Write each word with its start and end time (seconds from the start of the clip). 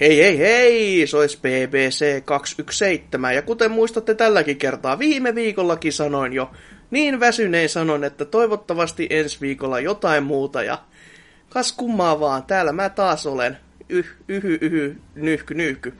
Hei 0.00 0.18
hei 0.18 0.38
hei, 0.38 1.06
se 1.06 1.16
olisi 1.16 1.38
BBC 1.38 2.24
217 2.24 3.32
ja 3.32 3.42
kuten 3.42 3.70
muistatte 3.70 4.14
tälläkin 4.14 4.56
kertaa, 4.56 4.98
viime 4.98 5.34
viikollakin 5.34 5.92
sanoin 5.92 6.32
jo, 6.32 6.50
niin 6.90 7.20
väsyneen 7.20 7.68
sanon, 7.68 8.04
että 8.04 8.24
toivottavasti 8.24 9.06
ensi 9.10 9.40
viikolla 9.40 9.80
jotain 9.80 10.22
muuta 10.22 10.62
ja 10.62 10.78
kas 11.48 11.72
kummaa 11.72 12.20
vaan, 12.20 12.42
täällä 12.42 12.72
mä 12.72 12.88
taas 12.88 13.26
olen, 13.26 13.58
yh, 13.88 14.06
yhy, 14.28 14.58
yhy, 14.60 15.00
nyhky, 15.14 15.54
nyhky. 15.54 15.94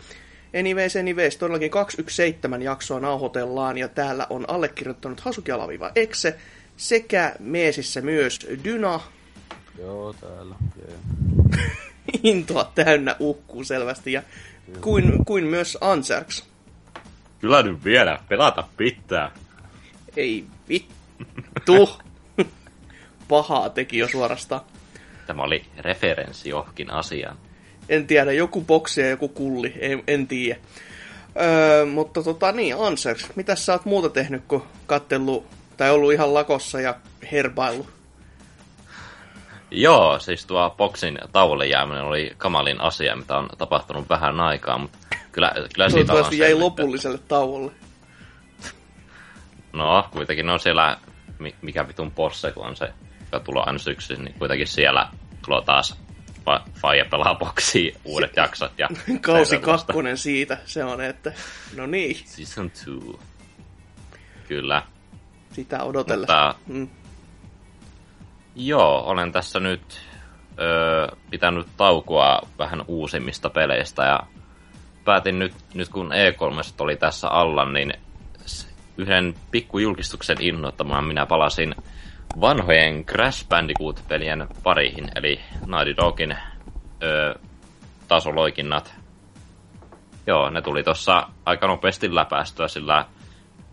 Anyways, 0.58 0.96
anyways, 0.96 1.36
todellakin 1.36 1.70
217 1.70 2.64
jaksoa 2.64 3.00
nauhoitellaan 3.00 3.78
ja 3.78 3.88
täällä 3.88 4.26
on 4.30 4.44
allekirjoittanut 4.48 5.20
Hasukialaviva 5.20 5.92
Exe 5.94 6.38
sekä 6.76 7.34
Meesissä 7.38 8.00
myös 8.00 8.38
Dyna. 8.64 9.00
Joo, 9.78 10.12
täällä. 10.12 10.54
Yeah. 10.88 11.70
intoa 12.22 12.72
täynnä 12.74 13.16
uhkuu 13.18 13.64
selvästi, 13.64 14.12
ja 14.12 14.22
kuin, 14.80 15.24
kuin 15.24 15.44
myös 15.44 15.78
Anserks. 15.80 16.44
Kyllä 17.40 17.62
nyt 17.62 17.84
vielä, 17.84 18.18
pelata 18.28 18.64
pitää. 18.76 19.30
Ei 20.16 20.44
vittu. 20.68 21.90
Pahaa 23.28 23.70
teki 23.70 23.98
jo 23.98 24.08
suorastaan. 24.08 24.60
Tämä 25.26 25.42
oli 25.42 25.64
referenssi 25.78 26.48
johonkin 26.48 26.90
asiaan. 26.90 27.36
En 27.88 28.06
tiedä, 28.06 28.32
joku 28.32 28.60
boksi 28.60 29.00
ja 29.00 29.08
joku 29.08 29.28
kulli, 29.28 29.74
en, 29.80 30.02
en 30.06 30.26
tiedä. 30.26 30.60
Öö, 31.42 31.86
mutta 31.86 32.22
tota 32.22 32.52
niin, 32.52 32.76
Ansers, 32.76 33.26
mitä 33.36 33.56
sä 33.56 33.72
oot 33.72 33.84
muuta 33.84 34.08
tehnyt, 34.08 34.42
kun 34.48 34.62
kattellut, 34.86 35.46
tai 35.76 35.90
ollut 35.90 36.12
ihan 36.12 36.34
lakossa 36.34 36.80
ja 36.80 36.94
herbailu? 37.32 37.86
Joo, 39.70 40.18
siis 40.18 40.46
tuo 40.46 40.74
boksin 40.76 41.18
tauolle 41.32 41.66
jääminen 41.66 42.04
oli 42.04 42.32
kamalin 42.38 42.80
asia, 42.80 43.16
mitä 43.16 43.36
on 43.36 43.48
tapahtunut 43.58 44.08
vähän 44.08 44.40
aikaa, 44.40 44.78
mutta 44.78 44.98
kyllä, 45.32 45.52
kyllä 45.74 45.88
siitä 45.88 46.12
on 46.12 46.38
jäi 46.38 46.54
lopulliselle 46.54 47.18
tauolle. 47.18 47.72
No, 49.72 50.08
kuitenkin 50.12 50.50
on 50.50 50.60
siellä, 50.60 50.98
mikä 51.62 51.88
vitun 51.88 52.10
Porsche, 52.10 52.52
kun 52.52 52.66
on 52.66 52.76
se, 52.76 52.92
joka 53.20 53.44
tulee 53.44 53.62
aina 53.66 53.78
syksyisin, 53.78 54.24
niin 54.24 54.34
kuitenkin 54.38 54.66
siellä 54.66 55.08
tulee 55.46 55.62
taas 55.64 56.00
Faija 56.74 57.04
pelaa 57.04 57.34
boksia 57.34 57.96
uudet 58.04 58.36
jaksot. 58.42 58.72
Ja 58.78 58.88
Kausi 59.20 59.58
kakkonen 59.58 60.18
siitä, 60.18 60.58
se 60.64 60.84
on, 60.84 61.00
että 61.00 61.32
no 61.76 61.86
niin. 61.86 62.16
Season 62.24 62.70
2. 62.70 62.90
Kyllä. 64.48 64.82
Sitä 65.52 65.82
odotellessa. 65.82 66.54
Mutta, 66.66 66.72
mm. 66.72 66.99
Joo, 68.66 69.02
olen 69.06 69.32
tässä 69.32 69.60
nyt 69.60 69.82
öö, 70.60 71.06
pitänyt 71.30 71.66
taukoa 71.76 72.40
vähän 72.58 72.84
uusimmista 72.88 73.50
peleistä 73.50 74.04
ja 74.04 74.20
päätin 75.04 75.38
nyt, 75.38 75.52
nyt 75.74 75.88
kun 75.88 76.10
E3 76.12 76.74
oli 76.78 76.96
tässä 76.96 77.28
alla, 77.28 77.72
niin 77.72 77.92
yhden 78.96 79.34
pikkujulkistuksen 79.50 80.36
innoittamaan 80.40 81.04
minä 81.04 81.26
palasin 81.26 81.74
vanhojen 82.40 83.04
Crash 83.04 83.48
Bandicoot-pelien 83.48 84.48
pariin, 84.62 85.08
eli 85.14 85.40
Naughty 85.66 85.96
Dogin 85.96 86.36
öö, 87.02 87.34
tasoloikinnat. 88.08 88.94
Joo, 90.26 90.50
ne 90.50 90.62
tuli 90.62 90.82
tuossa 90.82 91.28
aika 91.44 91.66
nopeasti 91.66 92.14
läpäistyä, 92.14 92.68
sillä 92.68 93.04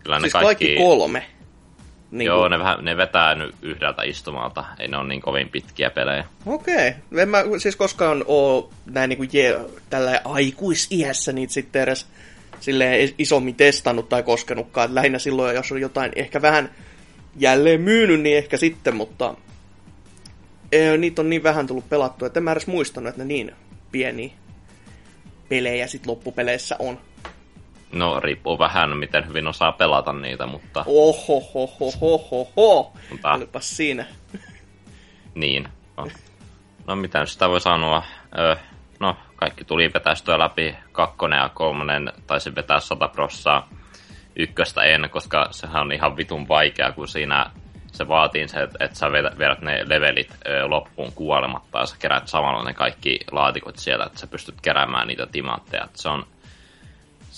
kyllä 0.04 0.20
siis 0.20 0.34
ne 0.34 0.40
kaikki... 0.40 0.64
kaikki 0.64 0.82
kolme? 0.82 1.37
Niin 2.10 2.26
Joo, 2.26 2.40
kuin... 2.40 2.50
ne, 2.50 2.58
vähän, 2.58 2.84
ne 2.84 2.96
vetää 2.96 3.34
nyt 3.34 3.54
yhdeltä 3.62 4.02
istumalta. 4.02 4.64
Ei 4.78 4.88
ne 4.88 4.96
ole 4.96 5.08
niin 5.08 5.20
kovin 5.20 5.48
pitkiä 5.48 5.90
pelejä. 5.90 6.24
Okei. 6.46 6.88
Okay. 6.88 7.20
En 7.22 7.28
mä 7.28 7.44
siis 7.58 7.76
koskaan 7.76 8.24
ole 8.26 8.64
näin 8.86 9.08
niin 9.08 9.16
kuin 9.16 9.30
je, 9.32 9.60
tällä 9.90 10.20
aikuisiässä 10.24 11.32
niitä 11.32 11.52
sitten 11.52 11.82
edes 11.82 12.06
silleen 12.60 13.10
isommin 13.18 13.54
testannut 13.54 14.08
tai 14.08 14.22
koskenutkaan. 14.22 14.94
Lähinnä 14.94 15.18
silloin, 15.18 15.56
jos 15.56 15.72
on 15.72 15.80
jotain 15.80 16.12
ehkä 16.16 16.42
vähän 16.42 16.70
jälleen 17.36 17.80
myynyt, 17.80 18.20
niin 18.20 18.38
ehkä 18.38 18.56
sitten, 18.56 18.96
mutta 18.96 19.34
ei, 20.72 20.98
niitä 20.98 21.22
on 21.22 21.30
niin 21.30 21.42
vähän 21.42 21.66
tullut 21.66 21.88
pelattua, 21.88 22.26
että 22.26 22.40
en 22.40 22.44
mä 22.44 22.52
edes 22.52 22.66
muistanut, 22.66 23.08
että 23.08 23.22
ne 23.22 23.28
niin 23.28 23.52
pieniä 23.92 24.30
pelejä 25.48 25.86
sit 25.86 26.06
loppupeleissä 26.06 26.76
on. 26.78 27.00
No, 27.92 28.20
riippuu 28.20 28.58
vähän, 28.58 28.96
miten 28.96 29.28
hyvin 29.28 29.46
osaa 29.46 29.72
pelata 29.72 30.12
niitä, 30.12 30.46
mutta... 30.46 30.84
Oho, 30.86 31.40
ho, 31.54 31.66
ho, 31.80 31.92
ho, 32.00 32.18
ho, 32.30 32.48
ho. 32.56 32.92
Mutta... 33.10 33.32
Olipas 33.32 33.76
siinä. 33.76 34.04
niin. 35.34 35.68
No, 35.96 36.08
no 36.86 36.96
mitä 36.96 37.26
sitä 37.26 37.48
voi 37.48 37.60
sanoa? 37.60 38.02
Öö, 38.38 38.56
no, 39.00 39.16
kaikki 39.36 39.64
tuli 39.64 39.90
vetästyä 39.94 40.38
läpi. 40.38 40.76
Kakkonen 40.92 41.38
ja 41.38 41.48
kolmonen 41.48 42.12
taisi 42.26 42.54
vetää 42.54 42.80
100 42.80 43.08
prossaa. 43.08 43.68
Ykköstä 44.36 44.82
en, 44.82 45.08
koska 45.10 45.48
sehän 45.50 45.82
on 45.82 45.92
ihan 45.92 46.16
vitun 46.16 46.48
vaikea, 46.48 46.92
kun 46.92 47.08
siinä 47.08 47.50
se 47.92 48.08
vaatii 48.08 48.48
se, 48.48 48.62
että, 48.62 48.84
että 48.84 48.98
sä 48.98 49.12
vedät 49.12 49.60
ne 49.60 49.88
levelit 49.88 50.30
ö, 50.46 50.66
loppuun 50.66 51.12
kuolematta 51.12 51.78
ja 51.78 51.86
sä 51.86 51.96
kerät 51.98 52.28
samalla 52.28 52.64
ne 52.64 52.74
kaikki 52.74 53.18
laatikot 53.32 53.76
siellä, 53.76 54.04
että 54.04 54.18
sä 54.18 54.26
pystyt 54.26 54.60
keräämään 54.62 55.08
niitä 55.08 55.26
timantteja. 55.26 55.88
Se 55.94 56.08
on 56.08 56.26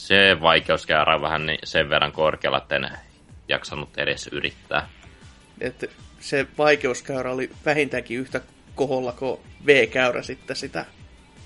se 0.06 0.40
vaikeuskäyrä 0.40 1.14
on 1.14 1.22
vähän 1.22 1.46
niin 1.46 1.58
sen 1.64 1.88
verran 1.88 2.12
korkealla, 2.12 2.58
että 2.58 2.76
en 2.76 2.90
jaksanut 3.48 3.98
edes 3.98 4.26
yrittää. 4.26 4.88
Että 5.60 5.86
se 6.20 6.46
vaikeuskäyrä 6.58 7.32
oli 7.32 7.50
vähintäänkin 7.64 8.18
yhtä 8.18 8.40
koholla 8.74 9.12
kuin 9.12 9.40
V-käyrä 9.66 10.22
sitten 10.22 10.56
sitä 10.56 10.84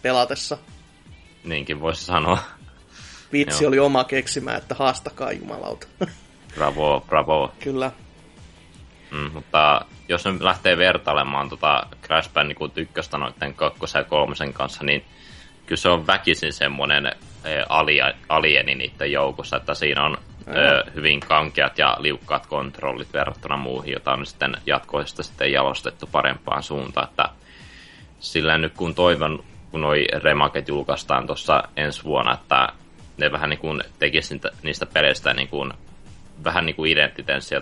pelatessa. 0.02 0.58
Niinkin 1.44 1.80
voisi 1.80 2.04
sanoa. 2.04 2.38
Vitsi 3.32 3.66
oli 3.66 3.78
oma 3.78 4.04
keksimä, 4.04 4.56
että 4.56 4.74
haastakaa 4.74 5.32
jumalauta. 5.32 5.86
bravo, 6.54 7.04
bravo. 7.08 7.52
Kyllä. 7.60 7.92
Mm, 9.10 9.30
mutta 9.32 9.84
jos 10.08 10.24
nyt 10.24 10.40
lähtee 10.40 10.76
vertailemaan 10.76 11.48
tota 11.48 11.86
Crash 12.02 12.32
Bandicoot 12.32 12.78
1 12.78 12.94
noiden 13.18 13.54
kakkosen 13.54 14.00
ja 14.00 14.04
kolmosen 14.04 14.52
kanssa, 14.52 14.84
niin 14.84 15.04
kyllä 15.66 15.80
se 15.80 15.88
on 15.88 16.06
väkisin 16.06 16.52
semmoinen 16.52 17.12
alieni 18.28 18.74
niiden 18.74 19.12
joukossa, 19.12 19.56
että 19.56 19.74
siinä 19.74 20.04
on 20.04 20.18
ö, 20.48 20.90
hyvin 20.94 21.20
kankeat 21.20 21.78
ja 21.78 21.96
liukkaat 21.98 22.46
kontrollit 22.46 23.12
verrattuna 23.12 23.56
muuhin, 23.56 23.92
jota 23.92 24.12
on 24.12 24.26
sitten 24.26 24.56
jatkoista 24.66 25.22
sitten 25.22 25.52
jalostettu 25.52 26.08
parempaan 26.12 26.62
suuntaan, 26.62 27.08
että 27.08 27.28
sillä 28.20 28.58
nyt 28.58 28.72
kun 28.74 28.94
toivon, 28.94 29.44
kun 29.70 29.80
noi 29.80 30.04
remaket 30.22 30.68
julkaistaan 30.68 31.26
tuossa 31.26 31.62
ensi 31.76 32.04
vuonna, 32.04 32.34
että 32.34 32.68
ne 33.16 33.32
vähän 33.32 33.50
niin 33.50 33.60
kuin 33.60 33.82
tekisi 33.98 34.40
niistä 34.62 34.86
peleistä 34.86 35.34
niin 35.34 35.48
kuin, 35.48 35.72
vähän 36.44 36.66
niin 36.66 36.76
kuin 36.76 36.92
identitenssiä 36.92 37.60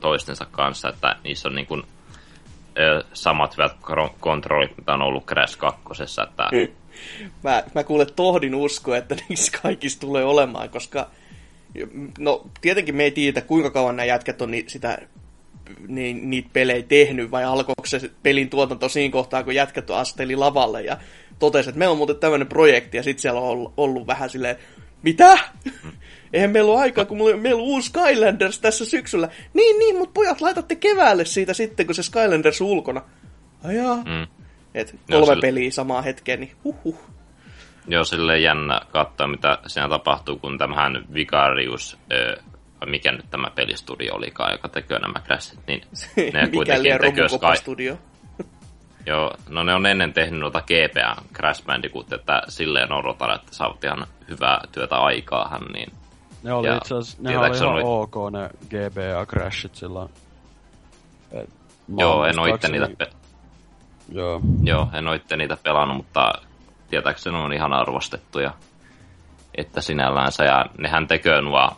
toistensa 0.00 0.46
kanssa, 0.50 0.88
että 0.88 1.16
niissä 1.24 1.48
on 1.48 1.54
niin 1.54 1.66
kuin, 1.66 1.82
ö, 2.78 3.04
samat 3.12 3.56
hyvät 3.56 3.76
kontrollit, 4.20 4.76
mitä 4.76 4.94
on 4.94 5.02
ollut 5.02 5.26
Crash 5.26 5.58
2. 5.58 5.82
Että 6.22 6.48
mm 6.52 6.81
mä, 7.42 7.64
mä 7.74 7.84
kuule 7.84 8.06
tohdin 8.06 8.54
uskoa, 8.54 8.96
että 8.96 9.16
niissä 9.28 9.52
kaikissa 9.62 10.00
tulee 10.00 10.24
olemaan, 10.24 10.70
koska 10.70 11.10
no 12.18 12.46
tietenkin 12.60 12.96
me 12.96 13.04
ei 13.04 13.10
tiedä, 13.10 13.40
kuinka 13.40 13.70
kauan 13.70 13.96
nämä 13.96 14.06
jätkät 14.06 14.42
on 14.42 14.50
ni, 14.50 14.64
sitä 14.66 14.98
niin, 15.88 16.30
niitä 16.30 16.50
pelejä 16.52 16.82
tehnyt, 16.82 17.30
vai 17.30 17.44
alkoiko 17.44 17.86
se 17.86 18.10
pelin 18.22 18.50
tuotanto 18.50 18.88
siinä 18.88 19.12
kohtaa, 19.12 19.42
kun 19.42 19.54
jätkät 19.54 19.90
asteli 19.90 20.36
lavalle 20.36 20.82
ja 20.82 20.96
totesi, 21.38 21.68
että 21.68 21.78
meillä 21.78 21.92
on 21.92 21.98
muuten 21.98 22.16
tämmöinen 22.16 22.48
projekti, 22.48 22.96
ja 22.96 23.02
sitten 23.02 23.22
siellä 23.22 23.40
on 23.40 23.48
ollut, 23.48 23.72
ollut 23.76 24.06
vähän 24.06 24.30
silleen, 24.30 24.56
mitä? 25.02 25.38
Eihän 26.32 26.50
meillä 26.50 26.72
ole 26.72 26.80
aikaa, 26.80 27.04
kun 27.04 27.18
meillä 27.40 27.62
on 27.62 27.68
uusi 27.68 27.88
Skylanders 27.88 28.58
tässä 28.58 28.84
syksyllä. 28.84 29.28
Niin, 29.54 29.78
niin, 29.78 29.98
mutta 29.98 30.12
pojat, 30.12 30.40
laitatte 30.40 30.74
keväälle 30.74 31.24
siitä 31.24 31.54
sitten, 31.54 31.86
kun 31.86 31.94
se 31.94 32.02
Skylanders 32.02 32.60
on 32.60 32.66
ulkona. 32.66 33.02
Ajaa. 33.64 33.96
Mm. 33.96 34.41
Et 34.74 34.96
kolme 35.10 35.26
sille... 35.26 35.40
peliä 35.40 35.70
samaan 35.70 36.04
hetkeen, 36.04 36.40
niin 36.40 36.56
huhhuh. 36.64 36.98
Joo, 37.88 38.04
sille 38.04 38.38
jännä 38.38 38.80
katsoa, 38.90 39.26
mitä 39.26 39.58
siinä 39.66 39.88
tapahtuu, 39.88 40.38
kun 40.38 40.58
tämähän 40.58 41.04
Vicarius, 41.14 41.98
mikä 42.86 43.12
nyt 43.12 43.30
tämä 43.30 43.50
pelistudio 43.50 44.14
olikaan, 44.14 44.52
joka 44.52 44.68
tekee 44.68 44.98
nämä 44.98 45.20
Crashit, 45.20 45.60
niin 45.66 45.82
ne 46.34 46.48
kuitenkin 46.54 46.98
tekee 47.00 47.28
Sky... 47.28 47.56
studio. 47.56 47.98
Joo, 49.06 49.34
no 49.48 49.62
ne 49.62 49.74
on 49.74 49.86
ennen 49.86 50.12
tehnyt 50.12 50.40
noita 50.40 50.60
GPA 50.62 51.22
Crash 51.34 51.64
Bandicoot, 51.64 52.12
että 52.12 52.42
silleen 52.48 52.92
odotan, 52.92 53.34
että 53.34 53.54
saavat 53.54 53.84
ihan 53.84 54.06
hyvää 54.28 54.60
työtä 54.72 54.96
aikaahan, 54.96 55.62
niin 55.72 55.92
Ne 56.42 56.52
oli 56.52 56.66
Ja 56.66 56.76
itse 56.76 56.94
asiassa, 56.94 57.22
ne 57.22 57.38
oli 57.38 57.56
ihan 57.56 57.68
oli- 57.68 57.82
ok 57.84 58.14
ne 58.32 58.50
GBA-crashit 58.68 59.74
silloin. 59.74 60.10
Et 61.32 61.50
mä 61.88 62.00
Joo, 62.02 62.24
en 62.24 62.38
oo 62.38 62.46
itse 62.46 62.68
niitä, 62.68 62.88
pe- 62.98 63.10
Joo. 64.08 64.40
joo, 64.62 64.88
en 64.92 65.08
oo 65.08 65.14
itse 65.14 65.36
niitä 65.36 65.56
pelannut, 65.62 65.96
mutta 65.96 66.32
tietääkseni 66.90 67.36
on 67.36 67.52
ihan 67.52 67.72
arvostettuja. 67.72 68.54
Että 69.54 69.80
sinällänsä, 69.80 70.44
ja 70.44 70.66
nehän 70.78 71.06
tekee 71.06 71.40
nuo 71.40 71.76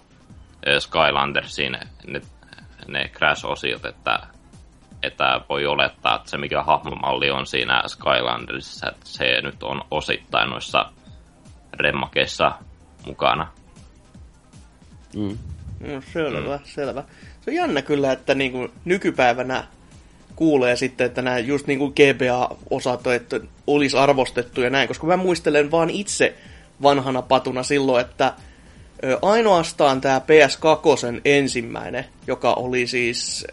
Skylandersin 0.79 1.79
ne, 2.07 2.21
ne 2.89 3.09
Crash-osiot, 3.09 3.85
että, 3.85 4.19
että 5.03 5.41
voi 5.49 5.67
olettaa, 5.67 6.17
että 6.17 6.31
se 6.31 6.39
mikä 6.39 6.63
hahmomalli 6.63 7.31
on 7.31 7.47
siinä 7.47 7.83
Skylandersissa, 7.87 8.91
että 8.91 9.07
se 9.07 9.41
nyt 9.43 9.63
on 9.63 9.83
osittain 9.91 10.51
noissa 10.51 10.93
remmakeissa 11.73 12.53
mukana. 13.07 13.49
Mm. 15.17 15.39
No, 15.81 16.01
selvä, 16.13 16.57
mm. 16.57 16.65
selvä. 16.65 17.05
Se 17.41 17.51
on 17.51 17.55
jännä 17.55 17.83
kyllä, 17.83 18.13
että 18.13 18.35
niinku 18.35 18.69
nykypäivänä 18.85 19.65
kuulee 20.37 20.77
sitten, 20.77 21.07
että 21.07 21.23
nämä 21.23 21.39
just 21.39 21.67
niin 21.67 21.79
kuin 21.79 21.93
GBA-osat 21.93 23.07
että 23.07 23.41
olisi 23.67 23.97
arvostettu 23.97 24.61
ja 24.61 24.71
näin, 24.71 24.89
koska 24.89 25.07
mä 25.07 25.17
muistelen 25.17 25.71
vaan 25.71 25.91
itse 25.91 26.35
vanhana 26.83 27.23
patuna 27.23 27.63
silloin, 27.63 28.05
että 28.05 28.33
ainoastaan 29.23 30.01
tämä 30.01 30.19
PS2 30.21 31.21
ensimmäinen, 31.25 32.05
joka 32.27 32.55
oli 32.55 32.87
siis 32.87 33.47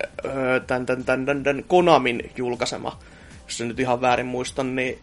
tämän, 0.67 0.85
tämän, 0.85 1.03
tämän, 1.05 1.25
tämän, 1.25 1.43
tämän 1.43 1.63
Konamin 1.67 2.31
julkaisema, 2.37 2.99
jos 3.43 3.57
se 3.57 3.65
nyt 3.65 3.79
ihan 3.79 4.01
väärin 4.01 4.25
muistan, 4.25 4.75
niin... 4.75 4.99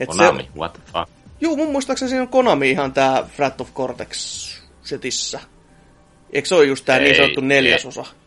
Et 0.00 0.08
Konami, 0.08 0.42
Se, 0.42 0.58
what 0.58 0.72
the 0.72 0.82
fuck? 0.92 1.10
juu, 1.40 1.56
mun 1.56 1.72
muistaakseni 1.72 2.08
siinä 2.08 2.22
on 2.22 2.28
Konami 2.28 2.70
ihan 2.70 2.92
tää 2.92 3.26
Wrath 3.38 3.60
of 3.60 3.74
Cortex 3.74 4.16
setissä. 4.82 5.40
Eikö 6.32 6.48
se 6.48 6.54
ole 6.54 6.64
just 6.64 6.84
tää 6.84 6.98
niin 6.98 7.16
sanottu 7.16 7.40
neljäsosa? 7.40 8.00
Ei, 8.00 8.19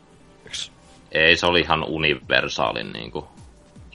se 1.36 1.46
oli 1.46 1.60
ihan 1.60 1.84
universaalin 1.84 2.94
niin 2.94 3.12
kuin, 3.12 3.26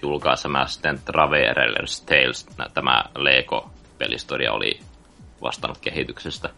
julkaisema 0.03 0.67
sitten 0.67 1.01
Traveler's 1.13 2.05
Tales, 2.07 2.47
tämä 2.75 3.05
Lego-pelistoria 3.15 4.53
oli 4.53 4.81
vastannut 5.43 5.79
kehityksestä. 5.79 6.51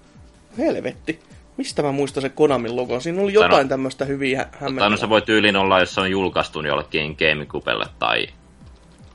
Helvetti. 0.59 1.21
Mistä 1.57 1.83
mä 1.83 1.93
muistan 1.93 2.21
sen 2.23 2.31
Konamin 2.33 2.77
logon? 2.77 3.01
Siinä 3.03 3.23
oli 3.23 3.33
jotain 3.33 3.51
Tai 3.51 3.63
no- 3.63 3.69
tämmöistä 3.69 4.05
hyviä 4.05 4.39
hä- 4.39 4.45
Tai 4.45 4.53
no 4.61 4.65
hämmentävää. 4.67 4.97
se 4.97 5.09
voi 5.09 5.23
tyyliin 5.23 5.57
olla, 5.57 5.81
jos 5.81 5.95
se 5.95 6.01
on 6.01 6.11
julkaistu 6.11 6.63
jollekin 6.67 7.17
GameCubelle 7.19 7.87
tai 7.99 8.27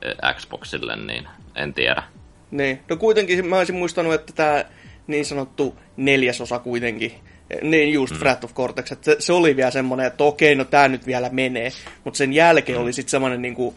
ö, 0.05 0.33
Xboxille, 0.33 0.95
niin 0.95 1.27
en 1.55 1.73
tiedä. 1.73 2.03
Niin. 2.51 2.79
No 2.89 2.95
kuitenkin 2.97 3.45
mä 3.47 3.57
olisin 3.57 3.75
muistanut, 3.75 4.13
että 4.13 4.33
tämä 4.33 4.65
niin 5.07 5.25
sanottu 5.25 5.75
neljäsosa 5.97 6.59
kuitenkin, 6.59 7.11
niin 7.61 7.93
just 7.93 8.13
mm. 8.13 8.19
Wrath 8.19 8.45
of 8.45 8.53
Cortex, 8.53 8.91
että 8.91 9.05
se, 9.05 9.15
se 9.19 9.33
oli 9.33 9.55
vielä 9.55 9.71
semmoinen, 9.71 10.07
että 10.07 10.23
okei, 10.23 10.55
no 10.55 10.65
tää 10.65 10.87
nyt 10.87 11.05
vielä 11.05 11.29
menee, 11.29 11.71
mutta 12.03 12.17
sen 12.17 12.33
jälkeen 12.33 12.77
mm. 12.77 12.83
oli 12.83 12.93
sitten 12.93 13.11
semmoinen 13.11 13.41
niinku, 13.41 13.75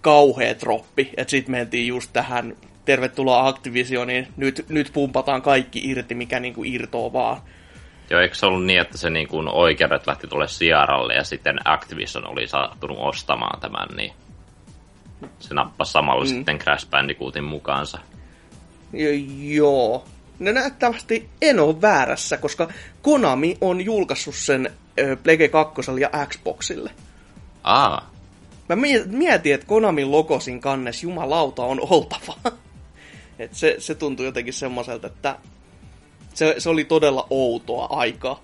kauhea 0.00 0.54
troppi, 0.54 1.10
että 1.16 1.30
sitten 1.30 1.50
mentiin 1.50 1.86
just 1.86 2.10
tähän, 2.12 2.56
tervetuloa 2.84 3.48
Activisioniin, 3.48 4.28
nyt, 4.36 4.66
nyt 4.68 4.90
pumpataan 4.92 5.42
kaikki 5.42 5.80
irti, 5.84 6.14
mikä 6.14 6.40
niinku 6.40 6.64
irtoo 6.64 7.12
vaan. 7.12 7.40
Joo, 8.10 8.20
eikö 8.20 8.34
se 8.34 8.46
ollut 8.46 8.64
niin, 8.64 8.80
että 8.80 8.98
se 8.98 9.10
niin 9.10 9.28
kuin 9.28 9.48
oikeudet 9.48 10.06
lähti 10.06 10.26
tulle 10.26 10.48
Sierralle 10.48 11.14
ja 11.14 11.24
sitten 11.24 11.58
Activision 11.64 12.26
oli 12.26 12.46
saattunut 12.46 12.98
ostamaan 13.00 13.60
tämän, 13.60 13.88
niin 13.96 14.12
se 15.38 15.54
nappasi 15.54 15.92
samalla 15.92 16.24
mm. 16.24 16.28
sitten 16.28 16.58
Crash 16.58 16.90
Bandicootin 16.90 17.44
mukaansa. 17.44 17.98
Jo, 18.92 19.10
joo. 19.38 20.04
No 20.38 20.52
näyttävästi 20.52 21.28
en 21.42 21.60
ole 21.60 21.80
väärässä, 21.80 22.36
koska 22.36 22.68
Konami 23.02 23.58
on 23.60 23.80
julkaissut 23.80 24.34
sen 24.34 24.72
Plege 25.22 25.48
2 25.48 25.80
ja 26.00 26.10
Xboxille. 26.26 26.90
Aa, 27.64 28.10
Mä 28.68 28.76
mie- 28.76 29.04
mietin, 29.06 29.54
että 29.54 29.66
Konamin 29.66 30.10
logosin 30.10 30.60
kannes 30.60 31.02
jumalauta 31.02 31.64
on 31.64 31.80
oltava. 31.90 32.34
Et 33.38 33.54
se, 33.54 33.76
se 33.78 33.94
tuntui 33.94 34.26
jotenkin 34.26 34.54
semmoiselta, 34.54 35.06
että 35.06 35.36
se, 36.34 36.54
se 36.58 36.68
oli 36.68 36.84
todella 36.84 37.26
outoa 37.30 37.86
aikaa. 37.90 38.42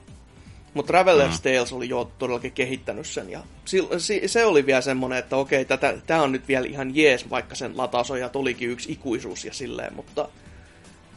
Mutta 0.75 0.93
Traveler's 0.93 1.31
mm. 1.31 1.43
Tales 1.43 1.73
oli 1.73 1.89
jo 1.89 2.13
todellakin 2.19 2.53
kehittänyt 2.53 3.07
sen. 3.07 3.31
Ja 3.31 3.41
se 4.27 4.45
oli 4.45 4.67
vielä 4.67 4.81
semmoinen, 4.81 5.19
että 5.19 5.37
okei, 5.37 5.67
tämä 6.07 6.23
on 6.23 6.33
nyt 6.33 6.49
vielä 6.49 6.67
ihan 6.67 6.97
jees, 6.97 7.31
vaikka 7.31 7.55
sen 7.55 7.77
latausojat 7.77 8.37
olikin 8.37 8.71
yksi 8.71 8.93
ikuisuus 8.93 9.45
ja 9.45 9.55
silleen, 9.55 9.95
mutta 9.95 10.29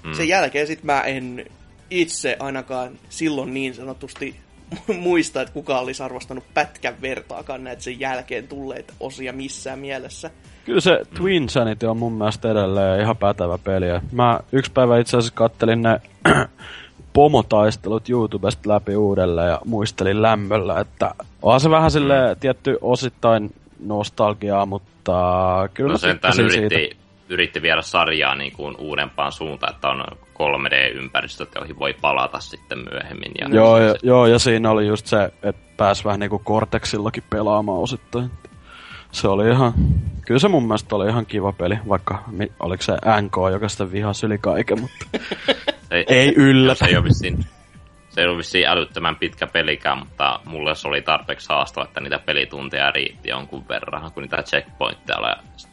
mm. 0.07 0.13
sen 0.13 0.27
jälkeen 0.27 0.67
sit 0.67 0.83
mä 0.83 1.01
en 1.01 1.45
itse 1.89 2.37
ainakaan 2.39 2.99
silloin 3.09 3.53
niin 3.53 3.75
sanotusti 3.75 4.35
muista, 4.99 5.41
että 5.41 5.53
kukaan 5.53 5.83
olisi 5.83 6.03
arvostanut 6.03 6.43
pätkän 6.53 7.01
vertaakaan 7.01 7.63
näitä 7.63 7.83
sen 7.83 7.99
jälkeen 7.99 8.47
tulleita 8.47 8.93
osia 8.99 9.33
missään 9.33 9.79
mielessä. 9.79 10.31
Kyllä 10.65 10.81
se 10.81 10.99
Twin 11.17 11.49
Sanity 11.49 11.85
on 11.85 11.97
mun 11.97 12.13
mielestä 12.13 12.51
edelleen 12.51 13.01
ihan 13.01 13.17
pätevä 13.17 13.57
peli. 13.57 13.87
ja 13.87 14.01
Mä 14.11 14.39
yksi 14.51 14.71
päivä 14.71 14.99
itse 14.99 15.17
asiassa 15.17 15.33
kattelin 15.33 15.81
ne 15.81 16.01
pomotaistelut 17.13 18.09
YouTubesta 18.09 18.69
läpi 18.69 18.95
uudelleen 18.95 19.49
ja 19.49 19.61
muistelin 19.65 20.21
lämmöllä, 20.21 20.79
että 20.79 21.15
onhan 21.41 21.59
se 21.59 21.69
vähän 21.69 21.91
sille 21.91 22.37
tietty 22.39 22.77
osittain 22.81 23.53
nostalgiaa, 23.79 24.65
mutta 24.65 25.69
kyllä 25.73 25.87
no 25.87 25.93
mä 25.93 25.97
sentään 25.97 26.33
tykkäsin 26.35 26.63
yritti, 26.63 26.75
siitä. 26.75 27.06
Yritti 27.29 27.61
viedä 27.61 27.81
sarjaa 27.81 28.35
niin 28.35 28.51
kuin 28.51 28.75
uudempaan 28.77 29.31
suuntaan, 29.31 29.73
että 29.73 29.89
on 29.89 30.03
3D-ympäristöt, 30.33 31.55
joihin 31.55 31.79
voi 31.79 31.93
palata 32.01 32.39
sitten 32.39 32.77
myöhemmin. 32.91 33.31
Ja 33.39 33.47
Joo, 33.51 33.77
se- 33.77 33.85
ja, 33.85 33.95
joo, 34.03 34.25
ja 34.25 34.39
siinä 34.39 34.71
oli 34.71 34.87
just 34.87 35.05
se, 35.07 35.23
että 35.43 35.61
pääsi 35.77 36.03
vähän 36.03 36.19
niinku 36.19 36.41
Cortexillakin 36.45 37.23
pelaamaan 37.29 37.79
osittain. 37.79 38.31
Se 39.11 39.27
oli 39.27 39.49
ihan, 39.49 39.73
kyllä 40.25 40.39
se 40.39 40.47
mun 40.47 40.63
mielestä 40.63 40.95
oli 40.95 41.09
ihan 41.09 41.25
kiva 41.25 41.51
peli, 41.51 41.79
vaikka 41.89 42.23
mi, 42.27 42.51
oliko 42.59 42.83
se 42.83 42.93
NK, 43.21 43.35
joka 43.51 43.69
sitä 43.69 43.91
vihasi 43.91 44.25
yli 44.25 44.37
kaiken, 44.37 44.81
mutta 44.81 45.05
ei, 45.91 46.05
ei 46.07 46.33
yllätä. 46.35 46.79
Se 46.79 46.85
ei 46.85 46.97
ole 46.97 47.03
vissiin, 47.03 47.45
se 48.09 48.21
ei 48.21 48.27
ole 48.27 48.37
vissiin 48.37 48.67
älyttömän 48.67 49.15
pitkä 49.15 49.47
pelikään, 49.47 49.97
mutta 49.97 50.39
mulle 50.45 50.75
se 50.75 50.87
oli 50.87 51.01
tarpeeksi 51.01 51.49
haastava, 51.49 51.85
että 51.85 52.01
niitä 52.01 52.19
pelitunteja 52.19 52.91
riitti 52.91 53.29
jonkun 53.29 53.67
verran, 53.67 54.11
kun 54.11 54.23
niitä 54.23 54.43
checkpointteja 54.43 55.17
oli, 55.17 55.27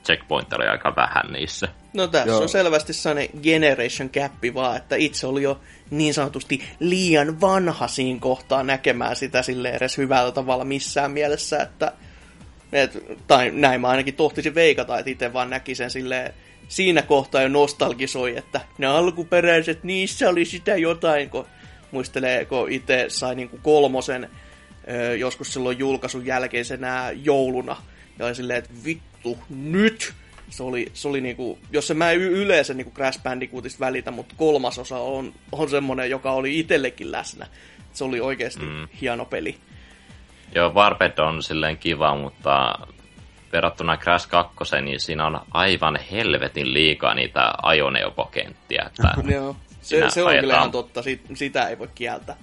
checkpointteja 0.07 0.73
aika 0.73 0.97
vähän 0.97 1.33
niissä. 1.33 1.69
No 1.93 2.07
tässä 2.07 2.29
Joo. 2.29 2.43
on 2.43 2.49
selvästi 2.49 2.93
sellainen 2.93 3.41
generation 3.43 4.11
gappi 4.15 4.55
vaan, 4.55 4.77
että 4.77 4.97
itse 4.97 5.27
oli 5.27 5.43
jo 5.43 5.61
niin 5.91 6.15
sanotusti 6.15 6.65
liian 6.81 7.41
vanha 7.41 7.89
siinä 7.89 8.21
kohtaa 8.21 8.63
näkemään 8.63 9.17
sitä 9.17 9.43
sille 9.43 9.71
edes 9.71 9.99
hyvällä 9.99 10.33
tavalla 10.33 10.65
missään 10.65 11.11
mielessä, 11.11 11.63
että 11.63 11.93
et, 12.73 13.05
tai 13.27 13.51
näin 13.51 13.81
mä 13.81 13.89
ainakin 13.89 14.15
tohtisin 14.15 14.55
veikata, 14.55 14.99
että 14.99 15.11
itse 15.11 15.33
vaan 15.33 15.51
näki 15.51 15.75
sen 15.75 15.91
silleen, 15.91 16.35
siinä 16.69 17.03
kohtaa 17.03 17.43
jo 17.43 17.49
nostalgisoi, 17.49 18.37
että 18.37 18.61
ne 18.79 18.87
alkuperäiset, 18.87 19.85
niissä 19.85 20.29
oli 20.29 20.45
sitä 20.45 20.77
jotain, 20.77 21.31
kun 21.31 21.47
muistelee, 21.91 22.45
kun 22.45 22.71
itse 22.71 23.05
sai 23.09 23.35
niinku 23.35 23.59
kolmosen 23.63 24.31
ö, 24.91 25.17
joskus 25.17 25.53
silloin 25.53 25.79
julkaisun 25.79 26.27
jälkeisenä 26.27 27.11
jouluna, 27.23 27.77
ja 28.19 28.27
oli 28.27 28.35
silleen, 28.35 28.59
että 28.59 28.71
vittu, 28.85 29.14
nyt! 29.49 30.15
Se 30.51 30.63
oli, 30.63 30.91
se 30.95 31.09
oli 31.09 31.21
niinku, 31.21 31.59
jos 31.73 31.87
se 31.87 31.95
mä 31.95 32.11
en 32.11 32.21
yleensä 32.21 32.75
niinku 32.75 32.93
Crash 32.93 33.23
Bandicootista 33.23 33.85
välitä, 33.85 34.11
mutta 34.11 34.35
kolmasosa 34.39 34.99
on, 34.99 35.33
on 35.53 35.71
semmonen, 35.71 36.11
joka 36.11 36.33
oli 36.33 36.59
itsellekin 36.59 37.13
läsnä. 37.13 37.47
Se 37.93 38.05
oli 38.05 38.21
oikeasti 38.21 38.63
mm. 38.63 38.89
hieno 39.01 39.25
peli. 39.25 39.57
Joo, 40.55 40.73
Warped 40.73 41.19
on 41.19 41.43
silleen 41.43 41.77
kiva, 41.77 42.17
mutta 42.17 42.79
verrattuna 43.53 43.97
Crash 43.97 44.29
2, 44.29 44.81
niin 44.83 45.01
siinä 45.01 45.27
on 45.27 45.41
aivan 45.51 45.99
helvetin 46.11 46.75
liikaa 46.75 47.15
niitä 47.15 47.53
ajoneuvokenttiä. 47.63 48.85
Että 48.87 49.15
Joo. 49.35 49.57
Se, 49.81 49.97
se 49.97 50.05
on 50.05 50.11
kyllä 50.11 50.29
ajetaan. 50.29 50.59
ihan 50.59 50.71
totta, 50.71 51.03
Sit, 51.03 51.21
sitä 51.35 51.69
ei 51.69 51.79
voi 51.79 51.89
kieltää. 51.95 52.37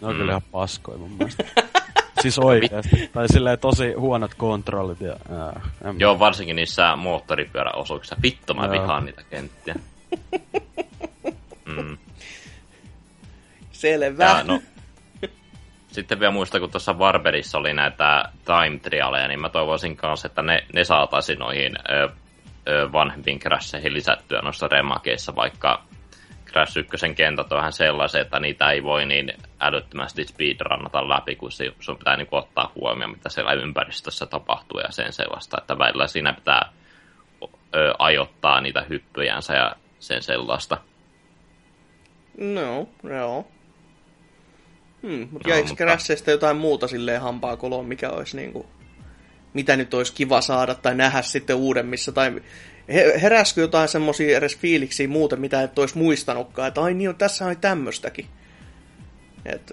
Ne 0.00 0.08
on 0.08 0.16
kyllä 0.16 0.32
ihan 0.32 0.42
paskoja 0.50 0.98
mun 0.98 1.10
mielestä. 1.10 1.44
siis 2.22 2.38
oikeesti. 2.38 3.10
Tai 3.12 3.28
silleen 3.28 3.58
tosi 3.58 3.92
huonot 3.92 4.34
kontrollit 4.34 5.00
ja... 5.00 5.16
Ää, 5.30 5.60
en 5.84 6.00
Joo, 6.00 6.18
varsinkin 6.18 6.56
niissä 6.56 6.96
moottoripyöräosuuksissa. 6.96 8.16
Vittu, 8.22 8.54
mä 8.54 8.70
vihaan 8.70 9.04
niitä 9.04 9.22
kenttiä. 9.30 9.74
Mm. 11.66 11.98
Selvä. 13.72 14.24
Ja, 14.24 14.44
no, 14.44 14.62
sitten 15.92 16.20
vielä 16.20 16.32
muista, 16.32 16.60
kun 16.60 16.70
tuossa 16.70 16.94
Barberissa 16.94 17.58
oli 17.58 17.74
näitä 17.74 18.24
time 18.44 18.78
trialeja, 18.78 19.28
niin 19.28 19.40
mä 19.40 19.48
toivoisin 19.48 19.96
kanssa, 19.96 20.26
että 20.26 20.42
ne, 20.42 20.64
ne 20.74 20.84
saataisiin 20.84 21.38
noihin 21.38 21.76
ö, 21.90 22.08
ö, 22.68 22.92
vanhempiin 22.92 23.38
Crasheihin 23.38 23.94
lisättyä 23.94 24.40
noissa 24.42 24.68
remakeissa, 24.68 25.36
vaikka 25.36 25.82
Crash 26.52 26.78
1 26.78 27.14
kentät 27.14 27.52
on 27.52 27.58
vähän 27.58 27.72
sellaisia, 27.72 28.20
että 28.20 28.40
niitä 28.40 28.70
ei 28.70 28.82
voi 28.82 29.06
niin 29.06 29.32
älyttömästi 29.60 30.24
speedrunnata 30.24 31.08
läpi, 31.08 31.36
kun 31.36 31.52
se- 31.52 31.72
sun 31.80 31.98
pitää 31.98 32.16
niin 32.16 32.28
ottaa 32.30 32.72
huomioon, 32.74 33.10
mitä 33.10 33.28
siellä 33.28 33.52
ympäristössä 33.52 34.26
tapahtuu 34.26 34.80
ja 34.80 34.92
sen 34.92 35.12
sellaista, 35.12 35.58
että 35.60 35.78
välillä 35.78 36.06
siinä 36.06 36.32
pitää 36.32 36.72
ö, 37.74 37.94
ajoittaa 37.98 38.60
niitä 38.60 38.86
hyppyjänsä 38.88 39.54
ja 39.54 39.76
sen 39.98 40.22
sellaista. 40.22 40.78
No, 42.38 42.88
joo. 43.02 43.48
Hmm, 45.02 45.28
mutta 45.30 45.48
jäikö 45.48 45.68
mutta... 45.68 45.84
Crashista 45.84 46.30
jotain 46.30 46.56
muuta 46.56 46.88
silleen 46.88 47.20
hampaa 47.20 47.56
koloon, 47.56 47.86
mikä 47.86 48.10
olisi 48.10 48.36
niinku, 48.36 48.66
mitä 49.54 49.76
nyt 49.76 49.94
olisi 49.94 50.14
kiva 50.14 50.40
saada 50.40 50.74
tai 50.74 50.94
nähdä 50.94 51.22
sitten 51.22 51.56
uudemmissa, 51.56 52.12
tai 52.12 52.42
heräskö 53.22 53.60
jotain 53.60 53.88
semmoisia 53.88 54.38
edes 54.38 54.58
fiiliksiä 54.58 55.08
muuten, 55.08 55.40
mitä 55.40 55.62
et 55.62 55.78
olisi 55.78 55.98
muistanutkaan, 55.98 56.68
että 56.68 56.82
ai 56.82 56.94
niin, 56.94 57.14
tässä 57.14 57.46
on 57.46 57.56
tämmöstäkin. 57.56 58.26
Et... 59.44 59.72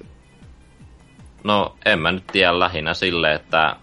No, 1.43 1.75
en 1.85 1.99
mä 1.99 2.11
nyt 2.11 2.27
tiedä 2.27 2.59
lähinnä 2.59 2.93
sille, 2.93 3.33
että 3.33 3.75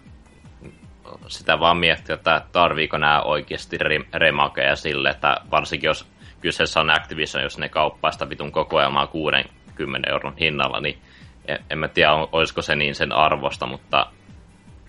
sitä 1.27 1.59
vaan 1.59 1.77
miettiä, 1.77 2.15
että 2.15 2.41
tarviiko 2.51 2.97
nämä 2.97 3.21
oikeasti 3.21 3.77
remakeja 4.13 4.75
sille, 4.75 5.09
että 5.09 5.37
varsinkin 5.51 5.87
jos 5.87 6.07
kyseessä 6.41 6.79
on 6.79 6.89
Activision, 6.89 7.43
jos 7.43 7.57
ne 7.57 7.69
kauppaa 7.69 8.11
sitä 8.11 8.29
vitun 8.29 8.51
kokoelmaa 8.51 9.07
60 9.07 10.09
euron 10.09 10.37
hinnalla, 10.37 10.79
niin 10.79 11.01
en 11.69 11.79
mä 11.79 11.87
tiedä, 11.87 12.11
olisiko 12.11 12.61
se 12.61 12.75
niin 12.75 12.95
sen 12.95 13.11
arvosta, 13.11 13.65
mutta 13.65 14.05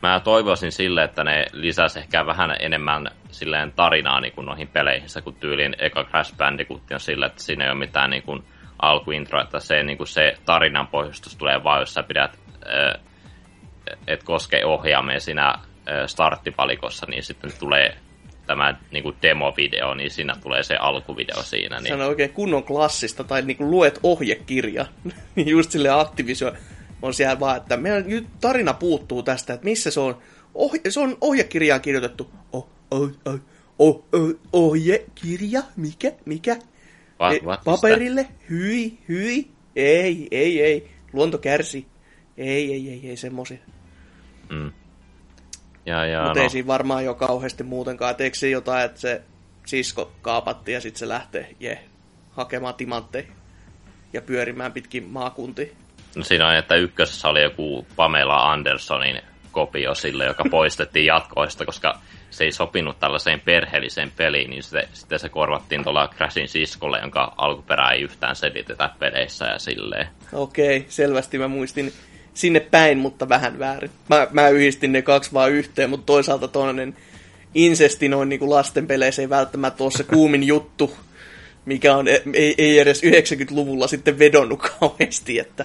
mä 0.02 0.21
toivoisin 0.21 0.73
sille, 0.73 1.05
että 1.05 1.25
ne 1.25 1.47
lisäs 1.52 1.97
ehkä 1.97 2.26
vähän 2.26 2.57
enemmän 2.61 3.07
silleen 3.31 3.73
tarinaa 3.73 4.21
niin 4.21 4.33
kuin 4.33 4.47
noihin 4.47 4.69
peleihin, 4.69 5.09
kun 5.25 5.35
tyyliin 5.35 5.76
eka 5.78 6.05
Crash 6.05 6.37
Bandicoot 6.37 6.83
on 6.93 7.00
sille, 7.00 7.26
että 7.26 7.43
siinä 7.43 7.64
ei 7.64 7.71
ole 7.71 7.78
mitään 7.78 8.11
niin 8.11 8.23
kuin 8.23 8.45
alkuintro, 8.83 9.43
että 9.43 9.61
se, 9.61 9.83
niin 9.83 9.99
kuin 9.99 10.09
se 10.09 10.35
tarinan 10.45 10.87
pohjustus 10.87 11.37
tulee 11.37 11.64
vaan, 11.64 11.81
jos 11.81 11.95
sä 11.95 12.02
pidät, 12.02 12.38
et 14.07 14.23
koske 14.23 14.64
ohjaameen 14.64 15.21
siinä 15.21 15.55
starttipalikossa, 16.07 17.07
niin 17.07 17.23
sitten 17.23 17.50
tulee 17.59 17.97
tämä 18.47 18.75
niin 18.90 19.02
kuin 19.02 19.17
demo-video, 19.23 19.95
niin 19.95 20.11
siinä 20.11 20.35
tulee 20.43 20.62
se 20.62 20.76
alkuvideo 20.76 21.43
siinä. 21.43 21.76
Niin... 21.76 21.88
Se 21.88 21.95
on 21.95 22.00
oikein 22.00 22.33
kunnon 22.33 22.64
klassista, 22.64 23.25
tai 23.25 23.43
niin 23.43 23.57
kuin 23.57 23.71
luet 23.71 24.00
ohjekirja, 24.02 24.87
niin 25.35 25.49
just 25.49 25.71
sille 25.71 25.90
Activision 25.90 26.52
on 27.02 27.14
siellä 27.14 27.40
vaan, 27.40 27.57
että 27.57 27.76
meidän 27.76 28.05
tarina 28.40 28.75
puuttuu 28.75 29.23
tästä, 29.23 29.55
että 29.55 29.64
missä 29.64 29.90
se 29.90 30.00
on. 30.00 30.19
Ohje, 30.55 30.81
se 30.88 31.00
on 31.00 31.17
ohjekirjaan 31.21 31.81
kirjoitettu. 31.81 32.31
Oh, 32.52 32.69
oh, 32.90 33.11
oh, 33.25 33.40
oh, 33.78 34.05
oh, 34.12 34.35
ohjekirja? 34.52 35.62
Mikä? 35.76 36.12
Mikä? 36.25 36.57
What, 37.21 37.33
e, 37.33 37.40
what 37.45 37.64
paperille? 37.64 38.28
Hyi, 38.50 38.99
hyi. 39.09 39.50
Ei, 39.76 40.28
ei, 40.31 40.62
ei. 40.62 40.90
Luonto 41.12 41.38
kärsi. 41.38 41.87
Ei, 42.37 42.73
ei, 42.73 42.90
ei, 42.90 43.09
ei 43.09 43.17
semmosia. 43.17 43.59
Mm. 44.50 44.73
Ja, 45.87 46.07
ja, 46.07 46.25
Mutta 46.25 46.38
no. 46.38 46.43
ei 46.43 46.50
siinä 46.50 46.67
varmaan 46.67 47.05
jo 47.05 47.14
kauheasti 47.14 47.62
muutenkaan. 47.62 48.11
Et 48.11 48.21
eikö 48.21 48.37
se 48.37 48.50
jotain, 48.50 48.85
että 48.85 49.00
se 49.00 49.23
sisko 49.67 50.12
kaapatti 50.23 50.73
ja 50.73 50.81
sitten 50.81 50.99
se 50.99 51.09
lähtee 51.09 51.57
je, 51.61 51.85
hakemaan 52.31 52.75
timantteja 52.75 53.28
ja 54.12 54.23
pyörimään 54.23 54.73
pitkin 54.73 55.05
maakuntiin. 55.05 55.76
No 56.19 56.25
siinä 56.25 56.49
on, 56.49 56.57
että 56.57 56.75
ykkösessä 56.75 57.29
oli 57.29 57.43
joku 57.43 57.87
Pamela 57.97 58.53
Andersonin 58.53 59.21
kopio 59.53 59.95
sille, 59.95 60.25
joka 60.25 60.45
poistettiin 60.51 61.07
jatkoista, 61.07 61.65
koska 61.65 61.99
se 62.31 62.45
ei 62.45 62.53
sopinut 62.53 63.01
tällaiseen 63.01 63.41
perheelliseen 63.41 64.13
peliin, 64.17 64.51
niin 64.51 64.63
sitten, 64.63 64.89
sitten 64.93 65.19
se 65.19 65.29
korvattiin 65.29 65.85
tuolla 65.85 66.09
Crashin 66.17 66.49
siskolle, 66.49 66.99
jonka 66.99 67.35
alkuperä 67.37 67.91
ei 67.91 68.03
yhtään 68.03 68.37
selitetä 68.37 68.91
peleissä 68.99 69.45
ja 69.45 69.59
silleen. 69.59 70.07
Okei, 70.33 70.87
selvästi 70.89 71.39
mä 71.39 71.49
muistin 71.49 71.93
sinne 72.35 72.61
päin, 72.61 72.99
mutta 72.99 73.29
vähän 73.29 73.59
väärin. 73.59 73.91
Mä, 74.09 74.27
mä 74.31 74.49
yhdistin 74.49 74.93
ne 74.93 75.03
kaksi 75.03 75.33
vaan 75.33 75.53
yhteen, 75.53 75.91
mutta 75.91 76.07
toisaalta 76.07 76.49
toinen 76.49 76.97
insesti 77.55 78.09
noin 78.09 78.29
niin 78.29 78.39
kuin 78.39 78.51
lasten 78.51 78.87
peleissä 78.87 79.23
ei 79.23 79.31
välttämättä 79.31 79.85
ole 79.85 79.93
se 79.93 80.05
kuumin 80.05 80.45
juttu, 80.45 80.97
mikä 81.65 81.97
on, 81.97 82.09
ei, 82.35 82.55
ei 82.59 82.79
edes 82.79 83.03
90-luvulla 83.03 83.87
sitten 83.87 84.19
vedonnut 84.19 84.63
kauheasti, 84.81 85.39
että 85.39 85.65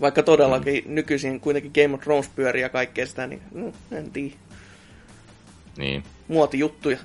vaikka 0.00 0.22
todellakin 0.22 0.84
mm. 0.86 0.94
nykyisin 0.94 1.40
kuitenkin 1.40 1.72
Game 1.74 1.94
of 1.94 2.00
Thrones 2.00 2.28
pyörii 2.28 2.62
ja 2.62 2.68
kaikkea 2.68 3.06
sitä, 3.06 3.26
niin 3.26 3.42
no, 3.54 3.72
en 3.92 4.10
tiedä. 4.10 4.34
Niin. 5.76 6.02
Muotijuttuja. 6.28 6.98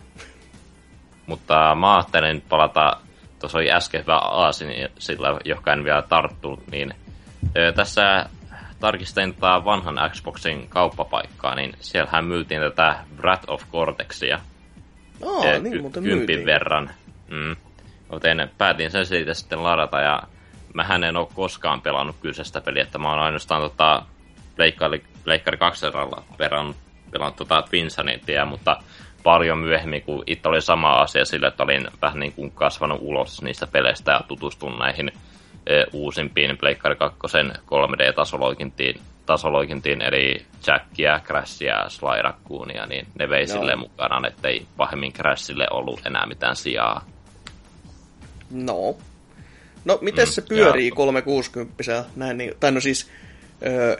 Mutta 1.26 1.76
mä 1.76 1.96
ajattelin 1.96 2.44
palata, 2.50 2.98
tuossa 3.40 3.58
oli 3.58 3.72
äsken 3.72 4.02
hyvä 4.02 4.18
aasin, 4.18 4.70
sillä 5.00 5.40
johon 5.46 5.64
en 5.70 5.84
vielä 5.84 6.02
tarttunut, 6.02 6.68
niin 6.72 6.94
tässä 7.76 8.26
tarkistin 8.80 9.34
tätä 9.34 9.66
vanhan 9.66 10.12
Xboxin 10.12 10.70
kauppapaikkaa, 10.70 11.56
niin 11.56 11.74
siellähän 11.80 12.26
myytiin 12.26 12.62
tätä 12.62 12.96
Wrath 13.18 13.44
of 13.48 13.64
Cortexia. 13.72 14.40
Oh, 15.22 15.46
e, 15.46 15.60
niin, 15.60 15.82
mutta 15.82 16.02
kympin 16.02 16.46
verran. 16.46 16.90
Mm. 17.28 17.56
Joten 18.12 18.52
päätin 18.58 18.92
sen 18.92 19.06
siitä 19.06 19.34
sitten 19.34 19.64
ladata 19.64 20.00
ja 20.00 20.24
mä 20.74 20.86
en 21.08 21.18
ole 21.18 21.28
koskaan 21.34 21.82
pelannut 21.82 22.16
kyseistä 22.22 22.62
peliä, 22.62 22.84
että 22.84 22.98
mä 22.98 23.10
oon 23.10 23.20
ainoastaan 23.20 23.62
tota, 23.62 24.06
Pleikkari, 24.56 25.04
Pleikkari 25.24 25.58
2 25.58 25.86
pelannut, 26.38 26.76
pelannut 27.12 27.36
tota 27.36 27.62
Twinsanitia, 27.62 28.46
mutta 28.46 28.78
paljon 29.24 29.58
myöhemmin, 29.58 30.02
kun 30.02 30.24
itse 30.28 30.50
oli 30.50 30.62
sama 30.62 30.92
asia 30.92 31.26
sille, 31.26 31.48
että 31.48 31.64
olin 31.64 31.88
vähän 32.02 32.20
niin 32.20 32.34
kuin 32.34 32.52
kasvanut 32.52 33.00
ulos 33.02 33.42
niistä 33.42 33.68
peleistä 33.68 34.12
ja 34.12 34.22
tutustunut 34.28 34.80
näihin 34.80 35.12
e, 35.68 35.84
uusimpiin 35.94 36.58
Pleikkari 36.58 36.96
2 36.96 37.18
3D-tasoloikintiin, 37.68 39.00
tasoloikintiin, 39.26 40.02
eli 40.02 40.46
Jackia, 40.68 41.20
Crashia, 41.26 41.90
Sly 41.90 42.22
Raccoonia, 42.22 42.86
niin 42.86 43.08
ne 43.20 43.30
vei 43.30 43.48
sille 43.48 43.76
mukana, 43.76 44.28
ettei 44.28 44.66
pahemmin 44.78 45.14
Crashille 45.14 45.68
ollut 45.72 46.06
enää 46.06 46.26
mitään 46.26 46.56
sijaa. 46.56 47.06
No, 48.52 48.96
No, 49.86 50.00
miten 50.02 50.28
mm, 50.28 50.32
se 50.32 50.42
pyörii 50.42 50.92
360 50.92 52.06
näin, 52.16 52.38
niin, 52.38 52.54
tai 52.60 52.72
no 52.72 52.82
siis, 52.82 53.08
öö, 53.66 53.98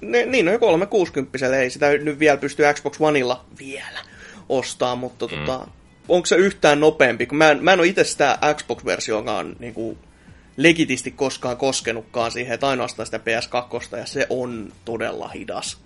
ne, 0.00 0.26
niin 0.26 0.46
no 0.46 0.58
360 0.58 1.56
ei 1.56 1.70
sitä 1.70 1.90
nyt 1.90 2.18
vielä 2.18 2.36
pysty 2.36 2.62
Xbox 2.74 2.96
Oneilla 3.00 3.44
vielä 3.58 3.98
ostaa, 4.48 4.96
mutta 4.96 5.26
mm. 5.26 5.38
tota, 5.38 5.66
onko 6.08 6.26
se 6.26 6.36
yhtään 6.36 6.80
nopeampi, 6.80 7.26
kun 7.26 7.38
mä 7.38 7.50
en, 7.50 7.64
mä 7.64 7.72
en 7.72 7.80
ole 7.80 7.86
itse 7.86 8.04
sitä 8.04 8.38
Xbox-versioonkaan 8.54 9.56
niin 9.58 9.74
kuin, 9.74 9.98
legitisti 10.56 11.10
koskaan 11.10 11.56
koskenutkaan 11.56 12.30
siihen, 12.30 12.54
että 12.54 12.68
ainoastaan 12.68 13.06
sitä 13.06 13.18
PS2, 13.18 13.98
ja 13.98 14.06
se 14.06 14.26
on 14.30 14.72
todella 14.84 15.28
hidas 15.28 15.80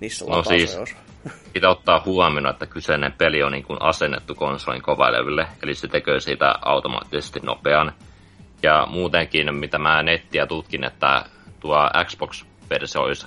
niissä 0.00 0.24
no 0.28 0.44
siis, 0.44 0.78
pitää 1.52 1.70
ottaa 1.70 2.02
huomioon, 2.06 2.50
että 2.50 2.66
kyseinen 2.66 3.12
peli 3.12 3.42
on 3.42 3.52
niin 3.52 3.64
kuin 3.64 3.82
asennettu 3.82 4.34
konsolin 4.34 4.82
kovaileville, 4.82 5.46
eli 5.62 5.74
se 5.74 5.88
tekee 5.88 6.20
siitä 6.20 6.54
automaattisesti 6.62 7.40
nopean. 7.42 7.92
Ja 8.62 8.86
muutenkin, 8.90 9.54
mitä 9.54 9.78
mä 9.78 10.02
nettiä 10.02 10.46
tutkin, 10.46 10.84
että 10.84 11.24
tuo 11.60 11.90
Xbox-versio 12.04 13.00
olisi 13.00 13.26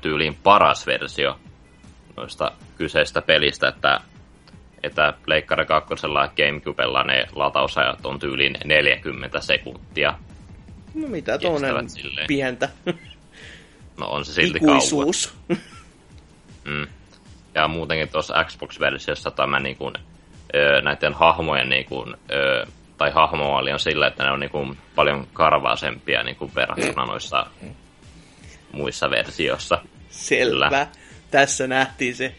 tyyliin 0.00 0.34
paras 0.34 0.86
versio 0.86 1.38
noista 2.16 2.52
kyseistä 2.78 3.22
pelistä, 3.22 3.68
että, 3.68 4.00
että 4.82 5.14
Pleikkari 5.24 5.66
2 5.66 5.94
ja 5.94 6.28
Gamecubella 6.36 7.02
ne 7.02 7.26
latausajat 7.34 8.06
on 8.06 8.18
tyyliin 8.18 8.56
40 8.64 9.40
sekuntia. 9.40 10.14
No 10.94 11.08
mitä 11.08 11.38
toinen 11.38 11.86
pientä. 12.26 12.68
No 13.96 14.06
on 14.06 14.24
se 14.24 14.32
silti 14.32 14.58
Ikuisuus. 14.58 15.34
mm. 16.64 16.86
Ja 17.54 17.68
muutenkin 17.68 18.08
tuossa 18.08 18.44
Xbox-versiossa 18.44 19.30
tämä 19.30 19.60
niin 19.60 19.76
kuin, 19.76 19.94
näiden 20.82 21.14
hahmojen 21.14 21.68
niin 21.68 21.84
kuin, 21.84 22.16
tai 22.98 23.10
hahmomaali 23.10 23.72
on 23.72 23.80
sillä, 23.80 24.06
että 24.06 24.24
ne 24.24 24.30
on 24.30 24.40
niinku 24.40 24.76
paljon 24.94 25.26
karvaasempia 25.32 26.22
niinku 26.22 26.50
verrattuna 26.54 27.06
noissa 27.06 27.46
muissa 28.72 29.10
versioissa. 29.10 29.78
Selvä. 30.10 30.68
Kyllä. 30.68 30.86
Tässä 31.30 31.66
nähtiin 31.66 32.14
se 32.14 32.34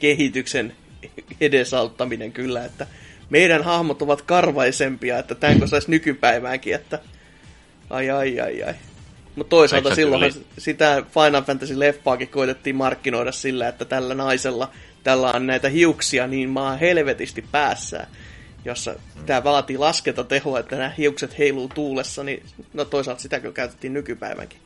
kehityksen 0.00 0.72
edesauttaminen 1.40 2.32
kyllä, 2.32 2.64
että 2.64 2.86
meidän 3.30 3.64
hahmot 3.64 4.02
ovat 4.02 4.22
karvaisempia, 4.22 5.18
että 5.18 5.34
tämänkö 5.34 5.66
saisi 5.66 5.90
nykypäiväänkin, 5.90 6.74
että 6.74 6.98
ai 7.90 8.10
ai 8.10 8.40
ai 8.40 8.62
ai. 8.62 8.74
Mutta 9.36 9.50
toisaalta 9.50 9.94
silloin 9.94 10.32
sitä 10.58 11.02
Final 11.14 11.42
Fantasy 11.42 11.78
leffaakin 11.78 12.28
koitettiin 12.28 12.76
markkinoida 12.76 13.32
sillä, 13.32 13.68
että 13.68 13.84
tällä 13.84 14.14
naisella 14.14 14.70
tällä 15.04 15.30
on 15.30 15.46
näitä 15.46 15.68
hiuksia 15.68 16.26
niin 16.26 16.48
maa 16.48 16.76
helvetisti 16.76 17.44
päässään 17.52 18.06
jossa 18.64 18.94
tämä 19.26 19.44
vaatii 19.44 19.78
laskentatehoa, 19.78 20.58
että 20.58 20.76
nämä 20.76 20.92
hiukset 20.98 21.38
heiluu 21.38 21.68
tuulessa, 21.74 22.24
niin 22.24 22.42
no 22.72 22.84
toisaalta 22.84 23.22
sitä 23.22 23.40
kyllä 23.40 23.54
käytettiin 23.54 23.92
nykypäivänkin. 23.92 24.58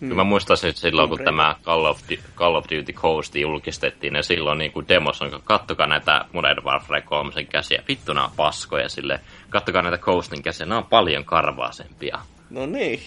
Hmm. 0.00 0.16
Mä 0.16 0.24
muistaisin, 0.24 0.70
että 0.70 0.80
silloin 0.80 1.08
kun 1.08 1.20
tämä 1.24 1.56
Call 1.62 1.84
of, 1.84 2.00
Call 2.36 2.54
of 2.54 2.64
Duty 2.64 2.92
Coast 2.92 3.34
julkistettiin, 3.34 4.12
niin 4.12 4.24
silloin 4.24 4.58
niin 4.58 4.72
kuin 4.72 4.88
demos 4.88 5.22
on, 5.22 5.40
kattokaa 5.44 5.86
näitä 5.86 6.24
Modern 6.32 6.64
Warfare 6.64 7.02
3 7.02 7.44
käsiä, 7.44 7.82
vittu 7.88 8.12
nämä 8.12 8.30
paskoja 8.36 8.88
sille, 8.88 9.20
kattokaa 9.50 9.82
näitä 9.82 9.98
Coastin 9.98 10.42
käsiä, 10.42 10.66
nämä 10.66 10.78
on 10.78 10.86
paljon 10.86 11.24
karvaasempia. 11.24 12.18
No 12.50 12.66
niin. 12.66 13.00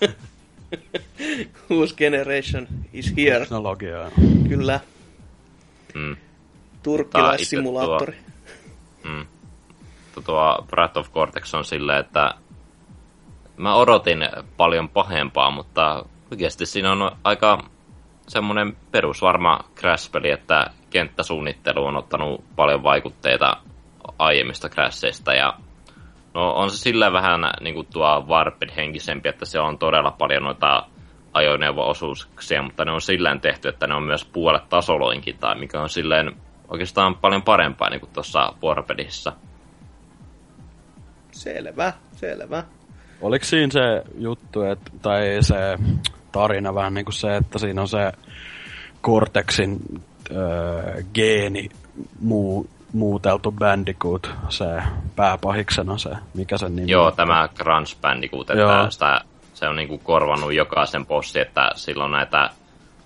Whose 1.70 1.94
generation 1.94 2.68
is 2.92 3.16
here? 3.16 3.40
Teknologiaa. 3.40 4.10
Kyllä. 4.48 4.80
Mm. 5.94 6.16
Turkkilaissimulaattori. 6.82 8.16
Mm 9.04 9.26
tuo 10.22 10.64
Breath 10.66 10.98
of 10.98 11.12
Cortex 11.12 11.54
on 11.54 11.64
silleen, 11.64 12.00
että 12.00 12.34
mä 13.56 13.74
odotin 13.74 14.28
paljon 14.56 14.88
pahempaa, 14.88 15.50
mutta 15.50 16.04
oikeasti 16.30 16.66
siinä 16.66 16.92
on 16.92 17.10
aika 17.24 17.58
semmoinen 18.28 18.76
perusvarma 18.90 19.60
crash-peli, 19.76 20.30
että 20.30 20.70
kenttäsuunnittelu 20.90 21.86
on 21.86 21.96
ottanut 21.96 22.44
paljon 22.56 22.82
vaikutteita 22.82 23.56
aiemmista 24.18 24.68
crasheista 24.68 25.34
ja 25.34 25.54
no 26.34 26.52
on 26.52 26.70
se 26.70 26.76
sillä 26.76 27.12
vähän 27.12 27.40
niin 27.60 27.74
kuin 27.74 27.86
tuo 27.92 28.24
Warped-henkisempi, 28.28 29.28
että 29.28 29.44
se 29.44 29.60
on 29.60 29.78
todella 29.78 30.10
paljon 30.10 30.42
noita 30.42 30.86
ajoneuvo-osuuksia, 31.32 32.62
mutta 32.62 32.84
ne 32.84 32.92
on 32.92 33.00
silleen 33.00 33.40
tehty, 33.40 33.68
että 33.68 33.86
ne 33.86 33.94
on 33.94 34.02
myös 34.02 34.24
puolet 34.24 34.68
tasoloinkin, 34.68 35.38
tai 35.38 35.54
mikä 35.58 35.80
on 35.80 35.88
silleen 35.88 36.36
oikeastaan 36.68 37.14
paljon 37.14 37.42
parempaa 37.42 37.90
niin 37.90 38.00
kuin 38.00 38.12
tuossa 38.12 38.52
Warpedissa. 38.62 39.32
Selvä, 41.36 41.92
selvä. 42.12 42.64
Oliko 43.20 43.44
siinä 43.44 43.72
se 43.72 44.02
juttu, 44.18 44.62
että, 44.62 44.90
tai 45.02 45.38
se 45.40 45.78
tarina 46.32 46.74
vähän 46.74 46.94
niin 46.94 47.04
kuin 47.04 47.14
se, 47.14 47.36
että 47.36 47.58
siinä 47.58 47.80
on 47.80 47.88
se 47.88 48.12
Cortexin 49.02 49.78
öö, 50.30 51.02
geeni 51.14 51.68
muu, 52.20 52.70
muuteltu 52.92 53.52
Bandicoot, 53.52 54.30
se 54.48 54.64
pääpahiksena 55.16 55.98
se, 55.98 56.10
mikä 56.34 56.58
sen 56.58 56.76
nimi 56.76 56.90
Joo, 56.90 57.10
tämä 57.10 57.48
Crunch 57.56 58.00
Bandicoot, 58.00 58.50
että 58.50 58.62
Joo. 58.62 58.90
Sitä, 58.90 59.20
se 59.54 59.68
on 59.68 59.76
niinku 59.76 59.98
korvannut 59.98 60.54
jokaisen 60.54 61.06
bossi, 61.06 61.40
että 61.40 61.70
silloin 61.74 62.12
näitä 62.12 62.50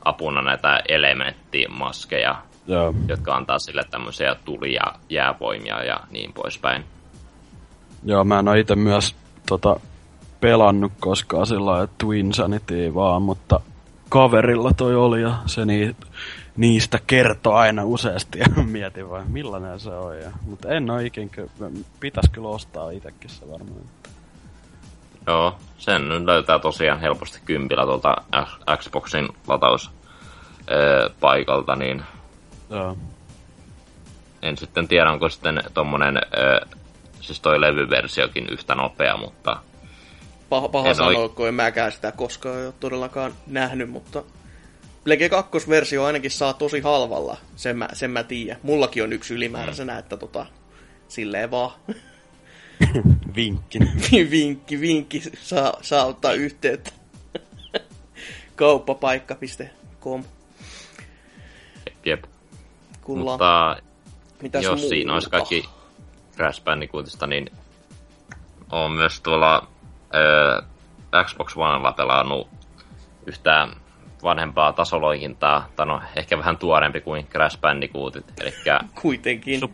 apuna 0.04 0.42
näitä 0.42 0.82
elementtimaskeja, 0.88 2.42
Joo. 2.66 2.94
jotka 3.08 3.34
antaa 3.34 3.58
sille 3.58 3.82
tämmöisiä 3.90 4.36
tuli- 4.44 4.74
ja 4.74 4.94
jäävoimia 5.08 5.84
ja 5.84 6.00
niin 6.10 6.32
poispäin. 6.32 6.84
Joo, 8.04 8.24
mä 8.24 8.38
en 8.38 8.48
ole 8.48 8.60
itse 8.60 8.76
myös 8.76 9.14
tota, 9.48 9.80
pelannut 10.40 10.92
koskaan 11.00 11.46
sillä 11.46 11.88
Twin 11.98 12.34
Sanity 12.34 12.94
vaan, 12.94 13.22
mutta 13.22 13.60
kaverilla 14.08 14.72
toi 14.72 14.96
oli 14.96 15.22
ja 15.22 15.34
se 15.46 15.64
nii, 15.64 15.96
niistä 16.56 16.98
kertoo 17.06 17.54
aina 17.54 17.84
useasti 17.84 18.38
ja 18.42 18.46
mietin 18.64 19.10
vaan 19.10 19.30
millainen 19.30 19.80
se 19.80 19.90
on. 19.90 20.20
Ja, 20.20 20.30
mutta 20.46 20.68
en 20.68 20.90
ole 20.90 21.06
ikinä, 21.06 21.30
pitäisi 22.00 22.30
kyllä 22.30 22.48
ostaa 22.48 22.90
itsekin 22.90 23.30
se 23.30 23.50
varmaan. 23.50 23.80
Joo, 25.26 25.54
sen 25.78 26.08
nyt 26.08 26.24
löytää 26.24 26.58
tosiaan 26.58 27.00
helposti 27.00 27.40
kympillä 27.44 27.84
tuolta 27.84 28.16
Xboxin 28.76 29.28
lataus 29.48 29.90
paikalta, 31.20 31.76
niin 31.76 32.02
Joo. 32.70 32.96
en 34.42 34.56
sitten 34.56 34.88
tiedä, 34.88 35.12
onko 35.12 35.28
sitten 35.28 35.62
tommonen, 35.74 36.18
siis 37.20 37.40
toi 37.40 37.60
levyversiokin 37.60 38.46
yhtä 38.50 38.74
nopea, 38.74 39.16
mutta 39.16 39.56
paha, 40.48 40.68
paha 40.68 40.94
sanoa, 40.94 41.28
kun 41.28 41.48
en 41.48 41.54
mäkään 41.54 41.92
sitä 41.92 42.12
koskaan 42.12 42.64
ole 42.64 42.74
todellakaan 42.80 43.32
nähnyt, 43.46 43.90
mutta 43.90 44.22
Plege 45.04 45.28
2 45.28 45.68
versio 45.68 46.04
ainakin 46.04 46.30
saa 46.30 46.52
tosi 46.52 46.80
halvalla, 46.80 47.36
sen 47.56 47.78
mä, 47.78 47.88
sen 47.92 48.10
mä 48.10 48.22
tiedän. 48.22 48.60
Mullakin 48.62 49.02
on 49.02 49.12
yksi 49.12 49.34
ylimääräisenä, 49.34 49.98
että 49.98 50.16
tota, 50.16 50.46
silleen 51.08 51.50
vaan. 51.50 51.70
vinkki. 53.36 53.78
vinkki, 54.30 54.80
vinkki, 54.80 55.22
saa, 55.42 55.72
saa 55.82 56.04
ottaa 56.04 56.32
yhteyttä. 56.32 56.90
Kauppapaikka.com 58.56 60.24
Jep. 62.06 62.24
Kulla. 63.02 63.30
Mutta 63.30 63.76
Mitäs 64.42 64.64
jos 64.64 64.80
muuta? 64.80 64.88
siinä 64.88 65.14
olisi 65.14 65.30
kaikki 65.30 65.68
Crash 66.40 66.64
Bandicootista, 66.64 67.26
niin 67.26 67.50
on 68.72 68.92
myös 68.92 69.20
tuolla 69.20 69.68
ö, 70.14 70.62
Xbox 71.24 71.56
Onella 71.56 71.92
pelannut 71.92 72.48
yhtä 73.26 73.68
vanhempaa 74.22 74.72
tasoloikintaa, 74.72 75.68
tai 75.76 75.86
no 75.86 76.02
ehkä 76.16 76.38
vähän 76.38 76.58
tuorempi 76.58 77.00
kuin 77.00 77.26
Crash 77.26 77.60
Bandicootit, 77.60 78.24
eli 78.40 78.52
Kuitenkin. 79.02 79.60
Su- 79.60 79.72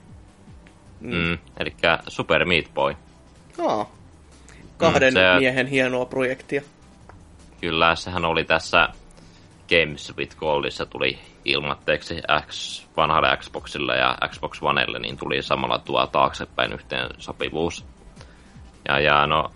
mm. 1.00 1.14
Mm, 1.14 1.38
eli 1.56 1.74
Super 2.08 2.44
Meat 2.44 2.74
Boy. 2.74 2.94
Aa, 3.66 3.90
kahden 4.76 5.12
mm, 5.12 5.18
se, 5.18 5.38
miehen 5.38 5.66
hienoa 5.66 6.04
projektia. 6.04 6.62
Kyllä, 7.60 7.94
sehän 7.94 8.24
oli 8.24 8.44
tässä 8.44 8.88
Games 9.68 10.16
with 10.16 10.36
Goldissa 10.36 10.86
tuli 10.86 11.18
ilmatteeksi 11.44 12.22
X, 12.46 12.82
vanhalle 12.96 13.36
Xboxille 13.36 13.96
ja 13.96 14.18
Xbox 14.28 14.62
Onelle, 14.62 14.98
niin 14.98 15.16
tuli 15.16 15.42
samalla 15.42 15.78
tuo 15.78 16.06
taaksepäin 16.06 16.72
yhteen 16.72 17.08
sopivuus. 17.18 17.84
Ja, 18.88 19.00
ja 19.00 19.26
no, 19.26 19.50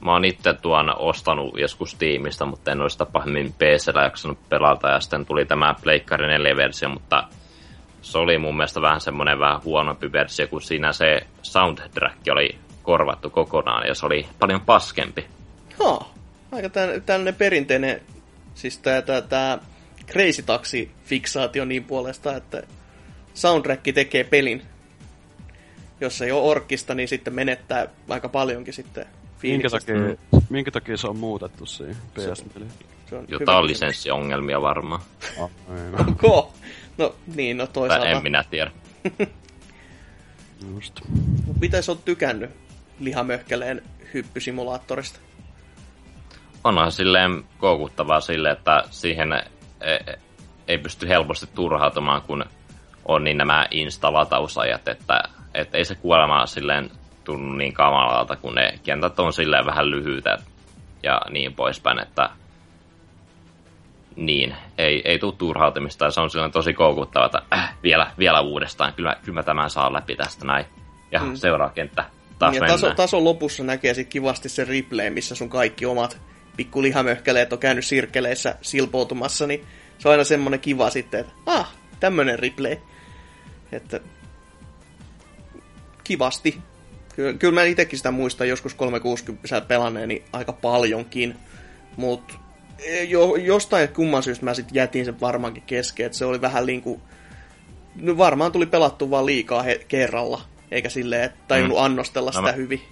Mä 0.00 0.12
oon 0.12 0.24
itse 0.24 0.54
tuon 0.54 0.98
ostanut 0.98 1.58
joskus 1.58 1.94
tiimistä, 1.94 2.44
mutta 2.44 2.72
en 2.72 2.80
ole 2.80 2.90
sitä 2.90 3.06
pahemmin 3.06 3.52
PCllä 3.52 4.02
jaksanut 4.02 4.48
pelata. 4.48 4.88
Ja 4.88 5.00
sitten 5.00 5.26
tuli 5.26 5.44
tämä 5.44 5.74
Pleikkari 5.82 6.38
4-versio, 6.38 6.88
mutta 6.88 7.24
se 8.02 8.18
oli 8.18 8.38
mun 8.38 8.56
mielestä 8.56 8.82
vähän 8.82 9.00
semmoinen 9.00 9.38
vähän 9.38 9.64
huonompi 9.64 10.12
versio, 10.12 10.46
kun 10.46 10.62
siinä 10.62 10.92
se 10.92 11.26
soundtrack 11.42 12.16
oli 12.30 12.58
korvattu 12.82 13.30
kokonaan 13.30 13.86
ja 13.86 13.94
se 13.94 14.06
oli 14.06 14.26
paljon 14.38 14.60
paskempi. 14.60 15.26
Joo, 15.80 16.10
aika 16.52 16.68
tällainen 17.06 17.34
perinteinen, 17.34 18.00
siis 18.58 18.80
tämä 19.28 19.58
Crazy 20.06 20.42
Taxi-fiksaatio 20.42 21.64
niin 21.64 21.84
puolesta, 21.84 22.36
että 22.36 22.62
soundtrack 23.34 23.82
tekee 23.94 24.24
pelin. 24.24 24.62
Jos 26.00 26.22
ei 26.22 26.32
ole 26.32 26.42
orkista, 26.42 26.94
niin 26.94 27.08
sitten 27.08 27.34
menettää 27.34 27.86
aika 28.08 28.28
paljonkin 28.28 28.74
sitten 28.74 29.06
Minkä 29.42 29.70
takia, 29.70 29.94
mm. 29.94 30.16
minkä 30.50 30.70
takia 30.70 30.96
se 30.96 31.06
on 31.06 31.16
muutettu 31.16 31.66
siihen 31.66 31.96
ps 32.14 32.44
Jotain 33.28 33.66
lisenssiongelmia 33.66 34.62
varmaan. 34.62 35.00
Ah, 35.40 35.50
Onko? 36.06 36.54
No 36.98 37.14
niin, 37.34 37.56
no 37.56 37.66
toisaalta. 37.66 38.04
Tai 38.04 38.14
en 38.14 38.22
minä 38.22 38.44
tiedä. 38.50 38.70
Just. 40.74 41.00
Mitä 41.60 41.82
sä 41.82 41.92
oot 41.92 42.04
tykännyt 42.04 42.50
lihamöhkäleen 43.00 43.82
hyppysimulaattorista? 44.14 45.20
Onhan 46.64 46.92
silleen 46.92 47.44
koukuttavaa 47.58 48.20
sille, 48.20 48.50
että 48.50 48.84
siihen 48.90 49.32
e- 49.32 49.42
e- 49.80 50.18
ei 50.68 50.78
pysty 50.78 51.08
helposti 51.08 51.46
turhautumaan, 51.54 52.22
kun 52.22 52.44
on 53.04 53.24
niin 53.24 53.36
nämä 53.36 53.66
insta-latausajat, 53.70 54.88
että, 54.88 55.22
että 55.54 55.78
ei 55.78 55.84
se 55.84 55.94
kuolema 55.94 56.46
silleen 56.46 56.90
tunnu 57.24 57.54
niin 57.54 57.72
kamalalta, 57.72 58.36
kun 58.36 58.54
ne 58.54 58.78
kentät 58.82 59.20
on 59.20 59.32
silleen 59.32 59.66
vähän 59.66 59.90
lyhyitä 59.90 60.38
ja 61.02 61.20
niin 61.30 61.54
poispäin, 61.54 61.98
että 61.98 62.30
niin, 64.16 64.54
ei, 64.78 65.02
ei 65.04 65.18
tule 65.18 65.34
turhautumista 65.38 66.04
ja 66.04 66.10
se 66.10 66.20
on 66.20 66.30
silleen 66.30 66.52
tosi 66.52 66.74
koukuttava, 66.74 67.26
että 67.26 67.42
äh, 67.54 67.74
vielä, 67.82 68.10
vielä 68.18 68.40
uudestaan, 68.40 68.92
kyllä, 68.92 69.16
kyllä 69.24 69.34
mä 69.34 69.42
tämän 69.42 69.70
saan 69.70 69.92
läpi 69.92 70.16
tästä 70.16 70.46
näin. 70.46 70.66
Ja 71.12 71.20
mm. 71.20 71.34
seuraa 71.34 71.70
kenttä, 71.70 72.04
taas 72.38 72.56
ja 72.56 72.66
taso, 72.66 72.94
tason 72.94 73.24
lopussa 73.24 73.64
näkee 73.64 73.94
sitten 73.94 74.10
kivasti 74.10 74.48
se 74.48 74.64
replay, 74.64 75.10
missä 75.10 75.34
sun 75.34 75.48
kaikki 75.48 75.86
omat 75.86 76.20
pikku 76.58 76.82
lihamöhkäleet 76.82 77.52
on 77.52 77.58
käynyt 77.58 77.84
sirkeleissä 77.84 78.54
silpoutumassa, 78.62 79.46
niin 79.46 79.66
se 79.98 80.08
on 80.08 80.12
aina 80.12 80.24
semmonen 80.24 80.60
kiva 80.60 80.90
sitten, 80.90 81.20
että 81.20 81.32
ah, 81.46 81.74
tämmönen 82.00 82.38
replay. 82.38 82.76
Että 83.72 84.00
kivasti 86.04 86.58
Kyllä, 87.18 87.32
kyllä 87.32 87.54
mä 87.54 87.62
itsekin 87.62 87.98
sitä 87.98 88.10
muistan 88.10 88.48
joskus 88.48 88.74
360 88.74 89.60
pelanneeni 89.60 90.22
aika 90.32 90.52
paljonkin, 90.52 91.36
mutta 91.96 92.34
e, 92.78 93.02
jo, 93.02 93.36
jostain 93.36 93.88
kumman 93.88 94.22
syystä 94.22 94.44
mä 94.44 94.54
sitten 94.54 94.74
jätin 94.74 95.04
sen 95.04 95.20
varmaankin 95.20 95.62
kesken, 95.66 96.06
että 96.06 96.18
se 96.18 96.24
oli 96.24 96.40
vähän 96.40 96.66
niinku, 96.66 97.00
no 97.96 98.18
varmaan 98.18 98.52
tuli 98.52 98.66
pelattu 98.66 99.10
vaan 99.10 99.26
liikaa 99.26 99.62
he, 99.62 99.80
kerralla, 99.88 100.40
eikä 100.70 100.88
silleen, 100.88 101.22
että 101.22 101.38
tajunnut 101.48 101.78
mm. 101.78 101.84
annostella 101.84 102.30
no, 102.30 102.32
sitä 102.32 102.42
mä, 102.42 102.52
hyvin. 102.52 102.82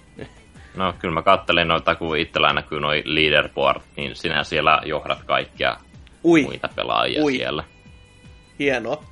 No 0.77 0.93
kyllä 0.99 1.13
mä 1.13 1.21
kattelin 1.21 1.67
noita, 1.67 1.95
kun 1.95 2.17
itsellä 2.17 2.53
näkyy 2.53 2.79
noin 2.79 3.01
leaderboard, 3.05 3.81
niin 3.95 4.15
sinä 4.15 4.43
siellä 4.43 4.81
johdat 4.85 5.23
kaikkia 5.23 5.77
Ui. 6.23 6.43
muita 6.43 6.69
pelaajia 6.75 7.23
Ui. 7.23 7.35
siellä. 7.35 7.63
Hienoa. 8.59 9.03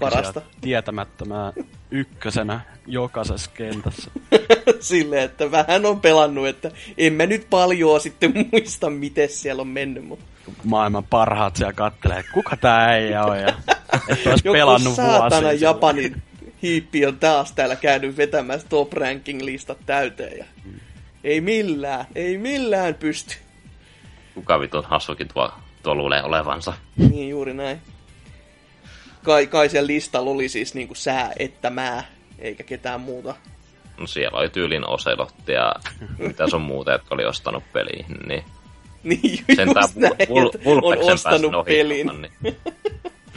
Parasta. 0.00 0.42
tietämättömää 0.60 1.52
ykkösenä 1.90 2.60
jokaisessa 2.86 3.50
kentässä. 3.54 4.10
Silleen, 4.80 5.22
että 5.22 5.50
vähän 5.50 5.86
on 5.86 6.00
pelannut, 6.00 6.46
että 6.46 6.70
en 6.98 7.12
mä 7.12 7.26
nyt 7.26 7.46
paljon 7.50 8.00
sitten 8.00 8.32
muista, 8.52 8.90
miten 8.90 9.28
siellä 9.28 9.60
on 9.60 9.68
mennyt. 9.68 10.04
Mutta... 10.04 10.24
Maailman 10.64 11.04
parhaat 11.04 11.56
siellä 11.56 11.72
kattelee, 11.72 12.24
kuka 12.34 12.56
tää 12.56 12.84
äijä 12.84 13.24
on 13.24 13.40
ja 13.40 13.48
että 14.08 14.30
olisi 14.30 14.44
pelannut 14.52 14.94
saatana 14.94 15.52
Japanin 15.52 16.22
hiippi 16.62 17.06
on 17.06 17.18
taas 17.18 17.52
täällä 17.52 17.76
käynyt 17.76 18.16
vetämässä 18.16 18.68
top 18.68 18.92
ranking 18.92 19.42
listat 19.42 19.78
täyteen 19.86 20.38
ja 20.38 20.44
hmm. 20.64 20.80
Ei 21.28 21.40
millään, 21.40 22.06
ei 22.14 22.38
millään 22.38 22.94
pysty. 22.94 23.36
Kuka 24.34 24.60
vitun 24.60 24.84
hassukin 24.84 25.28
tuo, 25.28 25.52
tuo 25.82 25.94
luulee 25.94 26.22
olevansa. 26.22 26.72
Niin, 26.96 27.28
juuri 27.28 27.54
näin 27.54 27.80
kai, 29.28 29.46
kai 29.46 29.68
siellä 29.68 29.86
listalla 29.86 30.30
oli 30.30 30.48
siis 30.48 30.74
niinku 30.74 30.94
sää 30.94 31.32
että 31.38 31.70
mä, 31.70 32.04
eikä 32.38 32.62
ketään 32.62 33.00
muuta. 33.00 33.34
No 33.98 34.06
siellä 34.06 34.38
oli 34.38 34.48
tyylin 34.50 34.88
Oselot 34.88 35.34
ja 35.46 35.74
mitä 36.18 36.44
on 36.52 36.60
muuta, 36.60 36.92
jotka 36.92 37.14
oli 37.14 37.24
ostanut 37.24 37.64
peliin. 37.72 38.06
Niin 38.28 38.44
Niin, 39.02 39.44
Sentään 39.56 39.84
just 39.84 39.96
näin, 39.96 40.28
Vul- 40.28 40.82
on 40.82 41.12
ostanut 41.12 41.64
pelin. 41.64 42.10
Niin. 42.42 42.56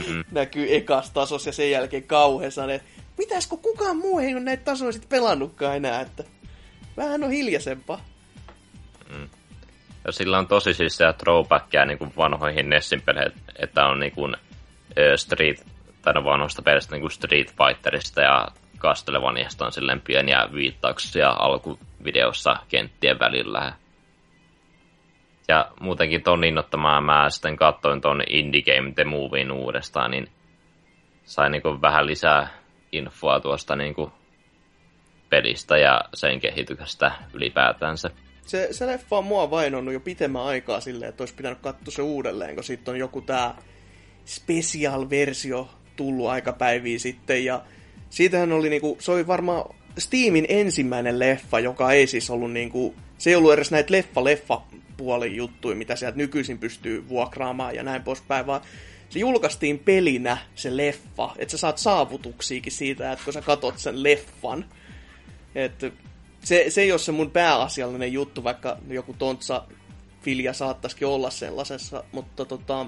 Mm. 0.07 0.23
Näkyy 0.31 0.75
ekas 0.75 1.09
tasos 1.11 1.45
ja 1.45 1.51
sen 1.53 1.71
jälkeen 1.71 2.03
kauhean 2.03 2.69
että 2.69 2.87
mitäs 3.17 3.47
kun 3.47 3.59
kukaan 3.59 3.97
muu 3.97 4.19
ei 4.19 4.33
ole 4.33 4.39
näitä 4.43 4.63
tasoja 4.63 4.91
sit 4.91 5.09
pelannutkaan 5.09 5.75
enää, 5.75 6.01
että 6.01 6.23
vähän 6.97 7.23
on 7.23 7.31
hiljaisempaa. 7.31 8.01
Mm. 9.09 9.29
Ja 10.05 10.11
sillä 10.11 10.37
on 10.37 10.47
tosi 10.47 10.73
siis 10.73 10.97
se 10.97 11.05
throwbackia 11.17 11.85
niin 11.85 11.97
kuin 11.97 12.13
vanhoihin 12.17 12.69
Nessin 12.69 13.01
peleihin, 13.01 13.33
että 13.59 13.85
on 13.85 13.99
niin 13.99 14.11
kuin, 14.11 14.35
Street, 15.15 15.65
tai 16.01 16.13
no 16.13 16.23
vanhoista 16.23 16.61
pelistä 16.61 16.95
niin 16.95 17.01
kuin 17.01 17.11
Street 17.11 17.55
Fighterista 17.57 18.21
ja 18.21 18.47
Castlevaniasta 18.77 19.65
on 19.65 19.71
silleen 19.71 20.01
pieniä 20.01 20.47
viittauksia 20.53 21.29
alkuvideossa 21.29 22.55
kenttien 22.69 23.19
välillä. 23.19 23.73
Ja 25.47 25.71
muutenkin 25.79 26.23
ton 26.23 26.43
innottamaan 26.43 27.03
mä 27.03 27.29
sitten 27.29 27.55
katsoin 27.55 28.01
ton 28.01 28.23
Indie 28.29 28.61
Game 28.61 28.91
The 28.91 29.03
Movien 29.03 29.51
uudestaan, 29.51 30.11
niin 30.11 30.29
sain 31.23 31.51
niin 31.51 31.81
vähän 31.81 32.05
lisää 32.05 32.47
infoa 32.91 33.39
tuosta 33.39 33.75
niin 33.75 33.95
kuin 33.95 34.11
pelistä 35.31 35.77
ja 35.77 36.01
sen 36.13 36.39
kehityksestä 36.39 37.11
ylipäätänsä. 37.33 38.11
Se, 38.45 38.67
se 38.71 38.87
leffa 38.87 39.17
on 39.17 39.25
mua 39.25 39.51
vainonnut 39.51 39.93
jo 39.93 39.99
pitemmän 39.99 40.43
aikaa 40.43 40.81
silleen, 40.81 41.09
että 41.09 41.21
olisi 41.21 41.35
pitänyt 41.35 41.59
katsoa 41.61 41.91
se 41.91 42.01
uudelleen, 42.01 42.55
kun 42.55 42.63
sitten 42.63 42.91
on 42.91 42.99
joku 42.99 43.21
tää 43.21 43.55
special-versio 44.25 45.69
tullut 45.95 46.27
aikapäiviä 46.27 46.99
sitten, 46.99 47.45
ja 47.45 47.61
siitähän 48.09 48.51
oli 48.51 48.69
niinku, 48.69 48.97
se 48.99 49.11
oli 49.11 49.27
varmaan 49.27 49.75
Steamin 49.97 50.45
ensimmäinen 50.49 51.19
leffa, 51.19 51.59
joka 51.59 51.91
ei 51.91 52.07
siis 52.07 52.29
ollut 52.29 52.51
niinku, 52.51 52.95
se 53.17 53.29
ei 53.29 53.35
ollut 53.35 53.53
edes 53.53 53.71
näitä 53.71 53.93
leffa-leffa 53.93 54.61
puolen 54.97 55.35
juttuja, 55.35 55.75
mitä 55.75 55.95
sieltä 55.95 56.17
nykyisin 56.17 56.59
pystyy 56.59 57.09
vuokraamaan 57.09 57.75
ja 57.75 57.83
näin 57.83 58.03
poispäin, 58.03 58.47
vaan 58.47 58.61
se 59.09 59.19
julkaistiin 59.19 59.79
pelinä 59.79 60.37
se 60.55 60.77
leffa, 60.77 61.35
että 61.37 61.51
sä 61.51 61.57
saat 61.57 61.77
saavutuksiakin 61.77 62.71
siitä, 62.71 63.11
että 63.11 63.25
kun 63.25 63.33
sä 63.33 63.41
katot 63.41 63.77
sen 63.77 64.03
leffan. 64.03 64.65
Että 65.55 65.91
se, 66.43 66.65
se 66.69 66.81
ei 66.81 66.91
ole 66.91 66.99
se 66.99 67.11
mun 67.11 67.31
pääasiallinen 67.31 68.13
juttu, 68.13 68.43
vaikka 68.43 68.77
joku 68.87 69.13
tontsa 69.13 69.63
filja 70.21 70.53
saattaisikin 70.53 71.07
olla 71.07 71.29
sellaisessa, 71.29 72.03
mutta 72.11 72.45
tota, 72.45 72.85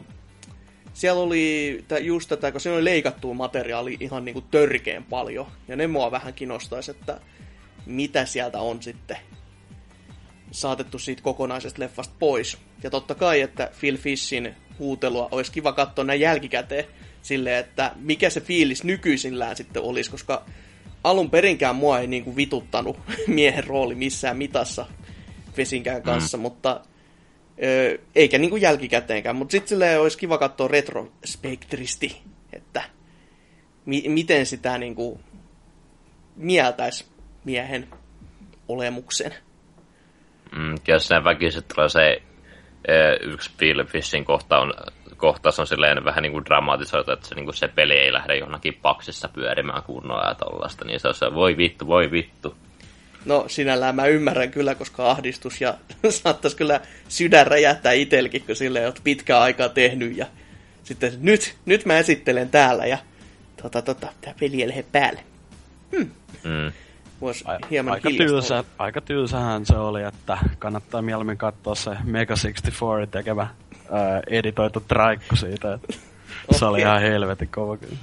siellä 0.93 1.21
oli 1.21 1.86
just 2.02 2.30
tätä, 2.30 2.52
kun 2.52 2.62
siinä 2.62 2.76
oli 2.76 2.86
leikattua 2.86 3.34
materiaali 3.34 3.97
ihan 3.99 4.26
niinku 4.26 4.41
törkeen 4.41 5.04
paljon, 5.04 5.47
ja 5.67 5.76
ne 5.76 5.88
mua 5.88 6.12
vähän 6.12 6.34
kinostaisi, 6.34 6.91
että 6.91 7.19
mitä 7.86 8.26
sieltä 8.26 8.60
on 8.60 8.84
sitten 8.84 9.17
saatettu 10.52 10.99
siitä 10.99 11.21
kokonaisesta 11.21 11.82
leffasta 11.82 12.15
pois. 12.19 12.58
Ja 12.84 12.89
totta 12.89 13.15
kai, 13.15 13.41
että 13.41 13.71
Phil 13.80 13.97
Fishin 13.97 14.56
huutelua 14.80 15.28
olisi 15.32 15.52
kiva 15.52 15.73
katsoa 15.73 16.06
näin 16.06 16.19
jälkikäteen 16.19 16.86
silleen, 17.21 17.58
että 17.58 17.91
mikä 17.95 18.30
se 18.30 18.41
fiilis 18.41 18.84
nykyisillään 18.84 19.56
sitten 19.56 19.84
olisi, 19.84 20.12
koska 20.12 20.45
alun 21.04 21.30
perinkään 21.30 21.76
mua 21.76 22.00
ei 22.00 22.08
niinku 22.08 22.36
vituttanut 22.36 22.98
miehen 23.28 23.63
rooli 23.63 23.96
missään 23.96 24.38
mitassa 24.38 24.86
Fesinkään 25.54 25.98
mm. 25.98 26.04
kanssa, 26.04 26.38
mm. 26.38 26.42
mutta 26.42 26.82
ö, 27.63 27.98
eikä 28.16 28.38
niinku 28.38 28.58
jälkikäteenkään, 28.58 29.36
mutta 29.36 29.52
sitten 29.52 29.70
silleen 29.70 30.02
olisi 30.02 30.18
kiva 30.18 30.38
katsoa 30.38 30.68
retrospektristi, 30.68 32.22
että 32.54 32.84
mi- 33.86 34.10
miten 34.10 34.46
sitä 34.46 34.78
niinku 34.78 35.20
mieltäisi 36.36 37.06
miehen 37.46 37.88
olemuksen. 38.68 39.34
Mm, 40.56 40.76
jos 40.88 41.08
sen 41.08 41.24
väkisin 41.24 41.63
tulee 41.63 41.89
se 41.89 42.22
yksi 43.22 43.52
Phil 43.58 43.86
Fishin 43.86 44.26
kohta 44.26 44.58
on, 44.58 44.74
kohtaus 45.24 45.60
on 45.60 45.68
silleen 45.68 46.06
vähän 46.06 46.22
niin 46.22 46.32
kuin 46.32 46.46
dramatisoitu, 46.46 47.12
että 47.12 47.28
se, 47.28 47.36
niin 47.36 47.46
kuin 47.46 47.56
se 47.56 47.68
peli 47.68 47.94
ei 47.94 48.14
lähde 48.14 48.38
johonkin 48.38 48.74
paksissa 48.82 49.28
pyörimään 49.28 49.84
kunnolla 49.84 50.28
ja 50.28 50.36
tollaista, 50.36 50.86
niin 50.86 51.00
se 51.00 51.08
on 51.08 51.14
se, 51.14 51.34
voi 51.34 51.58
vittu, 51.58 51.88
voi 51.88 52.12
vittu. 52.12 52.56
No 53.26 53.46
sinällään 53.48 53.96
mä 53.96 54.06
ymmärrän 54.06 54.52
kyllä, 54.52 54.76
koska 54.76 55.12
ahdistus 55.12 55.62
ja 55.62 55.74
saattaisi 56.10 56.58
kyllä 56.58 56.82
sydän 57.08 57.48
räjähtää 57.48 57.92
itsellekin, 57.92 58.44
kun 58.46 58.56
silleen 58.56 58.86
oot 58.86 59.02
pitkää 59.04 59.42
aikaa 59.42 59.70
tehnyt 59.70 60.18
ja 60.18 60.26
sitten 60.84 61.14
nyt, 61.22 61.56
nyt 61.66 61.86
mä 61.86 61.98
esittelen 61.98 62.50
täällä 62.50 62.86
ja 62.86 62.98
tota, 63.62 63.82
tota, 63.82 64.08
tää 64.22 64.34
peli 64.40 64.62
ei 64.62 64.68
lähde 64.68 64.86
päälle. 64.92 65.24
Hmm. 65.92 66.12
Mm 66.44 66.72
voisi 67.24 67.44
hieman 67.72 67.94
aika, 67.94 68.10
tylsä, 68.18 68.64
aika 68.78 69.02
tylsähän 69.02 69.66
se 69.66 69.78
oli, 69.78 70.04
että 70.04 70.38
kannattaa 70.60 71.02
mieluummin 71.02 71.38
katsoa 71.38 71.76
se 71.76 71.92
Mega 72.04 72.34
64 72.34 73.08
tekevä 73.08 73.48
ää, 73.91 74.22
editoitu 74.28 74.80
traikku 74.80 75.36
siitä. 75.36 75.74
Että 75.74 75.88
okay. 76.48 76.60
Se 76.60 76.65
oli 76.65 76.80
ihan 76.82 77.02
helvetin 77.02 77.48
kova 77.48 77.78
kyllä. 77.78 77.98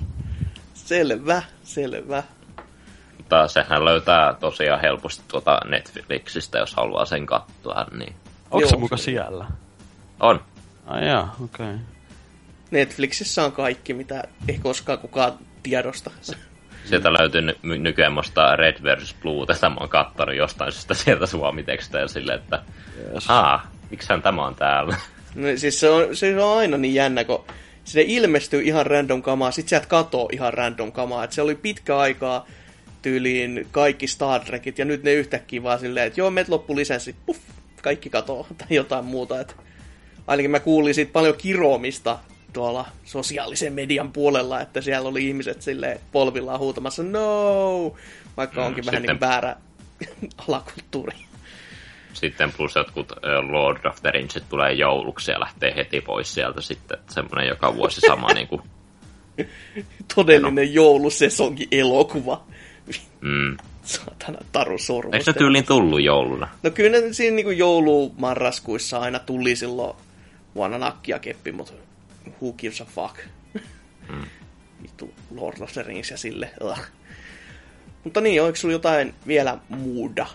Selvä, 0.75 1.43
selvä. 1.63 2.23
Mutta 3.17 3.49
sehän 3.49 3.85
löytää 3.85 4.35
tosiaan 4.35 4.81
helposti 4.81 5.25
tuota 5.29 5.61
Netflixistä, 5.69 6.59
jos 6.59 6.75
haluaa 6.75 7.05
sen 7.05 7.27
katsoa. 7.27 7.87
Niin... 7.99 8.15
Onko 8.51 8.69
se 8.69 8.77
muka 8.77 8.97
siellä? 8.97 9.47
On. 10.21 10.41
Ai 10.87 11.07
jaa, 11.07 11.37
okei. 11.45 11.67
Okay. 11.67 11.79
Netflixissä 12.71 13.45
on 13.45 13.53
kaikki, 13.53 13.95
mitä 13.95 14.25
ei 14.49 14.59
koskaan 14.59 14.99
kukaan 14.99 15.33
tiedosta. 15.63 16.11
Sieltä 16.85 17.13
löytyy 17.13 17.43
ny- 17.43 17.79
nykyään 17.79 18.13
musta 18.13 18.57
Red 18.57 18.77
vs. 18.83 19.17
Blue, 19.23 19.47
tästä 19.47 19.69
mä 19.69 19.77
oon 19.81 19.89
kattonut 19.89 20.35
jostain 20.35 20.73
syystä 20.73 20.95
sieltä 20.95 21.27
suomitekstä 21.27 21.99
ja 21.99 22.09
sille, 22.09 22.35
että 22.35 22.63
yes. 23.15 23.31
aa, 23.31 23.67
miksään 23.91 24.23
tämä 24.23 24.47
on 24.47 24.55
täällä? 24.55 24.97
No, 25.35 25.47
siis 25.57 25.81
se 25.81 25.89
on, 25.91 26.17
se 26.17 26.43
on 26.43 26.59
aina 26.59 26.77
niin 26.77 26.95
jännä, 26.95 27.25
kun 27.25 27.45
sinne 27.85 28.05
ilmestyy 28.09 28.63
ihan 28.63 28.87
random 28.87 29.23
kamaa, 29.23 29.51
sit 29.51 29.69
sieltä 29.69 29.87
katoo 29.87 30.29
ihan 30.33 30.55
random 30.55 30.93
kamaa. 30.93 31.25
Et 31.25 31.33
se 31.33 31.43
oli 31.43 31.55
pitkä 31.55 31.99
aikaa 31.99 32.47
tyyliin 33.03 33.67
kaikki 33.71 34.07
Star 34.07 34.45
Trekit, 34.45 34.79
ja 34.79 34.85
nyt 34.85 35.03
ne 35.03 35.13
yhtäkkiä 35.13 35.63
vaan 35.63 35.79
silleen, 35.79 36.07
että 36.07 36.21
joo, 36.21 36.31
meiltä 36.31 36.53
loppu 36.53 36.77
lisenssi, 36.77 37.17
puff, 37.27 37.41
kaikki 37.83 38.11
katoo, 38.11 38.47
tai 38.59 38.67
jotain 38.71 39.05
muuta. 39.05 39.41
Et 39.41 39.57
ainakin 40.27 40.51
mä 40.51 40.61
kuulin 40.61 40.95
siitä 40.95 41.13
paljon 41.13 41.37
kiroamista 41.37 42.19
tuolla 42.53 42.87
sosiaalisen 43.05 43.73
median 43.73 44.13
puolella, 44.13 44.61
että 44.61 44.81
siellä 44.81 45.09
oli 45.09 45.27
ihmiset 45.29 45.63
sille 45.63 46.01
polvillaan 46.13 46.61
huutamassa 46.61 47.03
no, 47.03 47.97
vaikka 48.37 48.61
mm, 48.61 48.67
onkin 48.67 48.85
mm, 48.85 48.87
vähän 48.87 49.03
niin 49.03 49.21
väärä 49.21 49.57
alakulttuuri. 50.49 51.30
Sitten 52.13 52.53
plus 52.53 52.75
jotkut 52.75 53.13
Lord 53.51 53.85
of 53.85 54.03
the 54.03 54.11
Ringsit 54.11 54.49
tulee 54.49 54.73
jouluksi 54.73 55.31
ja 55.31 55.41
lähtee 55.41 55.75
heti 55.77 56.01
pois 56.01 56.35
sieltä 56.35 56.61
sitten. 56.61 56.99
Semmoinen 57.09 57.49
joka 57.49 57.75
vuosi 57.75 58.01
sama 58.01 58.33
niin 58.35 58.49
kuin... 58.49 58.63
Todellinen 60.15 60.67
no. 60.67 60.73
joulusesonkin 60.73 61.69
elokuva. 61.71 62.45
Mm. 63.21 63.57
Saatana 63.83 64.39
Taru 64.53 64.79
Sormus. 64.79 65.15
Eikö 65.15 65.25
se 65.25 65.33
tyyliin 65.33 65.67
tullut 65.67 66.03
jouluna? 66.03 66.49
No 66.63 66.71
kyllä 66.71 67.01
ne 67.01 67.13
siinä 67.13 67.37
niin 67.37 67.59
joulumarraskuissa 67.59 68.99
aina 68.99 69.19
tuli 69.19 69.57
silloin 69.57 69.97
vuonna 70.55 70.79
nakkia 70.79 71.19
keppi, 71.19 71.53
mutta 71.53 71.73
who 72.41 72.53
gives 72.53 72.81
a 72.81 72.85
fuck. 72.85 73.17
Mm. 74.09 74.25
Vittu 74.83 75.15
Lord 75.35 75.61
of 75.61 75.73
the 75.73 75.83
Rings 75.83 76.11
ja 76.11 76.17
sille. 76.17 76.51
Mutta 78.05 78.21
niin, 78.21 78.43
oliko 78.43 78.57
sulla 78.57 78.73
jotain 78.73 79.15
vielä 79.27 79.59
muuda? 79.69 80.27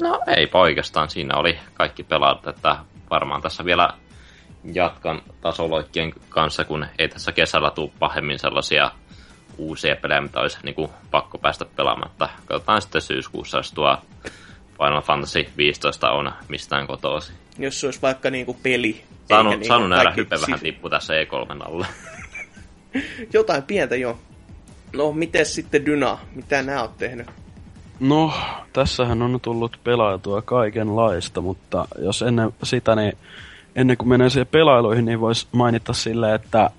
No 0.00 0.20
ei 0.36 0.50
oikeastaan, 0.54 1.10
siinä 1.10 1.36
oli 1.36 1.58
kaikki 1.74 2.02
pelaat, 2.02 2.46
että 2.46 2.76
varmaan 3.10 3.42
tässä 3.42 3.64
vielä 3.64 3.88
jatkan 4.72 5.22
tasoloikkien 5.40 6.12
kanssa, 6.28 6.64
kun 6.64 6.86
ei 6.98 7.08
tässä 7.08 7.32
kesällä 7.32 7.70
tule 7.70 7.90
pahemmin 7.98 8.38
sellaisia 8.38 8.90
uusia 9.58 9.96
pelejä, 9.96 10.20
mitä 10.20 10.40
olisi 10.40 10.58
niin 10.62 10.74
kuin, 10.74 10.90
pakko 11.10 11.38
päästä 11.38 11.64
pelaamaan. 11.64 12.10
Katsotaan 12.46 12.82
sitten 12.82 13.02
syyskuussa, 13.02 13.56
jos 13.56 13.72
tuo 13.72 13.98
Final 14.78 15.02
Fantasy 15.02 15.46
15 15.56 16.10
on 16.10 16.32
mistään 16.48 16.86
kotoisin. 16.86 17.34
Jos 17.58 17.80
se 17.80 17.86
olisi 17.86 18.02
vaikka 18.02 18.30
niin 18.30 18.46
kuin 18.46 18.58
peli, 18.62 19.04
Saanut, 19.28 19.58
niin 19.58 19.66
saanut 19.66 19.88
nähdä 19.88 20.12
hype 20.16 20.40
vähän 20.40 20.60
tippu 20.60 20.90
tässä 20.90 21.14
E3 21.14 21.66
alla. 21.66 21.86
Jotain 23.32 23.62
pientä 23.62 23.96
jo. 23.96 24.18
No, 24.92 25.12
miten 25.12 25.46
sitten 25.46 25.86
Dyna? 25.86 26.18
Mitä 26.34 26.62
nää 26.62 26.82
oot 26.82 26.96
tehnyt? 26.96 27.26
No, 28.00 28.32
tässähän 28.72 29.22
on 29.22 29.40
tullut 29.42 29.76
pelaatua 29.84 30.42
kaikenlaista, 30.42 31.40
mutta 31.40 31.88
jos 31.98 32.22
ennen 32.22 32.52
sitä, 32.62 32.96
niin 32.96 33.12
ennen 33.76 33.96
kuin 33.96 34.08
menee 34.08 34.30
siihen 34.30 34.46
pelailuihin, 34.46 35.04
niin 35.04 35.20
voisi 35.20 35.46
mainita 35.52 35.92
sille, 35.92 36.34
että 36.34 36.58
ää, 36.60 36.70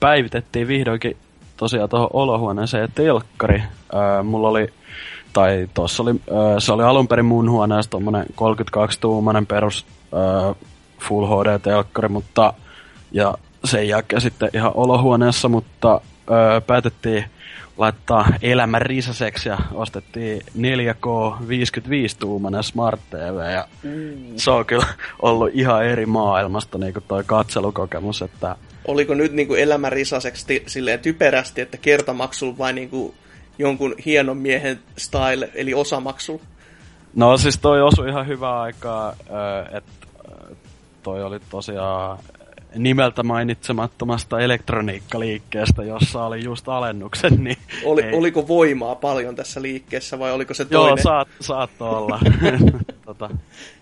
päivitettiin 0.00 0.68
vihdoinkin 0.68 1.16
tosiaan 1.56 1.88
tuohon 1.88 2.08
olohuoneeseen 2.12 2.88
telkkari. 2.94 3.62
Ää, 3.92 4.22
mulla 4.22 4.48
oli, 4.48 4.68
tai 5.32 5.68
tuossa 5.74 6.02
oli, 6.02 6.10
ää, 6.10 6.60
se 6.60 6.72
oli 6.72 6.82
alun 6.82 7.08
perin 7.08 7.24
mun 7.24 7.50
huoneessa 7.50 7.90
tuommoinen 7.90 8.26
32-tuumainen 8.26 9.46
perus 9.46 9.86
ää, 10.14 10.54
Full 11.00 11.26
HD-telkkari, 11.26 12.08
mutta 12.08 12.54
ja 13.12 13.34
sen 13.64 13.88
jälkeen 13.88 14.22
sitten 14.22 14.50
ihan 14.54 14.72
olohuoneessa, 14.74 15.48
mutta 15.48 16.00
öö, 16.30 16.60
päätettiin 16.60 17.24
laittaa 17.76 18.28
elämän 18.42 18.82
risaseksi 18.82 19.48
ja 19.48 19.58
ostettiin 19.72 20.42
4K 20.58 21.36
55-tuumainen 21.40 22.62
Smart 22.62 23.00
TV 23.10 23.52
ja 23.54 23.68
mm. 23.82 24.16
se 24.36 24.50
on 24.50 24.66
kyllä 24.66 24.86
ollut 25.22 25.50
ihan 25.52 25.86
eri 25.86 26.06
maailmasta 26.06 26.78
niin 26.78 26.92
kuin 26.92 27.04
toi 27.08 27.24
katselukokemus, 27.26 28.22
että 28.22 28.56
Oliko 28.88 29.14
nyt 29.14 29.32
niin 29.32 29.48
kuin 29.48 29.60
elämän 29.60 29.92
risaseksi 29.92 30.62
silleen 30.66 31.00
typerästi, 31.00 31.60
että 31.60 31.76
kertamaksul 31.76 32.52
vai 32.58 32.72
niin 32.72 32.90
kuin 32.90 33.14
jonkun 33.58 33.94
hienon 34.06 34.36
miehen 34.36 34.80
style, 34.98 35.50
eli 35.54 35.74
osamaksul? 35.74 36.38
No 37.14 37.36
siis 37.36 37.58
toi 37.58 37.82
osui 37.82 38.08
ihan 38.08 38.26
hyvää 38.26 38.60
aikaa, 38.60 39.12
että 39.72 40.06
toi 41.02 41.22
oli 41.22 41.40
tosiaan 41.50 42.18
nimeltä 42.76 43.22
mainitsemattomasta 43.22 44.40
elektroniikkaliikkeestä, 44.40 45.82
jossa 45.82 46.24
oli 46.24 46.44
just 46.44 46.68
alennukset, 46.68 47.38
niin... 47.38 47.56
Oli, 47.84 48.02
oliko 48.12 48.48
voimaa 48.48 48.94
paljon 48.94 49.36
tässä 49.36 49.62
liikkeessä 49.62 50.18
vai 50.18 50.32
oliko 50.32 50.54
se 50.54 50.64
toinen? 50.64 50.88
Joo, 50.88 50.96
saat, 50.96 51.28
saattoi 51.40 51.88
olla. 51.88 52.20
tota, 53.06 53.30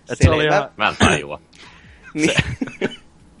et 0.09 0.17
se 0.21 0.29
oli 0.29 0.45
ihan... 0.45 0.69
Mä 0.77 0.89
en 0.89 0.95
tajua. 0.99 1.39
se, 2.25 2.35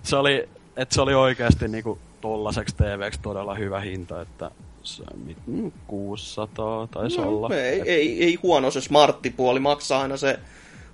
se, 0.03 0.15
oli, 0.15 0.49
et 0.77 0.91
se 0.91 1.01
oli 1.01 1.13
oikeasti 1.13 1.67
niinku 1.67 1.99
tollaseksi 2.21 2.75
TVksi 2.75 3.19
todella 3.21 3.55
hyvä 3.55 3.79
hinta, 3.79 4.21
että 4.21 4.51
se, 4.83 5.03
600 5.87 6.87
taisi 6.87 7.17
no, 7.17 7.29
olla. 7.29 7.55
Ei, 7.55 7.79
et... 7.79 7.87
ei, 7.87 8.23
ei 8.23 8.39
huono 8.43 8.71
se 8.71 8.81
smarttipuoli, 8.81 9.59
maksaa 9.59 10.01
aina 10.01 10.17
se 10.17 10.39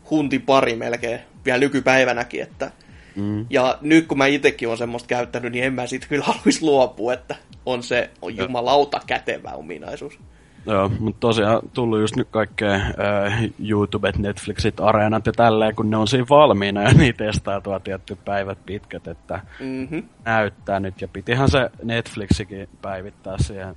hunti 0.09 0.39
pari 0.39 0.75
melkein, 0.75 1.19
vielä 1.45 1.59
nykypäivänäkin, 1.59 2.41
että 2.41 2.71
Mm. 3.17 3.45
Ja 3.49 3.77
nyt 3.81 4.07
kun 4.07 4.17
mä 4.17 4.25
itsekin 4.25 4.67
olen 4.67 4.77
semmoista 4.77 5.07
käyttänyt, 5.07 5.51
niin 5.51 5.63
en 5.63 5.73
mä 5.73 5.87
siitä 5.87 6.07
kyllä 6.07 6.25
haluaisi 6.33 6.65
luopua, 6.65 7.13
että 7.13 7.35
on 7.65 7.83
se 7.83 8.09
on 8.21 8.37
jumalauta 8.37 9.01
kätevä 9.07 9.51
ominaisuus. 9.51 10.19
Joo, 10.65 10.91
mutta 10.99 11.19
tosiaan 11.19 11.61
tullut 11.73 11.99
just 11.99 12.15
nyt 12.15 12.27
kaikkea 12.31 12.73
äh, 12.73 13.43
YouTubet, 13.69 14.17
Netflixit, 14.17 14.79
Areenat 14.79 15.25
ja 15.25 15.31
tälleen, 15.31 15.75
kun 15.75 15.89
ne 15.89 15.97
on 15.97 16.07
siinä 16.07 16.25
valmiina 16.29 16.83
ja 16.83 16.93
niitä 16.97 17.25
testaa 17.25 17.61
tuo 17.61 17.79
tietty 17.79 18.17
päivät 18.25 18.57
pitkät, 18.65 19.07
että 19.07 19.39
mm-hmm. 19.59 20.03
näyttää 20.25 20.79
nyt. 20.79 21.01
Ja 21.01 21.07
pitihän 21.07 21.49
se 21.49 21.69
Netflixikin 21.83 22.69
päivittää 22.81 23.35
siihen 23.37 23.75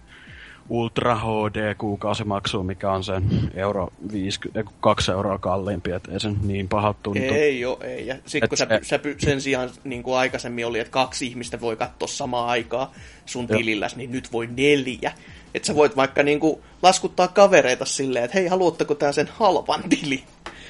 Ultra 0.70 1.16
HD 1.16 1.74
kuukausimaksu, 1.74 2.62
mikä 2.62 2.92
on 2.92 3.04
sen 3.04 3.24
euro 3.54 3.88
50, 4.12 4.70
2 4.80 5.12
euroa 5.12 5.38
kalliimpi, 5.38 5.90
että 5.90 6.12
ei 6.12 6.20
sen 6.20 6.36
niin 6.42 6.68
paha 6.68 6.94
tuntu. 7.02 7.34
Ei 7.34 7.60
joo, 7.60 7.78
ei. 7.80 8.06
Ja 8.06 8.16
sit 8.26 8.48
kun 8.48 8.58
sä, 8.58 8.66
se... 8.70 8.80
sä, 8.82 9.00
sen 9.18 9.40
sijaan 9.40 9.70
niin 9.84 10.02
kuin 10.02 10.16
aikaisemmin 10.16 10.66
oli, 10.66 10.78
että 10.78 10.90
kaksi 10.90 11.26
ihmistä 11.26 11.60
voi 11.60 11.76
katsoa 11.76 12.08
samaa 12.08 12.46
aikaa 12.46 12.92
sun 13.26 13.46
tililläs, 13.46 13.96
niin 13.96 14.12
nyt 14.12 14.32
voi 14.32 14.48
neljä. 14.56 15.12
Että 15.54 15.66
sä 15.66 15.74
voit 15.74 15.96
vaikka 15.96 16.22
niin 16.22 16.40
kuin 16.40 16.60
laskuttaa 16.82 17.28
kavereita 17.28 17.84
silleen, 17.84 18.24
että 18.24 18.38
hei, 18.38 18.46
haluatteko 18.46 18.94
tää 18.94 19.12
sen 19.12 19.28
halvan 19.32 19.82
tili? 19.88 20.24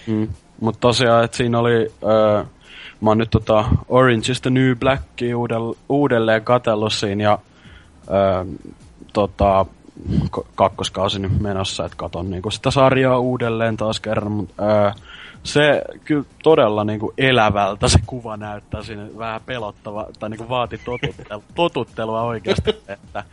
Mm. 0.06 0.28
Mutta 0.60 0.80
tosiaan, 0.80 1.24
että 1.24 1.36
siinä 1.36 1.58
oli... 1.58 1.92
Öö, 2.02 2.44
mä 3.00 3.10
oon 3.10 3.18
nyt 3.18 3.30
tota 3.30 3.64
Orange 3.88 4.32
is 4.32 4.40
the 4.40 4.50
New 4.50 4.76
Black 4.76 5.02
uudelleen 5.88 6.44
katsellut 6.44 6.92
siinä 6.92 7.24
ja 7.24 7.38
öö, 8.10 8.44
tota, 9.12 9.66
kakkoskausi 10.54 11.18
nyt 11.18 11.40
menossa, 11.40 11.84
että 11.84 11.96
katon 11.96 12.30
niinku 12.30 12.50
sitä 12.50 12.70
sarjaa 12.70 13.18
uudelleen 13.18 13.76
taas 13.76 14.00
kerran, 14.00 14.32
mutta 14.32 14.54
ää, 14.66 14.94
se 15.42 15.82
kyllä 16.04 16.24
todella 16.42 16.84
niinku 16.84 17.12
elävältä 17.18 17.88
se 17.88 17.98
kuva 18.06 18.36
näyttää 18.36 18.82
siinä 18.82 19.06
vähän 19.18 19.40
pelottava, 19.46 20.06
tai 20.18 20.30
niinku 20.30 20.48
vaati 20.48 20.78
totuttelua, 20.78 21.42
totuttelua 21.54 22.22
oikeasti, 22.22 22.70
että 22.88 23.24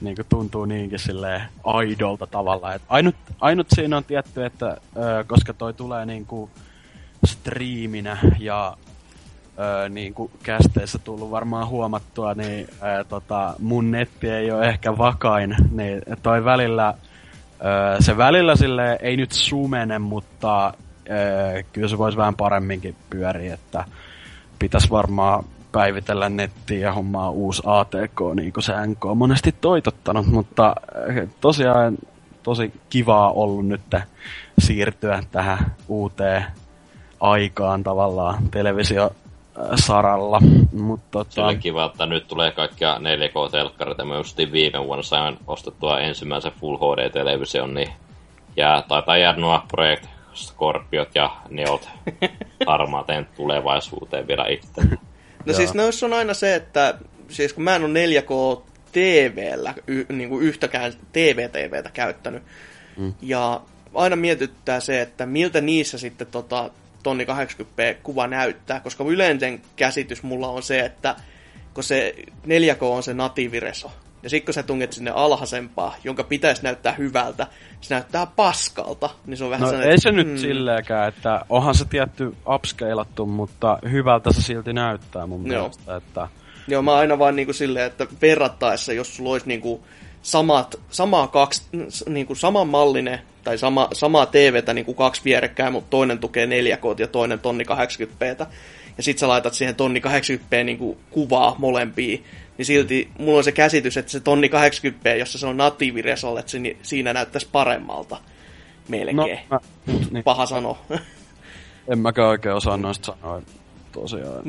niinku 0.00 0.22
tuntuu 0.28 0.64
niinkin 0.64 0.98
silleen 0.98 1.42
aidolta 1.64 2.26
tavalla. 2.26 2.74
Et 2.74 2.82
ainut, 2.88 3.16
ainut 3.40 3.66
siinä 3.74 3.96
on 3.96 4.04
tietty, 4.04 4.44
että 4.44 4.66
ää, 4.66 5.24
koska 5.24 5.54
toi 5.54 5.74
tulee 5.74 6.06
niinku 6.06 6.50
striiminä 7.26 8.18
ja 8.38 8.76
öö, 9.58 9.88
niin 9.88 10.14
kuin 10.14 10.30
kästeissä 10.42 10.98
tullut 10.98 11.30
varmaan 11.30 11.68
huomattua, 11.68 12.34
niin 12.34 12.68
öö, 12.82 13.04
tota, 13.04 13.54
mun 13.58 13.90
netti 13.90 14.30
ei 14.30 14.50
ole 14.50 14.68
ehkä 14.68 14.98
vakain. 14.98 15.56
Niin 15.70 16.02
toi 16.22 16.44
välillä, 16.44 16.94
öö, 17.64 18.00
se 18.00 18.16
välillä 18.16 18.56
sille 18.56 18.98
ei 19.02 19.16
nyt 19.16 19.32
sumene, 19.32 19.98
mutta 19.98 20.74
öö, 21.10 21.62
kyllä 21.72 21.88
se 21.88 21.98
voisi 21.98 22.18
vähän 22.18 22.36
paremminkin 22.36 22.96
pyöriä, 23.10 23.54
että 23.54 23.84
pitäisi 24.58 24.90
varmaan 24.90 25.44
päivitellä 25.72 26.28
nettiä 26.28 26.78
ja 26.78 26.92
hommaa 26.92 27.30
uusi 27.30 27.62
ATK, 27.66 28.20
niin 28.34 28.52
kuin 28.52 28.64
se 28.64 28.86
NK 28.86 29.04
on 29.04 29.18
monesti 29.18 29.54
toitottanut, 29.60 30.26
mutta 30.26 30.74
tosiaan 31.40 31.98
tosi 32.42 32.72
kivaa 32.90 33.32
ollut 33.32 33.66
nyt 33.66 33.80
siirtyä 34.58 35.22
tähän 35.32 35.58
uuteen 35.88 36.44
aikaan 37.20 37.82
tavallaan 37.82 38.48
televisio 38.50 39.10
saralla. 39.74 40.40
Mutta 40.72 41.06
tota... 41.10 41.30
Se 41.30 41.40
oli 41.40 41.56
kiva, 41.56 41.84
että 41.84 42.06
nyt 42.06 42.28
tulee 42.28 42.50
kaikkia 42.50 42.98
4K-telkkareita. 42.98 44.04
Mä 44.04 44.16
justiin 44.16 44.52
viime 44.52 44.86
vuonna 44.86 45.02
sain 45.02 45.38
ostettua 45.46 46.00
ensimmäisen 46.00 46.52
Full 46.60 46.76
HD-television, 46.76 47.74
niin 47.74 47.88
jää, 48.56 48.82
taitaa 48.82 49.16
jäädä 49.16 49.40
nuo 49.40 49.60
Project 49.68 50.04
Scorpiot 50.34 51.14
ja 51.14 51.36
Neot 51.48 51.88
armaateen 52.66 53.28
tulevaisuuteen 53.36 54.26
vielä 54.26 54.46
itse. 54.48 54.82
No 55.46 55.52
siis 55.52 55.74
noissa 55.74 56.06
on 56.06 56.12
aina 56.12 56.34
se, 56.34 56.54
että 56.54 56.98
siis 57.28 57.52
kun 57.52 57.64
mä 57.64 57.76
en 57.76 57.84
ole 57.84 58.06
4K 58.06 58.62
TVllä 58.92 59.74
y, 59.86 60.04
niin 60.08 60.28
kuin 60.28 60.42
yhtäkään 60.42 60.92
TV-TVtä 61.12 61.90
käyttänyt, 61.92 62.42
mm. 62.96 63.14
ja 63.22 63.60
aina 63.94 64.16
mietittää 64.16 64.80
se, 64.80 65.00
että 65.00 65.26
miltä 65.26 65.60
niissä 65.60 65.98
sitten 65.98 66.26
tota, 66.26 66.70
tonni 67.02 67.24
80p 67.24 67.96
kuva 68.02 68.26
näyttää, 68.26 68.80
koska 68.80 69.04
yleinen 69.04 69.62
käsitys 69.76 70.22
mulla 70.22 70.48
on 70.48 70.62
se, 70.62 70.80
että 70.80 71.16
kun 71.74 71.84
se 71.84 72.14
4K 72.46 72.82
on 72.82 73.02
se 73.02 73.14
natiivireso, 73.14 73.92
ja 74.22 74.30
sitten 74.30 74.44
kun 74.44 74.54
sä 74.54 74.62
tunget 74.62 74.92
sinne 74.92 75.10
alhaisempaa, 75.10 75.96
jonka 76.04 76.24
pitäisi 76.24 76.62
näyttää 76.62 76.92
hyvältä, 76.92 77.46
se 77.80 77.94
näyttää 77.94 78.26
paskalta. 78.26 79.10
Niin 79.26 79.36
se 79.36 79.44
on 79.44 79.50
vähän 79.50 79.72
no 79.74 79.82
ei 79.82 80.00
se 80.00 80.12
nyt 80.12 80.26
hmm. 80.26 80.36
silleenkään, 80.36 81.08
että 81.08 81.40
onhan 81.48 81.74
se 81.74 81.84
tietty 81.84 82.36
upscalattu, 82.54 83.26
mutta 83.26 83.78
hyvältä 83.90 84.32
se 84.32 84.42
silti 84.42 84.72
näyttää 84.72 85.26
mun 85.26 85.46
Joo. 85.46 85.60
mielestä. 85.60 85.96
Että... 85.96 86.28
Joo, 86.68 86.82
mä 86.82 86.94
aina 86.94 87.18
vaan 87.18 87.36
niinku 87.36 87.52
silleen, 87.52 87.86
että 87.86 88.06
verrattaessa, 88.22 88.92
jos 88.92 89.16
sulla 89.16 89.30
olisi 89.30 89.48
niinku 89.48 89.84
samat, 90.22 90.80
samaa 90.90 91.26
kaksi, 91.26 91.62
niinku 92.08 92.34
samanmallinen 92.34 93.18
tai 93.44 93.58
sama, 93.58 93.88
samaa 93.92 94.26
TVtä 94.26 94.74
niin 94.74 94.84
kuin 94.84 94.96
kaksi 94.96 95.20
vierekkäin, 95.24 95.72
mutta 95.72 95.90
toinen 95.90 96.18
tukee 96.18 96.46
4K 96.46 97.00
ja 97.00 97.06
toinen 97.06 97.38
tonni 97.38 97.64
80p. 97.64 98.46
Ja 98.96 99.02
sit 99.02 99.18
sä 99.18 99.28
laitat 99.28 99.54
siihen 99.54 99.74
tonni 99.74 100.00
80p 100.00 100.64
niin 100.64 100.78
kuin 100.78 100.98
kuvaa 101.10 101.54
molempiin, 101.58 102.24
niin 102.58 102.66
silti 102.66 103.08
mulla 103.18 103.38
on 103.38 103.44
se 103.44 103.52
käsitys, 103.52 103.96
että 103.96 104.12
se 104.12 104.20
tonni 104.20 104.48
80p, 104.48 105.16
jossa 105.18 105.38
se 105.38 105.46
on 105.46 105.56
natiiviresolle, 105.56 106.40
että 106.40 106.52
se, 106.52 106.58
siinä 106.82 107.12
näyttäisi 107.12 107.48
paremmalta. 107.52 108.16
Melkein. 108.88 109.16
No, 109.16 109.26
mä, 109.50 109.60
niin. 110.10 110.24
Paha 110.24 110.46
sano. 110.46 110.78
en 111.92 111.98
mäkään 111.98 112.28
oikein 112.28 112.54
osaa 112.54 112.76
noista 112.76 113.16
sanoa 113.20 113.42
tosiaan. 113.92 114.42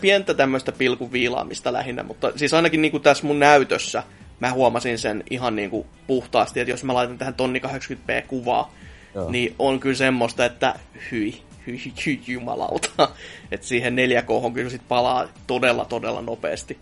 Pientä 0.00 0.34
tämmöistä 0.34 0.72
pilkun 0.72 1.12
viilaamista 1.12 1.72
lähinnä, 1.72 2.02
mutta 2.02 2.32
siis 2.36 2.54
ainakin 2.54 2.82
niin 2.82 2.90
kuin 2.90 3.02
tässä 3.02 3.26
mun 3.26 3.38
näytössä, 3.38 4.02
mä 4.40 4.52
huomasin 4.52 4.98
sen 4.98 5.24
ihan 5.30 5.56
niin 5.56 5.70
kuin 5.70 5.86
puhtaasti, 6.06 6.60
että 6.60 6.70
jos 6.70 6.84
mä 6.84 6.94
laitan 6.94 7.18
tähän 7.18 7.34
tonni 7.34 7.62
80p 7.66 8.26
kuvaa, 8.26 8.72
Joo. 9.14 9.30
niin 9.30 9.54
on 9.58 9.80
kyllä 9.80 9.96
semmoista, 9.96 10.44
että 10.44 10.74
hyi, 11.10 11.42
hyi, 11.66 11.92
hyi 12.06 12.20
jumalauta. 12.26 12.90
että 13.52 13.66
siihen 13.66 13.96
4K 13.96 14.52
kyllä 14.52 14.70
sit 14.70 14.88
palaa 14.88 15.28
todella, 15.46 15.84
todella 15.84 16.22
nopeasti. 16.22 16.78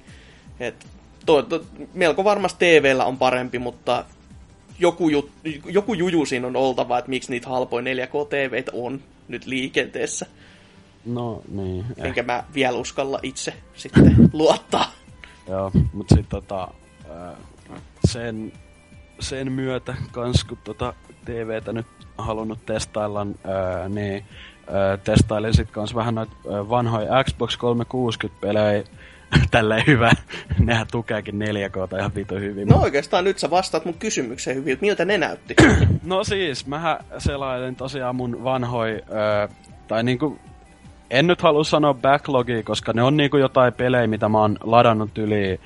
Et 0.61 0.87
to, 1.27 1.43
to, 1.43 1.65
melko 1.95 2.25
varmasti 2.25 2.67
TVllä 2.67 3.05
on 3.05 3.19
parempi, 3.19 3.59
mutta 3.59 4.05
joku, 4.79 5.09
ju, 5.09 5.31
joku 5.65 5.95
juju 5.95 6.27
siinä 6.27 6.47
on 6.47 6.57
oltava, 6.57 6.99
että 6.99 7.09
miksi 7.09 7.31
niitä 7.31 7.49
halpoja 7.49 7.85
4K-TVitä 7.85 8.71
on 8.73 9.01
nyt 9.29 9.47
liikenteessä. 9.47 10.27
No 11.05 11.43
niin. 11.49 11.85
Enkä 11.97 12.23
mä 12.23 12.45
vielä 12.55 12.79
uskalla 12.79 13.21
itse 13.23 13.53
sitten 13.75 14.17
luottaa. 14.33 14.93
Joo, 15.49 15.71
mutta 15.93 16.15
sitten 16.15 16.31
tota, 16.31 16.69
sen, 18.05 18.53
sen 19.21 19.53
myötä 19.53 19.95
kans 20.13 20.45
kun 20.45 20.59
tota 20.65 20.95
TVtä 21.25 21.73
nyt 21.73 21.87
halunnut 22.19 22.67
testailla, 22.67 23.27
ää, 23.45 23.89
niin 23.89 24.25
ää, 24.71 24.97
testailin 24.97 25.55
sit 25.55 25.71
kans 25.71 25.95
vähän 25.95 26.15
noita 26.15 26.37
vanhoja 26.47 27.25
Xbox 27.25 27.59
360-pelejä 27.59 28.85
tälleen 29.51 29.87
hyvä. 29.87 30.11
Nehän 30.59 30.87
tukeekin 30.93 31.35
4K 31.35 31.99
ihan 31.99 32.15
vitu 32.15 32.35
hyvin. 32.35 32.69
No 32.69 32.77
oikeastaan 32.77 33.25
nyt 33.25 33.39
sä 33.39 33.51
vastaat 33.51 33.85
mun 33.85 33.95
kysymykseen 33.95 34.57
hyvin, 34.57 34.73
että 34.73 34.87
miltä 34.87 35.05
ne 35.05 35.19
näytti? 35.19 35.55
no 36.03 36.25
siis, 36.25 36.67
mähän 36.67 36.99
selailin 37.19 37.77
tosiaan 37.77 38.17
mun 38.17 38.45
vanhoi, 38.45 39.03
ää, 39.11 39.49
tai 39.89 40.03
niinku 40.03 40.39
en 41.11 41.27
nyt 41.27 41.43
halua 41.43 41.65
sanoa 41.65 41.95
backlogia, 41.95 42.63
koska 42.63 42.93
ne 42.93 43.03
on 43.03 43.17
niinku 43.17 43.37
jotain 43.37 43.73
pelejä, 43.73 44.07
mitä 44.07 44.29
mä 44.29 44.39
oon 44.39 44.59
ladannut 44.63 45.19
yli 45.19 45.61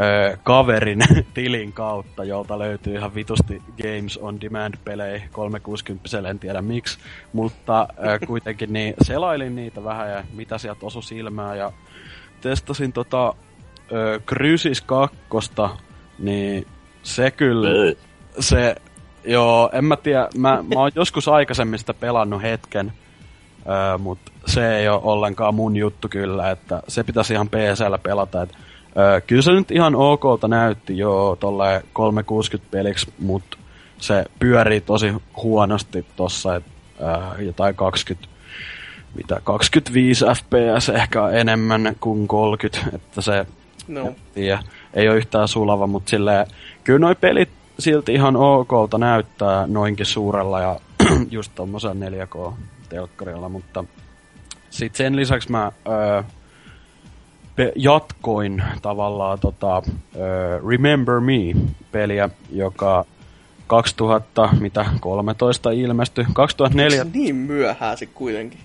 ö, 0.00 0.36
kaverin 0.42 0.98
tilin 1.34 1.72
kautta, 1.72 2.24
jolta 2.24 2.58
löytyy 2.58 2.94
ihan 2.94 3.14
vitusti 3.14 3.62
Games 3.82 4.18
on 4.18 4.40
Demand-pelejä 4.40 5.22
360 5.32 6.28
en 6.30 6.38
tiedä 6.38 6.62
miksi, 6.62 6.98
mutta 7.32 7.88
ö, 7.98 8.18
kuitenkin 8.26 8.72
niin 8.72 8.94
selailin 9.02 9.56
niitä 9.56 9.84
vähän 9.84 10.10
ja 10.10 10.24
mitä 10.32 10.58
sieltä 10.58 10.86
osui 10.86 11.02
silmään 11.02 11.58
ja 11.58 11.72
testasin 12.40 12.92
tota 12.92 13.34
ö, 13.92 14.20
Crysis 14.26 14.80
2, 14.80 15.16
niin 16.18 16.66
se 17.02 17.30
kyllä, 17.30 17.68
se, 18.40 18.76
joo, 19.24 19.70
en 19.72 19.84
mä 19.84 19.96
tiedä, 19.96 20.28
mä, 20.38 20.64
mä 20.74 20.80
oon 20.80 20.90
joskus 20.94 21.28
aikaisemmin 21.28 21.78
sitä 21.78 21.94
pelannut 21.94 22.42
hetken, 22.42 22.92
Öö, 23.68 23.98
mutta 23.98 24.32
se 24.46 24.76
ei 24.76 24.88
ole 24.88 25.00
ollenkaan 25.02 25.54
mun 25.54 25.76
juttu 25.76 26.08
kyllä, 26.08 26.50
että 26.50 26.82
se 26.88 27.04
pitäisi 27.04 27.32
ihan 27.32 27.48
PCllä 27.48 27.98
pelata. 27.98 28.42
Et, 28.42 28.52
öö, 28.98 29.20
kyllä 29.20 29.42
se 29.42 29.52
nyt 29.52 29.70
ihan 29.70 29.94
okolta 29.94 30.48
näytti 30.48 30.98
jo 30.98 31.36
tolle 31.40 31.82
360 31.92 32.70
peliksi, 32.70 33.12
mutta 33.18 33.56
se 33.98 34.24
pyörii 34.38 34.80
tosi 34.80 35.12
huonosti 35.42 36.06
tossa, 36.16 36.56
että 36.56 36.70
öö, 37.00 37.42
jotain 37.42 37.74
20 37.74 38.36
mitä 39.16 39.40
25 39.44 40.24
fps 40.24 40.88
ehkä 40.88 41.28
enemmän 41.28 41.96
kuin 42.00 42.28
30, 42.28 42.96
että 42.96 43.20
se 43.20 43.46
no. 43.88 44.12
tiedä, 44.34 44.62
ei 44.94 45.08
ole 45.08 45.16
yhtään 45.16 45.48
sulava, 45.48 45.86
mutta 45.86 46.10
silleen, 46.10 46.46
kyllä 46.84 46.98
noi 46.98 47.14
pelit 47.14 47.48
silti 47.78 48.14
ihan 48.14 48.36
okolta 48.36 48.98
näyttää 48.98 49.66
noinkin 49.66 50.06
suurella 50.06 50.60
ja 50.60 50.80
just 51.30 51.52
tommosella 51.54 51.94
4K 51.94 52.52
telkkarilla, 52.88 53.48
mutta 53.48 53.84
sitten 54.70 54.98
sen 54.98 55.16
lisäksi 55.16 55.50
mä 55.50 55.72
öö, 55.88 56.22
jatkoin 57.76 58.62
tavallaan 58.82 59.38
tota, 59.38 59.82
öö, 60.16 60.60
Remember 60.68 61.20
Me-peliä, 61.20 62.30
joka 62.50 63.04
2000, 63.66 64.48
mitä, 64.60 64.86
13 65.00 65.70
ilmestyi. 65.70 66.24
2004... 66.32 67.00
Onko 67.02 67.18
niin 67.18 67.36
myöhään 67.36 67.98
se 67.98 68.06
kuitenkin? 68.06 68.60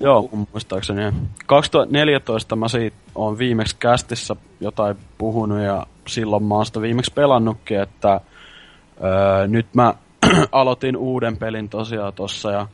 Joo, 0.00 0.30
muistaakseni. 0.52 1.12
2014 1.46 2.56
mä 2.56 2.68
siitä 2.68 2.96
on 3.14 3.38
viimeksi 3.38 3.76
kästissä 3.78 4.36
jotain 4.60 4.96
puhunut 5.18 5.60
ja 5.60 5.86
silloin 6.06 6.44
mä 6.44 6.54
oon 6.54 6.66
sitä 6.66 6.80
viimeksi 6.80 7.12
pelannutkin, 7.14 7.80
että 7.80 8.20
öö, 9.04 9.46
nyt 9.46 9.66
mä 9.74 9.94
aloitin 10.52 10.96
uuden 10.96 11.36
pelin 11.36 11.68
tosiaan 11.68 12.12
tossa 12.12 12.50
ja 12.50 12.66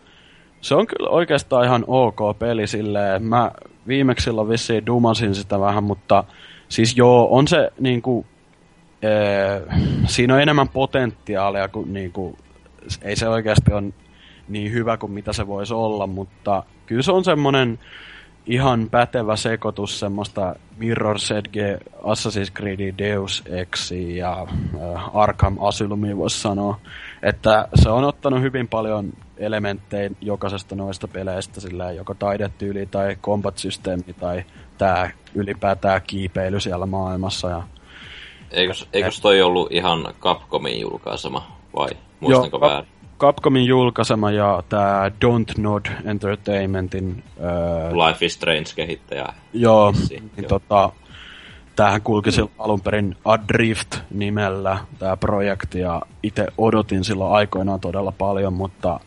se 0.66 0.74
on 0.74 0.86
kyllä 0.86 1.10
oikeastaan 1.10 1.64
ihan 1.64 1.84
ok 1.86 2.38
peli 2.38 2.66
silleen. 2.66 3.22
Mä 3.22 3.50
viimeksi 3.88 4.24
silloin 4.24 4.48
vissiin 4.48 4.86
dumasin 4.86 5.34
sitä 5.34 5.60
vähän, 5.60 5.84
mutta 5.84 6.24
siis 6.68 6.96
joo, 6.96 7.28
on 7.30 7.48
se 7.48 7.70
niinku, 7.80 8.26
ee, 9.02 9.62
siinä 10.06 10.34
on 10.34 10.40
enemmän 10.40 10.68
potentiaalia 10.68 11.68
kuin 11.68 11.92
niinku, 11.92 12.38
ei 13.02 13.16
se 13.16 13.28
oikeasti 13.28 13.72
on 13.72 13.94
niin 14.48 14.72
hyvä 14.72 14.96
kuin 14.96 15.12
mitä 15.12 15.32
se 15.32 15.46
voisi 15.46 15.74
olla, 15.74 16.06
mutta 16.06 16.62
kyllä 16.86 17.02
se 17.02 17.12
on 17.12 17.24
semmonen 17.24 17.78
ihan 18.46 18.88
pätevä 18.90 19.36
sekoitus 19.36 20.00
semmoista 20.00 20.54
Mirror 20.76 21.16
Edge, 21.38 21.78
Assassin's 22.02 22.52
Creed, 22.52 22.94
Deus 22.98 23.42
Ex 23.46 23.92
ja 23.92 24.42
äh, 24.42 25.16
Arkham 25.16 25.56
Asylumia 25.60 26.16
voisi 26.16 26.40
sanoa. 26.40 26.80
Että 27.22 27.68
se 27.74 27.88
on 27.88 28.04
ottanut 28.04 28.40
hyvin 28.40 28.68
paljon 28.68 29.12
elementtejä 29.36 30.10
jokaisesta 30.20 30.74
noista 30.76 31.08
peleistä, 31.08 31.60
sillä 31.60 31.92
joko 31.92 32.14
taidetyyli 32.14 32.86
tai 32.86 33.16
combat-systeemi 33.22 34.12
tai 34.20 34.44
tämä 34.78 35.10
ylipäätään 35.34 36.00
kiipeily 36.06 36.60
siellä 36.60 36.86
maailmassa. 36.86 37.48
Ja... 37.50 37.62
Eikös, 38.50 38.88
eikös 38.92 39.20
toi 39.20 39.42
ollut 39.42 39.72
ihan 39.72 40.14
Capcomin 40.20 40.80
julkaisema 40.80 41.46
vai 41.76 41.88
muistanko 42.20 42.56
Joo, 42.56 42.70
väärin? 42.70 42.95
Capcomin 43.18 43.64
julkaisema 43.64 44.30
ja 44.30 44.62
tämä 44.68 45.10
Don't 45.24 45.62
Nod 45.62 45.86
Entertainmentin... 46.04 47.22
Öö, 47.40 48.06
Life 48.06 48.26
is 48.26 48.34
Strange-kehittäjä. 48.34 49.26
Joo, 49.52 49.94
niin 50.10 50.30
joo. 50.36 50.48
Tota, 50.48 50.92
tämähän 51.76 52.02
kulki 52.02 52.32
silloin 52.32 52.52
alun 52.58 52.80
perin 52.80 53.16
Adrift-nimellä 53.24 54.78
tämä 54.98 55.16
projekti 55.16 55.80
ja 55.80 56.02
itse 56.22 56.46
odotin 56.58 57.04
silloin 57.04 57.32
aikoinaan 57.32 57.80
todella 57.80 58.12
paljon, 58.12 58.52
mutta 58.52 59.00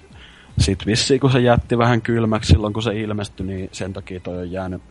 sitten 0.59 0.85
vissiin 0.85 1.19
kun 1.19 1.31
se 1.31 1.39
jätti 1.39 1.77
vähän 1.77 2.01
kylmäksi 2.01 2.47
silloin 2.47 2.73
kun 2.73 2.83
se 2.83 2.99
ilmestyi, 2.99 3.45
niin 3.45 3.69
sen 3.71 3.93
takia 3.93 4.19
toi 4.19 4.37
on 4.37 4.51
jäänyt 4.51 4.81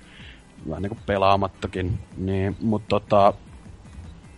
vähän 0.69 0.83
niin 0.83 0.91
kuin 0.91 1.01
pelaamattakin. 1.07 1.99
Niin, 2.17 2.57
mutta 2.61 2.89
tota, 2.89 3.35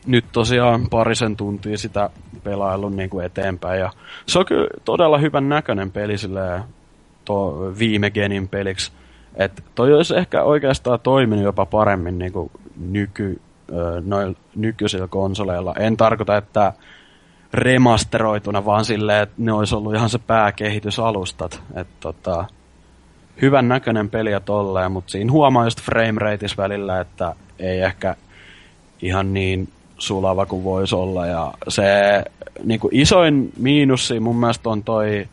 nyt 0.06 0.24
tosiaan 0.32 0.88
parisen 0.90 1.36
tuntia 1.36 1.78
sitä 1.78 2.10
pelaillut 2.44 2.96
niin 2.96 3.10
kuin 3.10 3.26
eteenpäin. 3.26 3.80
Ja 3.80 3.90
se 4.26 4.38
on 4.38 4.46
kyllä 4.46 4.68
todella 4.84 5.18
hyvän 5.18 5.48
näköinen 5.48 5.90
peli 5.90 6.18
silleen, 6.18 6.62
to, 7.24 7.72
viime 7.78 8.10
genin 8.10 8.48
peliksi. 8.48 8.92
Et 9.36 9.64
toi 9.74 9.94
olisi 9.94 10.16
ehkä 10.16 10.42
oikeastaan 10.42 11.00
toiminut 11.00 11.44
jopa 11.44 11.66
paremmin 11.66 12.18
niin 12.18 12.32
kuin 12.32 12.50
nyky, 12.76 13.40
noilla 14.04 14.38
nykyisillä 14.56 15.08
konsoleilla. 15.08 15.74
En 15.78 15.96
tarkoita, 15.96 16.36
että 16.36 16.72
remasteroituna, 17.52 18.64
vaan 18.64 18.84
silleen, 18.84 19.22
että 19.22 19.34
ne 19.38 19.52
olisi 19.52 19.74
ollut 19.74 19.94
ihan 19.94 20.08
se 20.08 20.18
pääkehitysalustat. 20.18 21.62
Että 21.74 21.94
tota, 22.00 22.44
hyvän 23.42 23.68
näköinen 23.68 24.10
peli 24.10 24.30
ja 24.30 24.40
tolleen, 24.40 24.92
mutta 24.92 25.10
siinä 25.10 25.32
huomaa 25.32 25.64
just 25.64 25.80
frame 25.80 26.20
välillä, 26.56 27.00
että 27.00 27.34
ei 27.58 27.80
ehkä 27.80 28.16
ihan 29.02 29.34
niin 29.34 29.68
sulava 30.00 30.46
kuin 30.46 30.64
voisi 30.64 30.94
olla. 30.94 31.26
Ja 31.26 31.52
se 31.68 31.84
niin 32.64 32.80
kuin 32.80 32.94
isoin 32.94 33.52
miinussi 33.56 34.20
mun 34.20 34.36
mielestä 34.36 34.70
on 34.70 34.84
toi 34.84 35.28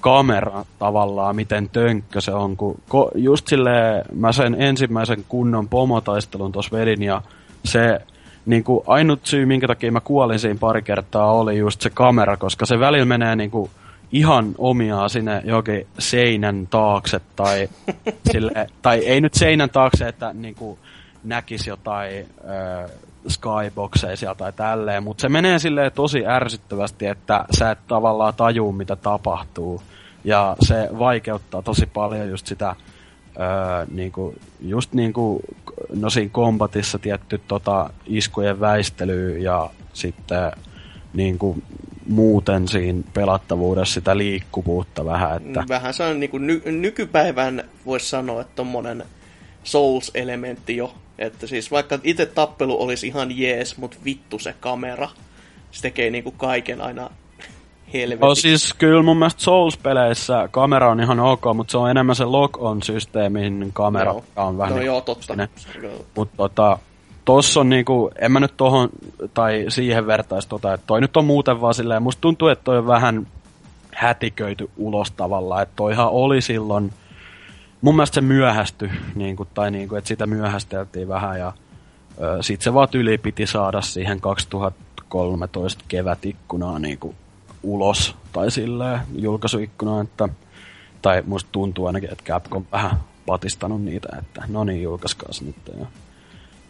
kamera 0.00 0.64
tavallaan, 0.78 1.36
miten 1.36 1.68
tönkkö 1.68 2.20
se 2.20 2.32
on, 2.32 2.56
kun 2.56 2.74
ko, 2.88 3.10
just 3.14 3.46
silleen 3.46 4.04
mä 4.12 4.32
sen 4.32 4.56
ensimmäisen 4.58 5.24
kunnon 5.28 5.68
pomotaistelun 5.68 6.52
tuossa 6.52 6.76
vedin 6.76 7.02
ja 7.02 7.22
se 7.64 8.00
niin 8.46 8.64
kuin 8.64 8.84
ainut 8.86 9.20
syy, 9.26 9.46
minkä 9.46 9.66
takia 9.66 9.92
mä 9.92 10.00
kuolin 10.00 10.38
siinä 10.38 10.58
pari 10.60 10.82
kertaa, 10.82 11.32
oli 11.32 11.58
just 11.58 11.80
se 11.80 11.90
kamera, 11.90 12.36
koska 12.36 12.66
se 12.66 12.80
välillä 12.80 13.04
menee 13.04 13.36
niin 13.36 13.50
kuin 13.50 13.70
ihan 14.12 14.54
omiaan 14.58 15.10
sinne 15.10 15.42
jokin 15.44 15.86
seinän 15.98 16.66
taakse 16.70 17.20
tai, 17.36 17.68
sille, 18.32 18.66
tai 18.82 18.98
ei 18.98 19.20
nyt 19.20 19.34
seinän 19.34 19.70
taakse, 19.70 20.08
että 20.08 20.32
niin 20.32 20.54
kuin 20.54 20.78
näkisi 21.24 21.70
jotain 21.70 22.26
äh, 22.48 22.90
skyboxeja 23.28 24.16
sieltä 24.16 24.38
tai 24.38 24.52
tälleen, 24.52 25.02
mutta 25.02 25.22
se 25.22 25.28
menee 25.28 25.58
silleen 25.58 25.92
tosi 25.92 26.26
ärsyttävästi, 26.26 27.06
että 27.06 27.44
sä 27.58 27.70
et 27.70 27.78
tavallaan 27.88 28.34
tajuu, 28.34 28.72
mitä 28.72 28.96
tapahtuu. 28.96 29.82
Ja 30.24 30.56
se 30.60 30.88
vaikeuttaa 30.98 31.62
tosi 31.62 31.86
paljon 31.86 32.28
just 32.28 32.46
sitä 32.46 32.76
öö, 33.40 33.86
niinku, 33.90 34.34
just 34.60 34.92
niinku, 34.92 35.40
no 35.94 36.10
siinä 36.10 36.30
kombatissa 36.32 36.98
tietty 36.98 37.40
tota, 37.48 37.90
iskujen 38.06 38.60
väistely 38.60 39.38
ja 39.38 39.70
sitten 39.92 40.52
niinku, 41.14 41.56
muuten 42.06 42.68
siinä 42.68 43.02
pelattavuudessa 43.14 43.94
sitä 43.94 44.18
liikkuvuutta 44.18 45.04
vähän. 45.04 45.36
Että... 45.36 45.64
Vähän 45.68 45.94
se 45.94 46.02
on 46.02 46.20
niinku 46.20 46.38
ny- 46.38 46.62
nykypäivän 46.64 47.64
voisi 47.86 48.08
sanoa, 48.08 48.40
että 48.40 48.52
tommonen 48.56 49.04
Souls-elementti 49.64 50.76
jo. 50.76 50.94
Että 51.18 51.46
siis 51.46 51.70
vaikka 51.70 51.98
itse 52.02 52.26
tappelu 52.26 52.82
olisi 52.82 53.06
ihan 53.06 53.38
jees, 53.38 53.78
mutta 53.78 53.96
vittu 54.04 54.38
se 54.38 54.54
kamera. 54.60 55.08
Se 55.70 55.82
tekee 55.82 56.10
niinku 56.10 56.30
kaiken 56.30 56.80
aina 56.80 57.10
helvetin. 57.94 58.20
No 58.28 58.34
siis 58.34 58.74
kyllä 58.74 59.02
mun 59.02 59.16
mielestä 59.16 59.42
Souls-peleissä 59.42 60.48
kamera 60.50 60.90
on 60.90 61.00
ihan 61.00 61.20
ok, 61.20 61.42
mutta 61.54 61.70
se 61.70 61.78
on 61.78 61.90
enemmän 61.90 62.16
se 62.16 62.24
lock-on-systeemin 62.24 63.70
kamera, 63.72 64.12
no. 64.12 64.24
on 64.36 64.58
vähän 64.58 64.72
no 64.72 64.78
niin 64.78 64.86
joo, 64.86 65.00
totta. 65.00 65.34
Mutta 66.16 66.36
tota, 66.36 66.78
tossa 67.24 67.60
on 67.60 67.68
niinku, 67.68 68.10
en 68.18 68.32
mä 68.32 68.40
nyt 68.40 68.56
tohon, 68.56 68.88
tai 69.34 69.64
siihen 69.68 70.06
vertaisi 70.06 70.48
tota, 70.48 70.74
että 70.74 70.86
toi 70.86 71.00
nyt 71.00 71.16
on 71.16 71.24
muuten 71.24 71.60
vaan 71.60 71.74
silleen, 71.74 72.02
musta 72.02 72.20
tuntuu, 72.20 72.48
että 72.48 72.64
toi 72.64 72.78
on 72.78 72.86
vähän 72.86 73.26
hätiköity 73.94 74.70
ulos 74.76 75.10
tavallaan, 75.10 75.62
että 75.62 75.72
toihan 75.76 76.08
oli 76.10 76.40
silloin, 76.40 76.92
mun 77.84 77.96
mielestä 77.96 78.14
se 78.14 78.20
myöhästyi, 78.20 78.90
niinku, 79.14 79.44
tai 79.44 79.70
niinku, 79.70 79.94
että 79.94 80.08
sitä 80.08 80.26
myöhästeltiin 80.26 81.08
vähän, 81.08 81.38
ja 81.38 81.52
ö, 82.20 82.42
sit 82.42 82.62
se 82.62 82.74
vaan 82.74 82.88
yli 82.94 83.18
piti 83.18 83.46
saada 83.46 83.80
siihen 83.80 84.20
2013 84.20 85.84
kevätikkunaan 85.88 86.82
niinku 86.82 87.14
ulos 87.62 88.16
tai 88.32 88.50
silleen 88.50 89.00
julkaisuikkunaan, 89.16 90.04
että 90.06 90.28
tai 91.02 91.22
musta 91.26 91.48
tuntuu 91.52 91.86
ainakin, 91.86 92.12
että 92.12 92.24
Capcom 92.24 92.64
vähän 92.72 93.00
patistanut 93.26 93.82
niitä, 93.82 94.08
että 94.18 94.42
no 94.48 94.64
niin, 94.64 94.82
julkaiskaas 94.82 95.42
nyt. 95.42 95.56
Ja... 95.80 95.86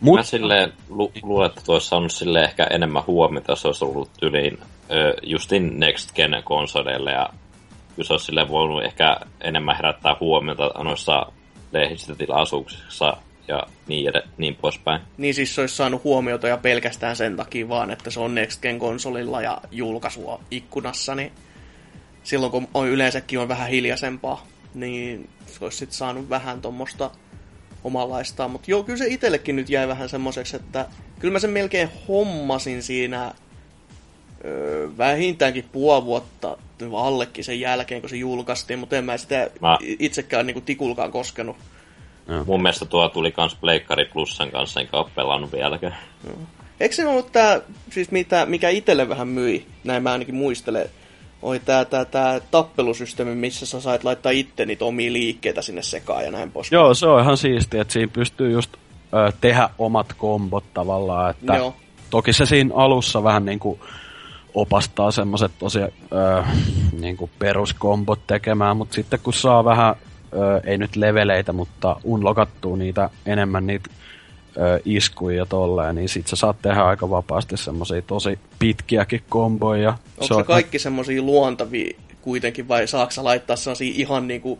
Mut... 0.01 0.17
Mä 0.17 0.23
silleen 0.23 0.73
lu- 0.89 1.12
luulen, 1.23 1.47
että 1.47 1.61
tuossa 1.65 1.89
saanut 1.89 2.12
sille 2.12 2.45
ehkä 2.45 2.65
enemmän 2.65 3.07
huomiota, 3.07 3.53
jos 3.53 3.67
olisi 3.67 3.85
ollut 3.85 4.11
yliin 4.23 4.59
justin 5.23 5.81
Next 5.81 6.15
Gen 6.15 6.43
konsoleille 6.45 7.11
ja 7.12 7.31
kyllä 7.97 8.07
se 8.07 8.12
olisi 8.12 8.26
silleen 8.26 8.49
voinut 8.49 8.84
ehkä 8.84 9.16
enemmän 9.40 9.76
herättää 9.76 10.16
huomiota 10.20 10.70
noissa 10.84 11.32
lehdistötilaisuuksissa 11.72 13.16
ja 13.49 13.62
niin, 13.88 14.09
ed- 14.09 14.28
niin 14.38 14.55
poispäin. 14.55 15.01
Niin 15.16 15.34
siis 15.34 15.55
se 15.55 15.61
olisi 15.61 15.76
saanut 15.76 16.05
huomiota 16.05 16.49
ja 16.49 16.57
pelkästään 16.57 17.16
sen 17.16 17.36
takia 17.36 17.68
vaan, 17.68 17.90
että 17.90 18.11
se 18.11 18.20
on 18.20 18.34
Next 18.34 18.62
Gen 18.62 18.78
konsolilla 18.78 19.42
ja 19.42 19.59
julkaisua 19.70 20.40
ikkunassa, 20.51 21.14
niin 21.14 21.32
silloin 22.24 22.53
kun 22.53 22.68
on 22.74 22.88
yleensäkin 22.88 23.38
on 23.38 23.49
vähän 23.49 23.68
hiljaisempaa, 23.68 24.47
niin 24.74 25.30
se 25.47 25.64
olisi 25.64 25.78
sitten 25.78 25.97
saanut 25.97 26.30
vähän 26.30 26.61
tuommoista 26.61 27.11
omanlaistaan. 27.84 28.51
Mutta 28.51 28.70
joo, 28.70 28.82
kyllä 28.82 28.99
se 28.99 29.07
itsellekin 29.07 29.57
nyt 29.57 29.70
jäi 29.70 29.88
vähän 29.88 30.09
semmoiseksi, 30.09 30.57
että 30.57 30.86
kyllä 31.18 31.32
mä 31.32 31.38
sen 31.38 31.51
melkein 31.51 31.88
hommasin 32.09 32.82
siinä 32.82 33.34
öö, 34.45 34.88
vähintäänkin 34.99 35.68
puoli 35.72 36.05
vuotta 36.05 36.57
allekin 36.97 37.45
sen 37.45 37.61
jälkeen, 37.61 38.01
kun 38.01 38.11
se 38.11 38.16
julkaistiin, 38.16 38.79
mutta 38.79 38.97
en 38.97 39.05
mä 39.05 39.16
sitä 39.16 39.51
mä... 39.61 39.79
itsekään 39.83 40.47
niin 40.47 40.55
kuin 40.55 40.64
tikulkaan 40.64 41.11
koskenut. 41.11 41.57
Ja. 42.29 42.45
Mun 42.47 42.62
mielestä 42.62 42.85
tuo 42.85 43.09
tuli 43.09 43.33
kans 43.33 43.55
Pleikkari 43.55 44.05
Plussan 44.05 44.51
kanssa, 44.51 44.81
enkä 44.81 44.97
ole 44.97 45.07
pelannut 45.14 45.53
vieläkään. 45.53 45.97
Eikö 46.81 46.95
se 46.95 47.07
ollut 47.07 47.33
tää, 47.33 47.61
siis 47.91 48.11
mitä, 48.11 48.47
mikä 48.47 48.68
itselle 48.68 49.09
vähän 49.09 49.29
myi, 49.29 49.66
näin 49.85 50.03
mä 50.03 50.12
ainakin 50.12 50.35
muistelen, 50.35 50.91
oli 51.43 51.61
tää, 51.61 51.85
tää, 51.85 52.05
tää 52.05 52.41
tappelusysteemi, 52.41 53.35
missä 53.35 53.66
sä 53.66 53.81
sait 53.81 54.05
laittaa 54.05 54.33
itse 54.33 54.66
niitä 54.66 54.85
omia 54.85 55.12
liikkeitä 55.12 55.62
sinne 55.62 55.83
sekaan 55.83 56.25
ja 56.25 56.31
näin 56.31 56.51
pois. 56.51 56.72
Joo, 56.72 56.95
se 56.95 57.07
on 57.07 57.22
ihan 57.22 57.37
siistiä, 57.37 57.83
että 57.83 57.93
siinä 57.93 58.12
pystyy 58.12 58.51
just 58.51 58.70
ö, 58.75 59.33
tehdä 59.41 59.70
omat 59.79 60.12
kombot 60.12 60.64
tavallaan, 60.75 61.31
että 61.31 61.57
Joo. 61.57 61.75
toki 62.11 62.33
se 62.33 62.47
siinä 62.47 62.75
alussa 62.75 63.22
vähän 63.22 63.45
niinku 63.45 63.81
opastaa 64.55 65.11
semmoset 65.11 65.53
tosi 65.59 65.81
ö, 65.81 65.91
niinku 67.01 67.31
peruskombot 67.39 68.27
tekemään, 68.27 68.77
mutta 68.77 68.95
sitten 68.95 69.21
kun 69.23 69.35
saa 69.35 69.65
vähän, 69.65 69.95
ö, 70.33 70.61
ei 70.65 70.79
nyt 70.79 70.97
leveleitä, 70.97 71.53
mutta 71.53 71.97
unlokattuu 72.05 72.77
niitä 72.77 73.11
enemmän 73.27 73.67
niitä 73.67 73.91
ö, 74.57 74.81
iskuja 74.85 75.37
ja 75.37 75.47
tolleen, 75.47 75.95
niin 75.95 76.09
sit 76.09 76.27
sä 76.27 76.37
saat 76.37 76.63
tehdä 76.63 76.83
aika 76.83 77.11
vapaasti 77.11 77.57
semmosia 77.57 78.03
tosi 78.03 78.39
pitkiäkin 78.59 79.23
komboja. 79.29 79.91
Onko 79.91 80.27
se, 80.27 80.35
on... 80.35 80.45
kaikki 80.45 80.79
semmosia 80.79 81.23
luontavia 81.23 81.97
kuitenkin, 82.23 82.69
vai 82.69 82.87
saaksa 82.87 83.25
laittaa 83.25 83.57
sellaisia 83.57 83.93
ihan 83.97 84.29
niinku 84.29 84.59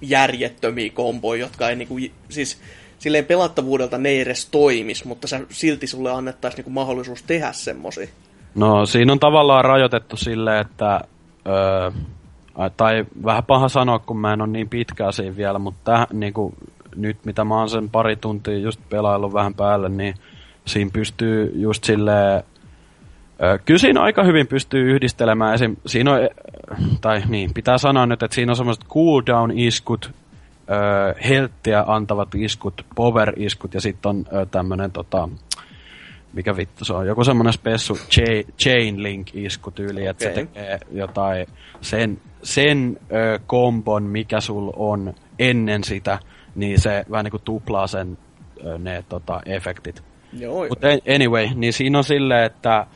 järjettömiä 0.00 0.90
komboja, 0.90 1.40
jotka 1.40 1.68
ei 1.68 1.76
niinku, 1.76 1.98
siis 2.28 2.58
silleen 2.98 3.24
pelattavuudelta 3.24 3.98
ne 3.98 4.08
ei 4.08 4.20
edes 4.20 4.46
toimis, 4.46 5.04
mutta 5.04 5.28
sä, 5.28 5.40
silti 5.50 5.86
sulle 5.86 6.12
annettaisiin 6.12 6.58
niinku 6.58 6.70
mahdollisuus 6.70 7.22
tehdä 7.22 7.52
semmosia. 7.52 8.06
No 8.54 8.86
siinä 8.86 9.12
on 9.12 9.18
tavallaan 9.18 9.64
rajoitettu 9.64 10.16
silleen, 10.16 10.60
että 10.60 11.00
öö, 11.46 11.90
tai 12.76 13.04
vähän 13.24 13.44
paha 13.44 13.68
sanoa, 13.68 13.98
kun 13.98 14.18
mä 14.18 14.32
en 14.32 14.40
ole 14.40 14.50
niin 14.50 14.68
pitkää 14.68 15.12
siinä 15.12 15.36
vielä, 15.36 15.58
mutta 15.58 15.92
täh, 15.92 16.06
niin 16.12 16.32
kuin, 16.32 16.54
nyt 16.96 17.24
mitä 17.24 17.44
mä 17.44 17.58
oon 17.58 17.68
sen 17.68 17.90
pari 17.90 18.16
tuntia 18.16 18.58
just 18.58 18.80
pelaillut 18.88 19.32
vähän 19.32 19.54
päälle, 19.54 19.88
niin 19.88 20.14
siinä 20.64 20.90
pystyy 20.92 21.52
just 21.54 21.84
silleen, 21.84 22.42
Kyllä 23.64 23.78
siinä 23.78 24.02
aika 24.02 24.24
hyvin 24.24 24.46
pystyy 24.46 24.90
yhdistelemään 24.90 25.54
esim. 25.54 25.76
Siinä 25.86 26.12
on, 26.12 26.18
tai 27.00 27.22
niin, 27.28 27.54
pitää 27.54 27.78
sanoa 27.78 28.06
nyt, 28.06 28.22
että 28.22 28.34
siinä 28.34 28.52
on 28.52 28.56
semmoiset 28.56 28.84
cooldown-iskut, 28.84 30.10
helttiä 31.28 31.84
antavat 31.86 32.34
iskut, 32.34 32.86
power-iskut 32.94 33.74
ja 33.74 33.80
sitten 33.80 34.10
on 34.10 34.24
tämmöinen 34.50 34.92
tota, 34.92 35.28
mikä 36.32 36.56
vittu 36.56 36.84
se 36.84 36.92
on, 36.92 37.06
joku 37.06 37.24
semmoinen 37.24 37.52
spessu 37.52 37.98
chain, 38.58 39.02
link 39.02 39.34
isku 39.34 39.70
tyyli, 39.70 40.00
okay. 40.00 40.10
että 40.10 40.24
se 40.24 40.30
tekee 40.30 40.78
jotain 40.90 41.46
sen, 41.80 42.20
sen 42.42 42.98
ö, 43.12 43.38
kombon, 43.46 44.02
mikä 44.02 44.40
sul 44.40 44.72
on 44.76 45.14
ennen 45.38 45.84
sitä, 45.84 46.18
niin 46.54 46.80
se 46.80 47.04
vähän 47.10 47.24
niin 47.24 47.30
kuin 47.30 47.42
tuplaa 47.44 47.86
sen 47.86 48.18
ö, 48.66 48.78
ne 48.78 49.04
tota, 49.08 49.40
efektit. 49.46 50.02
Mutta 50.68 50.86
anyway, 51.14 51.48
niin 51.54 51.72
siinä 51.72 51.98
on 51.98 52.04
silleen, 52.04 52.44
että 52.44 52.86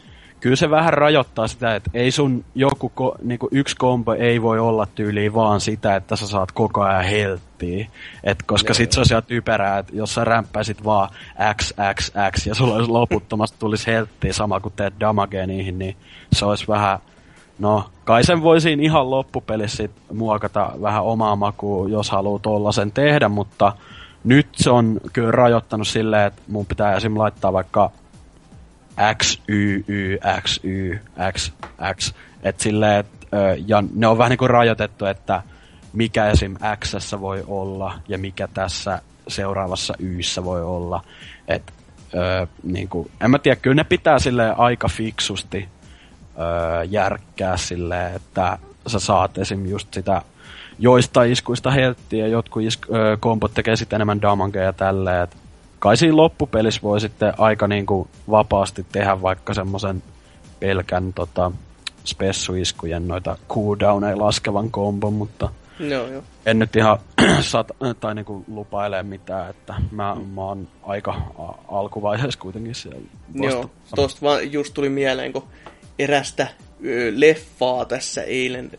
kyllä 0.41 0.57
se 0.57 0.71
vähän 0.71 0.93
rajoittaa 0.93 1.49
sitä, 1.49 1.75
että 1.75 1.91
ei 1.95 2.11
sun 2.11 2.45
joku 2.55 2.89
ko, 2.89 3.17
niinku 3.23 3.49
yksi 3.51 3.77
kombo 3.77 4.15
ei 4.15 4.43
voi 4.43 4.59
olla 4.59 4.87
tyyliin 4.95 5.35
vaan 5.35 5.61
sitä, 5.61 5.97
että 5.97 6.17
sä 6.17 6.27
saat 6.27 6.53
koko 6.53 6.83
ajan 6.83 7.05
helttiä. 7.05 7.87
Et 8.25 8.43
koska 8.43 8.71
Joo, 8.71 8.75
sit 8.75 8.93
se 8.93 9.01
olisi 9.01 9.15
ihan 9.15 9.23
typerää, 9.23 9.79
että 9.79 9.93
jos 9.97 10.15
sä 10.15 10.25
rämpäisit 10.25 10.85
vaan 10.85 11.09
X, 11.57 11.73
X, 11.95 12.13
X 12.37 12.47
ja 12.47 12.55
sulla 12.55 12.75
olisi 12.75 12.91
loputtomasti 12.91 13.57
tulisi 13.59 13.87
helttiä 13.87 14.33
sama 14.33 14.61
kuin 14.61 14.75
teet 14.77 14.95
damagea 15.01 15.47
niihin, 15.47 15.79
niin 15.79 15.97
se 16.33 16.45
olisi 16.45 16.69
vähän... 16.69 16.99
No, 17.59 17.85
kai 18.05 18.25
sen 18.25 18.43
voisin 18.43 18.81
ihan 18.81 19.11
loppupelissä 19.11 19.77
sit 19.77 19.91
muokata 20.13 20.73
vähän 20.83 21.03
omaa 21.03 21.37
makua, 21.37 21.89
jos 21.89 22.11
haluaa 22.11 22.39
tollasen 22.39 22.93
tehdä, 22.93 23.29
mutta 23.29 23.73
nyt 24.25 24.47
se 24.55 24.71
on 24.71 25.01
kyllä 25.13 25.31
rajoittanut 25.31 25.89
silleen, 25.89 26.27
että 26.27 26.43
mun 26.49 26.67
pitää 26.67 26.97
esim. 26.97 27.19
laittaa 27.19 27.53
vaikka 27.53 27.91
X, 29.15 29.39
Y, 29.49 29.85
Y, 29.89 30.19
X, 30.43 30.61
Y, 30.65 30.99
X, 31.33 31.53
X. 31.97 32.15
Et 32.43 32.61
silleen, 32.61 33.01
et, 33.01 33.07
ja 33.67 33.85
ne 33.95 34.07
on 34.07 34.19
vähän 34.19 34.31
niin 34.31 34.39
kuin 34.39 34.51
rajoitettu, 34.51 35.07
että 35.07 35.43
mikä 35.93 36.27
esim. 36.27 36.57
X 36.81 37.13
voi 37.21 37.45
olla 37.47 37.95
ja 38.09 38.19
mikä 38.19 38.49
tässä 38.55 39.03
seuraavassa 39.29 39.95
Yssä 39.99 40.45
voi 40.45 40.63
olla. 40.63 41.05
Et, 41.49 41.73
ö, 42.15 42.47
niin 42.63 42.89
kuin, 42.89 43.11
en 43.21 43.31
mä 43.31 43.39
tiedä, 43.39 43.57
kyllä 43.57 43.75
ne 43.75 43.85
pitää 43.85 44.19
sille 44.19 44.55
aika 44.57 44.89
fiksusti 44.89 45.69
ö, 46.39 46.85
järkkää 46.85 47.57
silleen, 47.57 48.15
että 48.15 48.59
sä 48.87 48.99
saat 48.99 49.39
esim. 49.39 49.67
just 49.67 49.95
sitä 49.95 50.23
joista 50.79 51.23
iskuista 51.23 51.71
helttiä, 51.71 52.27
jotkut 52.27 52.63
isk- 52.63 52.95
ö, 52.95 53.17
kompot 53.21 53.55
tekee 53.55 53.77
sitten 53.77 53.97
enemmän 53.97 54.23
damagea 54.23 54.63
ja 54.63 54.73
tälleen, 54.73 55.23
kai 55.87 55.97
siinä 55.97 56.17
loppupelissä 56.17 56.83
voi 56.83 57.01
sitten 57.01 57.33
aika 57.39 57.69
niin 57.69 57.87
kuin 57.87 58.09
vapaasti 58.31 58.87
tehdä 58.93 59.23
vaikka 59.23 59.55
semmoisen 59.55 60.03
pelkän 60.61 61.13
tota, 61.13 61.53
spessuiskujen 62.05 63.09
noita 63.09 63.39
cooldowneja 63.49 64.19
laskevan 64.19 64.71
kombon, 64.71 65.13
mutta 65.13 65.49
Joo, 65.79 66.07
joo. 66.07 66.23
en 66.47 66.59
nyt 66.59 66.77
ihan 66.77 66.99
sat, 67.41 67.71
tai 68.01 68.15
niinku 68.15 68.45
lupaile 68.49 69.03
mitään, 69.03 69.51
että 69.51 69.75
mä, 69.91 70.17
mä 70.35 70.43
oon 70.43 70.69
aika 70.83 71.23
alkuvaiheessa 71.69 72.41
kuitenkin 72.41 72.75
siellä. 72.75 73.01
Joo, 73.35 73.71
tosta 73.97 74.21
vaan 74.23 74.53
just 74.53 74.75
tuli 74.75 74.89
mieleen, 74.89 75.33
kun 75.33 75.45
erästä 75.99 76.49
leffaa 77.11 77.85
tässä 77.85 78.23
eilen 78.23 78.71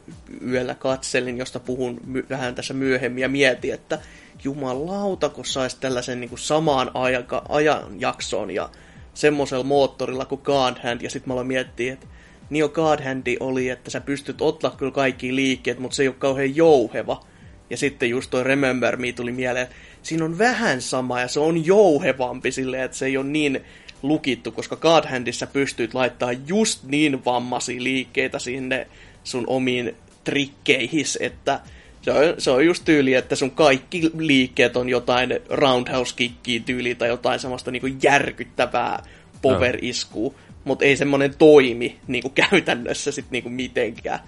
yöllä 0.48 0.76
katselin, 0.76 1.38
josta 1.38 1.60
puhun 1.60 2.02
vähän 2.30 2.56
tässä 2.56 2.74
myöhemmin 2.74 3.22
ja 3.22 3.30
mietin, 3.30 3.74
että 3.74 4.00
jumalauta, 4.44 5.30
kun 5.30 5.46
saisi 5.46 5.78
tällaisen 5.80 6.20
niin 6.20 6.30
kuin 6.30 6.40
samaan 6.40 6.92
aika, 6.94 7.46
ajanjaksoon 7.50 8.52
ja 8.52 8.70
semmoisella 9.14 9.64
moottorilla 9.64 10.26
kuin 10.26 10.42
God 10.44 10.78
Hand, 10.84 11.02
ja 11.02 11.10
sitten 11.10 11.30
mä 11.30 11.34
aloin 11.34 11.48
miettiä, 11.48 11.94
että 11.94 12.08
niin 12.50 12.60
jo 12.60 12.70
God 12.70 13.04
Handi 13.04 13.38
oli, 13.40 13.70
että 13.70 13.92
sä 13.92 14.02
pystyt 14.02 14.42
ottaa 14.42 14.72
kyllä 14.72 14.92
kaikki 14.92 15.36
liikkeet, 15.36 15.80
mutta 15.80 15.96
se 15.96 16.04
ei 16.04 16.08
ole 16.08 16.16
kauhean 16.20 16.56
jouheva. 16.56 17.24
Ja 17.70 17.78
sitten 17.78 18.10
just 18.10 18.30
toi 18.30 18.44
Remember 18.44 18.98
Me 18.98 19.12
tuli 19.12 19.32
mieleen, 19.32 19.68
siinä 20.04 20.26
on 20.26 20.38
vähän 20.38 20.82
sama 20.82 21.22
ja 21.22 21.28
se 21.28 21.40
on 21.40 21.66
jouhevampi 21.66 22.52
silleen, 22.52 22.84
että 22.84 22.98
se 22.98 23.06
ei 23.06 23.18
ole 23.18 23.26
niin 23.26 23.62
lukittu, 24.02 24.52
koska 24.52 24.76
God 24.76 25.06
Handissa 25.06 25.48
pystyt 25.48 25.94
laittaa 25.94 26.32
just 26.32 26.84
niin 26.84 27.26
vammaisia 27.26 27.84
liikkeitä 27.84 28.40
sinne 28.40 28.88
sun 29.24 29.44
omiin 29.48 29.96
trikkeihis, 30.24 31.18
että 31.22 31.60
se 32.02 32.12
on, 32.12 32.18
se 32.38 32.52
on 32.52 32.66
just 32.66 32.86
tyyli, 32.86 33.14
että 33.14 33.36
sun 33.36 33.52
kaikki 33.52 34.12
liikkeet 34.18 34.78
on 34.78 34.90
jotain 34.90 35.40
roundhouse 35.50 36.16
kickiä 36.16 36.60
tyyli 36.66 36.96
tai 36.96 37.08
jotain 37.08 37.40
semmoista 37.40 37.72
niinku 37.72 37.88
järkyttävää 38.04 39.04
power-iskua, 39.42 40.30
no. 40.30 40.40
mutta 40.64 40.86
ei 40.86 40.98
semmoinen 40.98 41.34
toimi 41.38 42.00
niinku 42.08 42.30
käytännössä 42.30 43.12
sit 43.12 43.26
niinku 43.32 43.50
mitenkään. 43.50 44.20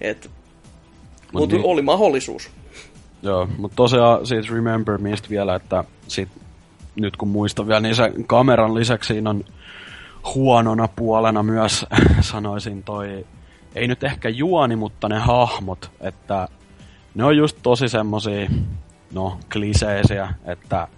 Et, 0.00 0.30
mut 1.32 1.42
mut 1.42 1.52
niin. 1.52 1.64
oli 1.64 1.82
mahdollisuus. 1.82 2.50
Joo, 3.22 3.48
mutta 3.58 3.76
tosiaan 3.76 4.26
siitä 4.26 4.48
Remember 4.54 4.98
Mistä 4.98 5.28
vielä, 5.28 5.54
että 5.54 5.84
sit, 6.08 6.28
nyt 6.96 7.16
kun 7.16 7.28
muistan 7.28 7.66
vielä, 7.66 7.80
niin 7.80 7.94
se 7.94 8.12
kameran 8.26 8.74
lisäksi 8.74 9.14
siinä 9.14 9.30
on 9.30 9.44
huonona 10.34 10.88
puolena 10.96 11.42
myös, 11.42 11.86
sanoisin 12.20 12.82
toi, 12.82 13.26
ei 13.74 13.88
nyt 13.88 14.04
ehkä 14.04 14.28
juoni, 14.28 14.76
mutta 14.76 15.08
ne 15.08 15.18
hahmot, 15.18 15.90
että 16.00 16.48
ne 17.14 17.24
on 17.24 17.36
just 17.36 17.58
tosi 17.62 17.88
semmosia, 17.88 18.50
no, 19.12 19.38
kliseisiä, 19.52 20.34
että 20.44 20.88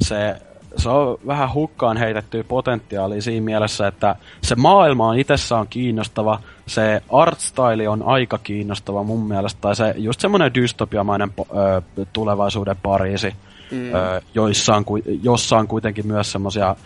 se, 0.00 0.36
se 0.76 0.88
on 0.88 1.18
vähän 1.26 1.54
hukkaan 1.54 1.96
heitettyä 1.96 2.44
potentiaalia 2.44 3.22
siinä 3.22 3.44
mielessä, 3.44 3.86
että 3.86 4.16
se 4.42 4.54
maailma 4.54 5.08
on 5.08 5.18
itsessään 5.18 5.66
kiinnostava, 5.68 6.40
se 6.66 7.02
artstyle 7.12 7.88
on 7.88 8.02
aika 8.02 8.38
kiinnostava 8.38 9.02
mun 9.02 9.28
mielestä, 9.28 9.60
tai 9.60 9.76
se 9.76 9.94
just 9.96 10.20
semmoinen 10.20 10.54
dystopiamainen 10.54 11.32
ö, 11.38 12.06
tulevaisuuden 12.12 12.76
Pariisi, 12.82 13.34
mm. 13.70 13.94
ö, 13.94 14.20
joissa 14.34 14.76
on, 14.76 14.84
jossa 15.22 15.56
on 15.56 15.68
kuitenkin 15.68 16.06
myös 16.06 16.32
semmoisia 16.32 16.76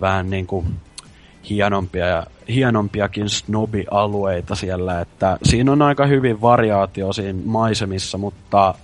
vähän 0.00 0.30
niin 0.30 0.46
kuin 0.46 0.66
hienompia 1.50 2.06
ja 2.06 2.26
hienompiakin 2.48 3.28
snobi-alueita 3.28 4.54
siellä, 4.54 5.00
että 5.00 5.38
siinä 5.42 5.72
on 5.72 5.82
aika 5.82 6.06
hyvin 6.06 6.40
variaatio 6.40 7.12
siinä 7.12 7.38
maisemissa, 7.44 8.18
mutta 8.18 8.74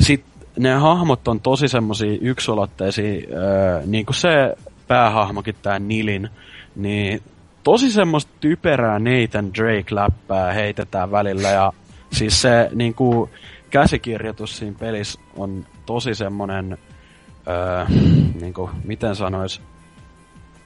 sit 0.00 0.24
ne 0.58 0.74
hahmot 0.74 1.28
on 1.28 1.40
tosi 1.40 1.68
semmosia 1.68 2.18
yksulotteisia, 2.20 3.22
öö, 3.32 3.82
niin 3.86 4.06
kuin 4.06 4.16
se 4.16 4.56
päähahmokin, 4.88 5.54
tää 5.62 5.78
Nilin, 5.78 6.28
niin 6.76 7.22
tosi 7.62 7.92
semmoista 7.92 8.32
typerää 8.40 8.98
Nathan 8.98 9.50
Drake-läppää 9.54 10.52
heitetään 10.52 11.10
välillä 11.10 11.48
ja 11.48 11.72
siis 12.12 12.42
se 12.42 12.70
niin 12.74 12.94
kuin, 12.94 13.30
käsikirjoitus 13.76 14.58
siinä 14.58 14.76
pelissä 14.78 15.20
on 15.36 15.66
tosi 15.86 16.14
semmonen, 16.14 16.78
öö, 17.48 17.84
niin 18.40 18.54
kuin, 18.54 18.70
miten 18.84 19.16
sanois, 19.16 19.62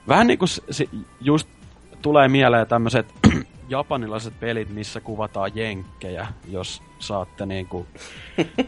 vähän 0.08 0.26
niin 0.26 0.38
kuin 0.38 0.48
se, 0.48 0.88
just 1.20 1.48
tulee 2.02 2.28
mieleen 2.28 2.66
tämmöiset 2.66 3.14
japanilaiset 3.68 4.40
pelit, 4.40 4.74
missä 4.74 5.00
kuvataan 5.00 5.50
jenkkejä, 5.54 6.26
jos 6.48 6.82
saatte 6.98 7.46
niinku 7.46 7.86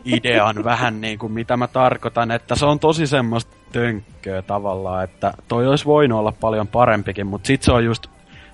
idean 0.05 0.64
vähän 0.70 1.01
niinku 1.01 1.28
mitä 1.28 1.57
mä 1.57 1.68
tarkoitan, 1.68 2.30
että 2.30 2.55
se 2.55 2.66
on 2.66 2.78
tosi 2.78 3.07
semmoista 3.07 3.57
tönkköä 3.72 4.43
tavallaan, 4.43 5.05
että 5.05 5.32
toi 5.49 5.66
olisi 5.66 5.84
voinut 5.84 6.18
olla 6.18 6.32
paljon 6.40 6.68
parempikin, 6.68 7.26
mutta 7.26 7.47
sit 7.47 7.62
se 7.62 7.72
on 7.72 7.84
just, 7.84 8.07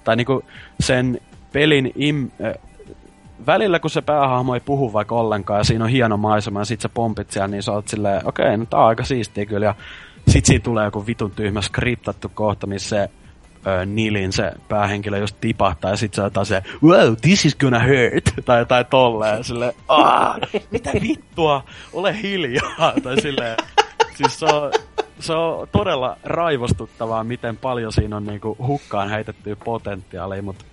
tai 0.05 0.17
niinku 0.17 0.43
sen 0.81 1.21
pelin 1.53 1.93
im, 1.97 2.31
äh, 2.45 2.68
välillä 3.47 3.81
kun 3.81 3.91
se 3.91 4.03
päähahmo 4.03 4.55
ei 4.55 4.61
puhu 4.61 4.93
vaikka 4.93 5.15
ollenkaan 5.15 5.61
ja 5.61 5.65
siinä 5.65 5.85
on 5.85 5.91
hieno 5.91 6.17
maisema 6.17 6.61
ja 6.61 6.65
sit 6.65 6.81
sä 6.81 6.89
pompit 6.89 7.31
siellä, 7.31 7.49
niin 7.49 7.63
sä 7.63 7.73
oot 7.73 7.89
silleen, 7.89 8.27
okei, 8.27 8.47
okay, 8.47 8.57
no 8.57 8.67
tää 8.67 8.81
on 8.81 8.87
aika 8.87 9.05
siistiä 9.05 9.47
kyllä. 9.47 9.67
Ja 9.67 9.75
sit 10.29 10.47
siinä 10.47 10.63
tulee 10.63 10.85
joku 10.85 11.07
vitun 11.07 11.31
tyhmä 11.31 11.63
skriptattu 11.63 12.31
kohta, 12.35 12.67
missä 12.67 12.89
se 12.89 13.11
ö, 13.67 13.87
Nilin 13.87 14.33
se 14.33 14.53
päähenkilö 14.69 15.19
just 15.19 15.37
tipahtaa 15.41 15.91
ja 15.91 15.97
sit 15.97 16.15
se 16.15 16.23
on 16.23 16.47
se, 16.47 16.63
wow, 16.83 17.15
this 17.21 17.45
is 17.45 17.57
gonna 17.57 17.81
hurt, 17.81 18.25
tai 18.47 18.59
jotain 18.59 18.87
tolleen, 18.87 19.45
silleen, 19.45 19.73
aah, 19.89 20.37
mitä 20.71 20.91
vittua, 21.03 21.65
ole 21.93 22.23
hiljaa, 22.23 22.93
tai 23.03 23.21
silleen, 23.21 23.57
siis 24.15 24.39
se 24.39 24.47
on, 24.47 24.73
se 25.19 25.33
on 25.33 25.69
todella 25.73 26.17
raivostuttavaa, 26.25 27.25
miten 27.25 27.57
paljon 27.57 27.93
siinä 27.93 28.17
on 28.17 28.25
niinku 28.25 28.57
hukkaan 28.67 29.11
heitettyä 29.11 29.57
potentiaalia, 29.57 30.43
mutta 30.43 30.65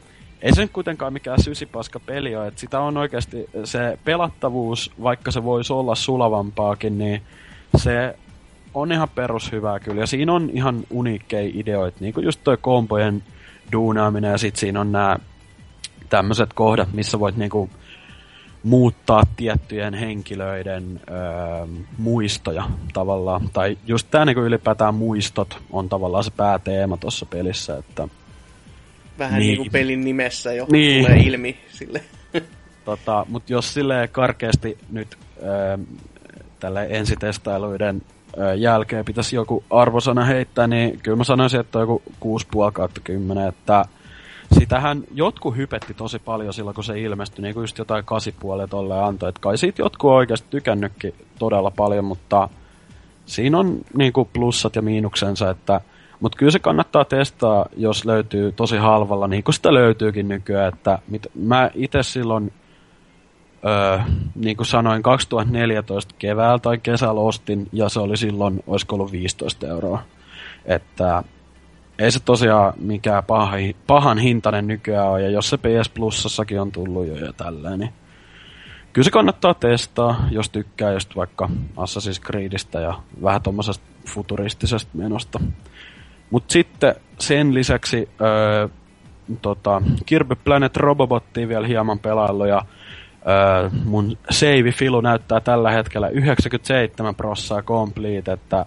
ei 0.42 0.56
se 0.56 0.62
nyt 0.62 0.72
kuitenkaan 0.72 1.14
mikään 1.14 1.44
sysipaska 1.44 2.00
peli 2.00 2.36
ole, 2.36 2.48
että 2.48 2.60
sitä 2.60 2.80
on 2.80 2.98
oikeasti 2.98 3.50
se 3.64 4.00
pelattavuus, 4.04 4.92
vaikka 5.04 5.32
se 5.32 5.44
voisi 5.44 5.74
olla 5.74 5.96
sulavampaakin, 5.96 6.98
niin 6.98 7.22
se 7.78 8.16
on 8.74 8.92
ihan 8.92 9.10
perushyvää 9.10 9.80
kyllä. 9.80 10.02
Ja 10.02 10.08
siinä 10.08 10.34
on 10.34 10.50
ihan 10.54 10.84
uniikkeja 10.90 11.52
ideoita, 11.54 11.98
niin 12.00 12.14
kuin 12.14 12.24
just 12.24 12.40
toi 12.44 12.58
kompojen 12.58 13.24
duunaaminen 13.72 14.32
ja 14.32 14.38
sitten 14.38 14.60
siinä 14.60 14.82
on 14.82 14.92
nämä 14.92 15.18
tämmöiset 16.10 16.54
kohdat, 16.54 16.94
missä 16.94 17.20
voit 17.20 17.38
niinku 17.38 17.70
muuttaa 18.64 19.24
tiettyjen 19.38 19.94
henkilöiden 19.94 21.02
öö, 21.10 21.16
muistoja 21.98 22.64
tavallaan. 22.94 23.50
Tai 23.54 23.78
just 23.88 24.08
tää 24.12 24.26
niinku 24.26 24.42
ylipäätään 24.42 24.96
muistot 24.96 25.58
on 25.72 25.90
tavallaan 25.90 26.24
se 26.24 26.32
pääteema 26.32 26.98
tuossa 26.98 27.26
pelissä, 27.26 27.78
että 27.78 28.08
Vähän 29.20 29.40
niin. 29.40 29.60
niin 29.60 29.72
pelin 29.72 30.02
nimessä 30.02 30.54
jo 30.54 30.66
niin. 30.72 31.06
tulee 31.06 31.20
ilmi 31.20 31.58
sille. 31.70 32.02
Tota, 32.86 33.26
mutta 33.30 33.54
jos 33.54 33.74
sille 33.74 34.10
karkeasti 34.12 34.78
nyt 34.92 35.18
öö, 35.44 35.78
tälle 36.60 36.88
ensitestailuiden 36.90 38.02
jälkeen 38.58 39.06
pitäisi 39.06 39.36
joku 39.36 39.64
arvosana 39.70 40.26
heittää, 40.26 40.68
niin 40.68 41.00
kyllä 41.04 41.18
mä 41.18 41.24
sanoisin, 41.24 41.60
että 41.60 41.80
on 41.80 41.82
joku 41.82 42.02
6,5 42.68 42.72
kautta 42.74 43.02
10, 43.04 43.48
että 43.48 43.86
sitähän 44.60 45.04
jotkut 45.14 45.58
hypetti 45.58 45.94
tosi 45.94 46.20
paljon 46.20 46.54
silloin, 46.54 46.76
kun 46.76 46.84
se 46.84 47.00
ilmestyi, 47.00 47.44
niin 47.44 47.54
kuin 47.54 47.64
just 47.64 47.78
jotain 47.78 48.06
kasipuolet 48.06 48.70
tolle 48.70 49.04
antoi, 49.04 49.30
että 49.30 49.42
kai 49.42 49.58
siitä 49.58 49.82
jotkut 49.82 50.10
on 50.10 50.18
oikeasti 50.18 50.48
tykännytkin 50.50 51.14
todella 51.40 51.72
paljon, 51.72 52.06
mutta 52.06 52.50
siinä 53.26 53.60
on 53.60 53.78
niin 53.98 54.14
kuin 54.14 54.30
plussat 54.34 54.76
ja 54.76 54.82
miinuksensa, 54.82 55.50
että 55.50 55.82
mutta 56.26 56.38
kyllä 56.38 56.52
se 56.52 56.60
kannattaa 56.60 57.06
testaa, 57.06 57.66
jos 57.78 58.06
löytyy 58.06 58.52
tosi 58.52 58.78
halvalla, 58.78 59.28
niin 59.28 59.44
kuin 59.44 59.56
sitä 59.56 59.74
löytyykin 59.74 60.28
nykyään, 60.28 60.74
että 60.74 61.00
mit, 61.08 61.28
mä 61.36 61.72
itse 61.74 62.04
silloin 62.04 62.54
öö, 63.66 64.00
niin 64.36 64.58
kuin 64.58 64.68
sanoin, 64.68 65.04
2014 65.04 66.16
keväällä 66.20 66.60
tai 66.60 66.78
kesällä 66.78 67.22
ostin, 67.22 67.68
ja 67.72 67.90
se 67.90 68.00
oli 68.00 68.18
silloin, 68.18 68.64
olisiko 68.68 68.96
ollut 68.96 69.12
15 69.12 69.68
euroa. 69.68 70.04
Että 70.66 71.24
ei 72.00 72.12
se 72.12 72.20
tosiaan 72.20 72.74
mikään 72.80 73.24
paha, 73.24 73.56
pahan 73.88 74.18
hintainen 74.18 74.68
nykyään 74.68 75.10
ole, 75.10 75.22
ja 75.22 75.30
jos 75.30 75.50
se 75.50 75.58
PS 75.58 75.90
Plusassakin 75.90 76.62
on 76.62 76.72
tullut 76.72 77.08
jo 77.08 77.16
ja 77.16 77.34
tälleen, 77.34 77.80
niin 77.80 77.94
kyllä 78.94 79.04
se 79.04 79.12
kannattaa 79.12 79.54
testaa, 79.54 80.28
jos 80.32 80.50
tykkää 80.50 80.92
just 80.92 81.16
vaikka 81.16 81.50
Assassin's 81.78 82.26
Creedistä 82.26 82.80
ja 82.80 82.94
vähän 83.24 83.42
tuommoisesta 83.42 83.86
futuristisesta 84.06 84.92
menosta. 84.94 85.40
Mutta 86.30 86.54
sitten 86.54 86.96
sen 87.20 87.54
lisäksi 87.54 88.10
öö, 88.22 88.68
tota, 89.42 89.82
Kirby 90.06 90.36
Planet 90.36 90.78
Robobottia 90.78 91.48
vielä 91.48 91.68
hieman 91.68 92.00
pelaillut 92.00 92.48
ja 92.48 92.62
Öö, 93.28 93.70
mun 93.86 94.18
save-filu 94.32 95.02
näyttää 95.02 95.40
tällä 95.40 95.72
hetkellä 95.72 96.10
97 96.10 97.16
prossaa 97.16 97.62
complete, 97.62 98.32
että 98.32 98.58
öö, 98.58 98.66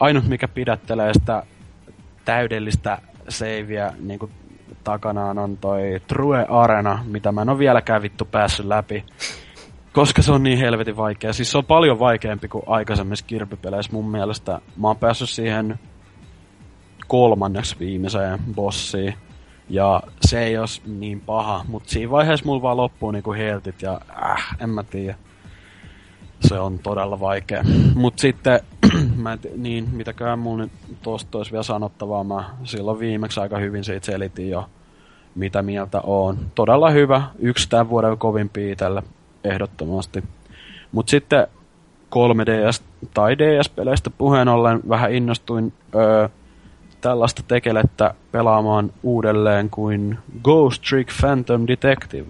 ainut 0.00 0.28
mikä 0.28 0.48
pidättelee 0.48 1.14
sitä 1.14 1.42
täydellistä 2.24 2.98
saveä 3.28 3.92
niin 4.00 4.18
takanaan 4.84 5.38
on 5.38 5.56
toi 5.56 6.00
True 6.06 6.46
Arena, 6.48 7.04
mitä 7.06 7.32
mä 7.32 7.42
en 7.42 7.48
ole 7.48 7.58
vieläkään 7.58 8.02
vittu 8.02 8.24
päässyt 8.24 8.66
läpi. 8.66 9.04
Koska 9.92 10.22
se 10.22 10.32
on 10.32 10.42
niin 10.42 10.58
helvetin 10.58 10.96
vaikea. 10.96 11.32
Siis 11.32 11.50
se 11.50 11.58
on 11.58 11.64
paljon 11.64 11.98
vaikeampi 11.98 12.48
kuin 12.48 12.64
aikaisemmissa 12.66 13.26
kirpypeleissä 13.26 13.92
mun 13.92 14.10
mielestä. 14.10 14.60
Mä 14.76 14.88
oon 14.88 14.96
päässyt 14.96 15.30
siihen 15.30 15.78
kolmanneksi 17.10 17.76
viimeiseen 17.80 18.38
bossiin 18.54 19.14
ja 19.68 20.02
se 20.20 20.42
ei 20.42 20.58
olisi 20.58 20.82
niin 20.86 21.20
paha, 21.20 21.64
mutta 21.68 21.90
siinä 21.90 22.10
vaiheessa 22.10 22.46
mulla 22.46 22.62
vaan 22.62 22.76
loppuu 22.76 23.10
niinku 23.10 23.32
heltit 23.32 23.82
ja 23.82 24.00
äh, 24.22 24.56
en 24.60 24.70
mä 24.70 24.82
tiedä. 24.82 25.14
Se 26.40 26.58
on 26.58 26.78
todella 26.78 27.20
vaikea. 27.20 27.64
Mut 27.94 28.18
sitten, 28.18 28.60
mä 29.22 29.32
et, 29.32 29.46
niin, 29.56 29.88
mitäköhän 29.92 30.38
mulla 30.38 30.62
nyt 30.62 30.72
tosta 31.02 31.38
olisi 31.38 31.52
vielä 31.52 31.62
sanottavaa, 31.62 32.24
mä 32.24 32.44
silloin 32.64 32.98
viimeksi 32.98 33.40
aika 33.40 33.58
hyvin 33.58 33.84
siitä 33.84 34.06
selitin 34.06 34.50
jo, 34.50 34.68
mitä 35.34 35.62
mieltä 35.62 36.00
on. 36.00 36.38
Todella 36.54 36.90
hyvä, 36.90 37.22
yksi 37.38 37.68
tämän 37.68 37.90
vuoden 37.90 38.18
kovin 38.18 38.50
tällä 38.76 39.02
ehdottomasti. 39.44 40.24
Mut 40.92 41.08
sitten 41.08 41.46
3DS 42.14 42.82
tai 43.14 43.38
DS-peleistä 43.38 44.10
puheen 44.10 44.48
ollen 44.48 44.80
vähän 44.88 45.12
innostuin 45.12 45.72
öö, 45.94 46.28
tällaista 47.00 47.42
tekelettä 47.48 48.14
pelaamaan 48.32 48.92
uudelleen 49.02 49.70
kuin 49.70 50.18
Ghost 50.42 50.82
Trick 50.88 51.10
Phantom 51.20 51.66
Detective, 51.66 52.26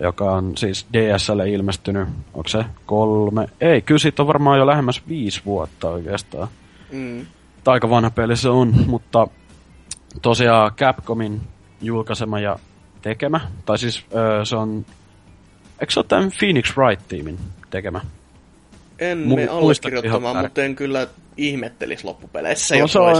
joka 0.00 0.32
on 0.32 0.56
siis 0.56 0.86
DSlle 0.92 1.50
ilmestynyt, 1.50 2.08
onko 2.34 2.48
se 2.48 2.64
kolme? 2.86 3.46
Ei, 3.60 3.82
kyllä 3.82 3.98
siitä 3.98 4.22
on 4.22 4.26
varmaan 4.26 4.58
jo 4.58 4.66
lähemmäs 4.66 5.02
viisi 5.08 5.42
vuotta 5.46 5.88
oikeastaan. 5.88 6.48
Mm. 6.92 7.26
Aika 7.66 7.90
vanha 7.90 8.10
peli 8.10 8.36
se 8.36 8.48
on, 8.48 8.74
mutta 8.86 9.26
tosiaan 10.22 10.72
Capcomin 10.74 11.40
julkaisema 11.80 12.40
ja 12.40 12.58
tekemä, 13.02 13.40
tai 13.66 13.78
siis 13.78 14.06
öö, 14.14 14.44
se 14.44 14.56
on, 14.56 14.86
eikö 15.80 15.92
se 15.92 16.00
ole 16.00 16.06
tämän 16.08 16.30
Phoenix 16.38 16.76
Wright-tiimin 16.76 17.38
tekemä? 17.70 18.00
En 18.98 19.24
Mu- 19.28 19.36
me 19.36 19.46
allekirjoittamaan, 19.46 20.36
mutta 20.36 20.62
en 20.62 20.76
kyllä 20.76 21.06
ihmettelisi 21.36 22.04
loppupeleissä. 22.04 22.76
No, 22.78 22.88
se 22.88 22.98
on, 22.98 23.16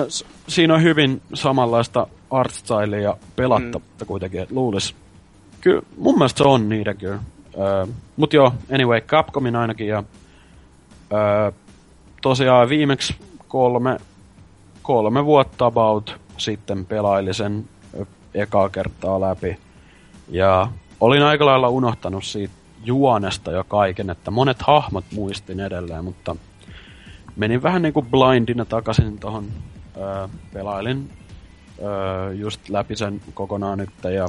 siinä 0.49 0.74
on 0.74 0.83
hyvin 0.83 1.22
samanlaista 1.35 2.07
art 2.31 2.55
stylea 2.55 3.01
ja 3.01 3.16
pelattavuutta 3.37 4.05
mm. 4.05 4.09
kuitenkin, 4.09 4.41
että 4.41 4.55
luulisi. 4.55 4.95
Kyllä, 5.61 5.83
mun 5.97 6.18
mielestä 6.18 6.39
se 6.39 6.49
on 6.49 6.68
niiden 6.68 6.97
kyllä. 6.97 7.18
Öö, 7.59 7.87
mut 8.16 8.33
joo, 8.33 8.53
anyway, 8.74 9.01
Capcomin 9.01 9.57
ainakin 9.57 9.87
ja 9.87 10.03
öö, 11.12 11.53
tosiaan 12.22 12.68
viimeksi 12.68 13.16
kolme, 13.49 13.97
kolme 14.83 15.24
vuotta 15.24 15.66
about 15.66 16.16
sitten 16.37 16.87
pelailin 16.87 17.35
sen 17.35 17.68
ekaa 18.35 18.68
kertaa 18.68 19.20
läpi. 19.20 19.59
Ja 20.29 20.68
olin 21.01 21.22
aika 21.22 21.47
lailla 21.47 21.68
unohtanut 21.68 22.24
siitä 22.24 22.55
juonesta 22.89 23.51
jo 23.51 23.64
kaiken, 23.64 24.11
että 24.11 24.30
monet 24.30 24.62
hahmot 24.62 25.05
muistin 25.14 25.61
edelleen, 25.61 26.05
mutta 26.05 26.36
menin 27.36 27.62
vähän 27.62 27.82
niin 27.82 27.93
kuin 27.93 28.07
blindina 28.07 28.64
takaisin 28.64 29.18
tuohon, 29.18 29.45
pelailin 30.53 31.11
öö, 31.82 32.32
just 32.32 32.68
läpi 32.68 32.97
sen 32.97 33.20
kokonaan 33.34 33.78
nyt 33.78 33.91
ja 34.14 34.28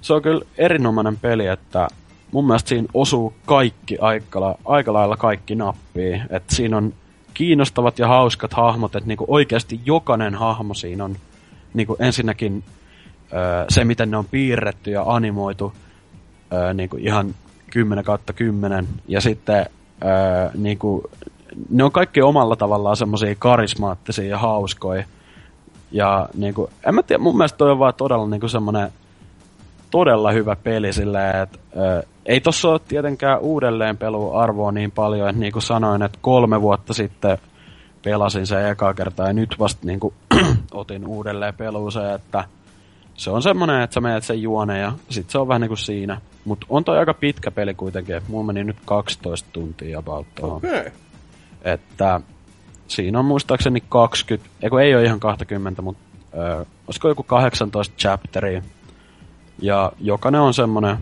se 0.00 0.12
on 0.12 0.22
kyllä 0.22 0.44
erinomainen 0.58 1.16
peli, 1.16 1.46
että 1.46 1.88
mun 2.32 2.46
mielestä 2.46 2.68
siinä 2.68 2.88
osuu 2.94 3.34
kaikki 3.46 3.98
aika, 3.98 4.58
aika 4.64 4.92
lailla 4.92 5.16
kaikki 5.16 5.54
nappii, 5.54 6.22
että 6.30 6.54
siinä 6.54 6.76
on 6.76 6.94
kiinnostavat 7.34 7.98
ja 7.98 8.08
hauskat 8.08 8.52
hahmot, 8.52 8.96
että 8.96 9.08
niinku 9.08 9.24
oikeasti 9.28 9.80
jokainen 9.84 10.34
hahmo 10.34 10.74
siinä 10.74 11.04
on 11.04 11.16
niinku 11.74 11.96
ensinnäkin 11.98 12.64
öö, 13.32 13.64
se, 13.68 13.84
miten 13.84 14.10
ne 14.10 14.16
on 14.16 14.26
piirretty 14.30 14.90
ja 14.90 15.02
animoitu 15.06 15.72
öö, 16.52 16.74
niinku 16.74 16.96
ihan 16.96 17.34
10 17.72 18.04
kautta 18.04 18.32
10. 18.32 18.88
Ja 19.08 19.20
sitten 19.20 19.66
öö, 20.04 20.50
niinku, 20.54 21.10
ne 21.70 21.84
on 21.84 21.92
kaikki 21.92 22.22
omalla 22.22 22.56
tavallaan 22.56 22.96
semmoisia 22.96 23.34
karismaattisia 23.38 24.24
ja 24.24 24.38
hauskoja. 24.38 25.04
Ja 25.92 26.28
niinku, 26.34 26.70
en 26.86 26.94
mä 26.94 27.02
tiedä, 27.02 27.22
mun 27.22 27.36
mielestä 27.36 27.58
toi 27.58 27.70
on 27.70 27.78
vaan 27.78 27.94
todella 27.94 28.26
niinku 28.26 28.48
semmonen 28.48 28.92
todella 29.90 30.32
hyvä 30.32 30.56
peli 30.56 30.92
silleen, 30.92 31.42
että 31.42 31.58
ö, 31.76 32.02
ei 32.26 32.40
tossa 32.40 32.68
ole 32.68 32.80
tietenkään 32.88 33.40
uudelleen 33.40 33.98
arvoa 34.34 34.72
niin 34.72 34.90
paljon, 34.90 35.28
että 35.28 35.40
niin 35.40 35.52
kuin 35.52 35.62
sanoin, 35.62 36.02
että 36.02 36.18
kolme 36.22 36.62
vuotta 36.62 36.94
sitten 36.94 37.38
pelasin 38.02 38.46
se 38.46 38.70
eka 38.70 38.94
kertaa 38.94 39.26
ja 39.26 39.32
nyt 39.32 39.56
vasta 39.58 39.86
niin 39.86 40.00
kuin, 40.00 40.14
otin 40.72 41.06
uudelleen 41.06 41.54
peluuseen, 41.54 42.14
että 42.14 42.44
se 43.14 43.30
on 43.30 43.42
semmonen, 43.42 43.82
että 43.82 43.94
sä 43.94 44.00
menet 44.00 44.24
sen 44.24 44.42
juone 44.42 44.78
ja 44.78 44.92
sit 45.10 45.30
se 45.30 45.38
on 45.38 45.48
vähän 45.48 45.60
niinku 45.60 45.76
siinä. 45.76 46.20
Mut 46.44 46.64
on 46.68 46.84
toi 46.84 46.98
aika 46.98 47.14
pitkä 47.14 47.50
peli 47.50 47.74
kuitenkin, 47.74 48.22
mulla 48.28 48.44
meni 48.44 48.64
nyt 48.64 48.76
12 48.84 49.48
tuntia 49.52 49.98
about 49.98 50.26
Okay. 50.40 50.90
Että 51.62 52.20
siinä 52.88 53.18
on 53.18 53.24
muistaakseni 53.24 53.82
20, 53.88 54.50
eikö 54.62 54.82
ei 54.82 54.94
ole 54.94 55.04
ihan 55.04 55.20
20, 55.20 55.82
mutta 55.82 56.02
ö, 56.34 56.64
olisiko 56.86 57.08
joku 57.08 57.22
18 57.22 57.94
chapteria. 57.98 58.62
Ja 59.58 59.92
jokainen 60.00 60.40
on 60.40 60.54
semmonen, 60.54 60.96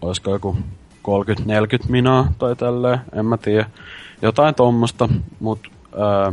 olisiko 0.00 0.30
joku 0.30 0.56
30-40 1.08 1.88
minaa 1.88 2.32
tai 2.38 2.56
tälleen, 2.56 3.00
en 3.12 3.26
mä 3.26 3.36
tiedä. 3.36 3.70
Jotain 4.22 4.54
tommosta, 4.54 5.08
mut 5.40 5.60
ö, 5.92 6.32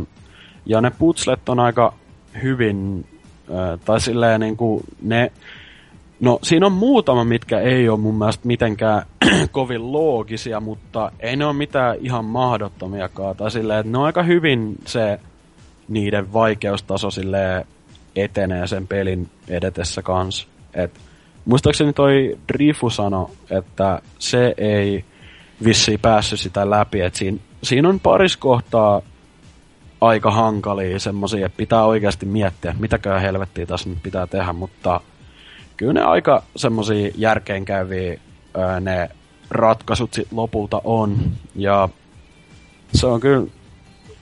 ja 0.66 0.80
ne 0.80 0.90
putslet 0.90 1.48
on 1.48 1.60
aika 1.60 1.92
hyvin, 2.42 3.06
tai 3.84 4.00
silleen 4.00 4.40
niinku 4.40 4.82
ne, 5.02 5.32
no 6.20 6.38
siinä 6.42 6.66
on 6.66 6.72
muutama, 6.72 7.24
mitkä 7.24 7.60
ei 7.60 7.88
ole 7.88 7.98
mun 7.98 8.14
mielestä 8.14 8.46
mitenkään 8.46 9.02
kovin 9.52 9.92
loogisia, 9.92 10.60
mutta 10.60 11.12
ei 11.20 11.36
ne 11.36 11.46
ole 11.46 11.52
mitään 11.52 11.96
ihan 12.00 12.24
mahdottomiakaan, 12.24 13.36
tai 13.36 13.50
silleen, 13.50 13.80
että 13.80 13.92
ne 13.92 13.98
on 13.98 14.04
aika 14.04 14.22
hyvin 14.22 14.74
se 14.84 15.20
niiden 15.88 16.32
vaikeustaso 16.32 17.10
silleen 17.10 17.64
etenee 18.16 18.66
sen 18.66 18.86
pelin 18.86 19.30
edetessä 19.48 20.02
kanssa. 20.02 20.48
Et, 20.74 20.90
muistaakseni 21.44 21.92
toi 21.92 22.38
Drifu 22.52 22.90
sano, 22.90 23.30
että 23.50 24.02
se 24.18 24.54
ei 24.58 25.04
vissi 25.64 25.98
päässyt 25.98 26.40
sitä 26.40 26.70
läpi, 26.70 27.00
että 27.00 27.18
siinä, 27.18 27.38
siinä 27.62 27.88
on 27.88 28.00
paris 28.00 28.36
kohtaa 28.36 29.02
aika 30.00 30.30
hankalia 30.30 30.98
semmosia, 30.98 31.46
että 31.46 31.56
pitää 31.56 31.84
oikeasti 31.84 32.26
miettiä, 32.26 32.74
mitäkään 32.78 33.20
helvettiä 33.20 33.66
tässä 33.66 33.88
nyt 33.88 33.98
pitää 34.02 34.26
tehdä, 34.26 34.52
mutta 34.52 35.00
kyllä 35.76 35.92
ne 35.92 36.02
aika 36.02 36.42
semmosia 36.56 37.10
järkeenkäyviä 37.16 38.20
ää, 38.54 38.80
ne 38.80 39.10
ratkaisut 39.50 40.14
sit 40.14 40.32
lopulta 40.32 40.80
on. 40.84 41.18
Ja 41.54 41.88
se 42.92 43.06
on 43.06 43.20
kyllä 43.20 43.46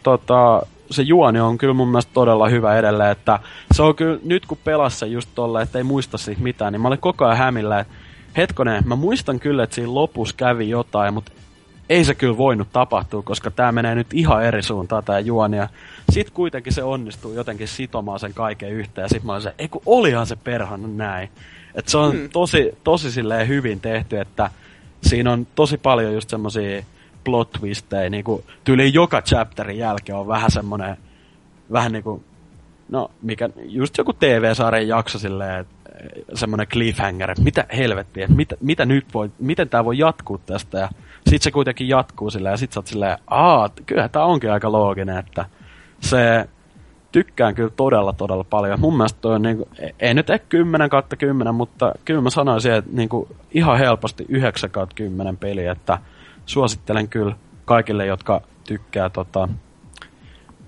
tota, 0.02 0.62
se 0.90 1.02
juoni 1.02 1.40
on 1.40 1.58
kyllä 1.58 1.74
mun 1.74 1.88
mielestä 1.88 2.12
todella 2.14 2.48
hyvä 2.48 2.76
edelleen, 2.76 3.10
että 3.10 3.38
se 3.72 3.82
on 3.82 3.94
kyllä, 3.94 4.18
nyt 4.24 4.46
kun 4.46 4.58
pelassa 4.64 5.06
just 5.06 5.28
tolle, 5.34 5.62
että 5.62 5.78
ei 5.78 5.84
muista 5.84 6.18
siitä 6.18 6.42
mitään, 6.42 6.72
niin 6.72 6.80
mä 6.80 6.88
olen 6.88 6.98
koko 6.98 7.24
ajan 7.24 7.38
hämillä, 7.38 7.80
että 7.80 7.94
hetkonen, 8.36 8.82
mä 8.86 8.96
muistan 8.96 9.40
kyllä, 9.40 9.62
että 9.62 9.74
siinä 9.74 9.94
lopussa 9.94 10.34
kävi 10.36 10.70
jotain, 10.70 11.14
mutta 11.14 11.32
ei 11.88 12.04
se 12.04 12.14
kyllä 12.14 12.36
voinut 12.36 12.68
tapahtua, 12.72 13.22
koska 13.22 13.50
tämä 13.50 13.72
menee 13.72 13.94
nyt 13.94 14.14
ihan 14.14 14.44
eri 14.44 14.62
suuntaan 14.62 15.04
tämä 15.04 15.18
juoni. 15.18 15.56
Ja 15.56 15.68
sit 16.10 16.30
kuitenkin 16.30 16.72
se 16.72 16.82
onnistuu 16.82 17.32
jotenkin 17.32 17.68
sitomaan 17.68 18.20
sen 18.20 18.34
kaiken 18.34 18.70
yhteen. 18.70 19.04
Ja 19.04 19.08
sit 19.08 19.24
mä 19.24 19.32
olen 19.32 19.42
se, 19.42 19.54
ei 19.58 19.68
kun 19.68 19.82
olihan 19.86 20.26
se 20.26 20.36
perhana 20.36 20.88
näin. 20.88 21.28
Et 21.74 21.88
se 21.88 21.98
on 21.98 22.12
hmm. 22.12 22.28
tosi, 22.28 22.78
tosi 22.84 23.12
silleen 23.12 23.48
hyvin 23.48 23.80
tehty, 23.80 24.18
että 24.18 24.50
siinä 25.02 25.32
on 25.32 25.46
tosi 25.54 25.78
paljon 25.78 26.14
just 26.14 26.30
semmosia 26.30 26.82
plot 27.24 27.52
twistejä, 27.52 28.10
niinku 28.10 28.44
tyyliin 28.64 28.94
joka 28.94 29.22
chapterin 29.22 29.78
jälkeen 29.78 30.18
on 30.18 30.28
vähän 30.28 30.50
semmonen, 30.50 30.96
vähän 31.72 31.92
niinku, 31.92 32.24
no 32.88 33.10
mikä, 33.22 33.48
just 33.64 33.98
joku 33.98 34.12
TV-sarjan 34.12 34.88
jakso 34.88 35.18
silleen, 35.18 35.66
semmonen 36.34 36.66
cliffhanger, 36.66 37.30
että 37.30 37.42
mitä 37.42 37.66
helvettiä, 37.76 38.24
että 38.24 38.36
mitä, 38.36 38.56
mitä 38.60 38.84
nyt 38.84 39.06
voi, 39.14 39.30
miten 39.38 39.68
tää 39.68 39.84
voi 39.84 39.98
jatkuu 39.98 40.38
tästä, 40.38 40.78
ja 40.78 40.88
sit 41.34 41.42
se 41.42 41.50
kuitenkin 41.50 41.88
jatkuu 41.88 42.30
silleen, 42.30 42.52
ja 42.52 42.56
sit 42.56 42.72
sä 42.72 42.80
oot 42.80 42.86
silleen, 42.86 43.18
aa, 43.26 43.70
kyllä 43.86 44.08
tää 44.08 44.24
onkin 44.24 44.52
aika 44.52 44.72
looginen, 44.72 45.18
että 45.18 45.44
se 46.00 46.48
tykkään 47.12 47.54
kyllä 47.54 47.70
todella, 47.70 48.12
todella 48.12 48.44
paljon. 48.44 48.80
Mun 48.80 48.96
mielestä 48.96 49.20
toi 49.20 49.34
on 49.34 49.42
niinku, 49.42 49.68
ei 50.00 50.14
nyt 50.14 50.30
ehkä 50.30 50.46
10 50.48 50.90
kautta 50.90 51.16
10, 51.16 51.54
mutta 51.54 51.92
kyllä 52.04 52.20
mä 52.20 52.30
sanoisin, 52.30 52.72
että 52.72 52.90
niinku 52.92 53.28
ihan 53.50 53.78
helposti 53.78 54.24
9 54.28 54.70
kautta 54.70 54.94
10 54.94 55.36
peli, 55.36 55.66
että 55.66 55.98
suosittelen 56.46 57.08
kyllä 57.08 57.36
kaikille, 57.64 58.06
jotka 58.06 58.40
tykkää 58.64 59.10
tota... 59.10 59.48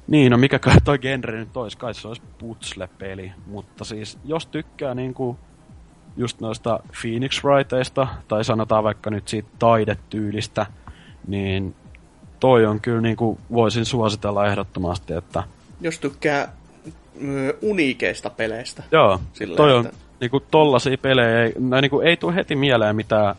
Niin, 0.07 0.33
no 0.33 0.39
mikä 0.39 0.61
toi 0.85 0.99
genre 0.99 1.39
nyt 1.39 1.57
olisi, 1.57 1.79
kai 1.79 1.95
se 1.95 2.09
olisi 2.09 2.23
putsle-peli, 2.39 3.33
mutta 3.47 3.85
siis 3.85 4.19
jos 4.25 4.47
tykkää 4.47 4.95
niinku 4.95 5.39
just 6.17 6.41
noista 6.41 6.81
Phoenix 7.01 7.45
Wrighteista, 7.45 8.07
tai 8.29 8.45
sanotaan 8.45 8.85
vaikka 8.85 9.11
nyt 9.11 9.29
siitä 9.29 9.49
taidetyylistä, 9.59 10.67
niin 11.27 11.75
toi 12.41 12.67
on 12.67 12.81
kyllä 12.81 13.01
niinku, 13.01 13.39
voisin 13.53 13.85
suositella 13.85 14.47
ehdottomasti, 14.47 15.13
että... 15.13 15.43
Jos 15.81 15.99
tykkää 15.99 16.53
uniikeista 17.63 18.31
peleistä. 18.31 18.83
Joo, 18.93 19.21
Sillä 19.33 19.57
toi 19.57 19.77
että... 19.77 19.89
on 19.89 19.95
niinku 20.21 20.41
tollasia 20.41 20.99
pelejä, 20.99 21.43
ei, 21.43 21.53
no, 21.59 21.81
niinku, 21.81 22.01
ei 22.01 22.17
tule 22.17 22.35
heti 22.35 22.57
mieleen 22.57 22.97
mitään 22.97 23.35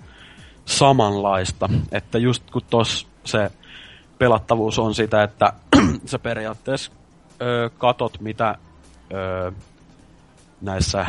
samanlaista. 0.65 1.69
Että 1.91 2.17
just 2.17 2.51
kun 2.51 2.61
tos 2.69 3.07
se 3.23 3.51
pelattavuus 4.17 4.80
on 4.80 4.95
sitä, 4.95 5.23
että 5.23 5.53
sä 6.05 6.19
periaatteessa 6.19 6.91
ö, 7.41 7.69
katot, 7.78 8.19
mitä 8.19 8.55
ö, 9.13 9.51
näissä 10.61 11.05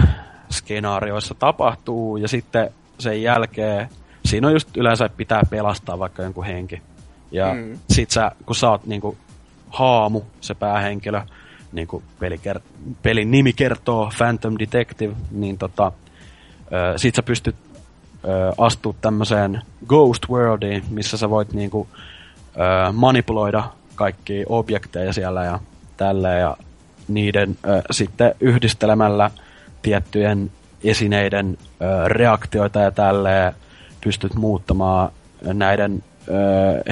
skenaarioissa 0.50 1.34
tapahtuu, 1.34 2.16
ja 2.16 2.28
sitten 2.28 2.70
sen 2.98 3.22
jälkeen 3.22 3.88
siinä 4.24 4.46
on 4.46 4.52
just 4.52 4.76
yleensä 4.76 5.08
pitää 5.08 5.42
pelastaa 5.50 5.98
vaikka 5.98 6.22
jonkun 6.22 6.44
henki. 6.44 6.82
Ja 7.30 7.54
mm. 7.54 7.78
sit 7.90 8.10
sä, 8.10 8.32
kun 8.46 8.56
sä 8.56 8.70
oot 8.70 8.86
niinku 8.86 9.16
haamu, 9.70 10.20
se 10.40 10.54
päähenkilö, 10.54 11.22
niin 11.72 11.88
kuin 11.88 12.04
pelin 13.02 13.30
nimi 13.30 13.52
kertoo, 13.52 14.10
Phantom 14.16 14.54
Detective, 14.58 15.14
niin 15.30 15.58
tota, 15.58 15.92
ö, 16.72 16.98
sit 16.98 17.14
sä 17.14 17.22
pystyt 17.22 17.56
ö, 18.24 18.52
astua 18.58 18.94
tämmöiseen 19.00 19.62
Ghost 19.86 20.28
Worldiin, 20.28 20.84
missä 20.90 21.16
sä 21.16 21.30
voit 21.30 21.52
niinku, 21.52 21.88
ö, 22.56 22.92
manipuloida 22.92 23.64
kaikki 23.94 24.44
objekteja 24.48 25.12
siellä 25.12 25.44
ja 25.44 25.60
tällä 25.96 26.28
ja 26.28 26.56
niiden 27.08 27.56
ö, 27.66 27.82
sitten 27.90 28.34
yhdistelemällä 28.40 29.30
tiettyjen 29.82 30.50
esineiden 30.84 31.58
ö, 31.60 32.08
reaktioita 32.08 32.78
ja 32.78 32.90
tälle 32.90 33.54
pystyt 34.00 34.34
muuttamaan 34.34 35.10
näiden 35.42 36.02
ö, 36.28 36.32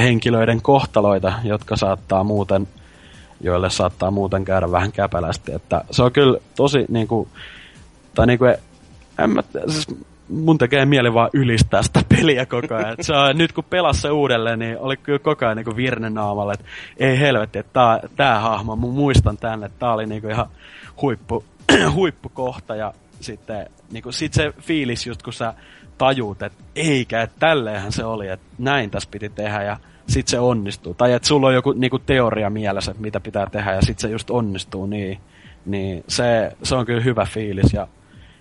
henkilöiden 0.00 0.62
kohtaloita, 0.62 1.32
jotka 1.44 1.76
saattaa 1.76 2.24
muuten 2.24 2.68
joille 3.40 3.70
saattaa 3.70 4.10
muuten 4.10 4.44
käydä 4.44 4.72
vähän 4.72 4.92
käpälästi. 4.92 5.52
Että 5.52 5.84
se 5.90 6.02
on 6.02 6.12
kyllä 6.12 6.38
tosi 6.56 6.84
niinku, 6.88 7.28
tai 8.14 8.26
niinku, 8.26 8.44
en 9.18 9.30
mä, 9.30 9.42
siis 9.68 9.86
mun 10.28 10.58
tekee 10.58 10.84
mieli 10.84 11.14
vaan 11.14 11.30
ylistää 11.32 11.82
sitä 11.82 12.02
peliä 12.08 12.46
koko 12.46 12.74
ajan. 12.74 12.96
se 13.00 13.12
on, 13.12 13.38
nyt 13.38 13.52
kun 13.52 13.64
pelasi 13.64 14.00
se 14.00 14.10
uudelleen, 14.10 14.58
niin 14.58 14.78
oli 14.78 14.96
kyllä 14.96 15.18
koko 15.18 15.46
ajan 15.46 15.56
niin 15.56 15.76
virne 15.76 16.10
naamalla, 16.10 16.52
että 16.52 16.64
ei 16.96 17.18
helvetti, 17.18 17.58
että 17.58 17.72
tää, 17.72 18.00
tää 18.16 18.40
hahmo, 18.40 18.76
mun 18.76 18.94
muistan 18.94 19.36
tänne, 19.36 19.66
että 19.66 19.78
tää 19.78 19.92
oli 19.92 20.06
niin 20.06 20.30
ihan 20.30 20.46
huippu, 21.02 21.44
huippukohta 21.94 22.76
ja 22.76 22.94
sitten 23.20 23.66
niin 23.90 24.02
kuin, 24.02 24.12
sit 24.12 24.34
se 24.34 24.52
fiilis 24.60 25.06
just 25.06 25.22
kun 25.22 25.32
sä 25.32 25.54
tajuut, 25.98 26.42
että 26.42 26.64
eikä, 26.76 27.22
että 27.22 27.36
tälleenhän 27.38 27.92
se 27.92 28.04
oli, 28.04 28.28
että 28.28 28.46
näin 28.58 28.90
tässä 28.90 29.08
piti 29.12 29.28
tehdä 29.28 29.62
ja 29.62 29.76
sit 30.08 30.28
se 30.28 30.38
onnistuu. 30.38 30.94
Tai 30.94 31.12
että 31.12 31.28
sulla 31.28 31.46
on 31.46 31.54
joku 31.54 31.72
niin 31.72 31.90
kuin 31.90 32.02
teoria 32.06 32.50
mielessä, 32.50 32.90
että 32.90 33.02
mitä 33.02 33.20
pitää 33.20 33.46
tehdä 33.50 33.74
ja 33.74 33.82
sit 33.82 33.98
se 33.98 34.08
just 34.08 34.30
onnistuu 34.30 34.86
niin. 34.86 35.20
Niin 35.66 36.04
se, 36.08 36.56
se 36.62 36.74
on 36.74 36.86
kyllä 36.86 37.02
hyvä 37.02 37.24
fiilis 37.24 37.72
ja 37.72 37.88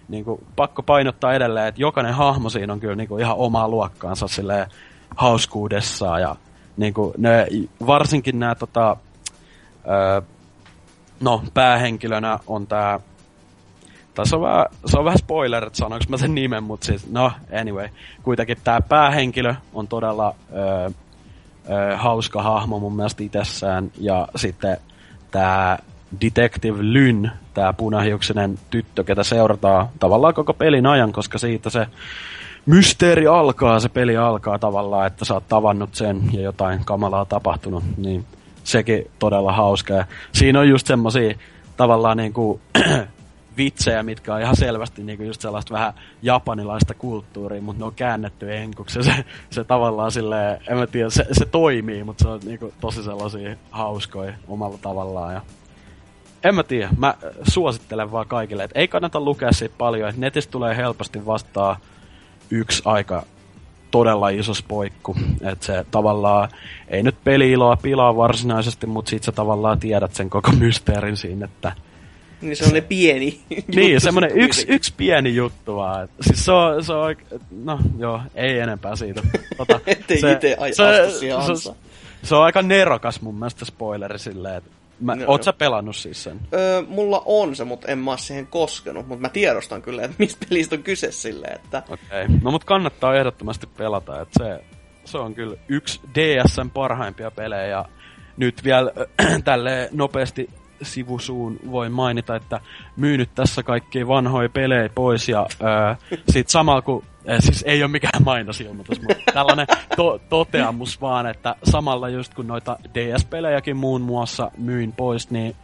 niin 0.09 0.25
kuin, 0.25 0.45
pakko 0.55 0.83
painottaa 0.83 1.33
edelleen, 1.33 1.67
että 1.67 1.81
jokainen 1.81 2.13
hahmo 2.13 2.49
siinä 2.49 2.73
on 2.73 2.79
kyllä 2.79 2.95
niin 2.95 3.07
kuin, 3.07 3.21
ihan 3.21 3.37
omaa 3.37 3.67
luokkaansa 3.67 4.27
silleen, 4.27 4.67
hauskuudessaan 5.15 6.21
ja 6.21 6.35
niin 6.77 6.93
kuin, 6.93 7.13
ne, 7.17 7.47
varsinkin 7.87 8.39
nämä 8.39 8.55
tota, 8.55 8.97
öö, 9.87 10.21
no 11.19 11.43
päähenkilönä 11.53 12.39
on 12.47 12.67
tämä 12.67 12.99
tässä 14.15 14.35
on 14.35 14.41
vähän, 14.41 14.65
se 14.85 14.97
on 14.99 15.05
vähän 15.05 15.17
spoiler, 15.17 15.65
että 15.65 15.77
sanoinko 15.77 16.05
mä 16.09 16.17
sen 16.17 16.35
nimen, 16.35 16.63
mutta 16.63 16.85
siis, 16.85 17.11
no, 17.11 17.31
anyway. 17.61 17.89
Kuitenkin 18.23 18.57
tämä 18.63 18.81
päähenkilö 18.81 19.55
on 19.73 19.87
todella 19.87 20.35
öö, 20.53 20.89
öö, 21.69 21.97
hauska 21.97 22.43
hahmo 22.43 22.79
mun 22.79 22.95
mielestä 22.95 23.23
itsessään, 23.23 23.91
ja 23.97 24.27
sitten 24.35 24.77
tämä 25.31 25.77
Detective 26.21 26.77
Lyn, 26.81 27.31
tämä 27.53 27.73
punahiuksinen 27.73 28.59
tyttö, 28.69 29.03
ketä 29.03 29.23
seurataan 29.23 29.87
tavallaan 29.99 30.33
koko 30.33 30.53
pelin 30.53 30.85
ajan, 30.85 31.11
koska 31.11 31.37
siitä 31.37 31.69
se 31.69 31.87
mysteeri 32.65 33.27
alkaa, 33.27 33.79
se 33.79 33.89
peli 33.89 34.17
alkaa 34.17 34.59
tavallaan, 34.59 35.07
että 35.07 35.25
sä 35.25 35.33
oot 35.33 35.47
tavannut 35.47 35.95
sen 35.95 36.21
ja 36.33 36.41
jotain 36.41 36.85
kamalaa 36.85 37.25
tapahtunut, 37.25 37.83
niin 37.97 38.25
sekin 38.63 39.11
todella 39.19 39.51
hauskaa. 39.51 39.97
Ja 39.97 40.05
siinä 40.31 40.59
on 40.59 40.69
just 40.69 40.87
semmosia 40.87 41.35
tavallaan 41.77 42.17
niinku 42.17 42.61
vitsejä, 43.57 44.03
mitkä 44.03 44.33
on 44.33 44.41
ihan 44.41 44.55
selvästi 44.55 45.03
niinku 45.03 45.23
just 45.23 45.41
sellaista 45.41 45.73
vähän 45.73 45.93
japanilaista 46.21 46.93
kulttuuria, 46.93 47.61
mutta 47.61 47.79
ne 47.79 47.85
on 47.85 47.95
käännetty 47.95 48.55
enkuksi. 48.55 49.03
Se, 49.03 49.25
se 49.49 49.63
tavallaan 49.63 50.11
silleen, 50.11 50.61
en 50.67 50.77
mä 50.77 50.87
tiedä, 50.87 51.09
se, 51.09 51.25
se 51.31 51.45
toimii, 51.45 52.03
mutta 52.03 52.23
se 52.23 52.27
on 52.27 52.39
niinku 52.45 52.73
tosi 52.81 53.03
sellaisia 53.03 53.55
hauskoja 53.71 54.33
omalla 54.47 54.77
tavallaan. 54.81 55.33
Ja 55.33 55.41
en 56.43 56.55
mä 56.55 56.63
tiedä, 56.63 56.89
mä 56.97 57.15
suosittelen 57.49 58.11
vaan 58.11 58.27
kaikille, 58.27 58.63
että 58.63 58.79
ei 58.79 58.87
kannata 58.87 59.19
lukea 59.19 59.51
siitä 59.51 59.75
paljon, 59.77 60.09
että 60.09 60.21
netistä 60.21 60.51
tulee 60.51 60.77
helposti 60.77 61.25
vastaan 61.25 61.75
yksi 62.49 62.81
aika 62.85 63.23
todella 63.91 64.29
iso 64.29 64.53
spoikku. 64.53 65.15
Että 65.41 65.65
se 65.65 65.85
tavallaan, 65.91 66.49
ei 66.87 67.03
nyt 67.03 67.15
peli-iloa 67.23 67.77
pilaa 67.77 68.15
varsinaisesti, 68.15 68.87
mutta 68.87 69.09
sit 69.09 69.23
sä 69.23 69.31
tavallaan 69.31 69.79
tiedät 69.79 70.13
sen 70.13 70.29
koko 70.29 70.51
mysteerin 70.59 71.17
siinä, 71.17 71.45
että 71.45 71.71
niin 72.41 72.55
se 72.55 72.65
on 72.65 72.73
ne 72.73 72.81
pieni 72.81 73.39
Niin, 73.75 74.01
semmonen 74.01 74.31
yksi, 74.33 74.65
yksi 74.69 74.93
pieni 74.97 75.35
juttu 75.35 75.75
vaan. 75.75 76.07
Siis 76.21 76.45
se 76.45 76.51
on, 76.51 76.83
se 76.83 76.93
on 76.93 77.15
no 77.63 77.79
joo, 77.97 78.21
ei 78.35 78.59
enempää 78.59 78.95
siitä. 78.95 79.21
Tota, 79.57 79.79
Ettei 79.87 80.21
se, 80.21 80.31
ite 80.31 80.57
se, 80.71 81.11
se, 81.11 81.55
se, 81.55 81.73
se, 82.23 82.35
on 82.35 82.43
aika 82.43 82.61
nerokas 82.61 83.21
mun 83.21 83.35
mielestä 83.35 83.65
spoileri 83.65 84.19
silleen, 84.19 84.57
että 84.57 84.69
Mä, 84.99 85.15
no, 85.15 85.23
oot 85.27 85.43
sä 85.43 85.53
pelannut 85.53 85.95
siis 85.95 86.23
sen? 86.23 86.39
Öö, 86.53 86.81
mulla 86.87 87.21
on 87.25 87.55
se, 87.55 87.63
mutta 87.63 87.87
en 87.87 87.97
mä 87.99 88.11
oo 88.11 88.17
siihen 88.17 88.47
koskenut. 88.47 89.07
Mutta 89.07 89.21
mä 89.21 89.29
tiedostan 89.29 89.81
kyllä, 89.81 90.03
että 90.03 90.15
mistä 90.19 90.45
pelistä 90.49 90.75
on 90.75 90.83
kyse 90.83 91.11
silleen, 91.11 91.55
että... 91.55 91.83
Okei. 91.89 92.25
Okay. 92.25 92.37
No 92.43 92.51
mut 92.51 92.63
kannattaa 92.63 93.15
ehdottomasti 93.15 93.67
pelata, 93.77 94.21
että 94.21 94.43
se, 94.43 94.63
se 95.05 95.17
on 95.17 95.35
kyllä 95.35 95.57
yksi 95.67 95.99
DSn 96.13 96.69
parhaimpia 96.69 97.31
pelejä. 97.31 97.67
Ja 97.67 97.85
nyt 98.37 98.63
vielä 98.63 98.91
äh, 99.21 99.41
tälle 99.43 99.89
nopeasti 99.91 100.49
sivusuun 100.81 101.59
voi 101.71 101.89
mainita, 101.89 102.35
että 102.35 102.59
myynyt 102.97 103.29
tässä 103.35 103.63
kaikki 103.63 104.07
vanhoja 104.07 104.49
pelejä 104.49 104.89
pois 104.95 105.29
ja 105.29 105.45
äh, 105.63 105.97
sit 106.29 106.49
samalla 106.49 106.81
kun 106.81 107.03
äh, 107.29 107.37
siis 107.39 107.63
ei 107.67 107.83
ole 107.83 107.91
mikään 107.91 108.23
mainosilmoitus, 108.23 109.01
mutta 109.01 109.31
tällainen 109.33 109.67
to- 109.95 110.19
toteamus 110.29 111.01
vaan, 111.01 111.27
että 111.27 111.55
samalla 111.63 112.09
just 112.09 112.33
kun 112.33 112.47
noita 112.47 112.77
DS-pelejäkin 112.93 113.77
muun 113.77 114.01
muassa 114.01 114.51
myin 114.57 114.91
pois, 114.91 115.31
niin 115.31 115.55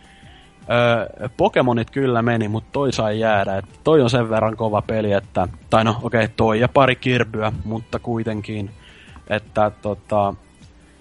Öö, 0.70 1.30
Pokemonit 1.38 1.90
kyllä 1.90 2.22
meni, 2.22 2.48
mutta 2.48 2.70
toi 2.72 2.94
sai 2.94 3.20
jäädä. 3.20 3.58
Et 3.58 3.66
toi 3.84 4.02
on 4.02 4.10
sen 4.10 4.30
verran 4.30 4.58
kova 4.58 4.82
peli, 4.82 5.12
että... 5.12 5.48
Tai 5.70 5.84
no, 5.84 6.00
okei, 6.02 6.24
okay, 6.24 6.34
toi 6.38 6.60
ja 6.60 6.68
pari 6.68 6.96
kirbyä, 6.96 7.52
mutta 7.64 8.00
kuitenkin. 8.00 8.72
Että 9.30 9.72
tota... 9.82 10.34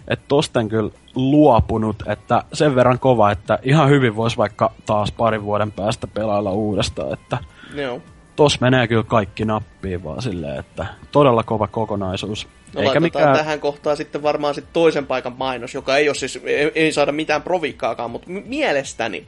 Että 0.09 0.25
tosten 0.29 0.69
kyllä 0.69 0.91
luopunut, 1.15 2.03
että 2.07 2.45
sen 2.53 2.75
verran 2.75 2.99
kova, 2.99 3.31
että 3.31 3.59
ihan 3.63 3.89
hyvin 3.89 4.17
voisi 4.17 4.37
vaikka 4.37 4.73
taas 4.87 5.13
parin 5.13 5.45
vuoden 5.45 5.73
päästä 5.73 6.07
pelailla 6.07 6.53
uudestaan, 6.53 7.13
että 7.13 7.39
Joo. 7.75 8.03
tos 8.37 8.61
menee 8.61 8.89
kyllä 8.89 9.03
kaikki 9.03 9.45
nappiin 9.45 10.05
vaan 10.05 10.23
silleen, 10.23 10.59
että 10.59 10.87
todella 11.13 11.43
kova 11.43 11.67
kokonaisuus. 11.67 12.49
No 12.75 12.81
Eikä 12.81 13.01
mikään... 13.01 13.37
tähän 13.37 13.61
kohtaan 13.61 13.97
sitten 13.97 14.23
varmaan 14.23 14.55
sit 14.55 14.73
toisen 14.73 15.07
paikan 15.07 15.35
mainos, 15.39 15.75
joka 15.75 15.97
ei 15.97 16.09
ole 16.09 16.15
siis, 16.15 16.41
ei, 16.45 16.73
ei 16.75 16.93
saada 16.93 17.13
mitään 17.13 17.43
provikkaakaan, 17.43 18.11
mutta 18.11 18.31
mielestäni 18.31 19.27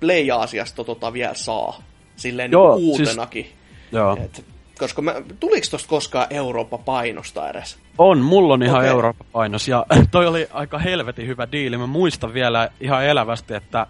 Play-Aasiasta 0.00 0.84
tota 0.84 1.12
vielä 1.12 1.34
saa. 1.34 1.82
Silleen 2.16 2.52
Joo, 2.52 2.76
niin 2.76 2.88
uutenakin. 2.88 3.44
Siis... 3.44 3.56
Joo. 3.92 4.18
Et 4.24 4.44
koska 4.78 5.02
mä, 5.02 5.14
tuliko 5.40 5.66
tosta 5.70 5.88
koskaan 5.88 6.26
Eurooppa-painosta 6.30 7.50
edes? 7.50 7.78
On, 7.98 8.18
mulla 8.18 8.54
on 8.54 8.62
ihan 8.62 8.78
okay. 8.78 8.88
Eurooppa-painos, 8.88 9.68
ja 9.68 9.86
toi 10.10 10.26
oli 10.26 10.48
aika 10.52 10.78
helvetin 10.78 11.26
hyvä 11.26 11.48
diili. 11.52 11.78
Mä 11.78 11.86
muistan 11.86 12.34
vielä 12.34 12.68
ihan 12.80 13.04
elävästi, 13.04 13.54
että 13.54 13.86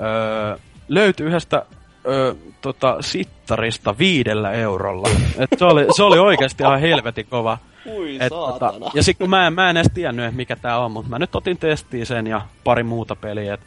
öö, 0.00 0.56
löytyi 0.88 1.26
yhdestä 1.26 1.62
öö, 2.06 2.34
tota, 2.60 2.96
sittarista 3.00 3.98
viidellä 3.98 4.52
eurolla. 4.52 5.08
Et 5.38 5.50
se, 5.58 5.64
oli, 5.64 5.86
se 5.96 6.02
oli 6.02 6.18
oikeasti 6.18 6.62
ihan 6.62 6.80
helvetin 6.80 7.26
kova. 7.26 7.58
Ui, 7.86 8.16
Et, 8.20 8.28
tota, 8.28 8.74
ja 8.94 9.02
sitten 9.02 9.24
kun 9.24 9.30
mä, 9.30 9.46
en, 9.46 9.52
mä 9.52 9.70
en 9.70 9.76
edes 9.76 9.90
tiennyt, 9.94 10.34
mikä 10.34 10.56
tää 10.56 10.78
on, 10.78 10.92
mutta 10.92 11.10
mä 11.10 11.18
nyt 11.18 11.36
otin 11.36 11.58
testiin 11.58 12.06
sen 12.06 12.26
ja 12.26 12.40
pari 12.64 12.82
muuta 12.82 13.16
peliä, 13.16 13.54
Et 13.54 13.60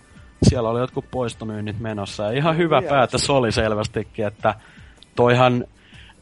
siellä 0.50 0.70
oli 0.70 0.80
jotkut 0.80 1.06
poistomyynnit 1.12 1.80
menossa. 1.80 2.24
Ja 2.24 2.32
ihan 2.32 2.58
hyvä 2.58 2.82
päätös 2.82 3.30
oli 3.30 3.52
selvästikin, 3.52 4.28
että 4.28 4.56
toihan 5.16 5.66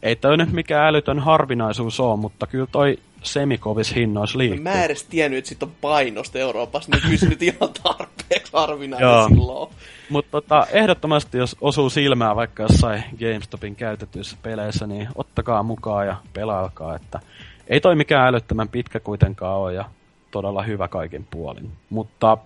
ei 0.03 0.15
toi 0.15 0.37
nyt 0.37 0.51
mikään 0.51 0.87
älytön 0.87 1.19
harvinaisuus 1.19 1.99
ole, 1.99 2.19
mutta 2.19 2.47
kyllä 2.47 2.67
toi 2.71 2.97
semikovis 3.23 3.95
hinnoissa 3.95 4.37
liikkuu. 4.37 4.63
Mä 4.63 4.73
en 4.73 4.83
edes 4.83 5.03
tiennyt, 5.03 5.37
että 5.37 5.49
sit 5.49 5.63
on 5.63 5.71
painosta 5.81 6.39
Euroopassa, 6.39 6.91
niin 6.91 7.01
kyllä 7.01 7.29
nyt 7.29 7.43
ihan 7.43 7.69
tarpeeksi 7.83 8.53
harvinainen 8.53 9.09
silloin. 9.29 9.69
Mutta 10.09 10.31
tota, 10.31 10.67
ehdottomasti, 10.71 11.37
jos 11.37 11.55
osuu 11.61 11.89
silmää 11.89 12.35
vaikka 12.35 12.63
jossain 12.63 13.03
GameStopin 13.19 13.75
käytetyissä 13.75 14.37
peleissä, 14.43 14.87
niin 14.87 15.07
ottakaa 15.15 15.63
mukaan 15.63 16.07
ja 16.07 16.15
pelailkaa, 16.33 16.95
että 16.95 17.19
ei 17.67 17.81
toi 17.81 17.95
mikään 17.95 18.27
älyttömän 18.27 18.69
pitkä 18.69 18.99
kuitenkaan 18.99 19.57
ole 19.57 19.73
ja 19.73 19.85
todella 20.31 20.63
hyvä 20.63 20.87
kaikin 20.87 21.27
puolin. 21.31 21.71
Mutta 21.89 22.37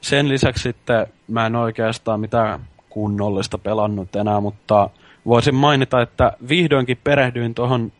sen 0.00 0.28
lisäksi 0.28 0.62
sitten 0.62 1.06
mä 1.28 1.46
en 1.46 1.56
oikeastaan 1.56 2.20
mitään 2.20 2.60
kunnollista 2.88 3.58
pelannut 3.58 4.16
enää, 4.16 4.40
mutta 4.40 4.90
voisin 5.26 5.54
mainita, 5.54 6.02
että 6.02 6.32
vihdoinkin 6.48 6.98
perehdyin 7.04 7.54
tuohon 7.54 7.92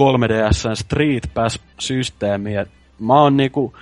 3DSn 0.00 0.76
Street 0.76 1.30
Pass-systeemiin. 1.34 2.66
Mä 3.00 3.20
oon 3.20 3.36
niinku, 3.36 3.74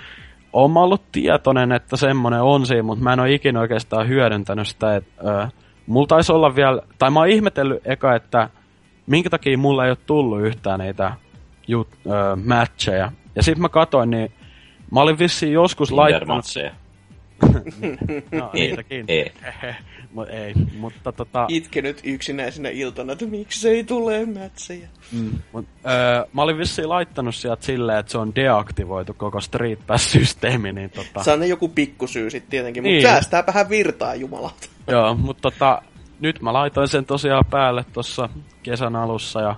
oon 0.53 0.77
ollut 0.77 1.11
tietoinen, 1.11 1.71
että 1.71 1.97
semmonen 1.97 2.41
on 2.41 2.65
siinä, 2.65 2.83
mutta 2.83 3.03
mä 3.03 3.13
en 3.13 3.19
ole 3.19 3.33
ikinä 3.33 3.59
oikeastaan 3.59 4.07
hyödyntänyt 4.07 4.67
sitä. 4.67 4.95
Et, 4.95 5.05
ö, 5.27 5.47
mulla 5.87 6.07
taisi 6.07 6.31
olla 6.31 6.55
vielä, 6.55 6.81
tai 6.99 7.11
mä 7.11 7.19
oon 7.19 7.29
ihmetellyt 7.29 7.87
eka, 7.87 8.15
että 8.15 8.49
minkä 9.07 9.29
takia 9.29 9.57
mulla 9.57 9.85
ei 9.85 9.91
ole 9.91 9.97
tullut 10.05 10.41
yhtään 10.41 10.79
niitä 10.79 11.13
jut, 11.67 11.87
ö, 12.05 12.09
matcheja. 12.45 13.11
Ja 13.35 13.43
sit 13.43 13.57
mä 13.57 13.69
katoin, 13.69 14.09
niin 14.09 14.31
mä 14.91 15.01
olin 15.01 15.19
vissiin 15.19 15.53
joskus 15.53 15.91
laittanut... 15.91 16.45
no, 18.31 18.49
niitäkin. 18.53 19.05
Ei. 19.07 19.31
Mut 20.13 20.29
ei, 20.29 20.53
mutta 20.79 21.11
tota... 21.11 21.45
Itkenyt 21.49 21.99
yksinäisenä 22.03 22.69
iltana, 22.69 23.13
että 23.13 23.25
miksei 23.25 23.83
tule 23.83 24.25
mätsejä. 24.25 24.87
Mm, 25.11 25.31
mut, 25.51 25.65
öö, 25.85 26.25
mä 26.33 26.41
olin 26.41 26.57
vissiin 26.57 26.89
laittanut 26.89 27.35
sieltä 27.35 27.65
silleen, 27.65 27.99
että 27.99 28.11
se 28.11 28.17
on 28.17 28.35
deaktivoitu 28.35 29.13
koko 29.13 29.41
Street 29.41 29.79
Pass-systeemi, 29.87 30.73
niin 30.73 30.89
tota... 30.89 31.23
Se 31.23 31.31
on 31.31 31.39
ne 31.39 31.47
joku 31.47 31.69
pikkusyy 31.69 32.29
sitten 32.29 32.49
tietenkin, 32.49 32.83
niin. 32.83 32.95
mutta 32.95 33.09
säästääpähän 33.09 33.69
virtaa, 33.69 34.15
jumalauta. 34.15 34.67
Joo, 34.87 35.15
mutta 35.15 35.41
tota, 35.41 35.81
nyt 36.19 36.41
mä 36.41 36.53
laitoin 36.53 36.87
sen 36.87 37.05
tosiaan 37.05 37.45
päälle 37.49 37.85
tuossa 37.93 38.29
kesän 38.63 38.95
alussa 38.95 39.41
ja 39.41 39.55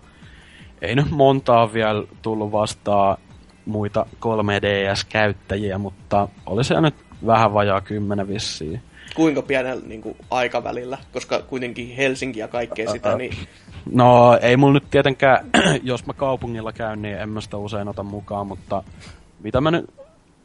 ei 0.81 0.95
nyt 0.95 1.11
montaa 1.11 1.73
vielä 1.73 2.03
tullut 2.21 2.51
vastaan 2.51 3.17
muita 3.65 4.05
3DS-käyttäjiä, 4.15 5.77
mutta 5.77 6.27
oli 6.45 6.63
se 6.63 6.81
nyt 6.81 6.95
vähän 7.26 7.53
vajaa 7.53 7.82
kymmenen 7.82 8.28
vissiin 8.28 8.82
kuinka 9.16 9.41
pienellä 9.41 9.84
niin 9.86 10.01
kuin, 10.01 10.18
aikavälillä, 10.32 10.97
koska 11.13 11.41
kuitenkin 11.41 11.95
Helsinki 11.95 12.39
ja 12.39 12.47
kaikkea 12.47 12.91
sitä, 12.91 13.18
niin... 13.18 13.34
No, 13.91 14.38
ei 14.41 14.57
mulla 14.57 14.74
nyt 14.74 14.89
tietenkään, 14.91 15.45
jos 15.84 16.05
mä 16.05 16.13
kaupungilla 16.13 16.72
käyn, 16.72 17.01
niin 17.01 17.18
en 17.18 17.30
mä 17.30 17.41
sitä 17.41 17.57
usein 17.57 17.88
ota 17.88 18.03
mukaan, 18.03 18.47
mutta 18.47 18.84
mitä 19.43 19.61
mä 19.61 19.72
nyt... 19.72 19.86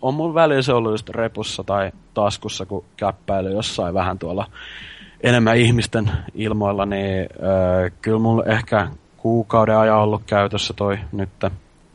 On 0.02 0.14
mun 0.14 0.34
välissä 0.34 0.74
ollut 0.74 0.92
just 0.92 1.08
repussa 1.08 1.64
tai 1.64 1.92
taskussa, 2.14 2.66
kun 2.66 2.84
käppäily 2.96 3.52
jossain 3.52 3.94
vähän 3.94 4.18
tuolla 4.18 4.46
enemmän 5.20 5.56
ihmisten 5.56 6.10
ilmoilla, 6.34 6.86
niin 6.86 7.28
öö, 7.42 7.90
kyllä 8.02 8.18
mulla 8.18 8.44
ehkä 8.44 8.88
kuukauden 9.16 9.76
ajan 9.76 9.98
ollut 9.98 10.22
käytössä 10.26 10.74
toi 10.74 10.98
nyt. 11.12 11.28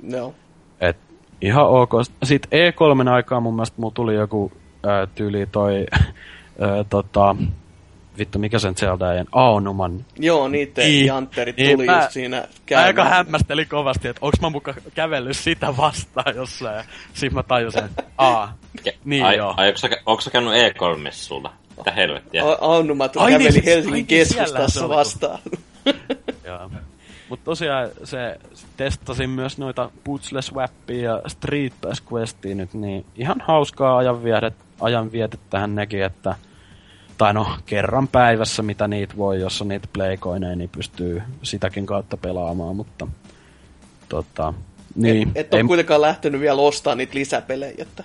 No. 0.04 0.34
Et 0.82 0.98
ihan 1.42 1.68
ok. 1.68 1.92
Sitten 2.24 2.60
E3 2.60 3.10
aikaa 3.10 3.40
mun 3.40 3.56
mielestä 3.56 3.82
mulla 3.82 3.94
tuli 3.94 4.16
joku 4.16 4.52
öö, 4.86 5.08
tyyli 5.16 5.46
toi 5.46 5.86
öö, 6.62 6.84
tota, 6.90 7.36
vittu 8.18 8.40
mikä 8.40 8.60
sen 8.60 8.76
Zeldaen, 8.76 9.28
Aonuman. 9.32 10.06
Joo, 10.20 10.48
niitä 10.48 10.82
niin, 10.82 11.06
jantterit 11.06 11.58
niin, 11.58 11.72
tuli 11.72 11.86
mä, 11.86 11.98
just 12.02 12.12
siinä 12.12 12.48
käymään. 12.66 12.88
aika 12.88 13.06
hämmästeli 13.06 13.66
kovasti, 13.66 14.08
että 14.08 14.20
onks 14.26 14.42
mä 14.42 14.50
muka 14.50 14.74
kävellyt 14.96 15.38
sitä 15.38 15.78
vastaan 15.78 16.36
jossain. 16.36 16.78
Ja 16.78 16.84
sit 17.14 17.34
mä 17.34 17.44
tajusin, 17.44 17.84
että 17.84 18.04
aa, 18.18 18.54
niin 19.06 19.26
ai, 19.26 19.38
joo. 19.38 19.54
Ai, 19.58 19.68
onko 19.68 19.78
sä, 19.78 19.90
onko 20.06 20.22
sä 20.22 20.30
käynyt 20.32 20.54
E3-messulla? 20.54 21.52
Mitä 21.78 21.92
helvettiä? 21.92 22.44
Aunumat 22.62 23.14
käveli 23.14 23.50
niin, 23.50 23.64
Helsingin 23.64 24.06
keskustassa 24.06 24.90
vastaan. 24.90 25.40
joo. 26.48 26.70
Mutta 27.30 27.46
tosiaan 27.46 27.90
se 28.04 28.40
testasin 28.78 29.30
myös 29.30 29.58
noita 29.58 29.92
Puzzle 30.04 30.42
Swappia 30.42 31.04
ja 31.04 31.22
Street 31.28 31.74
Pass 31.82 32.04
Questia 32.14 32.56
nyt, 32.56 32.74
niin 32.74 33.06
ihan 33.16 33.42
hauskaa 33.48 33.98
ajanvietet, 34.82 35.40
tähän 35.50 35.76
nekin, 35.76 36.04
että 36.04 36.36
tai 37.18 37.34
no 37.34 37.48
kerran 37.66 38.08
päivässä, 38.08 38.64
mitä 38.64 38.88
niitä 38.88 39.18
voi, 39.18 39.40
jos 39.40 39.62
on 39.62 39.68
niitä 39.68 39.88
playcoineja, 39.94 40.56
niin 40.56 40.70
pystyy 40.70 41.22
sitäkin 41.44 41.86
kautta 41.86 42.18
pelaamaan, 42.18 42.76
mutta 42.76 43.08
tota, 44.10 44.54
niin, 44.96 45.28
Et, 45.28 45.38
et 45.46 45.54
ole 45.54 45.62
ei, 45.62 45.68
kuitenkaan 45.68 46.02
lähtenyt 46.02 46.42
vielä 46.42 46.62
ostamaan 46.62 46.98
niitä 46.98 47.16
lisäpelejä. 47.16 47.76
Että... 47.78 48.04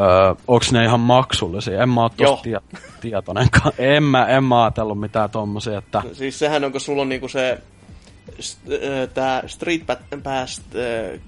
öö, 0.00 0.34
onks 0.48 0.72
ne 0.72 0.84
ihan 0.84 1.00
maksullisia? 1.00 1.82
En 1.82 1.88
mä 1.88 2.02
oo 2.02 2.08
tosta 2.08 2.42
tie, 2.42 2.60
tietoinenkaan. 3.00 3.72
En 3.78 4.02
mä, 4.02 4.26
en 4.26 4.44
mä 4.44 4.62
ajatellut 4.62 5.00
mitään 5.00 5.30
tommosia, 5.30 5.78
että 5.78 6.02
Siis 6.12 6.38
sehän 6.38 6.64
on, 6.64 6.72
kun 6.72 6.80
sulla 6.80 7.02
on 7.02 7.08
niinku 7.08 7.28
se 7.28 7.58
st- 8.40 8.72
ö, 8.72 9.06
tää 9.06 9.42
Street 9.46 9.82
Pass 10.22 10.62
ö, 10.74 11.18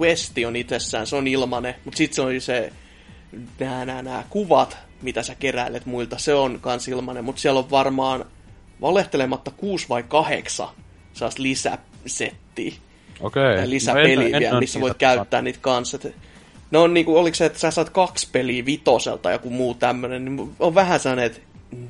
questi 0.00 0.46
on 0.46 0.56
itsessään, 0.56 1.06
se 1.06 1.16
on 1.16 1.26
ilmanen, 1.26 1.74
mutta 1.84 1.98
sitten 1.98 2.14
se 2.14 2.22
on 2.22 2.40
se 2.40 2.72
nää, 3.60 3.84
nää, 3.84 4.02
nää 4.02 4.24
kuvat, 4.30 4.78
mitä 5.02 5.22
sä 5.22 5.34
keräilet 5.34 5.86
muilta, 5.86 6.18
se 6.18 6.34
on 6.34 6.58
kans 6.60 6.88
ilmanen, 6.88 7.24
mutta 7.24 7.40
siellä 7.40 7.58
on 7.58 7.70
varmaan 7.70 8.24
valehtelematta 8.80 9.50
kuusi 9.50 9.88
vai 9.88 10.02
kahdeksan 10.02 10.68
saas 11.12 11.38
lisäsettiä 11.38 12.72
okei. 13.20 13.56
tai 13.56 13.70
lisäpeliä 13.70 14.40
vielä, 14.40 14.60
missä 14.60 14.80
voit 14.80 14.98
käyttää 14.98 15.42
niitä 15.42 15.58
kanssa. 15.62 15.98
Ne 16.74 16.78
on 16.78 16.94
niinku, 16.94 17.18
oliko 17.18 17.34
se, 17.34 17.46
että 17.46 17.58
sä 17.58 17.70
saat 17.70 17.90
kaksi 17.90 18.28
peliä 18.32 18.64
vitoselta 18.64 19.30
joku 19.30 19.50
muu 19.50 19.74
tämmönen, 19.74 20.24
niin 20.24 20.54
on 20.58 20.74
vähän 20.74 21.00
sellainen, 21.00 21.24
että 21.26 21.40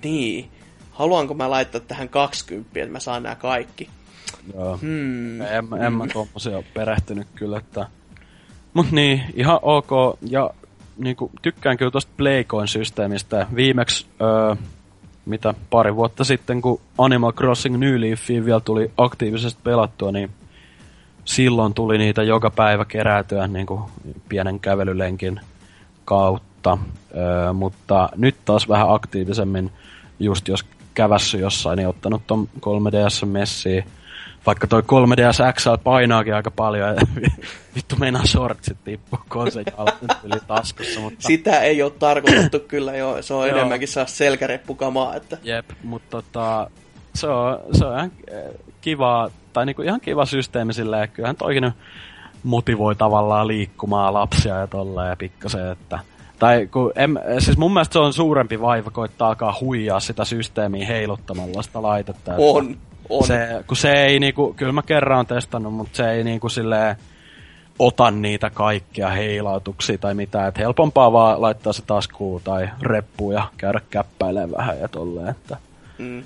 niin, 0.05 0.49
haluanko 0.91 1.35
mä 1.35 1.51
laittaa 1.51 1.81
tähän 1.81 2.09
20, 2.09 2.71
että 2.81 2.93
mä 2.93 3.01
saan 3.01 3.23
nämä 3.23 3.35
kaikki. 3.35 3.89
Joo. 4.55 4.77
Hmm. 4.77 5.41
En, 5.41 5.69
en 5.87 5.93
mä 5.93 6.07
tommosia 6.13 6.63
perehtynyt 6.75 7.27
kyllä, 7.35 7.59
että... 7.59 7.87
Mut 8.75 8.91
niin, 8.91 9.23
ihan 9.35 9.59
ok. 9.63 9.91
Ja 10.29 10.51
niinku, 10.97 11.31
tykkään 11.43 11.77
kyllä 11.77 11.91
tosta 11.91 12.13
Playcoin-systeemistä. 12.17 13.47
Viimeksi, 13.55 14.07
öö, 14.21 14.57
mitä 15.27 15.55
pari 15.71 15.97
vuotta 15.97 16.25
sitten, 16.25 16.63
kun 16.63 16.81
Animal 16.99 17.33
Crossing 17.33 17.77
New 17.77 18.01
Leafiin 18.01 18.45
vielä 18.45 18.61
tuli 18.61 18.91
aktiivisesti 18.97 19.61
pelattua, 19.65 20.13
niin 20.13 20.31
silloin 21.25 21.75
tuli 21.75 21.99
niitä 21.99 22.23
joka 22.23 22.51
päivä 22.51 22.85
kerätyä 22.85 23.47
niin 23.47 23.67
kuin 23.67 23.83
pienen 24.29 24.61
kävelylenkin 24.61 25.41
kautta. 26.05 26.79
Öö, 27.17 27.53
mutta 27.53 28.09
nyt 28.17 28.37
taas 28.45 28.69
vähän 28.69 28.93
aktiivisemmin, 28.93 29.71
just 30.21 30.49
jos 30.49 30.65
kävässy 30.95 31.39
jossain, 31.39 31.77
niin 31.77 31.89
ottanut 31.89 32.23
ton 32.27 32.49
3DS 32.57 33.27
messiin. 33.27 33.85
Vaikka 34.47 34.67
toi 34.67 34.83
3DS 34.83 35.53
XL 35.55 35.75
painaakin 35.85 36.35
aika 36.35 36.51
paljon, 36.51 36.89
ja 36.89 36.97
vittu 37.77 37.97
meinaa 37.97 38.27
shortsit 38.27 38.79
tippua, 38.85 39.25
kun 39.29 39.43
on 39.43 39.53
se 39.53 39.65
yli 40.25 40.41
taskussa, 40.47 41.01
mutta... 41.01 41.27
Sitä 41.27 41.61
ei 41.61 41.83
ole 41.83 41.91
tarkoitettu 41.91 42.61
kyllä 42.61 42.97
jo, 42.97 43.23
se 43.23 43.35
on 43.35 43.49
Joo. 43.49 43.57
enemmänkin 43.57 43.89
saa 43.89 44.07
selkäreppukamaa, 44.07 45.15
että 45.17 45.39
Jep, 45.43 45.71
mutta 45.83 46.11
tota, 46.11 46.71
se 47.15 47.27
on, 47.27 47.59
se 47.73 47.85
on 47.85 47.95
ihan 47.95 48.13
eh, 48.31 48.45
kiva, 48.81 49.31
tai 49.55 49.67
niinku 49.67 49.83
ihan 49.83 50.01
kiva 50.01 50.27
systeemi 50.27 50.73
silleen, 50.73 51.03
että 51.05 51.17
kyllähän 51.17 51.37
toikin 51.37 51.63
nyt 51.63 51.75
motivoi 52.43 52.95
tavallaan 52.95 53.49
liikkumaan 53.49 54.15
lapsia 54.15 54.55
ja 54.55 54.67
tolleen 54.67 55.09
ja 55.09 55.17
pikkasen, 55.17 55.73
että 55.73 55.99
tai 56.39 56.67
kun 56.67 56.93
en, 56.97 57.21
siis 57.39 57.57
mun 57.57 57.73
mielestä 57.73 57.93
se 57.93 57.99
on 57.99 58.13
suurempi 58.13 58.61
vaiva 58.61 58.91
koittaa 58.91 59.29
alkaa 59.29 59.57
huijaa 59.61 60.01
sitä 60.01 60.25
systeemiä 60.25 60.87
heiluttamalla 60.87 61.63
sitä 61.63 61.83
laitetta. 61.83 62.33
on, 62.39 62.77
on. 63.09 63.27
Se, 63.27 63.65
kun 63.67 63.77
se 63.77 63.93
ei 63.93 64.21
niinku, 64.21 64.55
kyllä 64.57 64.73
mä 64.73 64.83
kerran 64.83 65.19
on 65.19 65.27
testannut, 65.27 65.75
mutta 65.75 65.97
se 65.97 66.11
ei 66.11 66.25
niinku 66.25 66.49
silleen 66.49 66.97
ota 67.79 68.11
niitä 68.11 68.51
kaikkia 68.51 69.09
heilautuksia 69.09 69.99
tai 69.99 70.15
mitään. 70.15 70.49
Et 70.49 70.59
helpompaa 70.59 71.13
vaan 71.13 71.43
laittaa 71.43 71.73
se 71.73 71.83
taskuun 71.83 72.41
tai 72.45 72.69
reppuun 72.83 73.35
ja 73.35 73.45
käydä 73.57 73.81
käppäilemään 73.91 74.51
vähän 74.51 74.81
ja 74.81 74.89
tolleen. 74.89 75.29
Että, 75.29 75.57
Mm. 75.99 76.23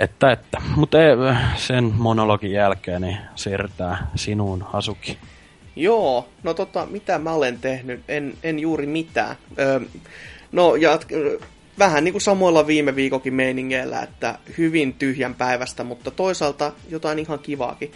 Että, 0.00 0.32
että. 0.32 0.62
Mutta 0.76 0.98
sen 1.56 1.84
monologin 1.84 2.52
jälkeen 2.52 3.02
niin 3.02 3.18
siirrytään 3.34 4.08
sinuun, 4.14 4.62
Hasuki. 4.62 5.18
Joo, 5.76 6.28
no 6.42 6.54
tota, 6.54 6.86
mitä 6.86 7.18
mä 7.18 7.32
olen 7.32 7.58
tehnyt? 7.58 8.00
En, 8.08 8.34
en 8.42 8.58
juuri 8.58 8.86
mitään. 8.86 9.36
Öö, 9.58 9.80
no, 10.52 10.74
jat, 10.74 11.06
vähän 11.78 12.04
niin 12.04 12.12
kuin 12.12 12.22
samoilla 12.22 12.66
viime 12.66 12.96
viikokin 12.96 13.34
meiningeillä, 13.34 14.02
että 14.02 14.38
hyvin 14.58 14.94
tyhjän 14.94 15.34
päivästä, 15.34 15.84
mutta 15.84 16.10
toisaalta 16.10 16.72
jotain 16.88 17.18
ihan 17.18 17.38
kivaakin. 17.38 17.92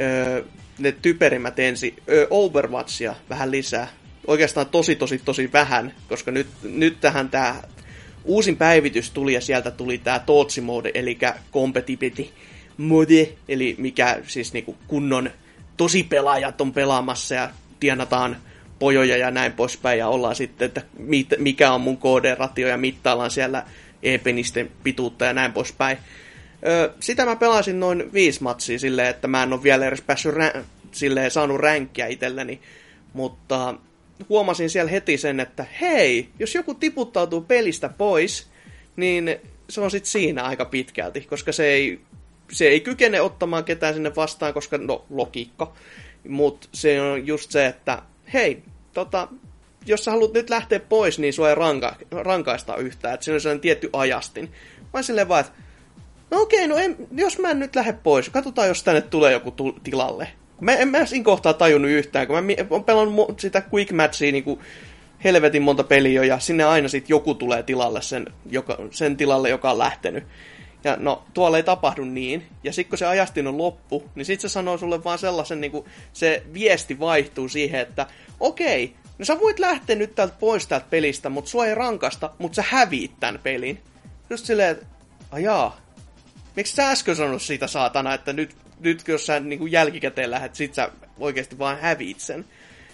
Öö, 0.00 0.44
ne 0.78 0.92
typerimmät 0.92 1.58
ensi. 1.58 1.94
Öö, 2.08 2.26
Overwatchia 2.30 3.14
vähän 3.30 3.50
lisää. 3.50 3.88
Oikeastaan 4.26 4.66
tosi, 4.66 4.96
tosi, 4.96 5.18
tosi 5.24 5.52
vähän, 5.52 5.94
koska 6.08 6.30
nyt, 6.30 6.46
nyt 6.62 7.00
tähän 7.00 7.28
tämä 7.28 7.54
uusin 8.24 8.56
päivitys 8.56 9.10
tuli 9.10 9.34
ja 9.34 9.40
sieltä 9.40 9.70
tuli 9.70 9.98
tämä 9.98 10.18
Tootsi 10.18 10.60
mode, 10.60 10.90
eli 10.94 11.18
compatibility 11.52 12.28
mode, 12.76 13.28
eli 13.48 13.74
mikä 13.78 14.20
siis 14.26 14.52
niinku 14.52 14.76
kunnon 14.86 15.30
tosi 15.76 16.02
pelaajat 16.02 16.60
on 16.60 16.72
pelaamassa 16.72 17.34
ja 17.34 17.50
tienataan 17.80 18.36
pojoja 18.78 19.16
ja 19.16 19.30
näin 19.30 19.52
poispäin 19.52 19.98
ja 19.98 20.08
ollaan 20.08 20.36
sitten, 20.36 20.66
että 20.66 20.82
mit, 20.98 21.28
mikä 21.38 21.72
on 21.72 21.80
mun 21.80 21.96
KD-ratio 21.96 22.68
ja 22.68 22.76
mittaillaan 22.76 23.30
siellä 23.30 23.64
e-penisten 24.02 24.70
pituutta 24.82 25.24
ja 25.24 25.32
näin 25.32 25.52
poispäin. 25.52 25.98
Ö, 26.66 26.92
sitä 27.00 27.24
mä 27.24 27.36
pelasin 27.36 27.80
noin 27.80 28.12
viisi 28.12 28.42
matsia 28.42 28.78
silleen, 28.78 29.08
että 29.08 29.28
mä 29.28 29.42
en 29.42 29.52
ole 29.52 29.62
vielä 29.62 29.86
edes 29.86 30.00
päässyt 30.00 30.34
rä- 30.34 30.62
silleen, 30.92 31.30
saanut 31.30 31.60
ränkkiä 31.60 32.06
itselleni, 32.06 32.60
mutta 33.12 33.74
huomasin 34.28 34.70
siellä 34.70 34.90
heti 34.90 35.18
sen, 35.18 35.40
että 35.40 35.66
hei, 35.80 36.28
jos 36.38 36.54
joku 36.54 36.74
tiputtautuu 36.74 37.40
pelistä 37.40 37.88
pois, 37.88 38.46
niin 38.96 39.36
se 39.68 39.80
on 39.80 39.90
sitten 39.90 40.10
siinä 40.10 40.42
aika 40.42 40.64
pitkälti, 40.64 41.20
koska 41.20 41.52
se 41.52 41.66
ei, 41.66 42.00
se 42.52 42.68
ei 42.68 42.80
kykene 42.80 43.20
ottamaan 43.20 43.64
ketään 43.64 43.94
sinne 43.94 44.16
vastaan, 44.16 44.54
koska 44.54 44.78
no, 44.78 45.04
logiikka. 45.10 45.72
Mutta 46.28 46.68
se 46.72 47.00
on 47.00 47.26
just 47.26 47.50
se, 47.50 47.66
että 47.66 48.02
hei, 48.32 48.62
tota, 48.92 49.28
jos 49.86 50.04
sä 50.04 50.10
haluat 50.10 50.32
nyt 50.32 50.50
lähteä 50.50 50.80
pois, 50.80 51.18
niin 51.18 51.32
sua 51.32 51.48
ei 51.48 51.54
ranka, 51.54 51.96
rankaista 52.10 52.76
yhtään, 52.76 53.14
että 53.14 53.24
se 53.24 53.32
on 53.32 53.40
sellainen 53.40 53.60
tietty 53.60 53.90
ajastin. 53.92 54.52
Mä 54.94 55.02
silleen 55.02 55.28
vaan, 55.28 55.40
että 55.40 55.52
no 56.30 56.40
okei, 56.40 56.68
no 56.68 56.76
en, 56.76 56.96
jos 57.12 57.38
mä 57.38 57.50
en 57.50 57.58
nyt 57.58 57.76
lähde 57.76 57.92
pois, 57.92 58.28
katsotaan 58.28 58.68
jos 58.68 58.82
tänne 58.82 59.00
tulee 59.00 59.32
joku 59.32 59.50
tu- 59.50 59.78
tilalle. 59.82 60.28
Mä 60.60 60.72
en 60.72 60.88
mä 60.88 61.06
siinä 61.06 61.24
kohtaa 61.24 61.52
tajunnut 61.52 61.90
yhtään, 61.90 62.26
kun 62.26 62.36
mä 62.36 62.52
oon 62.70 62.84
pelannut 62.84 63.40
sitä 63.40 63.62
quick 63.74 63.92
matchia 63.92 64.32
niin 64.32 64.44
kuin 64.44 64.60
helvetin 65.24 65.62
monta 65.62 65.84
peliä 65.84 66.24
ja 66.24 66.38
sinne 66.38 66.64
aina 66.64 66.88
sit 66.88 67.08
joku 67.08 67.34
tulee 67.34 67.62
tilalle 67.62 68.02
sen, 68.02 68.26
joka, 68.50 68.78
sen 68.90 69.16
tilalle, 69.16 69.48
joka 69.48 69.70
on 69.70 69.78
lähtenyt. 69.78 70.24
Ja 70.84 70.96
no, 71.00 71.24
tuolla 71.34 71.56
ei 71.56 71.62
tapahdu 71.62 72.04
niin. 72.04 72.46
Ja 72.64 72.72
sitten 72.72 72.90
kun 72.90 72.98
se 72.98 73.06
ajastin 73.06 73.46
on 73.46 73.58
loppu, 73.58 74.10
niin 74.14 74.24
sitten 74.24 74.50
se 74.50 74.52
sanoo 74.52 74.78
sulle 74.78 75.04
vaan 75.04 75.18
sellaisen, 75.18 75.60
niin 75.60 75.70
kuin, 75.70 75.84
se 76.12 76.42
viesti 76.54 77.00
vaihtuu 77.00 77.48
siihen, 77.48 77.80
että 77.80 78.06
okei, 78.40 78.94
no 79.18 79.24
sä 79.24 79.40
voit 79.40 79.58
lähteä 79.58 79.96
nyt 79.96 80.14
täältä 80.14 80.34
pois 80.40 80.66
täältä 80.66 80.86
pelistä, 80.90 81.28
mutta 81.28 81.50
sua 81.50 81.66
ei 81.66 81.74
rankasta, 81.74 82.30
mutta 82.38 82.56
sä 82.56 82.64
häviit 82.68 83.12
tämän 83.20 83.40
pelin. 83.42 83.80
Just 84.30 84.46
silleen, 84.46 84.70
että 84.70 84.86
ajaa, 85.30 85.80
miksi 86.56 86.76
sä 86.76 86.90
äsken 86.90 87.16
sanonut 87.16 87.42
siitä 87.42 87.66
saatana, 87.66 88.14
että 88.14 88.32
nyt, 88.32 88.56
nyt 88.80 89.08
jos 89.08 89.26
sä 89.26 89.40
niin 89.40 89.58
kuin 89.58 89.72
jälkikäteen 89.72 90.30
lähdet, 90.30 90.54
sit 90.54 90.74
sä 90.74 90.90
oikeasti 91.18 91.58
vaan 91.58 91.78
häviit 91.80 92.20
sen. 92.20 92.44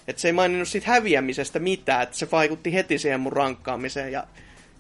Että 0.09 0.23
se 0.23 0.29
ei 0.29 0.33
maininnut 0.33 0.69
siitä 0.69 0.91
häviämisestä 0.91 1.59
mitään, 1.59 2.03
että 2.03 2.17
se 2.17 2.29
vaikutti 2.33 2.73
heti 2.73 2.99
siihen 2.99 3.21
mun 3.21 3.33
rankkaamiseen 3.33 4.13
ja 4.13 4.25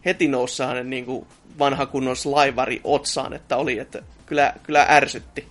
heti 0.05 0.29
nousi 0.29 0.57
sellainen 0.57 0.91
niin 0.91 1.05
kuin 1.05 1.27
vanha 1.59 1.87
kunnon 1.87 2.17
slaivari 2.17 2.81
otsaan, 2.85 3.33
että 3.33 3.57
oli, 3.57 3.79
että 3.79 4.03
kyllä, 4.27 4.53
kyllä 4.63 4.87
ärsytti. 4.89 5.47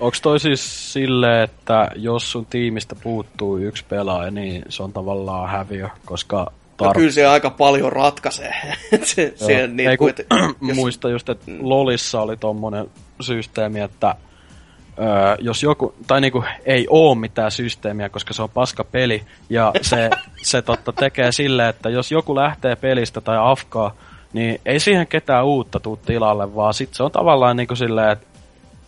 Onko 0.00 0.16
toi 0.22 0.40
siis 0.40 0.92
silleen, 0.92 1.42
että 1.42 1.90
jos 1.96 2.32
sun 2.32 2.46
tiimistä 2.46 2.94
puuttuu 2.94 3.56
yksi 3.56 3.84
pelaaja, 3.88 4.30
niin 4.30 4.62
se 4.68 4.82
on 4.82 4.92
tavallaan 4.92 5.50
häviö, 5.50 5.88
koska 6.04 6.52
No 6.80 6.92
kyllä 6.92 7.10
se 7.10 7.26
aika 7.26 7.50
paljon 7.50 7.92
ratkaisee. 7.92 8.54
se, 9.04 9.32
se, 9.36 9.66
niin, 9.66 9.90
Ei, 9.90 9.96
kun, 9.96 10.10
että, 10.10 10.22
jos... 10.68 10.76
Muista 10.76 11.08
just, 11.08 11.28
että 11.28 11.52
Lolissa 11.60 12.20
oli 12.20 12.36
tommonen 12.36 12.90
systeemi, 13.20 13.80
että 13.80 14.14
öö, 15.02 15.36
jos 15.40 15.62
joku, 15.62 15.94
tai 16.06 16.20
niinku 16.20 16.44
ei 16.64 16.86
oo 16.90 17.14
mitään 17.14 17.50
systeemiä, 17.50 18.08
koska 18.08 18.34
se 18.34 18.42
on 18.42 18.50
paska 18.50 18.84
peli, 18.84 19.22
ja 19.50 19.72
se, 19.82 20.10
se 20.42 20.62
totta 20.62 20.92
tekee 20.92 21.32
silleen, 21.32 21.68
että 21.68 21.90
jos 21.90 22.12
joku 22.12 22.36
lähtee 22.36 22.76
pelistä 22.76 23.20
tai 23.20 23.36
afkaa, 23.40 23.94
niin 24.32 24.60
ei 24.66 24.80
siihen 24.80 25.06
ketään 25.06 25.44
uutta 25.44 25.80
tuu 25.80 25.96
tilalle, 25.96 26.54
vaan 26.54 26.74
sit 26.74 26.94
se 26.94 27.02
on 27.02 27.10
tavallaan 27.10 27.56
niinku 27.56 27.76
silleen, 27.76 28.10
että 28.10 28.26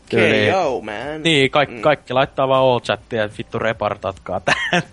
tyyli, 0.08 0.52
KO, 0.52 0.80
man. 0.80 1.22
Niin, 1.22 1.50
kaikki, 1.50 1.80
kaikki 1.80 2.12
laittaa 2.12 2.48
vaan 2.48 2.62
all 2.62 2.80
chattia, 2.80 3.24
että 3.24 3.38
vittu 3.38 3.58
repartatkaa 3.58 4.40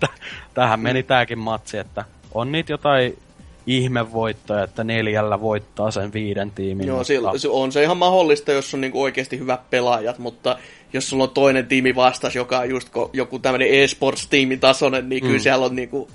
tähän 0.54 0.80
meni 0.80 1.02
tääkin 1.02 1.38
matsi, 1.38 1.78
että 1.78 2.04
on 2.34 2.52
niitä 2.52 2.72
jotain 2.72 3.18
ihmevoittoja, 3.66 4.64
että 4.64 4.84
neljällä 4.84 5.40
voittaa 5.40 5.90
sen 5.90 6.12
viiden 6.12 6.50
tiimin. 6.50 6.86
Joo, 6.86 6.98
mutta... 6.98 7.38
se 7.38 7.48
on 7.48 7.72
se 7.72 7.82
ihan 7.82 7.96
mahdollista, 7.96 8.52
jos 8.52 8.74
on 8.74 8.80
niinku 8.80 9.02
oikeasti 9.02 9.38
hyvät 9.38 9.70
pelaajat, 9.70 10.18
mutta 10.18 10.58
jos 10.92 11.08
sulla 11.08 11.24
on 11.24 11.30
toinen 11.30 11.66
tiimi 11.66 11.94
vastas, 11.94 12.36
joka 12.36 12.58
on 12.58 12.70
just 12.70 12.88
joku 13.12 13.38
tämmöinen 13.38 13.68
e-sports-tiimin 13.70 14.60
tasoinen, 14.60 15.08
niin 15.08 15.22
mm. 15.22 15.26
kyllä 15.26 15.42
siellä 15.42 15.66
on 15.66 15.76
niinku 15.76 16.08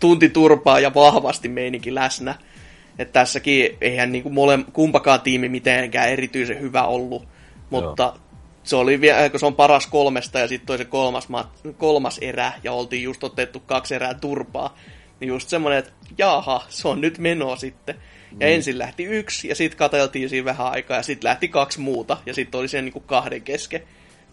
tunti 0.00 0.28
turpaa 0.28 0.80
ja 0.80 0.94
vahvasti 0.94 1.48
meininki 1.48 1.94
läsnä. 1.94 2.34
Että 2.98 3.12
tässäkin 3.12 3.76
eihän 3.80 4.12
niinku 4.12 4.30
mole, 4.30 4.58
kumpakaan 4.72 5.20
tiimi 5.20 5.48
mitenkään 5.48 6.08
erityisen 6.08 6.60
hyvä 6.60 6.82
ollut, 6.82 7.24
mutta 7.70 8.02
Joo. 8.02 8.16
se 8.62 8.76
oli 8.76 9.00
vielä, 9.00 9.30
kun 9.30 9.40
se 9.40 9.46
on 9.46 9.54
paras 9.54 9.86
kolmesta 9.86 10.38
ja 10.38 10.48
sitten 10.48 10.66
toi 10.66 10.78
se 10.78 10.84
kolmas, 10.84 11.28
kolmas 11.78 12.18
erä 12.18 12.52
ja 12.64 12.72
oltiin 12.72 13.02
just 13.02 13.24
otettu 13.24 13.60
kaksi 13.60 13.94
erää 13.94 14.14
turpaa. 14.14 14.76
Niin 15.22 15.28
just 15.28 15.48
semmoinen, 15.48 15.78
että 15.78 15.92
jaha, 16.18 16.66
se 16.68 16.88
on 16.88 17.00
nyt 17.00 17.18
meno 17.18 17.56
sitten. 17.56 17.94
Ja 18.30 18.46
mm. 18.46 18.52
ensin 18.52 18.78
lähti 18.78 19.04
yksi 19.04 19.48
ja 19.48 19.54
sitten 19.54 19.78
katseltiin 19.78 20.28
siinä 20.28 20.44
vähän 20.44 20.66
aikaa 20.66 20.96
ja 20.96 21.02
sitten 21.02 21.28
lähti 21.28 21.48
kaksi 21.48 21.80
muuta 21.80 22.18
ja 22.26 22.34
sitten 22.34 22.58
oli 22.58 22.68
se 22.68 22.82
niinku 22.82 23.00
kahden 23.00 23.42
kesken. 23.42 23.82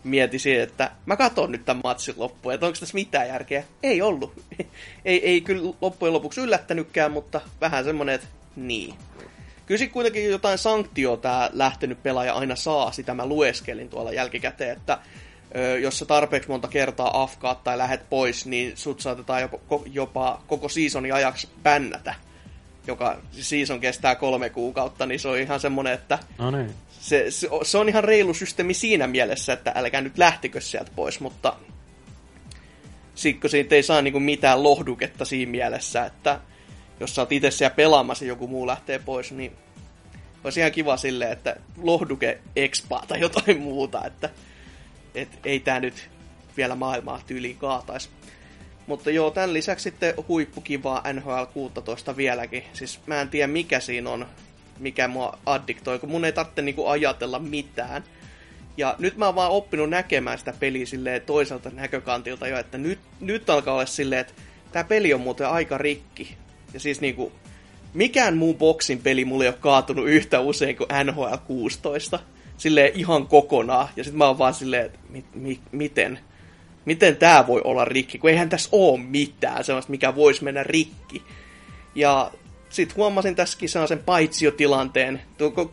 Mietisin, 0.03 0.61
että 0.61 0.91
mä 1.05 1.17
katson 1.17 1.51
nyt 1.51 1.65
tämän 1.65 1.81
matsin 1.83 2.13
loppuun, 2.17 2.53
että 2.53 2.65
onko 2.65 2.79
tässä 2.79 2.93
mitään 2.93 3.27
järkeä. 3.27 3.63
Ei 3.83 4.01
ollut. 4.01 4.33
ei, 5.05 5.25
ei 5.25 5.41
kyllä 5.41 5.73
loppujen 5.81 6.13
lopuksi 6.13 6.41
yllättänytkään, 6.41 7.11
mutta 7.11 7.41
vähän 7.61 7.83
semmonen, 7.83 8.15
että 8.15 8.27
niin. 8.55 8.95
Kyllä 9.65 9.87
kuitenkin 9.87 10.29
jotain 10.29 10.57
sanktio 10.57 11.17
tämä 11.17 11.49
lähtenyt 11.53 12.03
pelaaja 12.03 12.33
aina 12.33 12.55
saa, 12.55 12.91
sitä 12.91 13.13
mä 13.13 13.25
lueskelin 13.25 13.89
tuolla 13.89 14.11
jälkikäteen, 14.11 14.77
että 14.77 14.97
jos 15.81 15.99
sä 15.99 16.05
tarpeeksi 16.05 16.49
monta 16.49 16.67
kertaa 16.67 17.21
afkaat 17.21 17.63
tai 17.63 17.77
lähet 17.77 18.09
pois, 18.09 18.45
niin 18.45 18.77
sut 18.77 18.99
saatetaan 18.99 19.41
jopa, 19.41 19.59
jopa 19.85 20.41
koko 20.47 20.69
seasonin 20.69 21.13
ajaksi 21.13 21.49
pännätä, 21.63 22.15
joka 22.87 23.17
season 23.31 23.79
kestää 23.79 24.15
kolme 24.15 24.49
kuukautta, 24.49 25.05
niin 25.05 25.19
se 25.19 25.27
on 25.27 25.37
ihan 25.37 25.59
semmonen, 25.59 25.93
että 25.93 26.19
no 26.37 26.51
niin. 26.51 26.73
se, 26.99 27.31
se, 27.31 27.49
se 27.63 27.77
on 27.77 27.89
ihan 27.89 28.03
reilu 28.03 28.33
systeemi 28.33 28.73
siinä 28.73 29.07
mielessä, 29.07 29.53
että 29.53 29.71
älkää 29.75 30.01
nyt 30.01 30.17
lähtikö 30.17 30.61
sieltä 30.61 30.91
pois, 30.95 31.19
mutta 31.19 31.55
sikko 33.15 33.47
siitä 33.47 33.75
ei 33.75 33.83
saa 33.83 34.01
niinku 34.01 34.19
mitään 34.19 34.63
lohduketta 34.63 35.25
siinä 35.25 35.51
mielessä, 35.51 36.05
että 36.05 36.39
jos 36.99 37.15
sä 37.15 37.21
oot 37.21 37.31
itse 37.31 37.51
siellä 37.51 37.75
pelaamassa 37.75 38.25
joku 38.25 38.47
muu 38.47 38.67
lähtee 38.67 38.99
pois, 38.99 39.31
niin 39.31 39.51
olisi 40.43 40.59
ihan 40.59 40.71
kiva 40.71 40.97
silleen, 40.97 41.31
että 41.31 41.55
lohduke 41.77 42.39
expaa 42.55 43.05
tai 43.07 43.19
jotain 43.19 43.59
muuta, 43.59 44.05
että 44.05 44.29
et 45.15 45.39
ei 45.43 45.59
tää 45.59 45.79
nyt 45.79 46.09
vielä 46.57 46.75
maailmaa 46.75 47.21
tyyliin 47.27 47.57
kaataisi. 47.57 48.09
Mutta 48.87 49.11
joo, 49.11 49.31
tämän 49.31 49.53
lisäksi 49.53 49.83
sitten 49.83 50.13
huippukivaa 50.27 51.13
NHL 51.13 51.43
16 51.53 52.17
vieläkin. 52.17 52.63
Siis 52.73 52.99
mä 53.05 53.21
en 53.21 53.29
tiedä 53.29 53.47
mikä 53.47 53.79
siinä 53.79 54.09
on, 54.09 54.25
mikä 54.79 55.07
mua 55.07 55.39
addiktoi, 55.45 55.99
kun 55.99 56.09
mun 56.09 56.25
ei 56.25 56.31
tarvitse 56.31 56.61
niinku 56.61 56.87
ajatella 56.87 57.39
mitään. 57.39 58.03
Ja 58.77 58.95
nyt 58.99 59.17
mä 59.17 59.25
oon 59.25 59.35
vaan 59.35 59.51
oppinut 59.51 59.89
näkemään 59.89 60.39
sitä 60.39 60.53
peliä 60.59 60.85
silleen 60.85 61.21
toiselta 61.21 61.69
näkökantilta 61.69 62.47
jo, 62.47 62.59
että 62.59 62.77
nyt, 62.77 62.99
nyt 63.19 63.49
alkaa 63.49 63.73
olla 63.73 63.85
silleen, 63.85 64.21
että 64.21 64.33
tämä 64.71 64.83
peli 64.83 65.13
on 65.13 65.21
muuten 65.21 65.49
aika 65.49 65.77
rikki. 65.77 66.35
Ja 66.73 66.79
siis 66.79 67.01
niinku, 67.01 67.31
mikään 67.93 68.37
muu 68.37 68.53
boksin 68.53 68.99
peli 68.99 69.25
mulle 69.25 69.43
ei 69.43 69.49
ole 69.49 69.57
kaatunut 69.59 70.07
yhtä 70.07 70.39
usein 70.39 70.77
kuin 70.77 70.89
NHL 71.05 71.35
16. 71.47 72.19
Silleen 72.59 72.91
ihan 72.95 73.27
kokonaan. 73.27 73.87
Ja 73.95 74.03
sitten 74.03 74.17
mä 74.17 74.27
oon 74.27 74.37
vaan 74.37 74.53
silleen, 74.53 74.85
että 74.85 74.99
mi- 75.09 75.25
mi- 75.33 75.59
miten? 75.71 76.19
Miten 76.85 77.17
tää 77.17 77.47
voi 77.47 77.61
olla 77.63 77.85
rikki? 77.85 78.17
Kun 78.17 78.29
eihän 78.29 78.49
tässä 78.49 78.69
oo 78.71 78.97
mitään 78.97 79.63
sellaista, 79.63 79.91
mikä 79.91 80.15
voisi 80.15 80.43
mennä 80.43 80.63
rikki. 80.63 81.23
Ja 81.95 82.31
sitten 82.69 82.97
huomasin 82.97 83.35
tässäkin 83.35 83.69
sen 83.69 84.03
paitsiotilanteen. 84.05 85.21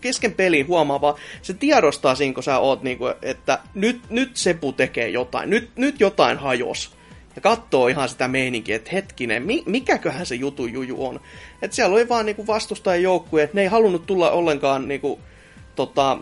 Kesken 0.00 0.32
pelin 0.32 0.68
huomaa 0.68 1.00
vaan, 1.00 1.14
se 1.42 1.54
tiedostaa 1.54 2.14
siinä, 2.14 2.34
kun 2.34 2.42
sä 2.42 2.58
oot, 2.58 2.82
niinku, 2.82 3.04
että 3.22 3.58
nyt, 3.74 4.00
nyt 4.10 4.36
Sepu 4.36 4.72
tekee 4.72 5.08
jotain, 5.08 5.50
nyt, 5.50 5.70
nyt 5.76 6.00
jotain 6.00 6.38
hajos 6.38 6.96
ja 7.36 7.42
katsoo 7.42 7.88
ihan 7.88 8.08
sitä 8.08 8.28
meininkiä, 8.28 8.76
että 8.76 8.90
hetkinen, 8.92 9.42
mi- 9.42 9.62
mikäköhän 9.66 10.26
se 10.26 10.34
jutu 10.34 10.66
juju 10.66 11.06
on. 11.06 11.20
Että 11.62 11.74
siellä 11.74 11.94
oli 11.94 12.08
vaan 12.08 12.26
niinku 12.26 12.46
vastustajan 12.46 13.02
joukkue, 13.02 13.42
että 13.42 13.56
ne 13.56 13.62
ei 13.62 13.68
halunnut 13.68 14.06
tulla 14.06 14.30
ollenkaan 14.30 14.88
niinku, 14.88 15.20
tota, 15.76 16.18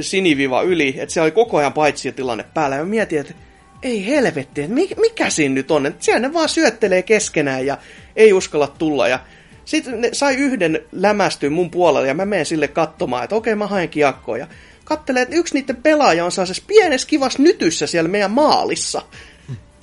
siniviva 0.00 0.62
yli, 0.62 0.94
että 0.98 1.12
siellä 1.12 1.24
oli 1.24 1.32
koko 1.32 1.56
ajan 1.56 1.72
paitsi 1.72 2.12
tilanne 2.12 2.44
päällä. 2.54 2.76
Ja 2.76 2.84
mietin, 2.84 3.20
että 3.20 3.34
ei 3.82 4.06
helvetti, 4.06 4.62
että 4.62 4.74
mikä 5.00 5.30
siinä 5.30 5.54
nyt 5.54 5.70
on, 5.70 5.86
että 5.86 6.04
siellä 6.04 6.20
ne 6.20 6.34
vaan 6.34 6.48
syöttelee 6.48 7.02
keskenään 7.02 7.66
ja 7.66 7.78
ei 8.16 8.32
uskalla 8.32 8.66
tulla. 8.66 9.08
Ja 9.08 9.20
sitten 9.64 10.00
ne 10.00 10.08
sai 10.12 10.34
yhden 10.34 10.80
lämästyä 10.92 11.50
mun 11.50 11.70
puolelle 11.70 12.08
ja 12.08 12.14
mä 12.14 12.24
menen 12.24 12.46
sille 12.46 12.68
katsomaan, 12.68 13.24
että 13.24 13.36
okei 13.36 13.54
mä 13.54 13.66
haen 13.66 13.88
kiekkoa. 13.88 14.38
Ja 14.38 14.46
kattelee, 14.84 15.22
että 15.22 15.36
yksi 15.36 15.54
niiden 15.54 15.76
pelaaja 15.76 16.24
on 16.24 16.32
sellaisessa 16.32 16.64
pienessä 16.66 17.08
kivassa 17.08 17.42
nytyssä 17.42 17.86
siellä 17.86 18.08
meidän 18.08 18.30
maalissa. 18.30 19.02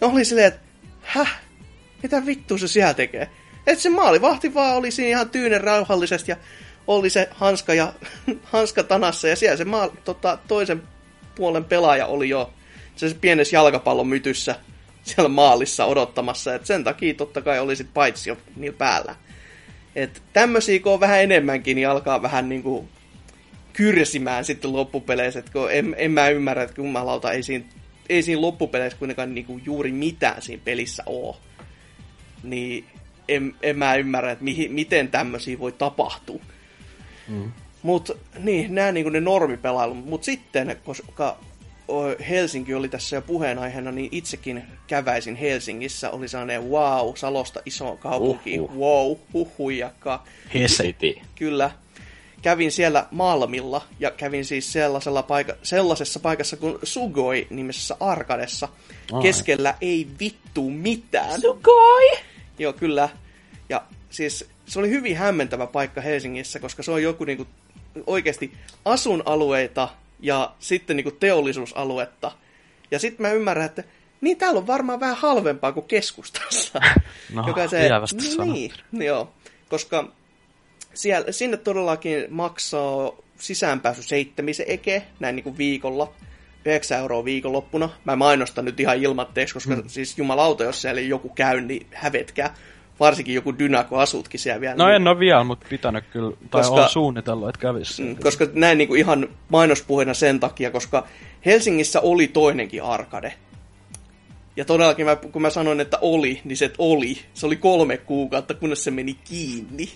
Ja 0.01 0.07
oli 0.07 0.25
silleen, 0.25 0.47
että 0.47 0.59
häh? 1.01 1.39
Mitä 2.03 2.25
vittu 2.25 2.57
se 2.57 2.67
siellä 2.67 2.93
tekee? 2.93 3.29
Että 3.67 3.83
se 3.83 3.89
maalivahti 3.89 4.53
vaan 4.53 4.75
oli 4.75 4.91
siinä 4.91 5.09
ihan 5.09 5.29
tyynen 5.29 5.61
rauhallisesti 5.61 6.31
ja 6.31 6.37
oli 6.87 7.09
se 7.09 7.29
hanska, 7.31 7.73
ja, 7.73 7.93
hanska 8.43 8.83
tanassa 8.83 9.27
ja 9.27 9.35
siellä 9.35 9.57
se 9.57 9.65
maa, 9.65 9.89
tota, 10.03 10.37
toisen 10.47 10.83
puolen 11.35 11.65
pelaaja 11.65 12.05
oli 12.05 12.29
jo 12.29 12.53
se, 12.95 13.15
pienessä 13.21 13.55
jalkapallon 13.55 14.07
mytyssä 14.07 14.55
siellä 15.03 15.29
maalissa 15.29 15.85
odottamassa. 15.85 16.55
Et 16.55 16.65
sen 16.65 16.83
takia 16.83 17.13
totta 17.13 17.41
kai 17.41 17.59
oli 17.59 17.75
sit 17.75 17.93
paitsi 17.93 18.29
jo 18.29 18.37
niillä 18.55 18.77
päällä. 18.77 19.15
Et 19.95 20.21
tämmösiä 20.33 20.79
kun 20.79 20.93
on 20.93 20.99
vähän 20.99 21.21
enemmänkin, 21.21 21.75
niin 21.75 21.87
alkaa 21.87 22.21
vähän 22.21 22.49
niinku 22.49 22.89
kyrsimään 23.73 24.45
sitten 24.45 24.73
loppupeleissä. 24.73 25.39
Et 25.39 25.49
kun 25.49 25.71
en, 25.71 25.95
en 25.97 26.11
mä 26.11 26.29
ymmärrä, 26.29 26.63
että 26.63 26.81
jumalauta 26.81 27.31
ei 27.31 27.43
siinä 27.43 27.65
ei 28.11 28.23
siinä 28.23 28.41
loppupeleissä 28.41 28.99
kuitenkaan 28.99 29.35
niinku 29.35 29.59
juuri 29.65 29.91
mitään 29.91 30.41
siinä 30.41 30.61
pelissä 30.65 31.03
ole. 31.05 31.35
Niin 32.43 32.85
en, 33.27 33.55
en 33.61 33.77
mä 33.77 33.95
ymmärrä, 33.95 34.31
että 34.31 34.43
mihin, 34.43 34.73
miten 34.73 35.07
tämmöisiä 35.07 35.59
voi 35.59 35.71
tapahtua. 35.71 36.41
Mm. 37.27 37.51
Mutta 37.83 38.13
niin, 38.39 38.75
nämä 38.75 38.91
niinku 38.91 39.09
ne 39.09 39.19
normipelailut. 39.19 40.05
Mutta 40.05 40.25
sitten, 40.25 40.77
koska 40.83 41.37
Helsinki 42.29 42.73
oli 42.73 42.89
tässä 42.89 43.15
jo 43.15 43.21
puheenaiheena, 43.21 43.91
niin 43.91 44.09
itsekin 44.11 44.63
käväisin 44.87 45.35
Helsingissä. 45.35 46.11
Oli 46.11 46.27
sellainen 46.27 46.69
wow, 46.69 47.13
Salosta 47.15 47.61
iso 47.65 47.97
kaupunki, 47.97 48.59
uh-huh. 48.59 48.77
wow, 48.77 49.17
huhujakka. 49.33 50.23
Hesiti. 50.53 51.21
Kyllä 51.35 51.71
kävin 52.41 52.71
siellä 52.71 53.07
Malmilla 53.11 53.81
ja 53.99 54.11
kävin 54.11 54.45
siis 54.45 54.73
sellaisella 54.73 55.23
paika- 55.23 55.55
sellaisessa 55.63 56.19
paikassa 56.19 56.57
kuin 56.57 56.79
Sugoi 56.83 57.47
nimisessä 57.49 57.95
Arkadessa. 57.99 58.67
Ai. 59.11 59.21
Keskellä 59.21 59.75
ei 59.81 60.07
vittu 60.19 60.69
mitään. 60.69 61.41
Sugoi! 61.41 62.11
Joo, 62.59 62.73
kyllä. 62.73 63.09
Ja 63.69 63.83
siis 64.09 64.49
se 64.71 64.79
oli 64.79 64.89
hyvin 64.89 65.17
hämmentävä 65.17 65.67
paikka 65.67 66.01
Helsingissä, 66.01 66.59
koska 66.59 66.83
se 66.83 66.91
on 66.91 67.03
joku 67.03 67.23
niinku 67.23 67.47
oikeasti 68.07 68.53
asuinalueita 68.85 69.89
ja 70.19 70.55
sitten 70.59 70.97
niinku 70.97 71.11
teollisuusaluetta. 71.11 72.31
Ja 72.91 72.99
sitten 72.99 73.21
mä 73.21 73.33
ymmärrän, 73.33 73.65
että 73.65 73.83
niin 74.21 74.37
täällä 74.37 74.57
on 74.57 74.67
varmaan 74.67 74.99
vähän 74.99 75.17
halvempaa 75.17 75.71
kuin 75.71 75.85
keskustassa. 75.85 76.79
No, 77.33 77.47
joka 77.47 77.67
se, 77.67 77.89
niin, 78.45 78.71
joo, 78.91 79.33
koska 79.69 80.11
siellä, 80.93 81.31
sinne 81.31 81.57
todellakin 81.57 82.25
maksaa 82.29 83.11
sisäänpääsy 83.39 84.03
seitsemisen 84.03 84.65
eke, 84.69 85.03
näin 85.19 85.35
niin 85.35 85.43
kuin 85.43 85.57
viikolla. 85.57 86.13
9 86.65 86.99
euroa 86.99 87.25
viikonloppuna. 87.25 87.89
Mä 88.05 88.15
mainostan 88.15 88.65
nyt 88.65 88.79
ihan 88.79 88.97
ilmatteeksi, 88.97 89.53
koska 89.53 89.75
mm. 89.75 89.83
siis 89.87 90.17
jumalauta, 90.17 90.63
jos 90.63 90.81
siellä 90.81 91.01
joku 91.01 91.29
käy, 91.29 91.61
niin 91.61 91.87
hävetkää. 91.93 92.55
Varsinkin 93.01 93.35
joku 93.35 93.59
Dynako 93.59 93.97
asutkin 93.97 94.39
siellä 94.39 94.61
vielä. 94.61 94.75
No 94.75 94.85
niin, 94.85 94.95
en 94.95 95.07
ole 95.07 95.19
vielä, 95.19 95.43
mutta 95.43 95.65
pitänyt 95.69 96.03
kyllä, 96.11 96.37
tai 96.51 96.61
koska, 96.61 96.83
on 96.83 96.89
suunnitellut, 96.89 97.49
että 97.49 97.61
kävisi. 97.61 98.03
Mm, 98.03 98.15
koska 98.23 98.47
näin 98.53 98.77
niin 98.77 98.87
kuin 98.87 98.99
ihan 98.99 99.29
mainospuheena 99.49 100.13
sen 100.13 100.39
takia, 100.39 100.71
koska 100.71 101.07
Helsingissä 101.45 102.01
oli 102.01 102.27
toinenkin 102.27 102.83
arkade. 102.83 103.33
Ja 104.55 104.65
todellakin, 104.65 105.05
mä, 105.05 105.15
kun 105.15 105.41
mä 105.41 105.49
sanoin, 105.49 105.79
että 105.79 105.97
oli, 106.01 106.41
niin 106.43 106.57
se 106.57 106.71
oli. 106.77 107.17
Se 107.33 107.45
oli 107.45 107.55
kolme 107.55 107.97
kuukautta, 107.97 108.53
kunnes 108.53 108.83
se 108.83 108.91
meni 108.91 109.13
kiinni. 109.13 109.89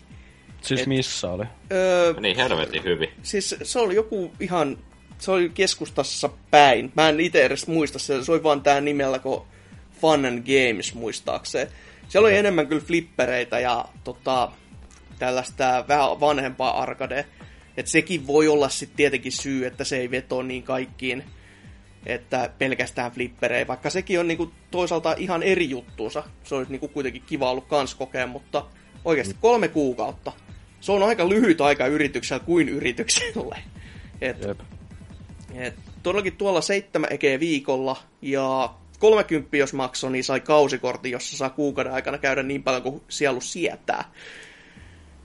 Siis 0.62 0.82
Et, 0.82 0.88
missä 0.88 1.30
oli? 1.30 1.46
Öö, 1.72 2.14
niin 2.20 2.36
helvetin 2.36 2.84
hyvin. 2.84 3.10
Siis 3.24 3.56
se 3.64 3.80
oli 3.80 3.96
joku 3.96 4.32
ihan, 4.40 4.78
se 5.20 5.32
oli 5.32 5.50
keskustassa 5.50 6.30
päin. 6.52 6.92
Mä 6.96 7.10
en 7.10 7.20
itse 7.20 7.46
edes 7.46 7.68
muista 7.68 8.00
se, 8.00 8.24
se 8.24 8.32
oli 8.32 8.44
vaan 8.44 8.62
tää 8.62 8.82
nimellä 8.82 9.20
kuin 9.20 9.42
Fun 10.02 10.26
and 10.26 10.44
Games 10.44 10.94
muistaakseen. 10.94 11.68
Siellä 12.08 12.28
oli 12.28 12.38
enemmän 12.38 12.68
kyllä 12.68 12.86
flippereitä 12.86 13.60
ja 13.60 13.86
tota, 14.04 14.52
tällaista 15.20 15.86
vähän 15.88 16.20
vanhempaa 16.20 16.82
arcade. 16.82 17.26
Et 17.78 17.88
sekin 17.88 18.28
voi 18.28 18.48
olla 18.48 18.70
sitten 18.70 18.98
tietenkin 18.98 19.32
syy, 19.32 19.66
että 19.66 19.84
se 19.84 19.98
ei 19.98 20.12
veto 20.12 20.44
niin 20.44 20.64
kaikkiin, 20.64 21.24
että 22.06 22.50
pelkästään 22.58 23.12
flippereitä, 23.12 23.68
vaikka 23.68 23.90
sekin 23.90 24.20
on 24.20 24.28
niinku 24.28 24.52
toisaalta 24.72 25.16
ihan 25.18 25.44
eri 25.44 25.70
juttuunsa. 25.70 26.24
Se 26.44 26.56
olisi 26.56 26.72
niinku 26.72 26.88
kuitenkin 26.88 27.24
kiva 27.28 27.52
ollut 27.52 27.68
kans 27.68 27.96
kokea, 27.96 28.28
mutta 28.28 28.66
oikeasti 29.06 29.36
kolme 29.42 29.68
kuukautta 29.68 30.32
se 30.86 30.92
on 30.92 31.04
aika 31.04 31.30
lyhyt 31.30 31.62
aika 31.62 31.88
yrityksellä 31.88 32.46
kuin 32.46 32.70
yritykselle. 32.70 33.58
Et, 34.22 34.42
Jep. 34.42 34.60
et, 35.54 35.76
todellakin 36.04 36.38
tuolla 36.38 36.62
seitsemän 36.62 37.14
ekeä 37.14 37.40
viikolla 37.40 37.98
ja 38.22 38.74
30 39.12 39.58
jos 39.58 39.74
maksoi, 39.74 40.12
niin 40.12 40.24
sai 40.24 40.40
kausikortin, 40.40 41.12
jossa 41.12 41.38
saa 41.38 41.50
kuukauden 41.50 41.94
aikana 41.94 42.18
käydä 42.18 42.44
niin 42.44 42.64
paljon 42.64 42.84
kuin 42.84 43.02
sielu 43.10 43.42
sietää. 43.42 44.04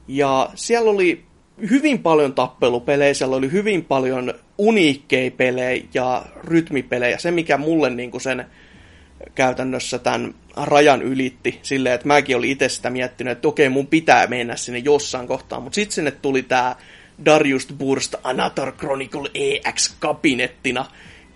Ja 0.08 0.50
siellä 0.54 0.90
oli 0.90 1.24
hyvin 1.70 1.98
paljon 2.02 2.34
tappelupelejä, 2.34 3.14
siellä 3.14 3.36
oli 3.36 3.52
hyvin 3.52 3.84
paljon 3.84 4.34
uniikkei 4.58 5.30
pelejä 5.30 5.82
ja 5.94 6.24
rytmipelejä. 6.44 7.18
Se, 7.18 7.30
mikä 7.30 7.58
mulle 7.58 7.90
niin 7.90 8.10
kuin 8.10 8.20
sen 8.20 8.46
käytännössä 9.34 9.98
tämän 9.98 10.34
rajan 10.56 11.02
ylitti 11.02 11.58
silleen, 11.62 11.94
että 11.94 12.06
mäkin 12.06 12.36
olin 12.36 12.50
itse 12.50 12.68
sitä 12.68 12.90
miettinyt, 12.90 13.32
että 13.32 13.48
okei, 13.48 13.68
mun 13.68 13.86
pitää 13.86 14.26
mennä 14.26 14.56
sinne 14.56 14.78
jossain 14.78 15.26
kohtaa, 15.26 15.60
mutta 15.60 15.74
sitten 15.74 15.94
sinne 15.94 16.10
tuli 16.10 16.42
tämä 16.42 16.76
Darius 17.24 17.68
Burst 17.78 18.14
Another 18.22 18.72
Chronicle 18.72 19.30
EX-kabinettina, 19.34 20.84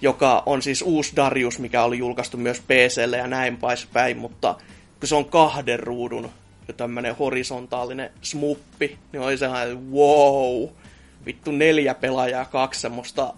joka 0.04 0.42
on 0.46 0.62
siis 0.62 0.82
uusi 0.82 1.16
Darius, 1.16 1.58
mikä 1.58 1.82
oli 1.82 1.98
julkaistu 1.98 2.36
myös 2.36 2.60
PClle 2.60 3.16
ja 3.16 3.26
näin 3.26 3.58
päin, 3.92 4.18
mutta 4.18 4.54
kun 5.00 5.08
se 5.08 5.14
on 5.14 5.24
kahden 5.24 5.80
ruudun 5.80 6.30
tämmöinen 6.76 7.16
horisontaalinen 7.16 8.10
smuppi, 8.22 8.98
niin 9.12 9.22
oli 9.22 9.38
sellainen, 9.38 9.92
wow, 9.92 10.68
vittu 11.26 11.50
neljä 11.50 11.94
pelaajaa, 11.94 12.44
kaksi 12.44 12.80
semmoista 12.80 13.34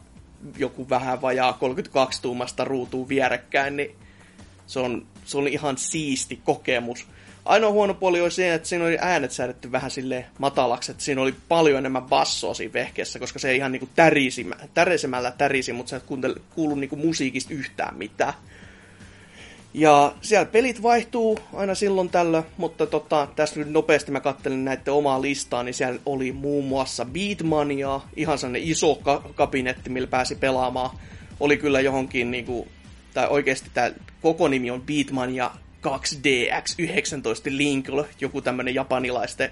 joku 0.58 0.88
vähän 0.90 1.22
vajaa 1.22 1.52
32 1.52 2.22
tuumasta 2.22 2.64
ruutuu 2.64 3.08
vierekkäin, 3.08 3.76
niin 3.76 3.94
se, 4.66 4.80
on, 4.80 5.06
se 5.24 5.38
oli 5.38 5.52
ihan 5.52 5.78
siisti 5.78 6.40
kokemus. 6.44 7.06
Ainoa 7.46 7.70
huono 7.70 7.94
puoli 7.94 8.20
oli 8.20 8.30
se, 8.30 8.54
että 8.54 8.68
siinä 8.68 8.84
oli 8.84 8.98
äänet 9.00 9.32
säädetty 9.32 9.72
vähän 9.72 9.90
sille 9.90 10.24
matalaksi, 10.38 10.90
että 10.90 11.04
siinä 11.04 11.20
oli 11.22 11.34
paljon 11.48 11.78
enemmän 11.78 12.02
bassoa 12.02 12.54
siinä 12.54 12.72
vehkeessä, 12.72 13.18
koska 13.18 13.38
se 13.38 13.50
ei 13.50 13.56
ihan 13.56 13.72
niinku 13.72 13.88
tärisi, 13.96 14.46
tärisemällä 14.74 15.30
tärisi, 15.30 15.72
mutta 15.72 15.90
sä 15.90 15.96
et 15.96 16.04
kuulu 16.54 16.74
niinku 16.74 16.96
musiikista 16.96 17.54
yhtään 17.54 17.96
mitään. 17.96 18.32
Ja 19.74 20.14
siellä 20.20 20.46
pelit 20.46 20.82
vaihtuu 20.82 21.38
aina 21.52 21.74
silloin 21.74 22.08
tällä, 22.08 22.42
mutta 22.56 22.86
tota, 22.86 23.28
tässä 23.36 23.58
nyt 23.58 23.70
nopeasti 23.70 24.12
mä 24.12 24.20
kattelin 24.20 24.64
näiden 24.64 24.94
omaa 24.94 25.22
listaa, 25.22 25.62
niin 25.62 25.74
siellä 25.74 26.00
oli 26.06 26.32
muun 26.32 26.64
muassa 26.64 27.04
Beatmania, 27.04 28.00
ihan 28.16 28.38
sellainen 28.38 28.68
iso 28.68 28.94
ka- 28.94 29.22
kabinetti, 29.34 29.90
millä 29.90 30.08
pääsi 30.08 30.34
pelaamaan. 30.34 30.90
Oli 31.40 31.56
kyllä 31.56 31.80
johonkin, 31.80 32.30
niinku, 32.30 32.68
tai 33.14 33.26
oikeasti 33.30 33.70
tämä 33.74 33.90
koko 34.22 34.48
nimi 34.48 34.70
on 34.70 34.82
Beatmania 34.82 35.50
2DX19 35.86 37.42
Linkle, 37.48 38.04
joku 38.20 38.40
tämmönen 38.42 38.74
japanilaisten 38.74 39.50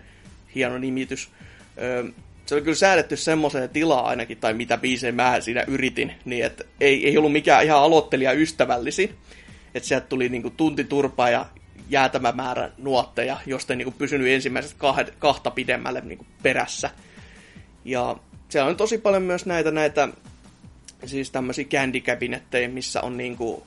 hieno 0.54 0.78
nimitys. 0.78 1.28
Öö, 1.82 2.04
se 2.46 2.54
oli 2.54 2.62
kyllä 2.62 2.76
säädetty 2.76 3.16
semmoiseen 3.16 3.70
tilaa 3.70 4.06
ainakin, 4.06 4.38
tai 4.38 4.54
mitä 4.54 4.76
biisejä 4.76 5.12
mä 5.12 5.40
siinä 5.40 5.64
yritin, 5.66 6.12
niin 6.24 6.44
että 6.44 6.64
ei, 6.80 7.06
ei 7.06 7.18
ollut 7.18 7.32
mikään 7.32 7.64
ihan 7.64 7.82
aloittelija 7.82 8.32
ystävällisin 8.32 9.16
että 9.74 9.88
sieltä 9.88 10.06
tuli 10.06 10.28
niinku 10.28 10.50
tunti 10.50 10.84
turpaa 10.84 11.30
ja 11.30 11.46
jäätämä 11.88 12.32
määrä 12.32 12.70
nuotteja, 12.78 13.40
josta 13.46 13.72
ei 13.72 13.76
niinku 13.76 13.94
pysynyt 13.98 14.28
ensimmäiset 14.28 14.74
kahd, 14.78 15.08
kahta 15.18 15.50
pidemmälle 15.50 16.00
niinku 16.00 16.26
perässä. 16.42 16.90
Ja 17.84 18.16
siellä 18.48 18.70
on 18.70 18.76
tosi 18.76 18.98
paljon 18.98 19.22
myös 19.22 19.46
näitä, 19.46 19.70
näitä 19.70 20.08
siis 21.06 21.30
tämmöisiä 21.30 21.64
candy 21.64 22.02
missä 22.68 23.00
on 23.00 23.16
niinku 23.16 23.66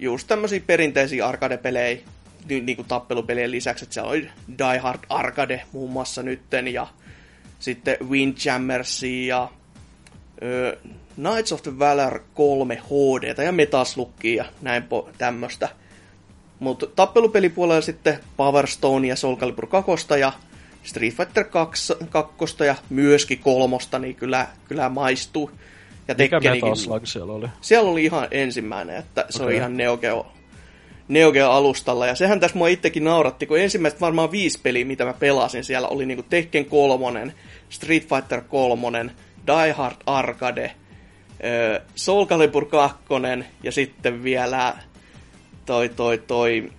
just 0.00 0.26
tämmöisiä 0.26 0.60
perinteisiä 0.66 1.26
arcade-pelejä, 1.26 1.98
niin, 2.48 2.66
niin 2.66 2.76
kuin 2.76 2.88
tappelupelien 2.88 3.50
lisäksi, 3.50 3.84
että 3.84 3.94
siellä 3.94 4.10
oli 4.10 4.28
Die 4.58 4.78
Hard 4.78 5.00
Arcade 5.08 5.62
muun 5.72 5.90
muassa 5.90 6.22
nytten, 6.22 6.68
ja 6.68 6.86
sitten 7.58 7.96
Windjammersia 8.08 9.36
ja 9.36 9.48
ö, 10.42 10.78
Knights 11.14 11.52
of 11.52 11.62
the 11.62 11.78
Valor 11.78 12.20
3 12.34 12.74
HD 12.74 13.44
ja 13.44 13.52
Metaslukkia 13.52 14.44
ja 14.44 14.50
näin 14.62 14.82
po- 14.82 15.10
tämmöstä. 15.18 15.68
Mutta 16.58 16.86
tappelupelipuolella 16.86 17.80
sitten 17.80 18.18
Power 18.36 18.66
Stone 18.66 19.06
ja 19.06 19.16
Soul 19.16 19.36
Calibur 19.36 19.66
2 19.66 19.92
ja 20.20 20.32
Street 20.82 21.14
Fighter 21.14 21.44
2, 21.44 21.94
2 22.10 22.64
ja 22.66 22.74
myöskin 22.90 23.38
kolmosta, 23.38 23.98
niin 23.98 24.14
kyllä, 24.14 24.46
kyllä 24.68 24.88
maistuu. 24.88 25.50
Ja 26.10 26.14
Mikä 26.18 26.40
Metal 26.40 26.74
Slug 26.74 27.06
siellä 27.06 27.32
oli? 27.32 27.46
Siellä 27.60 27.90
oli 27.90 28.04
ihan 28.04 28.28
ensimmäinen, 28.30 28.96
että 28.96 29.26
se 29.30 29.36
okay. 29.36 29.46
oli 29.46 29.56
ihan 29.56 29.76
Neo 29.76 29.96
Geo, 29.96 30.26
Neo 31.08 31.32
Geo 31.32 31.50
alustalla. 31.50 32.06
Ja 32.06 32.14
sehän 32.14 32.40
tässä 32.40 32.58
mua 32.58 32.68
itsekin 32.68 33.04
nauratti, 33.04 33.46
kun 33.46 33.58
ensimmäiset 33.58 34.00
varmaan 34.00 34.30
viisi 34.30 34.60
peliä, 34.62 34.84
mitä 34.84 35.04
mä 35.04 35.12
pelasin 35.12 35.64
siellä, 35.64 35.88
oli 35.88 36.06
niinku 36.06 36.22
Tekken 36.22 36.64
3, 36.64 37.34
Street 37.68 38.08
Fighter 38.08 38.40
3, 38.40 39.10
Die 39.46 39.72
Hard 39.72 39.96
Arcade, 40.06 40.74
Soul 41.94 42.26
Calibur 42.26 42.66
2 42.66 42.98
ja 43.62 43.72
sitten 43.72 44.22
vielä 44.22 44.76
toi 45.66 45.88
toi 45.88 46.18
toi 46.18 46.72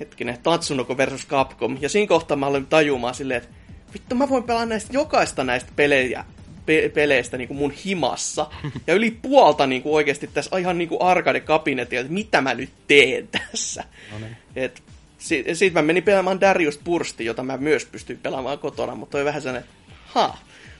hetkinen, 0.00 0.38
Tatsunoko 0.42 0.96
versus 0.96 1.26
Capcom. 1.26 1.78
Ja 1.80 1.88
siinä 1.88 2.08
kohtaa 2.08 2.36
mä 2.36 2.46
olin 2.46 2.66
tajumaan 2.66 3.14
silleen, 3.14 3.42
että 3.42 3.54
vittu 3.94 4.14
mä 4.14 4.28
voin 4.28 4.44
pelaa 4.44 4.66
näistä 4.66 4.90
jokaista 4.92 5.44
näistä 5.44 5.72
pelejä, 5.76 6.24
pe- 6.68 6.88
peleistä 6.94 7.36
niin 7.38 7.48
kuin 7.48 7.58
mun 7.58 7.72
himassa. 7.84 8.46
Ja 8.86 8.94
yli 8.94 9.10
puolta 9.22 9.66
niin 9.66 9.82
kuin 9.82 9.94
oikeasti 9.94 10.26
tässä 10.26 10.58
ihan 10.58 10.78
niin 10.78 10.88
kuin 10.88 11.02
arcade-kabinetilla, 11.02 12.00
että 12.00 12.12
mitä 12.12 12.40
mä 12.40 12.54
nyt 12.54 12.70
teen 12.86 13.28
tässä. 13.28 13.84
No 14.12 14.18
niin. 14.18 14.36
Et, 14.56 14.82
si- 15.18 15.44
siitä 15.52 15.74
mä 15.74 15.82
menin 15.86 16.02
pelaamaan 16.02 16.40
Darius 16.40 16.78
Bursti, 16.84 17.24
jota 17.24 17.42
mä 17.42 17.56
myös 17.56 17.84
pystyin 17.84 18.18
pelaamaan 18.18 18.58
kotona, 18.58 18.94
mutta 18.94 19.12
toi 19.12 19.24
vähän 19.24 19.42
sellainen, 19.42 19.68
ha. 20.06 20.38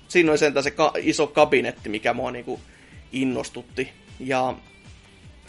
Siinä 0.09 0.33
on 0.33 0.39
sentään 0.39 0.65
se 0.65 0.71
ka- 0.71 0.93
iso 1.03 1.27
kabinetti, 1.27 1.89
mikä 1.89 2.13
mua 2.13 2.31
niinku 2.31 2.61
innostutti. 3.13 3.89
Ja, 4.21 4.55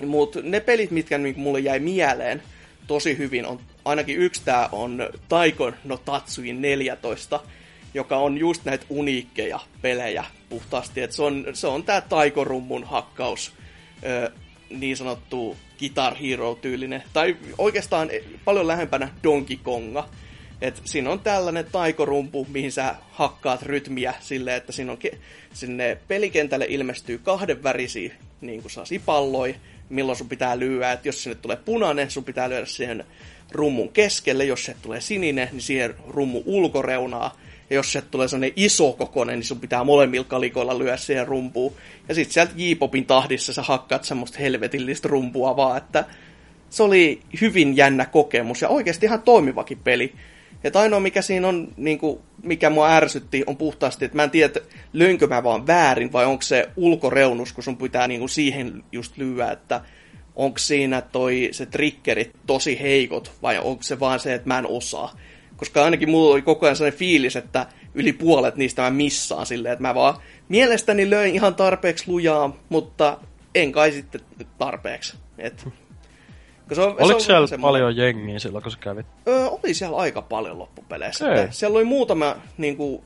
mutta 0.05 0.39
ne 0.43 0.59
pelit, 0.59 0.91
mitkä 0.91 1.17
niinku 1.17 1.41
mulle 1.41 1.59
jäi 1.59 1.79
mieleen 1.79 2.41
tosi 2.87 3.17
hyvin, 3.17 3.45
on 3.45 3.59
ainakin 3.85 4.17
yksi 4.17 4.41
tää 4.45 4.69
on 4.71 5.09
Taiko 5.29 5.71
no 5.83 5.97
Tatsuin 5.97 6.61
14, 6.61 7.39
joka 7.93 8.17
on 8.17 8.37
just 8.37 8.65
näitä 8.65 8.85
uniikkeja 8.89 9.59
pelejä 9.81 10.25
puhtaasti. 10.49 11.01
Et 11.01 11.11
se 11.11 11.23
on, 11.23 11.45
se 11.53 11.67
on 11.67 11.83
tää 11.83 12.01
Taiko-rummun 12.01 12.83
hakkaus, 12.83 13.51
ö, 14.03 14.31
niin 14.69 14.97
sanottu 14.97 15.57
Guitar 15.79 16.15
Hero-tyylinen, 16.15 17.03
tai 17.13 17.37
oikeastaan 17.57 18.09
paljon 18.45 18.67
lähempänä 18.67 19.09
Donkey 19.23 19.57
Konga. 19.63 20.09
Et 20.61 20.81
siinä 20.85 21.09
on 21.09 21.19
tällainen 21.19 21.65
taikorumpu, 21.71 22.47
mihin 22.49 22.71
sä 22.71 22.95
hakkaat 23.11 23.61
rytmiä 23.61 24.13
silleen, 24.19 24.57
että 24.57 24.71
siinä 24.71 24.91
on 24.91 24.97
ke- 25.07 25.17
sinne 25.53 25.97
pelikentälle 26.07 26.65
ilmestyy 26.69 27.17
kahden 27.17 27.63
värisiä 27.63 28.13
niin 28.41 28.61
kuin 28.61 29.01
palloja, 29.05 29.53
milloin 29.89 30.17
sun 30.17 30.29
pitää 30.29 30.59
lyödä. 30.59 30.91
Et 30.91 31.05
jos 31.05 31.23
sinne 31.23 31.35
tulee 31.35 31.57
punainen, 31.57 32.11
sun 32.11 32.23
pitää 32.23 32.49
lyödä 32.49 32.65
siihen 32.65 33.05
rummun 33.51 33.89
keskelle. 33.89 34.45
Jos 34.45 34.65
se 34.65 34.75
tulee 34.81 35.01
sininen, 35.01 35.49
niin 35.51 35.61
siihen 35.61 35.95
rummun 36.07 36.43
ulkoreunaa. 36.45 37.37
Ja 37.69 37.75
jos 37.75 37.91
se 37.91 38.01
tulee 38.01 38.27
sellainen 38.27 38.53
iso 38.55 38.93
kokoinen, 38.93 39.39
niin 39.39 39.47
sun 39.47 39.59
pitää 39.59 39.83
molemmilla 39.83 40.25
kalikoilla 40.25 40.79
lyödä 40.79 40.97
siihen 40.97 41.27
rumpuun. 41.27 41.73
Ja 42.09 42.15
sitten 42.15 42.33
sieltä 42.33 42.51
J-popin 42.55 43.05
tahdissa 43.05 43.53
sä 43.53 43.61
hakkaat 43.61 44.03
semmoista 44.03 44.39
helvetillistä 44.39 45.07
rumpua 45.07 45.55
vaan, 45.55 45.77
että 45.77 46.05
se 46.69 46.83
oli 46.83 47.21
hyvin 47.41 47.77
jännä 47.77 48.05
kokemus 48.05 48.61
ja 48.61 48.69
oikeasti 48.69 49.05
ihan 49.05 49.21
toimivakin 49.21 49.79
peli. 49.83 50.13
Että 50.63 50.79
ainoa 50.79 50.99
mikä 50.99 51.21
siinä 51.21 51.47
on, 51.47 51.67
niin 51.77 51.99
kuin, 51.99 52.19
mikä 52.43 52.69
mua 52.69 52.89
ärsytti, 52.95 53.43
on 53.47 53.57
puhtaasti, 53.57 54.05
että 54.05 54.15
mä 54.15 54.23
en 54.23 54.31
tiedä, 54.31 54.59
lyönkö 54.93 55.27
mä 55.27 55.43
vaan 55.43 55.67
väärin 55.67 56.11
vai 56.13 56.25
onko 56.25 56.41
se 56.41 56.69
ulkoreunus, 56.75 57.53
kun 57.53 57.63
sun 57.63 57.77
pitää 57.77 58.07
niin 58.07 58.19
kuin 58.19 58.29
siihen 58.29 58.83
just 58.91 59.17
lyödä, 59.17 59.51
että 59.51 59.81
onko 60.35 60.57
siinä 60.57 61.01
toi, 61.01 61.49
se 61.51 61.65
triggerit 61.65 62.31
tosi 62.47 62.79
heikot 62.81 63.31
vai 63.41 63.57
onko 63.57 63.83
se 63.83 63.99
vaan 63.99 64.19
se, 64.19 64.33
että 64.33 64.47
mä 64.47 64.59
en 64.59 64.67
osaa. 64.67 65.17
Koska 65.59 65.83
ainakin 65.83 66.09
mulla 66.09 66.33
oli 66.33 66.41
koko 66.41 66.65
ajan 66.65 66.75
sellainen 66.75 66.99
fiilis, 66.99 67.35
että 67.35 67.65
yli 67.93 68.13
puolet 68.13 68.55
niistä 68.55 68.81
mä 68.81 68.89
missaan 68.89 69.45
silleen, 69.45 69.73
että 69.73 69.81
mä 69.81 69.95
vaan 69.95 70.15
mielestäni 70.49 71.09
löin 71.09 71.35
ihan 71.35 71.55
tarpeeksi 71.55 72.03
lujaa, 72.07 72.55
mutta 72.69 73.17
en 73.55 73.71
kai 73.71 73.91
sitten 73.91 74.21
tarpeeksi. 74.57 75.17
Et 75.37 75.67
se 76.73 76.81
on, 76.81 76.95
Oliko 76.99 77.19
se 77.19 77.25
siellä 77.25 77.47
semmoinen... 77.47 77.71
paljon 77.71 77.97
jengiä 77.97 78.39
silloin, 78.39 78.63
kun 78.63 78.71
sä 78.71 78.77
kävit? 78.81 79.05
Öö, 79.27 79.47
oli 79.47 79.73
siellä 79.73 79.97
aika 79.97 80.21
paljon 80.21 80.59
loppupeleissä. 80.59 81.25
Okay. 81.25 81.47
Siellä 81.51 81.75
oli 81.75 81.85
muutama, 81.85 82.35
niin 82.57 82.77
kuin, 82.77 83.03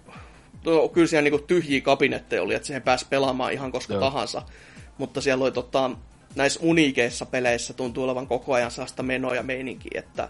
no, 0.65 0.87
kyllä 0.87 1.07
siellä 1.07 1.23
niin 1.23 1.31
kuin, 1.39 1.47
tyhjiä 1.47 1.81
kabinetteja 1.81 2.43
oli, 2.43 2.53
että 2.53 2.65
siihen 2.67 2.81
pääsi 2.81 3.05
pelaamaan 3.09 3.53
ihan 3.53 3.71
koska 3.71 3.93
Joo. 3.93 4.01
tahansa. 4.01 4.41
Mutta 4.97 5.21
siellä 5.21 5.43
oli 5.43 5.51
tota, 5.51 5.91
näissä 6.35 6.59
uniikeissa 6.63 7.25
peleissä 7.25 7.73
tuntuu 7.73 8.03
olevan 8.03 8.27
koko 8.27 8.53
ajan 8.53 8.71
sellaista 8.71 9.03
menoa 9.03 9.35
ja 9.35 9.43
meininkiä, 9.43 9.99
että 9.99 10.29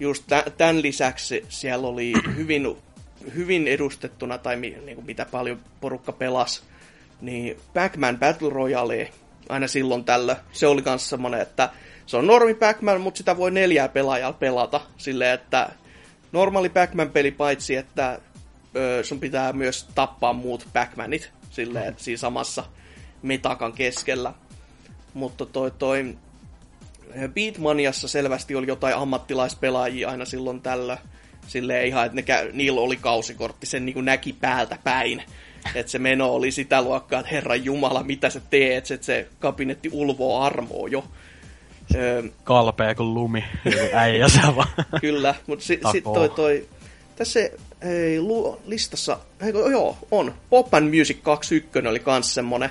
just 0.00 0.24
tämän 0.58 0.82
lisäksi 0.82 1.44
siellä 1.48 1.88
oli 1.88 2.12
hyvin, 2.36 2.76
hyvin 3.34 3.68
edustettuna, 3.68 4.38
tai 4.38 4.56
niin 4.56 4.94
kuin 4.94 5.06
mitä 5.06 5.24
paljon 5.24 5.60
porukka 5.80 6.12
pelasi, 6.12 6.62
niin 7.20 7.56
Pac-Man 7.74 8.18
Battle 8.18 8.50
Royale 8.50 9.10
aina 9.48 9.68
silloin 9.68 10.04
tällö. 10.04 10.36
Se 10.52 10.66
oli 10.66 10.82
myös 10.86 11.08
semmoinen, 11.08 11.40
että 11.40 11.70
se 12.06 12.16
on 12.16 12.26
normi 12.26 12.54
pac 12.54 12.76
mutta 13.00 13.18
sitä 13.18 13.36
voi 13.36 13.50
neljää 13.50 13.88
pelaajaa 13.88 14.32
pelata. 14.32 14.80
Silleen, 14.96 15.34
että 15.34 15.70
normaali 16.32 16.68
pac 16.68 16.90
peli 17.12 17.30
paitsi, 17.30 17.76
että 17.76 18.18
ö, 18.76 19.04
sun 19.04 19.20
pitää 19.20 19.52
myös 19.52 19.88
tappaa 19.94 20.32
muut 20.32 20.68
Pac-Manit 20.72 21.28
silleen, 21.50 21.94
siinä 21.96 22.18
samassa 22.18 22.64
metakan 23.22 23.72
keskellä. 23.72 24.32
Mutta 25.14 25.46
toi, 25.46 25.70
toi 25.70 26.16
Beatmaniassa 27.34 28.08
selvästi 28.08 28.54
oli 28.54 28.66
jotain 28.66 28.94
ammattilaispelaajia 28.94 30.08
aina 30.08 30.24
silloin 30.24 30.60
tällä. 30.60 30.98
Silleen 31.46 31.86
ihan, 31.86 32.06
että 32.06 32.16
ne 32.16 32.22
käy, 32.22 32.50
niillä 32.52 32.80
oli 32.80 32.96
kausikortti, 32.96 33.66
sen 33.66 33.86
niin 33.86 34.04
näki 34.04 34.32
päältä 34.32 34.78
päin. 34.84 35.22
Että 35.74 35.92
se 35.92 35.98
meno 35.98 36.34
oli 36.34 36.50
sitä 36.50 36.82
luokkaa, 36.82 37.20
että 37.20 37.32
Herran 37.32 37.64
Jumala, 37.64 38.02
mitä 38.02 38.30
sä 38.30 38.40
teet, 38.50 38.90
että 38.90 39.06
se 39.06 39.28
kabinetti 39.38 39.90
ulvoo 39.92 40.40
armoa 40.40 40.88
jo. 40.88 41.04
Öö, 41.94 42.22
Kalpea 42.44 42.94
kuin 42.94 43.14
lumi, 43.14 43.44
äijä 43.94 44.28
se 44.28 44.40
vaan. 44.56 44.68
Kyllä, 45.00 45.34
mutta 45.46 45.64
sitten 45.64 45.92
sit 45.92 46.04
toi, 46.04 46.28
toi, 46.28 46.68
tässä 47.16 47.40
ei, 47.82 48.20
lu, 48.20 48.60
listassa, 48.66 49.18
hei, 49.42 49.52
joo, 49.70 49.98
on. 50.10 50.34
Pop 50.50 50.74
and 50.74 50.98
Music 50.98 51.22
21 51.22 51.88
oli 51.88 51.98
kans 51.98 52.34
semmonen 52.34 52.70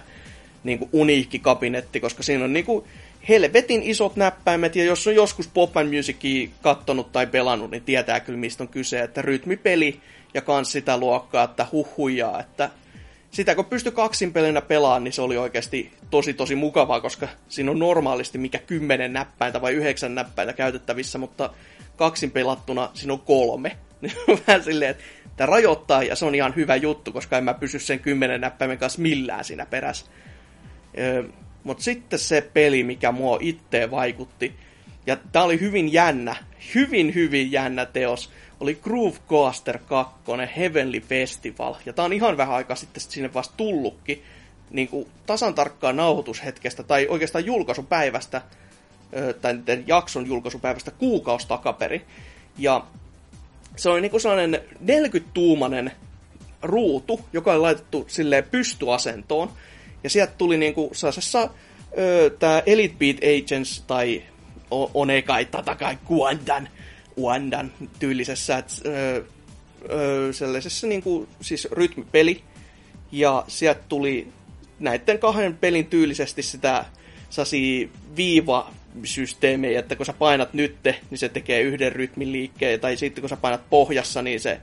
niin 0.64 0.80
kuin 0.80 0.90
uniikki 0.94 1.40
kabinetti, 1.40 2.00
koska 2.00 2.24
siinä 2.24 2.44
on 2.44 2.54
niin 2.54 2.66
kuin 2.66 2.86
helvetin 3.30 3.84
isot 3.84 4.16
näppäimet, 4.16 4.76
ja 4.76 4.84
jos 4.84 5.08
on 5.08 5.16
joskus 5.16 5.48
Pop 5.48 5.72
Musicia 5.96 6.50
kattonut 6.62 7.12
tai 7.12 7.28
pelannut, 7.28 7.72
niin 7.72 7.84
tietää 7.84 8.20
kyllä 8.20 8.40
mistä 8.40 8.64
on 8.64 8.68
kyse, 8.68 9.02
että 9.02 9.22
rytmipeli 9.22 10.00
ja 10.34 10.42
kans 10.42 10.72
sitä 10.72 10.98
luokkaa, 10.98 11.44
että 11.44 11.68
huhujaa, 11.72 12.40
että 12.40 12.70
sitä 13.32 13.56
kun 13.56 13.66
pystyi 13.66 13.92
kaksin 13.92 14.34
pelinä 14.34 14.62
pelaamaan, 14.62 15.04
niin 15.04 15.14
se 15.14 15.22
oli 15.22 15.38
oikeasti 15.38 15.92
tosi 16.10 16.34
tosi 16.34 16.56
mukavaa, 16.56 17.02
koska 17.02 17.28
siinä 17.50 17.72
on 17.72 17.80
normaalisti 17.80 18.38
mikä 18.38 18.60
kymmenen 18.60 19.14
näppäintä 19.14 19.62
vai 19.62 19.74
yhdeksän 19.74 20.16
näppäintä 20.16 20.54
käytettävissä, 20.54 21.18
mutta 21.18 21.50
kaksin 21.96 22.32
pelattuna 22.32 22.90
siinä 22.94 23.14
on 23.14 23.20
kolme. 23.20 23.78
Niin 24.02 24.14
vähän 24.48 24.64
silleen, 24.64 24.92
että 24.92 25.04
tämä 25.38 25.46
rajoittaa 25.46 26.04
ja 26.04 26.16
se 26.16 26.26
on 26.26 26.36
ihan 26.36 26.56
hyvä 26.56 26.76
juttu, 26.76 27.12
koska 27.12 27.38
en 27.38 27.44
mä 27.44 27.54
pysy 27.54 27.80
sen 27.80 28.00
kymmenen 28.00 28.42
näppäimen 28.42 28.78
kanssa 28.78 29.02
millään 29.02 29.44
siinä 29.44 29.66
perässä. 29.66 30.06
Mutta 31.70 31.84
sitten 31.84 32.20
se 32.20 32.50
peli, 32.54 32.84
mikä 32.84 33.12
mua 33.12 33.38
itteen 33.42 33.92
vaikutti, 33.92 34.54
ja 35.06 35.18
tää 35.32 35.44
oli 35.44 35.60
hyvin 35.60 35.94
jännä, 35.94 36.36
hyvin 36.76 37.16
hyvin 37.16 37.52
jännä 37.52 37.86
teos, 37.86 38.30
oli 38.60 38.80
Groove 38.84 39.18
Coaster 39.30 39.80
2 39.80 40.14
Heavenly 40.58 41.00
Festival. 41.00 41.76
Ja 41.86 41.94
tää 41.94 42.06
on 42.06 42.14
ihan 42.14 42.38
vähän 42.38 42.56
aikaa 42.56 42.76
sitten 42.76 43.02
sinne 43.02 43.34
vasta 43.34 43.54
tullutkin, 43.58 44.24
niin 44.72 44.88
kuin 44.88 45.08
tasan 45.26 45.54
tarkkaa 45.54 45.94
nauhoitushetkestä, 45.94 46.84
tai 46.84 47.08
oikeastaan 47.10 47.46
julkaisupäivästä, 47.46 48.42
tai 49.42 49.84
jakson 49.88 50.28
julkaisupäivästä 50.28 50.92
kuukausi 50.92 51.48
takaperi. 51.48 52.06
Ja 52.58 52.86
se 53.76 53.90
oli 53.90 54.02
niinku 54.02 54.20
sellainen 54.20 54.62
40-tuumainen 54.86 55.92
ruutu, 56.62 57.20
joka 57.34 57.52
oli 57.52 57.60
laitettu 57.60 58.06
silleen 58.08 58.44
pystyasentoon. 58.44 59.52
Ja 60.04 60.10
sieltä 60.10 60.34
tuli 60.38 60.58
niinku 60.58 60.90
sellaisessa 60.94 61.50
tämä 62.40 62.64
Elite 62.66 62.96
Beat 63.00 63.18
Agents 63.18 63.84
tai 63.88 64.24
Onekai 64.72 65.46
Tatakai 65.46 65.98
Kuandan, 66.06 66.70
Kuandan 67.16 67.72
tyylisessä 68.00 68.58
et, 68.58 68.82
ö, 68.86 69.24
ö, 69.90 70.34
sellaisessa 70.34 70.88
niinku, 70.88 71.28
siis 71.42 71.68
rytmipeli. 71.72 72.44
Ja 73.12 73.44
sieltä 73.48 73.82
tuli 73.90 74.28
näiden 74.80 75.20
kahden 75.20 75.58
pelin 75.58 75.86
tyylisesti 75.86 76.44
sitä 76.44 76.86
sasi 77.30 77.90
viiva 78.16 78.72
systeemejä, 79.04 79.80
että 79.80 79.96
kun 79.96 80.06
sä 80.06 80.14
painat 80.14 80.54
nytte, 80.54 80.96
niin 81.10 81.18
se 81.18 81.30
tekee 81.30 81.62
yhden 81.62 81.92
rytmin 81.92 82.32
liikkeen, 82.32 82.80
tai 82.80 82.98
sitten 82.98 83.22
kun 83.22 83.30
sä 83.30 83.38
painat 83.38 83.70
pohjassa, 83.70 84.22
niin 84.22 84.40
se 84.40 84.62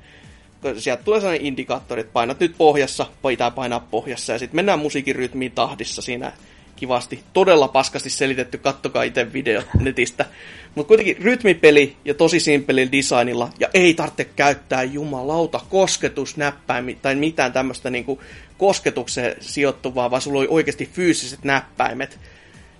sieltä 0.79 1.03
tulee 1.03 1.21
sellainen 1.21 1.47
indikaattori, 1.47 2.01
että 2.01 2.13
painat 2.13 2.41
nyt 2.41 2.55
pohjassa, 2.59 3.07
pitää 3.29 3.51
painaa 3.51 3.87
pohjassa, 3.91 4.33
ja 4.33 4.39
sitten 4.39 4.57
mennään 4.57 4.79
musiikin 4.79 5.17
rytmiin 5.17 5.53
tahdissa 5.53 6.03
siinä 6.03 6.33
kivasti. 6.77 7.21
Todella 7.33 7.69
paskasti 7.69 8.11
selitetty, 8.11 8.59
kattokaa 8.59 9.03
itse 9.03 9.33
video 9.33 9.63
netistä. 9.81 10.27
Mutta 10.75 10.89
kuitenkin 10.89 11.17
rytmipeli 11.17 11.97
ja 12.05 12.15
tosi 12.15 12.41
simpelin 12.41 12.93
designilla, 12.93 13.51
ja 13.61 13.69
ei 13.75 13.95
tarvitse 13.95 14.25
käyttää 14.25 14.83
jumalauta 14.83 15.61
kosketusnäppäimiä 15.69 16.97
tai 17.03 17.15
mitään 17.15 17.53
tämmöistä 17.53 17.91
niinku 17.91 18.21
kosketukseen 18.59 19.37
sijoittuvaa, 19.41 20.11
vaan 20.11 20.23
sulla 20.23 20.39
oli 20.39 20.49
oikeasti 20.51 20.91
fyysiset 20.93 21.45
näppäimet. 21.45 22.19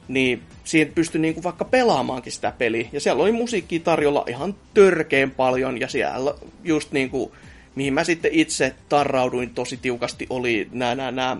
Niin 0.09 0.43
siihen 0.65 0.93
pystyi 0.95 1.21
niinku 1.21 1.43
vaikka 1.43 1.65
pelaamaankin 1.65 2.33
sitä 2.33 2.53
peliä. 2.59 2.89
Ja 2.93 3.01
siellä 3.01 3.23
oli 3.23 3.33
musiikkia 3.33 3.81
tarjolla 3.81 4.25
ihan 4.29 4.55
törkeen 4.75 5.31
paljon, 5.31 5.81
ja 5.81 5.89
siellä 5.89 6.35
just 6.65 6.93
niinku, 6.93 7.33
mihin 7.77 7.95
mä 7.95 8.05
sitten 8.05 8.31
itse 8.35 8.75
tarrauduin 8.89 9.51
tosi 9.51 9.77
tiukasti, 9.77 10.27
oli 10.31 10.69
nämä, 10.73 10.95
nämä, 10.95 11.11
nämä 11.11 11.37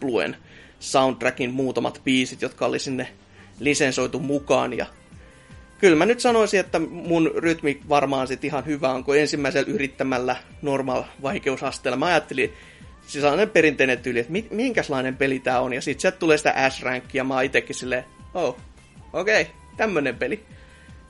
Bluen 0.00 0.36
soundtrackin 0.80 1.50
muutamat 1.50 2.00
biisit, 2.04 2.42
jotka 2.42 2.66
oli 2.66 2.78
sinne 2.78 3.08
lisensoitu 3.60 4.18
mukaan. 4.18 4.72
Ja 4.72 4.86
kyllä 5.78 5.96
mä 5.96 6.06
nyt 6.06 6.20
sanoisin, 6.20 6.60
että 6.60 6.78
mun 6.78 7.30
rytmi 7.36 7.80
varmaan 7.88 8.28
sit 8.28 8.44
ihan 8.44 8.66
hyvä 8.66 8.92
on, 8.92 9.04
kun 9.04 9.18
ensimmäisellä 9.18 9.72
yrittämällä 9.72 10.36
normal 10.62 11.02
vaikeusasteella. 11.22 11.96
Mä 11.96 12.06
ajattelin, 12.06 12.52
siis 13.00 13.12
sellainen 13.12 13.50
perinteinen 13.50 13.98
tyyli, 13.98 14.18
että 14.18 14.32
minkälainen 14.50 15.16
peli 15.16 15.38
tää 15.38 15.60
on. 15.60 15.72
Ja 15.72 15.82
sit 15.82 16.00
sieltä 16.00 16.18
tulee 16.18 16.36
sitä 16.36 16.70
S-rankia, 16.70 17.24
mä 17.24 17.42
itekin 17.42 17.76
silleen, 17.76 18.04
oh, 18.34 18.56
okei, 19.12 19.42
okay, 19.42 19.54
tämmönen 19.76 20.16
peli. 20.16 20.44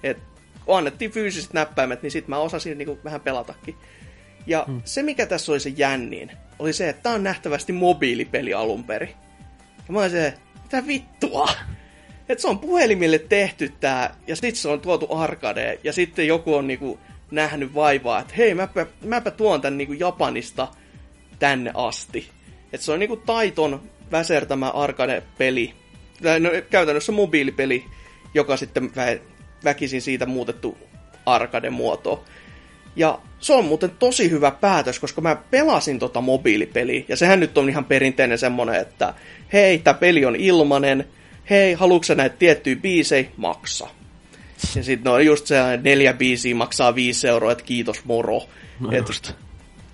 Et 0.02 0.18
kun 0.66 0.76
annettiin 0.78 1.10
fyysiset 1.10 1.52
näppäimet, 1.52 2.02
niin 2.02 2.10
sit 2.10 2.28
mä 2.28 2.38
osasin 2.38 2.78
niinku 2.78 2.98
vähän 3.05 3.20
pelatakin. 3.20 3.74
Ja 4.47 4.64
hmm. 4.66 4.82
se, 4.84 5.02
mikä 5.02 5.26
tässä 5.26 5.52
oli 5.52 5.60
se 5.60 5.72
jänniin, 5.76 6.32
oli 6.59 6.72
se, 6.72 6.88
että 6.88 7.02
tää 7.02 7.12
on 7.12 7.22
nähtävästi 7.22 7.72
mobiilipeli 7.72 8.55
alun 8.55 8.84
perin. 8.84 9.14
Ja 9.88 9.94
mä 9.94 10.09
se, 10.09 10.34
mitä 10.62 10.86
vittua? 10.86 11.48
Et 12.28 12.40
se 12.40 12.48
on 12.48 12.59
puhelimille 12.59 13.18
tehty 13.18 13.72
tää, 13.80 14.16
ja 14.26 14.36
sitten 14.36 14.56
se 14.56 14.68
on 14.68 14.80
tuotu 14.80 15.14
arcadeen, 15.14 15.78
ja 15.84 15.93
sitten 15.93 16.26
joku 16.26 16.55
on 16.55 16.66
niinku 16.66 16.98
nähnyt 17.30 17.74
vaivaa, 17.74 18.20
että 18.20 18.34
hei, 18.36 18.55
mäpä, 18.55 18.86
mäpä 19.05 19.30
tuon 19.30 19.60
tän 19.60 19.78
niinku 19.78 19.93
Japanista 19.93 20.68
tänne 21.38 21.70
asti. 21.74 22.28
Et 22.72 22.80
se 22.80 22.93
on 22.93 22.98
niinku 22.98 23.16
taiton 23.16 23.82
väsertämä 24.12 24.70
arcade-peli, 24.70 25.74
no, 26.40 26.51
käytännössä 26.70 27.12
mobiilipeli, 27.12 27.84
joka 28.34 28.56
sitten 28.56 28.90
väkisin 29.66 30.02
siitä 30.02 30.26
muutettu 30.26 30.78
arcade-muotoon. 31.26 32.24
Ja 32.97 33.18
se 33.38 33.52
on 33.52 33.64
muuten 33.64 33.90
tosi 33.90 34.30
hyvä 34.30 34.51
päätös, 34.51 34.98
koska 34.98 35.20
mä 35.20 35.36
pelasin 35.51 35.98
tota 35.98 36.20
mobiilipeliä, 36.20 37.05
ja 37.09 37.16
sehän 37.16 37.40
nyt 37.40 37.59
on 37.59 37.68
ihan 37.68 37.84
perinteinen 37.84 38.38
semmonen, 38.38 38.80
että 38.80 39.14
hei, 39.52 39.78
tämä 39.78 39.94
peli 39.94 40.24
on 40.24 40.36
ilmanen, 40.36 41.09
hei, 41.51 41.72
haluatko 41.74 42.14
näitä 42.14 42.36
tiettyjä 42.38 42.76
biisejä, 42.76 43.28
maksa. 43.36 43.88
Ja 44.76 44.82
sitten 44.82 45.10
no 45.12 45.18
just 45.18 45.47
se 45.47 45.56
neljä 45.82 46.12
biisiä 46.12 46.55
maksaa 46.55 46.94
viisi 46.94 47.28
euroa, 47.28 47.52
että 47.52 47.64
kiitos 47.64 48.05
moro. 48.05 48.43
No 48.80 48.90
et. 48.93 49.36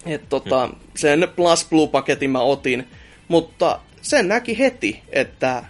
Et, 0.06 0.28
tota, 0.28 0.68
sen 0.96 1.28
Plus 1.36 1.66
Blue-paketin 1.70 2.30
mä 2.30 2.40
otin, 2.40 2.88
mutta 3.28 3.80
sen 4.02 4.28
näki 4.28 4.58
heti, 4.58 5.02
että 5.08 5.64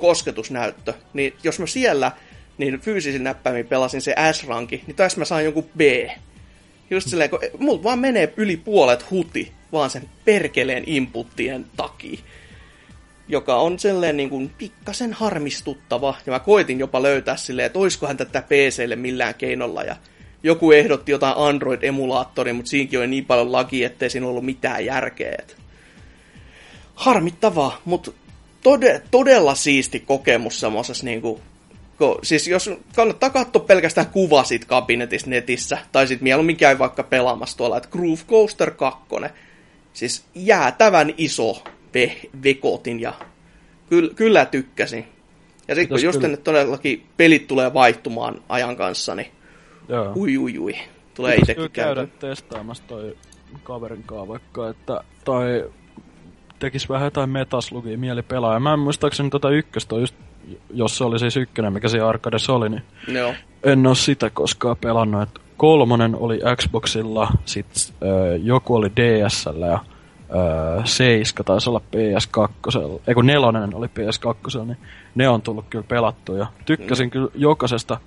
kosketusnäyttö, 0.00 0.94
niin 1.12 1.34
jos 1.42 1.58
mä 1.58 1.66
siellä 1.66 2.12
niin 2.58 2.80
fyysisin 2.80 3.24
näppäimin 3.24 3.66
pelasin 3.66 4.00
se 4.00 4.14
S-ranki, 4.32 4.82
niin 4.86 4.96
tässä 4.96 5.18
mä 5.18 5.24
saan 5.24 5.44
jonkun 5.44 5.68
B. 5.76 5.80
Just 6.90 7.08
silleen, 7.08 7.30
kun 7.30 7.40
mulla 7.58 7.82
vaan 7.82 7.98
menee 7.98 8.34
yli 8.36 8.56
puolet 8.56 9.10
huti, 9.10 9.52
vaan 9.72 9.90
sen 9.90 10.08
perkeleen 10.24 10.84
inputtien 10.86 11.66
takia 11.76 12.18
joka 13.28 13.56
on 13.56 13.78
sellainen 13.78 14.16
niin 14.16 14.30
kuin 14.30 14.50
pikkasen 14.58 15.12
harmistuttava. 15.12 16.14
Ja 16.26 16.32
mä 16.32 16.40
koitin 16.40 16.78
jopa 16.78 17.02
löytää 17.02 17.36
silleen, 17.36 17.66
että 17.66 17.78
olisikohan 17.78 18.16
tätä 18.16 18.42
PClle 18.42 18.96
millään 18.96 19.34
keinolla. 19.34 19.82
Ja 19.82 19.96
joku 20.42 20.72
ehdotti 20.72 21.12
jotain 21.12 21.36
Android-emulaattoria, 21.36 22.54
mutta 22.54 22.68
siinäkin 22.68 22.98
oli 22.98 23.06
niin 23.06 23.24
paljon 23.24 23.52
lagi, 23.52 23.84
ettei 23.84 24.10
siinä 24.10 24.26
ollut 24.26 24.44
mitään 24.44 24.84
järkeä. 24.84 25.38
Harmittavaa, 26.94 27.80
mutta 27.84 28.10
tode, 28.62 29.02
todella 29.10 29.54
siisti 29.54 30.00
kokemus 30.00 30.60
semmoisessa 30.60 31.04
niin 31.04 31.22
kuin, 31.22 31.40
kun, 31.98 32.18
siis 32.22 32.48
jos 32.48 32.70
kannattaa 32.96 33.30
katsoa 33.30 33.62
pelkästään 33.62 34.06
kuva 34.06 34.44
siitä 34.44 34.66
kabinetista 34.66 35.30
netissä, 35.30 35.78
tai 35.92 36.06
sitten 36.06 36.24
mieluummin 36.24 36.56
käy 36.56 36.78
vaikka 36.78 37.02
pelaamassa 37.02 37.56
tuolla, 37.56 37.76
että 37.76 37.88
Groove 37.88 38.22
Coaster 38.28 38.70
2, 38.70 39.00
siis 39.92 40.24
jäätävän 40.34 41.14
iso 41.16 41.62
ve- 41.94 42.28
vekotin 42.44 43.00
ja 43.00 43.12
kyllä, 43.88 44.14
kyllä 44.14 44.46
tykkäsin. 44.46 45.08
Ja 45.68 45.74
sitten 45.74 45.88
kun 45.88 46.04
just 46.04 46.20
kyllä... 46.20 46.36
todellakin 46.36 47.06
pelit 47.16 47.46
tulee 47.46 47.74
vaihtumaan 47.74 48.42
ajan 48.48 48.76
kanssa, 48.76 49.14
niin 49.14 49.32
Joo. 49.88 50.12
ui 50.16 50.38
ui 50.38 50.58
ui. 50.58 50.74
Tulee 51.14 51.34
itsekin 51.34 51.70
käydä. 51.70 51.94
käydä 51.94 52.12
testaamassa 52.20 52.84
toi 52.86 53.16
kaverin 53.62 54.02
kanssa 54.02 54.28
vaikka, 54.28 54.68
että 54.68 55.00
tai 55.24 55.64
tekis 56.58 56.88
vähän 56.88 57.04
jotain 57.04 57.30
metaslugia 57.30 57.98
mieli 57.98 58.22
pelaa. 58.22 58.54
Ja 58.54 58.60
mä 58.60 58.72
en 58.72 58.78
muistaakseni 58.78 59.30
tota 59.30 59.50
ykköstä 59.50 59.96
just, 59.96 60.14
jos 60.70 60.98
se 60.98 61.04
oli 61.04 61.18
siis 61.18 61.36
ykkönen, 61.36 61.72
mikä 61.72 61.88
se 61.88 62.00
Arcades 62.00 62.50
oli, 62.50 62.68
niin 62.68 62.82
Joo. 63.08 63.34
en 63.62 63.86
oo 63.86 63.94
sitä 63.94 64.30
koskaan 64.30 64.76
pelannut. 64.76 65.22
Et 65.22 65.40
kolmonen 65.56 66.16
oli 66.16 66.40
Xboxilla, 66.56 67.28
sit 67.44 67.66
äh, 67.66 68.42
joku 68.42 68.74
oli 68.74 68.92
DSllä 68.96 69.66
ja 69.66 69.78
öö, 70.34 70.82
7 70.84 71.44
taisi 71.44 71.70
olla 71.70 71.80
PS2, 71.96 73.00
ei 73.06 73.14
kun 73.14 73.26
nelonen 73.26 73.74
oli 73.74 73.86
PS2, 73.86 74.64
niin 74.64 74.78
ne 75.14 75.28
on 75.28 75.42
tullut 75.42 75.64
kyllä 75.70 75.84
pelattu 75.88 76.36
ja 76.36 76.46
tykkäsin 76.64 77.06
mm. 77.06 77.10
kyllä 77.10 77.28
jokaisesta 77.34 77.98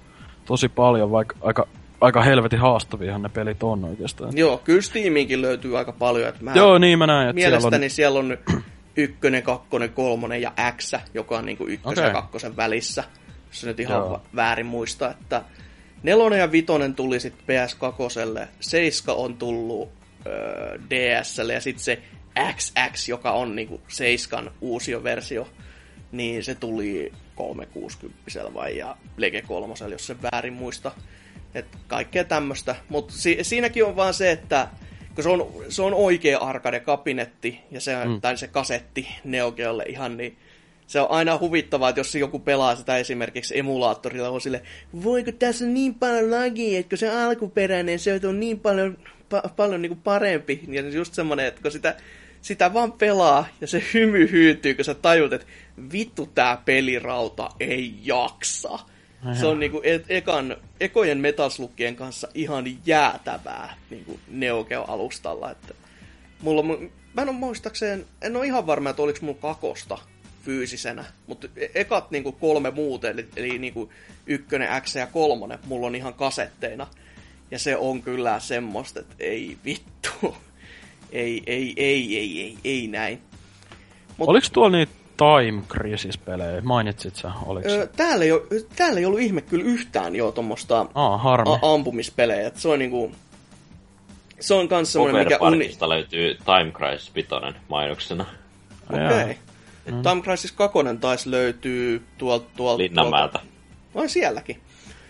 tosi 0.45 0.69
paljon, 0.69 1.11
vaikka 1.11 1.35
aika 1.41 1.68
aika 2.01 2.22
helvetin 2.22 2.59
haastaviahan 2.59 3.22
ne 3.22 3.30
pelit 3.30 3.64
on 3.64 3.85
oikeastaan. 3.85 4.38
Joo, 4.38 4.57
kyllä 4.57 4.81
Steamiinkin 4.81 5.41
löytyy 5.41 5.77
aika 5.77 5.91
paljon. 5.91 6.30
Että 6.30 6.43
mä 6.43 6.53
Joo, 6.55 6.77
niin 6.77 6.99
mä 6.99 7.07
näen, 7.07 7.30
että 7.30 7.35
Mielestäni 7.35 7.89
siellä 7.89 8.19
on, 8.19 8.26
siellä 8.26 8.57
on 8.57 8.64
ykkönen, 8.98 9.44
kakkonen, 9.44 9.90
kolmonen 9.90 10.41
ja 10.41 10.53
X, 10.78 10.94
joka 11.14 11.38
on 11.38 11.45
niinku 11.45 11.68
ykkösen 11.68 12.03
okay. 12.03 12.06
ja 12.06 12.22
kakkosen 12.22 12.57
välissä. 12.57 13.03
Jos 13.48 13.64
nyt 13.64 13.80
ihan 13.80 13.98
Joo. 13.98 14.22
väärin 14.36 14.65
muista, 14.65 15.11
että 15.11 15.44
nelonen 16.03 16.40
ja 16.40 16.52
vitonen 16.52 16.95
tuli 16.95 17.19
sitten 17.19 17.45
PS2, 17.45 18.48
seiska 18.60 19.14
on 19.14 19.38
tullut 19.38 19.90
öö, 20.26 20.80
DSlle 20.90 21.53
ja 21.53 21.61
sitten 21.61 21.84
se 21.84 22.02
XX, 22.56 23.10
joka 23.10 23.32
on 23.32 23.56
niinku 23.56 23.82
seiskan 23.88 24.52
uusioversio, 24.61 25.48
niin 26.11 26.44
se 26.44 26.56
tuli 26.56 27.14
360 27.36 28.53
vai 28.53 28.78
ja 28.78 28.98
Lege 29.18 29.41
3, 29.41 29.74
jos 29.91 30.07
se 30.07 30.15
väärin 30.22 30.53
muista. 30.53 30.91
että 31.56 31.78
kaikkea 31.88 32.24
tämmöistä. 32.24 32.76
Mutta 32.90 33.14
si- 33.14 33.38
siinäkin 33.41 33.86
on 33.86 33.95
vaan 33.95 34.14
se, 34.14 34.32
että 34.32 34.68
kun 35.18 35.23
se 35.23 35.30
on, 35.30 35.53
se 35.69 35.81
on 35.81 35.94
oikea 35.94 36.38
arcade-kabinetti, 36.38 37.60
ja 37.72 37.81
se, 37.81 38.06
mm. 38.06 38.22
tai 38.22 38.38
se 38.38 38.48
kasetti 38.48 39.07
Neo 39.23 39.52
Geolle 39.52 39.84
ihan, 39.88 40.18
niin 40.18 40.38
se 40.88 40.99
on 41.02 41.11
aina 41.11 41.38
huvittavaa, 41.38 41.89
että 41.89 41.99
jos 41.99 42.15
joku 42.15 42.39
pelaa 42.39 42.76
sitä 42.76 42.98
esimerkiksi 42.98 43.57
emulaattorilla, 43.57 44.30
on 44.30 44.41
sille, 44.41 44.61
voiko 45.03 45.31
tässä 45.31 45.65
on 45.65 45.73
niin 45.73 45.95
paljon 45.95 46.31
lagia, 46.31 46.80
että 46.80 46.95
se 46.95 47.10
alkuperäinen, 47.10 47.99
se 47.99 48.19
on 48.27 48.39
niin 48.39 48.60
paljon, 48.60 48.98
pa- 49.34 49.49
paljon 49.56 49.81
niin 49.81 49.89
kuin 49.89 50.02
parempi. 50.03 50.64
Ja 50.68 50.81
just 50.89 51.14
semmoinen, 51.14 51.45
että 51.45 51.61
kun 51.61 51.72
sitä, 51.72 51.95
sitä 52.41 52.73
vaan 52.73 52.91
pelaa 52.91 53.48
ja 53.61 53.68
se 53.68 53.84
hymy 53.94 54.31
hyytyy, 54.31 54.73
kun 54.73 54.85
sä 54.85 54.94
tajut, 54.94 55.34
että 55.34 55.48
vittu 55.91 56.26
tää 56.26 56.61
pelirauta 56.65 57.49
ei 57.60 57.94
jaksa. 58.03 58.80
Se 59.39 59.45
on 59.45 59.60
niinku 59.60 59.81
e- 59.84 60.03
ekan, 60.10 60.57
ekojen 60.80 61.18
metaslukkien 61.18 61.95
kanssa 61.95 62.27
ihan 62.34 62.65
jäätävää 62.85 63.76
niinku 63.89 64.19
Neo 64.27 64.64
Geo-alustalla. 64.64 65.52
Että 65.52 65.73
mulla, 66.41 66.64
mä 67.14 67.22
en 67.22 67.30
ole 67.30 67.38
muistakseen, 67.38 68.06
en 68.22 68.35
ole 68.35 68.45
ihan 68.45 68.68
varma, 68.68 68.89
että 68.89 69.02
oliko 69.02 69.19
mulla 69.22 69.38
kakosta 69.41 69.98
fyysisenä, 70.44 71.06
mutta 71.27 71.48
e- 71.56 71.69
ekat 71.76 72.11
niinku 72.11 72.31
kolme 72.31 72.72
muuta, 72.72 73.10
eli, 73.10 73.27
eli 73.35 73.60
niinku 73.60 73.91
ykkönen, 74.27 74.81
X 74.81 74.95
ja 74.95 75.07
kolmonen, 75.07 75.60
mulla 75.65 75.88
on 75.88 75.95
ihan 75.95 76.14
kasetteina. 76.14 76.88
Ja 77.52 77.60
se 77.60 77.77
on 77.77 78.02
kyllä 78.02 78.39
semmoista, 78.39 78.99
että 78.99 79.15
ei 79.19 79.57
vittu. 79.65 80.10
ei, 81.11 81.44
ei, 81.45 81.73
ei, 81.77 82.18
ei, 82.18 82.41
ei, 82.41 82.57
ei 82.64 82.88
näin. 82.88 83.22
Mut... 84.18 84.30
Oliko 84.30 84.48
tuolla 84.53 84.77
niitä 84.77 85.06
Time 85.18 85.61
Crisis-pelejä, 85.68 86.61
mainitsit 86.61 87.15
sä, 87.15 87.31
oliko 87.45 87.69
öö, 87.69 87.88
täällä, 87.88 88.26
ei 88.26 88.31
ole, 88.31 88.41
täällä 88.76 88.99
ei 88.99 89.06
ollut 89.06 89.19
ihme 89.19 89.41
kyllä 89.41 89.65
yhtään 89.65 90.15
jo 90.15 90.31
tuommoista 90.31 90.85
ampumispelejä, 91.61 92.52
se 92.56 92.68
on 92.68 92.80
niinku... 92.80 93.11
Se 94.39 94.53
on 94.53 94.68
kans 94.68 94.94
semmoinen, 94.94 95.23
mikä... 95.23 95.38
Uni... 95.41 95.77
löytyy 95.88 96.35
Time 96.35 96.72
Crisis 96.72 97.15
5 97.15 97.30
mainoksena. 97.68 98.26
Okei. 98.89 99.06
Okay. 99.06 99.35
Mm. 99.85 100.02
Time 100.02 100.22
Crisis 100.22 100.52
2 100.52 100.77
taisi 101.02 101.31
löytyy 101.31 102.06
tuolta... 102.18 102.45
tuolta 102.56 102.84
Linnanmäeltä. 102.84 103.39
Tuolta... 103.94 104.10
sielläkin. 104.10 104.61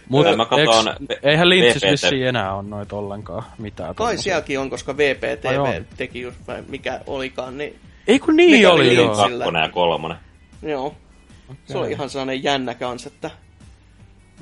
Mutta 0.10 0.38
mä 0.38 0.46
katson, 0.46 0.96
eihän 1.24 1.50
Lynchis 1.50 1.84
vissiin 1.92 2.28
enää 2.28 2.54
on 2.54 2.70
noita 2.70 2.96
ollenkaan 2.96 3.44
mitään. 3.58 3.96
Kai 3.96 4.18
sielläkin 4.18 4.60
on, 4.60 4.70
koska 4.70 4.98
VPTV 4.98 5.84
teki 5.98 6.22
just, 6.22 6.38
vai 6.48 6.64
mikä 6.68 7.02
olikaan, 7.08 7.58
niin 7.58 7.80
ei 8.08 8.20
kun 8.20 8.36
niin 8.36 8.52
Mikä 8.52 8.72
oli, 8.72 8.96
joo. 8.96 9.16
Kakkonen 9.16 9.62
ja 9.62 9.70
kolmonen. 9.70 10.18
Joo. 10.62 10.86
Okay. 10.86 11.56
Se 11.66 11.78
oli 11.78 11.92
ihan 11.92 12.10
sellainen 12.10 12.44
jännä 12.44 12.74
kans, 12.74 13.06
että 13.06 13.32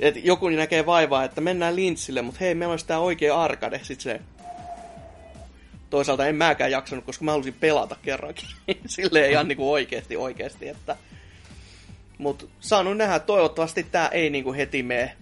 et 0.00 0.24
joku 0.24 0.48
näkee 0.48 0.86
vaivaa, 0.86 1.24
että 1.24 1.40
mennään 1.40 1.76
lintsille, 1.76 2.22
mutta 2.22 2.38
hei, 2.40 2.54
meillä 2.54 2.72
olisi 2.72 2.86
tää 2.86 2.98
oikea 2.98 3.42
arcade. 3.42 3.80
Sitten 3.82 4.02
se... 4.02 4.20
Toisaalta 5.90 6.26
en 6.26 6.34
mäkään 6.34 6.70
jaksanut, 6.70 7.04
koska 7.04 7.24
mä 7.24 7.30
halusin 7.30 7.56
pelata 7.60 7.96
kerrankin. 8.02 8.48
Silleen 8.86 9.30
ihan 9.30 9.48
niinku 9.48 9.72
oikeesti 9.72 10.16
oikeesti, 10.16 10.68
että... 10.68 10.96
Mut 12.18 12.48
saanut 12.60 12.96
nähdä, 12.96 13.18
toivottavasti 13.18 13.82
tää 13.82 14.08
ei 14.08 14.30
niinku 14.30 14.52
heti 14.52 14.82
mene 14.82 15.16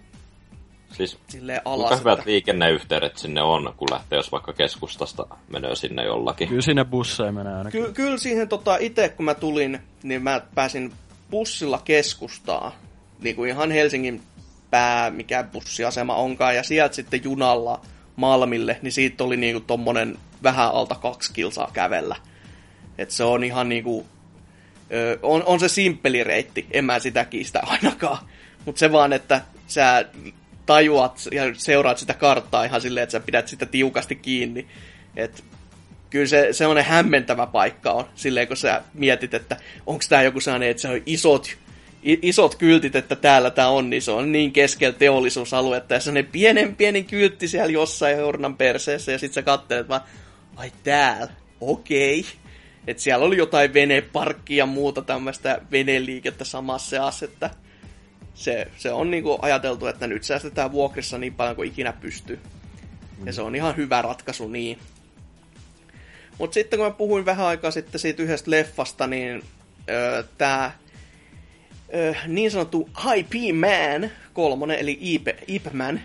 Siis 0.93 1.19
alas. 1.65 1.87
Kuinka 1.87 1.95
hyvät 1.95 2.19
että... 2.19 2.29
liikenneyhteydet 2.29 3.17
sinne 3.17 3.41
on, 3.41 3.73
kun 3.77 3.87
lähtee, 3.91 4.17
jos 4.17 4.31
vaikka 4.31 4.53
keskustasta 4.53 5.27
menee 5.47 5.75
sinne 5.75 6.05
jollakin? 6.05 6.47
Kyllä 6.47 6.61
sinne 6.61 6.85
busseja 6.85 7.31
menee 7.31 7.53
ainakin. 7.53 7.83
Ky- 7.83 7.93
kyllä 7.93 8.17
siihen 8.17 8.49
tota, 8.49 8.77
itse 8.79 9.09
kun 9.09 9.25
mä 9.25 9.33
tulin, 9.33 9.79
niin 10.03 10.23
mä 10.23 10.41
pääsin 10.55 10.93
bussilla 11.31 11.81
keskustaa. 11.85 12.75
Niin 13.19 13.35
kuin 13.35 13.49
ihan 13.49 13.71
Helsingin 13.71 14.21
pää, 14.69 15.09
mikä 15.09 15.43
bussiasema 15.43 16.15
onkaan, 16.15 16.55
ja 16.55 16.63
sieltä 16.63 16.95
sitten 16.95 17.23
junalla 17.23 17.81
Malmille, 18.15 18.79
niin 18.81 18.91
siitä 18.91 19.23
oli 19.23 19.37
niinku 19.37 19.59
tommonen 19.59 20.17
vähän 20.43 20.71
alta 20.71 20.95
kaksi 20.95 21.33
kilsaa 21.33 21.69
kävellä. 21.73 22.15
Et 22.97 23.11
se 23.11 23.23
on 23.23 23.43
ihan 23.43 23.69
niinku, 23.69 24.05
ö, 24.91 25.19
on, 25.23 25.43
on 25.45 25.59
se 25.59 25.67
simppeli 25.67 26.23
reitti, 26.23 26.67
en 26.71 26.85
mä 26.85 26.99
sitä 26.99 27.25
kiistä 27.25 27.61
ainakaan. 27.65 28.17
Mutta 28.65 28.79
se 28.79 28.91
vaan, 28.91 29.13
että 29.13 29.41
sä 29.67 30.05
tajuat 30.65 31.27
ja 31.31 31.43
seuraat 31.53 31.97
sitä 31.97 32.13
karttaa 32.13 32.63
ihan 32.63 32.81
silleen, 32.81 33.03
että 33.03 33.11
sä 33.11 33.19
pidät 33.19 33.47
sitä 33.47 33.65
tiukasti 33.65 34.15
kiinni. 34.15 34.67
Et 35.15 35.43
kyllä 36.09 36.25
se 36.25 36.47
semmoinen 36.51 36.85
hämmentävä 36.85 37.47
paikka 37.47 37.91
on, 37.91 38.05
silleen 38.15 38.47
kun 38.47 38.57
sä 38.57 38.81
mietit, 38.93 39.33
että 39.33 39.57
onko 39.85 40.03
tämä 40.09 40.23
joku 40.23 40.39
sellainen, 40.39 40.69
että 40.69 40.81
se 40.81 40.87
on 40.87 41.01
isot, 41.05 41.57
isot 42.03 42.55
kyltit, 42.55 42.95
että 42.95 43.15
täällä 43.15 43.49
tämä 43.49 43.67
on, 43.67 43.89
niin 43.89 44.01
se 44.01 44.11
on 44.11 44.31
niin 44.31 44.51
keskellä 44.51 44.97
teollisuusaluetta, 44.99 45.93
ja 45.93 45.99
sellainen 45.99 46.31
pienen 46.31 46.75
pienen 46.75 47.05
kyltti 47.05 47.47
siellä 47.47 47.71
jossain 47.71 48.17
hornan 48.17 48.57
perseessä, 48.57 49.11
ja 49.11 49.19
sitten 49.19 49.33
sä 49.33 49.41
katselet 49.41 49.89
vaan, 49.89 50.01
ai 50.55 50.71
täällä, 50.83 51.27
okei. 51.61 52.19
Okay. 52.19 52.31
Että 52.87 53.03
siellä 53.03 53.25
oli 53.25 53.37
jotain 53.37 53.73
veneparkkia 53.73 54.57
ja 54.57 54.65
muuta 54.65 55.01
tämmöistä 55.01 55.61
veneliikettä 55.71 56.43
samassa 56.43 56.89
seassa, 56.89 57.25
että 57.25 57.49
se, 58.35 58.67
se 58.77 58.91
on 58.91 59.11
niinku 59.11 59.39
ajateltu, 59.41 59.87
että 59.87 60.07
nyt 60.07 60.23
säästetään 60.23 60.71
vuokrissa 60.71 61.17
niin 61.17 61.33
paljon 61.33 61.55
kuin 61.55 61.69
ikinä 61.69 61.93
pystyy. 61.93 62.39
Mm. 63.17 63.27
Ja 63.27 63.33
se 63.33 63.41
on 63.41 63.55
ihan 63.55 63.77
hyvä 63.77 64.01
ratkaisu 64.01 64.47
niin. 64.47 64.79
Mutta 66.37 66.53
sitten 66.53 66.79
kun 66.79 66.87
mä 66.87 66.91
puhuin 66.91 67.25
vähän 67.25 67.45
aikaa 67.45 67.71
sitten 67.71 67.99
siitä 67.99 68.23
yhdestä 68.23 68.51
leffasta, 68.51 69.07
niin 69.07 69.43
öö, 69.89 70.23
tämä 70.37 70.71
öö, 71.93 72.13
niin 72.27 72.51
sanottu 72.51 72.89
IP 73.15 73.55
Man 73.55 74.11
kolmonen, 74.33 74.79
eli 74.79 74.97
Ip, 75.01 75.27
Ip 75.47 75.65
Man 75.73 76.01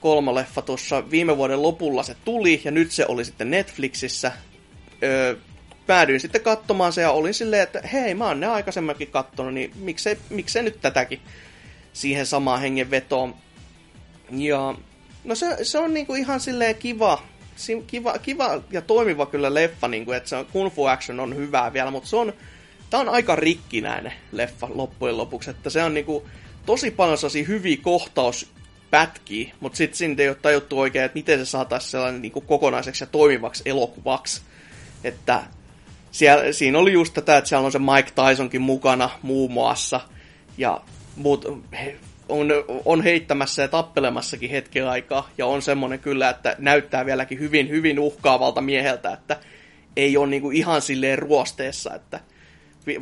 kolmoleffa 0.00 0.62
tuossa 0.62 1.10
viime 1.10 1.36
vuoden 1.36 1.62
lopulla 1.62 2.02
se 2.02 2.16
tuli, 2.24 2.60
ja 2.64 2.70
nyt 2.70 2.90
se 2.90 3.06
oli 3.08 3.24
sitten 3.24 3.50
Netflixissä. 3.50 4.32
Öö, 5.02 5.36
päädyin 5.86 6.20
sitten 6.20 6.40
katsomaan 6.40 6.92
se 6.92 7.00
ja 7.00 7.10
olin 7.10 7.34
silleen, 7.34 7.62
että 7.62 7.80
hei, 7.92 8.14
mä 8.14 8.26
oon 8.26 8.40
ne 8.40 8.46
aikaisemminkin 8.46 9.08
kattonut, 9.08 9.54
niin 9.54 9.72
miksei, 9.76 10.18
miksei 10.30 10.62
nyt 10.62 10.80
tätäkin 10.80 11.20
siihen 11.94 12.26
samaan 12.26 12.60
hengenvetoon. 12.60 13.34
Ja 14.30 14.74
no 15.24 15.34
se, 15.34 15.56
se 15.62 15.78
on 15.78 15.94
niinku 15.94 16.14
ihan 16.14 16.40
silleen 16.40 16.74
kiva, 16.74 17.22
kiva, 17.86 18.18
kiva 18.18 18.60
ja 18.70 18.82
toimiva 18.82 19.26
kyllä 19.26 19.54
leffa, 19.54 19.88
niinku, 19.88 20.12
että 20.12 20.28
se 20.28 20.36
on, 20.36 20.46
Kung 20.46 20.70
Fu 20.70 20.84
Action 20.86 21.20
on 21.20 21.36
hyvää 21.36 21.72
vielä, 21.72 21.90
mutta 21.90 22.08
se 22.08 22.16
on, 22.16 22.32
tää 22.90 23.00
on 23.00 23.08
aika 23.08 23.36
rikkinäinen 23.36 24.12
leffa 24.32 24.68
loppujen 24.74 25.16
lopuksi, 25.16 25.50
että 25.50 25.70
se 25.70 25.84
on 25.84 25.94
niinku 25.94 26.28
tosi 26.66 26.90
paljon 26.90 27.18
sellaisia 27.18 27.44
hyviä 27.44 27.76
kohtauspätkiä, 27.82 29.54
mutta 29.60 29.76
sitten 29.76 29.96
siinä 29.98 30.14
ei 30.18 30.28
ole 30.28 30.36
tajuttu 30.42 30.80
oikein, 30.80 31.04
että 31.04 31.18
miten 31.18 31.38
se 31.38 31.44
saataisiin 31.44 31.90
sellainen 31.90 32.22
niinku 32.22 32.40
kokonaiseksi 32.40 33.04
ja 33.04 33.08
toimivaksi 33.08 33.62
elokuvaksi. 33.66 34.42
Että 35.04 35.42
siellä, 36.10 36.52
siinä 36.52 36.78
oli 36.78 36.92
just 36.92 37.14
tätä, 37.14 37.36
että 37.36 37.48
siellä 37.48 37.66
on 37.66 37.72
se 37.72 37.78
Mike 37.78 38.10
Tysonkin 38.10 38.62
mukana 38.62 39.10
muun 39.22 39.52
muassa, 39.52 40.00
ja 40.58 40.80
muut 41.16 41.44
on, 42.28 42.52
on 42.84 43.02
heittämässä 43.02 43.62
ja 43.62 43.68
tappelemassakin 43.68 44.50
hetken 44.50 44.88
aikaa, 44.88 45.28
ja 45.38 45.46
on 45.46 45.62
semmoinen 45.62 45.98
kyllä, 45.98 46.30
että 46.30 46.56
näyttää 46.58 47.06
vieläkin 47.06 47.38
hyvin, 47.38 47.68
hyvin 47.68 47.98
uhkaavalta 47.98 48.60
mieheltä, 48.60 49.12
että 49.12 49.36
ei 49.96 50.16
ole 50.16 50.26
niinku 50.26 50.50
ihan 50.50 50.82
silleen 50.82 51.18
ruosteessa, 51.18 51.94
että 51.94 52.20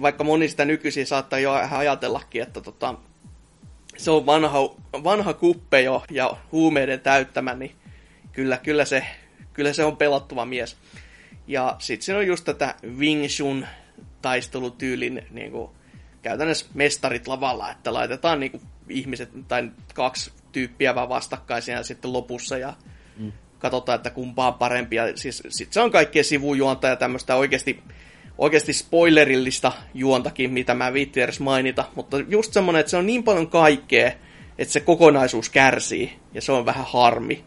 vaikka 0.00 0.24
moni 0.24 0.48
sitä 0.48 0.64
nykyisin 0.64 1.06
saattaa 1.06 1.38
jo 1.38 1.52
ajatellakin, 1.70 2.42
että 2.42 2.60
tota, 2.60 2.94
se 3.96 4.10
on 4.10 4.26
vanha, 4.26 4.58
vanha 4.92 5.34
kuppe 5.34 5.80
jo 5.80 6.02
ja 6.10 6.36
huumeiden 6.52 7.00
täyttämä, 7.00 7.54
niin 7.54 7.72
kyllä, 8.32 8.56
kyllä, 8.56 8.84
se, 8.84 9.06
kyllä 9.52 9.72
se 9.72 9.84
on 9.84 9.96
pelottava 9.96 10.44
mies. 10.44 10.76
Ja 11.46 11.76
sitten 11.78 12.04
siinä 12.04 12.18
on 12.18 12.26
just 12.26 12.44
tätä 12.44 12.74
Wing 12.98 13.26
Chun 13.26 13.66
taistelutyylin 14.22 15.26
niin 15.30 15.52
kuin, 15.52 15.70
käytännössä 16.22 16.66
mestarit 16.74 17.28
lavalla, 17.28 17.70
että 17.70 17.92
laitetaan 17.92 18.40
niinku 18.40 18.60
ihmiset 18.88 19.30
tai 19.48 19.70
kaksi 19.94 20.32
tyyppiä 20.52 20.94
vaan 20.94 21.08
vastakkaisia 21.08 21.82
sitten 21.82 22.12
lopussa 22.12 22.58
ja 22.58 22.74
mm. 23.16 23.32
katsotaan, 23.58 23.96
että 23.96 24.10
kumpaa 24.10 24.48
on 24.48 24.54
parempi. 24.54 24.96
Ja 24.96 25.16
siis, 25.16 25.42
sit 25.48 25.72
se 25.72 25.80
on 25.80 25.90
kaikkea 25.90 26.24
sivujuonta 26.24 26.86
ja 26.86 26.96
tämmöistä 26.96 27.36
oikeasti, 27.36 27.82
oikeasti 28.38 28.72
spoilerillista 28.72 29.72
juontakin, 29.94 30.52
mitä 30.52 30.74
mä 30.74 30.92
viitti 30.92 31.20
edes 31.20 31.40
mainita. 31.40 31.84
Mutta 31.94 32.18
just 32.18 32.52
semmonen, 32.52 32.80
että 32.80 32.90
se 32.90 32.96
on 32.96 33.06
niin 33.06 33.24
paljon 33.24 33.50
kaikkea, 33.50 34.12
että 34.58 34.72
se 34.72 34.80
kokonaisuus 34.80 35.50
kärsii 35.50 36.12
ja 36.34 36.42
se 36.42 36.52
on 36.52 36.66
vähän 36.66 36.86
harmi. 36.88 37.44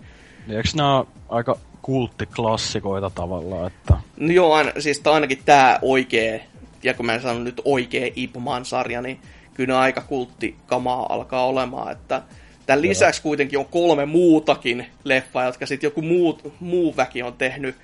Niin 0.48 0.58
eikö 0.58 0.70
nämä 0.76 1.04
aika 1.30 1.58
kulttiklassikoita 1.82 3.10
tavallaan, 3.10 3.68
että... 3.68 3.94
No 4.18 4.34
joo, 4.34 4.54
aina, 4.54 4.72
siis 4.80 5.02
ainakin 5.08 5.42
tämä 5.46 5.80
oikea, 5.82 6.40
ja 6.86 6.94
kun 6.94 7.06
mä 7.06 7.20
sanon 7.20 7.44
nyt 7.44 7.62
oikea 7.66 8.12
Ip 8.16 8.36
Man-sarja, 8.40 9.02
niin 9.02 9.20
kyllä 9.54 9.80
aika 9.80 10.02
kulttikamaa 10.02 11.14
alkaa 11.14 11.46
olemaan, 11.46 11.92
että 11.92 12.22
tämän 12.66 12.82
lisäksi 12.82 13.22
kuitenkin 13.22 13.60
on 13.60 13.66
kolme 13.66 14.06
muutakin 14.06 14.86
leffaa, 15.04 15.46
jotka 15.46 15.66
sitten 15.66 15.88
joku 15.88 16.02
muu, 16.02 16.54
muu 16.60 16.98
väki 16.98 17.24
on 17.24 17.34
tehnyt. 17.34 17.76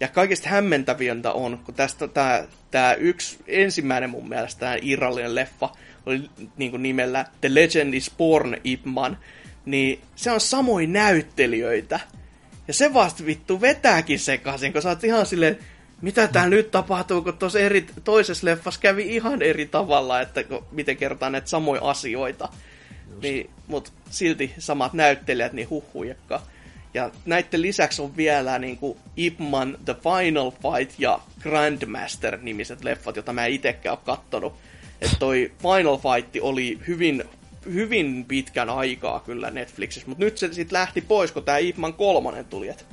Ja 0.00 0.08
kaikista 0.08 0.48
hämmentävintä 0.48 1.32
on, 1.32 1.58
kun 1.64 1.74
tästä 1.74 2.08
tämä, 2.08 2.44
tämä 2.70 2.94
yksi 2.94 3.38
ensimmäinen 3.46 4.10
mun 4.10 4.28
mielestä 4.28 4.60
tämä 4.60 4.76
irrallinen 4.82 5.34
leffa 5.34 5.68
oli 6.06 6.30
niin 6.56 6.70
kuin 6.70 6.82
nimellä 6.82 7.24
The 7.40 7.54
Legend 7.54 7.94
is 7.94 8.12
Born 8.18 8.56
Ip 8.64 8.84
Man, 8.84 9.18
niin 9.64 10.00
se 10.16 10.30
on 10.30 10.40
samoin 10.40 10.92
näyttelijöitä. 10.92 12.00
Ja 12.68 12.74
se 12.74 12.94
vasta 12.94 13.26
vittu 13.26 13.60
vetääkin 13.60 14.18
sekaisin, 14.18 14.72
kun 14.72 14.82
sä 14.82 14.88
oot 14.88 15.04
ihan 15.04 15.26
silleen, 15.26 15.58
mitä 16.02 16.28
tää 16.28 16.48
nyt 16.48 16.70
tapahtuu, 16.70 17.22
kun 17.22 17.38
tuossa 17.38 17.58
eri, 17.58 17.86
toisessa 18.04 18.46
leffassa 18.46 18.80
kävi 18.80 19.16
ihan 19.16 19.42
eri 19.42 19.66
tavalla, 19.66 20.20
että 20.20 20.44
kun, 20.44 20.66
miten 20.72 20.96
kertaa 20.96 21.30
näitä 21.30 21.48
samoja 21.48 21.82
asioita. 21.82 22.48
Niin, 23.22 23.50
mut 23.66 23.92
silti 24.10 24.54
samat 24.58 24.92
näyttelijät, 24.92 25.52
niin 25.52 25.70
huhujakka. 25.70 26.42
Ja 26.94 27.10
näiden 27.24 27.62
lisäksi 27.62 28.02
on 28.02 28.16
vielä 28.16 28.58
niin 28.58 28.76
kuin 28.76 28.98
Ip 29.16 29.38
Man, 29.38 29.78
The 29.84 29.94
Final 29.94 30.50
Fight 30.50 30.94
ja 30.98 31.20
Grandmaster-nimiset 31.40 32.84
leffat, 32.84 33.16
joita 33.16 33.32
mä 33.32 33.46
itsekään 33.46 33.92
ole 33.96 34.04
kattonut. 34.04 34.54
Että 35.00 35.16
toi 35.18 35.52
Final 35.58 35.98
Fight 35.98 36.36
oli 36.40 36.78
hyvin, 36.88 37.24
hyvin 37.72 38.24
pitkän 38.28 38.70
aikaa 38.70 39.20
kyllä 39.20 39.50
Netflixissä, 39.50 40.08
mutta 40.08 40.24
nyt 40.24 40.38
se 40.38 40.52
sitten 40.52 40.78
lähti 40.78 41.00
pois, 41.00 41.32
kun 41.32 41.44
tämä 41.44 41.58
Ip 41.58 41.76
Man 41.76 41.94
kolmonen 41.94 42.44
tuli. 42.44 42.68
Et 42.68 42.86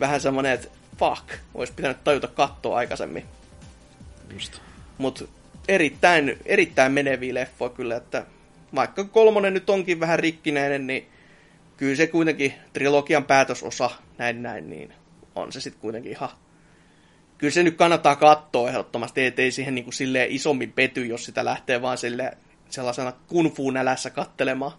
vähän 0.00 0.20
semmonen, 0.20 0.52
että 0.52 0.68
fuck, 0.98 1.24
olisi 1.54 1.72
pitänyt 1.72 2.04
tajuta 2.04 2.28
katsoa 2.28 2.76
aikaisemmin. 2.76 3.24
Just. 4.32 4.60
Mutta 4.98 5.24
erittäin, 5.68 6.38
erittäin 6.46 6.92
meneviä 6.92 7.34
leffoja 7.34 7.70
kyllä, 7.70 7.96
että 7.96 8.26
vaikka 8.74 9.04
kolmonen 9.04 9.54
nyt 9.54 9.70
onkin 9.70 10.00
vähän 10.00 10.18
rikkinäinen, 10.18 10.86
niin 10.86 11.08
kyllä 11.76 11.96
se 11.96 12.06
kuitenkin 12.06 12.54
trilogian 12.72 13.24
päätösosa, 13.24 13.90
näin 14.18 14.42
näin, 14.42 14.70
niin 14.70 14.92
on 15.34 15.52
se 15.52 15.60
sitten 15.60 15.80
kuitenkin 15.80 16.12
ihan... 16.12 16.28
Kyllä 17.38 17.50
se 17.50 17.62
nyt 17.62 17.76
kannattaa 17.76 18.16
katsoa 18.16 18.68
ehdottomasti, 18.68 19.26
ettei 19.26 19.50
siihen 19.50 19.74
niin 19.74 19.84
kuin 19.84 19.94
silleen 19.94 20.30
isommin 20.30 20.72
pety, 20.72 21.06
jos 21.06 21.24
sitä 21.24 21.44
lähtee 21.44 21.82
vaan 21.82 21.98
sille 21.98 22.36
sellaisena 22.70 23.12
kung 23.26 23.54
fu 23.54 23.70
nälässä 23.70 24.10
kattelemaan. 24.10 24.72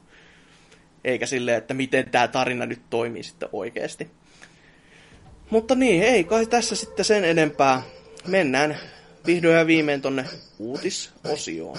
Eikä 1.03 1.25
silleen, 1.25 1.57
että 1.57 1.73
miten 1.73 2.09
tämä 2.09 2.27
tarina 2.27 2.65
nyt 2.65 2.81
toimii 2.89 3.23
sitten 3.23 3.49
oikeasti. 3.51 4.11
Mutta 5.49 5.75
niin, 5.75 6.03
ei 6.03 6.23
kai 6.23 6.45
tässä 6.45 6.75
sitten 6.75 7.05
sen 7.05 7.23
enempää. 7.23 7.81
Mennään 8.27 8.77
vihdoin 9.25 9.55
ja 9.55 9.67
viimein 9.67 10.01
tonne 10.01 10.25
uutisosioon. 10.59 11.77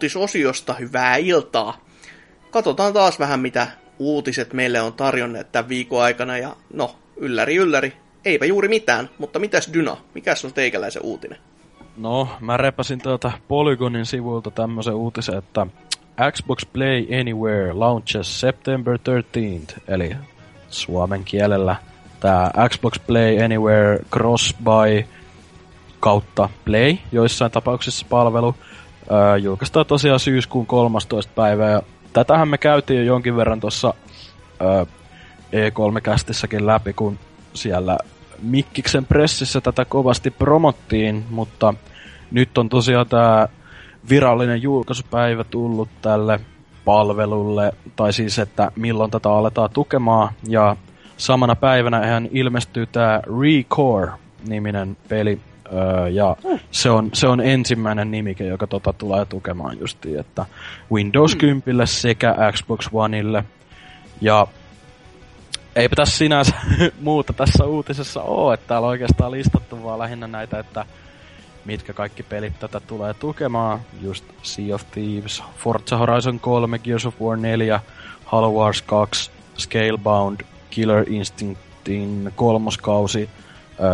Uutisosiosta 0.00 0.74
hyvää 0.74 1.16
iltaa. 1.16 1.76
Katsotaan 2.50 2.92
taas 2.92 3.18
vähän, 3.18 3.40
mitä 3.40 3.66
uutiset 3.98 4.52
meille 4.52 4.80
on 4.80 4.92
tarjonneet 4.92 5.52
tämän 5.52 5.68
viikon 5.68 6.02
aikana. 6.02 6.38
Ja 6.38 6.56
no, 6.72 6.96
ylläri 7.16 7.56
ylläri, 7.56 7.92
eipä 8.24 8.46
juuri 8.46 8.68
mitään. 8.68 9.10
Mutta 9.18 9.38
mitäs 9.38 9.70
Dyna, 9.72 9.96
mikä 10.14 10.34
on 10.44 10.52
teikäläisen 10.52 11.02
uutinen? 11.02 11.38
No, 11.96 12.28
mä 12.40 12.56
repäsin 12.56 13.02
tuota 13.02 13.32
Polygonin 13.48 14.06
sivuilta 14.06 14.50
tämmöisen 14.50 14.94
uutisen, 14.94 15.38
että 15.38 15.66
Xbox 16.32 16.66
Play 16.72 17.06
Anywhere 17.20 17.72
launches 17.72 18.40
September 18.40 18.96
13th, 18.96 19.80
eli 19.88 20.16
suomen 20.68 21.24
kielellä 21.24 21.76
tämä 22.20 22.50
Xbox 22.68 23.00
Play 23.06 23.44
Anywhere 23.44 23.98
Cross-Buy 24.16 25.04
kautta 26.00 26.48
Play 26.64 26.96
joissain 27.12 27.52
tapauksissa 27.52 28.06
palvelu– 28.08 28.54
Öö, 29.12 29.36
julkaistaan 29.36 29.86
tosiaan 29.86 30.20
syyskuun 30.20 30.66
13. 30.66 31.32
päivä 31.34 31.68
ja 31.68 31.82
tätähän 32.12 32.48
me 32.48 32.58
käytiin 32.58 32.98
jo 32.98 33.04
jonkin 33.04 33.36
verran 33.36 33.60
tuossa 33.60 33.94
öö, 34.60 34.84
E3-kästissäkin 35.52 36.66
läpi, 36.66 36.92
kun 36.92 37.18
siellä 37.54 37.98
Mikkiksen 38.42 39.06
pressissä 39.06 39.60
tätä 39.60 39.84
kovasti 39.84 40.30
promottiin, 40.30 41.24
mutta 41.30 41.74
nyt 42.30 42.58
on 42.58 42.68
tosiaan 42.68 43.08
tämä 43.08 43.48
virallinen 44.10 44.62
julkaisupäivä 44.62 45.44
tullut 45.44 45.88
tälle 46.02 46.40
palvelulle, 46.84 47.72
tai 47.96 48.12
siis, 48.12 48.38
että 48.38 48.72
milloin 48.76 49.10
tätä 49.10 49.30
aletaan 49.30 49.70
tukemaan, 49.70 50.32
ja 50.48 50.76
samana 51.16 51.56
päivänä 51.56 52.06
hän 52.06 52.28
ilmestyy 52.32 52.86
tämä 52.86 53.20
Recore-niminen 53.40 54.96
peli, 55.08 55.40
Öö, 55.72 56.08
ja 56.08 56.36
mm. 56.44 56.58
se, 56.70 56.90
on, 56.90 57.10
se 57.12 57.28
on 57.28 57.40
ensimmäinen 57.40 58.10
nimike, 58.10 58.44
joka 58.44 58.66
tota 58.66 58.92
tulee 58.92 59.24
tukemaan 59.24 59.78
justiin, 59.80 60.20
että 60.20 60.46
Windows 60.92 61.34
mm. 61.34 61.38
10 61.38 61.86
sekä 61.86 62.34
Xbox 62.52 62.88
Oneille. 62.92 63.44
Ja 64.20 64.46
eipä 65.76 65.96
tässä 65.96 66.18
sinänsä 66.18 66.54
muuta 67.00 67.32
tässä 67.32 67.64
uutisessa 67.64 68.22
ole, 68.22 68.54
että 68.54 68.66
täällä 68.66 68.86
on 68.86 68.90
oikeastaan 68.90 69.32
listattu 69.32 69.84
vaan 69.84 69.98
lähinnä 69.98 70.26
näitä, 70.26 70.58
että 70.58 70.84
mitkä 71.64 71.92
kaikki 71.92 72.22
pelit 72.22 72.58
tätä 72.58 72.80
tulee 72.80 73.14
tukemaan. 73.14 73.80
Just 74.00 74.24
Sea 74.42 74.74
of 74.74 74.82
Thieves, 74.90 75.42
Forza 75.56 75.96
Horizon 75.96 76.40
3, 76.40 76.78
Gears 76.78 77.06
of 77.06 77.20
War 77.20 77.36
4, 77.36 77.80
Halo 78.24 78.50
Wars 78.50 78.82
2, 78.82 79.30
Scalebound, 79.58 80.40
Killer 80.70 81.04
Instinctin 81.08 82.32
kolmoskausi, 82.36 83.30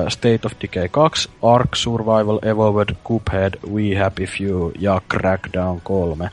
State 0.08 0.40
of 0.44 0.52
Decay 0.62 0.88
2, 0.88 1.28
Ark 1.42 1.74
Survival 1.74 2.38
Evolved, 2.42 2.96
Cuphead, 3.04 3.54
We 3.72 3.96
Happy 4.02 4.26
Few 4.26 4.70
ja 4.78 5.00
Crackdown 5.10 5.80
3. 5.80 6.30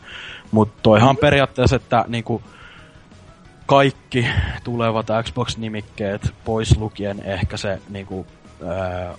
Mutta 0.52 0.80
toihan 0.84 1.18
periaatteessa, 1.18 1.76
että 1.76 2.06
niinku, 2.08 2.42
kaikki 3.66 4.28
tulevat 4.64 5.08
Xbox-nimikkeet, 5.24 6.34
pois 6.46 6.78
lukien 6.78 7.22
ehkä 7.26 7.58
se 7.58 7.82
niinku, 7.90 8.20
uh, 8.20 8.26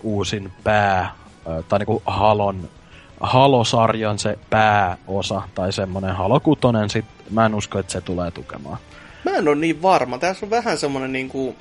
uusin 0.02 0.52
pää, 0.64 1.14
uh, 1.46 1.64
tai 1.64 1.78
niinku 1.78 2.02
Halon, 2.06 2.68
Halo-sarjan 3.20 4.18
se 4.18 4.38
pääosa, 4.50 5.42
tai 5.54 5.72
semmonen 5.72 6.16
Halo 6.16 6.40
6, 6.40 6.60
sit 6.88 7.04
mä 7.30 7.46
en 7.46 7.54
usko, 7.54 7.78
että 7.78 7.92
se 7.92 8.00
tulee 8.00 8.30
tukemaan. 8.30 8.78
Mä 9.24 9.30
en 9.30 9.48
ole 9.48 9.56
niin 9.56 9.82
varma. 9.82 10.18
Tässä 10.18 10.46
on 10.46 10.50
vähän 10.50 10.78
semmonen 10.78 11.12
niinku 11.12 11.56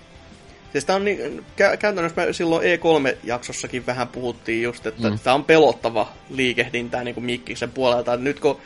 Siis 0.73 0.85
tää 0.85 0.95
on 0.95 1.05
niin, 1.05 1.45
kä- 1.61 1.77
käytännössä 1.77 2.25
me 2.25 2.33
silloin 2.33 2.65
E3-jaksossakin 2.65 3.85
vähän 3.85 4.07
puhuttiin 4.07 4.63
just, 4.63 4.85
että 4.85 5.09
mm. 5.09 5.19
tämä 5.19 5.33
on 5.33 5.43
pelottava 5.43 6.11
liikehdintää 6.29 7.03
niin 7.03 7.13
kuin 7.15 7.25
Mikkiksen 7.25 7.71
puolelta. 7.71 8.17
Nyt 8.17 8.39
kun 8.39 8.59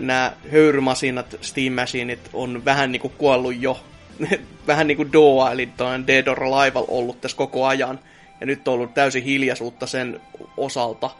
nämä 0.00 0.32
höyrymasinat, 0.52 1.36
Steam 1.40 1.72
Machineit 1.72 2.30
on 2.32 2.64
vähän 2.64 2.92
niin 2.92 3.00
kuin 3.00 3.12
kuollut 3.18 3.60
jo, 3.60 3.80
vähän 4.66 4.86
niin 4.86 4.96
kuin 4.96 5.12
Doa, 5.12 5.52
eli 5.52 5.68
Dead 6.06 6.26
or 6.26 6.44
Alive 6.44 6.78
ollut 6.88 7.20
tässä 7.20 7.36
koko 7.36 7.66
ajan, 7.66 8.00
ja 8.40 8.46
nyt 8.46 8.68
on 8.68 8.74
ollut 8.74 8.94
täysin 8.94 9.22
hiljaisuutta 9.22 9.86
sen 9.86 10.20
osalta, 10.56 11.10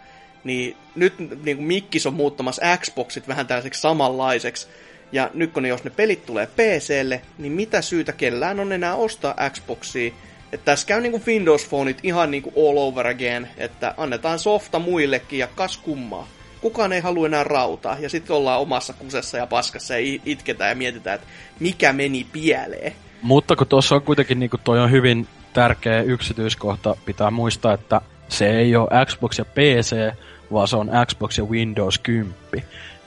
niin 0.45 0.77
nyt 0.95 1.19
niin 1.19 1.57
kuin 1.57 1.67
Mikkis 1.67 2.07
on 2.07 2.15
muuttamassa 2.15 2.77
Xboxit 2.77 3.29
vähän 3.29 3.47
tällaiseksi 3.47 3.81
samanlaiseksi, 3.81 4.69
ja 5.13 5.31
nyt 5.35 5.53
kun 5.53 5.63
ne, 5.63 5.69
jos 5.69 5.85
ne 5.85 5.91
pelit 5.91 6.27
tulee 6.27 6.47
PClle, 6.47 7.23
niin 7.39 7.53
mitä 7.53 7.83
syytä 7.83 8.13
kellään 8.13 8.61
on 8.61 8.73
enää 8.73 8.95
ostaa 8.95 9.35
Xboxia, 9.51 10.13
että 10.53 10.65
tässä 10.65 10.87
käy 10.87 11.01
niinku 11.01 11.23
Windows 11.27 11.69
Phoneit 11.69 11.99
ihan 12.03 12.31
niinku 12.31 12.53
all 12.57 12.79
over 12.79 13.07
again, 13.07 13.49
että 13.57 13.95
annetaan 13.97 14.39
softa 14.39 14.79
muillekin 14.79 15.39
ja 15.39 15.47
kas 15.47 15.77
kummaa 15.77 16.29
kukaan 16.61 16.93
ei 16.93 17.01
halua 17.01 17.27
enää 17.27 17.45
rautaa, 17.45 17.97
ja 18.01 18.09
sitten 18.09 18.37
ollaan 18.37 18.61
omassa 18.61 18.93
kusessa 18.93 19.39
ja 19.39 19.47
paskassa 19.47 19.99
ja 19.99 20.21
itketään 20.25 20.71
ja 20.71 20.77
mietitään, 20.77 21.15
että 21.15 21.29
mikä 21.61 21.93
meni 21.93 22.27
pieleen. 22.33 22.93
Mutta 23.23 23.57
kun 23.57 23.67
tuossa 23.67 23.95
on 23.95 24.03
kuitenkin, 24.03 24.39
niin 24.39 24.51
toi 24.65 24.81
on 24.81 24.91
hyvin 24.91 25.27
tärkeä 25.53 26.03
yksityiskohta, 26.03 26.97
pitää 27.05 27.31
muistaa, 27.31 27.73
että 27.73 28.01
se 28.29 28.51
ei 28.51 28.77
ole 28.77 29.07
Xbox 29.07 29.39
ja 29.39 29.45
PC, 29.45 30.15
vaan 30.53 30.69
se 30.69 30.77
on 30.77 30.91
Xbox 31.07 31.39
ja 31.39 31.45
Windows 31.45 31.99
10. 31.99 32.35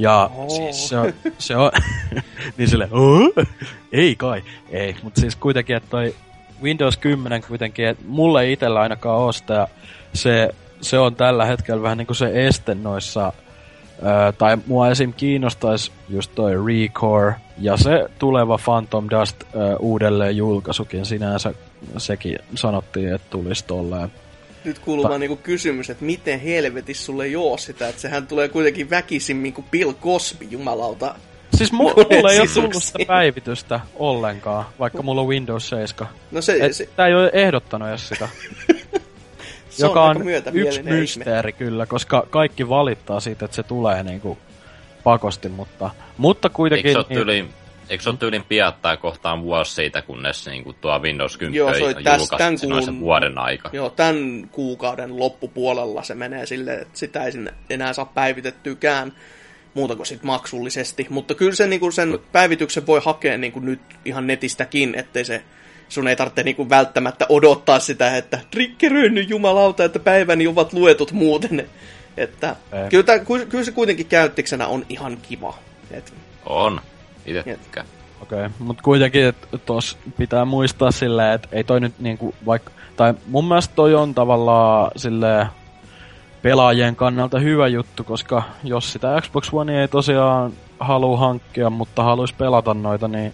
Ja 0.01 0.29
oh. 0.35 0.49
siis 0.49 0.89
se 0.89 0.97
on, 0.97 1.13
se 1.37 1.55
on 1.55 1.71
niin 2.57 2.69
sille, 2.69 2.89
ei 3.91 4.15
kai, 4.15 4.43
ei, 4.69 4.95
mutta 5.03 5.21
siis 5.21 5.35
kuitenkin, 5.35 5.75
että 5.75 5.89
toi 5.89 6.15
Windows 6.63 6.97
10 6.97 7.43
kuitenkin, 7.47 7.87
että 7.87 8.03
mulle 8.07 8.51
itsellä 8.51 8.79
ainakaan 8.79 9.19
ostaa 9.19 9.67
se 10.13 10.49
se 10.81 10.99
on 10.99 11.15
tällä 11.15 11.45
hetkellä 11.45 11.81
vähän 11.81 11.97
niinku 11.97 12.13
se 12.13 12.47
este 12.47 12.75
noissa, 12.75 13.33
ää, 14.03 14.31
tai 14.31 14.57
mua 14.67 14.89
esim. 14.89 15.13
kiinnostaisi 15.13 15.91
just 16.09 16.31
toi 16.35 16.51
Recore 16.65 17.35
ja 17.57 17.77
se 17.77 18.09
tuleva 18.19 18.59
Phantom 18.65 19.07
Dust 19.09 19.43
ää, 19.43 19.77
uudelleen 19.77 20.37
julkaisukin 20.37 21.05
sinänsä, 21.05 21.53
sekin 21.97 22.39
sanottiin, 22.55 23.13
että 23.13 23.27
tulisi 23.29 23.65
tolleen. 23.65 24.11
Nyt 24.63 24.79
kuuluu 24.79 25.09
vaan 25.09 25.19
niinku 25.19 25.35
kysymys, 25.35 25.89
että 25.89 26.05
miten 26.05 26.39
helvetis 26.39 27.05
sulle 27.05 27.27
joo 27.27 27.57
sitä, 27.57 27.87
että 27.87 28.01
sehän 28.01 28.27
tulee 28.27 28.49
kuitenkin 28.49 28.89
väkisin 28.89 29.53
kuin 29.53 29.65
Bill 29.71 29.93
Cosby, 29.93 30.45
jumalauta. 30.45 31.15
Siis 31.53 31.73
mu- 31.73 32.15
mulla 32.15 32.31
ei 32.31 32.39
ole 32.39 32.47
tullut 32.53 32.83
sitä 32.83 32.99
päivitystä 33.07 33.79
ollenkaan, 33.95 34.65
vaikka 34.79 35.01
mulla 35.01 35.21
on 35.21 35.27
Windows 35.27 35.69
7. 35.69 36.13
No 36.31 36.41
se, 36.41 36.57
Et 36.61 36.73
se... 36.73 36.89
Tää 36.95 37.07
ei 37.07 37.13
ole 37.13 37.29
ehdottanut 37.33 37.89
edes 37.89 38.09
sitä. 38.09 38.29
Se 39.69 39.85
joka 39.85 40.03
on, 40.03 40.17
on 40.17 40.29
yksi 40.53 40.83
mysteeri 40.83 41.49
ihme. 41.49 41.57
kyllä, 41.57 41.85
koska 41.85 42.27
kaikki 42.29 42.69
valittaa 42.69 43.19
siitä, 43.19 43.45
että 43.45 43.55
se 43.55 43.63
tulee 43.63 44.03
niinku 44.03 44.37
pakosti, 45.03 45.49
mutta, 45.49 45.89
mutta 46.17 46.49
kuitenkin... 46.49 46.87
Eikö 46.87 47.13
se 47.13 47.19
ole 47.21 47.33
niin, 47.33 47.53
Eikö 47.91 48.03
se 48.03 48.09
ole 48.09 48.17
tyylin 48.17 48.43
piattaa 48.43 48.97
kohtaan 48.97 49.41
vuosi 49.41 49.73
siitä, 49.73 50.01
kunnes 50.01 50.47
niin 50.47 50.63
kuin 50.63 50.75
tuo 50.81 50.99
Windows 50.99 51.37
10 51.37 51.57
joo, 51.57 51.73
se 51.73 52.03
täs, 52.03 52.29
tämän 52.37 52.55
kuun, 52.59 52.99
vuoden 52.99 53.37
aika? 53.37 53.69
Joo, 53.73 53.89
tämän 53.89 54.49
kuukauden 54.51 55.19
loppupuolella 55.19 56.03
se 56.03 56.15
menee 56.15 56.45
silleen, 56.45 56.81
että 56.81 56.99
sitä 56.99 57.23
ei 57.23 57.31
enää 57.69 57.93
saa 57.93 58.05
päivitettykään 58.05 59.13
muuta 59.73 59.95
kuin 59.95 60.05
sit 60.05 60.23
maksullisesti. 60.23 61.07
Mutta 61.09 61.35
kyllä 61.35 61.55
se, 61.55 61.67
niin 61.67 61.79
kuin 61.79 61.93
sen 61.93 62.19
päivityksen 62.31 62.87
voi 62.87 63.01
hakea 63.05 63.37
niin 63.37 63.51
kuin 63.51 63.65
nyt 63.65 63.81
ihan 64.05 64.27
netistäkin, 64.27 64.95
ettei 64.95 65.25
se 65.25 65.43
sun 65.89 66.07
ei 66.07 66.15
tarvitse 66.15 66.43
niinku 66.43 66.69
välttämättä 66.69 67.25
odottaa 67.29 67.79
sitä, 67.79 68.17
että 68.17 68.39
triggeröinyt 68.51 69.29
jumalauta, 69.29 69.83
että 69.83 69.99
päiväni 69.99 70.47
ovat 70.47 70.73
luetut 70.73 71.11
muuten. 71.11 71.69
Että 72.17 72.55
kyllä, 72.89 73.03
tää, 73.03 73.19
kyllä 73.49 73.63
se 73.63 73.71
kuitenkin 73.71 74.05
käyttiksenä 74.05 74.67
on 74.67 74.85
ihan 74.89 75.17
kiva. 75.17 75.57
Et, 75.91 76.13
on. 76.45 76.81
Itse 77.25 77.43
tykkään. 77.43 77.85
Okei, 78.21 78.45
okay. 78.45 78.49
mutta 78.59 78.83
kuitenkin 78.83 79.25
että 79.25 79.57
tos 79.57 79.97
pitää 80.17 80.45
muistaa 80.45 80.91
silleen, 80.91 81.33
että 81.33 81.47
ei 81.51 81.63
toi 81.63 81.79
nyt 81.79 81.93
niinku 81.99 82.35
vaikka... 82.45 82.71
Tai 82.95 83.13
mun 83.27 83.47
mielestä 83.47 83.75
toi 83.75 83.95
on 83.95 84.15
tavallaan 84.15 84.91
silleen 84.95 85.47
pelaajien 86.41 86.95
kannalta 86.95 87.39
hyvä 87.39 87.67
juttu, 87.67 88.03
koska 88.03 88.43
jos 88.63 88.93
sitä 88.93 89.21
Xbox 89.21 89.53
One 89.53 89.81
ei 89.81 89.87
tosiaan 89.87 90.53
halua 90.79 91.17
hankkia, 91.17 91.69
mutta 91.69 92.03
haluaisi 92.03 92.35
pelata 92.37 92.73
noita, 92.73 93.07
niin 93.07 93.33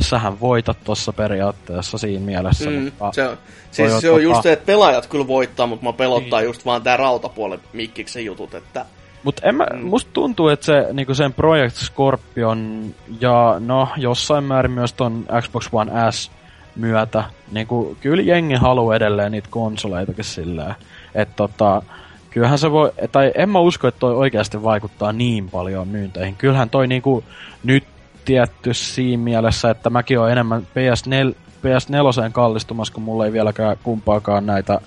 sähän 0.00 0.40
voitat 0.40 0.78
tuossa 0.84 1.12
periaatteessa 1.12 1.98
siinä 1.98 2.24
mielessä. 2.24 2.70
Mm, 2.70 2.76
mutta 2.82 3.12
se 3.12 3.28
on, 3.28 3.38
siis 3.70 4.00
se 4.00 4.10
on 4.10 4.22
just 4.22 4.42
se, 4.42 4.52
että 4.52 4.66
pelaajat 4.66 5.06
kyllä 5.06 5.26
voittaa, 5.26 5.66
mutta 5.66 5.86
mä 5.86 5.92
pelottaa 5.92 6.40
niin. 6.40 6.46
just 6.46 6.64
vaan 6.64 6.82
tää 6.82 6.96
rautapuolen 6.96 7.60
mikkiksen 7.72 8.24
jutut, 8.24 8.54
että... 8.54 8.86
Mutta 9.22 9.52
mm. 9.52 9.84
musta 9.86 10.10
tuntuu, 10.12 10.48
että 10.48 10.66
se 10.66 10.86
niinku 10.92 11.14
sen 11.14 11.32
Project 11.32 11.76
Scorpion 11.76 12.84
ja 13.20 13.56
no 13.58 13.88
jossain 13.96 14.44
määrin 14.44 14.72
myös 14.72 14.92
ton 14.92 15.26
Xbox 15.40 15.68
One 15.72 15.92
S 16.10 16.30
myötä, 16.76 17.24
niinku 17.52 17.96
kyllä 18.00 18.22
jengi 18.22 18.54
haluaa 18.54 18.96
edelleen 18.96 19.32
niitä 19.32 19.48
konsoleitakin 19.50 20.24
silleen, 20.24 20.74
että 21.14 21.34
tota, 21.36 21.82
kyllähän 22.30 22.58
se 22.58 22.70
voi, 22.70 22.92
tai 23.12 23.32
en 23.34 23.48
mä 23.48 23.58
usko, 23.58 23.88
että 23.88 24.00
toi 24.00 24.14
oikeasti 24.14 24.62
vaikuttaa 24.62 25.12
niin 25.12 25.50
paljon 25.50 25.88
myynteihin. 25.88 26.36
Kyllähän 26.36 26.70
toi 26.70 26.86
niinku 26.86 27.24
nyt 27.64 27.84
tietty 28.24 28.74
siinä 28.74 29.22
mielessä, 29.22 29.70
että 29.70 29.90
mäkin 29.90 30.18
olen 30.20 30.32
enemmän 30.32 30.62
PS4, 30.62 31.34
PS4 31.62 32.32
kallistumassa, 32.32 32.94
kun 32.94 33.02
mulla 33.02 33.26
ei 33.26 33.32
vieläkään 33.32 33.76
kumpaakaan 33.82 34.46
näitä 34.46 34.80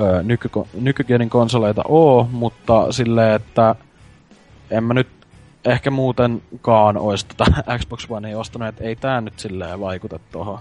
ö, 0.00 0.22
nyky, 0.22 0.48
nykygenin 0.80 1.30
konsoleita 1.30 1.82
oo, 1.88 2.28
mutta 2.32 2.92
silleen, 2.92 3.32
että 3.32 3.74
en 4.70 4.84
mä 4.84 4.94
nyt 4.94 5.08
ehkä 5.64 5.90
muutenkaan 5.90 6.96
olisi 6.96 7.26
tota 7.26 7.44
Xbox 7.78 8.06
One 8.10 8.36
ostanut, 8.36 8.68
että 8.68 8.84
ei 8.84 8.96
tää 8.96 9.20
nyt 9.20 9.38
silleen 9.38 9.80
vaikuta 9.80 10.18
tuohon. 10.32 10.58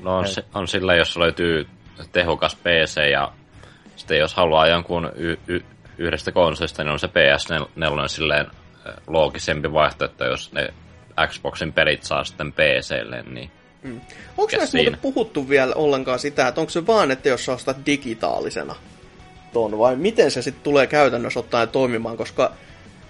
No 0.00 0.18
on, 0.18 0.28
se, 0.28 0.44
on 0.54 0.68
sillä, 0.68 0.94
jos 0.94 1.16
löytyy 1.16 1.66
tehokas 2.12 2.56
PC 2.56 3.10
ja 3.12 3.32
sitten 3.96 4.18
jos 4.18 4.34
haluaa 4.34 4.66
jonkun 4.66 5.10
y- 5.14 5.38
y- 5.48 5.64
yhdestä 5.98 6.32
konsolista, 6.32 6.84
niin 6.84 6.92
on 6.92 6.98
se 6.98 7.06
PS4 7.06 8.08
silleen 8.08 8.46
loogisempi 9.06 9.72
vaihtoehto, 9.72 10.24
jos 10.24 10.52
ne 10.52 10.74
Xboxin 11.26 11.72
pelit 11.72 12.02
saa 12.02 12.24
sitten 12.24 12.52
PClle, 12.52 13.22
niin 13.22 13.50
mm. 13.84 14.00
Onko 14.38 14.56
näistä 14.56 14.76
muuten 14.76 14.98
puhuttu 15.02 15.48
vielä 15.48 15.74
ollenkaan 15.74 16.18
sitä, 16.18 16.48
että 16.48 16.60
onko 16.60 16.70
se 16.70 16.86
vaan, 16.86 17.10
että 17.10 17.28
jos 17.28 17.44
sä 17.44 17.52
ostat 17.52 17.76
digitaalisena 17.86 18.74
ton, 19.52 19.78
vai 19.78 19.96
miten 19.96 20.30
se 20.30 20.42
sitten 20.42 20.62
tulee 20.62 20.86
käytännössä 20.86 21.40
ottaen 21.40 21.68
toimimaan, 21.68 22.16
koska 22.16 22.52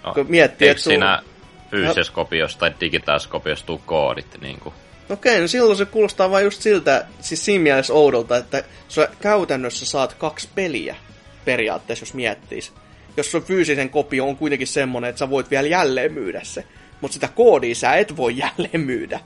no, 0.04 0.14
kun 0.14 0.26
miettii, 0.28 0.68
että... 0.68 0.82
siinä 0.82 1.22
fyysisessä 1.70 2.12
no. 2.12 2.14
kopiossa 2.14 2.58
tai 2.58 2.74
digitaalisessa 2.80 3.30
kopiossa 3.30 3.66
tuu 3.66 3.82
koodit, 3.86 4.40
niin 4.40 4.60
kuin. 4.60 4.74
Okei, 5.10 5.40
no 5.40 5.46
silloin 5.46 5.76
se 5.76 5.84
kuulostaa 5.84 6.30
vain 6.30 6.44
just 6.44 6.62
siltä, 6.62 7.06
siis 7.20 7.44
siinä 7.44 7.62
mielessä 7.62 7.94
oudolta, 7.94 8.36
että 8.36 8.64
sä 8.88 9.08
käytännössä 9.20 9.86
saat 9.86 10.14
kaksi 10.14 10.48
peliä 10.54 10.96
periaatteessa, 11.44 12.02
jos 12.02 12.14
miettis. 12.14 12.72
Jos 13.16 13.30
sun 13.30 13.42
fyysisen 13.42 13.90
kopio 13.90 14.26
on 14.26 14.36
kuitenkin 14.36 14.66
semmonen, 14.66 15.10
että 15.10 15.18
sä 15.18 15.30
voit 15.30 15.50
vielä 15.50 15.68
jälleen 15.68 16.12
myydä 16.12 16.40
se 16.42 16.64
mutta 17.04 17.14
sitä 17.14 17.28
koodia 17.28 17.74
sä 17.74 17.94
et 17.94 18.16
voi 18.16 18.36
jälleen 18.44 18.80
myydä. 18.80 19.20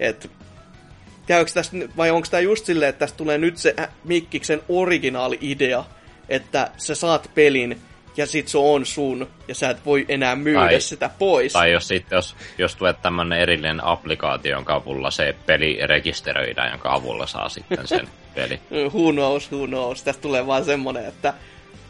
Et, 0.00 0.30
käykö 1.26 1.50
tästä, 1.54 1.76
vai 1.96 2.10
onko 2.10 2.28
tämä 2.30 2.40
just 2.40 2.66
silleen, 2.66 2.88
että 2.88 2.98
tästä 2.98 3.16
tulee 3.16 3.38
nyt 3.38 3.56
se 3.56 3.74
Mikkiksen 4.04 4.60
originaali 4.68 5.38
idea, 5.40 5.84
että 6.28 6.70
sä 6.76 6.94
saat 6.94 7.30
pelin 7.34 7.80
ja 8.16 8.26
sit 8.26 8.48
se 8.48 8.58
on 8.58 8.86
sun, 8.86 9.28
ja 9.48 9.54
sä 9.54 9.70
et 9.70 9.86
voi 9.86 10.06
enää 10.08 10.36
myydä 10.36 10.60
tai, 10.60 10.80
sitä 10.80 11.10
pois. 11.18 11.52
Tai 11.52 11.72
jos, 11.72 11.88
sit, 11.88 12.06
jos, 12.10 12.36
jos 12.58 12.76
tulee 12.76 12.92
tämmönen 12.92 13.38
erillinen 13.38 13.84
applikaatio, 13.84 14.52
jonka 14.52 14.74
avulla 14.74 15.10
se 15.10 15.34
peli 15.46 15.78
rekisteröidään, 15.86 16.70
jonka 16.70 16.94
avulla 16.94 17.26
saa 17.26 17.48
sitten 17.48 17.88
sen 17.88 18.08
peli. 18.34 18.60
who 18.70 19.12
knows, 19.12 19.52
who 19.52 19.66
knows. 19.66 20.02
Tästä 20.02 20.22
tulee 20.22 20.46
vaan 20.46 20.64
semmonen, 20.64 21.06
että 21.06 21.34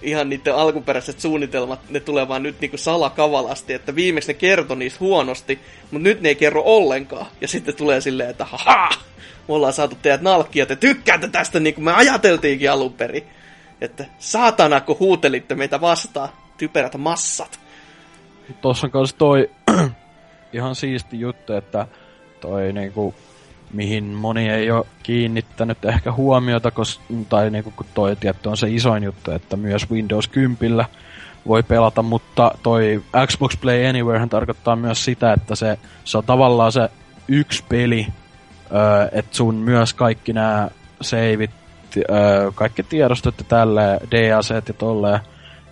ihan 0.02 0.28
niiden 0.28 0.54
alkuperäiset 0.54 1.20
suunnitelmat, 1.20 1.90
ne 1.90 2.00
tulee 2.00 2.28
vaan 2.28 2.42
nyt 2.42 2.60
niinku 2.60 2.76
salakavalasti, 2.76 3.72
että 3.72 3.94
viimeksi 3.94 4.28
ne 4.28 4.34
kertoi 4.34 4.76
niistä 4.76 5.00
huonosti, 5.00 5.58
mutta 5.90 6.08
nyt 6.08 6.20
ne 6.20 6.28
ei 6.28 6.34
kerro 6.34 6.62
ollenkaan. 6.64 7.26
Ja 7.40 7.48
sitten 7.48 7.76
tulee 7.76 8.00
silleen, 8.00 8.30
että 8.30 8.44
haha, 8.44 8.88
me 9.48 9.54
ollaan 9.54 9.72
saatu 9.72 9.96
teidät 10.02 10.20
nalkkia, 10.20 10.66
te 10.66 10.76
tykkäätte 10.76 11.28
tästä 11.28 11.60
niin 11.60 11.74
kuin 11.74 11.84
me 11.84 11.92
ajateltiinkin 11.92 12.70
alun 12.70 12.92
perin. 12.92 13.24
Että 13.80 14.04
saatana, 14.18 14.80
kun 14.80 14.98
huutelitte 15.00 15.54
meitä 15.54 15.80
vastaan, 15.80 16.28
typerät 16.56 16.96
massat. 16.96 17.60
Tuossa 18.60 18.86
on 18.86 18.90
kanssa 18.90 19.16
toi 19.16 19.50
ihan 20.52 20.74
siisti 20.74 21.20
juttu, 21.20 21.52
että 21.52 21.86
toi 22.40 22.72
niinku 22.72 23.14
mihin 23.72 24.04
moni 24.04 24.50
ei 24.50 24.70
ole 24.70 24.86
kiinnittänyt 25.02 25.84
ehkä 25.84 26.12
huomiota, 26.12 26.70
kos, 26.70 27.00
tai 27.28 27.50
niin 27.50 27.64
kuin 27.64 27.74
toi 27.94 28.16
tietty 28.16 28.48
on 28.48 28.56
se 28.56 28.70
isoin 28.70 29.02
juttu, 29.02 29.30
että 29.30 29.56
myös 29.56 29.90
Windows 29.90 30.28
10 30.28 30.86
voi 31.46 31.62
pelata, 31.62 32.02
mutta 32.02 32.50
toi 32.62 33.02
Xbox 33.26 33.60
Play 33.60 33.86
Anywhere 33.86 34.26
tarkoittaa 34.26 34.76
myös 34.76 35.04
sitä, 35.04 35.32
että 35.32 35.54
se, 35.54 35.78
se 36.04 36.18
on 36.18 36.24
tavallaan 36.24 36.72
se 36.72 36.88
yksi 37.28 37.64
peli, 37.68 38.06
että 39.12 39.36
sun 39.36 39.54
myös 39.54 39.94
kaikki 39.94 40.32
nämä 40.32 40.68
seivit, 41.00 41.50
öö, 41.96 42.52
kaikki 42.54 42.82
tiedostot 42.82 43.34
ja 43.38 43.44
tälleen, 43.44 44.00
DAC 44.10 44.50
ja 44.50 44.74
tolleen, 44.74 45.20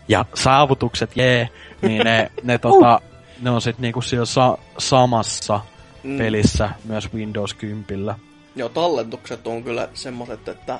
ja 0.09 0.24
saavutukset, 0.35 1.16
jee, 1.16 1.48
niin 1.82 2.05
ne, 2.05 2.31
ne, 2.43 2.59
tota, 2.59 3.01
ne 3.40 3.51
on 3.51 3.60
sitten 3.60 3.82
niinku 3.82 4.01
siellä 4.01 4.27
sa- 4.27 4.59
samassa 4.78 5.60
mm. 6.02 6.18
pelissä 6.18 6.70
myös 6.85 7.14
Windows 7.14 7.55
10. 7.55 8.14
Joo, 8.56 8.68
tallentukset 8.68 9.47
on 9.47 9.64
kyllä 9.64 9.89
semmoset, 9.94 10.48
että 10.48 10.78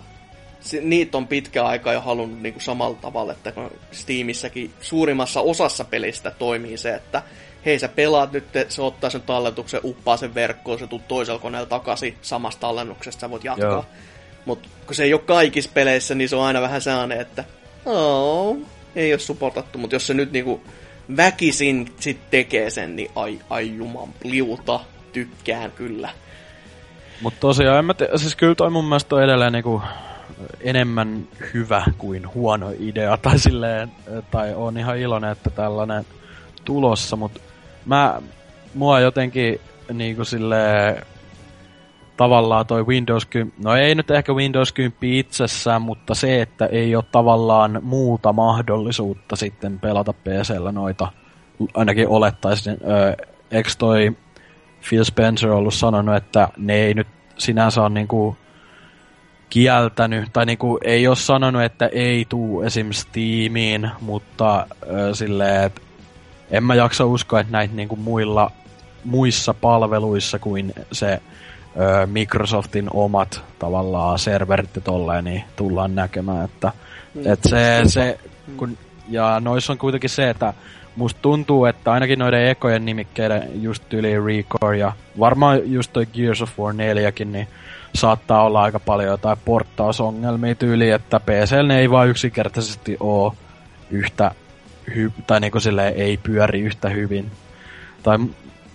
niitä 0.83 1.19
on 1.19 1.27
pitkä 1.27 1.65
aika 1.65 1.93
jo 1.93 2.01
halunnut 2.01 2.43
niinku 2.43 2.61
samalla 2.61 2.97
tavalla, 3.01 3.33
että 3.33 3.53
kun 3.53 3.71
Steamissäkin 3.93 4.73
suurimmassa 4.81 5.41
osassa 5.41 5.85
pelistä 5.85 6.31
toimii 6.31 6.77
se, 6.77 6.95
että 6.95 7.23
hei 7.67 7.79
sä 7.79 7.89
pelaat 7.89 8.33
nyt, 8.33 8.45
se 8.69 8.83
ottaa 8.83 9.11
sen 9.11 9.23
talletuksen, 9.23 9.81
uppaa 9.85 10.17
sen 10.17 10.35
verkkoon, 10.35 10.79
se 10.79 10.87
tuu 10.87 11.01
toisella 11.09 11.41
koneella 11.41 11.67
takaisin 11.67 12.17
samasta 12.23 12.61
tallennuksesta, 12.61 13.21
sä 13.21 13.31
voit 13.31 13.45
jatkaa. 13.45 13.85
Mutta 14.45 14.69
kun 14.87 14.95
se 14.95 15.05
ei 15.05 15.15
ole 15.15 15.23
kaikissa 15.27 15.71
peleissä, 15.75 16.15
niin 16.15 16.29
se 16.29 16.37
on 16.37 16.45
aina 16.45 16.61
vähän 16.61 16.81
sellainen, 16.81 17.21
että 17.21 17.45
oh, 17.87 18.57
ei 18.97 19.13
ole 19.13 19.19
supportattu, 19.19 19.79
mutta 19.79 19.97
jos 19.97 20.07
se 20.07 20.15
nyt 20.15 20.33
niinku 20.33 20.63
väkisin 21.17 21.93
sit 22.01 22.31
tekee 22.31 22.71
sen, 22.71 22.97
niin 22.97 23.11
ai, 23.17 23.39
ai 23.51 23.77
juman 23.77 24.09
liuta, 24.25 24.81
tykkään 25.13 25.71
kyllä. 25.71 26.11
Mutta 27.23 27.41
tosiaan, 27.41 27.79
en 27.79 27.85
mä 27.85 27.95
te- 27.95 28.09
siis 28.17 28.37
kyllä 28.37 28.55
toi 28.55 28.71
mun 28.71 28.85
mielestä 28.85 29.17
on 29.17 29.23
edelleen 29.23 29.53
niinku 29.53 29.83
enemmän 30.61 31.29
hyvä 31.55 31.85
kuin 31.99 32.35
huono 32.35 32.73
idea, 32.79 33.17
tai 33.17 33.39
silleen, 33.39 33.93
tai 34.31 34.55
on 34.55 34.79
ihan 34.79 34.99
iloinen, 34.99 35.31
että 35.31 35.51
tällainen 35.51 36.07
tulossa, 36.65 37.17
mutta 37.17 37.41
mä, 37.87 38.23
mua 38.75 39.01
jotenkin 39.01 39.61
niinku 39.93 40.25
silleen, 40.25 41.03
tavallaan 42.17 42.67
toi 42.67 42.87
Windows 42.87 43.27
10, 43.27 43.55
no 43.65 43.77
ei 43.77 43.95
nyt 43.95 44.11
ehkä 44.11 44.33
Windows 44.33 44.73
10 44.73 44.97
itsessään, 45.03 45.83
mutta 45.83 46.15
se, 46.15 46.43
että 46.43 46.67
ei 46.67 46.97
ole 46.97 47.05
tavallaan 47.13 47.79
muuta 47.83 48.33
mahdollisuutta 48.33 49.37
sitten 49.37 49.79
pelata 49.79 50.13
PCllä 50.13 50.73
noita, 50.73 51.13
ainakin 51.75 52.09
olettaisin, 52.09 52.79
eikö 53.51 53.71
toi 53.79 54.17
Phil 54.89 55.05
Spencer 55.05 55.51
ollut 55.51 55.75
sanonut, 55.75 56.17
että 56.17 56.49
ne 56.57 56.75
ei 56.75 56.95
nyt 56.95 57.07
sinänsä 57.39 57.83
ole 57.83 57.91
niinku 57.91 58.37
kieltänyt, 59.51 60.29
tai 60.33 60.47
niinku 60.47 60.79
ei 60.85 61.09
ole 61.09 61.17
sanonut, 61.17 61.63
että 61.63 61.87
ei 61.87 62.27
tuu 62.29 62.63
esim. 62.63 62.93
Steamiin, 62.93 63.91
mutta 64.01 64.67
ö, 64.91 65.15
silleen, 65.15 65.65
että 65.65 65.81
en 66.51 66.65
mä 66.65 66.75
jaksa 66.75 67.07
uskoa, 67.07 67.41
että 67.41 67.53
näitä 67.53 67.75
niinku 67.75 67.97
muilla, 67.97 68.51
muissa 69.05 69.55
palveluissa 69.55 70.39
kuin 70.39 70.73
se 70.93 71.13
ö, 71.13 72.07
Microsoftin 72.07 72.89
omat 72.93 73.43
tavallaan 73.59 74.19
serverit 74.19 74.77
ja 74.77 74.81
tolleen, 74.81 75.25
niin 75.25 75.45
tullaan 75.57 75.95
näkemään, 75.95 76.45
että 76.45 76.73
mm. 77.15 77.33
et 77.33 77.41
se, 77.43 77.83
se 77.87 78.19
kun, 78.57 78.79
ja 79.09 79.41
noissa 79.41 79.73
on 79.73 79.79
kuitenkin 79.79 80.11
se, 80.11 80.31
että 80.31 80.55
musta 80.97 81.21
tuntuu, 81.23 81.65
että 81.65 81.93
ainakin 81.93 82.19
noiden 82.19 82.49
ekojen 82.49 82.85
nimikkeiden 82.85 83.63
just 83.63 83.95
yli 83.95 84.21
Recore 84.21 84.79
ja 84.79 84.93
varmaan 85.19 85.73
just 85.73 85.93
toi 85.93 86.07
Gears 86.07 86.43
of 86.43 86.59
War 86.59 86.75
4 86.75 87.13
niin 87.25 87.49
saattaa 87.95 88.45
olla 88.45 88.63
aika 88.63 88.81
paljon 88.81 89.09
jotain 89.09 89.39
porttausongelmia 89.45 90.55
tyyli, 90.55 90.91
että 90.91 91.21
PCL 91.21 91.71
ei 91.71 91.91
vaan 91.91 92.09
yksinkertaisesti 92.09 92.97
ole 93.01 93.33
yhtä 93.91 94.31
hy- 94.97 95.23
tai 95.27 95.41
niinku 95.41 95.61
silleen 95.61 95.95
ei 95.95 96.17
pyöri 96.17 96.61
yhtä 96.61 96.89
hyvin. 96.89 97.31
Tai 98.03 98.19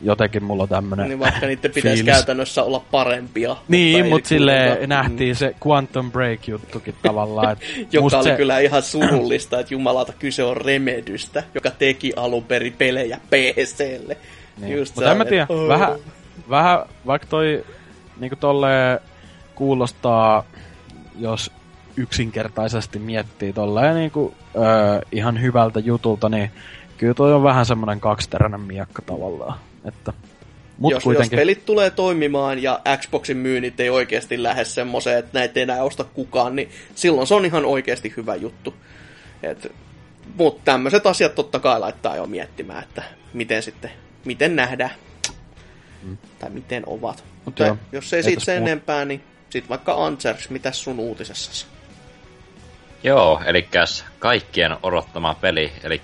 jotenkin 0.02 0.44
mulla 0.44 0.64
on 0.64 0.70
tämmönen 0.70 1.08
Niin 1.08 1.20
vaikka 1.20 1.46
niiden 1.46 1.72
pitäisi 1.72 2.04
fiilis. 2.04 2.16
käytännössä 2.16 2.64
olla 2.64 2.84
parempia. 2.92 3.56
Niin, 3.68 3.98
mutta 3.98 4.10
mut 4.10 4.26
silleen 4.26 4.78
mm. 4.82 4.90
nähtiin 4.90 5.36
se 5.36 5.56
Quantum 5.68 6.12
Break-juttukin 6.12 6.96
tavallaan. 7.04 7.52
Et 7.52 7.60
joka 7.94 8.18
oli 8.18 8.24
se... 8.24 8.36
kyllä 8.36 8.60
ihan 8.60 8.84
surullista, 8.84 9.60
että 9.60 9.74
jumalata 9.74 10.14
kyse 10.20 10.44
on 10.44 10.58
Remedystä, 10.58 11.44
joka 11.54 11.72
teki 11.72 12.14
alun 12.16 12.44
perin 12.44 12.76
pelejä 12.78 13.20
PClle. 13.30 14.18
Niin. 14.58 14.80
mutta 14.80 15.12
en 15.12 15.18
mä 15.18 15.26
tiedä, 15.26 15.46
oh. 15.50 15.68
vähän, 15.68 15.96
vähän, 16.50 16.80
vaikka 17.06 17.28
toi 17.28 17.66
niinku 18.20 18.36
tolle 18.36 18.68
kuulostaa, 19.56 20.44
jos 21.20 21.52
yksinkertaisesti 21.98 23.00
miettii 23.00 23.54
tolleen 23.54 23.96
niinku, 23.96 24.34
öö, 24.56 25.02
ihan 25.12 25.42
hyvältä 25.42 25.80
jutulta, 25.80 26.30
niin 26.30 26.52
kyllä 26.98 27.14
toi 27.14 27.34
on 27.34 27.44
vähän 27.44 27.66
semmoinen 27.66 28.00
kaksiteräinen 28.00 28.62
miekka 28.62 29.02
tavallaan. 29.02 29.60
Että, 29.86 30.14
mut 30.78 30.92
jos, 30.92 31.04
kuitenkin... 31.04 31.38
jos 31.38 31.42
pelit 31.42 31.66
tulee 31.66 31.90
toimimaan 31.90 32.64
ja 32.64 32.80
Xboxin 32.98 33.38
myynnit 33.38 33.80
ei 33.80 33.90
oikeasti 33.90 34.44
lähde 34.44 34.66
semmoiseen, 34.66 35.20
että 35.20 35.40
näitä 35.40 35.60
ei 35.60 35.64
enää 35.64 35.84
osta 35.84 36.04
kukaan, 36.04 36.56
niin 36.56 36.70
silloin 36.96 37.28
se 37.28 37.34
on 37.34 37.46
ihan 37.46 37.66
oikeasti 37.66 38.14
hyvä 38.18 38.36
juttu. 38.36 38.74
mutta 40.36 40.62
tämmöiset 40.66 41.08
asiat 41.08 41.36
totta 41.36 41.60
kai 41.60 41.80
laittaa 41.80 42.16
jo 42.16 42.26
miettimään, 42.26 42.84
että 42.84 43.04
miten 43.34 43.64
sitten, 43.64 43.92
miten 44.26 44.56
nähdään. 44.56 44.92
Mm. 46.04 46.18
Tai 46.40 46.50
miten 46.50 46.84
ovat. 46.86 47.24
Mutta 47.46 47.66
joo, 47.66 47.78
jos 47.92 48.14
ei 48.14 48.24
siitä 48.24 48.46
sen 48.46 48.58
enempää, 48.58 49.06
niin 49.06 49.24
sitten 49.50 49.70
vaikka 49.70 50.06
Ansers, 50.06 50.50
mitä 50.50 50.72
sun 50.72 51.00
uutisessasi? 51.00 51.66
Joo, 53.06 53.42
eli 53.46 53.68
kaikkien 54.20 54.78
odottama 54.84 55.36
peli, 55.42 55.72
eli 55.84 56.02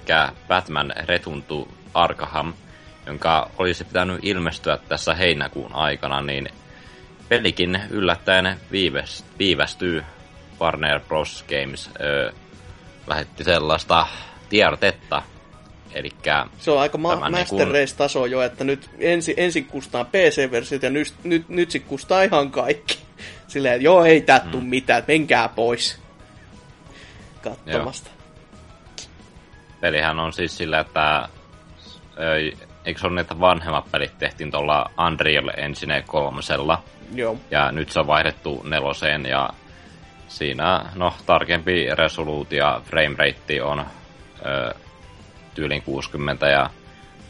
Batman 0.47 0.93
Retuntu 1.05 1.67
Arkham, 1.93 2.53
jonka 3.05 3.49
olisi 3.57 3.83
pitänyt 3.83 4.19
ilmestyä 4.21 4.77
tässä 4.77 5.13
heinäkuun 5.13 5.73
aikana, 5.73 6.21
niin 6.21 6.49
pelikin 7.29 7.81
yllättäen 7.89 8.57
viivästyy. 9.39 10.03
Warner 10.59 10.99
Bros. 10.99 11.45
Games 11.47 11.89
ö, 12.01 12.31
lähetti 13.07 13.43
sellaista 13.43 14.07
tiedotetta, 14.49 15.21
Elikkä 15.93 16.45
se 16.57 16.71
on 16.71 16.79
aika 16.79 16.97
ma- 16.97 17.15
Master 17.15 17.31
niin 17.31 17.47
kun... 17.47 17.67
Race-taso 17.67 18.25
jo, 18.25 18.41
että 18.41 18.63
nyt 18.63 18.89
ensi, 18.99 19.33
ensin 19.37 19.65
kustaa 19.65 20.05
PC-versiot 20.05 20.83
ja 20.83 20.89
nyt, 20.89 21.13
nyt, 21.23 21.49
nyt 21.49 21.71
sitten 21.71 21.89
kustaa 21.89 22.23
ihan 22.23 22.51
kaikki. 22.51 22.99
Silleen, 23.47 23.75
että 23.75 23.85
joo, 23.85 24.05
ei 24.05 24.21
tää 24.21 24.41
mm. 24.53 24.63
mitään, 24.63 25.03
menkää 25.07 25.49
pois 25.49 26.00
katsomasta. 27.41 28.09
Pelihän 29.81 30.19
on 30.19 30.33
siis 30.33 30.57
sillä, 30.57 30.79
että 30.79 31.29
eikö 32.85 32.99
se 32.99 33.07
ole 33.07 33.21
että 33.21 33.39
vanhemmat 33.39 33.91
pelit 33.91 34.17
tehtiin 34.17 34.51
tuolla 34.51 34.91
Unreal 35.07 35.49
Engine 35.57 36.03
kolmosella. 36.07 36.83
Joo. 37.13 37.37
Ja 37.51 37.71
nyt 37.71 37.89
se 37.89 37.99
on 37.99 38.07
vaihdettu 38.07 38.63
neloseen 38.63 39.25
ja 39.25 39.49
siinä 40.27 40.85
no, 40.95 41.13
tarkempi 41.25 41.87
resoluutio 41.95 42.81
frame 42.85 43.15
rate 43.17 43.63
on 43.63 43.85
ö, 44.45 44.73
tyylin 45.55 45.81
60 45.81 46.47
ja 46.47 46.69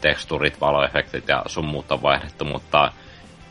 teksturit, 0.00 0.60
valoefektit 0.60 1.28
ja 1.28 1.42
sun 1.46 1.64
muut 1.64 1.92
on 1.92 2.02
vaihdettu, 2.02 2.44
mutta 2.44 2.92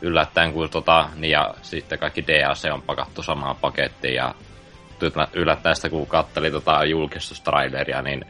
yllättäen 0.02 0.52
kun 0.52 0.70
tota, 0.70 1.08
niin 1.16 1.30
ja 1.30 1.54
sitten 1.62 1.98
kaikki 1.98 2.26
DAC 2.26 2.72
on 2.72 2.82
pakattu 2.82 3.22
samaan 3.22 3.56
pakettiin 3.56 4.14
ja 4.14 4.34
yllättäen 5.32 5.76
sitä 5.76 5.90
kun 5.90 6.06
katteli 6.06 6.50
tota 6.50 6.84
julkistustraileria, 6.84 8.02
niin 8.02 8.24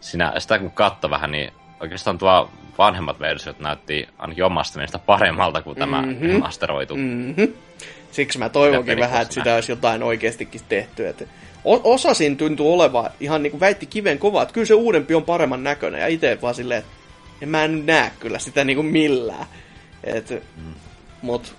sinä, 0.00 0.32
sitä 0.38 0.58
kun 0.58 0.70
katto 0.70 1.10
vähän, 1.10 1.30
niin 1.30 1.52
oikeastaan 1.80 2.18
tuo 2.18 2.50
vanhemmat 2.78 3.20
versiot 3.20 3.60
näytti 3.60 4.08
ainakin 4.18 4.44
omasta 4.44 4.78
mielestä 4.78 4.98
paremmalta 4.98 5.62
kuin 5.62 5.78
tämä 5.78 6.02
mm-hmm. 6.02 6.38
masteroitu. 6.38 6.96
Mm-hmm. 6.96 7.52
Siksi 8.10 8.38
mä 8.38 8.48
toivonkin 8.48 8.98
vähän, 8.98 9.22
että 9.22 9.34
sitä 9.34 9.54
olisi 9.54 9.72
jotain 9.72 10.02
oikeastikin 10.02 10.60
tehty. 10.68 11.08
Että 11.08 11.24
osasin 11.64 12.36
tuntuu 12.36 12.74
oleva 12.74 13.10
ihan 13.20 13.42
niin 13.42 13.50
kuin 13.50 13.60
väitti 13.60 13.86
kiven 13.86 14.18
kovaa, 14.18 14.42
että 14.42 14.52
kyllä 14.52 14.66
se 14.66 14.74
uudempi 14.74 15.14
on 15.14 15.24
paremman 15.24 15.64
näköinen. 15.64 16.00
Ja 16.00 16.06
itse 16.06 16.38
vaan 16.42 16.54
silleen, 16.54 16.78
että 16.78 16.90
en 17.42 17.48
mä 17.48 17.64
en 17.64 17.86
näe 17.86 18.10
kyllä 18.20 18.38
sitä 18.38 18.64
niin 18.64 18.76
kuin 18.76 18.86
millään. 18.86 19.46
Et, 20.04 20.30
mm. 20.30 20.74
Mut 21.22 21.56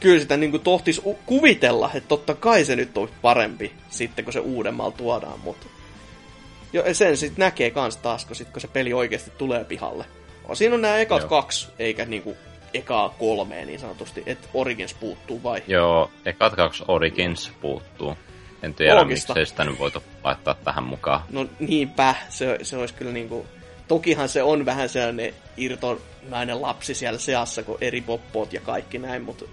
kyllä 0.00 0.20
sitä 0.20 0.36
niin 0.36 0.50
kuin 0.50 0.62
tohtis 0.62 1.00
kuvitella, 1.26 1.90
että 1.94 2.08
totta 2.08 2.34
kai 2.34 2.64
se 2.64 2.76
nyt 2.76 2.98
on 2.98 3.08
parempi 3.22 3.72
sitten, 3.90 4.24
kun 4.24 4.32
se 4.32 4.40
uudemmalla 4.40 4.92
tuodaan. 4.92 5.40
Mutta 5.40 5.66
jo, 6.72 6.84
sen 6.92 7.16
sitten 7.16 7.44
näkee 7.44 7.70
kans 7.70 7.96
taas, 7.96 8.24
kun, 8.24 8.36
sit, 8.36 8.48
kun 8.48 8.60
se 8.60 8.68
peli 8.68 8.92
oikeasti 8.92 9.32
tulee 9.38 9.64
pihalle. 9.64 10.04
Siinä 10.52 10.74
on 10.74 10.82
nämä 10.82 10.98
ekat 10.98 11.20
Joo. 11.20 11.28
kaksi, 11.28 11.68
eikä 11.78 12.04
niinku 12.04 12.36
ekaa 12.74 13.08
kolmea 13.08 13.66
niin 13.66 13.80
sanotusti, 13.80 14.22
että 14.26 14.48
Origins 14.54 14.94
puuttuu 14.94 15.42
vai? 15.42 15.62
Joo, 15.66 16.10
ekat 16.24 16.54
kaksi 16.54 16.84
Origins 16.88 17.52
puuttuu. 17.60 18.16
En 18.62 18.74
tiedä, 18.74 19.04
miksi 19.04 19.26
sitä 19.44 19.64
nyt 19.64 19.78
voitu 19.78 20.02
laittaa 20.24 20.54
tähän 20.54 20.84
mukaan. 20.84 21.20
No 21.30 21.46
niinpä, 21.58 22.14
se, 22.28 22.58
se 22.62 22.76
olisi 22.76 22.94
kyllä 22.94 23.12
niinku... 23.12 23.46
Tokihan 23.88 24.28
se 24.28 24.42
on 24.42 24.66
vähän 24.66 24.88
sellainen 24.88 25.34
irtonainen 25.56 26.62
lapsi 26.62 26.94
siellä 26.94 27.18
seassa, 27.18 27.62
kun 27.62 27.78
eri 27.80 28.00
poppoot 28.00 28.52
ja 28.52 28.60
kaikki 28.60 28.98
näin, 28.98 29.22
mutta 29.22 29.44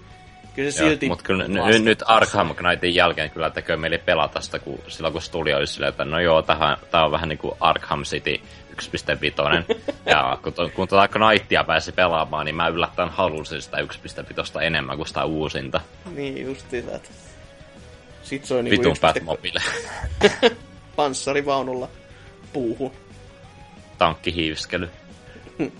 kyllä 0.58 0.70
se 0.70 0.82
Joo, 0.82 0.90
silti... 0.90 1.08
Mutta 1.08 1.24
kyllä 1.24 1.44
n- 1.48 1.84
nyt 1.84 2.02
Arkham 2.06 2.54
Knightin 2.54 2.94
jälkeen 2.94 3.30
kyllä 3.30 3.50
tekee 3.50 3.76
meille 3.76 3.98
pelata 3.98 4.40
sitä, 4.40 4.58
kun 4.58 4.78
silloin 4.88 5.12
kun 5.12 5.22
tuli 5.32 5.54
olisi 5.54 5.72
silleen, 5.72 5.90
että 5.90 6.04
no 6.04 6.20
joo, 6.20 6.42
tämä 6.42 7.04
on 7.04 7.10
vähän 7.10 7.28
niin 7.28 7.38
kuin 7.38 7.54
Arkham 7.60 8.02
City 8.02 8.34
1.5. 8.34 9.80
ja 10.06 10.38
kun, 10.42 10.52
kun 10.74 10.88
tuota 10.88 11.08
Knightia 11.08 11.64
pääsi 11.64 11.92
pelaamaan, 11.92 12.46
niin 12.46 12.54
mä 12.54 12.68
yllättäen 12.68 13.08
halusin 13.08 13.62
sitä 13.62 13.76
1.5 13.76 14.62
enemmän 14.62 14.96
kuin 14.96 15.06
sitä 15.06 15.24
uusinta. 15.24 15.80
Niin, 16.14 16.46
justiinsa. 16.46 17.00
Sit 18.22 18.44
se 18.44 18.54
on 18.54 18.64
niinku 18.64 18.82
Vitun 18.82 18.96
1,3 18.96 19.00
Batmobile. 19.00 19.62
panssarivaunulla 20.96 21.88
puuhun. 22.52 22.92
Tankkihiiviskely. 23.98 24.90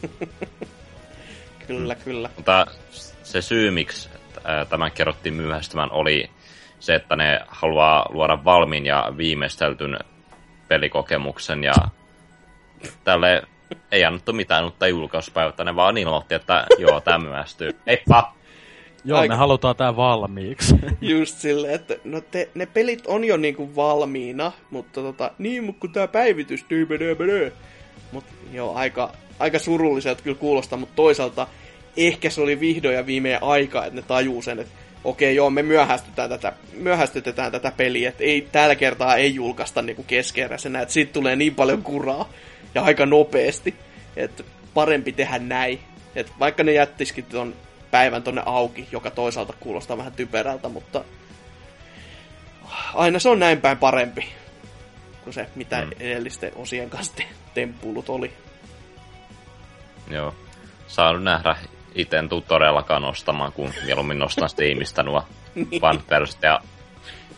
Kyllä, 1.67 1.95
kyllä. 1.95 2.31
Mutta 2.37 2.67
se 3.23 3.43
syy, 3.43 3.71
miksi 3.71 4.09
tämän 4.69 4.93
kerrottiin 4.93 5.35
myöhästymään, 5.35 5.93
oli 5.93 6.31
se, 6.81 6.95
että 6.95 7.17
ne 7.17 7.41
haluaa 7.49 8.07
luoda 8.11 8.45
valmiin 8.45 8.87
ja 8.87 9.13
viimeisteltyn 9.17 9.99
pelikokemuksen 10.69 11.65
ja 11.65 11.75
tälle 13.05 13.43
ei 13.93 14.05
annettu 14.05 14.33
mitään 14.33 14.65
uutta 14.65 14.89
julkauspäivää, 14.89 15.65
ne 15.65 15.77
vaan 15.77 15.99
ilmoitti, 15.99 16.35
että 16.35 16.67
joo, 16.79 17.01
tämä 17.01 17.19
myöhästyy. 17.19 17.71
Heippa! 17.87 18.39
Joo, 19.05 19.19
Aika- 19.19 19.35
me 19.35 19.39
halutaan 19.39 19.77
tää 19.77 19.97
valmiiksi. 19.97 20.75
Just 21.01 21.39
silleen, 21.39 21.75
että 21.75 21.97
no 22.05 22.21
te, 22.21 22.49
ne 22.55 22.67
pelit 22.67 23.07
on 23.07 23.25
jo 23.25 23.37
niinku 23.37 23.77
valmiina, 23.77 24.53
mutta 24.71 25.01
tota, 25.01 25.31
niin, 25.39 25.65
mutta 25.65 25.81
kun 25.81 25.93
tää 25.93 26.09
päivitys, 26.09 26.65
dyybedöbedö. 26.71 27.51
Mut 28.13 28.25
joo, 28.53 28.75
aika, 28.75 29.13
aika 29.39 29.59
surulliselta 29.59 30.23
kyllä 30.23 30.39
kuulostaa, 30.39 30.79
mutta 30.79 30.97
toisaalta 30.97 31.47
ehkä 32.07 32.31
se 32.31 32.41
oli 32.41 32.61
vihdoin 32.61 32.95
ja 32.95 33.07
viimein 33.07 33.39
aika, 33.43 33.85
että 33.85 34.01
ne 34.01 34.03
tajuu 34.03 34.43
sen, 34.43 34.59
että 34.59 34.73
okei 35.05 35.37
joo, 35.37 35.51
me 35.51 35.63
myöhästytään 35.63 36.29
tätä, 36.31 36.53
myöhästytetään 36.73 37.53
tätä 37.53 37.73
peliä, 37.77 38.09
että 38.09 38.25
ei, 38.25 38.49
tällä 38.53 38.75
kertaa 38.75 39.17
ei 39.17 39.35
julkaista 39.35 39.83
niinku 39.83 40.03
keskeeräisenä, 40.03 40.81
että 40.81 40.95
siitä 40.95 41.13
tulee 41.13 41.37
niin 41.37 41.55
paljon 41.55 41.83
kuraa 41.83 42.29
ja 42.75 42.83
aika 42.83 43.07
nopeasti, 43.07 43.75
että 44.17 44.45
parempi 44.75 45.13
tehdä 45.13 45.39
näin. 45.39 45.81
Että 46.15 46.33
vaikka 46.39 46.63
ne 46.63 46.73
jättisikin 46.73 47.25
ton 47.25 47.55
päivän 47.91 48.23
tonne 48.23 48.43
auki, 48.47 48.89
joka 48.93 49.11
toisaalta 49.11 49.55
kuulostaa 49.61 49.99
vähän 49.99 50.13
typerältä, 50.13 50.69
mutta 50.69 51.05
aina 52.95 53.19
se 53.19 53.29
on 53.29 53.39
näin 53.39 53.61
päin 53.61 53.79
parempi 53.79 54.25
kuin 55.25 55.35
se, 55.35 55.47
mitä 55.55 55.81
Mm. 55.85 55.91
edellisten 56.01 56.53
osien 56.57 56.91
kanssa 56.91 57.13
te- 57.55 57.69
oli. 58.09 58.33
Joo. 60.11 60.35
Saanut 60.87 61.23
nähdä 61.23 61.57
itse 61.95 62.17
en 62.17 62.29
tuu 62.29 62.41
todellakaan 62.41 63.05
ostamaan, 63.05 63.53
kun 63.53 63.73
mieluummin 63.85 64.19
nostan 64.19 64.49
Steamista 64.49 65.03
nuo 65.03 65.25
Niin. 65.55 65.83
vanhat 65.83 66.43
Ja 66.43 66.61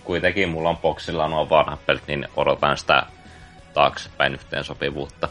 kuitenkin 0.05 0.49
mulla 0.49 0.69
on 0.69 0.77
boksilla 0.77 1.29
nuo 1.29 1.51
vanhat 1.51 1.87
pelit, 1.87 2.07
niin 2.07 2.29
odotan 2.37 2.77
sitä 2.77 3.07
taaksepäin 3.75 4.35
yhteensopivuutta. 4.35 5.29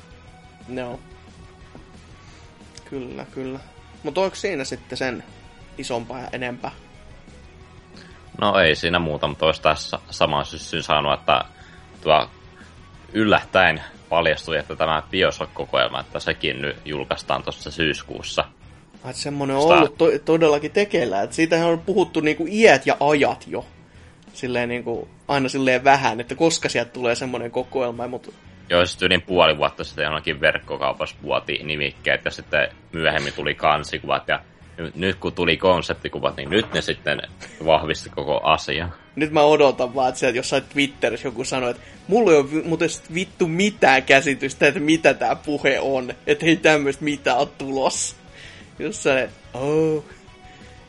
Joo. 0.74 1.00
Kyllä, 2.90 3.26
kyllä. 3.26 3.60
Mutta 4.04 4.22
onko 4.22 4.36
siinä 4.36 4.64
sitten 4.64 4.98
sen 4.98 5.24
isompaa 5.78 6.20
ja 6.20 6.28
enempää? 6.32 6.72
No 8.42 8.60
ei 8.60 8.76
siinä 8.76 9.00
muuta, 9.00 9.28
mutta 9.28 9.46
olisi 9.46 9.62
tässä 9.62 10.00
saman 10.10 10.46
syssyn 10.46 10.84
saanut, 10.84 11.20
että 11.20 11.46
tuo 12.02 12.30
yllättäen 13.14 13.84
paljastui, 14.10 14.58
että 14.58 14.76
tämä 14.76 15.04
Bioshock-kokoelma, 15.12 16.00
että 16.00 16.20
sekin 16.20 16.62
nyt 16.62 16.78
julkaistaan 16.86 17.44
tuossa 17.44 17.72
syyskuussa. 17.72 18.46
Ai, 19.04 19.10
että 19.10 19.22
semmonen 19.22 19.56
on 19.56 19.62
Sitä- 19.62 19.76
ollut 19.76 19.98
to- 19.98 20.20
todellakin 20.26 20.72
tekeillä. 20.72 21.22
Että 21.22 21.36
siitähän 21.36 21.68
on 21.70 21.80
puhuttu 21.80 22.20
niinku 22.20 22.46
iät 22.50 22.86
ja 22.86 22.98
ajat 23.00 23.44
jo. 23.48 23.66
Silleen 24.34 24.70
niinku, 24.70 25.08
aina 25.28 25.50
silleen 25.50 25.84
vähän, 25.84 26.20
että 26.20 26.36
koska 26.36 26.70
sieltä 26.70 26.92
tulee 26.92 27.16
semmonen 27.16 27.52
kokoelma. 27.52 28.08
Mutta 28.08 28.32
Joo, 28.70 28.86
siis 28.86 29.02
yli 29.02 29.20
puoli 29.20 29.58
vuotta 29.58 29.84
sitten 29.84 30.04
jonnekin 30.04 30.42
verkkokaupassa 30.42 31.16
vuoti 31.24 31.60
nimikkeet 31.64 32.26
ja 32.26 32.32
sitten 32.32 32.68
myöhemmin 32.92 33.34
tuli 33.34 33.56
kansikuvat 33.56 34.28
ja 34.28 34.40
nyt, 34.96 35.16
kun 35.16 35.34
tuli 35.34 35.58
konseptikuvat, 35.58 36.38
niin 36.38 36.50
nyt 36.50 36.74
ne 36.74 36.82
sitten 36.82 37.22
vahvisti 37.66 38.10
koko 38.10 38.40
asia. 38.44 38.90
nyt 39.16 39.32
mä 39.32 39.42
odotan 39.42 39.96
vaan, 39.96 40.10
että 40.10 40.20
sieltä 40.20 40.38
jossain 40.38 40.64
Twitterissä 40.64 41.28
joku 41.28 41.44
sanoi, 41.44 41.72
että 41.72 41.84
mulla 42.08 42.32
ei 42.32 42.38
ole 42.38 42.64
muuten 42.66 42.90
vittu 43.14 43.48
mitään 43.48 44.04
käsitystä, 44.04 44.68
että 44.68 44.80
mitä 44.80 45.14
tää 45.14 45.36
puhe 45.36 45.80
on. 45.80 46.14
Että 46.28 46.46
ei 46.46 46.56
tämmöistä 46.56 47.04
mitään 47.04 47.38
ole 47.38 47.48
tulossa. 47.58 48.16
Jossain, 48.80 49.30
oh. 49.54 50.04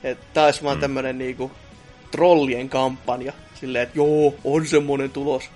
Että 0.04 0.44
olisi 0.44 0.62
vaan 0.62 0.78
tämmönen 0.78 1.18
niinku 1.18 1.50
trollien 2.10 2.68
kampanja. 2.68 3.32
Silleen, 3.54 3.82
että 3.82 3.98
joo, 3.98 4.34
on 4.44 4.66
semmonen 4.66 5.10
tulos. 5.10 5.50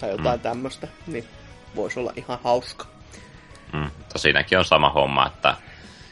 Tai 0.00 0.10
jotain 0.10 0.38
mm. 0.38 0.42
tämmöistä. 0.42 0.88
Niin 1.06 1.24
voisi 1.76 2.00
olla 2.00 2.12
ihan 2.16 2.38
hauska. 2.44 2.86
Mm. 3.72 3.90
Mutta 3.98 4.18
siinäkin 4.18 4.58
on 4.58 4.64
sama 4.64 4.90
homma, 4.90 5.26
että 5.26 5.56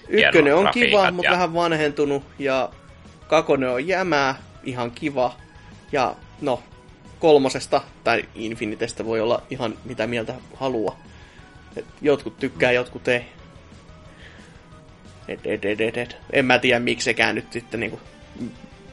Ykkönen 0.09 0.55
on 0.55 0.69
kiva, 0.75 1.11
mutta 1.11 1.27
ja- 1.27 1.33
vähän 1.33 1.55
vanhentunut. 1.55 2.23
Ja 2.39 2.71
kakonen 3.27 3.71
on 3.71 3.87
jämää, 3.87 4.35
ihan 4.65 4.91
kiva. 4.91 5.35
Ja 5.93 6.15
no, 6.41 6.62
kolmosesta 7.19 7.81
tai 8.05 8.25
Infinitestä 8.35 9.05
voi 9.05 9.21
olla 9.21 9.43
ihan 9.51 9.79
mitä 9.85 10.07
mieltä 10.07 10.35
haluaa. 10.57 10.97
Et 11.77 11.87
jotkut 12.03 12.37
tykkää, 12.39 12.73
jotkut 12.73 13.09
ei. 13.09 13.25
Et, 15.31 15.40
et, 15.44 15.65
et, 15.65 15.81
et, 15.81 15.97
et. 15.97 16.16
En 16.32 16.44
mä 16.44 16.59
tiedä, 16.59 16.81
miksi 16.81 17.05
sekään 17.05 17.35
nyt 17.35 17.52
sitten 17.52 17.81
niinku, 17.81 18.01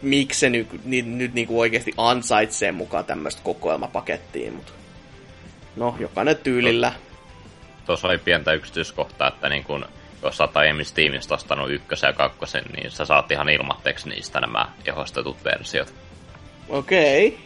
miksi 0.02 0.40
se 0.40 0.50
nyt, 0.50 0.86
nyt, 0.86 1.06
nyt 1.06 1.34
niinku 1.34 1.60
oikeasti 1.60 1.94
ansaitsee 1.98 2.72
mukaan 2.72 3.06
tämmöistä 3.06 3.42
kokoelmapakettiin, 3.44 4.54
mutta 4.54 4.72
no, 5.76 5.96
jokainen 6.00 6.38
tyylillä. 6.38 6.94
tuossa 7.86 8.08
oli 8.08 8.18
pientä 8.18 8.54
yksityiskohtaa, 8.54 9.28
että 9.28 9.50
niin 9.50 9.64
kun, 9.64 9.86
jos 10.24 10.38
sä 10.38 10.44
oot 10.44 10.58
aiemmin 10.58 10.86
Steamista 10.86 11.36
ostanut 11.36 11.72
ykkösen 11.72 12.08
ja 12.08 12.14
kakkosen, 12.14 12.64
niin 12.76 12.92
sä 12.92 13.06
saat 13.06 13.32
ihan 13.32 13.50
ilmatteeksi 13.50 14.10
niistä 14.10 14.40
nämä 14.40 14.72
ehostetut 14.86 15.44
versiot. 15.44 15.94
Okei. 16.70 17.28
Okay. 17.28 17.40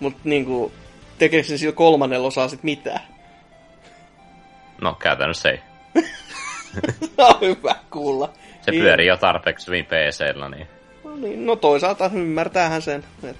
Mutta 0.00 0.20
niinku, 0.24 0.72
tekeekö 1.18 1.48
se 1.48 1.58
sillä 1.58 1.72
kolmannella 1.72 2.26
osaa 2.26 2.48
sit 2.48 2.62
mitään? 2.62 3.00
No 4.80 4.94
käytännössä 4.94 5.50
ei. 5.50 5.69
No 7.18 7.38
hyvä 7.40 7.74
kuulla. 7.90 8.32
Se 8.62 8.70
Niin. 8.70 8.82
pyörii 8.82 9.06
jo 9.06 9.16
tarpeeksi 9.16 9.66
hyvin 9.66 9.86
PCllä, 9.86 10.48
niin 10.48 10.66
No, 11.04 11.16
niin, 11.16 11.46
no 11.46 11.56
toisaalta 11.56 12.10
ymmärtäähän 12.14 12.82
sen. 12.82 13.04
Et, 13.22 13.36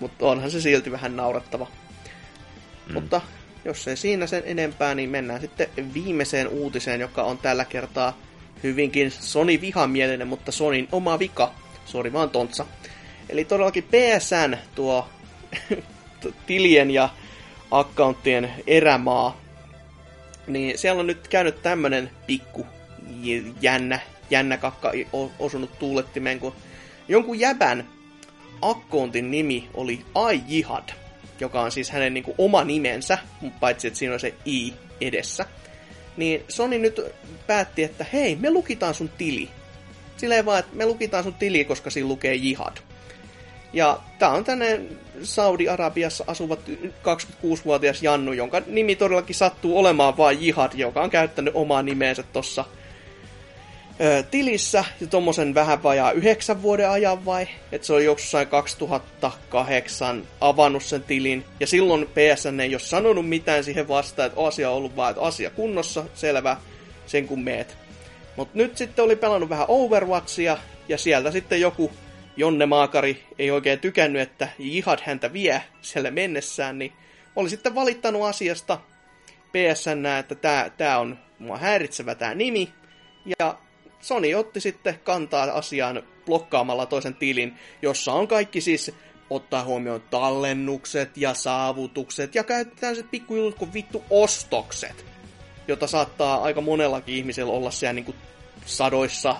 mutta 0.00 0.26
onhan 0.26 0.50
se 0.50 0.60
silti 0.60 0.92
vähän 0.92 1.16
naurettava. 1.16 1.66
Mm. 2.86 2.92
Mutta 2.94 3.20
jos 3.64 3.88
ei 3.88 3.96
siinä 3.96 4.26
sen 4.26 4.42
enempää, 4.46 4.94
niin 4.94 5.10
mennään 5.10 5.40
sitten 5.40 5.68
viimeiseen 5.94 6.48
uutiseen, 6.48 7.00
joka 7.00 7.22
on 7.22 7.38
tällä 7.38 7.64
kertaa 7.64 8.18
hyvinkin 8.62 9.10
Sony 9.10 9.60
vihamielinen, 9.60 10.28
mutta 10.28 10.52
Sonin 10.52 10.88
oma 10.92 11.18
vika. 11.18 11.52
Sori 11.86 12.12
vaan 12.12 12.30
tontsa. 12.30 12.66
Eli 13.28 13.44
todellakin 13.44 13.84
PSN, 13.84 14.56
tuo 14.74 15.08
tilien 16.46 16.90
ja 16.90 17.08
accounttien 17.70 18.52
erämaa, 18.66 19.36
niin 20.48 20.78
siellä 20.78 21.00
on 21.00 21.06
nyt 21.06 21.28
käynyt 21.28 21.62
tämmönen 21.62 22.10
pikku 22.26 22.66
jännä, 23.60 24.00
jännä 24.30 24.56
kakka 24.56 24.92
osunut 25.38 25.78
tuulettimeen, 25.78 26.40
kun 26.40 26.54
jonkun 27.08 27.40
jäbän 27.40 27.88
accountin 28.62 29.30
nimi 29.30 29.68
oli 29.74 30.04
Ai 30.14 30.40
Jihad, 30.48 30.88
joka 31.40 31.60
on 31.60 31.72
siis 31.72 31.90
hänen 31.90 32.14
niinku 32.14 32.34
oma 32.38 32.64
nimensä, 32.64 33.18
paitsi 33.60 33.86
että 33.86 33.98
siinä 33.98 34.14
on 34.14 34.20
se 34.20 34.34
I 34.44 34.72
edessä. 35.00 35.46
Niin 36.16 36.42
Sony 36.48 36.78
nyt 36.78 37.00
päätti, 37.46 37.82
että 37.82 38.06
hei, 38.12 38.36
me 38.36 38.50
lukitaan 38.50 38.94
sun 38.94 39.10
tili. 39.18 39.48
Silleen 40.16 40.44
vaan, 40.46 40.58
että 40.58 40.76
me 40.76 40.86
lukitaan 40.86 41.24
sun 41.24 41.34
tili, 41.34 41.64
koska 41.64 41.90
siinä 41.90 42.08
lukee 42.08 42.34
Jihad. 42.34 42.76
Ja 43.72 43.98
tää 44.18 44.30
on 44.30 44.44
tänne 44.44 44.80
Saudi-Arabiassa 45.22 46.24
asuva 46.26 46.56
26-vuotias 47.02 48.02
Jannu, 48.02 48.32
jonka 48.32 48.62
nimi 48.66 48.96
todellakin 48.96 49.34
sattuu 49.34 49.78
olemaan 49.78 50.16
vain 50.16 50.42
Jihad, 50.42 50.72
joka 50.74 51.02
on 51.02 51.10
käyttänyt 51.10 51.54
omaa 51.56 51.82
nimeensä 51.82 52.22
tossa 52.32 52.64
ö, 54.00 54.22
tilissä 54.22 54.84
ja 55.00 55.06
tommosen 55.06 55.54
vähän 55.54 55.82
vajaa 55.82 56.12
yhdeksän 56.12 56.62
vuoden 56.62 56.90
ajan 56.90 57.24
vai? 57.24 57.48
Et 57.72 57.84
se 57.84 57.92
on 57.92 58.04
jossain 58.04 58.48
2008 58.48 60.22
avannut 60.40 60.82
sen 60.82 61.02
tilin 61.02 61.44
ja 61.60 61.66
silloin 61.66 62.06
PSN 62.06 62.60
ei 62.60 62.74
ole 62.74 62.80
sanonut 62.80 63.28
mitään 63.28 63.64
siihen 63.64 63.88
vastaan, 63.88 64.26
että 64.26 64.40
asia 64.40 64.70
on 64.70 64.76
ollut 64.76 64.96
vaan, 64.96 65.10
että 65.10 65.22
asia 65.22 65.50
kunnossa, 65.50 66.04
selvä, 66.14 66.56
sen 67.06 67.26
kun 67.26 67.40
meet. 67.40 67.76
Mutta 68.36 68.58
nyt 68.58 68.76
sitten 68.76 69.04
oli 69.04 69.16
pelannut 69.16 69.48
vähän 69.48 69.66
Overwatchia 69.68 70.58
ja 70.88 70.98
sieltä 70.98 71.30
sitten 71.30 71.60
joku 71.60 71.92
Jonne 72.38 72.66
Maakari 72.66 73.24
ei 73.38 73.50
oikein 73.50 73.78
tykännyt, 73.78 74.22
että 74.22 74.48
Jihad 74.58 74.98
häntä 75.02 75.32
vie 75.32 75.62
siellä 75.82 76.10
mennessään, 76.10 76.78
niin 76.78 76.92
oli 77.36 77.50
sitten 77.50 77.74
valittanut 77.74 78.22
asiasta 78.22 78.78
PSN, 79.52 80.06
että 80.20 80.34
tämä 80.34 80.70
tää 80.76 80.98
on 80.98 81.18
mua 81.38 81.56
häiritsevä 81.56 82.14
tämä 82.14 82.34
nimi. 82.34 82.72
Ja 83.38 83.58
Sony 84.00 84.34
otti 84.34 84.60
sitten 84.60 85.00
kantaa 85.04 85.42
asiaan 85.44 86.02
blokkaamalla 86.26 86.86
toisen 86.86 87.14
tilin, 87.14 87.54
jossa 87.82 88.12
on 88.12 88.28
kaikki 88.28 88.60
siis 88.60 88.94
ottaa 89.30 89.64
huomioon 89.64 90.02
tallennukset 90.10 91.16
ja 91.16 91.34
saavutukset 91.34 92.34
ja 92.34 92.44
käytetään 92.44 92.96
se 92.96 93.02
pikkujutut 93.02 93.58
kuin 93.58 93.72
vittu 93.72 94.04
ostokset, 94.10 95.04
jota 95.68 95.86
saattaa 95.86 96.42
aika 96.42 96.60
monellakin 96.60 97.14
ihmisellä 97.14 97.52
olla 97.52 97.70
siellä 97.70 97.92
niinku 97.92 98.14
sadoissa 98.66 99.36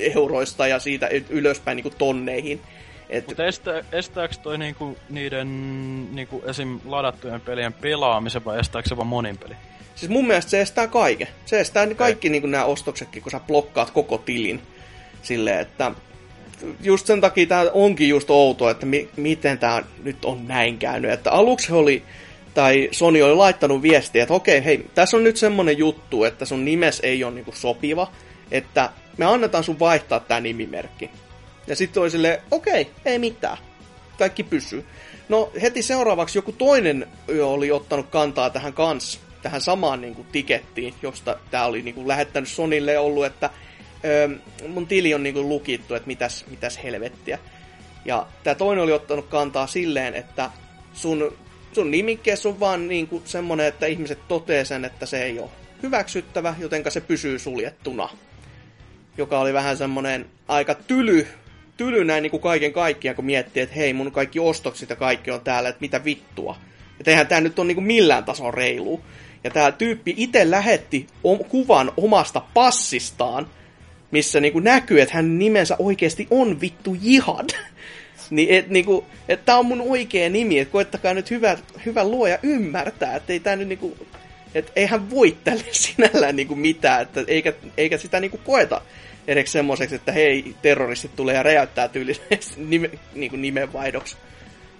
euroista 0.00 0.66
ja 0.66 0.78
siitä 0.78 1.08
ylöspäin 1.30 1.76
niinku 1.76 1.92
tonneihin. 1.98 2.60
Et... 3.10 3.26
Mutta 3.26 3.46
estä, 3.46 3.84
estääkö 3.92 4.34
toi 4.42 4.58
niinku 4.58 4.98
niiden 5.10 5.48
niinku 6.14 6.42
esim. 6.46 6.80
ladattujen 6.84 7.40
pelien 7.40 7.72
pelaamisen 7.72 8.44
vai 8.44 8.60
estääkö 8.60 8.88
se 8.88 8.96
vaan 8.96 9.06
monin 9.06 9.38
peli? 9.38 9.54
Siis 9.94 10.10
mun 10.10 10.26
mielestä 10.26 10.50
se 10.50 10.60
estää 10.60 10.86
kaiken. 10.86 11.28
Se 11.44 11.60
estää 11.60 11.94
kaikki 11.94 12.28
niin 12.28 12.50
nämä 12.50 12.64
ostoksetkin, 12.64 13.22
kun 13.22 13.32
sä 13.32 13.40
blokkaat 13.40 13.90
koko 13.90 14.18
tilin. 14.18 14.62
Silleen, 15.22 15.60
että 15.60 15.92
just 16.80 17.06
sen 17.06 17.20
takia 17.20 17.46
tämä 17.46 17.64
onkin 17.72 18.08
just 18.08 18.30
outo, 18.30 18.70
että 18.70 18.86
mi- 18.86 19.08
miten 19.16 19.58
tämä 19.58 19.82
nyt 20.04 20.24
on 20.24 20.48
näin 20.48 20.78
käynyt. 20.78 21.10
Että 21.10 21.30
aluksi 21.30 21.72
oli, 21.72 22.02
tai 22.54 22.88
Sony 22.92 23.22
oli 23.22 23.34
laittanut 23.34 23.82
viestiä, 23.82 24.22
että 24.22 24.34
okei, 24.34 24.64
hei, 24.64 24.86
tässä 24.94 25.16
on 25.16 25.24
nyt 25.24 25.36
semmonen 25.36 25.78
juttu, 25.78 26.24
että 26.24 26.44
sun 26.44 26.64
nimes 26.64 27.00
ei 27.00 27.24
ole 27.24 27.34
niinku 27.34 27.52
sopiva, 27.52 28.12
että 28.50 28.90
me 29.18 29.24
annetaan 29.24 29.64
sun 29.64 29.78
vaihtaa 29.78 30.20
tämä 30.20 30.40
nimimerkki. 30.40 31.10
Ja 31.66 31.76
sitten 31.76 32.02
oli 32.02 32.10
silleen, 32.10 32.42
okei, 32.50 32.90
ei 33.04 33.18
mitään. 33.18 33.58
Kaikki 34.18 34.42
pysyy. 34.42 34.84
No 35.28 35.52
heti 35.62 35.82
seuraavaksi 35.82 36.38
joku 36.38 36.52
toinen 36.52 37.06
oli 37.42 37.70
ottanut 37.70 38.06
kantaa 38.06 38.50
tähän 38.50 38.72
kanssa, 38.72 39.20
tähän 39.42 39.60
samaan 39.60 40.00
niin 40.00 40.14
kuin, 40.14 40.26
tikettiin, 40.32 40.94
josta 41.02 41.38
tämä 41.50 41.64
oli 41.64 41.82
niin 41.82 41.94
kuin, 41.94 42.08
lähettänyt 42.08 42.48
Sonille 42.48 42.98
ollut, 42.98 43.26
että 43.26 43.50
öö, 44.04 44.28
mun 44.68 44.86
tili 44.86 45.14
on 45.14 45.22
niin 45.22 45.34
kuin, 45.34 45.48
lukittu, 45.48 45.94
että 45.94 46.06
mitäs, 46.06 46.44
mitäs 46.50 46.82
helvettiä. 46.82 47.38
Ja 48.04 48.26
tämä 48.44 48.54
toinen 48.54 48.84
oli 48.84 48.92
ottanut 48.92 49.26
kantaa 49.26 49.66
silleen, 49.66 50.14
että 50.14 50.50
sun, 50.92 51.36
sun 51.72 51.90
nimikkeessä 51.90 52.48
on 52.48 52.60
vaan 52.60 52.88
niin 52.88 53.06
kuin, 53.06 53.22
semmonen, 53.24 53.66
että 53.66 53.86
ihmiset 53.86 54.28
toteaa 54.28 54.64
sen, 54.64 54.84
että 54.84 55.06
se 55.06 55.22
ei 55.22 55.38
ole 55.38 55.50
hyväksyttävä, 55.82 56.54
jotenka 56.58 56.90
se 56.90 57.00
pysyy 57.00 57.38
suljettuna. 57.38 58.08
Joka 59.18 59.40
oli 59.40 59.52
vähän 59.52 59.76
semmonen 59.76 60.26
aika 60.48 60.74
tyly 60.74 61.26
tyly 61.78 62.04
näin 62.04 62.22
niin 62.22 62.30
kuin 62.30 62.40
kaiken 62.40 62.72
kaikkiaan, 62.72 63.16
kun 63.16 63.24
miettii, 63.24 63.62
että 63.62 63.74
hei, 63.74 63.92
mun 63.92 64.12
kaikki 64.12 64.40
ostokset 64.40 64.90
ja 64.90 64.96
kaikki 64.96 65.30
on 65.30 65.40
täällä, 65.40 65.68
että 65.68 65.80
mitä 65.80 66.04
vittua. 66.04 66.56
Että 67.00 67.10
eihän 67.10 67.26
tää 67.26 67.40
nyt 67.40 67.58
ole 67.58 67.66
niin 67.66 67.74
kuin 67.76 67.86
millään 67.86 68.24
tason 68.24 68.54
reilu. 68.54 69.00
Ja 69.44 69.50
tää 69.50 69.72
tyyppi 69.72 70.14
itse 70.16 70.50
lähetti 70.50 71.06
om- 71.24 71.44
kuvan 71.48 71.92
omasta 71.96 72.42
passistaan, 72.54 73.46
missä 74.10 74.40
niin 74.40 74.52
kuin 74.52 74.64
näkyy, 74.64 75.00
että 75.00 75.14
hän 75.14 75.38
nimensä 75.38 75.76
oikeasti 75.78 76.26
on 76.30 76.60
vittu 76.60 76.96
Jihad. 77.02 77.50
niin, 78.30 78.54
et, 78.54 78.68
niinku, 78.68 79.04
että 79.28 79.44
tää 79.44 79.58
on 79.58 79.66
mun 79.66 79.80
oikea 79.80 80.28
nimi, 80.28 80.58
että 80.58 80.72
koettakaa 80.72 81.14
nyt 81.14 81.30
hyvä, 81.30 81.58
hyvä 81.86 82.04
luoja 82.04 82.38
ymmärtää, 82.42 83.16
että 83.16 83.32
ei 83.32 83.40
tää 83.40 83.56
nyt 83.56 83.68
niinku, 83.68 83.96
että 84.54 84.72
eihän 84.76 85.10
voi 85.10 85.36
tälle 85.44 85.64
sinällään 85.86 86.36
niinku 86.36 86.54
mitään, 86.54 87.02
että 87.02 87.24
eikä, 87.26 87.52
eikä 87.76 87.98
sitä 87.98 88.20
niinku 88.20 88.40
koeta 88.44 88.80
edes 89.28 89.52
semmoiseksi, 89.52 89.94
että 89.94 90.12
hei, 90.12 90.54
terroristit 90.62 91.16
tulee 91.16 91.34
ja 91.34 91.42
räjäyttää 91.42 91.88
tyylisesti 91.88 92.54
nime, 92.68 92.90
niin 93.14 93.30
kuin 93.30 93.42
nimenvaihdoksi. 93.42 94.16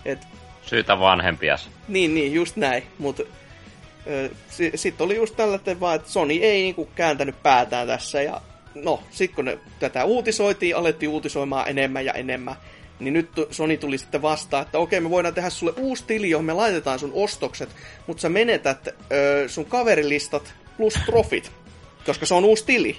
Et, 0.04 0.18
Syytä 0.62 0.98
vanhempias. 0.98 1.70
Niin, 1.88 2.14
niin, 2.14 2.34
just 2.34 2.56
näin. 2.56 2.82
Mutta 2.98 3.22
sitten 4.74 5.04
oli 5.04 5.16
just 5.16 5.36
tällä 5.36 5.60
vaan, 5.80 5.96
että 5.96 6.10
Sony 6.10 6.34
ei 6.34 6.62
niinku 6.62 6.88
kääntänyt 6.94 7.42
päätään 7.42 7.86
tässä. 7.86 8.22
Ja 8.22 8.40
no, 8.74 9.02
sitten 9.10 9.36
kun 9.36 9.44
ne, 9.44 9.58
tätä 9.78 10.04
uutisoitiin, 10.04 10.76
alettiin 10.76 11.10
uutisoimaan 11.10 11.68
enemmän 11.68 12.04
ja 12.04 12.12
enemmän, 12.12 12.54
niin 13.00 13.14
nyt 13.14 13.30
Sony 13.50 13.76
tuli 13.76 13.98
sitten 13.98 14.22
vastaan, 14.22 14.62
että 14.62 14.78
okei, 14.78 15.00
me 15.00 15.10
voidaan 15.10 15.34
tehdä 15.34 15.50
sulle 15.50 15.72
uusi 15.76 16.04
tili, 16.06 16.30
johon 16.30 16.44
me 16.44 16.52
laitetaan 16.52 16.98
sun 16.98 17.12
ostokset, 17.14 17.68
mutta 18.06 18.20
sä 18.20 18.28
menetät 18.28 18.88
ö, 19.12 19.44
sun 19.48 19.64
kaverilistat 19.64 20.54
plus 20.76 20.94
profit, 21.06 21.52
koska 22.06 22.26
se 22.26 22.34
on 22.34 22.44
uusi 22.44 22.64
tili. 22.64 22.98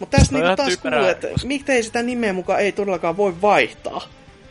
Mutta 0.00 0.16
tässä 0.18 0.32
niinku 0.32 0.56
taas 0.56 0.76
kuulee, 0.76 1.10
että 1.10 1.28
koska... 1.28 1.48
miksei 1.48 1.82
sitä 1.82 2.02
nimeä 2.02 2.32
mukaan 2.32 2.60
ei 2.60 2.72
todellakaan 2.72 3.16
voi 3.16 3.34
vaihtaa. 3.42 4.02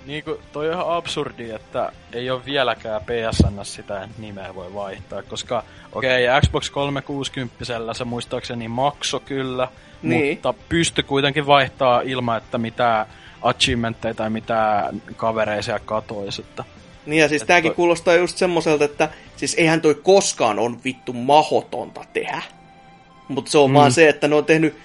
Niinku, 0.06 0.40
toi 0.52 0.68
on 0.68 0.74
ihan 0.74 0.98
absurdi, 0.98 1.52
että 1.52 1.92
ei 2.14 2.30
ole 2.30 2.46
vieläkään 2.46 3.02
PSN 3.02 3.60
sitä 3.64 4.10
nimeä 4.18 4.56
voi 4.56 4.74
vaihtaa, 4.74 5.24
koska 5.24 5.64
okei, 5.92 6.28
okay, 6.28 6.42
Xbox 6.42 6.70
360 6.70 7.66
se 7.94 8.04
muistaakseni 8.04 8.68
makso 8.68 9.20
kyllä, 9.20 9.68
niin. 10.02 10.34
mutta 10.34 10.54
pysty 10.70 11.04
kuitenkin 11.04 11.48
vaihtaa 11.48 12.02
ilman, 12.02 12.38
että 12.38 12.58
mitään 12.58 13.06
achievementteja 13.42 14.14
tai 14.14 14.30
mitään 14.30 15.02
kavereisia 15.16 15.80
katoisi. 15.80 16.42
Että... 16.42 16.64
Niin 17.06 17.22
ja 17.22 17.30
siis 17.30 17.42
että 17.42 17.54
tääkin 17.54 17.72
toi... 17.72 17.76
kuulostaa 17.76 18.16
just 18.16 18.38
semmoiselta, 18.38 18.86
että 18.86 19.10
siis 19.36 19.56
eihän 19.58 19.82
toi 19.82 19.96
koskaan 19.96 20.60
on 20.60 20.80
vittu 20.84 21.14
mahotonta 21.14 22.02
tehdä. 22.14 22.42
Mutta 23.28 23.52
se 23.52 23.58
on 23.58 23.70
mm. 23.70 23.74
vaan 23.74 23.92
se, 23.92 24.10
että 24.10 24.28
ne 24.28 24.36
on 24.36 24.46
tehnyt 24.46 24.78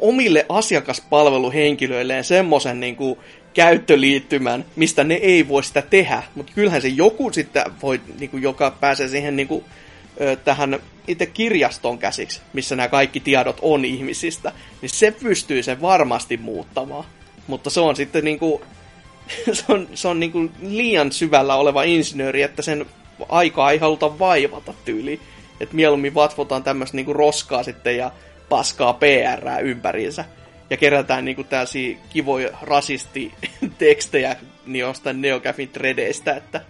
omille 0.00 0.46
asiakaspalveluhenkilöilleen 0.48 2.24
semmoisen 2.24 2.80
niin 2.80 2.96
kuin, 2.96 3.18
käyttöliittymän, 3.54 4.64
mistä 4.76 5.04
ne 5.04 5.14
ei 5.14 5.48
voi 5.48 5.64
sitä 5.64 5.82
tehdä. 5.82 6.22
Mutta 6.34 6.52
kyllähän 6.54 6.82
se 6.82 6.88
joku 6.88 7.32
sitten 7.32 7.64
voi, 7.82 8.00
niin 8.18 8.30
kuin, 8.30 8.42
joka 8.42 8.70
pääsee 8.70 9.08
siihen 9.08 9.36
niin 9.36 9.48
kuin, 9.48 9.64
tähän 10.44 10.78
itse 11.08 11.26
kirjastoon 11.26 11.98
käsiksi, 11.98 12.40
missä 12.52 12.76
nämä 12.76 12.88
kaikki 12.88 13.20
tiedot 13.20 13.58
on 13.62 13.84
ihmisistä, 13.84 14.52
niin 14.82 14.90
se 14.90 15.10
pystyy 15.10 15.62
sen 15.62 15.82
varmasti 15.82 16.36
muuttamaan. 16.36 17.04
Mutta 17.46 17.70
se 17.70 17.80
on 17.80 17.96
sitten 17.96 18.24
niin 18.24 18.38
kuin, 18.38 18.62
se 19.52 19.64
on, 19.68 19.88
se 19.94 20.08
on 20.08 20.20
niin 20.20 20.32
kuin 20.32 20.52
liian 20.62 21.12
syvällä 21.12 21.54
oleva 21.54 21.82
insinööri, 21.82 22.42
että 22.42 22.62
sen 22.62 22.86
aikaa 23.28 23.70
ei 23.70 23.78
haluta 23.78 24.18
vaivata 24.18 24.74
tyyliin. 24.84 25.20
Että 25.60 25.74
mieluummin 25.74 26.14
vatvotaan 26.14 26.62
tämmöistä 26.62 26.96
niin 26.96 27.16
roskaa 27.16 27.62
sitten 27.62 27.96
ja 27.96 28.10
paskaa 28.48 28.92
PR 28.92 29.62
ympäriinsä. 29.62 30.24
Ja 30.70 30.76
kerätään 30.76 31.24
niinku 31.24 31.44
tällaisia 31.44 31.96
kivoja 32.10 32.50
rasistitekstejä 32.62 34.36
niin 34.66 34.80
jostain 34.80 35.20
Neocafin 35.20 35.68
tredeistä, 35.68 36.34
että 36.34 36.60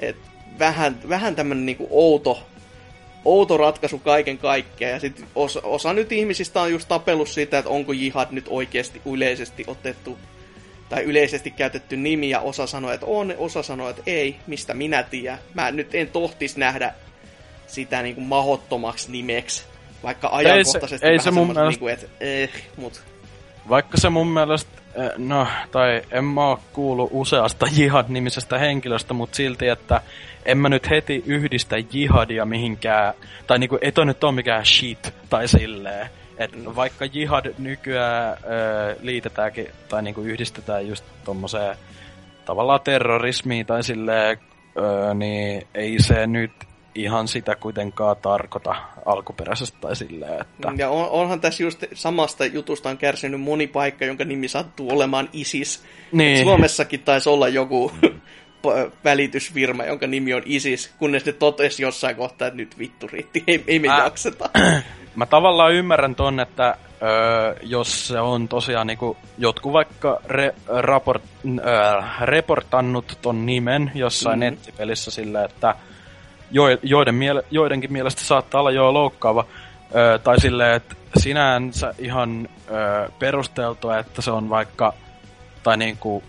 et 0.00 0.16
vähän, 0.58 0.98
vähän 1.08 1.36
tämmönen 1.36 1.66
niinku 1.66 1.88
outo, 1.90 2.46
outo 3.24 3.56
ratkaisu 3.56 3.98
kaiken 3.98 4.38
kaikkiaan. 4.38 4.92
Ja 4.94 5.00
sitten 5.00 5.26
osa, 5.34 5.60
osa 5.62 5.92
nyt 5.92 6.12
ihmisistä 6.12 6.60
on 6.60 6.72
just 6.72 6.88
tapellut 6.88 7.28
siitä, 7.28 7.58
että 7.58 7.70
onko 7.70 7.92
jihad 7.92 8.28
nyt 8.30 8.46
oikeasti 8.48 9.02
yleisesti 9.06 9.64
otettu 9.66 10.18
tai 10.88 11.02
yleisesti 11.02 11.50
käytetty 11.50 11.96
nimi, 11.96 12.30
ja 12.30 12.40
osa 12.40 12.66
sanoi, 12.66 12.94
että 12.94 13.06
on, 13.06 13.34
osa 13.38 13.62
sanoi, 13.62 13.90
että 13.90 14.02
ei, 14.06 14.36
mistä 14.46 14.74
minä 14.74 15.02
tiedän. 15.02 15.38
Mä 15.54 15.70
nyt 15.70 15.94
en 15.94 16.08
tohtis 16.08 16.56
nähdä 16.56 16.94
sitä 17.66 18.02
niin 18.02 18.14
kuin 18.14 18.26
mahottomaksi 18.26 19.12
nimeksi. 19.12 19.64
Vaikka 20.02 20.28
ajankohtaisesti 20.32 20.94
ei 20.94 20.98
se, 20.98 21.06
ei 21.12 21.18
se 21.18 21.30
mun 21.30 21.46
mielestä... 21.46 21.68
niinku, 21.68 21.88
että 21.88 22.06
eh, 22.20 22.50
mut... 22.76 23.02
Vaikka 23.68 23.96
se 23.96 24.10
mun 24.10 24.28
mielestä, 24.28 24.70
eh, 24.94 25.10
no, 25.16 25.46
tai 25.72 26.02
en 26.10 26.24
mä 26.24 26.48
oo 26.48 26.60
kuullut 26.72 27.08
useasta 27.12 27.66
Jihad-nimisestä 27.66 28.58
henkilöstä, 28.58 29.14
mutta 29.14 29.36
silti, 29.36 29.68
että 29.68 30.00
en 30.44 30.58
mä 30.58 30.68
nyt 30.68 30.90
heti 30.90 31.22
yhdistä 31.26 31.76
Jihadia 31.92 32.44
mihinkään, 32.44 33.14
tai 33.46 33.58
niinku, 33.58 33.78
ei 33.80 33.92
toi 33.92 34.06
nyt 34.06 34.24
ole 34.24 34.32
mikään 34.32 34.66
shit, 34.66 35.14
tai 35.30 35.48
silleen. 35.48 36.10
Et 36.38 36.56
mm. 36.56 36.76
vaikka 36.76 37.04
Jihad 37.04 37.54
nykyään 37.58 38.32
ö, 38.44 38.96
liitetäänkin, 39.00 39.66
tai 39.88 40.02
niinku 40.02 40.20
yhdistetään 40.20 40.88
just 40.88 41.04
tommoseen 41.24 41.76
tavallaan 42.44 42.80
terrorismiin 42.80 43.66
tai 43.66 43.82
silleen, 43.82 44.38
ö, 44.76 45.14
niin 45.14 45.66
ei 45.74 46.02
se 46.02 46.26
nyt 46.26 46.52
ihan 46.98 47.28
sitä 47.28 47.56
kuitenkaan 47.56 48.16
tarkoita 48.16 48.74
alkuperäisestä 49.06 49.78
tai 49.80 49.96
silleen, 49.96 50.40
että... 50.40 50.72
Ja 50.76 50.90
on, 50.90 51.10
onhan 51.10 51.40
tässä 51.40 51.62
just 51.62 51.84
samasta 51.94 52.46
jutusta 52.46 52.88
on 52.90 52.98
kärsinyt 52.98 53.40
moni 53.40 53.66
paikka, 53.66 54.04
jonka 54.04 54.24
nimi 54.24 54.48
sattuu 54.48 54.90
olemaan 54.90 55.28
ISIS. 55.32 55.84
Niin. 56.12 56.44
Suomessakin 56.44 57.00
taisi 57.00 57.28
olla 57.28 57.48
joku 57.48 57.92
välitysfirma, 59.04 59.84
jonka 59.84 60.06
nimi 60.06 60.34
on 60.34 60.42
ISIS, 60.44 60.90
kunnes 60.98 61.26
ne 61.26 61.32
totesi 61.32 61.82
jossain 61.82 62.16
kohtaa, 62.16 62.48
että 62.48 62.56
nyt 62.56 62.78
vittu 62.78 63.06
riitti, 63.06 63.44
ei, 63.46 63.64
ei 63.66 63.78
me 63.78 63.88
Ä, 63.88 63.98
jakseta. 63.98 64.50
Mä 65.16 65.26
tavallaan 65.26 65.72
ymmärrän 65.72 66.14
ton, 66.14 66.40
että 66.40 66.76
öö, 67.02 67.54
jos 67.62 68.08
se 68.08 68.20
on 68.20 68.48
tosiaan 68.48 68.86
niinku, 68.86 69.16
jotkut 69.38 69.72
vaikka 69.72 70.20
re, 70.26 70.54
raport, 70.66 71.22
öö, 71.46 72.02
reportannut 72.20 73.18
ton 73.22 73.46
nimen 73.46 73.90
jossain 73.94 74.38
mm-hmm. 74.38 74.54
nettipelissä 74.54 75.10
silleen, 75.10 75.44
että 75.44 75.74
joiden 76.82 77.14
miele, 77.14 77.44
joidenkin 77.50 77.92
mielestä 77.92 78.20
saattaa 78.20 78.60
olla 78.60 78.70
jo 78.70 78.94
loukkaava. 78.94 79.46
Ö, 79.94 80.18
tai 80.18 80.40
silleen, 80.40 80.72
että 80.72 80.94
sinänsä 81.16 81.94
ihan 81.98 82.48
ö, 82.70 83.10
perusteltua, 83.18 83.98
että 83.98 84.22
se 84.22 84.30
on 84.30 84.50
vaikka, 84.50 84.92
tai 85.62 85.76
niinku, 85.76 86.22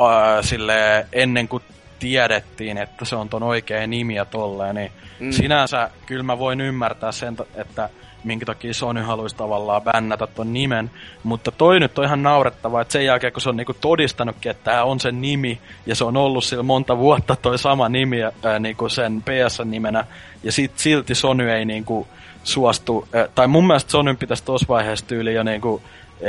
ö, 0.00 0.42
sille 0.42 1.06
ennen 1.12 1.48
kuin 1.48 1.62
tiedettiin, 1.98 2.78
että 2.78 3.04
se 3.04 3.16
on 3.16 3.28
ton 3.28 3.42
oikea 3.42 3.86
nimi 3.86 4.14
ja 4.14 4.24
tolleen, 4.24 4.74
niin 4.74 4.92
mm. 5.20 5.32
sinänsä 5.32 5.90
kyllä 6.06 6.22
mä 6.22 6.38
voin 6.38 6.60
ymmärtää 6.60 7.12
sen, 7.12 7.36
että 7.54 7.88
minkä 8.24 8.46
takia 8.46 8.74
Sony 8.74 9.02
haluaisi 9.02 9.36
tavallaan 9.36 9.82
bännätä 9.82 10.26
ton 10.26 10.52
nimen. 10.52 10.90
Mutta 11.22 11.50
toi 11.50 11.80
nyt 11.80 11.98
on 11.98 12.04
ihan 12.04 12.22
naurettavaa, 12.22 12.80
että 12.80 12.92
sen 12.92 13.04
jälkeen 13.04 13.32
kun 13.32 13.42
se 13.42 13.48
on 13.48 13.56
niinku 13.56 13.74
todistanutkin, 13.80 14.50
että 14.50 14.64
tämä 14.64 14.84
on 14.84 15.00
sen 15.00 15.20
nimi, 15.20 15.60
ja 15.86 15.94
se 15.94 16.04
on 16.04 16.16
ollut 16.16 16.44
sillä 16.44 16.62
monta 16.62 16.98
vuotta 16.98 17.36
toi 17.36 17.58
sama 17.58 17.88
nimi 17.88 18.22
ää, 18.22 18.58
niinku 18.58 18.88
sen 18.88 19.22
PS-nimenä, 19.22 20.04
ja 20.42 20.52
sit 20.52 20.72
silti 20.78 21.14
Sony 21.14 21.50
ei 21.50 21.64
niinku 21.64 22.06
suostu, 22.44 23.08
ää, 23.12 23.28
tai 23.34 23.46
mun 23.46 23.66
mielestä 23.66 23.90
Sony 23.90 24.14
pitäisi 24.14 24.44
tuossa 24.44 24.68
vaiheessa 24.68 25.06
tyyli 25.06 25.34
jo 25.34 25.42
niinku 25.42 25.82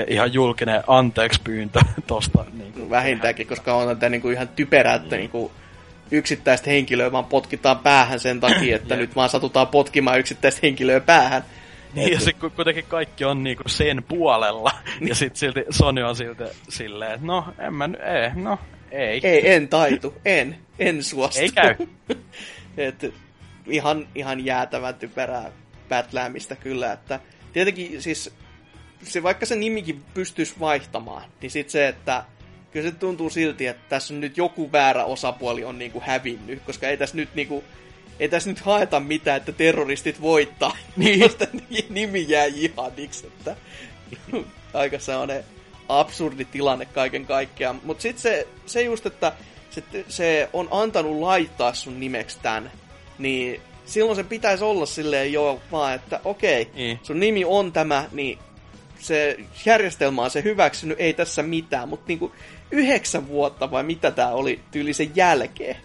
ihan 0.08 0.34
julkinen 0.34 0.84
anteeksi 0.88 1.42
pyyntö 1.44 1.80
tosta. 2.08 2.46
Niin 2.54 2.74
kuin. 2.74 2.90
Vähintäänkin, 2.90 3.48
koska 3.48 3.76
on 3.76 4.00
tämä 4.00 4.10
niin 4.10 4.22
kuin 4.22 4.34
ihan 4.34 4.48
typerää, 4.48 4.96
että 4.96 5.16
mm. 5.16 5.20
niin 5.20 5.30
kuin 5.30 5.52
yksittäistä 6.12 6.70
henkilöä 6.70 7.12
vaan 7.12 7.26
potkitaan 7.26 7.80
päähän 7.80 8.20
sen 8.20 8.40
takia, 8.40 8.76
että 8.76 8.96
nyt 8.96 9.16
vaan 9.16 9.30
satutaan 9.30 9.68
potkimaan 9.68 10.20
yksittäistä 10.20 10.60
henkilöä 10.64 11.00
päähän. 11.00 11.44
Niin, 11.96 12.14
ja 12.14 12.20
sitten 12.20 12.52
kuitenkin 12.52 12.86
kaikki 12.88 13.26
on 13.26 13.44
niinku 13.44 13.64
sen 13.66 14.04
puolella, 14.04 14.72
ja 15.08 15.16
sitten 15.16 15.40
silti 15.40 15.64
Sony 15.70 16.04
on 16.04 16.16
silti 16.16 16.44
silleen, 16.70 17.12
että 17.12 17.28
no, 17.28 17.46
en 17.60 17.74
mä, 17.74 17.86
ei, 17.86 18.44
no, 18.44 18.60
ei. 18.92 19.20
Ei, 19.24 19.54
en 19.54 19.68
taitu, 19.68 20.14
en, 20.26 20.58
en 20.80 21.04
suostu. 21.04 21.42
Ei 21.42 21.50
käy. 21.50 21.76
Et, 22.78 23.14
ihan, 23.68 24.08
ihan 24.16 24.46
jäätävän 24.46 24.96
typerää 24.96 25.52
pätläämistä 25.90 26.56
kyllä, 26.56 26.92
että 26.92 27.20
tietenkin 27.54 28.02
siis 28.02 28.34
se, 29.04 29.24
vaikka 29.24 29.46
se 29.46 29.56
nimikin 29.56 30.04
pystyisi 30.14 30.56
vaihtamaan, 30.60 31.24
niin 31.42 31.52
sitten 31.52 31.72
se, 31.72 31.88
että 31.88 32.24
kyllä 32.72 32.90
se 32.90 32.96
tuntuu 32.96 33.30
silti, 33.30 33.68
että 33.68 33.90
tässä 33.90 34.14
on 34.14 34.22
nyt 34.22 34.38
joku 34.38 34.72
väärä 34.72 35.06
osapuoli 35.06 35.64
on 35.64 35.80
niinku 35.80 36.02
hävinnyt, 36.06 36.62
koska 36.66 36.88
ei 36.88 36.98
tässä 36.98 37.16
nyt 37.16 37.30
niinku, 37.36 37.64
ei 38.20 38.30
tässä 38.30 38.50
nyt 38.50 38.60
haeta 38.60 39.00
mitään, 39.00 39.38
että 39.38 39.52
terroristit 39.52 40.22
voittaa, 40.22 40.78
niin 40.98 41.32
nimi 41.90 42.26
jää 42.28 42.46
jihadiksi, 42.46 43.28
että 43.28 43.56
aika 44.74 45.00
sellainen 45.00 45.44
absurdi 45.90 46.46
tilanne 46.46 46.86
kaiken 46.86 47.26
kaikkiaan. 47.26 47.82
Mutta 47.84 48.02
sitten 48.02 48.22
se, 48.22 48.48
se 48.66 48.82
just, 48.82 49.06
että 49.06 49.34
se, 49.70 49.84
se 50.08 50.50
on 50.54 50.68
antanut 50.72 51.20
laittaa 51.20 51.74
sun 51.74 52.00
nimeksi 52.00 52.38
tämän, 52.42 52.72
niin 53.18 53.62
silloin 53.86 54.16
se 54.16 54.24
pitäisi 54.24 54.64
olla 54.64 54.86
silleen 54.86 55.34
jo 55.34 55.62
vaan, 55.72 55.96
että 55.96 56.20
okei, 56.24 56.70
niin. 56.74 57.00
sun 57.04 57.20
nimi 57.20 57.46
on 57.46 57.72
tämä, 57.72 58.06
niin 58.12 58.40
se 59.00 59.38
järjestelmä 59.66 60.22
on 60.22 60.32
se 60.32 60.44
hyväksynyt, 60.44 61.00
ei 61.00 61.14
tässä 61.14 61.44
mitään, 61.44 61.90
mutta 61.90 62.06
niinku 62.08 62.32
yhdeksän 62.72 63.28
vuotta 63.28 63.72
vai 63.72 63.84
mitä 63.84 64.12
tää 64.12 64.34
oli 64.34 64.60
tyylisen 64.72 65.12
jälkeen, 65.16 65.78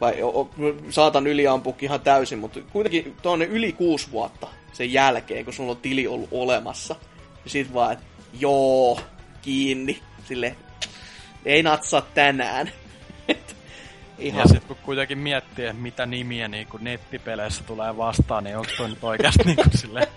vai 0.00 0.22
o, 0.22 0.50
saatan 0.90 1.26
yliampukin 1.26 1.86
ihan 1.86 2.00
täysin, 2.00 2.38
mutta 2.38 2.60
kuitenkin 2.72 3.16
tuonne 3.22 3.44
yli 3.44 3.72
kuusi 3.72 4.10
vuotta 4.10 4.48
sen 4.72 4.92
jälkeen, 4.92 5.44
kun 5.44 5.54
sulla 5.54 5.70
on 5.70 5.76
tili 5.76 6.06
ollut 6.06 6.28
olemassa, 6.32 6.96
niin 7.44 7.52
sit 7.52 7.74
vaan, 7.74 7.92
että 7.92 8.04
joo, 8.40 9.00
kiinni, 9.42 10.00
sille 10.24 10.56
ei 11.44 11.62
natsaa 11.62 12.00
tänään. 12.14 12.70
Ihan. 14.20 14.38
Ja 14.38 14.46
sitten 14.46 14.68
kun 14.68 14.76
kuitenkin 14.82 15.18
miettii, 15.18 15.66
että 15.66 15.82
mitä 15.82 16.06
nimiä 16.06 16.48
niin 16.48 16.66
kun 16.66 16.84
nettipeleissä 16.84 17.64
tulee 17.64 17.96
vastaan, 17.96 18.44
niin 18.44 18.56
onko 18.56 18.70
toi 18.76 18.88
nyt 18.88 19.04
oikeasti 19.04 19.42
niin 19.44 19.56
kuin 19.56 19.78
sille... 19.78 20.08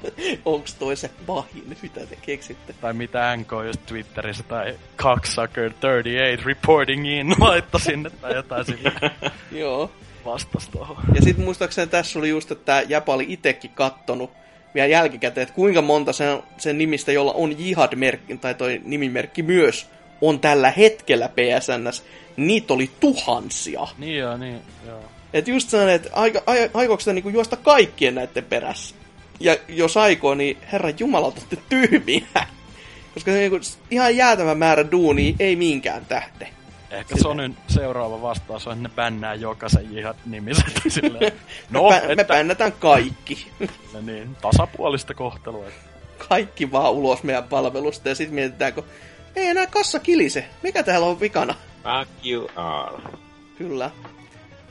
onko 0.46 0.68
toi 0.80 0.96
se 0.96 1.10
pahin, 1.28 1.78
mitä 1.82 2.06
te 2.06 2.18
keksitte? 2.22 2.74
Tai 2.82 2.94
mitä 2.94 3.38
NK 3.38 3.52
just 3.66 3.86
Twitterissä 3.86 4.44
tai 4.44 4.76
Cocksucker38 5.02 6.46
reporting 6.46 7.08
in 7.08 7.36
laittaa 7.40 7.80
sinne 7.80 8.10
tai 8.10 8.36
jotain 8.36 8.66
sille. 8.66 8.92
Joo. 9.52 9.92
Vastas 10.26 10.70
tohon. 10.70 10.98
Ja 11.16 11.22
sitten 11.22 11.46
muistaakseni 11.46 11.88
tässä 11.88 12.20
oli 12.20 12.30
just, 12.30 12.52
että 12.52 12.84
Jäpä 12.88 13.14
oli 13.14 13.26
itekin 13.30 13.72
kattonut 13.72 14.32
vielä 14.76 14.88
jälkikäteen, 14.88 15.44
että 15.44 15.56
kuinka 15.56 15.82
monta 15.82 16.14
sen, 16.14 16.44
sen 16.58 16.78
nimistä, 16.78 17.12
jolla 17.12 17.34
on 17.34 17.52
Jihad-merkki, 17.58 18.38
tai 18.38 18.56
toi 18.56 18.82
nimimerkki 18.86 19.44
myös, 19.44 19.90
on 20.22 20.40
tällä 20.40 20.72
hetkellä 20.72 21.30
PSNS 21.30 22.04
niitä 22.38 22.74
oli 22.74 22.92
tuhansia. 23.00 23.88
Niin 23.98 24.18
joo, 24.18 24.38
niin 24.38 24.62
joo. 24.88 25.00
Et 25.34 25.48
just 25.48 25.70
sellainen, 25.70 25.96
että 25.96 26.10
aiko, 26.14 26.40
aikooko 26.74 27.00
sitä 27.00 27.14
niinku 27.14 27.30
juosta 27.30 27.58
kaikkien 27.58 28.16
näiden 28.16 28.46
perässä? 28.46 28.96
Ja 29.40 29.58
jos 29.68 29.98
aikoo, 29.98 30.36
niin 30.36 30.58
herra 30.72 30.90
Jumala, 31.00 31.26
olette 31.26 31.58
tyhmiä. 31.70 32.28
Koska 33.14 33.32
se 33.32 33.38
niinku, 33.38 33.60
ihan 33.92 34.18
jäätävä 34.18 34.56
määrä 34.56 34.92
duunia 34.92 35.36
ei 35.40 35.56
minkään 35.56 36.06
tähde. 36.06 36.50
Ehkä. 36.92 37.16
Sonyn 37.18 37.58
seuraava 37.68 38.22
vastaus 38.22 38.68
on, 38.68 38.74
että 38.74 38.90
ne 38.90 38.96
bännää 38.96 39.36
jokaisen 39.36 39.96
jihad 39.96 40.16
nimiset. 40.26 40.82
no, 41.70 41.90
me, 41.90 41.98
että... 41.98 42.16
me 42.16 42.24
bännätään 42.24 42.72
kaikki. 42.72 43.48
no 43.94 44.02
niin, 44.02 44.36
tasapuolista 44.42 45.14
kohtelua. 45.14 45.66
Kaikki 46.30 46.72
vaan 46.72 46.92
ulos 46.92 47.24
meidän 47.24 47.44
palvelusta 47.44 48.10
ja 48.10 48.16
sitten 48.16 48.36
mietitään, 48.36 48.74
kun 48.74 48.86
ei 49.36 49.48
enää 49.48 49.68
kassa 49.68 50.00
kilise. 50.00 50.46
Mikä 50.64 50.84
täällä 50.84 51.08
on 51.08 51.20
vikana? 51.20 51.56
Fuck 51.84 52.26
you 52.26 52.50
all. 52.56 52.98
Kyllä. 53.58 53.92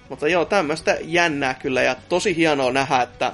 Mutta 0.09 0.29
joo, 0.29 0.45
tämmöistä 0.45 0.99
jännää 1.01 1.55
kyllä 1.55 1.83
ja 1.83 1.97
tosi 2.09 2.37
hienoa 2.37 2.73
nähdä, 2.73 3.03
että 3.03 3.33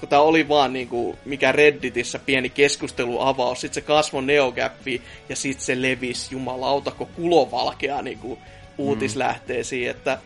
kun 0.00 0.08
tää 0.08 0.20
oli 0.20 0.48
vaan 0.48 0.72
niinku, 0.72 1.18
mikä 1.24 1.52
Redditissä 1.52 2.18
pieni 2.18 2.50
keskusteluavaus, 2.50 3.60
sit 3.60 3.74
se 3.74 3.80
kasvoi 3.80 4.22
neogappi 4.22 5.02
ja 5.28 5.36
sit 5.36 5.60
se 5.60 5.82
levisi 5.82 6.34
jumalauta, 6.34 6.90
kun 6.90 7.08
kulovalkea 7.16 8.02
niinku 8.02 8.38
uutislähteisiin, 8.78 9.86
mm. 9.86 9.90
että 9.90 10.18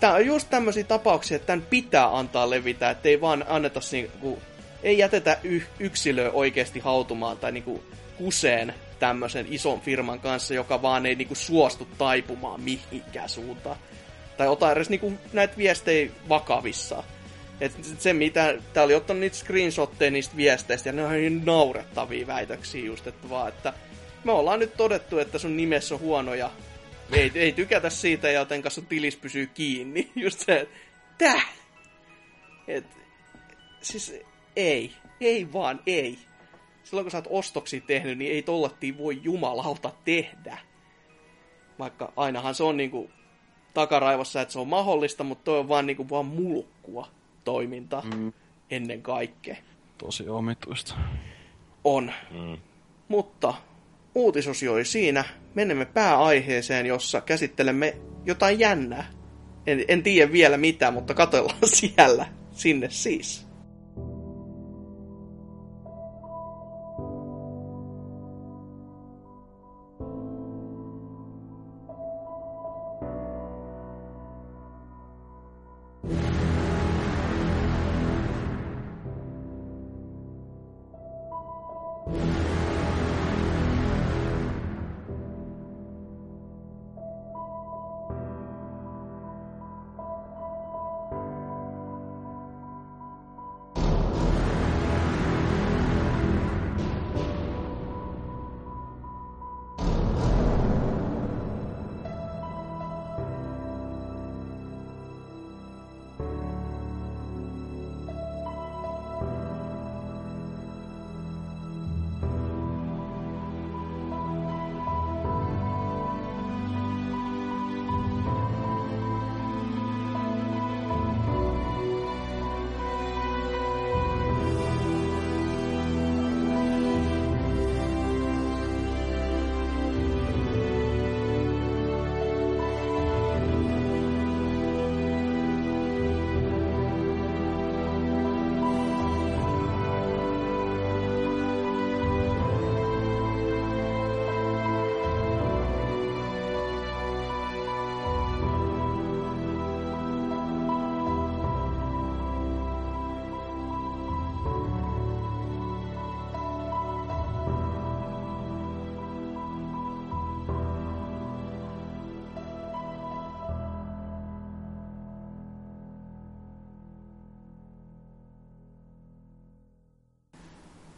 tää 0.00 0.12
on 0.12 0.26
just 0.26 0.50
tämmöisiä 0.50 0.84
tapauksia, 0.84 1.36
että 1.36 1.46
tämän 1.46 1.66
pitää 1.70 2.18
antaa 2.18 2.50
levitä, 2.50 2.90
ettei 2.90 3.20
vaan 3.20 3.44
anneta 3.48 3.80
niinku, 3.92 4.38
ei 4.82 4.98
jätetä 4.98 5.38
y- 5.42 5.66
yksilöä 5.78 6.30
oikeasti 6.30 6.80
hautumaan 6.80 7.36
tai 7.36 7.52
niinku 7.52 7.84
kuseen 8.18 8.74
tämmöisen 9.00 9.46
ison 9.50 9.80
firman 9.80 10.20
kanssa, 10.20 10.54
joka 10.54 10.82
vaan 10.82 11.06
ei 11.06 11.14
niinku 11.14 11.34
suostu 11.34 11.88
taipumaan 11.98 12.60
mihinkään 12.60 13.28
suuntaan. 13.28 13.76
Tai 14.36 14.48
ota 14.48 14.72
edes 14.72 14.90
niinku 14.90 15.12
näitä 15.32 15.56
viestejä 15.56 16.10
vakavissa. 16.28 17.04
Et 17.60 17.72
se, 17.98 18.12
mitä 18.12 18.54
tää 18.72 18.84
oli 18.84 18.94
ottanut 18.94 19.20
niitä 19.20 19.36
screenshotteja 19.36 20.10
niistä 20.10 20.36
viesteistä, 20.36 20.88
ja 20.88 20.92
ne 20.92 21.04
on 21.04 21.12
niin 21.12 21.42
naurettavia 21.44 22.26
väitöksiä 22.26 22.84
just, 22.84 23.06
että 23.06 23.30
vaan, 23.30 23.48
että 23.48 23.72
me 24.24 24.32
ollaan 24.32 24.58
nyt 24.58 24.76
todettu, 24.76 25.18
että 25.18 25.38
sun 25.38 25.56
nimessä 25.56 25.94
on 25.94 26.00
huonoja. 26.00 26.50
Ei, 27.12 27.32
ei 27.34 27.52
tykätä 27.52 27.90
siitä, 27.90 28.30
joten 28.30 28.62
sun 28.68 28.86
tilis 28.86 29.16
pysyy 29.16 29.46
kiinni. 29.46 30.10
Just 30.16 30.40
se, 30.40 30.60
että! 30.60 31.40
Et, 32.68 32.84
siis 33.80 34.14
ei. 34.56 34.92
Ei 35.20 35.52
vaan, 35.52 35.80
ei 35.86 36.18
silloin 36.90 37.04
kun 37.04 37.10
sä 37.10 37.18
oot 37.18 37.26
ostoksia 37.30 37.80
tehnyt, 37.80 38.18
niin 38.18 38.32
ei 38.32 38.42
tollattiin 38.42 38.98
voi 38.98 39.20
jumalauta 39.22 39.92
tehdä. 40.04 40.58
Vaikka 41.78 42.12
ainahan 42.16 42.54
se 42.54 42.64
on 42.64 42.76
niinku 42.76 43.10
takaraivossa, 43.74 44.40
että 44.40 44.52
se 44.52 44.58
on 44.58 44.68
mahdollista, 44.68 45.24
mutta 45.24 45.44
toi 45.44 45.58
on 45.58 45.68
vaan 45.68 45.86
niinku 45.86 46.10
vaan 46.10 46.26
mulkkua 46.26 47.08
toiminta 47.44 48.02
mm. 48.14 48.32
ennen 48.70 49.02
kaikkea. 49.02 49.56
Tosi 49.98 50.28
omituista. 50.28 50.94
On. 51.84 52.12
Mm. 52.30 52.58
Mutta 53.08 53.54
uutisosio 54.14 54.72
oli 54.72 54.84
siinä. 54.84 55.24
Menemme 55.54 55.84
pääaiheeseen, 55.84 56.86
jossa 56.86 57.20
käsittelemme 57.20 57.96
jotain 58.24 58.58
jännää. 58.58 59.10
En, 59.66 59.84
en 59.88 60.02
tiedä 60.02 60.32
vielä 60.32 60.56
mitä, 60.56 60.90
mutta 60.90 61.14
katellaan 61.14 61.58
siellä. 61.80 62.26
Sinne 62.52 62.90
siis. 62.90 63.49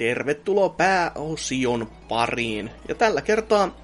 Tervetuloa 0.03 0.69
pääosion 0.69 1.91
pariin. 2.09 2.71
Ja 2.89 2.95
tällä 2.95 3.23
kertaa 3.23 3.77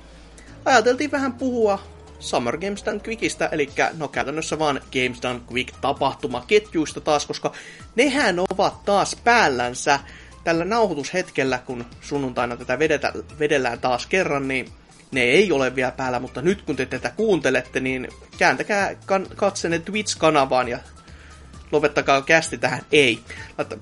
ajateltiin 0.65 1.11
vähän 1.11 1.33
puhua 1.33 1.79
Summer 2.19 2.59
Games 2.59 2.85
Done 2.87 3.01
Quickistä, 3.07 3.49
eli 3.53 3.71
no 3.99 4.09
käytännössä 4.09 4.59
vaan 4.59 4.81
Games 4.93 5.23
Done 5.23 5.41
Quick 5.53 5.75
tapahtumaketjuista 5.81 7.01
taas, 7.01 7.27
koska 7.27 7.53
nehän 7.97 8.37
ovat 8.51 8.85
taas 8.85 9.17
päällänsä 9.25 10.01
tällä 10.45 10.65
nauhoitushetkellä, 10.65 11.59
kun 11.59 11.85
sunnuntaina 12.01 12.57
tätä 12.57 12.79
vedetä, 12.79 13.13
vedellään 13.39 13.81
taas 13.81 14.07
kerran, 14.07 14.49
niin 14.49 14.69
ne 15.13 15.23
ei 15.23 15.53
ole 15.53 15.75
vielä 15.75 15.93
päällä, 15.93 16.21
mutta 16.21 16.43
nyt 16.43 16.63
kun 16.63 16.77
te 16.77 16.87
tätä 16.87 17.13
kuuntelette, 17.17 17.81
niin 17.81 18.09
kääntäkää 18.39 18.95
kan- 19.07 19.29
katsenne 19.37 19.79
Twitch-kanavaan 19.79 20.69
ja 20.69 20.79
lopettakaa 21.73 22.23
kästi 22.23 22.59
tähän. 22.59 22.81
Ei. 22.93 23.19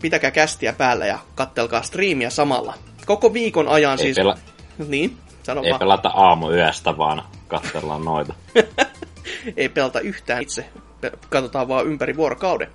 Pitäkää 0.03 0.31
kästiä 0.31 0.73
päällä 0.73 1.07
ja 1.07 1.19
kattelkaa 1.35 1.83
striimiä 1.83 2.31
samalla. 2.31 2.75
Koko 3.07 3.33
viikon 3.33 3.69
ajan 3.69 3.93
ei 3.93 3.99
siis... 3.99 4.17
Pela... 4.17 4.39
Niin, 4.89 5.17
sano 5.43 5.63
Ei 5.63 5.71
vaan. 5.71 5.79
pelata 5.79 6.09
aamuyöstä, 6.09 6.99
vaan 6.99 7.23
katsellaan 7.49 8.05
noita. 8.05 8.35
ei 9.57 9.69
pelata 9.69 10.01
yhtään 10.01 10.43
itse. 10.43 10.67
Katsotaan 11.29 11.69
vaan 11.69 11.87
ympäri 11.87 12.17
vuorokauden. 12.17 12.69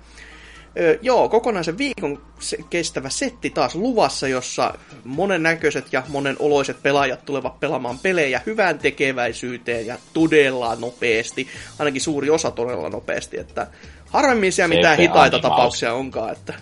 Öö, 0.80 0.98
joo, 1.02 1.28
kokonaisen 1.28 1.78
viikon 1.78 2.22
kestävä 2.70 3.08
setti 3.08 3.50
taas 3.50 3.74
luvassa, 3.74 4.28
jossa 4.28 4.74
monennäköiset 5.04 5.92
ja 5.92 6.02
monenoloiset 6.08 6.82
pelaajat 6.82 7.24
tulevat 7.24 7.60
pelaamaan 7.60 7.98
pelejä 7.98 8.40
hyvään 8.46 8.78
tekeväisyyteen 8.78 9.86
ja 9.86 9.98
todella 10.12 10.76
nopeasti. 10.76 11.48
Ainakin 11.78 12.00
suuri 12.00 12.30
osa 12.30 12.50
todella 12.50 12.88
nopeasti, 12.88 13.38
että 13.38 13.66
harvemmin 14.10 14.52
siellä 14.52 14.74
mitään 14.74 14.98
hitaita 14.98 15.36
animaus. 15.36 15.42
tapauksia 15.42 15.94
onkaan, 15.94 16.32
että 16.32 16.54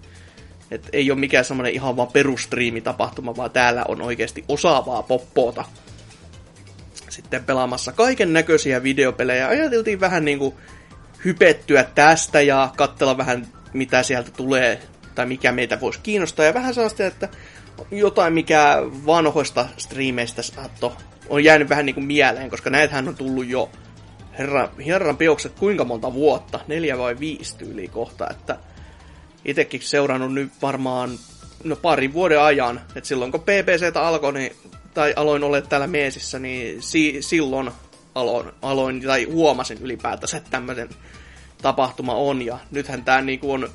et 0.70 0.88
ei 0.92 1.10
ole 1.10 1.20
mikään 1.20 1.44
semmoinen 1.44 1.74
ihan 1.74 1.96
vaan 1.96 2.12
perustriimitapahtuma, 2.12 3.36
vaan 3.36 3.50
täällä 3.50 3.84
on 3.88 4.02
oikeasti 4.02 4.44
osaavaa 4.48 5.02
poppoota 5.02 5.64
sitten 7.08 7.44
pelaamassa 7.44 7.92
kaiken 7.92 8.32
näköisiä 8.32 8.82
videopelejä. 8.82 9.48
Ajateltiin 9.48 10.00
vähän 10.00 10.24
niinku 10.24 10.54
hypettyä 11.24 11.84
tästä 11.84 12.40
ja 12.40 12.70
katsella 12.76 13.16
vähän 13.16 13.46
mitä 13.72 14.02
sieltä 14.02 14.30
tulee 14.30 14.82
tai 15.14 15.26
mikä 15.26 15.52
meitä 15.52 15.80
voisi 15.80 16.00
kiinnostaa. 16.02 16.44
Ja 16.44 16.54
vähän 16.54 16.74
sellaista, 16.74 17.06
että 17.06 17.28
jotain 17.90 18.32
mikä 18.32 18.76
vanhoista 19.06 19.68
striimeistä 19.76 20.42
saatto 20.42 20.96
on 21.28 21.44
jäänyt 21.44 21.68
vähän 21.68 21.86
niinku 21.86 22.00
mieleen, 22.00 22.50
koska 22.50 22.70
näitähän 22.70 23.08
on 23.08 23.16
tullut 23.16 23.46
jo 23.46 23.70
herran, 24.38 24.68
herran 24.86 25.16
piokset 25.16 25.52
kuinka 25.58 25.84
monta 25.84 26.14
vuotta, 26.14 26.60
neljä 26.68 26.98
vai 26.98 27.18
viisi 27.20 27.56
tyyliä 27.56 27.88
kohta, 27.88 28.26
että 28.30 28.56
itekin 29.44 29.82
seurannut 29.82 30.34
nyt 30.34 30.52
varmaan 30.62 31.10
no 31.64 31.76
parin 31.76 32.12
vuoden 32.12 32.40
ajan, 32.40 32.80
että 32.96 33.08
silloin 33.08 33.32
kun 33.32 33.40
PPC 33.40 33.96
alkoi, 33.96 34.32
niin, 34.32 34.52
tai 34.94 35.14
aloin 35.16 35.44
olla 35.44 35.60
täällä 35.60 35.86
Meesissä, 35.86 36.38
niin 36.38 36.82
si, 36.82 37.16
silloin 37.20 37.70
aloin, 38.20 38.52
aloin, 38.62 39.02
tai 39.02 39.24
huomasin 39.24 39.78
ylipäätänsä, 39.80 40.36
että 40.36 40.50
tämmöisen 40.50 40.88
tapahtuma 41.62 42.14
on, 42.14 42.42
ja 42.42 42.58
nythän 42.70 43.04
tämä 43.04 43.20
niinku 43.20 43.52
on 43.52 43.68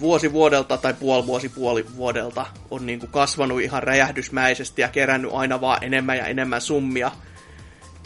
vuosi 0.00 0.32
vuodelta 0.32 0.76
tai 0.76 0.94
puoli 0.94 1.26
vuosi 1.26 1.48
puoli 1.48 1.86
vuodelta 1.96 2.46
on 2.70 2.86
niinku 2.86 3.06
kasvanut 3.06 3.60
ihan 3.60 3.82
räjähdysmäisesti 3.82 4.82
ja 4.82 4.88
kerännyt 4.88 5.30
aina 5.34 5.60
vaan 5.60 5.84
enemmän 5.84 6.16
ja 6.16 6.26
enemmän 6.26 6.60
summia, 6.60 7.10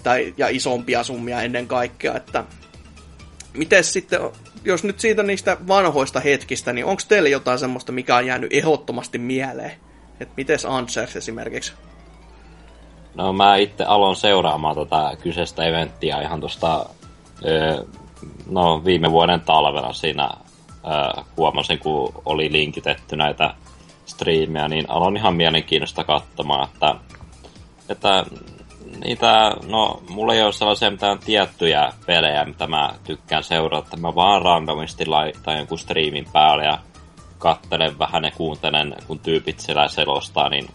tai, 0.03 0.35
ja 0.37 0.49
isompia 0.49 1.05
summia 1.05 1.43
ennen 1.43 1.67
kaikkea, 1.67 2.17
että 2.17 2.45
miten 3.55 3.85
sitten, 3.85 4.21
jos 4.65 4.85
nyt 4.85 5.01
siitä 5.01 5.23
niistä 5.23 5.57
vanhoista 5.69 6.21
hetkistä, 6.21 6.73
niin 6.73 6.85
onko 6.85 7.03
teille 7.09 7.29
jotain 7.29 7.59
semmoista, 7.59 7.93
mikä 7.93 8.17
on 8.17 8.27
jäänyt 8.27 8.53
ehdottomasti 8.53 9.19
mieleen? 9.19 9.73
Että 10.21 10.35
miten 10.37 10.59
Answers 10.69 11.17
esimerkiksi? 11.17 11.73
No 13.15 13.33
mä 13.33 13.57
itse 13.57 13.85
aloin 13.85 14.17
seuraamaan 14.17 14.77
tätä 14.77 15.17
kyseistä 15.23 15.65
eventtiä 15.65 16.21
ihan 16.23 16.41
tuosta 16.41 16.87
no, 18.51 18.85
viime 18.85 19.11
vuoden 19.11 19.41
talvena 19.41 19.93
siinä 19.93 20.31
huomasin, 21.37 21.79
kun 21.79 22.13
oli 22.25 22.53
linkitetty 22.53 23.17
näitä 23.17 23.55
striimejä, 24.07 24.69
niin 24.69 24.91
aloin 24.91 25.17
ihan 25.17 25.37
mielenkiinnosta 25.37 26.05
katsomaan, 26.05 26.69
että, 26.75 26.95
että 27.89 28.25
niitä, 29.05 29.55
no 29.69 30.03
mulla 30.09 30.35
ei 30.35 30.43
ole 30.43 30.53
sellaisia 30.53 30.91
mitään 30.91 31.19
tiettyjä 31.19 31.93
pelejä, 32.07 32.45
mitä 32.45 32.67
mä 32.67 32.91
tykkään 33.05 33.45
seurata, 33.45 33.85
että 33.85 33.97
mä 33.97 34.15
vaan 34.15 34.43
randomisti 34.43 35.07
laitan 35.07 35.57
jonkun 35.57 35.79
striimin 35.79 36.27
päälle 36.33 36.65
ja 36.65 36.79
kattelen 37.39 37.99
vähän 37.99 38.25
ja 38.25 38.31
kuuntelen, 38.31 38.95
kun 39.07 39.19
tyypit 39.19 39.61
siellä 39.61 39.89
selostaa, 39.89 40.49
niin, 40.49 40.69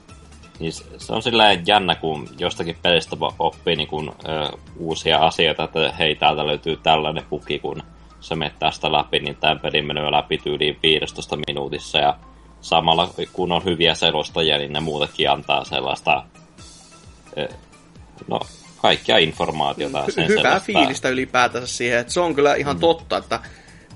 niin 0.60 0.74
se 0.74 1.14
on 1.14 1.24
silleen 1.24 1.64
jännä, 1.68 1.96
kun 1.96 2.30
jostakin 2.40 2.78
pelistä 2.82 3.16
oppii 3.40 3.76
niin 3.76 3.88
kun, 3.88 4.16
ö, 4.28 4.58
uusia 4.78 5.18
asioita, 5.18 5.64
että 5.64 5.92
hei, 6.00 6.16
täältä 6.16 6.48
löytyy 6.48 6.78
tällainen 6.84 7.24
puki, 7.30 7.60
kun 7.60 7.84
sä 8.20 8.36
menet 8.36 8.60
tästä 8.60 8.92
läpi, 8.92 9.20
niin 9.20 9.36
tämä 9.36 9.56
peli 9.56 9.82
menee 9.82 10.12
läpi 10.12 10.38
tyyliin 10.38 10.80
15 10.84 11.38
minuutissa, 11.48 11.98
ja 11.98 12.18
samalla 12.62 13.10
kun 13.34 13.52
on 13.52 13.66
hyviä 13.66 13.96
selostajia, 13.96 14.58
niin 14.58 14.74
ne 14.74 14.80
muutenkin 14.80 15.32
antaa 15.32 15.64
sellaista 15.64 16.24
no, 18.28 18.40
kaikkia 18.82 19.18
informaatiota. 19.18 20.12
Sen 20.12 20.28
Hyvää 20.28 20.44
sellaista. 20.44 20.66
fiilistä 20.66 21.10
ylipäätänsä 21.10 21.78
siihen, 21.78 22.00
että 22.00 22.14
se 22.14 22.20
on 22.20 22.36
kyllä 22.36 22.56
ihan 22.56 22.76
mm. 22.76 22.80
totta, 22.80 23.18
että 23.18 23.40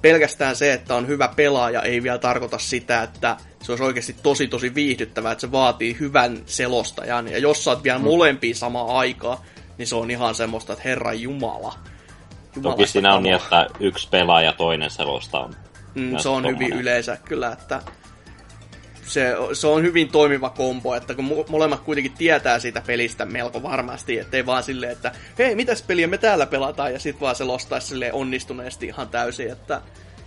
pelkästään 0.01 0.55
se, 0.55 0.73
että 0.73 0.95
on 0.95 1.07
hyvä 1.07 1.29
pelaaja, 1.35 1.81
ei 1.81 2.03
vielä 2.03 2.17
tarkoita 2.17 2.57
sitä, 2.57 3.03
että 3.03 3.37
se 3.61 3.71
olisi 3.71 3.83
oikeasti 3.83 4.15
tosi 4.23 4.47
tosi 4.47 4.75
viihdyttävää, 4.75 5.31
että 5.31 5.41
se 5.41 5.51
vaatii 5.51 5.97
hyvän 5.99 6.37
selostajan. 6.45 7.27
Ja 7.27 7.37
jos 7.37 7.63
sä 7.63 7.71
oot 7.71 7.83
vielä 7.83 7.99
mm. 7.99 8.05
molempia 8.05 8.55
samaan 8.55 8.89
aikaan, 8.89 9.37
niin 9.77 9.87
se 9.87 9.95
on 9.95 10.11
ihan 10.11 10.35
semmoista, 10.35 10.73
että 10.73 10.83
herran 10.85 11.21
jumala. 11.21 11.73
Toki 12.61 12.87
siinä 12.87 13.13
on 13.13 13.23
niin, 13.23 13.35
että 13.35 13.67
yksi 13.79 14.09
pelaaja 14.09 14.53
toinen 14.53 14.89
selostaa. 14.89 15.49
Mm, 15.95 16.17
se 16.17 16.29
on 16.29 16.47
hyvin 16.47 16.73
yleensä 16.73 17.17
kyllä, 17.25 17.51
että 17.51 17.81
se, 19.09 19.35
se 19.53 19.67
on 19.67 19.83
hyvin 19.83 20.11
toimiva 20.11 20.49
kombo, 20.49 20.95
että 20.95 21.15
kun 21.15 21.45
molemmat 21.49 21.79
kuitenkin 21.79 22.13
tietää 22.17 22.59
siitä 22.59 22.81
pelistä 22.87 23.25
melko 23.25 23.63
varmasti, 23.63 24.19
ettei 24.19 24.45
vaan 24.45 24.63
silleen, 24.63 24.91
että 24.91 25.11
hei, 25.37 25.55
mitäs 25.55 25.81
peliä 25.81 26.07
me 26.07 26.17
täällä 26.17 26.45
pelataan, 26.45 26.93
ja 26.93 26.99
sit 26.99 27.21
vaan 27.21 27.35
se 27.35 27.43
lostaisi 27.43 27.87
silleen 27.87 28.13
onnistuneesti 28.13 28.85
ihan 28.85 29.09
täysin, 29.09 29.51
että 29.51 29.81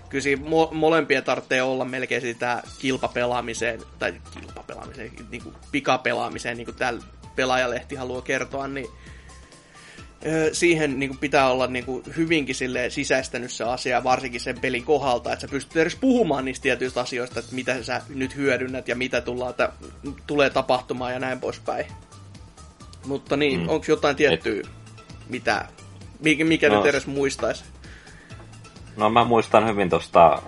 kyllä 0.08 0.22
siinä 0.22 0.42
mo- 0.42 0.74
molempien 0.74 1.24
tarvitsee 1.24 1.62
olla 1.62 1.84
melkein 1.84 2.22
sitä 2.22 2.62
kilpapelaamiseen, 2.78 3.80
tai 3.98 4.14
kilpapelaamiseen, 4.40 5.10
niin 5.30 5.42
kuin 5.42 5.54
pikapelaamiseen, 5.72 6.56
niin 6.56 6.64
kuin 6.64 6.76
täällä 6.76 7.02
pelaajalehti 7.36 7.94
haluaa 7.94 8.22
kertoa, 8.22 8.68
niin 8.68 8.86
siihen 10.52 10.98
niin 10.98 11.10
kuin 11.10 11.18
pitää 11.18 11.50
olla 11.50 11.66
niin 11.66 11.84
kuin 11.84 12.02
hyvinkin 12.16 12.54
sille 12.54 12.90
sisäistänyt 12.90 13.50
se 13.50 13.64
asia, 13.64 14.04
varsinkin 14.04 14.40
sen 14.40 14.60
pelin 14.60 14.84
kohdalta, 14.84 15.32
että 15.32 15.40
sä 15.40 15.48
pystyt 15.48 15.76
edes 15.76 15.96
puhumaan 15.96 16.44
niistä 16.44 16.62
tietyistä 16.62 17.00
asioista, 17.00 17.40
että 17.40 17.54
mitä 17.54 17.82
sä 17.82 18.02
nyt 18.14 18.36
hyödynnät 18.36 18.88
ja 18.88 18.96
mitä 18.96 19.20
tullaan, 19.20 19.50
että 19.50 19.72
tulee 20.26 20.50
tapahtumaan 20.50 21.12
ja 21.12 21.18
näin 21.18 21.40
poispäin. 21.40 21.86
Mutta 23.06 23.36
niin, 23.36 23.60
mm. 23.60 23.68
onko 23.68 23.84
jotain 23.88 24.16
tiettyä, 24.16 24.60
Et... 24.60 24.68
mitä, 25.28 25.64
mikä, 26.20 26.44
mikä 26.44 26.68
no, 26.68 26.76
nyt 26.76 26.86
edes 26.86 27.06
muistaisi? 27.06 27.64
No 28.96 29.10
mä 29.10 29.24
muistan 29.24 29.68
hyvin 29.68 29.90
tuosta 29.90 30.42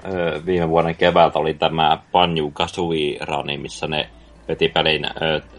viime 0.46 0.68
vuoden 0.68 0.96
keväältä 0.96 1.38
oli 1.38 1.54
tämä 1.54 1.98
Banju 2.12 2.50
Kazooie 2.50 3.18
Rani, 3.20 3.58
missä 3.58 3.86
ne 3.86 4.10
veti 4.48 4.68
pelin 4.68 5.06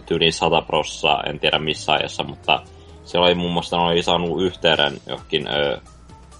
tyyliin 0.06 0.34
100 0.34 0.62
prossaa, 0.62 1.24
en 1.24 1.40
tiedä 1.40 1.60
missä 1.60 1.92
ajassa, 1.92 2.24
mutta 2.24 2.62
se 3.06 3.18
oli 3.18 3.36
muun 3.36 3.54
muassa 3.54 3.78
oli 3.78 4.04
saanut 4.04 4.42
yhteyden 4.42 5.02
johonkin 5.08 5.48
ö, 5.48 5.80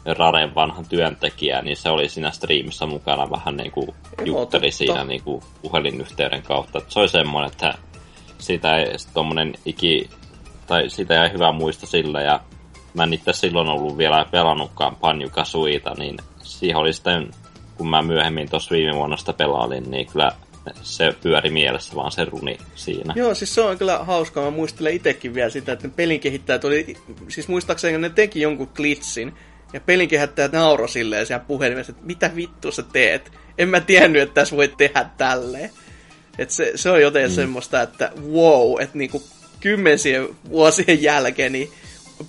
Raren 0.06 0.56
vanhan 0.56 0.86
työntekijä, 0.90 1.62
niin 1.62 1.78
se 1.78 1.90
oli 1.90 2.10
siinä 2.10 2.32
striimissä 2.32 2.86
mukana 2.86 3.30
vähän 3.30 3.58
niin 3.58 3.72
kuin 3.72 3.88
jutteli 4.26 4.72
siinä 4.72 5.04
niin 5.04 5.24
kuin 5.24 5.44
puhelinyhteyden 5.62 6.44
kautta. 6.44 6.80
Et 6.80 6.92
se 6.92 7.00
oli 7.00 7.10
semmoinen, 7.10 7.52
että 7.52 7.74
sitä 8.38 8.78
ei 8.78 8.86
tommonen 9.14 9.54
iki, 9.66 10.10
tai 10.68 10.90
sitä 10.90 11.24
ei 11.24 11.34
hyvä 11.34 11.52
muista 11.52 11.88
sillä, 11.88 12.22
ja 12.22 12.40
mä 12.94 13.04
en 13.04 13.14
itse 13.14 13.34
silloin 13.34 13.70
ollut 13.70 13.98
vielä 13.98 14.26
pelannutkaan 14.32 14.96
Panju 14.96 15.30
Kasuita, 15.30 15.94
niin 15.98 16.18
siihen 16.42 16.78
oli 16.78 16.94
sitten, 16.94 17.32
kun 17.78 17.90
mä 17.90 18.02
myöhemmin 18.02 18.50
tuossa 18.50 18.76
viime 18.76 18.96
vuonna 18.96 19.18
sitä 19.18 19.34
pelailin, 19.34 19.92
niin 19.92 20.08
kyllä 20.08 20.32
se 20.82 21.16
pyöri 21.22 21.50
mielessä 21.50 21.96
vaan 21.96 22.12
se 22.12 22.26
runi 22.26 22.58
siinä. 22.76 23.14
Joo, 23.18 23.36
siis 23.36 23.56
se 23.56 23.62
on 23.62 23.78
kyllä 23.78 23.98
hauskaa. 23.98 24.44
Mä 24.44 24.52
muistelen 24.52 24.94
itsekin 24.94 25.34
vielä 25.34 25.50
sitä, 25.50 25.72
että 25.72 25.90
pelin 25.90 26.20
kehittäjät 26.20 26.66
oli, 26.66 26.98
siis 27.28 27.48
muistaakseni 27.48 27.98
ne 27.98 28.10
teki 28.10 28.42
jonkun 28.42 28.70
glitchin, 28.74 29.34
ja 29.74 29.82
pelin 29.82 30.10
kehittäjät 30.10 30.52
nauroi 30.52 30.90
silleen 30.90 31.26
siellä 31.26 31.46
puhelimessa, 31.48 31.92
että 31.92 32.06
mitä 32.06 32.32
vittu 32.36 32.72
sä 32.72 32.84
teet? 32.84 33.32
En 33.58 33.70
mä 33.70 33.80
tiennyt, 33.80 34.22
että 34.22 34.34
tässä 34.34 34.56
voi 34.56 34.68
tehdä 34.68 35.10
tälleen. 35.18 35.70
Et 36.38 36.50
se, 36.50 36.72
se 36.76 36.90
on 36.90 37.02
joten 37.02 37.30
mm. 37.30 37.36
semmoista, 37.36 37.82
että 37.82 38.12
wow, 38.32 38.82
että 38.82 38.98
niinku 38.98 39.24
kymmensien 39.60 40.28
vuosien 40.50 41.04
jälkeen 41.04 41.52
niin 41.52 41.72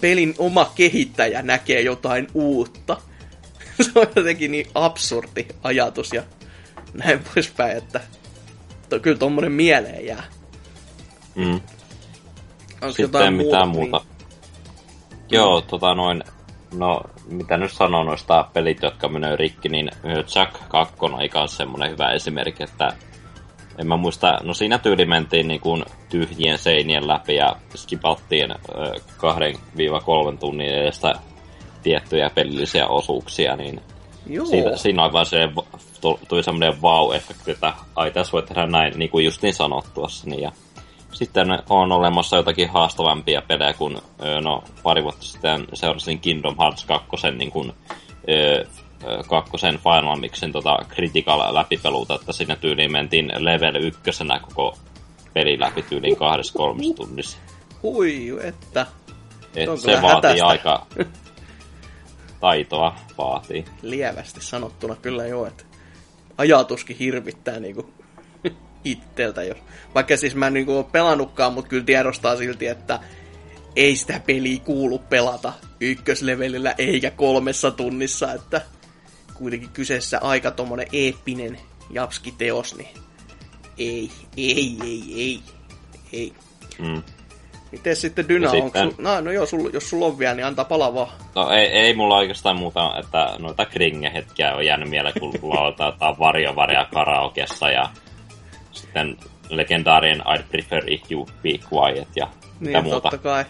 pelin 0.00 0.34
oma 0.38 0.72
kehittäjä 0.74 1.42
näkee 1.42 1.80
jotain 1.80 2.26
uutta. 2.34 2.96
se 3.82 3.90
on 3.94 4.06
jotenkin 4.16 4.52
niin 4.52 4.66
absurdi 4.74 5.46
ajatus 5.62 6.12
ja 6.12 6.22
näin 6.94 7.20
poispäin, 7.34 7.76
että 7.76 8.00
to, 8.88 8.98
kyllä 9.00 9.18
tommonen 9.18 9.52
mieleen 9.52 10.06
jää. 10.06 10.22
Mm. 11.34 11.60
Onko 12.82 12.92
Sitten 12.92 13.34
mitään 13.34 13.68
muuta. 13.68 13.98
Niin? 13.98 14.16
Joo, 15.30 15.60
tota 15.60 15.94
noin, 15.94 16.22
no 16.74 17.00
mitä 17.26 17.56
nyt 17.56 17.72
sanoo 17.72 18.04
noista 18.04 18.48
pelit, 18.52 18.82
jotka 18.82 19.08
menee 19.08 19.36
rikki, 19.36 19.68
niin 19.68 19.90
Jack 20.34 20.68
2 20.68 20.94
on 21.00 21.14
aika 21.14 21.46
semmonen 21.46 21.90
hyvä 21.90 22.12
esimerkki, 22.12 22.62
että 22.62 22.88
en 23.78 23.86
mä 23.86 23.96
muista, 23.96 24.38
no 24.42 24.54
siinä 24.54 24.78
tyyli 24.78 25.06
mentiin 25.06 25.48
niin 25.48 25.60
kuin 25.60 25.84
tyhjien 26.08 26.58
seinien 26.58 27.08
läpi 27.08 27.34
ja 27.34 27.56
skipattiin 27.76 28.50
2-3 28.50 30.38
tunnin 30.40 30.74
edestä 30.74 31.12
tiettyjä 31.82 32.30
pelillisiä 32.34 32.86
osuuksia, 32.86 33.56
niin 33.56 33.80
Joo. 34.26 34.46
Siitä, 34.46 34.76
siinä 34.76 35.04
on 35.04 35.12
vaan 35.12 35.26
se, 35.26 35.38
tuli 36.28 36.42
semmoinen 36.42 36.82
wow-efekti, 36.82 37.50
että 37.50 37.72
ai 37.96 38.10
tässä 38.10 38.32
voi 38.32 38.42
tehdä 38.42 38.66
näin, 38.66 38.98
niin 38.98 39.10
kuin 39.10 39.24
just 39.24 39.42
niin 39.42 39.54
sanottuassa. 39.54 40.30
Niin 40.30 40.42
ja 40.42 40.52
sitten 41.12 41.48
on 41.68 41.92
olemassa 41.92 42.36
jotakin 42.36 42.70
haastavampia 42.70 43.42
pelejä, 43.48 43.72
kun 43.72 44.02
no, 44.40 44.64
pari 44.82 45.02
vuotta 45.02 45.22
sitten 45.22 45.66
seurasin 45.74 46.18
Kingdom 46.18 46.56
Hearts 46.58 46.84
2, 46.84 47.08
niin 47.30 47.50
kuin, 47.50 47.72
kakkosen 49.28 49.78
Final 49.78 50.16
Mixin 50.16 50.52
tota 50.52 50.78
critical 50.88 51.54
läpipeluuta, 51.54 52.14
että 52.14 52.32
siinä 52.32 52.56
tyyliin 52.56 52.92
mentiin 52.92 53.32
level 53.38 53.74
ykkösenä 53.74 54.38
koko 54.38 54.78
peli 55.34 55.60
läpi 55.60 55.82
tyyliin 55.82 56.16
kahdessa 56.16 56.58
kolmessa 56.58 56.94
tunnissa. 56.94 57.38
Hui, 57.82 58.38
että. 58.42 58.86
Et 59.54 59.80
se 59.80 60.02
vaatii 60.02 60.30
hätästä. 60.30 60.46
aika 60.46 60.86
taitoa 62.40 62.96
vaatii. 63.18 63.64
Lievästi 63.82 64.40
sanottuna 64.40 64.96
kyllä 64.96 65.26
joo, 65.26 65.46
että 65.46 65.64
ajatuskin 66.38 66.96
hirvittää 66.96 67.60
niinku 67.60 67.94
itseltä. 68.84 69.42
Jos. 69.42 69.58
Vaikka 69.94 70.16
siis 70.16 70.34
mä 70.34 70.46
en 70.46 70.54
niinku 70.54 70.76
ole 70.76 70.86
pelannutkaan, 70.92 71.52
mutta 71.52 71.68
kyllä 71.68 71.84
tiedostaa 71.84 72.36
silti, 72.36 72.66
että 72.66 73.00
ei 73.76 73.96
sitä 73.96 74.20
peliä 74.26 74.60
kuulu 74.60 74.98
pelata 74.98 75.52
ykköslevelillä 75.80 76.74
eikä 76.78 77.10
kolmessa 77.10 77.70
tunnissa, 77.70 78.32
että 78.32 78.60
kuitenkin 79.34 79.68
kyseessä 79.68 80.18
aika 80.18 80.50
tommonen 80.50 80.86
eeppinen 80.92 81.58
Japski-teos, 81.90 82.76
niin 82.76 82.88
ei, 83.78 84.10
ei, 84.36 84.78
ei, 84.84 85.02
ei, 85.14 85.40
ei. 86.12 86.32
Mm. 86.78 87.02
Miten 87.72 87.96
sitten 87.96 88.28
Dyna, 88.28 88.50
sitten... 88.50 88.82
onko 88.82 88.96
su... 88.96 89.02
no, 89.02 89.20
no 89.20 89.32
joo, 89.32 89.46
sul, 89.46 89.70
jos 89.72 89.90
sulla 89.90 90.06
on 90.06 90.18
vielä, 90.18 90.34
niin 90.34 90.46
antaa 90.46 90.64
palaa 90.64 90.94
vaan. 90.94 91.08
No 91.34 91.50
ei, 91.50 91.66
ei 91.66 91.94
mulla 91.94 92.16
oikeastaan 92.16 92.56
muuta, 92.56 92.98
että 92.98 93.36
noita 93.38 93.64
kringe-hetkiä 93.64 94.54
on 94.54 94.66
jäänyt 94.66 94.90
mieleen, 94.90 95.14
kun 95.20 95.34
lauletaan 95.42 96.18
varjo 96.18 96.56
varja 96.56 96.88
karaokeessa 96.94 97.70
ja 97.70 97.88
sitten 98.72 99.16
legendaarien 99.50 100.20
I'd 100.20 100.42
prefer 100.50 100.90
if 100.90 101.00
you 101.10 101.26
be 101.42 101.50
quiet 101.72 102.08
ja 102.16 102.28
niin, 102.60 102.82
muuta. 102.82 103.00
totta 103.00 103.18
kai. 103.18 103.44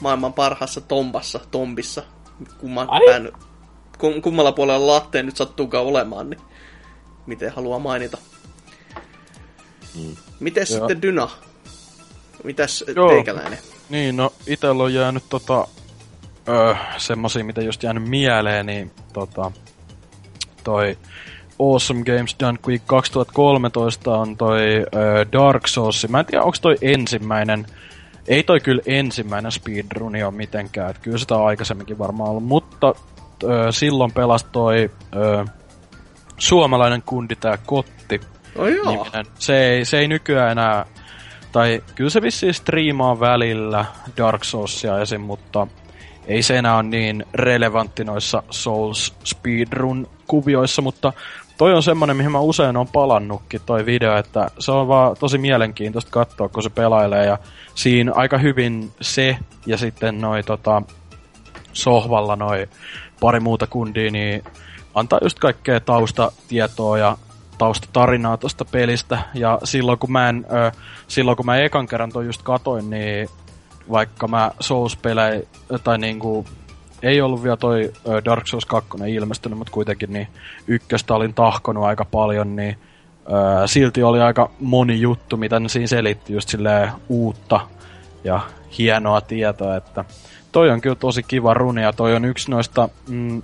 Maailman 0.00 0.32
parhaassa 0.32 0.80
tombassa, 0.80 1.40
tombissa, 1.50 2.02
kumman 2.60 2.88
pään, 3.06 3.32
kum, 3.98 4.22
kummalla 4.22 4.52
puolella 4.52 4.86
lahteen 4.86 5.26
nyt 5.26 5.36
sattuukaan 5.36 5.84
olemaan, 5.84 6.30
niin 6.30 6.40
miten 7.26 7.52
haluaa 7.52 7.78
mainita. 7.78 8.18
Mm. 9.94 10.16
Miten 10.40 10.66
sitten 10.66 11.02
Dyna? 11.02 11.30
Mitäs 12.44 12.84
Joo. 12.96 13.08
teikäläinen? 13.08 13.58
Niin, 13.88 14.16
no 14.16 14.32
itellä 14.46 14.82
on 14.82 14.94
jäänyt 14.94 15.24
tota, 15.28 15.66
öö, 16.48 16.74
semmosia, 16.96 17.44
mitä 17.44 17.60
just 17.62 17.82
jäänyt 17.82 18.08
mieleen, 18.08 18.66
niin 18.66 18.90
tota, 19.12 19.52
toi 20.64 20.98
Awesome 21.60 22.04
Games 22.04 22.36
Done 22.40 22.58
Quick 22.68 22.86
2013 22.86 24.16
on 24.18 24.36
toi 24.36 24.60
öö, 24.94 25.26
Dark 25.32 25.66
Souls. 25.66 26.06
Mä 26.08 26.20
en 26.20 26.26
tiedä, 26.26 26.44
onko 26.44 26.56
toi 26.60 26.76
ensimmäinen, 26.82 27.66
ei 28.28 28.42
toi 28.42 28.60
kyllä 28.60 28.82
ensimmäinen 28.86 29.52
speedruni 29.52 30.22
on 30.22 30.34
mitenkään, 30.34 30.90
että 30.90 31.02
kyllä 31.02 31.18
sitä 31.18 31.36
on 31.36 31.46
aikaisemminkin 31.46 31.98
varmaan 31.98 32.30
ollut, 32.30 32.44
mutta 32.44 32.94
öö, 33.44 33.72
silloin 33.72 34.12
pelasi 34.12 34.46
toi 34.52 34.90
öö, 35.16 35.44
suomalainen 36.38 37.02
kundi 37.06 37.36
tää 37.36 37.58
Kotti. 37.66 38.20
Oh 38.56 38.66
joo. 38.66 39.06
Se 39.38 39.66
ei, 39.66 39.84
se 39.84 39.98
ei 39.98 40.08
nykyään 40.08 40.52
enää 40.52 40.86
tai 41.58 41.82
kyllä 41.94 42.10
se 42.10 42.22
vissiin 42.22 42.54
striimaa 42.54 43.20
välillä 43.20 43.84
Dark 44.16 44.44
Soulsia 44.44 45.00
esim, 45.00 45.20
mutta 45.20 45.66
ei 46.26 46.42
se 46.42 46.58
enää 46.58 46.74
ole 46.74 46.82
niin 46.82 47.26
relevantti 47.34 48.04
noissa 48.04 48.42
Souls 48.50 49.14
speedrun 49.24 50.08
kuvioissa, 50.26 50.82
mutta 50.82 51.12
toi 51.56 51.74
on 51.74 51.82
semmonen, 51.82 52.16
mihin 52.16 52.32
mä 52.32 52.40
usein 52.40 52.76
on 52.76 52.88
palannutkin 52.88 53.60
toi 53.66 53.86
video, 53.86 54.16
että 54.16 54.50
se 54.58 54.72
on 54.72 54.88
vaan 54.88 55.16
tosi 55.20 55.38
mielenkiintoista 55.38 56.10
katsoa, 56.10 56.48
kun 56.48 56.62
se 56.62 56.70
pelailee 56.70 57.26
ja 57.26 57.38
siinä 57.74 58.12
aika 58.14 58.38
hyvin 58.38 58.90
se 59.00 59.38
ja 59.66 59.78
sitten 59.78 60.20
noi 60.20 60.42
tota, 60.42 60.82
sohvalla 61.72 62.36
noi 62.36 62.68
pari 63.20 63.40
muuta 63.40 63.66
kundia, 63.66 64.10
niin 64.10 64.44
antaa 64.94 65.20
just 65.22 65.38
kaikkea 65.38 65.80
taustatietoa 65.80 66.98
ja 66.98 67.16
taustatarinaa 67.58 68.36
tuosta 68.36 68.64
pelistä. 68.64 69.18
Ja 69.34 69.58
silloin 69.64 69.98
kun 69.98 70.12
mä 70.12 70.28
en, 70.28 70.46
ö, 70.52 70.72
silloin 71.08 71.36
kun 71.36 71.46
mä 71.46 71.56
ekan 71.56 71.86
kerran 71.86 72.12
toi 72.12 72.26
just 72.26 72.42
katoin, 72.42 72.90
niin 72.90 73.28
vaikka 73.90 74.28
mä 74.28 74.50
Souls-pelejä, 74.60 75.42
tai 75.84 75.98
niinku, 75.98 76.46
ei 77.02 77.20
ollut 77.20 77.42
vielä 77.42 77.56
toi 77.56 77.92
Dark 78.24 78.46
Souls 78.46 78.66
2 78.66 78.90
ilmestynyt, 79.14 79.58
mutta 79.58 79.72
kuitenkin 79.72 80.12
niin 80.12 80.28
ykköstä 80.66 81.14
olin 81.14 81.34
tahkonut 81.34 81.84
aika 81.84 82.04
paljon, 82.04 82.56
niin 82.56 82.78
ö, 83.26 83.66
silti 83.66 84.02
oli 84.02 84.20
aika 84.20 84.50
moni 84.60 85.00
juttu, 85.00 85.36
mitä 85.36 85.60
ne 85.60 85.68
siinä 85.68 85.86
selitti, 85.86 86.32
just 86.32 86.48
silleen 86.48 86.92
uutta 87.08 87.60
ja 88.24 88.40
hienoa 88.78 89.20
tietoa, 89.20 89.76
että 89.76 90.04
toi 90.52 90.70
on 90.70 90.80
kyllä 90.80 90.96
tosi 90.96 91.22
kiva 91.22 91.54
runi, 91.54 91.82
ja 91.82 91.92
toi 91.92 92.14
on 92.14 92.24
yksi 92.24 92.50
noista 92.50 92.88
mm, 93.08 93.42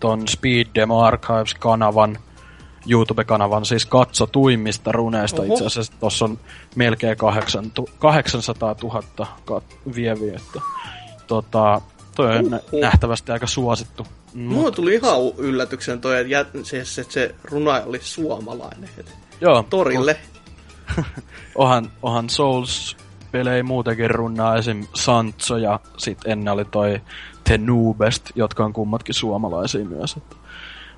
ton 0.00 0.28
Speed 0.28 0.66
Demo 0.74 1.00
Archives-kanavan 1.00 2.18
YouTube-kanavan 2.90 3.66
siis 3.66 3.86
katsotuimmista 3.86 4.92
runeista. 4.92 5.42
Oho. 5.42 5.52
Itse 5.54 5.66
asiassa 5.66 5.92
tuossa 6.00 6.24
on 6.24 6.38
melkein 6.76 7.16
800 7.98 8.74
000 8.82 9.02
kat- 9.50 9.94
vieviä. 9.94 10.36
Että, 10.36 10.60
tota, 11.26 11.80
toi 12.16 12.36
on 12.36 12.54
Oho. 12.54 12.80
nähtävästi 12.80 13.32
aika 13.32 13.46
suosittu. 13.46 14.06
Mulla 14.34 14.62
Mut... 14.62 14.74
tuli 14.74 14.94
ihan 14.94 15.16
yllätyksen 15.38 16.00
toi, 16.00 16.32
että 16.32 16.58
se, 16.62 16.84
se, 16.84 17.04
se 17.08 17.34
runa 17.44 17.82
oli 17.86 17.98
suomalainen. 18.02 18.88
Et 18.98 19.16
Joo. 19.40 19.64
Torille. 19.70 20.16
ohan, 21.54 21.92
ohan 22.02 22.30
Souls 22.30 22.96
pelejä 23.32 23.62
muutenkin 23.62 24.10
runnaa 24.10 24.56
esim. 24.56 24.86
Sancho 24.94 25.56
ja 25.56 25.80
sit 25.96 26.18
ennen 26.24 26.52
oli 26.52 26.64
toi 26.64 27.00
The 27.44 27.58
Noobest, 27.58 28.30
jotka 28.34 28.64
on 28.64 28.72
kummatkin 28.72 29.14
suomalaisia 29.14 29.84
myös. 29.84 30.16
Että. 30.16 30.36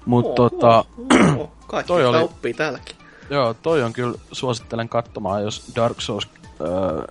Mut 0.07 0.27
oh, 0.27 0.35
tota... 0.35 0.85
Oh, 0.99 1.41
oh. 1.41 1.51
Kaikki 1.67 1.89
toi 1.89 2.07
oli... 2.07 2.19
oppii 2.19 2.55
täälläkin. 2.55 2.97
Joo, 3.31 3.55
toi 3.55 3.83
on 3.83 3.93
kyllä, 3.93 4.19
suosittelen 4.33 4.89
katsomaan, 4.89 5.43
jos 5.43 5.73
Dark 5.77 6.01
Souls 6.01 6.29
öö, 6.61 7.05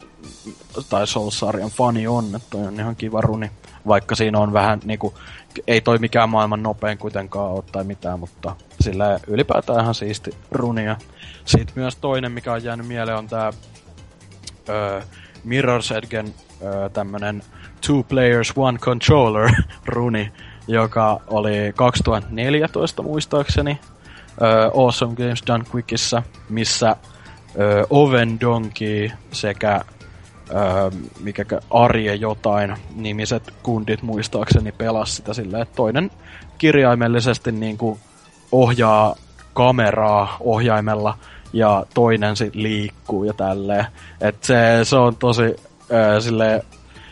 tai 0.89 1.07
Souls-sarjan 1.07 1.69
fani 1.69 2.07
on, 2.07 2.25
että 2.35 2.47
toi 2.49 2.67
on 2.67 2.79
ihan 2.79 2.95
kiva 2.95 3.21
runi. 3.21 3.51
Vaikka 3.87 4.15
siinä 4.15 4.39
on 4.39 4.53
vähän 4.53 4.79
niinku, 4.85 5.13
ei 5.67 5.81
toi 5.81 5.97
mikään 5.97 6.29
maailman 6.29 6.63
nopein 6.63 6.97
kuitenkaan 6.97 7.51
ole 7.51 7.63
tai 7.71 7.83
mitään, 7.83 8.19
mutta 8.19 8.55
sillä 8.81 9.19
ylipäätään 9.27 9.81
ihan 9.81 9.95
siisti 9.95 10.31
runia. 10.51 10.97
Sitten 11.45 11.73
myös 11.75 11.95
toinen, 11.95 12.31
mikä 12.31 12.53
on 12.53 12.63
jäänyt 12.63 12.87
mieleen, 12.87 13.17
on 13.17 13.27
tää 13.27 13.51
öö, 14.69 15.01
Mirror's 15.45 15.97
Edgen 15.97 16.33
öö, 16.61 16.89
tämmönen 16.89 17.43
Two 17.87 18.03
Players 18.03 18.53
One 18.55 18.77
Controller 18.77 19.51
runi, 19.85 20.31
joka 20.67 21.21
oli 21.27 21.73
2014 21.75 23.03
muistaakseni 23.03 23.79
uh, 24.71 24.83
Awesome 24.83 25.15
Games 25.15 25.43
Done 25.47 25.63
Quickissa, 25.73 26.23
missä 26.49 26.95
uh, 27.89 28.03
Oven 28.03 28.39
Donkey 28.39 29.09
sekä 29.31 29.81
uh, 30.49 30.99
mikä 31.19 31.45
Arje 31.69 32.15
jotain 32.15 32.75
nimiset 32.95 33.53
kundit 33.63 34.01
muistaakseni 34.01 34.71
pelas 34.71 35.15
sitä 35.15 35.33
silleen, 35.33 35.61
että 35.63 35.75
toinen 35.75 36.11
kirjaimellisesti 36.57 37.51
niin 37.51 37.77
kuin 37.77 37.99
ohjaa 38.51 39.15
kameraa 39.53 40.37
ohjaimella 40.39 41.17
ja 41.53 41.85
toinen 41.93 42.35
sitten 42.35 42.63
liikkuu 42.63 43.23
ja 43.23 43.33
tälleen. 43.33 43.85
Et 44.21 44.43
se, 44.43 44.79
se 44.83 44.95
on 44.95 45.15
tosi 45.15 45.43
äh, 45.43 46.19
silleen 46.19 46.61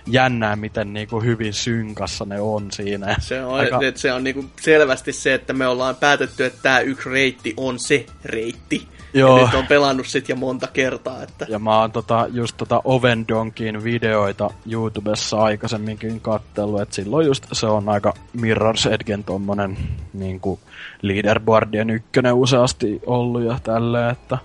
jännää, 0.07 0.55
miten 0.55 0.93
niinku 0.93 1.19
hyvin 1.19 1.53
synkassa 1.53 2.25
ne 2.25 2.41
on 2.41 2.71
siinä. 2.71 3.15
Se 3.19 3.43
on, 3.43 3.59
Aika... 3.59 3.79
että 3.81 4.01
se 4.01 4.13
on 4.13 4.23
niinku 4.23 4.45
selvästi 4.61 5.13
se, 5.13 5.33
että 5.33 5.53
me 5.53 5.67
ollaan 5.67 5.95
päätetty, 5.95 6.45
että 6.45 6.59
tämä 6.61 6.79
yksi 6.79 7.09
reitti 7.09 7.53
on 7.57 7.79
se 7.79 8.05
reitti. 8.25 8.87
Joo. 9.13 9.37
Ja 9.37 9.45
nyt 9.45 9.53
on 9.53 9.67
pelannut 9.67 10.07
sit 10.07 10.29
jo 10.29 10.35
monta 10.35 10.67
kertaa. 10.67 11.23
Että... 11.23 11.45
Ja 11.49 11.59
mä 11.59 11.79
oon 11.79 11.91
tota, 11.91 12.27
just 12.31 12.57
tota 12.57 12.81
Oven 12.83 13.27
Donkin 13.27 13.83
videoita 13.83 14.49
YouTubessa 14.71 15.41
aikaisemminkin 15.41 16.21
kattellut, 16.21 16.81
että 16.81 16.95
silloin 16.95 17.27
just 17.27 17.45
se 17.51 17.65
on 17.65 17.89
aika 17.89 18.13
Mirror's 18.37 18.91
Edgen 18.91 19.23
tommonen 19.23 19.77
niinku 20.13 20.59
leaderboardien 21.01 21.89
ykkönen 21.89 22.33
useasti 22.33 23.01
ollut 23.05 23.43
ja 23.43 23.59
tälleen, 23.63 24.09
että 24.09 24.37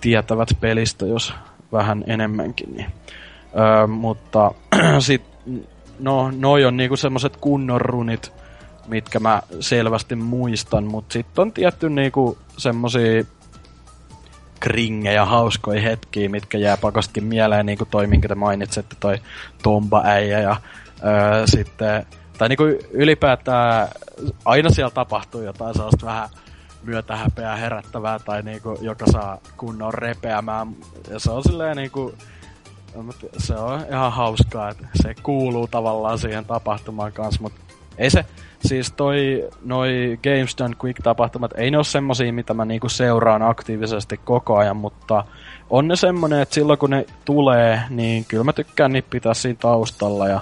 tietävät 0.00 0.48
pelistä, 0.60 1.06
jos 1.06 1.34
vähän 1.72 2.04
enemmänkin. 2.06 2.74
Niin. 2.76 2.86
Öö, 3.56 3.86
mutta 3.86 4.54
sit, 4.98 5.22
no, 5.98 6.30
noi 6.30 6.64
on 6.64 6.76
niinku 6.76 6.96
semmoset 6.96 7.36
kunnon 7.36 7.80
runit, 7.80 8.32
mitkä 8.86 9.20
mä 9.20 9.42
selvästi 9.60 10.16
muistan, 10.16 10.84
mutta 10.84 11.12
sitten 11.12 11.42
on 11.42 11.52
tietty 11.52 11.90
niinku 11.90 12.38
semmosia 12.56 13.24
kringejä, 14.60 15.24
hauskoja 15.24 15.80
hetkiä, 15.80 16.28
mitkä 16.28 16.58
jää 16.58 16.76
pakostikin 16.76 17.24
mieleen, 17.24 17.66
niin 17.66 17.78
kuin 17.78 17.88
toi, 17.90 18.06
minkä 18.06 18.28
te 18.28 18.34
mainitsette, 18.34 18.96
toi 19.00 19.18
Tomba-äijä 19.62 20.40
ja 20.40 20.56
öö, 21.04 21.46
sitten, 21.46 22.06
tai 22.38 22.48
niin 22.48 22.56
kuin 22.56 22.78
ylipäätään 22.90 23.88
aina 24.44 24.70
siellä 24.70 24.90
tapahtuu 24.90 25.42
jotain 25.42 25.74
sellaista 25.74 26.06
vähän 26.06 26.28
myötähäpeää 26.82 27.56
herättävää 27.56 28.18
tai 28.18 28.42
niinku, 28.42 28.78
joka 28.80 29.06
saa 29.12 29.38
kunnon 29.56 29.94
repeämään. 29.94 30.76
Ja 31.10 31.18
se 31.18 31.30
on 31.30 31.42
silleen 31.42 31.76
niinku, 31.76 32.14
se 33.38 33.54
on 33.54 33.86
ihan 33.90 34.12
hauskaa, 34.12 34.68
että 34.68 34.86
se 35.02 35.14
kuuluu 35.22 35.66
tavallaan 35.66 36.18
siihen 36.18 36.44
tapahtumaan 36.44 37.12
kanssa, 37.12 37.42
mutta 37.42 37.60
ei 37.98 38.10
se, 38.10 38.24
siis 38.60 38.92
toi, 38.92 39.48
noi 39.64 40.18
Games 40.22 40.58
Done 40.58 40.76
Quick-tapahtumat, 40.84 41.52
ei 41.56 41.70
ne 41.70 41.78
ole 41.78 41.84
semmosia, 41.84 42.32
mitä 42.32 42.54
mä 42.54 42.64
niinku 42.64 42.88
seuraan 42.88 43.42
aktiivisesti 43.42 44.20
koko 44.24 44.56
ajan, 44.56 44.76
mutta 44.76 45.24
on 45.70 45.88
ne 45.88 45.96
semmonen, 45.96 46.40
että 46.40 46.54
silloin 46.54 46.78
kun 46.78 46.90
ne 46.90 47.06
tulee, 47.24 47.82
niin 47.90 48.24
kyllä 48.24 48.44
mä 48.44 48.52
tykkään 48.52 48.92
niitä 48.92 49.10
pitää 49.10 49.34
siinä 49.34 49.58
taustalla 49.60 50.28
ja 50.28 50.40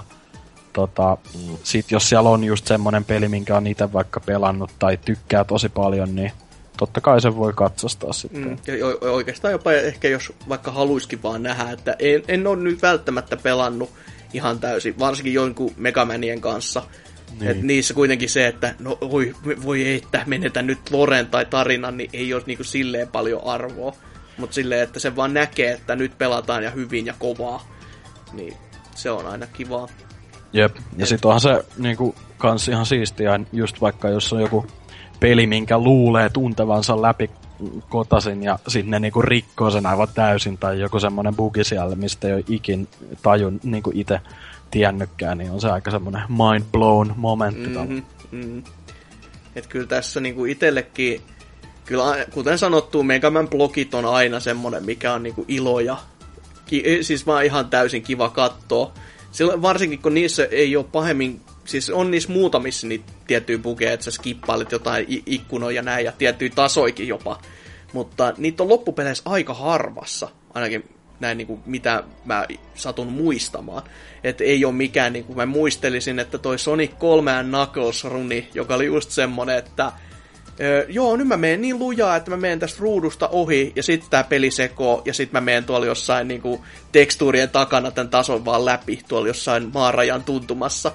tota, 0.73 1.17
sit 1.63 1.91
jos 1.91 2.09
siellä 2.09 2.29
on 2.29 2.43
just 2.43 2.67
semmonen 2.67 3.05
peli, 3.05 3.29
minkä 3.29 3.57
on 3.57 3.67
itse 3.67 3.93
vaikka 3.93 4.19
pelannut 4.19 4.71
tai 4.79 4.97
tykkää 4.97 5.43
tosi 5.43 5.69
paljon, 5.69 6.15
niin 6.15 6.31
totta 6.77 7.01
kai 7.01 7.21
se 7.21 7.35
voi 7.35 7.53
katsastaa 7.53 8.13
sitten. 8.13 8.43
Mm, 8.43 8.57
ja 9.01 9.11
oikeastaan 9.11 9.51
jopa 9.51 9.71
ehkä 9.71 10.07
jos 10.07 10.33
vaikka 10.49 10.71
haluiskin 10.71 11.23
vaan 11.23 11.43
nähdä, 11.43 11.71
että 11.71 11.95
en, 11.99 12.23
en 12.27 12.47
ole 12.47 12.57
nyt 12.57 12.81
välttämättä 12.81 13.37
pelannut 13.37 13.89
ihan 14.33 14.59
täysin, 14.59 14.99
varsinkin 14.99 15.33
jonkun 15.33 15.73
Megamanien 15.77 16.41
kanssa, 16.41 16.83
niin. 17.39 17.51
Et 17.51 17.61
niissä 17.61 17.93
kuitenkin 17.93 18.29
se, 18.29 18.47
että 18.47 18.75
no 18.79 18.97
voi, 19.01 19.35
voi 19.63 19.85
ei, 19.85 19.95
että 19.95 20.23
menetä 20.25 20.61
nyt 20.61 20.79
Loren 20.91 21.27
tai 21.27 21.45
tarinan, 21.45 21.97
niin 21.97 22.09
ei 22.13 22.33
ole 22.33 22.43
niinku 22.45 22.63
silleen 22.63 23.07
paljon 23.07 23.43
arvoa. 23.45 23.93
Mutta 24.37 24.53
silleen, 24.53 24.83
että 24.83 24.99
se 24.99 25.15
vaan 25.15 25.33
näkee, 25.33 25.71
että 25.71 25.95
nyt 25.95 26.17
pelataan 26.17 26.63
ja 26.63 26.69
hyvin 26.69 27.05
ja 27.05 27.13
kovaa, 27.19 27.67
niin 28.33 28.53
se 28.95 29.11
on 29.11 29.27
aina 29.27 29.47
kivaa. 29.47 29.87
Jep, 30.53 30.75
ja 30.97 31.05
sit 31.05 31.25
onhan 31.25 31.41
se 31.41 31.65
niinku 31.77 32.15
kans 32.37 32.67
ihan 32.67 32.85
siistiä, 32.85 33.39
just 33.53 33.81
vaikka 33.81 34.09
jos 34.09 34.33
on 34.33 34.41
joku 34.41 34.65
peli, 35.19 35.47
minkä 35.47 35.77
luulee 35.77 36.29
tuntevansa 36.29 37.01
läpi 37.01 37.29
kotasin 37.89 38.43
ja 38.43 38.59
sitten 38.67 38.91
ne 38.91 38.99
niinku 38.99 39.21
rikkoo 39.21 39.71
sen 39.71 39.85
aivan 39.85 40.07
täysin 40.15 40.57
tai 40.57 40.79
joku 40.79 40.99
semmonen 40.99 41.35
bugi 41.35 41.63
siellä, 41.63 41.95
mistä 41.95 42.27
ei 42.27 42.33
ole 42.33 42.43
ikin 42.47 42.87
tajun 43.21 43.59
niinku 43.63 43.91
itse 43.93 44.19
tiennytkään, 44.71 45.37
niin 45.37 45.51
on 45.51 45.61
se 45.61 45.69
aika 45.69 45.91
semmoinen 45.91 46.21
mind 46.29 46.63
blown 46.71 47.13
momentti. 47.15 47.69
Mm-hmm, 47.69 48.03
mm-hmm. 48.31 48.63
Et 49.55 49.67
kyllä 49.67 49.87
tässä 49.87 50.19
niinku 50.19 50.45
itsellekin, 50.45 51.21
kyllä 51.85 52.25
kuten 52.33 52.57
sanottu, 52.57 53.03
Megaman 53.03 53.47
blogit 53.49 53.93
on 53.93 54.05
aina 54.05 54.39
semmoinen, 54.39 54.85
mikä 54.85 55.13
on 55.13 55.23
niinku 55.23 55.45
ilo 55.47 55.79
ja 55.79 55.97
ki- 56.65 56.97
siis 57.01 57.25
vaan 57.27 57.45
ihan 57.45 57.69
täysin 57.69 58.03
kiva 58.03 58.29
katsoa. 58.29 58.91
Silloin, 59.31 59.61
varsinkin 59.61 60.01
kun 60.01 60.13
niissä 60.13 60.47
ei 60.51 60.75
ole 60.75 60.85
pahemmin, 60.91 61.41
siis 61.67 61.89
on 61.89 62.11
niissä 62.11 62.31
muutamissa 62.31 62.87
niitä 62.87 63.11
tiettyjä 63.27 63.57
bugeja, 63.57 63.93
että 63.93 64.03
sä 64.03 64.11
skippailet 64.11 64.71
jotain 64.71 65.05
ikkunoja 65.25 65.75
ja 65.75 65.81
näin, 65.81 66.05
ja 66.05 66.11
tiettyjä 66.11 66.51
tasoikin 66.55 67.07
jopa. 67.07 67.41
Mutta 67.93 68.33
niitä 68.37 68.63
on 68.63 68.69
loppupeleissä 68.69 69.23
aika 69.25 69.53
harvassa, 69.53 70.29
ainakin 70.53 70.89
näin 71.19 71.37
niin 71.37 71.47
kuin, 71.47 71.61
mitä 71.65 72.03
mä 72.25 72.45
satun 72.75 73.07
muistamaan. 73.07 73.83
Että 74.23 74.43
ei 74.43 74.65
ole 74.65 74.73
mikään, 74.73 75.13
niin 75.13 75.25
kuin 75.25 75.37
mä 75.37 75.45
muistelisin, 75.45 76.19
että 76.19 76.37
toi 76.37 76.59
Sonic 76.59 76.91
3 76.99 77.31
Knuckles 77.43 78.03
runi, 78.03 78.49
joka 78.53 78.75
oli 78.75 78.85
just 78.85 79.11
semmonen, 79.11 79.57
että 79.57 79.91
Öö, 80.59 80.85
joo, 80.89 81.17
nyt 81.17 81.27
mä 81.27 81.37
menen 81.37 81.61
niin 81.61 81.79
lujaa, 81.79 82.15
että 82.15 82.31
mä 82.31 82.37
menen 82.37 82.59
tästä 82.59 82.79
ruudusta 82.79 83.27
ohi, 83.27 83.73
ja 83.75 83.83
sitten 83.83 84.09
tää 84.09 84.23
peli 84.23 84.51
sekoo, 84.51 85.01
ja 85.05 85.13
sitten 85.13 85.37
mä 85.37 85.45
menen 85.45 85.63
tuolla 85.63 85.85
jossain 85.85 86.27
niinku, 86.27 86.65
tekstuurien 86.91 87.49
takana 87.49 87.91
tämän 87.91 88.09
tason 88.09 88.45
vaan 88.45 88.65
läpi, 88.65 88.99
tuolla 89.07 89.27
jossain 89.27 89.69
maarajan 89.73 90.23
tuntumassa. 90.23 90.91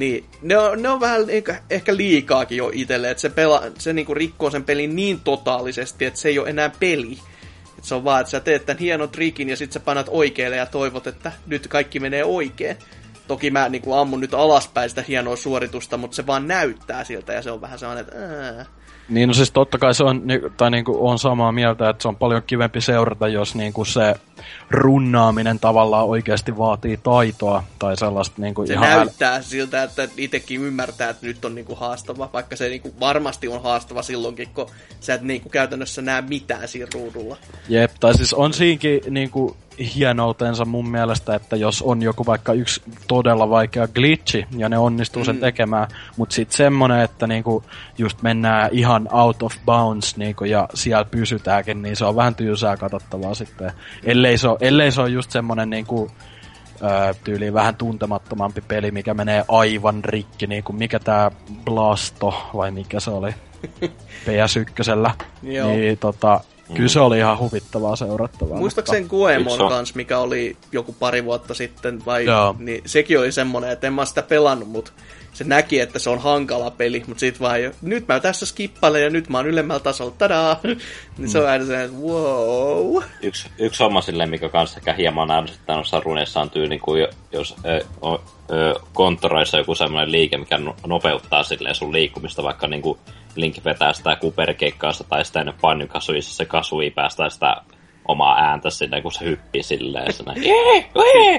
Niin 0.00 0.24
ne 0.42 0.58
on, 0.58 0.82
ne 0.82 0.88
on 0.88 1.00
vähän 1.00 1.30
ehkä, 1.30 1.62
ehkä 1.70 1.96
liikaakin 1.96 2.58
jo 2.58 2.70
itselle, 2.74 3.10
että 3.10 3.20
se, 3.20 3.28
pela, 3.28 3.62
se 3.78 3.92
niinku 3.92 4.14
rikkoo 4.14 4.50
sen 4.50 4.64
pelin 4.64 4.96
niin 4.96 5.20
totaalisesti, 5.20 6.04
että 6.04 6.20
se 6.20 6.28
ei 6.28 6.38
ole 6.38 6.50
enää 6.50 6.70
peli. 6.80 7.18
Et 7.78 7.84
se 7.84 7.94
on 7.94 8.04
vaan, 8.04 8.20
että 8.20 8.30
sä 8.30 8.40
teet 8.40 8.66
tämän 8.66 8.80
hienon 8.80 9.08
trikin 9.08 9.48
ja 9.48 9.56
sitten 9.56 9.72
sä 9.72 9.80
panat 9.80 10.06
oikealle 10.10 10.56
ja 10.56 10.66
toivot, 10.66 11.06
että 11.06 11.32
nyt 11.46 11.68
kaikki 11.68 12.00
menee 12.00 12.24
oikein. 12.24 12.76
Toki 13.28 13.50
mä 13.50 13.68
niin 13.68 13.82
kuin 13.82 13.98
ammun 13.98 14.20
nyt 14.20 14.34
alaspäin 14.34 14.88
sitä 14.88 15.04
hienoa 15.08 15.36
suoritusta, 15.36 15.96
mutta 15.96 16.14
se 16.14 16.26
vaan 16.26 16.48
näyttää 16.48 17.04
siltä 17.04 17.32
ja 17.32 17.42
se 17.42 17.50
on 17.50 17.60
vähän 17.60 17.78
sellainen, 17.78 18.04
että 18.04 18.16
ää, 18.18 18.66
niin 19.10 19.28
no 19.28 19.34
siis 19.34 19.50
totta 19.50 19.78
kai 19.78 19.94
se 19.94 20.04
on, 20.04 20.22
tai 20.56 20.70
niinku 20.70 21.08
on 21.08 21.18
samaa 21.18 21.52
mieltä, 21.52 21.88
että 21.88 22.02
se 22.02 22.08
on 22.08 22.16
paljon 22.16 22.42
kivempi 22.46 22.80
seurata, 22.80 23.28
jos 23.28 23.54
niinku 23.54 23.84
se 23.84 24.14
runnaaminen 24.70 25.58
tavallaan 25.58 26.06
oikeasti 26.06 26.58
vaatii 26.58 26.96
taitoa 26.96 27.64
tai 27.78 27.96
sellaista 27.96 28.34
niinku 28.38 28.66
se 28.66 28.72
ihan... 28.72 28.88
näyttää 28.88 29.34
äl... 29.34 29.42
siltä, 29.42 29.82
että 29.82 30.08
itsekin 30.16 30.60
ymmärtää, 30.60 31.10
että 31.10 31.26
nyt 31.26 31.44
on 31.44 31.54
niinku 31.54 31.74
haastava, 31.74 32.30
vaikka 32.32 32.56
se 32.56 32.68
niinku 32.68 32.94
varmasti 33.00 33.48
on 33.48 33.62
haastava 33.62 34.02
silloinkin, 34.02 34.48
kun 34.54 34.66
sä 35.00 35.14
et 35.14 35.22
niinku 35.22 35.48
käytännössä 35.48 36.02
näe 36.02 36.22
mitään 36.22 36.68
siinä 36.68 36.86
ruudulla. 36.94 37.36
Jep, 37.68 37.90
tai 38.00 38.14
siis 38.14 38.34
on 38.34 38.52
siinkin 38.52 39.00
niinku 39.10 39.56
hienoutensa 39.96 40.64
mun 40.64 40.90
mielestä, 40.90 41.34
että 41.34 41.56
jos 41.56 41.82
on 41.82 42.02
joku 42.02 42.26
vaikka 42.26 42.52
yksi 42.52 42.82
todella 43.08 43.50
vaikea 43.50 43.88
glitchi 43.88 44.46
ja 44.56 44.68
ne 44.68 44.78
onnistuu 44.78 45.24
sen 45.24 45.34
mm. 45.34 45.40
tekemään, 45.40 45.88
mutta 46.16 46.34
sitten 46.34 46.56
semmonen, 46.56 47.00
että 47.00 47.26
niinku 47.26 47.64
just 47.98 48.22
mennään 48.22 48.68
ihan 48.72 49.08
out 49.12 49.42
of 49.42 49.54
bounds 49.64 50.16
niinku, 50.16 50.44
ja 50.44 50.68
siellä 50.74 51.04
pysytäänkin, 51.04 51.82
niin 51.82 51.96
se 51.96 52.04
on 52.04 52.16
vähän 52.16 52.34
tyysää 52.34 52.76
katsottavaa 52.76 53.34
sitten. 53.34 53.72
Ellei 54.04 54.38
se 54.38 54.48
ole, 54.48 54.58
ellei 54.60 54.92
se 54.92 55.00
ole 55.00 55.10
just 55.10 55.30
semmonen 55.30 55.70
niinku, 55.70 56.10
öö, 56.82 57.14
tyyliin 57.24 57.54
vähän 57.54 57.76
tuntemattomampi 57.76 58.60
peli, 58.60 58.90
mikä 58.90 59.14
menee 59.14 59.44
aivan 59.48 60.04
rikki, 60.04 60.46
niin 60.46 60.64
kuin 60.64 60.76
mikä 60.76 60.98
tää 60.98 61.30
Blasto, 61.64 62.34
vai 62.56 62.70
mikä 62.70 63.00
se 63.00 63.10
oli 63.10 63.30
PS1. 64.26 65.12
niin 65.66 65.98
tota, 65.98 66.40
Kyllä 66.74 66.88
se 66.88 67.00
oli 67.00 67.18
ihan 67.18 67.38
huvittavaa 67.38 67.96
seurattavaa. 67.96 68.58
Muistaakseni 68.58 69.08
Guemon 69.08 69.58
kanssa, 69.68 69.96
mikä 69.96 70.18
oli 70.18 70.56
joku 70.72 70.92
pari 70.98 71.24
vuotta 71.24 71.54
sitten, 71.54 72.06
vai, 72.06 72.24
niin 72.58 72.82
sekin 72.86 73.18
oli 73.18 73.32
semmonen, 73.32 73.70
että 73.70 73.86
en 73.86 73.92
mä 73.92 74.04
sitä 74.04 74.22
pelannut, 74.22 74.68
mutta 74.68 74.92
se 75.40 75.48
näki, 75.48 75.80
että 75.80 75.98
se 75.98 76.10
on 76.10 76.18
hankala 76.18 76.70
peli, 76.70 77.02
mutta 77.06 77.20
sit 77.20 77.40
vaan 77.40 77.60
nyt 77.82 78.08
mä 78.08 78.20
tässä 78.20 78.46
skippailen 78.46 79.02
ja 79.02 79.10
nyt 79.10 79.28
mä 79.28 79.38
oon 79.38 79.46
ylemmällä 79.46 79.80
tasolla, 79.80 80.14
tadaa! 80.18 80.60
niin 81.18 81.28
se 81.28 81.38
on 81.38 81.48
aina 81.48 81.64
se, 81.64 81.84
että 81.84 81.96
wow! 81.96 83.02
Yksi, 83.22 83.48
yksi 83.58 83.82
homma 83.82 84.00
silleen, 84.00 84.30
mikä 84.30 84.48
kanssa 84.48 84.78
ehkä 84.78 84.92
hieman 84.92 85.30
ärsyttää 85.30 85.76
noissa 85.76 86.00
runeissa 86.00 86.40
on 86.40 86.50
tyyli, 86.50 86.78
kun 86.78 86.98
jos 87.32 87.56
ö, 87.64 87.84
ö, 88.52 88.74
konttoreissa 88.92 89.58
joku 89.58 89.74
semmoinen 89.74 90.12
liike, 90.12 90.38
mikä 90.38 90.58
no, 90.58 90.76
nopeuttaa 90.86 91.42
silleen 91.42 91.74
sun 91.74 91.92
liikkumista, 91.92 92.42
vaikka 92.42 92.66
niinku 92.66 92.98
Link 93.36 93.64
vetää 93.64 93.92
sitä 93.92 94.16
kuperkeikkaasta 94.16 95.04
tai 95.04 95.24
sitä 95.24 95.40
ennen 95.40 95.54
pannykasuissa 95.60 96.36
se 96.36 96.44
kasui 96.44 96.90
päästää 96.90 97.30
sitä 97.30 97.56
omaa 98.10 98.38
ääntä 98.38 98.70
sinne, 98.70 99.02
kun 99.02 99.12
se 99.12 99.24
hyppii 99.24 99.62
silleen. 99.62 100.12
Se 100.12 100.24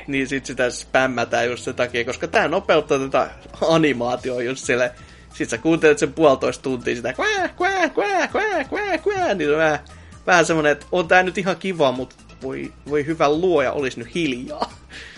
niin 0.08 0.28
sit 0.28 0.46
sitä 0.46 0.70
spämmätään 0.70 1.48
just 1.48 1.64
sen 1.64 1.76
takia, 1.76 2.06
koska 2.06 2.28
tää 2.28 2.48
nopeuttaa 2.48 3.00
tätä 3.00 3.30
animaatioa 3.62 4.42
just 4.42 4.66
sille. 4.66 4.92
Sit 5.34 5.50
sä 5.50 5.58
kuuntelet 5.58 6.00
sen 6.00 6.14
puolitoista 6.14 6.64
tuntia 6.64 6.96
sitä 6.96 7.14
kvää, 7.14 7.48
kvää, 7.48 7.90
kvää, 7.90 8.28
kvää, 8.28 8.64
kvää, 8.64 8.98
kvää, 8.98 9.34
niin 9.34 9.58
vähän, 9.58 9.80
vähän 10.28 10.46
semmonen, 10.46 10.72
että 10.72 10.86
on 10.92 11.08
tää 11.08 11.24
nyt 11.24 11.38
ihan 11.38 11.58
kiva, 11.58 11.92
mutta 11.92 12.16
voi, 12.42 12.74
voi 12.90 13.06
hyvä 13.06 13.30
luoja, 13.30 13.72
olisi 13.72 14.00
nyt 14.00 14.16
hiljaa. 14.16 14.72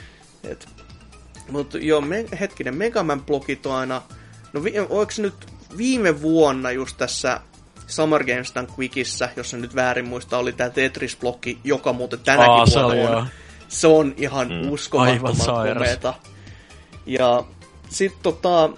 Et, 0.49 0.69
mutta 1.49 1.77
joo, 1.77 2.01
me, 2.01 2.25
hetkinen, 2.39 2.75
Megaman 2.75 3.21
blogit 3.21 3.65
on 3.65 3.75
aina, 3.75 4.01
no 4.53 4.63
vi, 4.63 4.79
oliko 4.79 5.11
nyt 5.17 5.33
viime 5.77 6.21
vuonna 6.21 6.71
just 6.71 6.97
tässä 6.97 7.39
Summer 7.95 8.23
Games 8.23 8.55
Done 8.55 8.67
Quickissä, 8.79 9.29
jos 9.35 9.53
nyt 9.53 9.75
väärin 9.75 10.07
muista, 10.07 10.37
oli 10.37 10.53
tämä 10.53 10.69
Tetris-blokki, 10.69 11.57
joka 11.63 11.93
muuten 11.93 12.19
tänäkin 12.19 12.51
Aa, 12.51 12.65
vuonna 12.65 12.87
on. 12.87 12.97
Joo. 12.97 13.25
Se 13.67 13.87
on 13.87 14.13
ihan 14.17 14.47
mm. 14.49 14.71
uskomattoman 14.71 15.75
komeeta. 15.75 16.13
Ja 17.05 17.43
sitten 17.89 18.19
tota, 18.23 18.69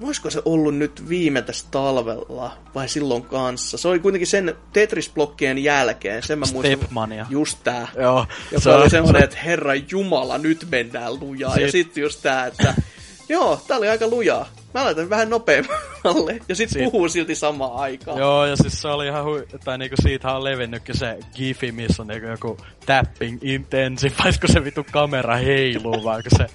voisiko 0.00 0.30
se 0.30 0.42
ollut 0.44 0.76
nyt 0.76 1.08
viime 1.08 1.42
tässä 1.42 1.66
talvella 1.70 2.52
vai 2.74 2.88
silloin 2.88 3.22
kanssa? 3.22 3.78
Se 3.78 3.88
oli 3.88 3.98
kuitenkin 3.98 4.26
sen 4.26 4.54
Tetris-blokkien 4.72 5.58
jälkeen, 5.58 6.22
sen 6.22 6.38
mä 6.38 6.46
muistan. 6.52 6.76
Stepmania. 6.76 7.26
Just 7.30 7.58
tää. 7.64 7.88
Joo. 7.96 8.26
Joka 8.52 8.62
se 8.62 8.70
oli 8.70 8.90
semmoinen, 8.90 9.24
että 9.24 9.36
herra 9.44 9.74
jumala, 9.74 10.38
nyt 10.38 10.66
mennään 10.70 11.20
lujaa. 11.20 11.54
Sit... 11.54 11.62
Ja 11.62 11.72
sitten 11.72 12.02
just 12.02 12.22
tää, 12.22 12.46
että 12.46 12.74
joo, 13.28 13.60
tää 13.66 13.76
oli 13.76 13.88
aika 13.88 14.08
lujaa. 14.08 14.48
Mä 14.74 14.84
laitan 14.84 15.10
vähän 15.10 15.30
nopeammalle, 15.30 16.38
ja 16.48 16.54
sit 16.54 16.70
Siit... 16.70 16.84
puhuu 16.84 17.08
silti 17.08 17.34
samaan 17.34 17.76
aikaan. 17.76 18.18
Joo, 18.18 18.46
ja 18.46 18.56
siis 18.56 18.82
se 18.82 18.88
oli 18.88 19.06
ihan 19.06 19.24
hui... 19.24 19.46
Tai 19.64 19.78
niinku 19.78 19.96
siitä 20.02 20.32
on 20.32 20.44
levinnytkin 20.44 20.98
se 20.98 21.18
gifi, 21.34 21.72
missä 21.72 22.02
on 22.02 22.06
niinku 22.06 22.28
joku 22.28 22.56
tapping 22.86 23.38
intensive, 23.42 24.14
kun 24.40 24.52
se 24.52 24.64
vitu 24.64 24.86
kamera 24.92 25.36
heiluu, 25.36 26.04
vaan 26.04 26.22
kun 26.22 26.38
se 26.38 26.46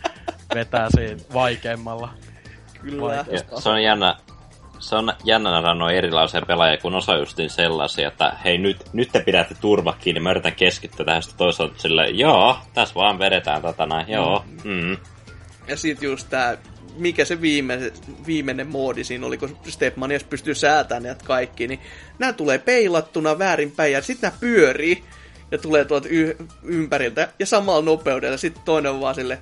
vetää 0.56 0.88
siitä 0.96 1.24
vaikeammalla. 1.34 2.10
Kyllä. 2.82 3.26
se 3.60 3.70
on 3.70 3.84
jännä, 3.84 4.16
se 4.80 4.96
on 4.96 5.14
jännä 5.24 5.52
nähdä 5.52 5.74
noin 5.74 5.96
erilaisia 5.96 6.42
pelaajia, 6.42 6.78
kun 6.78 6.96
osa 6.96 7.18
justiin 7.18 7.50
sellaisia, 7.50 8.08
että 8.08 8.38
hei 8.44 8.58
nyt, 8.58 8.78
nyt 8.94 9.10
te 9.12 9.20
pidätte 9.20 9.56
turva 9.62 9.96
kiinni, 10.00 10.20
mä 10.20 10.32
yritän 10.32 10.56
keskittyä 10.56 11.06
tähän 11.06 11.24
sitten 11.24 11.38
toisaalta 11.38 11.78
silleen, 11.78 12.20
joo, 12.20 12.58
tässä 12.74 12.96
vaan 12.96 13.20
vedetään 13.20 13.62
tätä 13.62 13.86
näin, 13.86 14.10
joo, 14.10 14.44
mm. 14.64 14.72
mm. 14.72 14.98
Ja 15.68 15.78
sitten 15.78 16.10
just 16.10 16.30
tää, 16.30 16.58
mikä 16.98 17.26
se 17.26 17.42
viime, 17.42 17.92
viimeinen 18.28 18.68
moodi 18.68 19.04
siinä 19.04 19.26
oli, 19.26 19.38
kun 19.38 19.58
Stepmanias 19.68 20.24
pystyy 20.24 20.56
säätämään 20.56 21.04
näitä 21.04 21.26
kaikki, 21.26 21.68
niin 21.68 21.80
nämä 22.20 22.34
tulee 22.34 22.60
peilattuna 22.60 23.40
väärinpäin 23.40 23.92
ja 23.92 24.02
sitten 24.02 24.30
nämä 24.30 24.40
pyörii 24.40 25.04
ja 25.52 25.58
tulee 25.58 25.86
tuolta 25.86 26.08
y- 26.10 26.36
ympäriltä 26.64 27.30
ja 27.40 27.46
samalla 27.46 27.82
nopeudella. 27.82 28.38
Sitten 28.38 28.64
toinen 28.64 28.92
on 28.92 29.02
vaan 29.02 29.16
sille. 29.16 29.40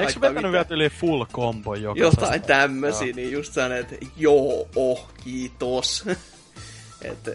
Eikö 0.00 0.20
vetänyt 0.20 0.52
vielä 0.52 0.66
yli 0.70 0.90
full 0.90 1.24
combo 1.24 1.74
joka 1.74 2.00
Jotain 2.00 2.42
tämmösiä, 2.42 3.06
joo. 3.06 3.16
niin 3.16 3.32
just 3.32 3.52
sanoin, 3.52 3.80
että 3.80 3.96
joo, 4.16 4.68
oh, 4.76 5.12
kiitos. 5.24 6.04
että 7.02 7.30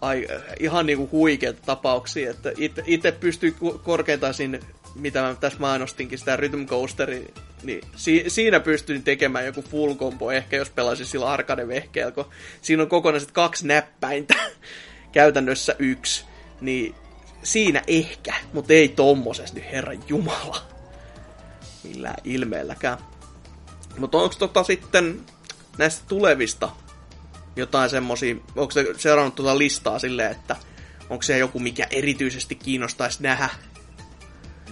ai, 0.00 0.28
ihan 0.60 0.86
niinku 0.86 1.08
huikeita 1.12 1.62
tapauksia, 1.66 2.30
että 2.30 2.52
itse 2.86 3.12
pystyy 3.12 3.54
korkeintaan 3.82 4.34
sinne, 4.34 4.60
mitä 4.94 5.22
mä 5.22 5.34
tässä 5.40 5.58
mainostinkin, 5.58 6.18
sitä 6.18 6.36
Rhythm 6.36 6.64
Coasteri, 6.64 7.34
niin 7.62 7.80
si- 7.96 8.24
siinä 8.28 8.60
pystyin 8.60 9.02
tekemään 9.02 9.46
joku 9.46 9.62
full 9.62 9.94
combo, 9.94 10.30
ehkä 10.30 10.56
jos 10.56 10.70
pelaisin 10.70 11.06
sillä 11.06 11.30
arcade-vehkeellä, 11.30 12.12
kun 12.12 12.24
siinä 12.62 12.82
on 12.82 12.88
kokonaiset 12.88 13.30
kaksi 13.30 13.66
näppäintä, 13.66 14.34
käytännössä 15.12 15.76
yksi, 15.78 16.24
niin 16.60 16.94
siinä 17.42 17.82
ehkä, 17.86 18.34
mutta 18.52 18.72
ei 18.72 18.88
tommosessa 18.88 19.54
nyt 19.54 19.72
herran 19.72 20.04
jumala. 20.08 20.62
Millään 21.82 22.16
ilmeelläkään. 22.24 22.98
Mutta 23.98 24.18
onko 24.18 24.34
tota 24.38 24.62
sitten 24.62 25.20
näistä 25.78 26.04
tulevista 26.08 26.70
jotain 27.56 27.90
semmosia, 27.90 28.36
onko 28.56 28.70
se 28.70 28.86
seurannut 28.98 29.34
tuota 29.34 29.58
listaa 29.58 29.98
silleen, 29.98 30.32
että 30.32 30.56
onko 31.10 31.22
se 31.22 31.38
joku, 31.38 31.58
mikä 31.58 31.86
erityisesti 31.90 32.54
kiinnostaisi 32.54 33.22
nähdä? 33.22 33.48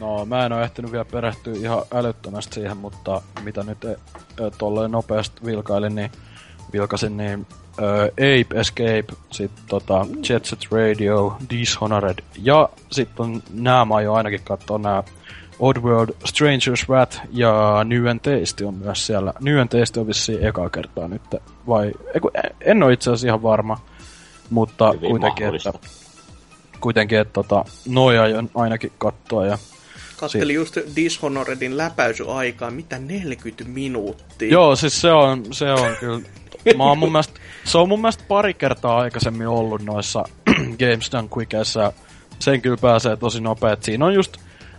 No, 0.00 0.24
mä 0.24 0.46
en 0.46 0.52
ole 0.52 0.62
ehtinyt 0.62 0.92
vielä 0.92 1.04
perehtyä 1.04 1.54
ihan 1.54 1.82
älyttömästi 1.94 2.54
siihen, 2.54 2.76
mutta 2.76 3.22
mitä 3.42 3.62
nyt 3.62 3.84
e, 3.84 3.90
e, 3.90 3.96
tolleen 4.58 4.90
nopeasti 4.90 5.44
vilkailin, 5.44 5.94
niin 5.94 6.10
vilkasin, 6.72 7.16
niin 7.16 7.40
uh, 7.40 8.04
Ape 8.12 8.60
Escape, 8.60 9.04
sitten 9.30 9.64
tota, 9.68 10.06
Jet 10.28 10.44
Set 10.44 10.58
Radio, 10.70 11.36
Dishonored, 11.50 12.18
ja 12.42 12.68
sitten 12.90 13.26
on 13.26 13.42
nämä 13.50 13.84
mä 13.84 14.00
jo 14.00 14.14
ainakin 14.14 14.40
katsoa 14.44 14.78
nämä 14.78 15.02
Oddworld, 15.58 16.10
Stranger's 16.10 16.88
Wrath 16.88 17.20
ja 17.32 17.84
New 17.84 18.06
and 18.06 18.20
Taste 18.20 18.66
on 18.66 18.74
myös 18.74 19.06
siellä. 19.06 19.32
New 19.40 19.60
and 19.60 19.68
Taste 19.68 20.00
on 20.00 20.06
vissiin 20.06 20.46
eka 20.46 20.70
kertaa 20.70 21.08
nyt, 21.08 21.22
vai 21.66 21.92
en 22.60 22.82
ole 22.82 22.92
itse 22.92 23.10
asiassa 23.10 23.26
ihan 23.26 23.42
varma, 23.42 23.80
mutta 24.50 24.92
Hyvin 24.92 25.10
kuitenkin, 25.10 25.46
että, 25.46 25.72
kuitenkin, 26.80 27.18
että 27.18 27.32
tota, 27.32 27.64
noja 27.88 28.22
on 28.38 28.50
ainakin 28.54 28.92
kattoa 28.98 29.46
ja 29.46 29.58
Kattelin 30.20 30.54
just 30.54 30.76
Dishonoredin 30.96 31.76
läpäisyaikaa, 31.76 32.70
mitä 32.70 32.98
40 32.98 33.64
minuuttia. 33.64 34.52
Joo, 34.52 34.76
siis 34.76 35.00
se 35.00 35.12
on, 35.12 35.44
se 35.50 35.72
on 35.72 35.96
kyllä 36.00 36.20
Mä 36.76 36.84
oon 36.84 36.98
mun 36.98 37.12
mielestä, 37.12 37.40
se 37.64 37.78
on 37.78 37.88
mun 37.88 38.00
mielestä 38.00 38.24
pari 38.28 38.54
kertaa 38.54 38.98
aikaisemmin 38.98 39.48
ollut 39.48 39.82
noissa 39.82 40.24
Games 40.80 41.12
Done 41.12 41.28
Quickissa. 41.36 41.92
Sen 42.38 42.62
kyllä 42.62 42.76
pääsee 42.80 43.16
tosi 43.16 43.40
nopeet. 43.40 43.82
Siinä 43.82 44.06
on 44.06 44.14
just 44.14 44.36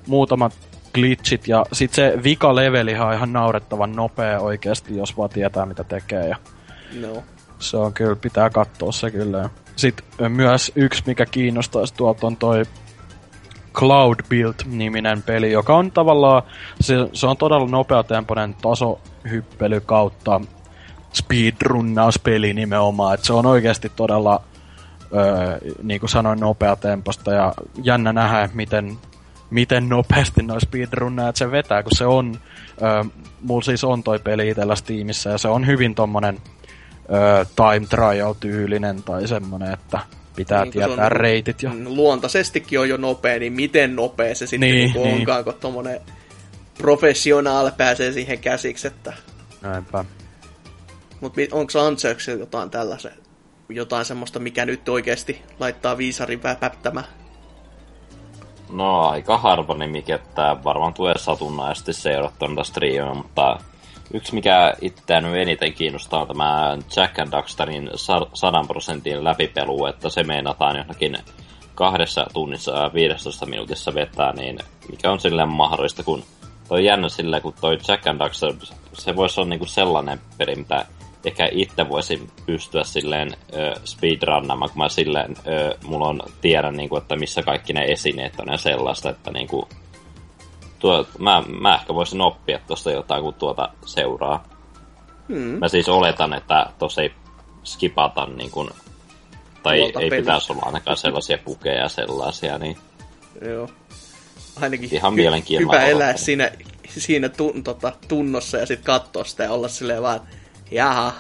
muutamat 0.08 0.54
glitchit 0.94 1.48
ja 1.48 1.66
sit 1.74 1.94
se 1.94 2.14
vika 2.24 2.56
leveli 2.56 2.96
on 2.96 3.14
ihan 3.14 3.34
naurettavan 3.34 3.92
nopea 3.92 4.40
oikeasti, 4.40 4.98
jos 4.98 5.18
vaan 5.18 5.30
tietää 5.30 5.66
mitä 5.66 5.84
tekee. 5.84 6.28
Ja 6.28 6.38
no. 7.02 7.24
Se 7.60 7.78
on 7.78 7.94
kyllä, 7.94 8.16
pitää 8.16 8.50
katsoa 8.50 8.92
se 8.92 9.12
kyllä. 9.12 9.50
Sitten 9.76 10.32
myös 10.32 10.72
yksi, 10.76 11.04
mikä 11.06 11.26
kiinnostaisi 11.26 11.94
tuolta 11.94 12.28
on 12.28 12.38
toi 12.38 12.64
Cloud 13.74 14.20
Build-niminen 14.30 15.24
peli, 15.24 15.52
joka 15.52 15.76
on 15.76 15.92
tavallaan, 15.92 16.44
se, 16.82 16.96
se 17.14 17.28
on 17.28 17.38
todella 17.38 17.68
nopeatempoinen 17.68 18.56
tasohyppely 18.62 19.80
kautta 19.80 20.42
speedrunnauspeli 21.14 22.54
nimenomaan. 22.54 23.14
että 23.14 23.26
se 23.26 23.34
on 23.34 23.46
oikeasti 23.46 23.92
todella, 23.96 24.42
öö, 25.16 25.58
niin 25.84 26.00
kuin 26.00 26.10
sanoin, 26.10 26.40
nopeatemposta 26.40 27.34
ja 27.34 27.54
jännä 27.84 28.14
nähdä, 28.14 28.50
miten, 28.54 28.98
miten 29.50 29.90
nopeasti 29.90 30.44
noin 30.44 30.62
speedrunnajat 30.62 31.36
se 31.36 31.52
vetää, 31.52 31.84
kun 31.84 31.98
se 31.98 32.06
on, 32.06 32.40
öö, 32.82 33.04
mulla 33.42 33.62
siis 33.62 33.84
on 33.84 34.04
toi 34.04 34.20
peli 34.20 34.50
itsellä 34.50 34.76
Steamissa 34.76 35.30
ja 35.30 35.38
se 35.38 35.48
on 35.48 35.68
hyvin 35.68 35.96
tommonen 35.96 36.38
öö, 37.14 37.46
time 37.56 37.88
trial-tyylinen 37.88 39.04
tai 39.04 39.28
semmonen, 39.28 39.74
että 39.74 40.00
pitää 40.42 40.64
niin, 40.64 40.72
tietää 40.72 41.06
on, 41.06 41.12
reitit. 41.12 41.64
Ja... 41.64 41.72
Luontaisestikin 41.86 42.80
on 42.80 42.90
jo 42.90 42.98
nopea, 42.98 43.40
niin 43.40 43.54
miten 43.54 43.96
nopea 43.96 44.36
se 44.36 44.48
sitten 44.48 44.60
niin, 44.60 44.94
niin 44.94 45.04
niin. 45.04 45.16
onkaan, 45.16 45.44
kun 45.44 45.54
tommonen 45.54 46.02
professionaal 46.78 47.72
pääsee 47.78 48.12
siihen 48.12 48.40
käsiksi, 48.40 48.88
että... 48.88 49.14
Näinpä. 49.62 50.06
Mutta 51.22 51.42
onko 51.52 51.80
Antseuksella 51.80 52.40
jotain 52.40 52.70
tällaisen, 52.70 53.14
jotain 53.70 54.06
semmoista, 54.06 54.40
mikä 54.40 54.66
nyt 54.66 54.90
oikeasti 54.90 55.42
laittaa 55.60 55.98
viisarin 55.98 56.44
väpättämään? 56.44 57.06
No 58.72 59.02
aika 59.02 59.38
harva 59.38 59.76
nimi, 59.76 60.04
että 60.08 60.58
varmaan 60.64 60.94
tulee 60.94 61.18
satunnaisesti 61.18 61.94
seurattua 61.94 62.48
noita 62.48 62.64
striimejä, 62.64 63.14
mutta 63.14 63.60
yksi 64.14 64.36
mikä 64.36 64.74
itseään 64.82 65.36
eniten 65.36 65.74
kiinnostaa 65.74 66.22
on 66.22 66.28
tämä 66.28 66.78
Jack 66.96 67.20
and 67.20 67.32
Daxterin 67.32 67.90
100 67.96 68.64
prosentin 68.68 69.24
läpipelu, 69.24 69.86
että 69.86 70.10
se 70.10 70.24
meinataan 70.24 70.78
johonkin 70.78 71.18
kahdessa 71.76 72.26
tunnissa 72.34 72.72
ja 72.72 72.94
15 72.94 73.46
minuutissa 73.46 73.94
vetää, 73.94 74.34
niin 74.34 74.60
mikä 74.90 75.12
on 75.12 75.20
silleen 75.20 75.50
mahdollista, 75.50 76.04
kun 76.04 76.24
toi 76.68 76.86
jännä 76.86 77.10
silleen, 77.10 77.42
kun 77.42 77.54
toi 77.62 77.78
Jack 77.88 78.08
and 78.08 78.20
Daxter, 78.20 78.54
se 78.94 79.16
voisi 79.16 79.42
olla 79.42 79.50
niinku 79.50 79.66
sellainen 79.66 80.20
peli, 80.38 80.56
mitä 80.56 80.86
ehkä 81.26 81.50
itse 81.52 81.90
voisin 81.90 82.32
pystyä 82.46 82.84
silleen 82.84 83.32
ö, 83.54 83.74
speedrunnaamaan, 83.86 84.72
kun 84.72 84.78
mä 84.78 84.90
silleen, 84.90 85.36
mulla 85.84 86.08
on 86.08 86.20
tiedän, 86.42 86.78
niin 86.78 86.90
kuin, 86.90 87.02
että 87.02 87.16
missä 87.16 87.44
kaikki 87.44 87.74
ne 87.74 87.86
esineet 87.86 88.40
on 88.40 88.48
ja 88.52 88.58
sellaista, 88.58 89.10
että 89.10 89.32
niin 89.32 89.48
kuin, 89.48 89.66
tuo, 90.82 91.08
mä, 91.20 91.44
mä 91.60 91.76
ehkä 91.76 91.94
voisin 91.94 92.22
oppia 92.22 92.60
tuosta 92.68 92.92
jotain, 92.92 93.24
kun 93.24 93.34
tuota 93.34 93.70
seuraa. 93.86 94.44
Hmm. 95.28 95.60
Mä 95.60 95.68
siis 95.68 95.90
oletan, 95.90 96.34
että 96.34 96.66
tuossa 96.80 97.02
ei 97.02 97.12
skipata 97.64 98.26
niin 98.26 98.52
kuin, 98.52 98.70
tai 99.64 99.78
Tuolta 99.78 100.00
ei 100.00 100.10
pelissä. 100.10 100.32
pitäisi 100.32 100.52
olla 100.52 100.62
ainakaan 100.66 100.98
sellaisia 100.98 101.38
pukeja 101.46 101.82
ja 101.82 101.90
sellaisia, 101.90 102.58
niin... 102.58 102.78
Joo. 103.46 103.70
Ainakin 104.62 104.90
Ihan 104.92 105.14
hy- 105.14 105.60
hyvä 105.60 105.84
elää 105.86 106.18
siinä, 106.18 106.52
siinä 106.88 107.30
tun, 107.30 107.64
tota, 107.64 107.94
tunnossa 108.08 108.58
ja 108.58 108.66
sitten 108.66 108.86
katsoa 108.86 109.24
sitä 109.24 109.44
ja 109.44 109.52
olla 109.52 109.68
silleen 109.68 110.02
vaan, 110.02 110.22
jaha, 110.72 111.14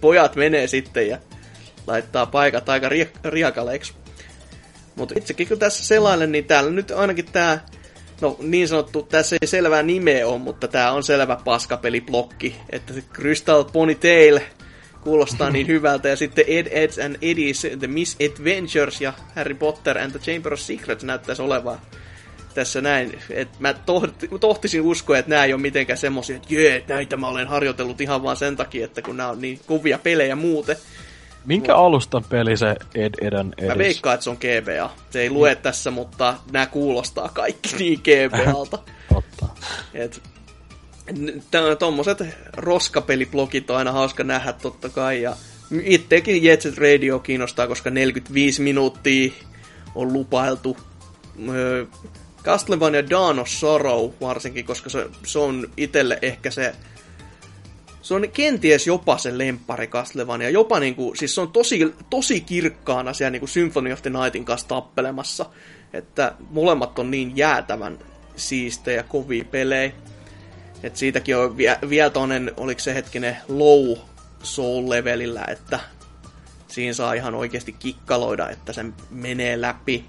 pojat 0.00 0.36
menee 0.36 0.66
sitten 0.66 1.08
ja 1.08 1.18
laittaa 1.86 2.26
paikat 2.26 2.68
aika 2.68 2.88
ri- 2.88 3.18
riakaleiksi. 3.24 3.92
Mutta 4.96 5.14
itsekin 5.18 5.48
kun 5.48 5.58
tässä 5.58 5.84
selailen, 5.84 6.32
niin 6.32 6.44
täällä 6.44 6.70
nyt 6.70 6.90
ainakin 6.90 7.32
tämä, 7.32 7.58
no 8.20 8.36
niin 8.42 8.68
sanottu, 8.68 9.02
tässä 9.02 9.36
ei 9.42 9.48
selvää 9.48 9.82
nimeä 9.82 10.26
ole, 10.26 10.38
mutta 10.38 10.68
tämä 10.68 10.92
on 10.92 11.02
selvä 11.02 11.36
paskapeliblokki, 11.44 12.56
että 12.70 12.92
se 12.92 13.02
Crystal 13.14 13.64
Ponytail 13.64 14.40
kuulostaa 15.00 15.50
niin 15.50 15.66
hyvältä, 15.74 16.08
ja 16.08 16.16
sitten 16.16 16.44
Ed, 16.48 16.66
Eds 16.70 16.98
and 16.98 17.16
Eddies, 17.22 17.66
The 17.78 17.86
Misadventures 17.86 19.00
ja 19.00 19.12
Harry 19.36 19.54
Potter 19.54 19.98
and 19.98 20.10
the 20.10 20.18
Chamber 20.18 20.52
of 20.52 20.60
Secrets 20.60 21.04
näyttäisi 21.04 21.42
olevan 21.42 21.78
tässä 22.56 22.80
näin, 22.80 23.18
että 23.30 23.56
mä 23.60 23.74
tohtisin 24.40 24.80
uskoa, 24.80 25.18
että 25.18 25.30
nämä 25.30 25.44
ei 25.44 25.52
ole 25.52 25.60
mitenkään 25.60 25.98
semmoisia, 25.98 26.36
että 26.36 26.54
jee, 26.54 26.84
näitä 26.88 27.16
mä 27.16 27.28
olen 27.28 27.46
harjoitellut 27.46 28.00
ihan 28.00 28.22
vaan 28.22 28.36
sen 28.36 28.56
takia, 28.56 28.84
että 28.84 29.02
kun 29.02 29.16
nämä 29.16 29.28
on 29.28 29.40
niin 29.40 29.60
kuvia 29.66 29.98
pelejä 29.98 30.36
muuten. 30.36 30.76
Minkä 31.46 31.72
Mut, 31.72 31.80
alustan 31.80 32.24
peli 32.24 32.56
se 32.56 32.76
Ed 32.94 33.14
Edan 33.20 33.54
Edis? 33.58 33.68
Mä 33.68 33.78
veikkaan, 33.78 34.14
että 34.14 34.24
se 34.24 34.30
on 34.30 34.36
GBA. 34.36 34.90
Se 35.10 35.20
ei 35.20 35.30
lue 35.30 35.54
mm. 35.54 35.60
tässä, 35.60 35.90
mutta 35.90 36.34
nämä 36.52 36.66
kuulostaa 36.66 37.28
kaikki 37.28 37.76
niin 37.78 38.00
GBAlta. 38.00 38.78
Totta. 39.14 39.46
Et, 39.94 40.22
tommoset 41.78 42.22
roskapeliblogit 42.56 43.70
on 43.70 43.76
aina 43.76 43.92
hauska 43.92 44.24
nähdä 44.24 44.52
totta 44.52 44.88
kai, 44.88 45.22
ja 45.22 45.36
itsekin 45.82 46.44
Jetset 46.44 46.78
Radio 46.78 47.18
kiinnostaa, 47.18 47.66
koska 47.66 47.90
45 47.90 48.62
minuuttia 48.62 49.32
on 49.94 50.12
lupailtu 50.12 50.76
Castlevania 52.42 53.10
Dawn 53.10 53.38
of 53.38 53.48
Sorrow 53.48 54.10
varsinkin, 54.20 54.64
koska 54.64 54.90
se, 54.90 55.06
se 55.24 55.38
on 55.38 55.70
itselle 55.76 56.18
ehkä 56.22 56.50
se 56.50 56.74
se 58.06 58.14
on 58.14 58.28
kenties 58.32 58.86
jopa 58.86 59.18
se 59.18 59.38
lemppari 59.38 59.86
Castlevania. 59.86 60.50
Jopa 60.50 60.80
niinku, 60.80 61.14
siis 61.14 61.34
se 61.34 61.40
on 61.40 61.52
tosi, 61.52 61.94
tosi 62.10 62.40
kirkkaana 62.40 63.12
siellä 63.12 63.30
niinku 63.30 63.46
Symphony 63.46 63.92
of 63.92 64.02
the 64.02 64.10
Nightin 64.10 64.44
kanssa 64.44 64.68
tappelemassa. 64.68 65.46
Että 65.92 66.34
molemmat 66.50 66.98
on 66.98 67.10
niin 67.10 67.36
jäätävän 67.36 67.98
siistejä, 68.36 69.02
kovia 69.02 69.44
pelejä. 69.44 69.92
Et 70.82 70.96
siitäkin 70.96 71.36
on 71.36 71.56
vie, 71.56 71.78
vielä 71.88 72.10
toinen, 72.10 72.52
oliko 72.56 72.80
se 72.80 72.94
hetkinen 72.94 73.36
low 73.48 73.98
soul 74.42 74.90
levelillä, 74.90 75.44
että 75.48 75.80
siinä 76.68 76.92
saa 76.92 77.12
ihan 77.12 77.34
oikeasti 77.34 77.72
kikkaloida, 77.72 78.48
että 78.48 78.72
se 78.72 78.84
menee 79.10 79.60
läpi. 79.60 80.04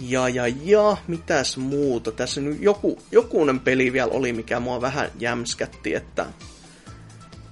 Ja, 0.00 0.28
ja, 0.28 0.46
ja, 0.64 0.96
mitäs 1.08 1.56
muuta? 1.56 2.12
Tässä 2.12 2.40
nyt 2.40 2.58
joku, 2.60 2.98
jokunen 3.12 3.60
peli 3.60 3.92
vielä 3.92 4.10
oli, 4.12 4.32
mikä 4.32 4.60
mua 4.60 4.80
vähän 4.80 5.10
jämskätti, 5.18 5.94
että... 5.94 6.26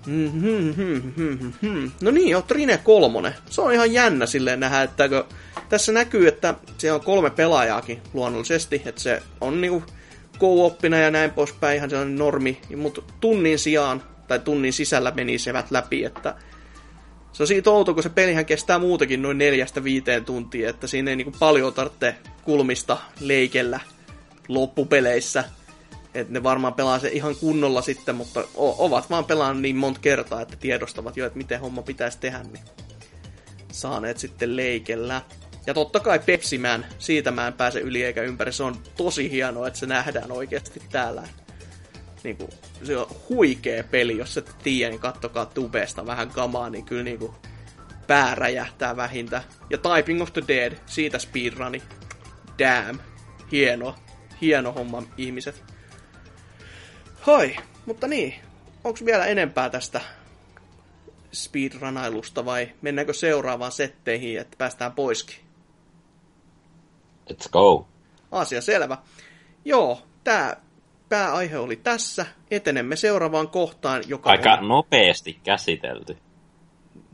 Mm-hmm, 0.06 1.92
No 2.00 2.10
niin, 2.10 2.28
joo, 2.28 2.42
Trine 2.42 2.78
kolmonen. 2.78 3.34
Se 3.50 3.60
on 3.60 3.72
ihan 3.72 3.92
jännä 3.92 4.26
silleen 4.26 4.60
nähdä, 4.60 4.82
että 4.82 5.08
kun 5.08 5.24
tässä 5.68 5.92
näkyy, 5.92 6.28
että 6.28 6.54
se 6.78 6.92
on 6.92 7.00
kolme 7.00 7.30
pelaajaakin 7.30 8.02
luonnollisesti, 8.14 8.82
että 8.84 9.00
se 9.00 9.22
on 9.40 9.60
niinku 9.60 9.82
co-oppina 10.38 10.98
ja 10.98 11.10
näin 11.10 11.30
poispäin, 11.30 11.76
ihan 11.76 11.90
sellainen 11.90 12.18
normi, 12.18 12.60
mutta 12.76 13.02
tunnin 13.20 13.58
sijaan 13.58 14.02
tai 14.28 14.38
tunnin 14.38 14.72
sisällä 14.72 15.12
meni 15.14 15.38
sevät 15.38 15.70
läpi, 15.70 16.04
että 16.04 16.34
se 17.32 17.42
on 17.42 17.46
siitä 17.46 17.70
outo, 17.70 17.94
kun 17.94 18.02
se 18.02 18.08
pelihän 18.08 18.46
kestää 18.46 18.78
muutakin 18.78 19.22
noin 19.22 19.38
neljästä 19.38 19.84
viiteen 19.84 20.24
tuntia, 20.24 20.70
että 20.70 20.86
siinä 20.86 21.10
ei 21.10 21.16
niinku 21.16 21.38
paljon 21.38 21.72
tarvitse 21.72 22.14
kulmista 22.42 22.98
leikellä 23.20 23.80
loppupeleissä. 24.48 25.44
Että 26.16 26.32
ne 26.32 26.42
varmaan 26.42 26.74
pelaa 26.74 26.98
se 26.98 27.08
ihan 27.08 27.36
kunnolla 27.36 27.82
sitten, 27.82 28.14
mutta 28.14 28.44
ovat 28.54 29.10
vaan 29.10 29.24
pelannut 29.24 29.62
niin 29.62 29.76
monta 29.76 30.00
kertaa, 30.00 30.40
että 30.40 30.56
tiedostavat 30.56 31.16
jo, 31.16 31.26
että 31.26 31.38
miten 31.38 31.60
homma 31.60 31.82
pitäisi 31.82 32.18
tehdä, 32.18 32.42
niin 32.42 32.64
saaneet 33.72 34.18
sitten 34.18 34.56
leikellä. 34.56 35.22
Ja 35.66 35.74
totta 35.74 36.00
kai 36.00 36.18
Pepsi 36.18 36.58
Man, 36.58 36.86
siitä 36.98 37.30
mä 37.30 37.46
en 37.46 37.52
pääse 37.52 37.80
yli 37.80 38.04
eikä 38.04 38.22
ympäri. 38.22 38.52
Se 38.52 38.62
on 38.62 38.76
tosi 38.96 39.30
hienoa, 39.30 39.66
että 39.66 39.78
se 39.78 39.86
nähdään 39.86 40.32
oikeasti 40.32 40.82
täällä. 40.90 41.22
Niin 42.24 42.36
kuin, 42.36 42.50
se 42.84 42.96
on 42.96 43.06
huikea 43.28 43.84
peli, 43.84 44.18
jos 44.18 44.36
et 44.36 44.54
tiedä, 44.62 44.90
niin 44.90 45.00
kattokaa 45.00 45.46
tubesta 45.46 46.06
vähän 46.06 46.30
kamaa, 46.30 46.70
niin 46.70 46.84
kyllä 46.84 47.02
niin 47.02 47.18
kuin 47.18 47.32
pää 48.06 48.34
räjähtää 48.34 48.96
vähintä. 48.96 49.42
Ja 49.70 49.78
Typing 49.78 50.22
of 50.22 50.32
the 50.32 50.42
Dead, 50.48 50.72
siitä 50.86 51.18
speedruni. 51.18 51.82
Damn. 52.58 52.98
Hieno. 53.52 53.94
Hieno 54.40 54.72
homma, 54.72 55.02
ihmiset. 55.16 55.75
Hoi, 57.26 57.56
mutta 57.86 58.08
niin. 58.08 58.34
Onko 58.84 58.98
vielä 59.04 59.26
enempää 59.26 59.70
tästä 59.70 60.00
speedrunailusta 61.32 62.44
vai 62.44 62.68
mennäänkö 62.82 63.12
seuraavaan 63.12 63.72
setteihin, 63.72 64.40
että 64.40 64.56
päästään 64.58 64.92
poiskin? 64.92 65.36
Let's 67.32 67.48
go. 67.52 67.88
Asia 68.32 68.60
selvä. 68.60 68.98
Joo, 69.64 70.02
tämä 70.24 70.56
pääaihe 71.08 71.58
oli 71.58 71.76
tässä. 71.76 72.26
Etenemme 72.50 72.96
seuraavaan 72.96 73.48
kohtaan, 73.48 74.02
joka 74.06 74.30
Aika 74.30 74.54
on... 74.54 74.68
nopeasti 74.68 75.40
käsitelty. 75.44 76.16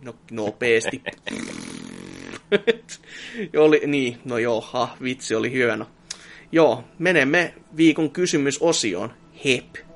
No, 0.02 0.14
nopeasti. 0.30 1.02
oli, 3.59 3.80
niin, 3.86 4.18
no 4.24 4.39
joo, 4.39 4.60
ha, 4.60 4.97
vitsi 5.02 5.34
oli 5.34 5.52
hieno. 5.52 5.86
Joo, 6.52 6.84
menemme 6.98 7.55
viikon 7.76 8.10
kysymysosioon. 8.10 9.14
Hep. 9.44 9.91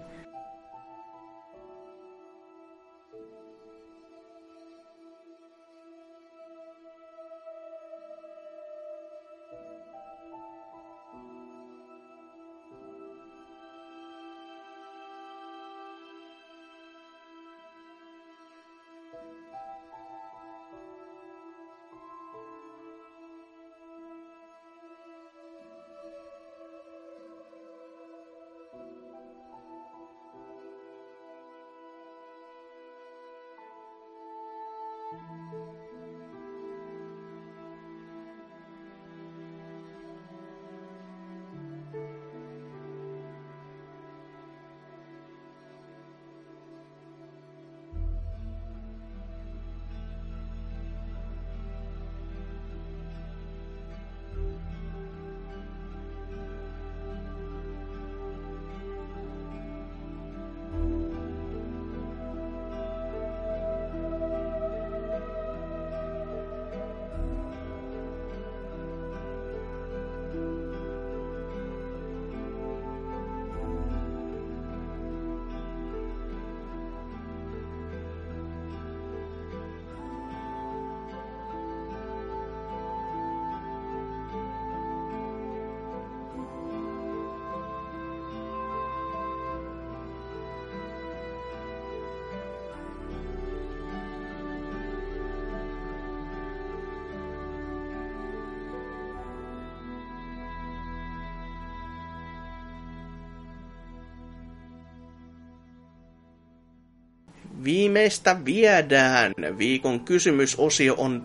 Viimeistä 107.96 108.36
viedään. 108.44 109.32
Viikon 109.58 110.00
kysymysosio 110.00 110.94
on 110.98 111.22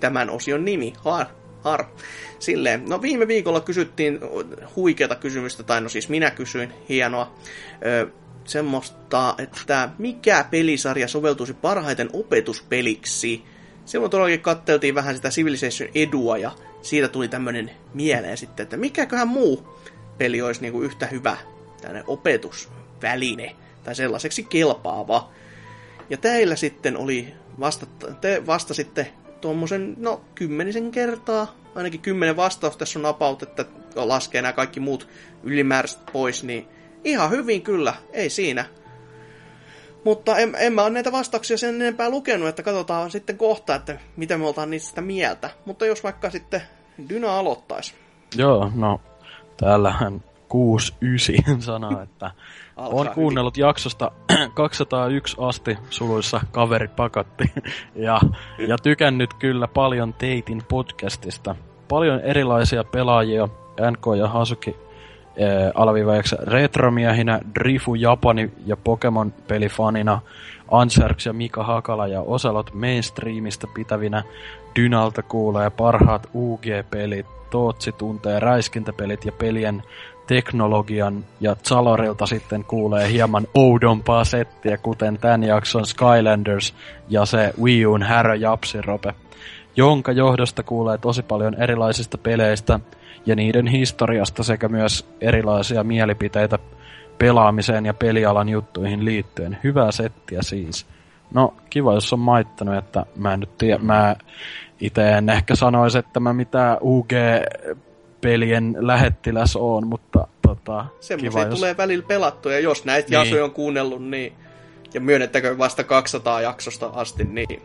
tämän 0.00 0.30
osion 0.30 0.64
nimi. 0.64 0.92
Har. 0.98 1.26
Har. 1.60 1.84
Silleen. 2.38 2.84
No 2.88 3.02
viime 3.02 3.28
viikolla 3.28 3.60
kysyttiin 3.60 4.20
huikeata 4.76 5.14
kysymystä, 5.14 5.62
tai 5.62 5.80
no 5.80 5.88
siis 5.88 6.08
minä 6.08 6.30
kysyin, 6.30 6.72
hienoa. 6.88 7.34
Ö, 7.86 8.08
semmoista, 8.44 9.34
että 9.38 9.88
mikä 9.98 10.44
pelisarja 10.50 11.08
soveltuisi 11.08 11.54
parhaiten 11.54 12.10
opetuspeliksi? 12.12 13.42
Silloin 13.84 14.10
todellakin 14.10 14.40
katteltiin 14.40 14.94
vähän 14.94 15.16
sitä 15.16 15.30
Civilization 15.30 15.90
edua 15.94 16.38
ja 16.38 16.50
siitä 16.82 17.08
tuli 17.08 17.28
tämmönen 17.28 17.70
mieleen 17.94 18.36
sitten, 18.36 18.64
että 18.64 18.76
mikäköhän 18.76 19.28
muu 19.28 19.68
peli 20.18 20.42
olisi 20.42 20.60
niinku 20.60 20.82
yhtä 20.82 21.06
hyvä 21.06 21.36
tämmöinen 21.80 22.04
opetusväline 22.06 23.56
tai 23.84 23.94
sellaiseksi 23.94 24.42
kelpaava. 24.42 25.30
Ja 26.10 26.16
teillä 26.16 26.56
sitten 26.56 26.96
oli 26.96 27.34
vasta, 27.60 27.86
te 28.20 28.46
vastasitte 28.46 29.12
tuommoisen, 29.40 29.94
no, 29.98 30.20
kymmenisen 30.34 30.90
kertaa, 30.90 31.54
ainakin 31.74 32.00
kymmenen 32.00 32.36
vastausta 32.36 32.78
tässä 32.78 32.98
on 32.98 33.06
about, 33.06 33.42
että 33.42 33.64
laskee 33.94 34.42
nämä 34.42 34.52
kaikki 34.52 34.80
muut 34.80 35.08
ylimääräiset 35.42 36.00
pois, 36.12 36.44
niin 36.44 36.68
ihan 37.04 37.30
hyvin 37.30 37.62
kyllä, 37.62 37.94
ei 38.12 38.30
siinä. 38.30 38.64
Mutta 40.04 40.38
en, 40.38 40.54
en 40.58 40.72
mä 40.72 40.82
ole 40.82 40.90
näitä 40.90 41.12
vastauksia 41.12 41.58
sen 41.58 41.74
enempää 41.74 42.10
lukenut, 42.10 42.48
että 42.48 42.62
katsotaan 42.62 43.10
sitten 43.10 43.38
kohta, 43.38 43.74
että 43.74 43.98
mitä 44.16 44.38
me 44.38 44.46
oltaan 44.46 44.70
niistä 44.70 45.00
mieltä. 45.00 45.50
Mutta 45.64 45.86
jos 45.86 46.04
vaikka 46.04 46.30
sitten 46.30 46.62
Dyna 47.08 47.38
aloittaisi. 47.38 47.94
Joo, 48.36 48.72
no 48.74 49.00
täällähän 49.56 50.22
69 50.48 51.62
sanaa, 51.62 52.02
että 52.02 52.30
on 52.76 53.10
kuunnellut 53.14 53.56
hyvin. 53.56 53.66
jaksosta 53.66 54.10
201 54.54 55.36
asti 55.40 55.78
suluissa 55.90 56.40
kaveri 56.50 56.88
pakatti 56.88 57.44
ja, 57.94 58.20
ja 58.68 58.78
tykännyt 58.78 59.34
kyllä 59.34 59.68
paljon 59.68 60.14
Teitin 60.14 60.62
podcastista. 60.68 61.56
Paljon 61.88 62.20
erilaisia 62.20 62.84
pelaajia 62.84 63.48
NK 63.90 64.06
ja 64.18 64.28
Hasuki 64.28 64.70
äh, 64.70 65.72
alviivajaksi 65.74 66.36
retromiehinä, 66.42 67.40
Drifu 67.54 67.94
Japani 67.94 68.50
ja 68.66 68.76
Pokemon 68.76 69.32
pelifanina, 69.48 70.20
Anserks 70.70 71.26
ja 71.26 71.32
Mika 71.32 71.64
Hakala 71.64 72.06
ja 72.06 72.20
Osalot 72.20 72.74
mainstreamista 72.74 73.66
pitävinä, 73.74 74.22
Dynalta 74.76 75.22
kuulee 75.22 75.70
parhaat 75.70 76.26
UG-pelit, 76.34 77.26
Tootsi 77.50 77.92
tuntee 77.92 78.40
räiskintäpelit 78.40 79.24
ja 79.24 79.32
pelien 79.32 79.82
teknologian 80.28 81.24
ja 81.40 81.56
Zalorilta 81.68 82.26
sitten 82.26 82.64
kuulee 82.64 83.08
hieman 83.08 83.46
oudompaa 83.54 84.24
settiä, 84.24 84.78
kuten 84.78 85.18
tämän 85.18 85.42
jakson 85.42 85.86
Skylanders 85.86 86.74
ja 87.08 87.26
se 87.26 87.52
Wii 87.62 87.84
U'n 87.84 88.04
Härö 88.04 88.34
Japsirope, 88.34 89.14
jonka 89.76 90.12
johdosta 90.12 90.62
kuulee 90.62 90.98
tosi 90.98 91.22
paljon 91.22 91.54
erilaisista 91.54 92.18
peleistä 92.18 92.80
ja 93.26 93.36
niiden 93.36 93.66
historiasta 93.66 94.42
sekä 94.42 94.68
myös 94.68 95.08
erilaisia 95.20 95.84
mielipiteitä 95.84 96.58
pelaamiseen 97.18 97.86
ja 97.86 97.94
pelialan 97.94 98.48
juttuihin 98.48 99.04
liittyen. 99.04 99.58
Hyvää 99.64 99.92
settiä 99.92 100.42
siis. 100.42 100.86
No, 101.34 101.54
kiva 101.70 101.94
jos 101.94 102.12
on 102.12 102.18
maittanut, 102.18 102.76
että 102.76 103.06
mä 103.16 103.32
en 103.32 103.40
nyt 103.40 103.58
tiedä, 103.58 103.78
mä 103.78 104.16
itse 104.80 105.08
en 105.12 105.28
ehkä 105.28 105.54
sanoisi, 105.54 105.98
että 105.98 106.20
mä 106.20 106.32
mitään 106.32 106.76
UG-pelien 108.18 108.76
lähettiläs 108.78 109.56
on, 109.56 109.86
mutta 109.86 110.28
tota, 110.42 110.86
Semmoisia 111.00 111.30
kiva, 111.30 111.42
jos... 111.42 111.58
tulee 111.58 111.76
välillä 111.76 112.04
pelattua, 112.08 112.52
ja 112.52 112.60
jos 112.60 112.84
näitä 112.84 113.08
niin. 113.08 113.18
jaksoja 113.18 113.44
on 113.44 113.50
kuunnellut, 113.50 114.04
niin, 114.04 114.32
ja 114.94 115.00
myönnettäkö 115.00 115.58
vasta 115.58 115.84
200 115.84 116.40
jaksosta 116.40 116.86
asti, 116.86 117.24
niin 117.24 117.62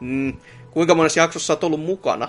mm, 0.00 0.32
kuinka 0.70 0.94
monessa 0.94 1.20
jaksossa 1.20 1.52
olet 1.52 1.64
ollut 1.64 1.80
mukana? 1.80 2.28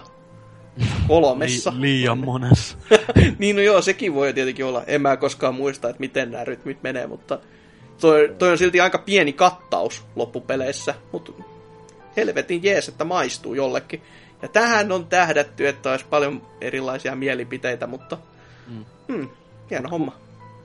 Kolmessa. 1.08 1.74
Li- 1.76 1.82
liian 1.82 2.18
monessa. 2.18 2.78
niin 3.40 3.56
no 3.56 3.62
joo, 3.62 3.82
sekin 3.82 4.14
voi 4.14 4.34
tietenkin 4.34 4.66
olla. 4.66 4.84
En 4.88 5.02
mä 5.02 5.18
koskaan 5.18 5.56
muista, 5.56 5.90
että 5.90 6.00
miten 6.00 6.32
nämä 6.32 6.44
rytmit 6.44 6.84
menee, 6.84 7.08
mutta 7.08 7.40
toi, 8.02 8.36
toi 8.38 8.52
on 8.52 8.58
silti 8.58 8.82
aika 8.82 8.98
pieni 8.98 9.34
kattaus 9.34 10.04
loppupeleissä, 10.16 10.96
mutta 11.12 11.32
helvetin 12.18 12.64
jees, 12.64 12.88
että 12.88 13.04
maistuu 13.04 13.54
jollekin. 13.54 14.02
Ja 14.44 14.50
tähän 14.50 14.92
on 14.92 15.06
tähdätty, 15.06 15.68
että 15.68 15.92
olisi 15.92 16.06
paljon 16.10 16.42
erilaisia 16.62 17.16
mielipiteitä, 17.16 17.88
mutta 17.88 18.18
mm. 18.68 18.86
Hmm, 19.08 19.30
hieno 19.70 19.90
homma. 19.90 20.12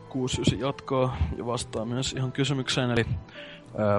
69 0.09 0.61
jatkaa 0.61 1.17
ja 1.37 1.47
vastaa 1.47 1.85
myös 1.85 2.13
ihan 2.13 2.33
kysymykseen, 2.33 2.91
eli 2.91 3.07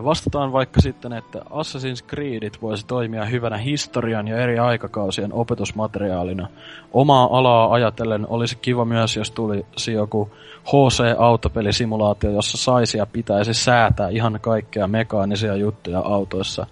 Vastataan 0.04 0.52
vaikka 0.52 0.82
sitten, 0.82 1.14
että 1.14 1.40
Assassin's 1.40 2.08
Creedit 2.08 2.62
voisi 2.62 2.86
toimia 2.86 3.26
hyvänä 3.26 3.58
historian 3.58 4.28
ja 4.28 4.38
eri 4.38 4.60
aikakausien 4.60 5.34
opetusmateriaalina. 5.34 6.48
Omaa 6.94 7.38
alaa 7.38 7.74
ajatellen 7.74 8.28
olisi 8.30 8.58
kiva 8.58 8.86
myös, 8.86 9.16
jos 9.16 9.32
tulisi 9.32 9.94
joku 9.94 10.32
HC-autopelisimulaatio, 10.66 12.32
jossa 12.32 12.58
saisi 12.58 12.98
ja 12.98 13.06
pitäisi 13.06 13.54
säätää 13.54 14.10
ihan 14.10 14.40
kaikkea 14.42 14.88
mekaanisia 14.88 15.56
juttuja 15.56 16.00
autoissa. 16.00 16.68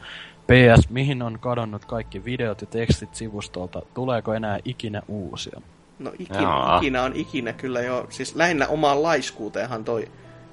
PS, 0.48 0.90
mihin 0.90 1.22
on 1.22 1.40
kadonnut 1.40 1.86
kaikki 1.86 2.26
videot 2.26 2.62
ja 2.62 2.68
tekstit 2.68 3.16
sivustolta? 3.16 3.82
Tuleeko 3.94 4.34
enää 4.34 4.60
ikinä 4.66 5.02
uusia? 5.08 5.62
No 6.00 6.12
ikinä, 6.20 6.78
ikinä 6.78 7.04
on 7.04 7.12
ikinä 7.16 7.54
kyllä 7.54 7.82
jo. 7.82 8.06
Siis 8.10 8.36
lähinnä 8.36 8.68
omaan 8.68 9.04
laiskuuteenhan 9.04 9.84
toi 9.84 10.08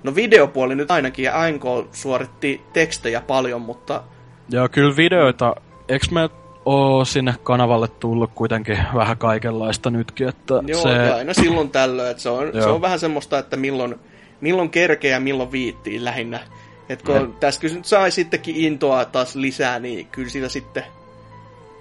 No 0.04 0.14
videopuoli 0.14 0.74
nyt 0.74 0.90
ainakin, 0.90 1.24
ja 1.24 1.40
ANK 1.40 1.64
suoritti 1.92 2.60
tekstejä 2.72 3.20
paljon, 3.20 3.60
mutta... 3.60 4.02
Joo, 4.50 4.68
kyllä 4.68 4.96
videoita, 4.96 5.54
eikö 5.88 6.06
me 6.10 6.30
oo 6.64 7.04
sinne 7.04 7.34
kanavalle 7.42 7.88
tullut 7.88 8.30
kuitenkin 8.34 8.78
vähän 8.94 9.18
kaikenlaista 9.18 9.90
nytkin, 9.90 10.28
että 10.28 10.54
Joo, 10.66 10.82
se... 10.82 10.88
ja 10.88 11.14
aina 11.14 11.35
silloin 11.35 11.70
tällöin, 11.70 12.10
että 12.10 12.22
se 12.22 12.28
on, 12.28 12.52
se 12.52 12.69
on 12.69 12.80
vähän 12.80 12.98
semmoista, 12.98 13.38
että 13.38 13.56
milloin, 13.56 13.94
milloin 14.40 14.70
kerkeä 14.70 15.10
ja 15.10 15.20
milloin 15.20 15.52
viittiin 15.52 16.04
lähinnä. 16.04 16.40
Että 16.88 17.04
kun 17.04 17.22
mm. 17.22 17.32
tässä 17.32 17.61
kyllä 17.61 17.74
nyt 17.74 17.85
sai 17.85 18.11
sittenkin 18.11 18.56
intoa 18.56 19.04
taas 19.04 19.37
lisää, 19.37 19.79
niin 19.79 20.06
kyllä 20.06 20.29
siitä 20.29 20.48
sitten 20.48 20.85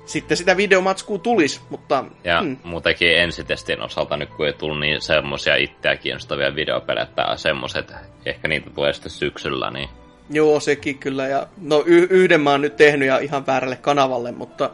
sitten 0.06 0.38
sitä 0.38 0.58
videomatskua 0.58 1.18
tulisi, 1.18 1.62
mutta... 1.70 2.06
Ja 2.24 2.42
hmm. 2.42 2.58
muutenkin 2.64 3.18
ensitestin 3.18 3.82
osalta 3.82 4.18
nyt 4.18 4.30
kun 4.30 4.48
ei 4.48 4.54
tullut 4.54 4.80
niin 4.80 5.02
semmosia 5.02 5.56
itseä 5.56 5.96
kiinnostavia 5.96 6.56
videopelejä, 6.56 7.04
että 7.04 7.36
semmoset, 7.36 7.94
ehkä 8.26 8.48
niitä 8.48 8.70
tulee 8.70 8.94
sitten 8.94 9.12
syksyllä, 9.12 9.72
niin... 9.72 9.90
Joo, 10.30 10.60
sekin 10.60 10.98
kyllä, 10.98 11.28
ja 11.28 11.48
no 11.62 11.84
y- 11.86 12.08
yhden 12.10 12.42
mä 12.42 12.52
oon 12.52 12.62
nyt 12.62 12.76
tehnyt 12.76 13.08
ja 13.08 13.20
ihan 13.20 13.48
väärälle 13.48 13.76
kanavalle, 13.76 14.32
mutta 14.32 14.70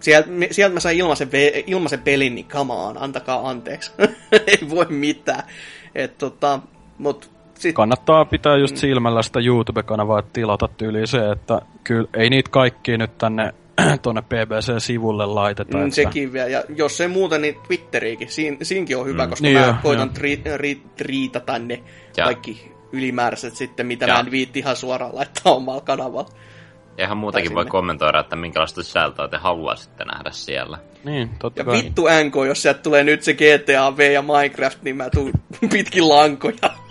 sieltä, 0.00 0.28
sieltä 0.50 0.74
mä 0.74 0.80
sain 0.80 0.98
ilmaisen, 0.98 1.28
ve- 1.28 1.64
ilmaisen 1.66 2.02
pelin, 2.02 2.34
niin 2.34 2.46
on, 2.68 3.02
antakaa 3.02 3.48
anteeksi. 3.48 3.90
ei 4.46 4.70
voi 4.70 4.86
mitään. 4.88 5.42
Et, 5.94 6.18
tota, 6.18 6.60
mut 6.98 7.30
sit... 7.58 7.74
Kannattaa 7.74 8.24
pitää 8.24 8.56
just 8.56 8.76
silmällä 8.76 9.22
sitä 9.22 9.40
YouTube-kanavaa, 9.40 10.18
että 10.18 10.32
tilata 10.32 10.68
tyyliin 10.68 11.06
se, 11.06 11.30
että 11.30 11.60
kyllä 11.84 12.08
ei 12.14 12.30
niitä 12.30 12.50
kaikki 12.50 12.98
nyt 12.98 13.18
tänne 13.18 13.54
tuonne 14.02 14.22
BBC-sivulle 14.22 15.26
laitetaan. 15.26 15.82
Mm, 15.82 15.88
että... 15.88 15.94
Sekin 15.94 16.32
vielä, 16.32 16.48
ja 16.48 16.62
jos 16.76 16.96
se 16.96 17.08
muuta, 17.08 17.38
niin 17.38 17.56
Twitteriikin. 17.66 18.28
Siin, 18.28 18.58
siinkin 18.62 18.96
on 18.96 19.06
hyvä, 19.06 19.24
mm. 19.24 19.30
koska 19.30 19.42
niin 19.42 19.58
mä 19.58 19.66
jo, 19.66 19.74
koitan 19.82 20.10
triitata 20.96 21.58
ne 21.58 21.82
ja. 22.16 22.24
kaikki 22.24 22.72
ylimääräiset 22.92 23.56
sitten, 23.56 23.86
mitä 23.86 24.06
ja. 24.06 24.14
mä 24.14 24.20
en 24.20 24.30
viitti 24.30 24.58
ihan 24.58 24.76
suoraan 24.76 25.14
laittaa 25.14 25.54
omalla 25.54 25.80
kanavalla. 25.80 26.28
Eihän 26.98 27.16
muutakin 27.16 27.54
voi 27.54 27.66
kommentoida, 27.66 28.20
että 28.20 28.36
minkälaista 28.36 28.82
sisältöä 28.82 29.28
te 29.28 29.36
haluaisitte 29.36 30.04
nähdä 30.04 30.30
siellä. 30.30 30.78
Niin, 31.04 31.30
totta 31.38 31.60
ja 31.60 31.64
kai. 31.64 31.76
vittu 31.76 32.02
NK, 32.24 32.34
jos 32.46 32.62
sieltä 32.62 32.80
tulee 32.80 33.04
nyt 33.04 33.22
se 33.22 33.32
GTA 33.32 33.96
V 33.96 34.12
ja 34.12 34.22
Minecraft, 34.22 34.82
niin 34.82 34.96
mä 34.96 35.10
tuun 35.10 35.32
pitkin 35.72 36.08
lankoja. 36.08 36.87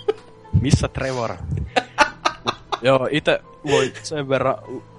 Missä 0.61 0.88
Trevor? 0.88 1.36
Joo, 2.82 3.08
itse 3.11 3.42
voi 3.72 3.94
sen 4.03 4.30
verran 4.30 4.56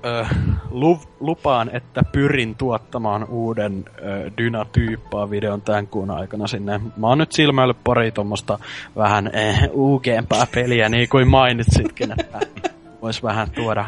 äh, 0.06 0.30
lu, 0.70 1.00
lupaan, 1.20 1.70
että 1.72 2.02
pyrin 2.12 2.54
tuottamaan 2.54 3.24
uuden 3.28 3.84
äh, 3.88 4.32
Dyna-tyyppaa 4.38 5.30
videon 5.30 5.62
tämän 5.62 5.86
kuun 5.86 6.10
aikana 6.10 6.46
sinne. 6.46 6.80
Mä 6.96 7.06
oon 7.06 7.18
nyt 7.18 7.32
silmäillyt 7.32 7.84
pari 7.84 8.12
tuommoista 8.12 8.58
vähän 8.96 9.30
äh, 9.36 9.68
uugeempaa 9.72 10.46
peliä, 10.54 10.88
niin 10.88 11.08
kuin 11.08 11.28
mainitsitkin, 11.28 12.20
että 12.20 12.40
vois 13.02 13.22
vähän 13.22 13.50
tuoda 13.50 13.86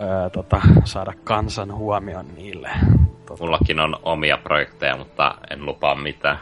äh, 0.00 0.30
tota, 0.32 0.60
saada 0.84 1.12
kansan 1.24 1.74
huomion 1.74 2.26
niille. 2.36 2.70
Tota. 3.26 3.44
Mullakin 3.44 3.80
on 3.80 3.96
omia 4.02 4.36
projekteja, 4.36 4.96
mutta 4.96 5.34
en 5.50 5.66
lupaa 5.66 5.94
mitään. 5.94 6.38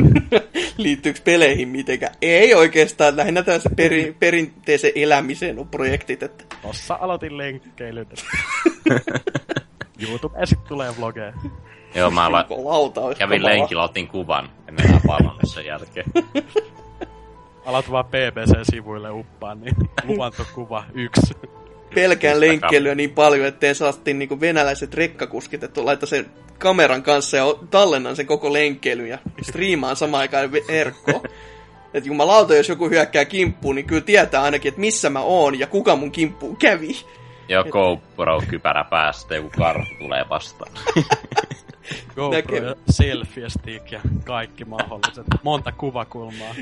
Liittyykö 0.76 1.20
peleihin 1.24 1.68
mitenkään? 1.68 2.14
Ei 2.22 2.54
oikeastaan, 2.54 3.16
lähinnä 3.16 3.42
tässä 3.42 3.70
peri, 3.76 4.16
perinteisen 4.18 4.92
elämiseen 4.94 5.58
on 5.58 5.68
projektit. 5.68 6.22
Että... 6.22 6.44
Tossa 6.62 6.98
aloitin 7.00 7.38
lenkkeilyn. 7.38 8.06
YouTube 10.08 10.46
sitten 10.46 10.68
tulee 10.68 10.92
vlogeja. 10.98 11.32
Joo, 11.94 12.10
mä 12.10 12.26
aloin, 12.26 13.16
kävin 13.18 13.44
lenkillä, 13.44 13.82
otin 13.82 14.08
kuvan 14.08 14.50
ja 14.66 14.72
mennään 14.72 15.02
palannut 15.06 15.42
sen 15.44 15.66
jälkeen. 15.66 16.06
Alat 17.66 17.90
vaan 17.90 18.04
BBC-sivuille 18.04 19.10
uppaan, 19.10 19.60
niin 19.60 19.74
luvanto 20.04 20.44
kuva 20.54 20.84
yksi 20.94 21.34
pelkään 21.94 22.40
lenkkeilyä 22.40 22.94
niin 22.94 23.10
paljon, 23.10 23.46
ettei 23.46 23.74
saastiin 23.74 24.18
niinku 24.18 24.40
venäläiset 24.40 24.94
rekkakuskit, 24.94 25.62
että 25.62 25.84
laita 25.84 26.06
sen 26.06 26.26
kameran 26.58 27.02
kanssa 27.02 27.36
ja 27.36 27.44
tallennan 27.70 28.16
sen 28.16 28.26
koko 28.26 28.52
lenkkeily 28.52 29.06
ja 29.06 29.18
striimaan 29.42 29.96
samaan 29.96 30.20
aikaan 30.20 30.52
verkko. 30.52 31.22
Että 31.94 32.08
jumalauta, 32.08 32.56
jos 32.56 32.68
joku 32.68 32.88
hyökkää 32.88 33.24
kimppuun, 33.24 33.74
niin 33.74 33.86
kyllä 33.86 34.02
tietää 34.02 34.42
ainakin, 34.42 34.68
että 34.68 34.80
missä 34.80 35.10
mä 35.10 35.20
oon 35.20 35.58
ja 35.58 35.66
kuka 35.66 35.96
mun 35.96 36.10
kimppuun 36.10 36.56
kävi. 36.56 36.96
Joo, 37.48 37.64
GoPro-kypärä 37.64 38.84
päästä, 38.90 39.34
joku 39.34 39.50
karhu 39.56 39.84
tulee 39.98 40.24
vastaan. 40.28 40.72
GoPro 42.14 42.30
Näkee. 42.30 42.58
ja 42.58 42.74
selfie 42.90 43.50
stick 43.50 43.92
ja 43.92 44.00
kaikki 44.24 44.64
mahdolliset. 44.64 45.26
Monta 45.42 45.72
kuvakulmaa. 45.72 46.54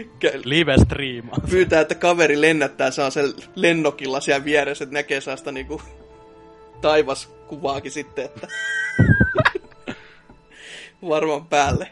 Live 0.44 0.74
striimaa. 0.78 1.36
Pyytää, 1.50 1.80
että 1.80 1.94
kaveri 1.94 2.40
lennättää 2.40 2.90
saa 2.90 3.10
sen 3.10 3.24
lennokilla 3.55 4.20
siellä 4.20 4.44
vieressä, 4.44 4.84
että 4.84 4.94
näkee 4.94 5.20
saasta 5.20 5.52
niinku 5.52 5.82
taivaskuvaakin 6.80 7.90
sitten, 7.92 8.24
että 8.24 8.48
varmaan 11.08 11.46
päälle. 11.46 11.88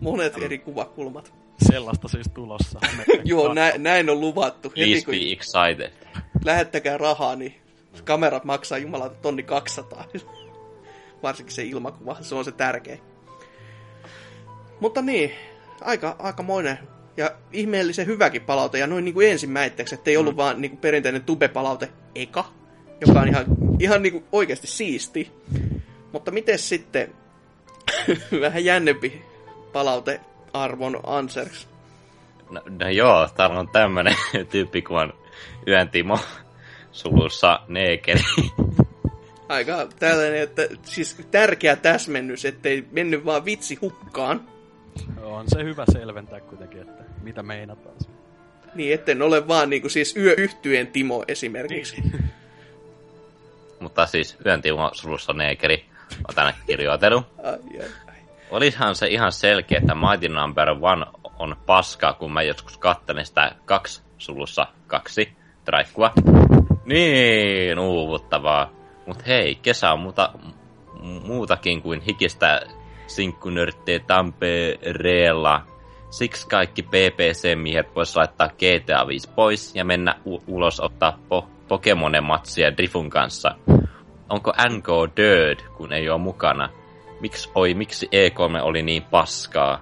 Monet 0.00 0.42
eri 0.42 0.58
kuvakulmat. 0.58 1.34
Sellaista 1.68 2.08
siis 2.08 2.26
tulossa. 2.34 2.80
Joo, 3.24 3.54
näin, 3.54 3.82
näin 3.82 4.10
on 4.10 4.20
luvattu. 4.20 4.70
Please 4.70 5.06
be 5.06 5.32
excited. 5.32 5.92
Lähettäkää 6.44 6.98
rahaa, 6.98 7.36
niin 7.36 7.54
kamerat 8.04 8.44
maksaa 8.44 8.78
jumalauta 8.78 9.16
tonni 9.22 9.42
200 9.42 10.04
varsinkin 11.24 11.54
se 11.54 11.62
ilmakuva, 11.62 12.16
se 12.20 12.34
on 12.34 12.44
se 12.44 12.52
tärkein. 12.52 13.00
Mutta 14.80 15.02
niin, 15.02 15.32
aika, 15.80 16.16
aikamoinen 16.18 16.78
ja 17.16 17.30
ihmeellisen 17.52 18.06
hyväkin 18.06 18.42
palaute, 18.42 18.78
ja 18.78 18.86
noin 18.86 19.04
niin 19.04 19.14
kuin 19.14 19.30
ensimmäiseksi, 19.30 19.94
että 19.94 20.10
ei 20.10 20.16
ollut 20.16 20.34
mm. 20.34 20.36
vaan 20.36 20.60
niin 20.60 20.70
kuin 20.70 20.80
perinteinen 20.80 21.22
tube-palaute 21.22 21.88
eka, 22.14 22.44
joka 23.06 23.20
on 23.20 23.28
ihan, 23.28 23.44
ihan 23.78 24.02
niin 24.02 24.12
kuin 24.12 24.24
oikeasti 24.32 24.66
siisti. 24.66 25.32
Mutta 26.12 26.30
miten 26.30 26.58
sitten 26.58 27.14
vähän 28.40 28.64
jännempi 28.64 29.22
palaute 29.72 30.20
arvon 30.52 31.00
answers. 31.06 31.68
No, 32.50 32.62
no 32.80 32.88
joo, 32.88 33.28
täällä 33.36 33.60
on 33.60 33.68
tämmönen 33.68 34.16
tyyppi 34.50 34.82
kuin 34.82 35.12
Yön 35.66 35.88
Timo 35.88 36.18
sulussa 36.92 37.60
neekeri. 37.68 38.20
Aika 39.54 39.88
tällainen, 39.98 40.42
että 40.42 40.62
siis 40.82 41.16
tärkeä 41.30 41.76
täsmennys, 41.76 42.44
ettei 42.44 42.84
mennyt 42.90 43.24
vaan 43.24 43.44
vitsi 43.44 43.74
hukkaan. 43.74 44.40
On 45.22 45.44
se 45.48 45.64
hyvä 45.64 45.84
selventää 45.92 46.40
kuitenkin, 46.40 46.80
että 46.80 47.04
mitä 47.22 47.42
meinataan. 47.42 47.94
Niin, 48.74 48.94
etten 48.94 49.22
ole 49.22 49.48
vaan 49.48 49.70
niinku 49.70 49.88
siis 49.88 50.16
yöyhtyeen 50.16 50.86
Timo 50.86 51.24
esimerkiksi. 51.28 52.02
Mutta 53.80 54.06
siis 54.06 54.36
Yön 54.46 54.62
Timo 54.62 54.90
sulussa 54.92 55.32
neekeri 55.32 55.84
on 56.28 56.34
tänne 56.34 56.54
kirjoitellut. 56.66 57.26
Ai, 57.42 57.80
ai, 57.80 57.88
ai. 58.08 58.14
Olisihan 58.50 58.94
se 58.94 59.06
ihan 59.06 59.32
selkeä, 59.32 59.78
että 59.78 59.94
Mighty 59.94 60.28
Number 60.28 60.68
One 60.68 61.06
on 61.38 61.56
paskaa, 61.66 62.12
kun 62.12 62.32
mä 62.32 62.42
joskus 62.42 62.78
kattelin 62.78 63.26
sitä 63.26 63.52
kaksi 63.64 64.02
sulussa 64.18 64.66
kaksi 64.86 65.32
traikkua. 65.64 66.12
Niin, 66.84 67.78
uuvuttavaa. 67.78 68.83
Mut 69.06 69.26
hei, 69.26 69.54
kesä 69.54 69.92
on 69.92 70.00
muuta, 70.00 70.32
muutakin 71.26 71.82
kuin 71.82 72.00
hikistä 72.00 72.60
sinkkunörttejä 73.06 73.98
Tampereella. 73.98 75.62
Siksi 76.10 76.48
kaikki 76.48 76.82
PPC-miehet 76.82 77.94
vois 77.94 78.16
laittaa 78.16 78.48
GTA 78.48 79.06
5 79.06 79.30
pois 79.34 79.74
ja 79.76 79.84
mennä 79.84 80.14
u- 80.26 80.42
ulos 80.46 80.80
ottaa 80.80 81.18
po- 81.28 81.48
Pokemonen-matsia 81.68 82.76
Drifun 82.76 83.10
kanssa. 83.10 83.54
Onko 84.28 84.52
NK 84.68 84.86
Dirt, 85.16 85.64
kun 85.76 85.92
ei 85.92 86.10
ole 86.10 86.20
mukana? 86.20 86.68
Miksi, 87.20 87.50
oi, 87.54 87.74
miksi 87.74 88.06
E3 88.06 88.62
oli 88.62 88.82
niin 88.82 89.02
paskaa? 89.02 89.80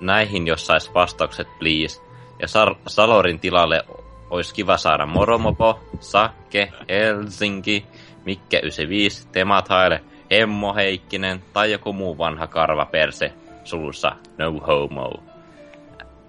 Näihin 0.00 0.46
jos 0.46 0.66
sais 0.66 0.94
vastaukset, 0.94 1.48
please. 1.58 2.02
Ja 2.40 2.46
Sar- 2.46 2.76
Salorin 2.86 3.40
tilalle 3.40 3.82
olisi 4.30 4.54
kiva 4.54 4.76
saada 4.76 5.06
Moromopo, 5.06 5.80
Sakke, 6.00 6.72
Helsinki, 6.88 7.86
Mikke 8.24 8.58
95, 8.58 9.28
Temathaile, 9.32 10.00
Hemmo 10.30 10.74
Heikkinen 10.74 11.42
tai 11.52 11.72
joku 11.72 11.92
muu 11.92 12.18
vanha 12.18 12.46
karva 12.46 12.84
perse, 12.86 13.32
sulussa 13.64 14.16
no 14.38 14.52
homo. 14.52 15.22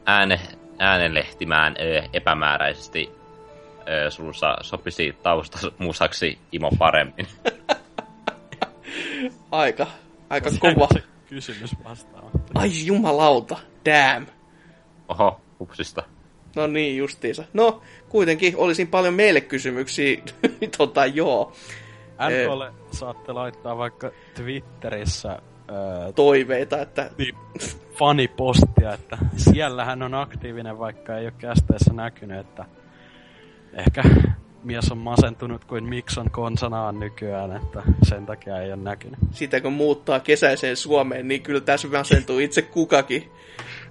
Ääne, 0.06 0.40
äänenlehtimään 0.80 1.75
ö, 1.80 2.01
epämääräisesti 2.14 3.11
ö, 3.90 4.11
sulussa 4.11 4.56
sopisi 4.61 5.15
taustamusaksi 5.24 6.40
Imo 6.51 6.72
paremmin. 6.80 7.27
Aika, 9.51 9.88
aika 10.30 10.49
kova. 10.59 10.88
Kysymys 11.30 11.75
vastaamatta. 11.83 12.40
Ai 12.53 12.69
jumalauta, 12.85 13.57
damn. 13.85 14.27
Oho, 15.07 15.41
upsista. 15.59 16.03
No 16.56 16.67
niin, 16.67 16.98
justiinsa. 16.98 17.43
No, 17.53 17.82
kuitenkin 18.09 18.57
olisin 18.57 18.88
paljon 18.88 19.14
meille 19.14 19.41
kysymyksiä. 19.41 20.22
tota, 20.77 21.06
joo. 21.06 21.53
NKlle 22.19 22.74
saatte 22.92 23.34
laittaa 23.34 23.77
vaikka 23.77 24.11
Twitterissä 24.35 25.30
ää, 25.30 26.11
Toiveita, 26.16 26.82
että 26.82 27.10
niin, 27.18 27.35
fanipostia, 28.00 28.94
että 28.94 29.18
siellähän 29.38 30.03
on 30.03 30.14
aktiivinen, 30.14 30.80
vaikka 30.80 31.18
ei 31.18 31.26
ole 31.26 31.34
kästeessä 31.38 31.94
näkynyt, 31.94 32.40
että 32.40 32.66
ehkä 33.74 34.03
mies 34.64 34.92
on 34.92 34.98
masentunut 34.98 35.66
kuin 35.66 35.84
Mikson 35.84 36.32
konsanaan 36.32 37.00
nykyään, 37.00 37.56
että 37.56 37.84
sen 38.03 38.26
takia 38.26 38.61
ei 38.61 38.74
ole 38.74 38.82
näkynyt. 38.82 39.19
sitä 39.32 39.61
kun 39.61 39.74
muuttaa 39.74 40.19
kesäiseen 40.19 40.77
Suomeen, 40.77 41.27
niin 41.27 41.42
kyllä 41.42 41.61
tässä 41.61 41.88
masentuu 41.88 42.40
itse 42.40 42.61
kukakin. 42.61 43.32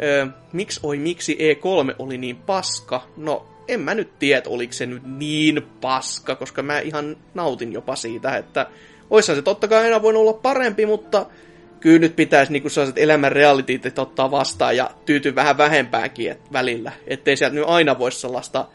Öö, 0.03 0.27
miksi 0.53 0.81
oi, 0.83 0.99
miksi 0.99 1.39
E3 1.41 1.95
oli 1.99 2.19
niin 2.19 2.37
paska? 2.37 3.03
No, 3.17 3.47
en 3.69 3.81
mä 3.81 3.95
nyt 3.95 4.19
tiedä, 4.19 4.43
oliko 4.47 4.73
se 4.73 4.87
nyt 4.87 5.03
niin 5.07 5.67
paska, 5.81 6.37
koska 6.37 6.63
mä 6.63 6.79
ihan 6.79 7.17
nautin 7.35 7.73
jopa 7.73 7.97
siitä, 7.97 8.37
että 8.37 8.67
oishan 9.11 9.37
se 9.37 9.43
totta 9.43 9.69
kai 9.69 9.85
aina 9.85 10.03
voinut 10.03 10.21
olla 10.21 10.33
parempi, 10.33 10.87
mutta 10.87 11.27
kyllä 11.81 11.99
nyt 11.99 12.17
pitäisi 12.17 12.53
niinku 12.53 12.69
sellaiset 12.69 12.99
elämän 12.99 13.33
realiteetit 13.33 13.99
ottaa 13.99 14.31
vastaan 14.31 14.77
ja 14.77 14.91
tyytyä 15.07 15.35
vähän 15.35 15.59
vähempäänkin 15.59 16.31
et, 16.31 16.53
välillä. 16.53 16.93
Ettei 17.07 17.37
sieltä 17.37 17.55
nyt 17.55 17.65
aina 17.69 17.99
voi 17.99 18.13
sellaista 18.13 18.69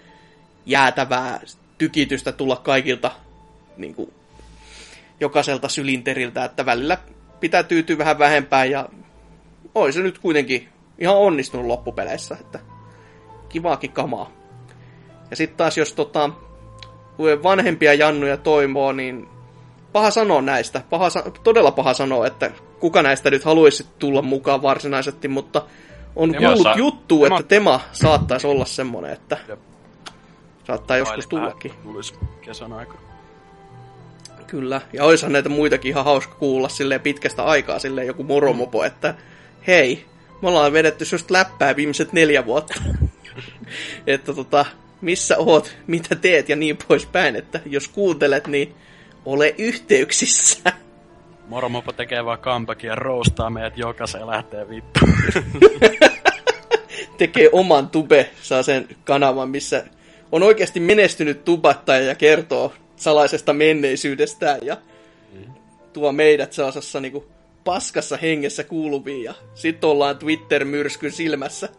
jäätävää 0.66 1.42
tykitystä 1.78 2.32
tulla 2.32 2.56
kaikilta 2.56 3.12
niinku, 3.78 4.14
jokaiselta 5.20 5.70
sylinteriltä, 5.70 6.46
että 6.46 6.66
välillä 6.66 6.98
pitää 7.40 7.64
tyytyä 7.64 7.98
vähän 7.98 8.20
vähempään 8.20 8.72
ja 8.72 8.90
oi 9.76 9.94
se 9.94 10.02
nyt 10.02 10.20
kuitenkin 10.20 10.70
ihan 11.00 11.18
onnistunut 11.18 11.66
loppupeleissä, 11.66 12.38
että 12.42 12.60
kivaakin 13.50 13.92
kamaa. 13.92 14.39
Ja 15.30 15.36
sitten 15.36 15.58
taas 15.58 15.78
jos 15.78 15.94
tota, 15.94 16.30
vanhempia 17.44 17.94
jannuja 17.94 18.38
toimoo, 18.38 18.92
niin 18.92 19.30
paha 19.94 20.12
sanoa 20.12 20.42
näistä. 20.42 20.82
Paha, 20.90 21.08
todella 21.44 21.72
paha 21.72 21.94
sanoa, 21.94 22.28
että 22.28 22.52
kuka 22.80 23.02
näistä 23.02 23.32
nyt 23.32 23.44
haluaisi 23.44 23.88
tulla 24.00 24.22
mukaan 24.22 24.62
varsinaisesti, 24.62 25.28
mutta 25.28 25.62
on 26.16 26.32
Tema 26.32 26.54
kuullut 26.54 26.78
juttu, 26.78 27.24
Tema- 27.24 27.40
että 27.40 27.48
Tema 27.48 27.80
saattaisi 27.92 28.48
olla 28.48 28.66
semmonen, 28.66 29.12
että 29.14 29.38
Jep. 29.48 29.60
saattaa 30.68 30.98
joskus 30.98 31.32
Vähän 31.32 31.52
tullakin. 31.52 31.74
Kesän 32.42 32.74
aikana. 32.74 33.00
Kyllä, 34.48 34.82
ja 34.94 35.04
olisihan 35.04 35.34
näitä 35.34 35.50
muitakin 35.50 35.90
ihan 35.90 36.06
hauska 36.06 36.36
kuulla 36.36 36.70
silleen 36.70 37.02
pitkästä 37.02 37.44
aikaa 37.44 37.80
silleen 37.80 38.08
joku 38.08 38.24
moromopo, 38.24 38.84
että 38.84 39.16
hei, 39.68 40.06
me 40.42 40.48
ollaan 40.48 40.74
vedetty 40.74 41.06
just 41.12 41.32
läppää 41.32 41.76
viimeiset 41.76 42.14
neljä 42.14 42.46
vuotta. 42.46 42.74
että 44.08 44.34
tota, 44.34 44.66
missä 45.02 45.38
oot, 45.38 45.78
mitä 45.88 46.16
teet 46.16 46.50
ja 46.50 46.56
niin 46.56 46.78
poispäin, 46.88 47.36
että 47.36 47.60
jos 47.66 47.88
kuuntelet, 47.88 48.48
niin 48.48 48.76
ole 49.26 49.56
yhteyksissä. 49.58 50.74
Moromopo 51.48 51.92
tekee 51.92 52.26
vaan 52.26 52.40
comebackin 52.40 52.88
ja 52.88 52.96
roustaa 52.96 53.50
meidät 53.50 53.78
jokaisen 53.78 54.28
lähtee 54.28 54.70
vittu. 54.70 55.00
Tekee 57.18 57.50
oman 57.52 57.90
tube, 57.90 58.30
saa 58.42 58.64
sen 58.64 58.88
kanavan, 59.04 59.50
missä 59.50 59.86
on 60.32 60.44
oikeasti 60.44 60.80
menestynyt 60.80 61.46
tubattaja 61.46 62.02
ja 62.02 62.16
kertoo 62.16 62.74
salaisesta 62.96 63.54
menneisyydestään 63.54 64.60
ja 64.62 64.78
tuo 65.94 66.12
meidät 66.12 66.54
sellaisessa 66.54 67.00
niinku 67.00 67.26
paskassa 67.64 68.18
hengessä 68.18 68.64
kuuluviin 68.64 69.24
ja 69.24 69.34
sit 69.56 69.84
ollaan 69.84 70.18
Twitter-myrskyn 70.18 71.12
silmässä. 71.12 71.70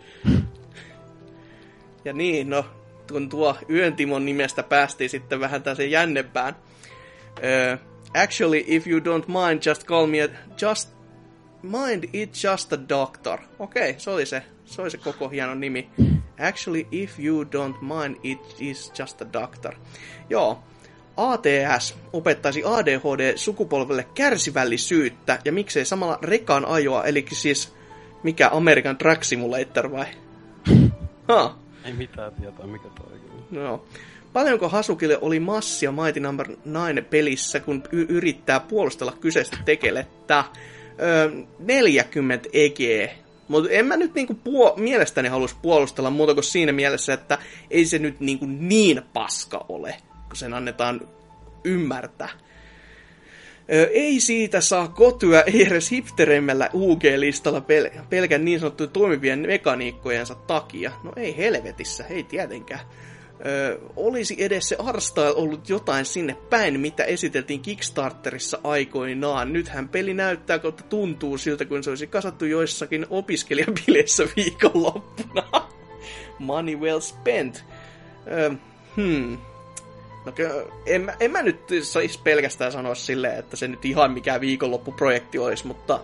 Ja 2.05 2.13
niin, 2.13 2.51
no, 2.51 2.65
kun 3.13 3.29
tuo 3.29 3.57
Yöntimon 3.71 4.25
nimestä 4.25 4.63
päästiin 4.63 5.11
sitten 5.11 5.41
vähän 5.41 5.63
tällaisen 5.63 5.91
jännempään. 5.91 6.57
Uh, 7.39 7.81
actually, 8.23 8.65
if 8.67 8.87
you 8.87 9.01
don't 9.01 9.27
mind, 9.27 9.63
just 9.67 9.85
call 9.85 10.07
me 10.07 10.23
a, 10.23 10.29
just 10.63 10.89
mind 11.63 12.05
it 12.13 12.31
just 12.45 12.73
a 12.73 12.89
doctor. 12.89 13.39
Okei, 13.59 13.91
okay, 13.91 14.01
se 14.01 14.11
oli 14.11 14.27
se, 14.27 14.43
se 14.65 14.83
oli 14.83 14.91
se 14.91 14.99
koko 14.99 15.29
hieno 15.29 15.55
nimi. 15.55 15.91
Actually, 16.49 16.87
if 16.91 17.19
you 17.19 17.45
don't 17.45 17.81
mind, 17.83 18.17
it 18.23 18.57
is 18.59 18.93
just 18.99 19.23
a 19.23 19.33
doctor. 19.33 19.75
Joo, 20.31 20.63
ATS 21.17 21.95
opettaisi 22.13 22.63
ADHD-sukupolvelle 22.63 24.07
kärsivällisyyttä 24.15 25.39
ja 25.45 25.53
miksei 25.53 25.85
samalla 25.85 26.19
rekan 26.23 26.65
ajoa, 26.65 27.05
eli 27.05 27.27
siis 27.33 27.73
mikä 28.23 28.49
American 28.53 28.99
Truck 28.99 29.25
Simulator 29.25 29.93
vai? 29.93 30.07
Ha, 31.29 31.59
Ei 31.85 31.93
mitään 31.93 32.33
tietoa, 32.33 32.67
mikä 32.67 32.89
toi 32.89 33.19
kyllä. 33.19 33.63
no. 33.63 33.85
Paljonko 34.33 34.69
Hasukille 34.69 35.19
oli 35.21 35.41
massia 35.41 35.93
Mighty 35.93 36.21
Number 36.21 36.47
9 36.51 37.05
pelissä, 37.11 37.61
kun 37.61 37.83
y- 37.93 38.07
yrittää 38.09 38.61
puolustella 38.61 39.13
kyseistä 39.21 39.57
tekelettä? 39.65 40.45
Öö, 41.03 41.31
40 41.59 42.49
EG. 42.53 43.11
Mutta 43.49 43.71
en 43.71 43.87
mä 43.87 43.97
nyt 43.97 44.15
niinku 44.15 44.35
puo- 44.45 44.75
mielestäni 44.77 45.29
halus 45.29 45.55
puolustella 45.55 46.11
muuta 46.11 46.35
kuin 46.35 46.45
siinä 46.45 46.73
mielessä, 46.73 47.13
että 47.13 47.39
ei 47.71 47.85
se 47.87 47.99
nyt 47.99 48.21
niinku 48.21 48.47
niin 48.47 49.03
paska 49.13 49.65
ole, 49.69 49.97
kun 50.29 50.37
sen 50.37 50.55
annetaan 50.55 51.01
ymmärtää. 51.65 52.29
Ei 53.93 54.21
siitä 54.21 54.61
saa 54.61 54.89
kotyä 54.89 55.41
ei 55.41 55.67
edes 55.67 55.91
hiptereimmällä 55.91 56.71
UG-listalla 56.73 57.61
pel- 57.61 58.01
pelkän 58.11 58.45
niin 58.45 58.61
sanottujen 58.61 58.91
toimivien 58.91 59.41
mekaniikkojensa 59.47 60.35
takia. 60.35 60.93
No 61.03 61.13
ei 61.17 61.37
helvetissä, 61.37 62.05
ei 62.07 62.23
tietenkään. 62.23 62.81
Ö, 63.47 63.81
olisi 63.97 64.37
edes 64.39 64.69
se 64.69 64.77
Arstyle 64.79 65.35
ollut 65.35 65.69
jotain 65.69 66.05
sinne 66.05 66.37
päin, 66.51 66.81
mitä 66.81 67.05
esiteltiin 67.05 67.61
Kickstarterissa 67.61 68.59
aikoinaan. 68.65 69.53
Nythän 69.53 69.89
peli 69.89 70.15
näyttää, 70.15 70.61
että 70.69 70.83
tuntuu 70.89 71.39
siltä, 71.39 71.65
kun 71.65 71.85
se 71.85 71.91
olisi 71.91 72.07
kasattu 72.07 72.45
joissakin 72.45 73.07
opiskelijabileissä 73.11 74.29
viikonloppuna. 74.37 75.69
Money 76.39 76.77
well 76.77 77.01
spent. 77.01 77.65
Ö, 78.27 78.55
hmm. 78.97 79.39
No, 80.27 80.33
ky- 80.33 80.49
en, 80.87 81.01
mä- 81.01 81.17
en 81.21 81.31
mä 81.31 81.43
nyt 81.43 81.61
saisi 81.83 82.21
pelkästään 82.25 82.73
sanoa 82.73 82.95
silleen, 82.95 83.39
että 83.39 83.57
se 83.57 83.69
nyt 83.69 83.85
ihan 83.85 84.13
mikään 84.13 84.41
viikonloppuprojekti 84.41 85.39
olisi, 85.39 85.67
mutta 85.67 86.01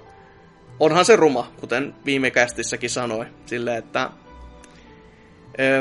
onhan 0.81 1.05
se 1.05 1.17
ruma, 1.17 1.53
kuten 1.61 1.95
viime 2.05 2.31
kästissäkin 2.31 2.91
sanoi. 2.91 3.27
Sille, 3.47 3.77
että... 3.77 4.11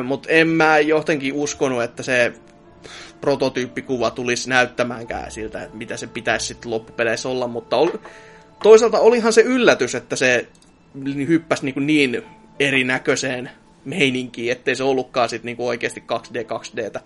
Mutta 0.03 0.29
en 0.29 0.47
mä 0.47 0.79
jotenkin 0.79 1.33
uskonut, 1.33 1.83
että 1.83 2.03
se 2.03 2.33
prototyyppikuva 3.21 4.11
tulisi 4.11 4.49
näyttämäänkään 4.49 5.31
siltä, 5.31 5.63
että 5.63 5.77
mitä 5.77 5.97
se 5.97 6.07
pitäisi 6.07 6.45
sitten 6.45 6.71
loppupeleissä 6.71 7.29
olla, 7.29 7.47
mutta 7.47 7.77
oli, 7.77 7.93
toisaalta 8.63 8.99
olihan 8.99 9.33
se 9.33 9.41
yllätys, 9.41 9.95
että 9.95 10.15
se 10.15 10.47
hyppäsi 11.27 11.65
niin, 11.65 11.87
niin 11.87 12.23
erinäköiseen 12.59 13.49
meininkiin, 13.85 14.51
ettei 14.51 14.75
se 14.75 14.83
ollutkaan 14.83 15.29
sitten 15.29 15.45
niin 15.45 15.67
oikeasti 15.67 16.03
2D 16.13 16.43
2Dtä, 16.43 16.99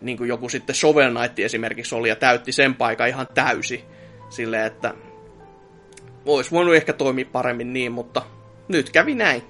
niin 0.00 0.18
kuin 0.18 0.28
joku 0.28 0.48
sitten 0.48 0.74
Shovel 0.74 1.10
Knight 1.14 1.38
esimerkiksi 1.38 1.94
oli 1.94 2.08
ja 2.08 2.16
täytti 2.16 2.52
sen 2.52 2.74
paikan 2.74 3.08
ihan 3.08 3.26
täysi, 3.34 3.84
silleen, 4.28 4.66
että 4.66 4.94
olisi 6.26 6.50
voinut 6.50 6.74
ehkä 6.74 6.92
toimia 6.92 7.26
paremmin 7.32 7.72
niin, 7.72 7.92
mutta 7.92 8.22
nyt 8.68 8.90
kävi 8.90 9.14
näin. 9.14 9.42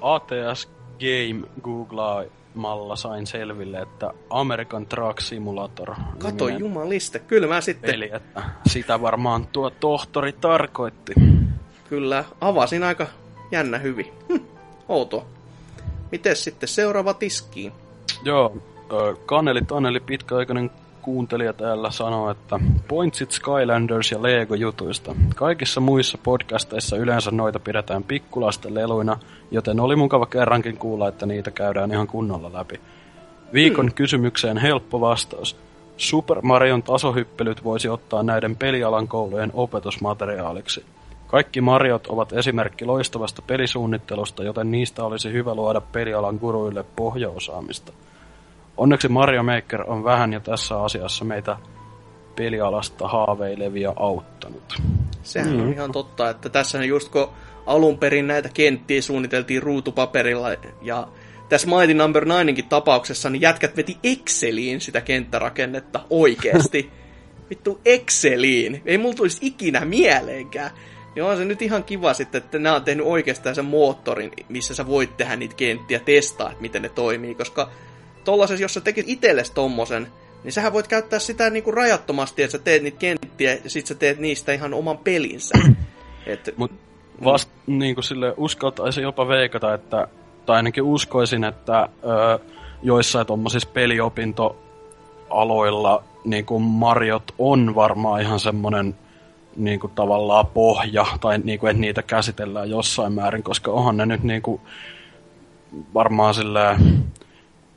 ATS 0.00 0.68
Game 0.98 1.48
googlaa 1.62 2.24
malla 2.54 2.96
sain 2.96 3.26
selville, 3.26 3.78
että 3.78 4.10
American 4.30 4.86
Truck 4.86 5.20
Simulator. 5.20 5.94
Kato 6.18 6.48
jumaliste, 6.48 7.18
kyllä 7.18 7.46
mä 7.46 7.60
sitten... 7.60 7.90
Peli, 7.90 8.10
että 8.12 8.42
sitä 8.66 9.00
varmaan 9.00 9.46
tuo 9.46 9.70
tohtori 9.70 10.32
tarkoitti. 10.32 11.14
Kyllä, 11.88 12.24
avasin 12.40 12.82
aika 12.82 13.06
jännä 13.50 13.78
hyvin. 13.78 14.12
Hm, 14.28 14.44
outoa. 14.88 15.24
Miten 16.12 16.36
sitten 16.36 16.68
seuraava 16.68 17.14
tiskiin? 17.14 17.72
Joo, 18.22 18.56
Kaneli 19.26 19.62
Taneli 19.62 20.00
pitkäaikainen 20.00 20.70
kuuntelija 21.02 21.52
täällä 21.52 21.90
sanoo, 21.90 22.30
että 22.30 22.60
Pointsit 22.88 23.30
Skylanders 23.30 24.10
ja 24.10 24.22
Lego-jutuista. 24.22 25.14
Kaikissa 25.36 25.80
muissa 25.80 26.18
podcasteissa 26.18 26.96
yleensä 26.96 27.30
noita 27.30 27.60
pidetään 27.60 28.04
pikkulasten 28.04 28.74
leluina, 28.74 29.18
joten 29.50 29.80
oli 29.80 29.96
mukava 29.96 30.26
kerrankin 30.26 30.76
kuulla, 30.76 31.08
että 31.08 31.26
niitä 31.26 31.50
käydään 31.50 31.92
ihan 31.92 32.06
kunnolla 32.06 32.52
läpi. 32.52 32.80
Viikon 33.52 33.86
hmm. 33.86 33.94
kysymykseen 33.94 34.56
helppo 34.56 35.00
vastaus. 35.00 35.56
Super 35.96 36.38
Marion 36.42 36.82
tasohyppelyt 36.82 37.64
voisi 37.64 37.88
ottaa 37.88 38.22
näiden 38.22 38.56
pelialan 38.56 39.08
koulujen 39.08 39.50
opetusmateriaaliksi. 39.54 40.84
Kaikki 41.26 41.60
Mariot 41.60 42.06
ovat 42.06 42.32
esimerkki 42.32 42.84
loistavasta 42.84 43.42
pelisuunnittelusta, 43.42 44.44
joten 44.44 44.70
niistä 44.70 45.04
olisi 45.04 45.32
hyvä 45.32 45.54
luoda 45.54 45.80
pelialan 45.80 46.36
guruille 46.36 46.84
pohjaosaamista. 46.96 47.92
Onneksi 48.76 49.08
Mario 49.08 49.42
Maker 49.42 49.90
on 49.90 50.04
vähän 50.04 50.32
jo 50.32 50.40
tässä 50.40 50.82
asiassa 50.82 51.24
meitä 51.24 51.56
pelialasta 52.36 53.08
haaveilevia 53.08 53.92
auttanut. 53.96 54.82
Sehän 55.22 55.52
mm. 55.52 55.60
on 55.60 55.72
ihan 55.72 55.92
totta, 55.92 56.30
että 56.30 56.48
tässä 56.48 56.84
just 56.84 57.08
kun 57.08 57.28
alun 57.66 57.98
perin 57.98 58.26
näitä 58.26 58.48
kenttiä 58.54 59.02
suunniteltiin 59.02 59.62
ruutupaperilla 59.62 60.48
ja 60.82 61.08
tässä 61.48 61.68
Mighty 61.68 61.94
Number 61.94 62.24
no. 62.24 62.40
9 62.40 62.68
tapauksessa 62.68 63.30
niin 63.30 63.40
jätkät 63.40 63.76
veti 63.76 63.98
Exceliin 64.02 64.80
sitä 64.80 65.00
kenttärakennetta 65.00 66.00
oikeesti. 66.10 66.90
Vittu 67.50 67.80
Exceliin. 67.84 68.82
Ei 68.84 68.98
mulla 68.98 69.14
tulisi 69.14 69.38
ikinä 69.40 69.84
mieleenkään. 69.84 70.70
Niin 71.14 71.24
on 71.24 71.36
se 71.36 71.44
nyt 71.44 71.62
ihan 71.62 71.84
kiva 71.84 72.14
sitten, 72.14 72.42
että 72.42 72.58
nämä 72.58 72.76
on 72.76 72.84
tehnyt 72.84 73.06
oikeastaan 73.06 73.54
sen 73.54 73.64
moottorin, 73.64 74.30
missä 74.48 74.74
sä 74.74 74.86
voit 74.86 75.16
tehdä 75.16 75.36
niitä 75.36 75.54
kenttiä, 75.54 75.98
testaa, 75.98 76.50
että 76.50 76.62
miten 76.62 76.82
ne 76.82 76.88
toimii, 76.88 77.34
koska 77.34 77.70
tollasessa, 78.26 78.64
jos 78.64 78.74
sä 78.74 78.80
tekit 78.80 79.08
itsellesi 79.08 79.52
tommosen, 79.54 80.06
niin 80.44 80.52
sähän 80.52 80.72
voit 80.72 80.88
käyttää 80.88 81.18
sitä 81.18 81.50
niinku 81.50 81.70
rajattomasti, 81.70 82.42
että 82.42 82.52
sä 82.52 82.58
teet 82.58 82.82
niitä 82.82 82.98
kenttiä 82.98 83.58
ja 83.64 83.70
sit 83.70 83.86
sä 83.86 83.94
teet 83.94 84.18
niistä 84.18 84.52
ihan 84.52 84.74
oman 84.74 84.98
pelinsä. 84.98 85.58
Et, 86.26 86.54
Mut 86.56 86.72
vast 87.24 87.50
mm. 87.66 87.78
niinku 87.78 88.02
sille 88.02 88.34
uskaltaisi 88.36 89.02
jopa 89.02 89.28
veikata, 89.28 89.74
että, 89.74 90.08
tai 90.46 90.56
ainakin 90.56 90.82
uskoisin, 90.82 91.44
että 91.44 91.88
ö, 92.04 92.38
joissain 92.82 93.26
tommosissa 93.26 93.68
peliopintoaloilla 93.72 96.04
niinku 96.24 96.58
Mariot 96.58 97.34
on 97.38 97.74
varmaan 97.74 98.20
ihan 98.20 98.40
semmonen 98.40 98.94
niinku 99.56 99.88
tavallaan 99.88 100.46
pohja, 100.46 101.06
tai 101.20 101.38
niinku, 101.38 101.66
että 101.66 101.80
niitä 101.80 102.02
käsitellään 102.02 102.70
jossain 102.70 103.12
määrin, 103.12 103.42
koska 103.42 103.70
onhan 103.70 103.96
ne 103.96 104.06
nyt 104.06 104.22
niinku 104.22 104.60
varmaan 105.94 106.34
silleen 106.34 107.04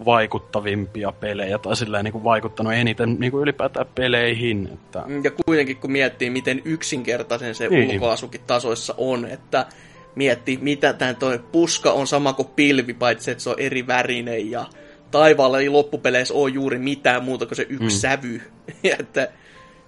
vaikuttavimpia 0.06 1.12
pelejä, 1.12 1.58
tai 1.58 1.76
silleen 1.76 2.04
niin 2.04 2.12
kuin 2.12 2.24
vaikuttanut 2.24 2.74
eniten 2.74 3.16
niin 3.20 3.32
kuin 3.32 3.42
ylipäätään 3.42 3.86
peleihin. 3.96 4.70
Että... 4.74 5.04
Ja 5.24 5.32
kuitenkin 5.46 5.78
kun 5.78 5.92
miettii, 5.92 6.30
miten 6.30 6.62
yksinkertaisen 6.66 7.56
se 7.56 7.68
niin. 7.68 7.90
ulkoasukin 7.90 8.42
tasoissa 8.48 8.96
on, 8.98 9.26
että 9.26 9.66
miettii, 10.16 10.58
mitä 10.62 10.94
tämä 10.94 11.14
toi 11.14 11.40
puska 11.52 11.92
on 11.92 12.08
sama 12.08 12.34
kuin 12.34 12.48
pilvi, 12.56 12.94
paitsi 12.94 13.32
että 13.32 13.44
se 13.44 13.50
on 13.50 13.60
eri 13.60 13.88
värinen, 13.88 14.52
ja 14.52 14.66
taivaalla 15.12 15.60
ei 15.60 15.70
loppupeleissä 15.70 16.34
ole 16.34 16.50
juuri 16.50 16.80
mitään 16.80 17.24
muuta 17.24 17.46
kuin 17.46 17.56
se 17.56 17.66
yksi 17.70 17.98
mm. 17.98 18.00
sävy. 18.00 18.42
että 19.00 19.30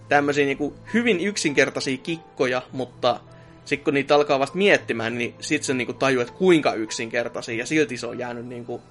tämmöisiä 0.10 0.46
niin 0.46 0.58
kuin 0.58 0.74
hyvin 0.94 1.20
yksinkertaisia 1.20 1.98
kikkoja, 1.98 2.62
mutta 2.72 3.20
sitten 3.66 3.84
kun 3.84 3.94
niitä 3.94 4.16
alkaa 4.16 4.40
vasta 4.40 4.58
miettimään, 4.58 5.18
niin 5.18 5.36
sitten 5.40 5.66
se 5.66 5.74
niin 5.74 5.86
kuin 5.86 5.98
tajuu, 5.98 6.22
että 6.22 6.34
kuinka 6.34 6.74
yksinkertaisia, 6.74 7.56
ja 7.56 7.66
silti 7.66 7.98
se 7.98 8.08
on 8.08 8.20
jäänyt 8.20 8.46
niin 8.46 8.66
kuin 8.66 8.82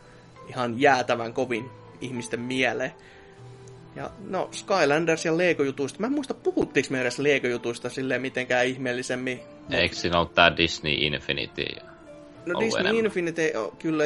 ihan 0.51 0.81
jäätävän 0.81 1.33
kovin 1.33 1.71
ihmisten 2.01 2.41
mieleen. 2.41 2.93
Ja 3.97 4.11
no, 4.29 4.49
Skylanders 4.53 5.25
ja 5.25 5.33
Lego-jutuista. 5.33 6.01
Mä 6.01 6.07
en 6.07 6.13
muista, 6.13 6.35
puhuttiinko 6.35 6.89
me 6.91 7.01
edes 7.01 7.19
Lego-jutuista 7.19 7.91
silleen 7.91 8.23
mitenkään 8.23 8.67
ihmeellisemmin. 8.67 9.41
Eikö 9.71 9.97
siinä 9.97 10.21
ole 10.21 10.29
tää 10.35 10.57
Disney 10.57 10.93
Infinity? 10.93 11.65
No 12.47 12.61
Disney 12.61 12.81
enemmän. 12.81 13.05
Infinity, 13.05 13.43
kyllä 13.79 14.05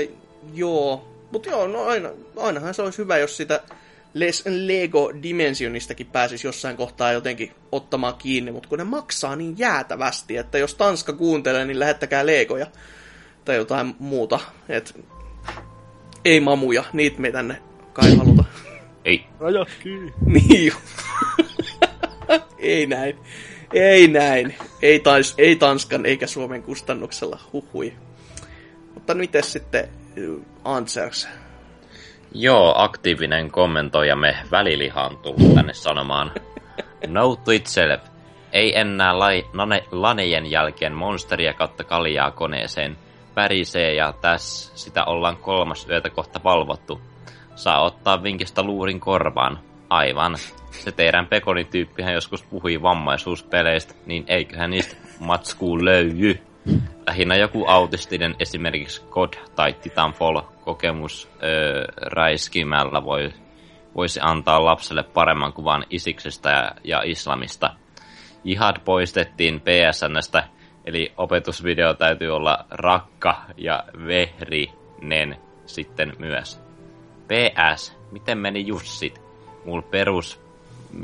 joo. 0.55 1.09
Mutta 1.31 1.49
joo, 1.49 1.69
no 1.69 1.85
aina, 1.85 2.09
ainahan 2.37 2.75
se 2.75 2.83
olisi 2.83 2.99
hyvä, 2.99 3.19
jos 3.19 3.37
sitä 3.37 3.61
Lego 4.45 5.13
Dimensionistakin 5.23 6.07
pääsisi 6.07 6.47
jossain 6.47 6.77
kohtaa 6.77 7.13
jotenkin 7.13 7.53
ottamaan 7.73 8.15
kiinni, 8.15 8.53
mutta 8.53 8.69
kun 8.69 8.79
ne 8.79 8.85
maksaa 8.85 9.37
niin 9.37 9.59
jäätävästi, 9.59 10.37
että 10.37 10.59
jos 10.59 10.75
Tanska 10.75 11.13
kuuntelee, 11.13 11.65
niin 11.65 11.79
lähettäkää 11.79 12.27
Legoja 12.27 12.67
tai 13.45 13.57
jotain 13.57 13.95
muuta. 13.99 14.41
Et 14.69 15.05
ei 16.25 16.41
mamuja, 16.41 16.85
niitä 16.93 17.21
me 17.21 17.33
tänne 17.33 17.63
kai 17.93 18.17
haluta. 18.17 18.45
Ei. 19.05 19.25
Rajat 19.41 19.69
kiinni. 19.83 20.13
niin 20.27 20.73
Ei 22.59 22.87
näin. 22.87 23.19
Ei 23.73 24.09
näin. 24.09 24.55
Ei, 24.83 25.01
tans, 25.01 25.35
ei 25.39 25.57
Tanskan 25.57 26.07
eikä 26.07 26.27
Suomen 26.27 26.63
kustannuksella. 26.63 27.39
Huhui. 27.53 27.93
Mutta 28.95 29.15
miten 29.15 29.43
sitten 29.43 29.89
uh, 30.29 30.45
Answers? 30.65 31.29
Joo, 32.33 32.75
aktiivinen 32.77 33.51
kommentoijamme 33.51 34.37
väliliha 34.51 35.07
on 35.07 35.17
tullut 35.17 35.55
tänne 35.55 35.75
sanomaan. 35.75 36.33
No 37.07 37.37
to 37.37 37.51
itself. 37.51 38.01
Ei 38.53 38.79
enää 38.79 39.19
lai, 39.19 39.45
nane, 39.53 39.85
lanejen 39.93 40.51
jälkeen 40.51 40.93
monsteria 40.93 41.53
kautta 41.55 41.85
kaljaa 41.85 42.31
koneeseen 42.31 42.97
pärisee 43.35 43.95
ja 43.95 44.13
tässä 44.21 44.77
sitä 44.77 45.05
ollaan 45.05 45.37
kolmas 45.37 45.89
yötä 45.91 46.11
kohta 46.11 46.41
valvottu. 46.45 47.01
Saa 47.55 47.85
ottaa 47.85 48.23
vinkistä 48.23 48.63
luurin 48.63 49.01
korvaan. 49.01 49.59
Aivan. 49.91 50.37
Se 50.71 50.93
teidän 50.93 51.27
pekonityyppihän 51.27 52.15
joskus 52.15 52.43
puhui 52.43 52.83
vammaisuuspeleistä, 52.83 53.95
niin 54.07 54.25
eiköhän 54.27 54.71
niistä 54.71 54.97
matskuun 55.21 55.85
löydy. 55.85 56.41
Lähinnä 57.07 57.37
joku 57.37 57.65
autistinen 57.67 58.35
esimerkiksi 58.39 59.03
God 59.11 59.33
tai 59.57 59.73
Titanfall 59.73 60.41
kokemus 60.65 61.31
öö, 61.43 61.85
räiskimällä 61.97 63.05
voi, 63.05 63.33
voisi 63.95 64.21
antaa 64.23 64.65
lapselle 64.65 65.03
paremman 65.03 65.53
kuvan 65.53 65.85
isiksestä 65.91 66.51
ja, 66.51 66.75
ja 66.85 67.03
islamista. 67.05 67.71
Jihad 68.45 68.77
poistettiin 68.85 69.61
PSNstä 69.61 70.49
Eli 70.85 71.13
opetusvideo 71.17 71.95
täytyy 71.95 72.37
olla 72.37 72.65
rakka 72.71 73.45
ja 73.57 73.85
vehrinen 74.07 75.37
sitten 75.67 76.13
myös. 76.19 76.61
PS, 77.29 77.97
miten 78.11 78.39
meni 78.39 78.67
Jussit? 78.67 79.21
Mulla 79.65 79.83
perus 79.83 80.41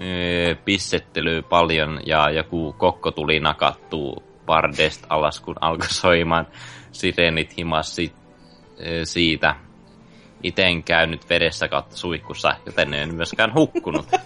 öö, 0.02 0.55
pissettely 0.65 1.42
paljon 1.42 2.00
ja 2.07 2.31
joku 2.31 2.75
kokko 2.78 3.10
tuli 3.10 3.41
nakattuu 3.41 4.23
Bardest 4.47 5.07
alas, 5.09 5.41
kun 5.41 5.57
alkoi 5.60 5.89
soimaan 5.89 6.47
sirenit 6.92 7.57
himas 7.57 7.97
si- 7.97 8.12
öö, 8.86 9.05
siitä. 9.05 9.55
Iten 10.42 10.83
käynyt 10.83 11.28
vedessä 11.31 11.68
kautta 11.68 11.97
suihkussa, 11.97 12.55
joten 12.67 12.94
en 12.94 13.15
myöskään 13.15 13.55
hukkunut. 13.55 14.07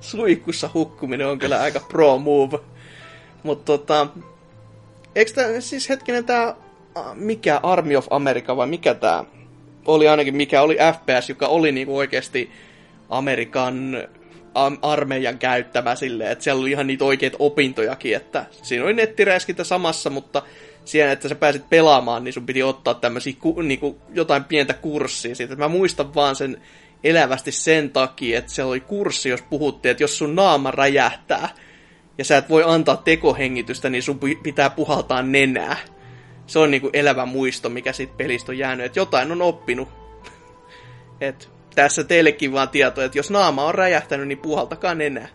Suihkussa 0.00 0.70
hukkuminen 0.74 1.26
on 1.26 1.38
kyllä 1.38 1.60
aika 1.60 1.80
pro 1.80 2.18
move. 2.18 2.58
Mutta 3.42 3.64
tota, 3.64 4.06
eikö 5.14 5.32
tää, 5.32 5.60
siis 5.60 5.88
hetkinen 5.88 6.24
tää, 6.24 6.54
mikä 7.14 7.60
Army 7.62 7.96
of 7.96 8.06
America 8.10 8.56
vai 8.56 8.66
mikä 8.66 8.94
tää 8.94 9.24
oli 9.86 10.08
ainakin, 10.08 10.36
mikä 10.36 10.62
oli 10.62 10.76
FPS, 10.76 11.28
joka 11.28 11.46
oli 11.46 11.72
niinku 11.72 11.96
oikeasti 11.96 12.50
Amerikan 13.08 14.08
armeijan 14.82 15.38
käyttämä 15.38 15.94
silleen, 15.94 16.30
että 16.30 16.44
siellä 16.44 16.60
oli 16.60 16.70
ihan 16.70 16.86
niitä 16.86 17.04
oikeita 17.04 17.36
opintojakin, 17.40 18.16
että 18.16 18.46
siinä 18.62 18.84
oli 18.84 18.94
nettiräiskintä 18.94 19.64
samassa, 19.64 20.10
mutta 20.10 20.42
siihen, 20.84 21.10
että 21.10 21.28
sä 21.28 21.34
pääsit 21.34 21.70
pelaamaan, 21.70 22.24
niin 22.24 22.32
sun 22.32 22.46
piti 22.46 22.62
ottaa 22.62 22.94
tämmöisiä 22.94 23.34
niinku, 23.62 23.98
jotain 24.14 24.44
pientä 24.44 24.74
kurssia 24.74 25.34
siitä. 25.34 25.56
Mä 25.56 25.68
muistan 25.68 26.14
vaan 26.14 26.36
sen 26.36 26.62
elävästi 27.04 27.52
sen 27.52 27.90
takia, 27.90 28.38
että 28.38 28.52
siellä 28.52 28.70
oli 28.70 28.80
kurssi, 28.80 29.28
jos 29.28 29.42
puhuttiin, 29.42 29.90
että 29.90 30.02
jos 30.02 30.18
sun 30.18 30.34
naama 30.34 30.70
räjähtää 30.70 31.48
ja 32.18 32.24
sä 32.24 32.36
et 32.36 32.48
voi 32.48 32.62
antaa 32.66 32.96
tekohengitystä, 32.96 33.90
niin 33.90 34.02
sun 34.02 34.20
pitää 34.42 34.70
puhaltaa 34.70 35.22
nenää. 35.22 35.76
Se 36.46 36.58
on 36.58 36.70
niinku 36.70 36.90
elävä 36.92 37.26
muisto, 37.26 37.68
mikä 37.68 37.92
siitä 37.92 38.14
pelistä 38.16 38.52
on 38.52 38.58
jäänyt, 38.58 38.86
että 38.86 38.98
jotain 38.98 39.32
on 39.32 39.42
oppinut. 39.42 39.88
Et 41.20 41.50
tässä 41.74 42.04
teillekin 42.04 42.52
vaan 42.52 42.68
tieto, 42.68 43.02
että 43.02 43.18
jos 43.18 43.30
naama 43.30 43.64
on 43.64 43.74
räjähtänyt, 43.74 44.28
niin 44.28 44.38
puhaltakaa 44.38 44.94
nenää. 44.94 45.28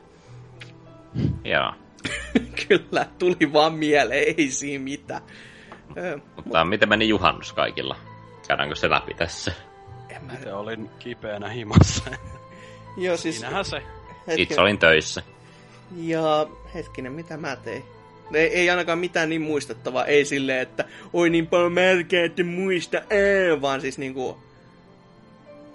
Joo. 1.53 1.73
Kyllä, 2.67 3.05
tuli 3.19 3.53
vaan 3.53 3.73
mieleen, 3.73 4.23
ei 4.37 4.49
siinä 4.49 4.83
mitään. 4.83 5.21
Mutta 6.35 6.59
mut... 6.59 6.69
miten 6.69 6.89
meni 6.89 7.07
juhannus 7.07 7.53
kaikilla? 7.53 7.95
Käydäänkö 8.47 8.75
se 8.75 8.89
läpi 8.89 9.13
tässä? 9.13 9.51
En 10.09 10.25
mä... 10.25 10.33
Itse 10.33 10.53
olin 10.53 10.89
kipeänä 10.99 11.49
himassa. 11.49 12.03
Joo, 12.97 13.17
siis... 13.17 13.39
Siinähän 13.39 13.65
se. 13.65 13.77
Hetkinen. 13.77 14.39
Itse 14.39 14.61
olin 14.61 14.79
töissä. 14.79 15.23
Ja 15.97 16.47
hetkinen, 16.73 17.11
mitä 17.11 17.37
mä 17.37 17.55
tein? 17.55 17.83
Ei, 18.33 18.47
ei 18.47 18.69
ainakaan 18.69 18.99
mitään 18.99 19.29
niin 19.29 19.41
muistettavaa. 19.41 20.05
Ei 20.05 20.25
silleen, 20.25 20.59
että 20.59 20.85
oi 21.13 21.29
niin 21.29 21.47
paljon 21.47 21.73
märkää, 21.73 22.25
että 22.25 22.43
muista. 22.43 22.97
Ei, 23.09 23.61
vaan 23.61 23.81
siis 23.81 23.97
niinku... 23.97 24.37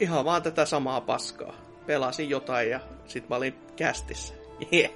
Ihan 0.01 0.25
vaan 0.25 0.43
tätä 0.43 0.65
samaa 0.65 1.01
paskaa. 1.01 1.55
Pelasin 1.87 2.31
jotain 2.31 2.71
ja 2.71 2.81
sit 3.07 3.29
mä 3.29 3.37
olin 3.37 3.55
kästissä. 3.77 4.35
Yeah. 4.73 4.91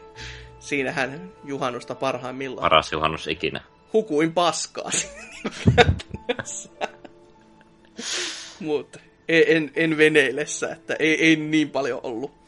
Siinähän 0.60 1.32
juhannusta 1.44 1.94
parhaimmillaan. 1.94 2.62
Paras 2.62 2.92
juhannus 2.92 3.28
ikinä. 3.28 3.60
Hukuin 3.92 4.32
paskaa. 4.32 4.90
Mutta 8.60 8.98
en, 9.28 9.72
en 9.74 9.96
veneillessä, 9.96 10.72
että 10.72 10.96
ei, 10.98 11.24
ei 11.24 11.36
niin 11.36 11.70
paljon 11.70 12.00
ollut. 12.02 12.41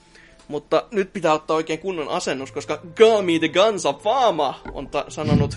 Mutta 0.49 0.85
nyt 0.91 1.13
pitää 1.13 1.33
ottaa 1.33 1.57
oikein 1.57 1.79
kunnon 1.79 2.09
asennus, 2.09 2.53
koska 2.53 2.81
Gami 2.97 3.39
the 3.39 3.49
Gansa 3.49 3.93
Fama 3.93 4.61
on 4.73 4.89
ta- 4.89 5.05
sanonut 5.09 5.57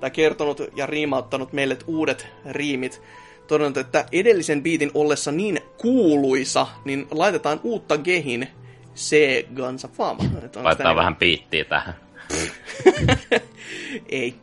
tai 0.00 0.10
kertonut 0.10 0.60
ja 0.76 0.86
riimauttanut 0.86 1.52
meille 1.52 1.76
uudet 1.86 2.26
riimit. 2.50 3.02
Todennut, 3.46 3.76
että 3.76 4.04
edellisen 4.12 4.62
biitin 4.62 4.90
ollessa 4.94 5.32
niin 5.32 5.60
kuuluisa, 5.78 6.66
niin 6.84 7.06
laitetaan 7.10 7.60
uutta 7.62 7.98
gehin 7.98 8.48
C 8.96 9.16
Gansa 9.54 9.88
Fama. 9.88 10.24
Laitetaan 10.62 10.96
vähän 10.96 11.16
piittiä 11.16 11.64
tähän. 11.64 11.94
Ei. 14.08 14.34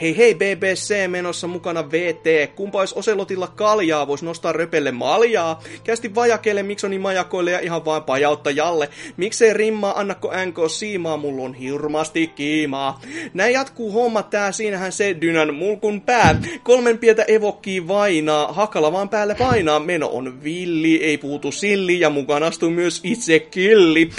Hei 0.00 0.16
hei 0.16 0.34
BBC 0.34 1.08
menossa 1.08 1.46
mukana 1.46 1.90
VT. 1.90 2.54
Kumpa 2.54 2.78
olisi 2.78 2.94
Oselotilla 2.98 3.46
kaljaa, 3.46 4.06
vois 4.06 4.22
nostaa 4.22 4.52
röpelle 4.52 4.92
maljaa. 4.92 5.62
Kästi 5.84 6.14
vajakelle 6.14 6.62
Miksoni 6.62 6.98
majakoille 6.98 7.50
ja 7.50 7.60
ihan 7.60 7.84
vain 7.84 8.02
pajauttajalle. 8.02 8.88
Miksei 9.16 9.52
rimmaa, 9.52 10.00
annakko 10.00 10.32
NK 10.46 10.56
siimaa, 10.68 11.16
mulla 11.16 11.42
on 11.42 11.54
hirmasti 11.54 12.26
kiimaa. 12.26 13.00
Näin 13.34 13.52
jatkuu 13.52 13.92
homma 13.92 14.22
tää, 14.22 14.52
siinähän 14.52 14.92
se 14.92 15.16
dynän 15.20 15.54
mulkun 15.54 16.00
pää. 16.00 16.40
Kolmen 16.62 16.98
pientä 16.98 17.24
evokkii 17.28 17.88
vainaa, 17.88 18.52
hakala 18.52 18.92
vaan 18.92 19.08
päälle 19.08 19.34
painaa. 19.34 19.80
Meno 19.80 20.08
on 20.12 20.42
villi, 20.44 21.04
ei 21.04 21.18
puutu 21.18 21.52
silli 21.52 22.00
ja 22.00 22.10
mukaan 22.10 22.42
astuu 22.42 22.70
myös 22.70 23.00
itse 23.04 23.40
killi. 23.40 24.10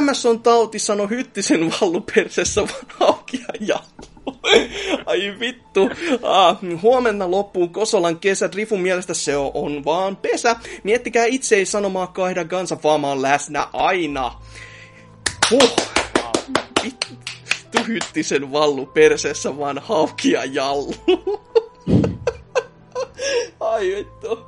MS 0.00 0.26
on 0.26 0.42
tauti, 0.42 0.78
sano 0.78 1.06
hyttisen 1.06 1.72
vallupersessä 1.80 2.60
vaan 2.60 2.86
haukia 2.88 3.46
ja 3.60 3.78
Ai 5.06 5.34
vittu. 5.40 5.90
Ah, 6.22 6.58
huomenna 6.82 7.30
loppuu 7.30 7.68
Kosolan 7.68 8.18
kesä. 8.18 8.50
Rifun 8.54 8.80
mielestä 8.80 9.14
se 9.14 9.36
on, 9.36 9.84
vaan 9.84 10.16
pesä. 10.16 10.56
Miettikää 10.84 11.24
itse 11.24 11.56
ei 11.56 11.66
sanomaa 11.66 12.06
kaihda 12.06 12.44
kansa 12.44 12.76
vaan 12.84 13.22
läsnä 13.22 13.68
aina. 13.72 14.34
Huh. 15.50 15.76
Vittu 16.84 17.78
hyttisen 17.88 18.52
vallu 18.52 18.86
perseessä 18.86 19.58
vaan 19.58 19.78
haukia 19.78 20.44
jallu. 20.44 20.94
Ai 23.60 23.96
vittu. 23.96 24.38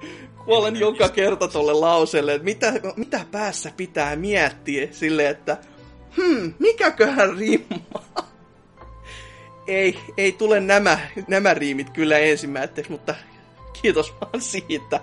Kuolen 0.44 0.76
joka 0.76 1.08
kerta 1.08 1.48
tolle 1.48 1.72
lauseelle, 1.72 2.34
että 2.34 2.44
mitä, 2.44 2.72
mitä 2.96 3.26
päässä 3.30 3.72
pitää 3.76 4.16
miettiä 4.16 4.88
sille, 4.90 5.28
että 5.28 5.56
hmm, 6.16 6.54
mikäköhän 6.58 7.36
rimmaa 7.38 8.33
ei, 9.66 9.98
ei 10.16 10.32
tule 10.32 10.60
nämä, 10.60 10.98
nämä 11.28 11.54
riimit 11.54 11.90
kyllä 11.90 12.18
ensimmäiseksi, 12.18 12.90
mutta 12.90 13.14
kiitos 13.82 14.14
vaan 14.20 14.40
siitä. 14.40 15.00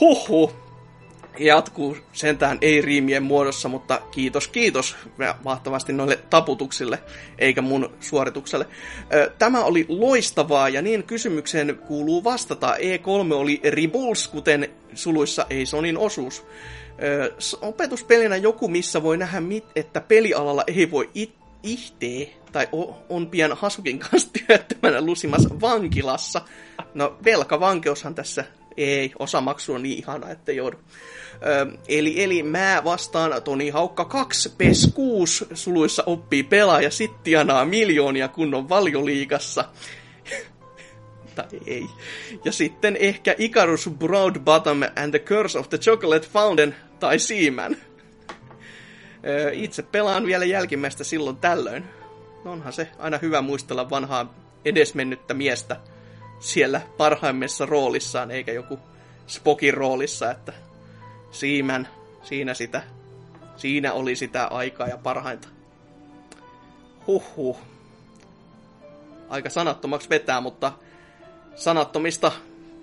Huhu. 0.00 0.52
Jatkuu 1.38 1.96
sentään 2.12 2.58
ei 2.60 2.80
riimien 2.80 3.22
muodossa, 3.22 3.68
mutta 3.68 4.00
kiitos, 4.10 4.48
kiitos 4.48 4.96
mahtavasti 5.44 5.92
noille 5.92 6.16
taputuksille, 6.30 6.98
eikä 7.38 7.62
mun 7.62 7.90
suoritukselle. 8.00 8.66
Tämä 9.38 9.64
oli 9.64 9.86
loistavaa 9.88 10.68
ja 10.68 10.82
niin 10.82 11.02
kysymykseen 11.02 11.78
kuuluu 11.86 12.24
vastata. 12.24 12.74
E3 12.74 13.32
oli 13.34 13.60
Ribuls, 13.64 14.28
kuten 14.28 14.68
suluissa 14.94 15.46
ei 15.50 15.66
Sonin 15.66 15.98
osuus. 15.98 16.44
Opetuspelinä 17.60 18.36
joku, 18.36 18.68
missä 18.68 19.02
voi 19.02 19.16
nähdä, 19.16 19.42
että 19.76 20.00
pelialalla 20.00 20.64
ei 20.66 20.90
voi 20.90 21.10
it- 21.14 21.38
ihtee 21.62 22.36
tai 22.52 22.68
on 23.08 23.30
pian 23.30 23.56
Hasukin 23.56 23.98
kanssa 23.98 24.30
työttömänä 24.46 25.00
lusimassa 25.00 25.60
vankilassa. 25.60 26.42
No 26.94 27.16
velkavankeushan 27.24 28.14
tässä 28.14 28.44
ei, 28.78 29.12
osamaksu 29.18 29.74
on 29.74 29.82
niin 29.82 29.98
ihana, 29.98 30.30
että 30.30 30.52
joudu. 30.52 30.76
Ö, 31.46 31.78
eli, 31.88 32.22
eli 32.22 32.42
mä 32.42 32.82
vastaan 32.84 33.42
Toni 33.42 33.70
Haukka 33.70 34.04
2, 34.04 34.54
PES 34.58 34.90
6, 34.94 35.46
suluissa 35.54 36.02
oppii 36.06 36.42
pelaaja, 36.42 36.90
sit 36.90 37.22
tienaa 37.22 37.64
miljoonia 37.64 38.28
kunnon 38.28 38.68
valioliigassa. 38.68 39.64
tai 41.34 41.46
ei. 41.66 41.86
Ja 42.44 42.52
sitten 42.52 42.96
ehkä 42.96 43.34
Icarus 43.38 43.90
Broad 43.98 44.38
Bottom 44.38 44.82
and 44.82 45.10
the 45.10 45.18
Curse 45.18 45.58
of 45.58 45.68
the 45.68 45.78
Chocolate 45.78 46.28
Fountain 46.28 46.74
tai 47.00 47.18
Seaman. 47.18 47.76
Itse 49.52 49.82
pelaan 49.82 50.26
vielä 50.26 50.44
jälkimmäistä 50.44 51.04
silloin 51.04 51.36
tällöin. 51.36 51.84
Onhan 52.44 52.72
se 52.72 52.88
aina 52.98 53.18
hyvä 53.22 53.42
muistella 53.42 53.90
vanhaa 53.90 54.34
edesmennyttä 54.64 55.34
miestä 55.34 55.76
siellä 56.40 56.80
parhaimmassa 56.96 57.66
roolissaan, 57.66 58.30
eikä 58.30 58.52
joku 58.52 58.78
Spokin 59.26 59.74
roolissa, 59.74 60.30
että 60.30 60.52
Siimän, 61.30 61.88
siinä 62.22 62.54
sitä, 62.54 62.82
siinä 63.56 63.92
oli 63.92 64.16
sitä 64.16 64.46
aikaa 64.46 64.88
ja 64.88 64.96
parhainta. 64.96 65.48
Huhhuh. 67.06 67.58
Aika 69.28 69.50
sanattomaksi 69.50 70.10
vetää, 70.10 70.40
mutta 70.40 70.72
sanattomista 71.54 72.32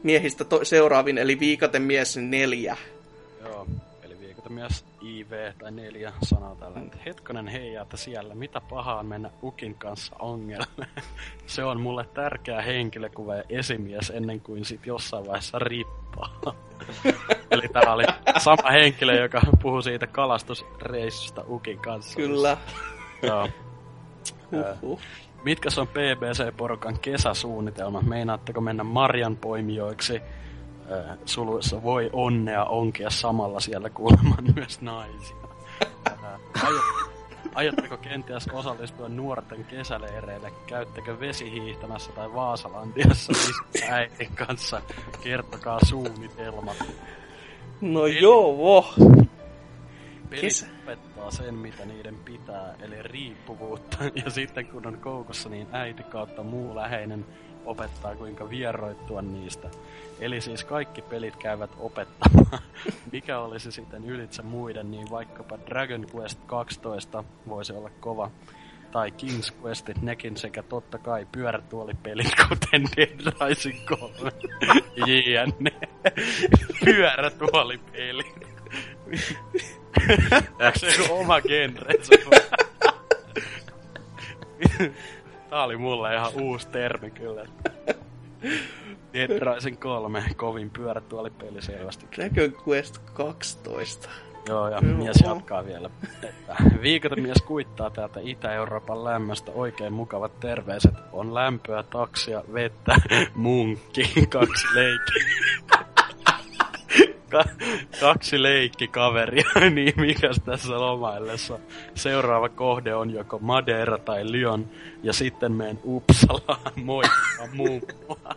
miehistä 0.04 0.44
to- 0.44 0.66
seuraavin, 0.66 1.18
eli 1.18 1.40
viikaten 1.40 1.82
mies 1.82 2.18
neljä. 2.18 2.78
Viikaten 4.50 4.54
mies 4.54 4.86
IV 5.02 5.32
tai 5.58 5.72
neljä 5.72 6.14
sanoo 6.24 6.56
tällä, 6.56 6.80
että 6.80 6.98
hetkonen 7.06 7.48
hei, 7.48 7.76
että 7.76 7.98
siellä 7.98 8.36
mitä 8.36 8.62
pahaa 8.62 9.04
mennä 9.04 9.30
Ukin 9.44 9.76
kanssa 9.76 10.16
ongelmeen. 10.20 10.90
Se 11.48 11.64
on 11.64 11.82
mulle 11.82 12.06
tärkeä 12.14 12.62
henkilökuva 12.62 13.36
ja 13.36 13.44
esimies 13.50 14.10
ennen 14.10 14.42
kuin 14.42 14.66
sit 14.66 14.86
jossain 14.86 15.26
vaiheessa 15.26 15.60
rippaa. 15.60 16.56
Eli 17.52 17.68
tää 17.68 17.94
oli 17.94 18.04
sama 18.38 18.72
henkilö, 18.72 19.22
joka 19.22 19.42
puhui 19.62 19.84
siitä 19.84 20.08
kalastusreissusta 20.08 21.44
Ukin 21.50 21.80
kanssa. 21.80 22.16
Kyllä. 22.16 22.58
Joo. 23.28 23.50
Mitkä 25.44 25.70
on 25.78 25.88
BBC-porukan 25.88 27.00
kesäsuunnitelmat? 27.00 28.04
Meinaatteko 28.04 28.62
mennä 28.62 28.84
marjan 28.84 29.38
poimijoiksi? 29.38 30.22
Suluissa 31.26 31.84
voi 31.84 32.10
onnea 32.14 32.66
onkia 32.66 33.10
samalla 33.10 33.60
siellä 33.60 33.90
kuulemaan 33.90 34.44
myös 34.56 34.82
naisia. 34.82 35.36
aiotteko 37.56 37.98
kenties 37.98 38.48
osallistua 38.48 39.10
nuorten 39.10 39.66
kesäleireille? 39.66 40.52
Käyttekö 40.68 41.20
vesihiihtämässä 41.20 42.12
tai 42.12 42.34
Vaasalantiassa 42.34 43.34
äidin 43.90 44.36
kanssa? 44.36 44.82
Kertokaa 45.24 45.80
suunnitelmat. 45.86 46.78
No 47.82 48.06
joo, 48.06 48.86
Pelit 50.30 50.42
Kesä. 50.42 50.66
opettaa 50.84 51.32
sen, 51.32 51.56
mitä 51.56 51.86
niiden 51.86 52.16
pitää, 52.16 52.76
eli 52.80 53.04
riippuvuutta. 53.04 53.98
Ja 54.26 54.32
sitten 54.32 54.68
kun 54.68 54.88
on 54.88 54.98
koukussa, 54.98 55.50
niin 55.50 55.68
äiti 55.72 56.04
kautta 56.04 56.44
muu 56.44 56.76
läheinen 56.76 57.26
opettaa, 57.66 58.16
kuinka 58.16 58.50
vieroittua 58.50 59.22
niistä. 59.22 59.70
Eli 60.20 60.42
siis 60.42 60.64
kaikki 60.64 61.02
pelit 61.02 61.36
käyvät 61.36 61.72
opettamaan. 61.80 62.64
Mikä 63.12 63.40
olisi 63.40 63.72
sitten 63.72 64.06
ylitse 64.06 64.42
muiden, 64.42 64.92
niin 64.92 65.10
vaikkapa 65.10 65.58
Dragon 65.66 66.06
Quest 66.16 66.40
12 66.46 67.24
voisi 67.48 67.74
olla 67.74 67.90
kova. 68.00 68.32
Tai 68.92 69.14
King's 69.24 69.54
Questit, 69.64 70.02
nekin 70.02 70.38
sekä 70.38 70.64
totta 70.64 70.98
kai 70.98 71.28
pyörätuolipelit, 71.32 72.36
kuten 72.50 72.84
Dead 72.96 73.48
Rising 73.48 73.86
3. 73.86 74.32
JNE. 75.08 75.90
Pyörätuolipeli. 76.86 78.26
se 80.76 81.02
on 81.02 81.20
oma 81.20 81.42
genre. 81.42 81.94
Tää 85.56 85.64
oli 85.64 85.78
mulle 85.78 86.16
ihan 86.16 86.32
uusi 86.42 86.68
termi 86.68 87.12
kyllä. 87.12 87.46
Dead 89.14 89.40
Rising 89.54 89.80
3, 89.80 90.24
kovin 90.36 90.70
pyörätuolipeli 90.70 91.62
selvästi. 91.62 92.06
Dragon 92.16 92.62
Quest 92.68 92.98
12. 93.14 94.10
Joo, 94.48 94.70
ja 94.70 94.80
Joo. 94.82 94.98
mies 94.98 95.18
jatkaa 95.24 95.66
vielä. 95.66 95.90
Että 96.24 96.56
viikot 96.82 97.16
mies 97.16 97.42
kuittaa 97.42 97.90
täältä 97.90 98.20
Itä-Euroopan 98.24 99.04
lämmöstä 99.04 99.52
oikein 99.52 99.94
mukavat 99.94 100.40
terveiset. 100.40 100.94
On 101.12 101.34
lämpöä, 101.34 101.84
taksia, 101.84 102.44
vettä, 102.54 102.96
munkki, 103.36 104.26
kaksi 104.30 104.68
leikki. 104.74 105.20
Ka- 107.36 107.66
kaksi 108.00 108.44
leikkikaveria, 108.44 109.50
niin 109.76 109.94
mikäs 109.96 110.42
tässä 110.46 110.80
lomaillessa. 110.80 111.60
Seuraava 111.96 112.50
kohde 112.50 112.96
on 112.96 113.12
joko 113.12 113.40
Madeira 113.40 113.98
tai 113.98 114.32
Lyon, 114.32 114.70
ja 115.04 115.14
sitten 115.14 115.52
menen 115.52 115.80
Uppsalaan 115.84 116.72
moikka 116.84 117.48
mummoa. 117.54 118.36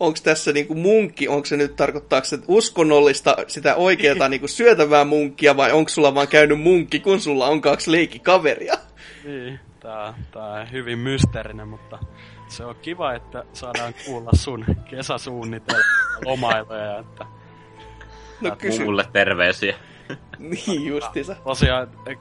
Onko 0.00 0.18
tässä 0.22 0.52
niinku 0.52 0.74
munkki, 0.74 1.28
onko 1.28 1.46
se 1.46 1.56
nyt, 1.56 1.76
tarkoittaako 1.76 2.24
se 2.24 2.38
uskonnollista, 2.48 3.36
sitä 3.46 3.74
oikeaa 3.74 4.28
niinku 4.28 4.48
syötävää 4.48 5.04
munkkia, 5.04 5.56
vai 5.56 5.72
onko 5.72 5.88
sulla 5.88 6.14
vaan 6.14 6.28
käynyt 6.28 6.60
munkki, 6.60 7.00
kun 7.00 7.20
sulla 7.20 7.46
on 7.46 7.60
kaksi 7.60 7.92
leikkikaveria? 7.92 8.74
Niin, 9.24 9.60
tää, 9.80 10.14
tää 10.30 10.44
on 10.44 10.72
hyvin 10.72 10.98
mysteerinen, 10.98 11.68
mutta 11.68 11.98
se 12.48 12.64
on 12.64 12.76
kiva, 12.82 13.14
että 13.14 13.44
saadaan 13.52 13.94
kuulla 14.06 14.30
sun 14.34 14.64
kesäsuunnitelma 14.90 15.82
lomailuja, 16.24 16.98
että 16.98 17.26
No 18.40 18.56
kysy. 18.56 18.84
Muulle 18.84 19.04
terveisiä. 19.12 19.76
Niin 20.38 20.86
justiinsa. 20.86 21.36
tosiaan 21.44 21.88
eh, 22.06 22.18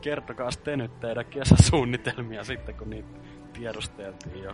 kertokaa 0.00 0.50
te 0.64 0.76
nyt 0.76 1.00
teidän 1.00 1.24
kesäsuunnitelmia 1.24 2.44
sitten, 2.44 2.74
kun 2.74 2.90
niitä 2.90 3.08
tiedusteltiin 3.52 4.44
jo. 4.44 4.52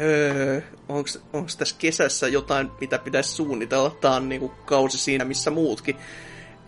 Öö, 0.00 0.60
onks, 0.88 1.22
onks 1.32 1.56
tässä 1.56 1.76
kesässä 1.78 2.28
jotain, 2.28 2.70
mitä 2.80 2.98
pitäisi 2.98 3.30
suunnitella? 3.30 3.90
Tää 3.90 4.10
on 4.10 4.28
niinku 4.28 4.48
kausi 4.48 4.98
siinä, 4.98 5.24
missä 5.24 5.50
muutkin. 5.50 5.96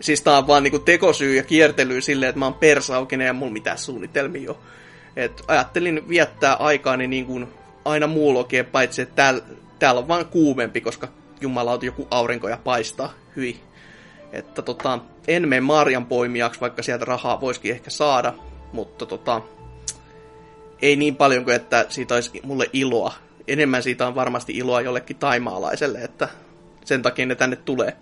Siis 0.01 0.23
tää 0.23 0.39
on 0.39 0.47
vaan 0.47 0.63
niinku 0.63 0.79
tekosyy 0.79 1.37
ja 1.37 1.43
kiertely 1.43 2.01
silleen, 2.01 2.31
että 2.31 2.39
mä 2.39 2.47
oon 2.47 2.55
persaukinen 2.55 3.27
ja 3.27 3.33
mulla 3.33 3.53
mitään 3.53 3.79
suunnitelmia 3.79 4.51
ole. 4.51 4.59
Et 5.17 5.43
ajattelin 5.49 6.09
viettää 6.09 6.55
aikaani 6.55 7.07
niin 7.07 7.27
kuin 7.27 7.49
aina 7.85 8.07
muullokin, 8.07 8.67
paitsi 8.67 9.03
että 9.03 9.15
täällä, 9.15 9.43
täällä 9.79 9.99
on 9.99 10.09
vaan 10.09 10.27
kuumempi, 10.27 10.81
koska 10.81 11.09
jumalauta 11.41 11.87
joku 11.87 12.09
aurinko 12.11 12.49
ja 12.49 12.59
paistaa. 12.65 13.13
Hyi. 13.39 13.61
Että 14.33 14.63
tota, 14.63 14.99
en 15.29 15.49
mene 15.49 15.61
marjan 15.61 16.07
poimijaksi, 16.07 16.61
vaikka 16.61 16.83
sieltä 16.83 17.05
rahaa 17.05 17.41
voisikin 17.41 17.73
ehkä 17.73 17.91
saada, 17.91 18.35
mutta 18.73 19.07
tota, 19.07 19.43
ei 20.83 20.97
niin 20.97 21.17
paljon 21.17 21.45
kuin, 21.45 21.57
että 21.57 21.87
siitä 21.89 22.15
olisi 22.15 22.41
mulle 22.43 22.71
iloa. 22.73 23.15
Enemmän 23.49 23.83
siitä 23.83 24.07
on 24.07 24.15
varmasti 24.15 24.53
iloa 24.53 24.81
jollekin 24.81 25.17
taimaalaiselle, 25.17 25.99
että 25.99 26.29
sen 26.85 27.03
takia 27.03 27.27
ne 27.27 27.35
tänne 27.35 27.57
tulee. 27.57 27.97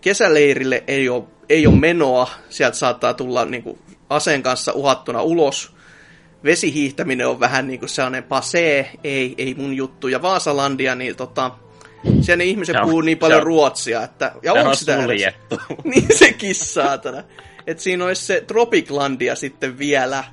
Kesäleirille 0.00 0.84
ei 0.86 1.08
ole, 1.08 1.24
ei 1.48 1.66
ole 1.66 1.76
menoa, 1.76 2.30
sieltä 2.48 2.76
saattaa 2.76 3.14
tulla 3.14 3.44
niin 3.44 3.62
kuin, 3.62 3.78
aseen 4.10 4.42
kanssa 4.42 4.72
uhattuna 4.72 5.22
ulos. 5.22 5.72
Vesihiihtäminen 6.44 7.28
on 7.28 7.40
vähän 7.40 7.66
niin 7.66 7.78
kuin 7.78 7.88
sellainen 7.88 8.22
pasee, 8.22 8.90
ei, 9.04 9.34
ei 9.38 9.54
mun 9.54 9.74
juttu. 9.74 10.08
Ja 10.08 10.22
Vaasalandia, 10.22 10.94
niin 10.94 11.16
tota, 11.16 11.50
siellä 12.20 12.36
ne 12.36 12.44
ihmiset 12.44 12.76
puhuu 12.82 13.00
niin 13.00 13.18
paljon 13.18 13.40
on- 13.40 13.46
ruotsia, 13.46 14.02
että... 14.02 14.32
Ja 14.42 14.52
Se 14.52 14.58
onko 14.58 14.70
on 14.70 14.76
sitä 14.76 15.02
suljettu. 15.02 15.60
niin 15.84 16.18
sekin 16.18 16.54
saatana. 16.54 17.24
Että 17.66 17.82
siinä 17.82 18.04
olisi 18.04 18.24
se 18.26 18.40
Tropiclandia 18.46 19.34
sitten 19.34 19.78
vielä. 19.78 20.24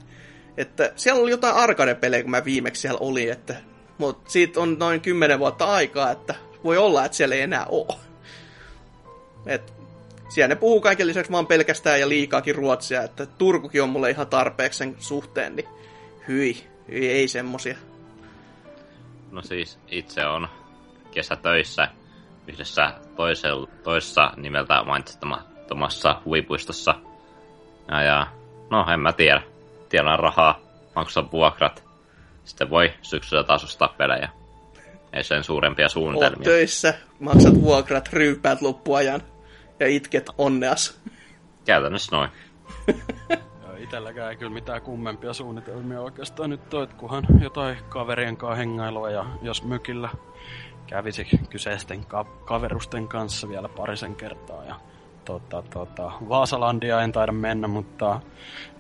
Että 0.58 0.92
siellä 0.96 1.22
oli 1.22 1.32
jotain 1.32 1.56
arcade-pelejä, 1.56 2.22
kun 2.22 2.32
mä 2.32 2.46
viimeksi 2.46 2.82
siellä 2.82 2.98
olin, 3.02 3.32
että... 3.32 3.56
Mutta 3.98 4.32
siitä 4.32 4.60
on 4.60 4.76
noin 4.80 5.02
10 5.02 5.40
vuotta 5.40 5.66
aikaa, 5.66 6.12
että 6.12 6.36
voi 6.64 6.78
olla, 6.78 7.06
että 7.06 7.18
siellä 7.18 7.36
ei 7.36 7.42
enää 7.42 7.66
ole. 7.66 7.96
Et 9.46 9.74
siellä 10.30 10.48
ne 10.48 10.56
puhuu 10.56 10.82
kaiken 10.82 11.08
lisäksi 11.08 11.32
vaan 11.32 11.48
pelkästään 11.48 12.00
ja 12.00 12.10
liikaakin 12.10 12.56
ruotsia, 12.56 13.04
että 13.04 13.26
Turkukin 13.26 13.84
on 13.84 13.90
mulle 13.90 14.10
ihan 14.10 14.28
tarpeeksi 14.28 14.78
sen 14.78 14.96
suhteen, 15.00 15.56
niin 15.56 15.68
hyi, 16.28 16.64
hyi 16.92 17.10
ei 17.10 17.28
semmosia. 17.28 17.76
No 19.32 19.42
siis 19.42 19.80
itse 19.88 20.26
on 20.26 20.48
kesätöissä 21.12 21.88
yhdessä 22.48 22.94
toisel, 23.16 23.66
toisessa 23.84 24.32
nimeltä 24.38 24.84
mainitsemattomassa 24.84 26.22
huvipuistossa. 26.26 26.96
Ja, 27.88 28.04
ja 28.04 28.28
no 28.70 28.86
en 28.94 29.00
mä 29.00 29.14
tiedä. 29.14 29.42
Tiedän 29.90 30.20
rahaa, 30.20 30.60
maksaa 30.96 31.32
vuokrat. 31.32 31.84
Sitten 32.44 32.70
voi 32.70 32.94
syksyllä 33.02 33.44
taas 33.44 33.64
ostaa 33.64 33.94
pelejä. 33.98 34.30
Ei 35.14 35.24
sen 35.24 35.44
suurempia 35.44 35.86
Oot 35.86 35.92
suunnitelmia. 35.92 36.44
töissä, 36.44 36.94
maksat 37.20 37.62
vuokrat, 37.62 38.10
ryyppäät 38.14 38.62
loppuajan 38.62 39.22
ja 39.80 39.88
itket 39.88 40.30
onneas. 40.38 41.02
Käytännössä 41.66 42.16
noin. 42.16 42.30
Itelläkään 43.80 44.30
ei 44.30 44.38
kyllä 44.38 44.52
mitään 44.52 44.82
kummempia 44.82 45.34
suunnitelmia 45.34 46.02
oikeastaan 46.02 46.50
nyt 46.50 46.74
että 46.84 46.96
kunhan 46.98 47.24
jotain 47.42 47.78
kaverien 47.90 48.38
kanssa 48.38 48.56
hengailua 48.56 49.10
ja 49.10 49.26
jos 49.42 49.64
mökillä 49.64 50.10
kävisi 50.90 51.28
kyseisten 51.50 52.06
ka- 52.06 52.26
kaverusten 52.46 53.08
kanssa 53.08 53.50
vielä 53.50 53.70
parisen 53.70 54.16
kertaa 54.16 54.66
ja 54.66 54.76
tota, 55.26 55.64
tota, 55.74 56.12
Vaasalandia 56.30 57.02
en 57.02 57.12
taida 57.12 57.32
mennä, 57.32 57.68
mutta 57.68 58.20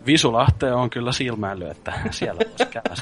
Visulahteen 0.06 0.74
on 0.74 0.90
kyllä 0.90 1.12
silmäily, 1.12 1.70
että 1.70 1.94
siellä 2.12 2.42
voisi 2.50 2.66
käydä. 2.66 2.96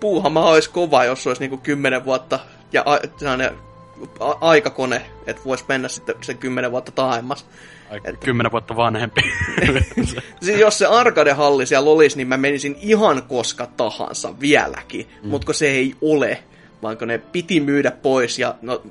puuhamaa 0.00 0.48
olisi 0.48 0.70
kova, 0.70 1.04
jos 1.04 1.26
olisi 1.26 1.42
niinku 1.42 1.56
10 1.56 2.04
vuotta 2.04 2.38
ja 2.72 2.82
a, 2.86 2.98
a, 4.20 4.34
aikakone, 4.40 5.06
että 5.26 5.42
voisi 5.44 5.64
mennä 5.68 5.88
sitten 5.88 6.14
sen 6.20 6.38
10 6.38 6.70
vuotta 6.70 6.92
taaemmas. 6.92 7.46
Aika 7.90 8.12
kymmenen 8.12 8.52
vuotta 8.52 8.76
vanhempi. 8.76 9.20
Siis 10.42 10.60
jos 10.60 10.78
se 10.78 10.86
arcade-halli 10.86 11.66
siellä 11.66 11.90
olisi, 11.90 12.16
niin 12.16 12.28
mä 12.28 12.36
menisin 12.36 12.76
ihan 12.80 13.22
koska 13.22 13.66
tahansa 13.76 14.40
vieläkin. 14.40 15.08
Mm. 15.22 15.28
Mutta 15.28 15.52
se 15.52 15.66
ei 15.66 15.94
ole, 16.00 16.42
vaan 16.86 16.98
kun 16.98 17.08
ne 17.08 17.18
piti 17.18 17.60
myydä 17.60 17.90
pois 17.90 18.38
ja 18.38 18.54
no, 18.62 18.82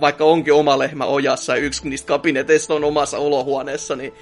vaikka 0.00 0.24
onkin 0.24 0.54
oma 0.54 0.78
lehmä 0.78 1.04
ojassa 1.04 1.56
ja 1.56 1.62
yksi 1.62 1.88
niistä 1.88 2.06
kabineteista 2.06 2.74
on 2.74 2.84
omassa 2.84 3.18
olohuoneessa, 3.18 3.96
niin 3.96 4.12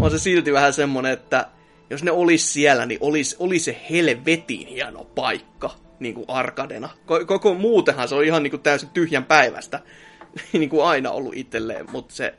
on 0.00 0.10
se 0.10 0.18
silti 0.18 0.52
vähän 0.52 0.72
semmonen, 0.72 1.12
että 1.12 1.46
jos 1.90 2.02
ne 2.02 2.10
olisi 2.10 2.52
siellä, 2.52 2.86
niin 2.86 2.98
olisi, 3.02 3.36
olisi 3.38 3.64
se 3.64 3.80
helvetin 3.90 4.66
hieno 4.66 5.04
paikka 5.04 5.70
niin 6.00 6.14
kuin 6.14 6.24
arkadena. 6.28 6.88
Ko- 7.06 7.24
Koko 7.24 7.54
muutenhan 7.54 8.08
se 8.08 8.14
on 8.14 8.24
ihan 8.24 8.42
niin 8.42 8.50
kuin 8.50 8.62
täysin 8.62 8.88
tyhjän 8.88 9.24
päivästä, 9.24 9.80
niin 10.52 10.70
kuin 10.70 10.84
aina 10.84 11.10
ollut 11.10 11.36
itselleen, 11.36 11.90
mutta 11.90 12.14
se 12.14 12.34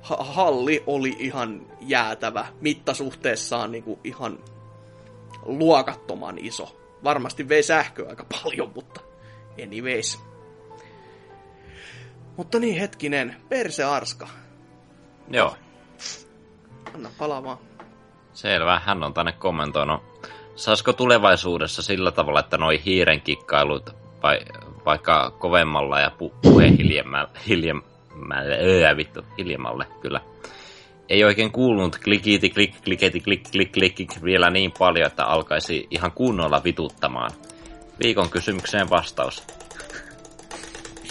ha- 0.00 0.24
halli 0.24 0.82
oli 0.86 1.16
ihan 1.18 1.66
jäätävä. 1.80 2.46
Mittasuhteessaan 2.60 3.72
niin 3.72 3.84
kuin 3.84 4.00
ihan 4.04 4.38
luokattoman 5.42 6.38
iso. 6.38 6.80
Varmasti 7.04 7.48
vei 7.48 7.62
sähköä 7.62 8.08
aika 8.08 8.26
paljon, 8.42 8.72
mutta 8.74 9.00
anyways. 9.62 10.24
Mutta 12.36 12.58
niin 12.58 12.80
hetkinen, 12.80 13.36
Perse 13.48 13.84
Arska. 13.84 14.28
Joo, 15.30 15.56
Anna 16.94 17.10
palaa 17.18 17.44
vaan. 17.44 17.58
selvä. 18.32 18.80
Hän 18.84 19.02
on 19.02 19.14
tänne 19.14 19.32
kommentoinut. 19.32 20.02
Saisiko 20.56 20.92
tulevaisuudessa 20.92 21.82
sillä 21.82 22.10
tavalla, 22.10 22.40
että 22.40 22.58
noi 22.58 22.80
hiiren 22.84 23.20
kikkailut 23.20 23.90
vai, 24.22 24.38
vaikka 24.84 25.30
kovemmalla 25.38 26.00
ja 26.00 26.08
pu- 26.08 26.34
puhe 26.42 26.70
hiljemmälle, 26.70 27.30
hiljemmälle, 27.48 28.58
öö, 28.62 28.96
vittu, 28.96 29.22
hiljemmalle, 29.38 29.86
kyllä. 30.00 30.20
Ei 31.08 31.24
oikein 31.24 31.52
kuulunut 31.52 31.98
klikiti, 32.04 32.50
klik, 32.50 32.74
kliketi, 32.84 33.20
klik, 33.20 33.42
klik, 33.52 33.72
klik, 33.72 33.94
klik 33.94 34.22
vielä 34.24 34.50
niin 34.50 34.72
paljon, 34.78 35.06
että 35.06 35.24
alkaisi 35.24 35.86
ihan 35.90 36.12
kunnolla 36.12 36.64
vituttamaan. 36.64 37.30
Viikon 38.02 38.30
kysymykseen 38.30 38.90
vastaus. 38.90 39.42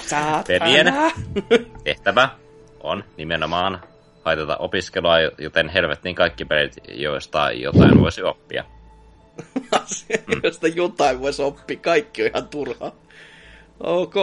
Saatana. 0.07 0.43
Perien. 0.43 0.93
Tehtävä 1.83 2.29
on 2.79 3.03
nimenomaan 3.17 3.81
haitata 4.25 4.57
opiskelua, 4.57 5.19
joten 5.37 5.69
helvettiin 5.69 6.15
kaikki 6.15 6.45
pelit, 6.45 6.77
joista 6.87 7.51
jotain 7.51 8.01
voisi 8.01 8.23
oppia. 8.23 8.63
Asia, 9.71 10.17
josta 10.43 10.67
jotain 10.67 11.21
voisi 11.21 11.41
oppia. 11.41 11.77
Kaikki 11.77 12.23
on 12.23 12.29
ihan 12.29 12.47
turhaa. 12.47 12.91
Ok. 13.79 14.15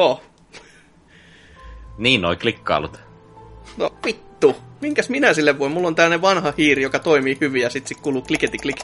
Niin, 1.98 2.22
noi 2.22 2.36
klikkailut. 2.36 3.00
No 3.76 3.90
vittu. 4.04 4.56
Minkäs 4.80 5.08
minä 5.08 5.34
sille 5.34 5.58
voi? 5.58 5.68
Mulla 5.68 5.88
on 5.88 5.94
tällainen 5.94 6.22
vanha 6.22 6.52
hiiri, 6.58 6.82
joka 6.82 6.98
toimii 6.98 7.38
hyvin 7.40 7.62
ja 7.62 7.70
sit 7.70 7.86
se 7.86 7.94
kuluu 7.94 8.22
kliketi 8.22 8.58
klik. 8.58 8.80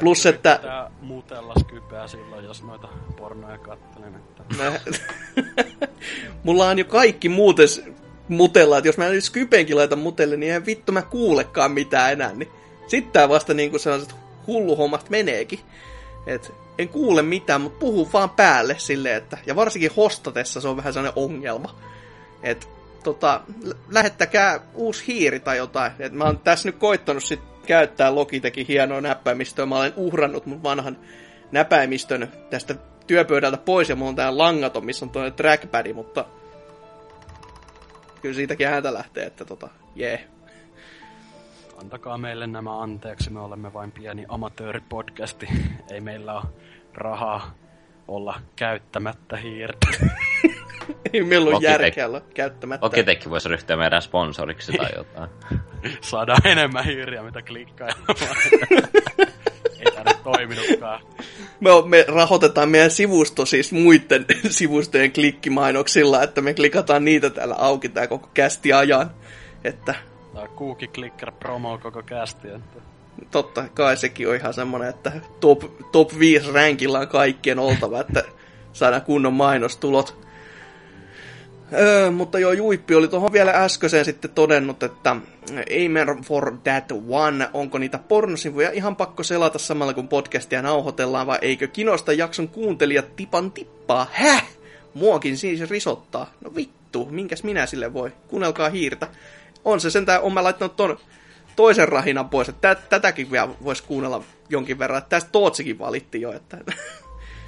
Plus, 0.00 0.26
että... 0.26 0.60
Mutella 1.00 1.54
skypeä 1.60 2.06
silloin, 2.06 2.44
jos 2.44 2.62
noita 2.62 2.88
pornoja 3.16 3.58
kattelen. 3.58 4.14
Että... 4.14 4.42
Mä... 4.62 4.72
Mulla 6.42 6.68
on 6.68 6.78
jo 6.78 6.84
kaikki 6.84 7.28
muuten 7.28 7.68
mutella, 8.28 8.78
että 8.78 8.88
jos 8.88 8.98
mä 8.98 9.08
nyt 9.08 9.24
Skypeenkin 9.24 9.76
laitan 9.76 9.98
mutelle, 9.98 10.36
niin 10.36 10.48
eihän 10.48 10.66
vittu 10.66 10.92
mä 10.92 11.02
kuulekaan 11.02 11.72
mitään 11.72 12.12
enää. 12.12 12.32
Niin 12.32 12.50
sitten 12.86 13.12
tää 13.12 13.28
vasta 13.28 13.54
niinku 13.54 13.78
sellaiset 13.78 14.14
hulluhommat 14.46 15.10
meneekin. 15.10 15.60
Et 16.26 16.52
en 16.78 16.88
kuule 16.88 17.22
mitään, 17.22 17.60
mutta 17.60 17.78
puhuu 17.78 18.08
vaan 18.12 18.30
päälle 18.30 18.76
silleen, 18.78 19.16
että... 19.16 19.38
Ja 19.46 19.56
varsinkin 19.56 19.90
hostatessa 19.96 20.60
se 20.60 20.68
on 20.68 20.76
vähän 20.76 20.92
sellainen 20.92 21.22
ongelma. 21.24 21.74
Et 22.42 22.68
tota, 23.04 23.40
lähettäkää 23.88 24.60
uusi 24.74 25.04
hiiri 25.06 25.40
tai 25.40 25.56
jotain. 25.56 25.92
Et 25.98 26.12
mä 26.12 26.24
oon 26.24 26.38
tässä 26.38 26.68
nyt 26.68 26.76
koittanut 26.76 27.24
sit 27.24 27.40
käyttää 27.66 28.14
Logitechin 28.14 28.66
hienoa 28.66 29.00
näppäimistöä. 29.00 29.66
Mä 29.66 29.76
olen 29.76 29.92
uhrannut 29.96 30.46
mun 30.46 30.62
vanhan 30.62 30.98
näpäimistön 31.52 32.32
tästä 32.50 32.74
työpöydältä 33.06 33.56
pois 33.56 33.88
ja 33.88 33.96
mulla 33.96 34.08
on 34.08 34.16
tää 34.16 34.38
langaton, 34.38 34.86
missä 34.86 35.04
on 35.04 35.10
toinen 35.10 35.32
trackpad, 35.32 35.92
mutta 35.92 36.24
kyllä 38.22 38.34
siitäkin 38.34 38.66
ääntä 38.66 38.94
lähtee, 38.94 39.26
että 39.26 39.44
tota, 39.44 39.68
jee. 39.94 40.10
Yeah. 40.10 40.36
Antakaa 41.80 42.18
meille 42.18 42.46
nämä 42.46 42.82
anteeksi, 42.82 43.30
me 43.30 43.40
olemme 43.40 43.72
vain 43.72 43.92
pieni 43.92 44.24
amatööripodcasti. 44.28 45.48
Ei 45.90 46.00
meillä 46.00 46.34
ole 46.34 46.42
rahaa 46.94 47.54
olla 48.08 48.40
käyttämättä 48.56 49.36
hiirtä. 49.36 49.86
Ei 51.12 51.24
meillä 51.24 51.50
ole 51.50 51.58
järkeä 51.62 52.06
olla 52.06 52.20
käyttämättä. 52.20 52.86
Logitech 52.86 53.30
voisi 53.30 53.48
ryhtyä 53.48 53.76
meidän 53.76 54.02
sponsoriksi 54.02 54.72
tai 54.72 54.90
jotain. 54.96 55.30
Saadaan 56.00 56.40
enemmän 56.44 56.84
hiiriä, 56.84 57.22
mitä 57.22 57.42
klikkailemaan. 57.42 58.06
Ei 59.80 59.92
tämä 59.94 60.10
nyt 60.10 60.22
toiminutkaan. 60.22 61.00
Me, 61.60 61.70
me 61.84 62.04
rahoitetaan 62.08 62.68
meidän 62.68 62.90
sivusto 62.90 63.46
siis 63.46 63.72
muiden 63.72 64.24
sivustojen 64.50 65.12
klikkimainoksilla, 65.12 66.22
että 66.22 66.40
me 66.40 66.54
klikataan 66.54 67.04
niitä 67.04 67.30
täällä 67.30 67.54
auki 67.58 67.88
tää 67.88 68.06
koko 68.06 68.30
kästi 68.34 68.72
ajan. 68.72 69.10
Että... 69.64 69.94
Tämä 70.32 70.42
on 70.42 70.56
Cookie 70.56 70.88
Clicker 70.88 71.32
promo 71.32 71.78
koko 71.78 72.02
kästi. 72.02 72.48
Että... 72.48 72.80
Totta 73.30 73.68
kai 73.74 73.96
sekin 73.96 74.28
on 74.28 74.34
ihan 74.34 74.54
semmonen, 74.54 74.88
että 74.88 75.12
top, 75.40 75.62
top 75.92 76.18
5 76.18 76.52
rankilla 76.52 76.98
on 76.98 77.08
kaikkien 77.08 77.58
oltava, 77.58 78.00
että 78.00 78.24
saadaan 78.72 79.02
kunnon 79.02 79.32
mainostulot. 79.32 80.25
Öö, 81.72 82.10
mutta 82.10 82.38
joo, 82.38 82.52
Juippi 82.52 82.94
oli 82.94 83.08
tuohon 83.08 83.32
vielä 83.32 83.50
äskeiseen 83.50 84.04
sitten 84.04 84.30
todennut, 84.30 84.82
että 84.82 85.16
Amen 85.50 86.22
for 86.22 86.56
that 86.64 86.92
one, 87.08 87.48
onko 87.52 87.78
niitä 87.78 87.98
pornosivuja 87.98 88.70
ihan 88.70 88.96
pakko 88.96 89.22
selata 89.22 89.58
samalla 89.58 89.94
kun 89.94 90.08
podcastia 90.08 90.62
nauhoitellaan, 90.62 91.26
vai 91.26 91.38
eikö 91.42 91.68
kinosta 91.68 92.12
jakson 92.12 92.48
kuuntelijat 92.48 93.16
tipan 93.16 93.50
tippaa? 93.52 94.06
Häh? 94.12 94.46
Muokin 94.94 95.36
siis 95.36 95.70
risottaa. 95.70 96.30
No 96.40 96.54
vittu, 96.54 97.08
minkäs 97.10 97.42
minä 97.42 97.66
sille 97.66 97.92
voi? 97.92 98.12
Kuunnelkaa 98.28 98.68
hiirtä. 98.68 99.08
On 99.64 99.80
se 99.80 99.90
sentään, 99.90 100.22
on 100.22 100.34
mä 100.34 100.44
laittanut 100.44 100.76
ton 100.76 100.98
toisen 101.56 101.88
rahinan 101.88 102.28
pois, 102.28 102.48
että 102.48 102.74
tätäkin 102.74 103.30
vielä 103.30 103.48
voisi 103.64 103.82
kuunnella 103.82 104.24
jonkin 104.48 104.78
verran. 104.78 105.02
Tästä 105.08 105.30
Tootsikin 105.32 105.78
valitti 105.78 106.20
jo, 106.20 106.32
että 106.32 106.58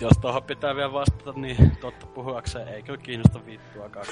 jos 0.01 0.19
tuohon 0.19 0.43
pitää 0.43 0.77
vielä 0.77 0.93
vastata, 0.93 1.33
niin 1.33 1.77
totta 1.77 2.07
puhuakseen 2.07 2.69
ei 2.69 2.83
kyllä 2.83 2.99
kiinnosta 2.99 3.47
vittuakaan. 3.47 4.07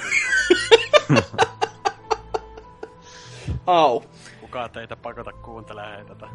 Au. 3.67 4.03
Kukaan 4.41 4.69
teitä 4.69 4.95
pakota 4.95 5.33
kuuntelemaan 5.33 6.05
tätä. 6.05 6.27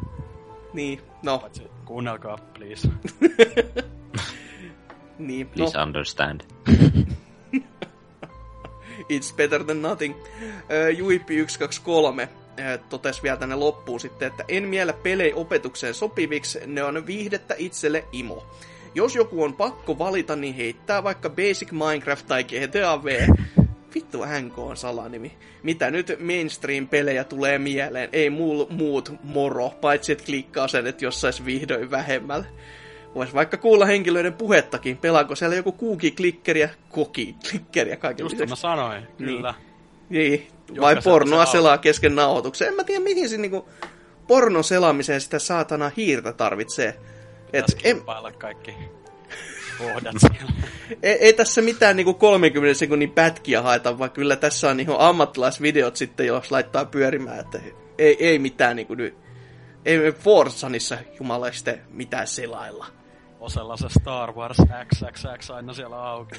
Niin, 0.73 1.01
no. 1.23 1.39
Paitsi 1.39 1.71
kuunnelkaa, 1.85 2.37
please. 2.53 2.89
niin, 5.17 5.47
please 5.47 5.77
no. 5.77 5.83
understand. 5.83 6.41
It's 9.09 9.35
better 9.35 9.63
than 9.63 9.81
nothing. 9.81 10.15
Uh, 10.15 10.97
Juippi 10.97 11.45
123 11.47 12.29
totesi 12.89 13.23
vielä 13.23 13.37
tänne 13.37 13.55
loppuun 13.55 13.99
sitten, 13.99 14.27
että 14.27 14.43
en 14.47 14.63
miellä 14.63 14.93
pelejä 14.93 15.35
opetukseen 15.35 15.93
sopiviksi, 15.93 16.59
ne 16.65 16.83
on 16.83 17.05
viihdettä 17.05 17.55
itselle 17.57 18.05
imo. 18.11 18.47
Jos 18.95 19.15
joku 19.15 19.43
on 19.43 19.53
pakko 19.53 19.97
valita, 19.97 20.35
niin 20.35 20.55
heittää 20.55 21.03
vaikka 21.03 21.29
Basic 21.29 21.71
Minecraft 21.71 22.27
tai 22.27 22.43
GTA 22.43 23.03
V. 23.03 23.27
Vittu 23.95 24.25
NK 24.41 24.59
on 24.59 24.77
salanimi. 24.77 25.37
Mitä 25.63 25.91
nyt 25.91 26.17
mainstream-pelejä 26.19 27.23
tulee 27.23 27.59
mieleen? 27.59 28.09
Ei 28.13 28.29
muu, 28.29 28.67
muut 28.69 29.13
moro, 29.23 29.69
paitsi 29.69 30.11
että 30.11 30.25
klikkaa 30.25 30.67
sen, 30.67 30.87
että 30.87 31.05
jos 31.05 31.21
sais 31.21 31.45
vihdoin 31.45 31.91
vähemmällä. 31.91 32.45
Vois 33.15 33.33
vaikka 33.33 33.57
kuulla 33.57 33.85
henkilöiden 33.85 34.33
puhettakin. 34.33 34.97
Pelaako 34.97 35.35
siellä 35.35 35.55
joku 35.55 35.71
kuuki-klikkeriä, 35.71 36.69
koki-klikkeriä 36.89 37.97
kaiken 37.97 38.23
Just 38.23 38.49
mä 38.49 38.55
sanoin, 38.55 39.07
kyllä. 39.17 39.53
Niin. 40.09 40.47
niin. 40.69 40.81
Vai 40.81 40.95
pornoa 41.03 41.45
selaa 41.45 41.77
kesken 41.77 42.15
nauhoituksen. 42.15 42.67
En 42.67 42.73
mä 42.73 42.83
tiedä, 42.83 43.03
mihin 43.03 43.29
se 43.29 43.37
niinku 43.37 43.69
pornon 44.27 44.63
selaamiseen 44.63 45.21
sitä 45.21 45.39
saatana 45.39 45.91
hiirtä 45.97 46.33
tarvitsee. 46.33 46.99
Et, 47.53 47.65
en... 47.83 48.01
kaikki 48.37 48.75
kohdat 49.77 50.15
siellä. 50.19 50.53
ei, 51.03 51.17
ei, 51.19 51.33
tässä 51.33 51.61
mitään 51.61 51.95
niinku 51.95 52.13
30 52.13 52.79
sekunnin 52.79 53.11
pätkiä 53.11 53.61
haeta, 53.61 53.99
vaan 53.99 54.11
kyllä 54.11 54.35
tässä 54.35 54.69
on 54.69 54.77
niinku 54.77 54.95
ammattilaisvideot 54.99 55.95
sitten, 55.95 56.27
jos 56.27 56.51
laittaa 56.51 56.85
pyörimään, 56.85 57.39
että 57.39 57.59
ei, 57.97 58.27
ei 58.27 58.39
mitään 58.39 58.75
niinku 58.75 58.95
nyt, 58.95 59.17
ei 59.85 60.11
Forzanissa 60.11 60.97
jumalaiste 61.19 61.79
mitään 61.89 62.27
selailla. 62.27 62.85
Osella 63.39 63.77
se 63.77 63.87
Star 63.99 64.31
Wars 64.31 64.57
XXX 64.85 65.49
aina 65.49 65.73
siellä 65.73 66.03
auki. 66.03 66.35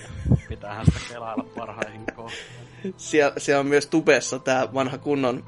Pitäähän 0.48 0.86
sitä 0.86 1.00
kelailla 1.08 1.44
parhaihin 1.56 2.06
kohtaan. 2.06 2.42
Siellä, 2.96 3.34
siellä 3.38 3.60
on 3.60 3.66
myös 3.66 3.86
tubessa 3.86 4.38
tämä 4.38 4.74
vanha 4.74 4.98
kunnon 4.98 5.44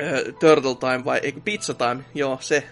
äh, 0.00 0.34
Turtle 0.40 0.74
Time 0.74 1.04
vai 1.04 1.20
eikö 1.22 1.40
Pizza 1.40 1.74
Time, 1.74 2.04
joo 2.14 2.38
se, 2.40 2.64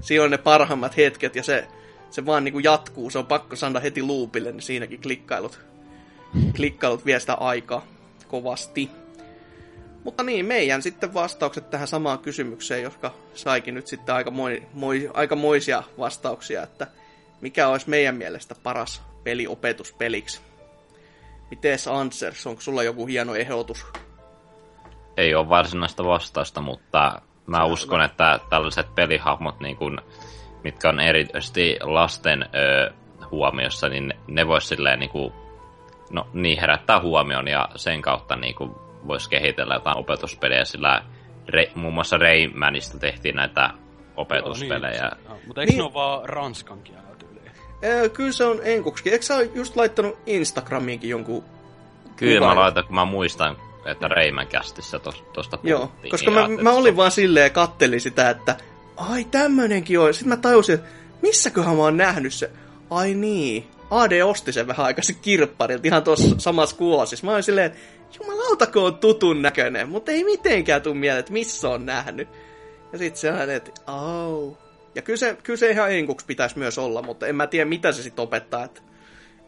siinä 0.00 0.24
on 0.24 0.30
ne 0.30 0.38
parhaimmat 0.38 0.96
hetket 0.96 1.36
ja 1.36 1.42
se, 1.42 1.68
se 2.10 2.26
vaan 2.26 2.44
niinku 2.44 2.58
jatkuu, 2.58 3.10
se 3.10 3.18
on 3.18 3.26
pakko 3.26 3.56
saada 3.56 3.80
heti 3.80 4.02
loopille, 4.02 4.52
niin 4.52 4.62
siinäkin 4.62 5.00
klikkailut, 5.00 5.60
klikkailut 6.56 7.06
vie 7.06 7.20
sitä 7.20 7.34
aikaa 7.34 7.86
kovasti. 8.28 8.90
Mutta 10.04 10.22
niin, 10.22 10.46
meidän 10.46 10.82
sitten 10.82 11.14
vastaukset 11.14 11.70
tähän 11.70 11.88
samaan 11.88 12.18
kysymykseen, 12.18 12.82
jotka 12.82 13.14
saikin 13.34 13.74
nyt 13.74 13.86
sitten 13.86 14.14
aika, 14.14 14.30
moi, 14.30 14.62
moi, 14.72 15.10
aika 15.14 15.36
moisia 15.36 15.82
vastauksia, 15.98 16.62
että 16.62 16.86
mikä 17.40 17.68
olisi 17.68 17.90
meidän 17.90 18.16
mielestä 18.16 18.54
paras 18.62 19.02
peli 19.24 19.46
opetuspeliksi. 19.46 20.40
Mitees 21.50 21.88
Ansers, 21.88 22.46
onko 22.46 22.60
sulla 22.60 22.82
joku 22.82 23.06
hieno 23.06 23.34
ehdotus? 23.34 23.86
Ei 25.16 25.34
ole 25.34 25.48
varsinaista 25.48 26.04
vastausta, 26.04 26.60
mutta 26.60 27.22
mä 27.46 27.64
uskon, 27.64 28.02
että 28.02 28.40
tällaiset 28.50 28.94
pelihahmot, 28.94 29.60
niin 29.60 29.76
kun, 29.76 30.00
mitkä 30.64 30.88
on 30.88 31.00
erityisesti 31.00 31.76
lasten 31.82 32.42
ö, 32.42 32.92
huomiossa, 33.30 33.88
niin 33.88 34.14
ne 34.28 34.46
vois 34.46 34.68
silleen 34.68 34.98
niin 34.98 35.10
kuin, 35.10 35.32
no, 36.10 36.26
niin 36.32 36.60
herättää 36.60 37.00
huomion 37.00 37.48
ja 37.48 37.68
sen 37.76 38.02
kautta 38.02 38.36
niin 38.36 38.54
kuin, 38.54 38.70
voisi 39.06 39.30
kehitellä 39.30 39.74
jotain 39.74 39.98
opetuspelejä, 39.98 40.64
sillä 40.64 41.02
re, 41.48 41.70
muun 41.74 41.94
muassa 41.94 42.18
Raymanista 42.18 42.98
tehtiin 42.98 43.36
näitä 43.36 43.70
opetuspelejä. 44.16 45.02
Joo, 45.02 45.14
niin, 45.14 45.28
no, 45.28 45.38
mutta 45.46 45.60
eikö 45.60 45.72
niin. 45.72 45.78
ne 45.78 45.84
ole 45.84 45.94
vaan 45.94 46.28
ranskan 46.28 46.82
kielellä 46.82 47.06
kyllä 48.12 48.32
se 48.32 48.44
on 48.44 48.60
enkuksi. 48.62 49.10
Eikö 49.10 49.24
sä 49.24 49.42
just 49.42 49.76
laittanut 49.76 50.18
Instagramiinkin 50.26 51.10
jonkun 51.10 51.44
Kyllä 52.16 52.38
kuvan? 52.38 52.56
mä 52.56 52.62
laitan, 52.62 52.84
kun 52.84 52.94
mä 52.94 53.04
muistan, 53.04 53.56
että 53.86 54.08
Reiman 54.08 54.46
kästissä 54.46 55.00
tuosta 55.32 55.58
Joo, 55.62 55.92
koska 56.10 56.30
mä, 56.30 56.48
mä 56.62 56.70
olin 56.70 56.96
vaan 56.96 57.10
silleen 57.10 57.44
ja 57.44 57.50
kattelin 57.50 58.00
sitä, 58.00 58.30
että 58.30 58.56
ai 58.96 59.24
tämmönenkin 59.24 60.00
on. 60.00 60.14
Sitten 60.14 60.28
mä 60.28 60.36
tajusin, 60.36 60.74
että 60.74 60.88
missäköhän 61.22 61.76
mä 61.76 61.82
oon 61.82 61.96
nähnyt 61.96 62.34
se. 62.34 62.50
Ai 62.90 63.14
niin, 63.14 63.66
AD 63.90 64.22
osti 64.22 64.52
sen 64.52 64.66
vähän 64.66 64.86
aikaisin 64.86 65.16
kirpparilta 65.22 65.88
ihan 65.88 66.02
tuossa 66.02 66.34
samassa 66.38 66.76
kuosissa. 66.76 67.26
Mä 67.26 67.32
olin 67.32 67.42
silleen, 67.42 67.72
jumalauta 68.20 68.66
kun 68.66 68.82
on 68.82 68.98
tutun 68.98 69.42
näköinen, 69.42 69.88
mutta 69.88 70.12
ei 70.12 70.24
mitenkään 70.24 70.82
tuu 70.82 70.94
mieleen, 70.94 71.20
että 71.20 71.32
missä 71.32 71.68
on 71.68 71.86
nähnyt. 71.86 72.28
Ja 72.92 72.98
sitten 72.98 73.20
se 73.20 73.32
on, 73.32 73.50
että 73.50 73.70
au. 73.86 74.52
Ja 74.94 75.02
kyllä 75.02 75.16
se, 75.16 75.36
kyllä 75.42 75.56
se 75.56 75.70
ihan 75.70 75.92
enkuksi 75.92 76.26
pitäisi 76.26 76.58
myös 76.58 76.78
olla, 76.78 77.02
mutta 77.02 77.26
en 77.26 77.36
mä 77.36 77.46
tiedä 77.46 77.64
mitä 77.64 77.92
se 77.92 78.02
sitten 78.02 78.22
opettaa. 78.22 78.64
Että 78.64 78.80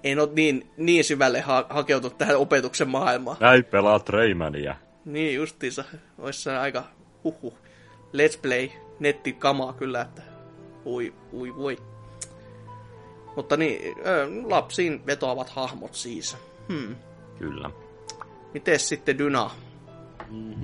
en 0.05 0.21
ole 0.21 0.29
niin, 0.35 0.71
niin 0.77 1.05
syvälle 1.05 1.41
ha- 1.41 1.67
hakeutunut 1.71 2.19
tähän 2.19 2.37
opetuksen 2.37 2.89
maailmaan. 2.89 3.37
Näin 3.41 3.65
pelaa 3.65 4.01
Raymania. 4.09 4.75
Niin 5.05 5.35
justiinsa. 5.35 5.85
Ois 6.19 6.43
se 6.43 6.57
aika 6.57 6.85
huhu. 7.25 7.59
Let's 8.13 8.39
play 8.43 8.69
nettikamaa 9.01 9.73
kyllä, 9.73 10.01
että 10.01 10.23
ui, 10.87 11.15
ui, 11.33 11.57
voi. 11.57 11.79
Mutta 13.37 13.57
niin, 13.57 13.95
lapsiin 14.45 15.07
vetoavat 15.07 15.49
hahmot 15.49 15.95
siis. 15.95 16.37
Hmm. 16.69 16.97
Kyllä. 17.39 17.71
Miten 18.55 18.79
sitten 18.79 19.19
Dyna? 19.19 19.51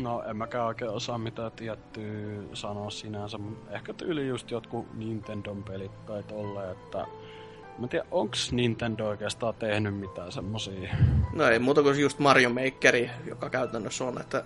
No, 0.02 0.22
en 0.22 0.36
mäkään 0.36 0.66
oikein 0.66 0.90
osaa 0.90 1.18
mitään 1.18 1.52
tiettyä 1.52 2.42
sanoa 2.52 2.90
sinänsä. 2.90 3.38
Ehkä 3.70 3.92
tyyli 3.92 4.28
just 4.28 4.50
jotkut 4.50 4.94
Nintendon 4.94 5.62
pelit 5.62 6.06
tai 6.06 6.22
tolle, 6.22 6.70
että... 6.70 7.06
Mä 7.78 7.84
en 7.84 7.88
tiedä, 7.88 8.04
onks 8.10 8.52
Nintendo 8.52 9.06
oikeastaan 9.06 9.54
tehnyt 9.54 9.96
mitään 9.96 10.32
semmosia... 10.32 10.94
No 11.32 11.48
ei 11.48 11.58
muuta 11.58 11.82
kuin 11.82 12.00
just 12.00 12.18
Mario 12.18 12.50
Makeri, 12.50 13.10
joka 13.26 13.50
käytännössä 13.50 14.04
on, 14.04 14.20
että... 14.20 14.44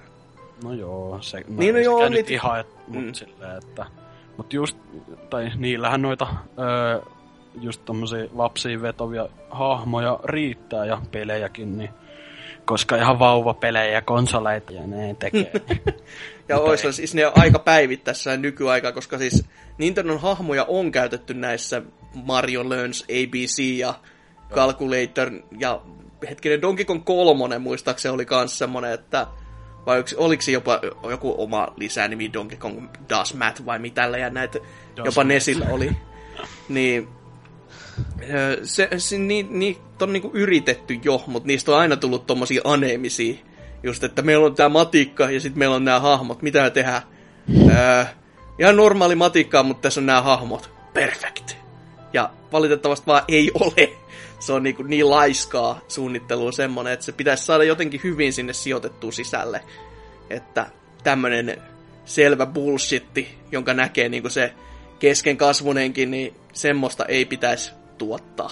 No 0.65 0.73
joo, 0.73 1.19
se... 1.21 1.45
Niin 1.49 1.75
no 1.75 1.81
joo, 1.81 2.09
niitä... 2.09 2.33
ihan, 2.33 2.61
et, 2.61 2.67
mut 2.89 3.05
mm. 3.05 3.13
silleen, 3.13 3.59
että... 3.59 3.87
Mut 4.37 4.53
just, 4.53 4.79
tai 5.31 5.51
niillähän 5.57 6.03
noita 6.03 6.27
öö, 6.59 7.01
just 7.61 7.85
tommosia 7.85 8.27
lapsiin 8.35 8.83
vetovia 8.83 9.29
hahmoja 9.51 10.21
riittää 10.25 10.85
ja 10.85 11.03
pelejäkin, 11.11 11.79
niin 11.79 11.91
koska 12.65 12.97
ihan 12.97 13.19
vauvapelejä 13.19 13.93
ja 13.93 14.03
konsoleita 14.03 14.73
ja 14.73 14.87
ne 14.87 15.17
tekee. 15.19 15.53
ja 16.49 16.59
olisi 16.59 16.93
siis 16.93 17.15
ne 17.15 17.25
aika 17.25 17.59
päivittäessä 17.59 18.37
nykyaika, 18.37 18.93
koska 18.93 19.19
siis 19.19 19.45
Nintendon 19.79 20.21
hahmoja 20.21 20.65
on 20.69 20.93
käytetty 20.93 21.35
näissä 21.35 21.83
Mario 22.25 22.69
Learns 22.69 23.03
ABC 23.03 23.59
ja 23.59 23.95
Calculator 24.55 25.31
ja 25.59 25.83
hetkinen 26.29 26.63
Donkey 26.63 26.85
Kong 26.85 27.05
3 27.05 27.59
muistaakseni 27.59 28.15
oli 28.15 28.27
kans 28.27 28.59
semmonen, 28.59 28.93
että 28.93 29.27
vai 29.87 30.05
oliko 30.17 30.43
se 30.43 30.53
jopa 30.53 30.81
joku 31.11 31.35
oma 31.39 31.69
lisänimi 31.77 32.33
Donkey 32.33 32.59
Kong 32.59 32.89
Does 33.09 33.35
Math 33.35 33.67
vai 33.67 33.79
mitä 33.79 34.03
ja 34.03 34.31
näitä 34.31 34.59
Does 34.97 35.07
jopa 35.07 35.25
Nesillä 35.25 35.67
oli. 35.71 35.91
niin 36.69 37.09
se, 38.63 38.89
se 38.97 39.19
niin, 39.19 39.59
niin, 39.59 39.77
on 40.03 40.13
niinku 40.13 40.31
yritetty 40.35 40.99
jo, 41.05 41.25
mutta 41.27 41.47
niistä 41.47 41.73
on 41.73 41.79
aina 41.79 41.97
tullut 41.97 42.27
tommosia 42.27 42.61
aneemisia. 42.65 43.35
Just, 43.83 44.05
että 44.05 44.23
meillä 44.23 44.47
on 44.47 44.55
tää 44.55 44.69
matikka 44.69 45.31
ja 45.31 45.41
sitten 45.41 45.59
meillä 45.59 45.77
on 45.77 45.85
nämä 45.85 46.01
hahmot. 46.01 46.43
Mitä 46.43 46.63
me 46.63 46.71
tehdään? 46.71 47.03
Öö, 47.71 48.05
ihan 48.59 48.77
normaali 48.77 49.15
matikkaa, 49.15 49.63
mutta 49.63 49.83
tässä 49.83 50.01
on 50.01 50.07
nämä 50.07 50.23
hahmot. 50.23 50.71
Perfect. 50.95 51.58
Ja 52.13 52.31
valitettavasti 52.53 53.07
vaan 53.07 53.23
ei 53.29 53.51
ole. 53.61 53.93
Se 54.39 54.53
on 54.53 54.63
niinku 54.63 54.83
niin 54.83 55.11
laiskaa 55.11 55.81
suunnittelua 55.89 56.53
semmonen, 56.53 56.93
että 56.93 57.05
se 57.05 57.13
pitäisi 57.13 57.45
saada 57.45 57.65
jotenkin 57.65 58.01
hyvin 58.05 58.33
sinne 58.33 58.53
sijoitettua 58.53 59.13
sisälle. 59.13 59.61
Että 60.31 60.67
tämmönen 61.05 61.63
selvä 62.05 62.47
bullshitti, 62.47 63.39
jonka 63.53 63.75
näkee 63.75 64.09
niinku 64.09 64.29
se 64.29 64.53
kesken 64.99 65.37
kasvunenkin, 65.37 66.11
niin 66.11 66.35
semmoista 66.53 67.05
ei 67.05 67.25
pitäisi 67.25 67.73
tuottaa. 67.99 68.51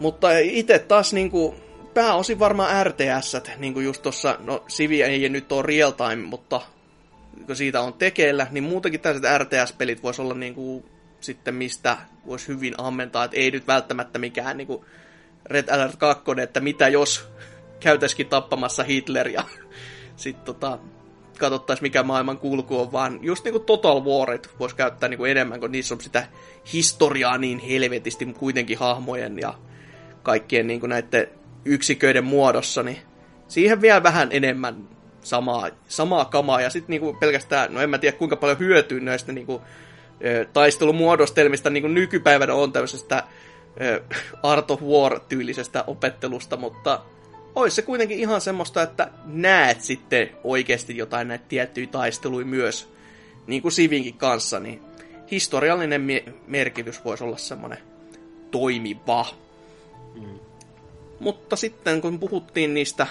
Mutta 0.00 0.38
itse 0.38 0.78
taas 0.78 1.12
niinku, 1.12 1.54
pääosin 1.94 2.38
varmaan 2.38 2.86
RTS, 2.86 3.36
niin 3.58 3.74
kuin 3.74 3.84
just 3.84 4.02
tuossa, 4.02 4.38
no 4.40 4.64
Sivi 4.68 5.02
ei 5.02 5.28
nyt 5.28 5.52
ole 5.52 5.62
real 5.62 5.90
time, 5.90 6.22
mutta 6.22 6.60
kun 7.46 7.56
siitä 7.56 7.80
on 7.80 7.92
tekeillä, 7.92 8.46
niin 8.50 8.64
muutenkin 8.64 9.00
tällaiset 9.00 9.42
RTS-pelit 9.42 10.02
voisi 10.02 10.22
olla 10.22 10.34
niinku 10.34 10.84
sitten 11.24 11.54
mistä 11.54 11.96
voisi 12.26 12.48
hyvin 12.48 12.74
ammentaa, 12.78 13.24
että 13.24 13.36
ei 13.36 13.50
nyt 13.50 13.66
välttämättä 13.66 14.18
mikään 14.18 14.56
niinku 14.56 14.84
Red 15.46 15.68
Alert 15.68 15.96
2, 15.96 16.24
että 16.42 16.60
mitä 16.60 16.88
jos 16.88 17.28
käytäisikin 17.80 18.28
tappamassa 18.28 18.82
Hitler 18.82 19.28
ja 19.28 19.44
sitten 20.16 20.44
tota, 20.44 20.78
katsottaisiin 21.38 21.84
mikä 21.84 22.02
maailman 22.02 22.38
kulku 22.38 22.80
on, 22.80 22.92
vaan 22.92 23.18
just 23.22 23.44
niinku 23.44 23.58
Total 23.58 24.04
Warit 24.04 24.50
voisi 24.58 24.76
käyttää 24.76 25.08
niinku 25.08 25.24
enemmän, 25.24 25.60
kun 25.60 25.72
niissä 25.72 25.94
on 25.94 26.00
sitä 26.00 26.26
historiaa 26.72 27.38
niin 27.38 27.58
helvetisti 27.58 28.26
kuitenkin 28.26 28.78
hahmojen 28.78 29.38
ja 29.38 29.54
kaikkien 30.22 30.66
niinku 30.66 30.86
näiden 30.86 31.28
yksiköiden 31.64 32.24
muodossa, 32.24 32.82
niin 32.82 32.98
siihen 33.48 33.80
vielä 33.80 34.02
vähän 34.02 34.28
enemmän 34.30 34.88
samaa, 35.20 35.68
samaa 35.88 36.24
kamaa, 36.24 36.60
ja 36.60 36.70
sitten 36.70 36.90
niinku 36.90 37.16
pelkästään, 37.20 37.74
no 37.74 37.80
en 37.80 37.90
mä 37.90 37.98
tiedä 37.98 38.16
kuinka 38.16 38.36
paljon 38.36 38.58
hyötyy 38.58 39.00
näistä 39.00 39.32
niinku, 39.32 39.62
taistelumuodostelmista 40.52 41.70
niinku 41.70 41.88
nykypäivänä 41.88 42.54
on 42.54 42.72
tämmöisestä 42.72 43.24
Art 44.42 44.70
of 44.70 44.82
War-tyylisestä 44.82 45.84
opettelusta, 45.86 46.56
mutta 46.56 47.00
olisi 47.54 47.76
se 47.76 47.82
kuitenkin 47.82 48.18
ihan 48.18 48.40
semmoista, 48.40 48.82
että 48.82 49.10
näet 49.24 49.80
sitten 49.80 50.30
oikeasti 50.44 50.96
jotain 50.96 51.28
näitä 51.28 51.44
tiettyjä 51.48 51.86
taisteluja 51.86 52.46
myös, 52.46 52.88
niin 53.46 53.62
kuin 53.62 53.72
Sivinkin 53.72 54.14
kanssa, 54.14 54.60
niin 54.60 54.82
historiallinen 55.30 56.00
me- 56.00 56.24
merkitys 56.46 57.04
voisi 57.04 57.24
olla 57.24 57.36
semmoinen 57.36 57.78
toimiva. 58.50 59.26
Mm. 60.14 60.38
Mutta 61.20 61.56
sitten 61.56 62.00
kun 62.00 62.18
puhuttiin 62.18 62.74
niistä 62.74 63.06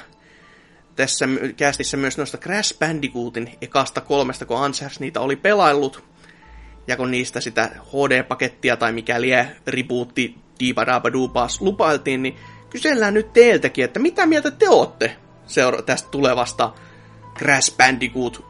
tässä 0.96 1.26
kästissä 1.58 1.98
myös 1.98 2.18
noista 2.18 2.38
Crash 2.38 2.80
Bandicootin 2.80 3.52
ekasta 3.62 4.02
kolmesta, 4.02 4.46
kun 4.46 4.58
Ansers 4.58 5.00
niitä 5.00 5.22
oli 5.22 5.36
pelaillut, 5.36 6.04
ja 6.88 6.98
kun 6.98 7.12
niistä 7.12 7.42
sitä 7.42 7.70
HD-pakettia 7.90 8.78
tai 8.78 8.94
mikä 8.94 9.22
lie 9.22 9.48
rebootti 9.68 10.36
Diibadabadubaas 10.60 11.62
lupailtiin, 11.62 12.24
niin 12.24 12.36
kysellään 12.70 13.14
nyt 13.14 13.34
teiltäkin, 13.34 13.86
että 13.86 14.00
mitä 14.00 14.26
mieltä 14.26 14.52
te 14.52 14.70
olette 14.70 15.16
seura- 15.48 15.82
tästä 15.82 16.10
tulevasta 16.10 16.74
Crash 17.38 17.78
Bandicoot 17.78 18.46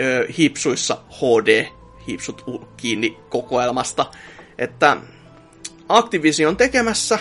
ö, 0.00 0.26
hipsuissa 0.38 0.96
HD 1.12 1.66
hipsut 2.08 2.44
kiinni 2.76 3.18
kokoelmasta. 3.28 4.06
Että 4.58 4.96
Activision 5.88 6.56
tekemässä, 6.56 7.18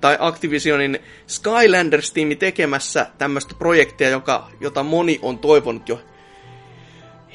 tai 0.00 0.16
Activisionin 0.20 0.98
Skylanders-tiimi 1.26 2.36
tekemässä 2.36 3.06
tämmöistä 3.18 3.54
projektia, 3.58 4.10
joka, 4.10 4.48
jota 4.60 4.82
moni 4.82 5.18
on 5.22 5.38
toivonut 5.38 5.88
jo 5.88 6.00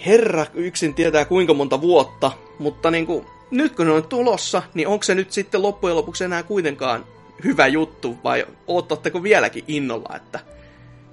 herra 0.05 0.45
yksin 0.53 0.93
tietää 0.93 1.25
kuinka 1.25 1.53
monta 1.53 1.81
vuotta, 1.81 2.31
mutta 2.59 2.91
niin 2.91 3.05
kuin, 3.05 3.25
nyt 3.51 3.75
kun 3.75 3.85
ne 3.85 3.91
on 3.91 4.07
tulossa, 4.07 4.63
niin 4.73 4.87
onko 4.87 5.03
se 5.03 5.15
nyt 5.15 5.31
sitten 5.31 5.61
loppujen 5.61 5.95
lopuksi 5.95 6.23
enää 6.23 6.43
kuitenkaan 6.43 7.05
hyvä 7.43 7.67
juttu, 7.67 8.17
vai 8.23 8.45
oottatteko 8.67 9.23
vieläkin 9.23 9.63
innolla, 9.67 10.15
että 10.15 10.39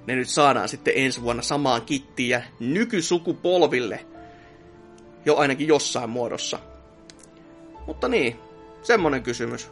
ne 0.07 0.15
nyt 0.15 0.29
saadaan 0.29 0.69
sitten 0.69 0.93
ensi 0.97 1.21
vuonna 1.21 1.41
samaan 1.41 1.81
kittiin 1.81 2.29
ja 2.29 2.41
nykysukupolville 2.59 4.05
jo 5.25 5.35
ainakin 5.35 5.67
jossain 5.67 6.09
muodossa. 6.09 6.59
Mutta 7.87 8.07
niin, 8.07 8.39
semmonen 8.81 9.23
kysymys. 9.23 9.71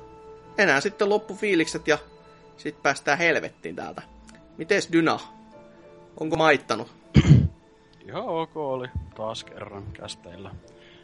Enää 0.58 0.82
sitten 0.82 1.10
loppufiilikset 1.10 1.88
ja 1.88 1.98
sitten 2.58 2.84
päästään 2.84 3.18
helvettiin 3.18 3.76
täältä. 3.76 4.02
Mites 4.58 4.90
Dyna? 4.92 5.20
Onko 6.20 6.36
maittanut? 6.36 7.03
Ihan 8.08 8.24
ok 8.24 8.58
oli 8.58 8.88
taas 9.16 9.44
kerran 9.44 9.84
kästeillä. 9.94 10.52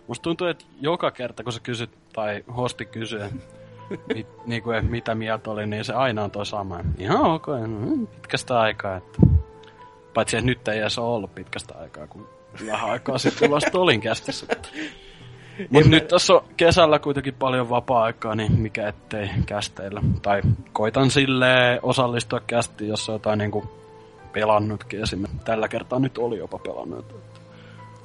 Musta 0.08 0.24
tuntuu, 0.24 0.48
että 0.48 0.66
joka 0.82 1.12
kerta 1.12 1.44
kun 1.44 1.54
sä 1.54 1.60
kysyt, 1.60 1.90
tai 2.14 2.44
hosti 2.58 2.86
kysyy, 2.86 3.30
mit, 4.14 4.28
niin 4.46 4.64
kuin, 4.64 4.86
mitä 4.86 5.16
mieltä 5.16 5.52
oli, 5.52 5.68
niin 5.68 5.86
se 5.86 5.94
aina 5.94 6.24
on 6.24 6.32
toi 6.32 6.46
sama. 6.46 6.80
Ihan 6.98 7.22
ok, 7.22 7.48
no, 7.48 8.08
pitkästä 8.22 8.60
aikaa. 8.60 8.98
Että... 8.98 9.20
Paitsi, 10.14 10.38
että 10.38 10.46
nyt 10.46 10.68
ei 10.68 10.80
edes 10.80 11.00
ole 11.00 11.16
ollut 11.16 11.36
pitkästä 11.36 11.76
aikaa, 11.78 12.08
kun 12.08 12.30
vähän 12.66 12.90
aikaa 12.90 13.18
sitten 13.18 13.52
vasta 13.52 13.80
olin 13.80 14.02
kästissä. 14.02 14.46
Mutta 15.70 15.90
nyt 15.96 16.08
tässä 16.08 16.34
on 16.34 16.44
kesällä 16.58 17.00
kuitenkin 17.00 17.34
paljon 17.34 17.70
vapaa-aikaa, 17.70 18.36
niin 18.36 18.60
mikä 18.60 18.88
ettei 18.88 19.30
kästeillä. 19.46 20.02
Tai 20.22 20.42
koitan 20.74 21.12
sille 21.12 21.80
osallistua 21.84 22.40
kästiin, 22.40 22.90
jos 22.90 23.10
on 23.10 23.16
jotain 23.16 23.38
niinku 23.38 23.80
pelannutkin 24.40 25.04
esimerkiksi. 25.04 25.46
Tällä 25.46 25.68
kertaa 25.68 26.00
nyt 26.00 26.18
oli 26.18 26.38
jopa 26.38 26.60
pelannut. 26.60 27.16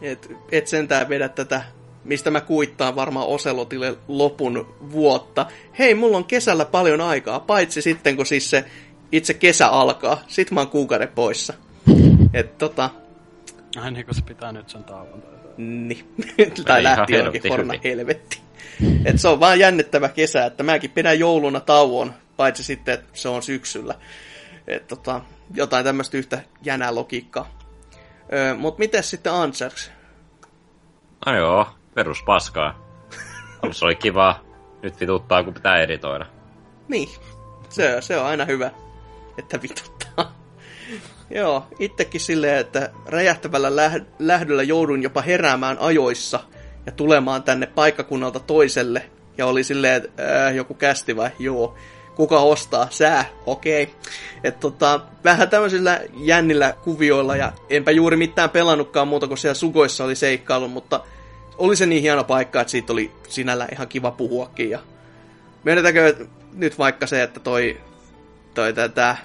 Et, 0.02 0.32
et 0.52 0.66
sentään 0.66 1.08
vedä 1.08 1.28
tätä 1.28 1.62
mistä 2.04 2.30
mä 2.30 2.40
kuittaan 2.40 2.96
varmaan 2.96 3.26
Oselotille 3.26 3.96
lopun 4.08 4.74
vuotta. 4.92 5.46
Hei, 5.78 5.94
mulla 5.94 6.16
on 6.16 6.24
kesällä 6.24 6.64
paljon 6.64 7.00
aikaa, 7.00 7.40
paitsi 7.40 7.82
sitten 7.82 8.16
kun 8.16 8.26
siis 8.26 8.50
se 8.50 8.64
itse 9.12 9.34
kesä 9.34 9.68
alkaa. 9.68 10.22
Sit 10.28 10.50
mä 10.50 10.60
oon 10.60 10.70
kuukauden 10.70 11.08
poissa. 11.08 11.54
Et 12.32 12.58
tota... 12.58 12.90
Ai 13.76 13.90
niin, 13.90 14.06
kun 14.06 14.14
se 14.14 14.22
pitää 14.22 14.52
nyt 14.52 14.68
sen 14.68 14.84
tauon. 14.84 15.22
Niin. 15.56 16.14
tai 16.64 16.82
lähti 16.82 17.12
jonkin 17.12 17.42
horna 17.48 17.74
helvetti. 17.84 18.38
Et 19.04 19.20
se 19.20 19.28
on 19.28 19.40
vaan 19.40 19.58
jännittävä 19.58 20.08
kesä, 20.08 20.44
että 20.44 20.62
mäkin 20.62 20.90
pidän 20.90 21.18
jouluna 21.18 21.60
tauon, 21.60 22.14
paitsi 22.36 22.64
sitten, 22.64 22.94
että 22.94 23.06
se 23.12 23.28
on 23.28 23.42
syksyllä. 23.42 23.94
Et 24.66 24.86
tota, 24.86 25.20
jotain 25.54 25.84
tämmöistä 25.84 26.16
yhtä 26.16 26.40
jänää 26.62 26.94
logiikkaa. 26.94 27.48
Öö, 28.32 28.54
Mutta 28.54 28.78
miten 28.78 29.02
sitten 29.02 29.32
Answers? 29.32 29.90
No 31.26 31.36
joo, 31.36 31.66
perus 31.94 32.22
paskaa. 32.22 32.84
Alussa 33.62 33.86
oli 33.86 33.96
kivaa, 33.96 34.40
nyt 34.82 35.00
vituttaa 35.00 35.44
kun 35.44 35.54
pitää 35.54 35.78
editoida. 35.80 36.26
Niin, 36.88 37.08
se, 37.68 37.96
se 38.00 38.18
on 38.18 38.26
aina 38.26 38.44
hyvä, 38.44 38.70
että 39.38 39.62
vituttaa. 39.62 40.32
Joo, 41.30 41.66
itsekin 41.78 42.20
silleen, 42.20 42.58
että 42.58 42.90
räjähtävällä 43.06 43.68
läh- 43.68 44.04
lähdöllä 44.18 44.62
joudun 44.62 45.02
jopa 45.02 45.22
heräämään 45.22 45.78
ajoissa 45.78 46.40
ja 46.86 46.92
tulemaan 46.92 47.42
tänne 47.42 47.66
paikkakunnalta 47.66 48.40
toiselle. 48.40 49.10
Ja 49.38 49.46
oli 49.46 49.64
silleen, 49.64 50.04
että 50.04 50.46
äh, 50.46 50.54
joku 50.54 50.74
kästi 50.74 51.16
vai? 51.16 51.30
Joo. 51.38 51.76
Kuka 52.16 52.40
ostaa? 52.40 52.86
Sää. 52.90 53.24
Okei. 53.46 53.82
Okay. 53.82 54.52
Tota, 54.60 55.00
vähän 55.24 55.48
tämmöisillä 55.48 56.00
jännillä 56.16 56.74
kuvioilla 56.84 57.36
ja 57.36 57.52
enpä 57.70 57.90
juuri 57.90 58.16
mitään 58.16 58.50
pelannutkaan 58.50 59.08
muuta 59.08 59.28
kuin 59.28 59.38
siellä 59.38 59.54
sukoissa 59.54 60.04
oli 60.04 60.16
seikkailu, 60.16 60.68
mutta 60.68 61.00
oli 61.58 61.76
se 61.76 61.86
niin 61.86 62.02
hieno 62.02 62.24
paikka, 62.24 62.60
että 62.60 62.70
siitä 62.70 62.92
oli 62.92 63.12
sinällä 63.28 63.68
ihan 63.72 63.88
kiva 63.88 64.10
puhuakin. 64.10 64.70
Ja 64.70 64.78
myönnetäänkö 65.64 66.26
nyt 66.54 66.78
vaikka 66.78 67.06
se, 67.06 67.22
että 67.22 67.40
toi, 67.40 67.80
toi 68.54 68.72
tätä 68.72 69.16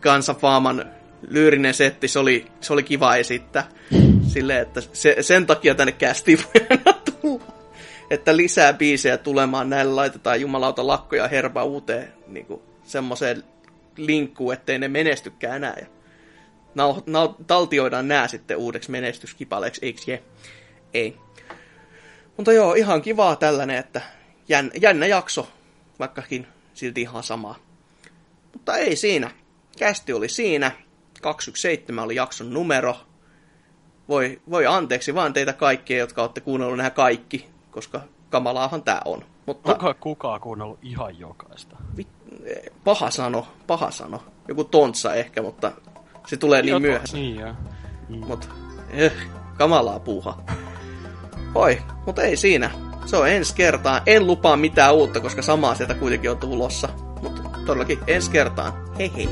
Kansafaaman 0.00 0.84
lyyrinen 1.28 1.74
setti, 1.74 2.08
se 2.08 2.18
oli, 2.18 2.46
se 2.60 2.72
oli 2.72 2.82
kiva 2.82 3.16
esittää. 3.16 3.68
Sille, 4.26 4.60
että 4.60 4.80
se, 4.92 5.16
sen 5.20 5.46
takia 5.46 5.74
tänne 5.74 5.92
kästiin 5.92 6.38
voi 6.38 6.78
tulla. 7.22 7.52
Että 8.10 8.36
lisää 8.36 8.72
biisejä 8.72 9.18
tulemaan, 9.18 9.70
näillä 9.70 9.96
laitetaan 9.96 10.40
jumalauta 10.40 10.86
lakkoja 10.86 11.28
herba 11.28 11.64
uuteen 11.64 12.12
niin 12.34 12.46
kuin, 12.46 12.62
semmoiseen 12.84 13.44
linkkuun, 13.96 14.52
ettei 14.52 14.78
ne 14.78 14.88
menestykään 14.88 15.56
enää. 15.56 15.76
Ja 15.80 15.86
nau, 16.74 17.02
nau, 17.06 17.34
taltioidaan 17.46 18.08
nää 18.08 18.28
sitten 18.28 18.56
uudeksi 18.56 18.90
menestyskipaleeksi, 18.90 19.80
eikö 19.86 20.00
je? 20.06 20.22
Ei. 20.94 21.16
Mutta 22.36 22.52
joo, 22.52 22.74
ihan 22.74 23.02
kivaa 23.02 23.36
tällainen, 23.36 23.76
että 23.76 24.00
jän, 24.48 24.70
jännä 24.80 25.06
jakso, 25.06 25.48
vaikkakin 25.98 26.46
silti 26.74 27.00
ihan 27.00 27.22
samaa. 27.22 27.54
Mutta 28.52 28.76
ei 28.76 28.96
siinä. 28.96 29.30
Kästi 29.78 30.12
oli 30.12 30.28
siinä. 30.28 30.70
217 31.22 32.02
oli 32.02 32.14
jakson 32.14 32.54
numero. 32.54 32.96
Voi, 34.08 34.40
voi 34.50 34.66
anteeksi 34.66 35.14
vaan 35.14 35.32
teitä 35.32 35.52
kaikkia, 35.52 35.98
jotka 35.98 36.22
olette 36.22 36.40
kuunnellut 36.40 36.76
nämä 36.76 36.90
kaikki, 36.90 37.46
koska 37.70 38.00
kamalaahan 38.30 38.82
tää 38.82 39.02
on. 39.04 39.24
Mutta, 39.46 39.72
Onko 39.72 39.94
kukaan 40.00 40.40
kuunnellut 40.40 40.78
ihan 40.82 41.18
jokaista? 41.18 41.76
Paha 42.84 43.10
sano, 43.10 43.46
paha 43.66 43.90
sano. 43.90 44.22
Joku 44.48 44.64
tontsa 44.64 45.14
ehkä, 45.14 45.42
mutta 45.42 45.72
se 46.26 46.36
tulee 46.36 46.62
niin 46.62 46.82
myöhässä. 46.82 47.16
Niin, 47.16 47.36
ja. 47.36 47.54
Mm. 48.08 48.26
Mutta 48.26 48.46
eh, 48.90 49.12
kamalaa 49.58 50.00
puuha. 50.00 50.42
Oi, 51.54 51.82
mutta 52.06 52.22
ei 52.22 52.36
siinä. 52.36 52.70
Se 53.06 53.16
on 53.16 53.28
ensi 53.28 53.54
kertaa. 53.54 54.02
En 54.06 54.26
lupaa 54.26 54.56
mitään 54.56 54.94
uutta, 54.94 55.20
koska 55.20 55.42
samaa 55.42 55.74
sieltä 55.74 55.94
kuitenkin 55.94 56.30
on 56.30 56.38
tulossa. 56.38 56.88
Mutta 57.22 57.42
todellakin 57.66 57.98
ensi 58.06 58.30
kertaan. 58.30 58.72
Hei 58.98 59.12
hei. 59.16 59.28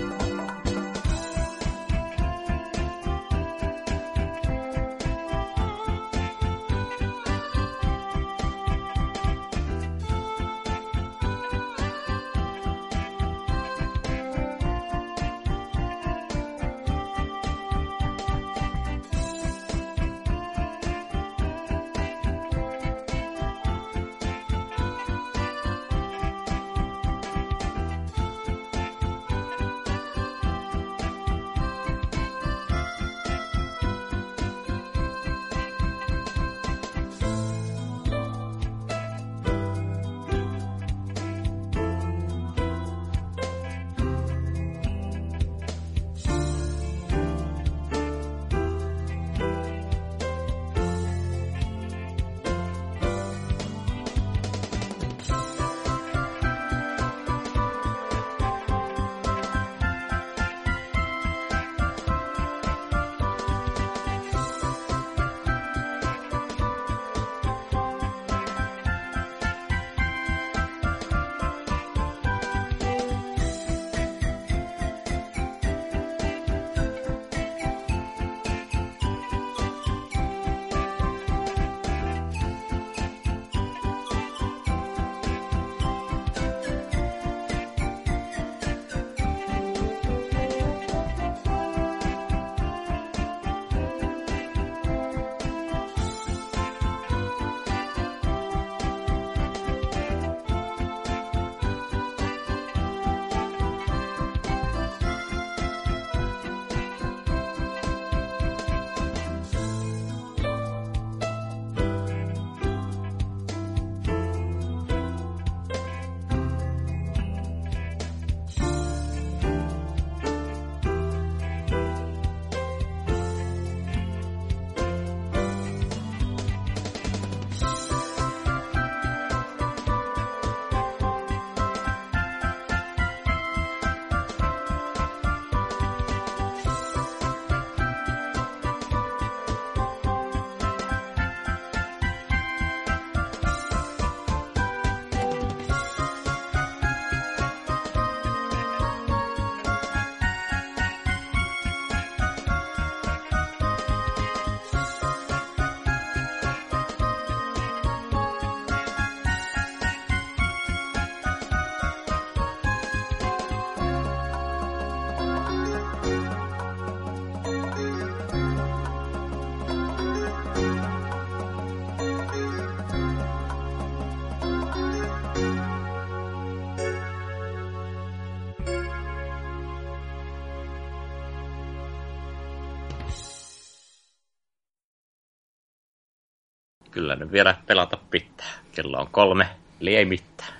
Kyllä 187.10 187.24
nyt 187.24 187.32
vielä 187.32 187.56
pelata 187.66 187.97
pitää. 187.97 188.50
Kello 188.72 188.98
on 189.00 189.08
kolme, 189.10 189.48
eli 189.80 189.97
ei 189.97 190.05
mitään. 190.05 190.52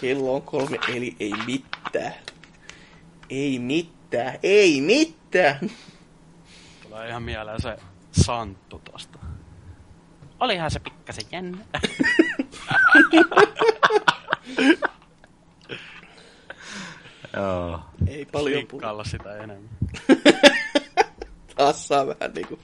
Kello 0.00 0.34
on 0.34 0.42
kolme, 0.42 0.78
eli 0.88 1.16
ei 1.20 1.32
mitään. 1.46 2.14
Ei 3.30 3.58
mitään, 3.58 4.38
ei 4.42 4.80
mitään. 4.80 5.70
Tulee 6.82 7.08
ihan 7.08 7.22
mieleen 7.22 7.62
se 7.62 7.76
Santtu 8.12 8.80
tosta. 8.92 9.18
Olihan 10.40 10.70
se 10.70 10.80
pikkasen 10.80 11.24
jännä. 11.32 11.58
Joo. 17.36 17.80
Ei 18.06 18.24
paljon 18.24 18.66
puhu. 18.66 18.66
Klikkailla 18.66 19.04
sitä 19.04 19.36
enemmän. 19.36 19.79
Taas 21.56 21.88
saa 21.88 22.06
vähän 22.06 22.32
niinku 22.34 22.58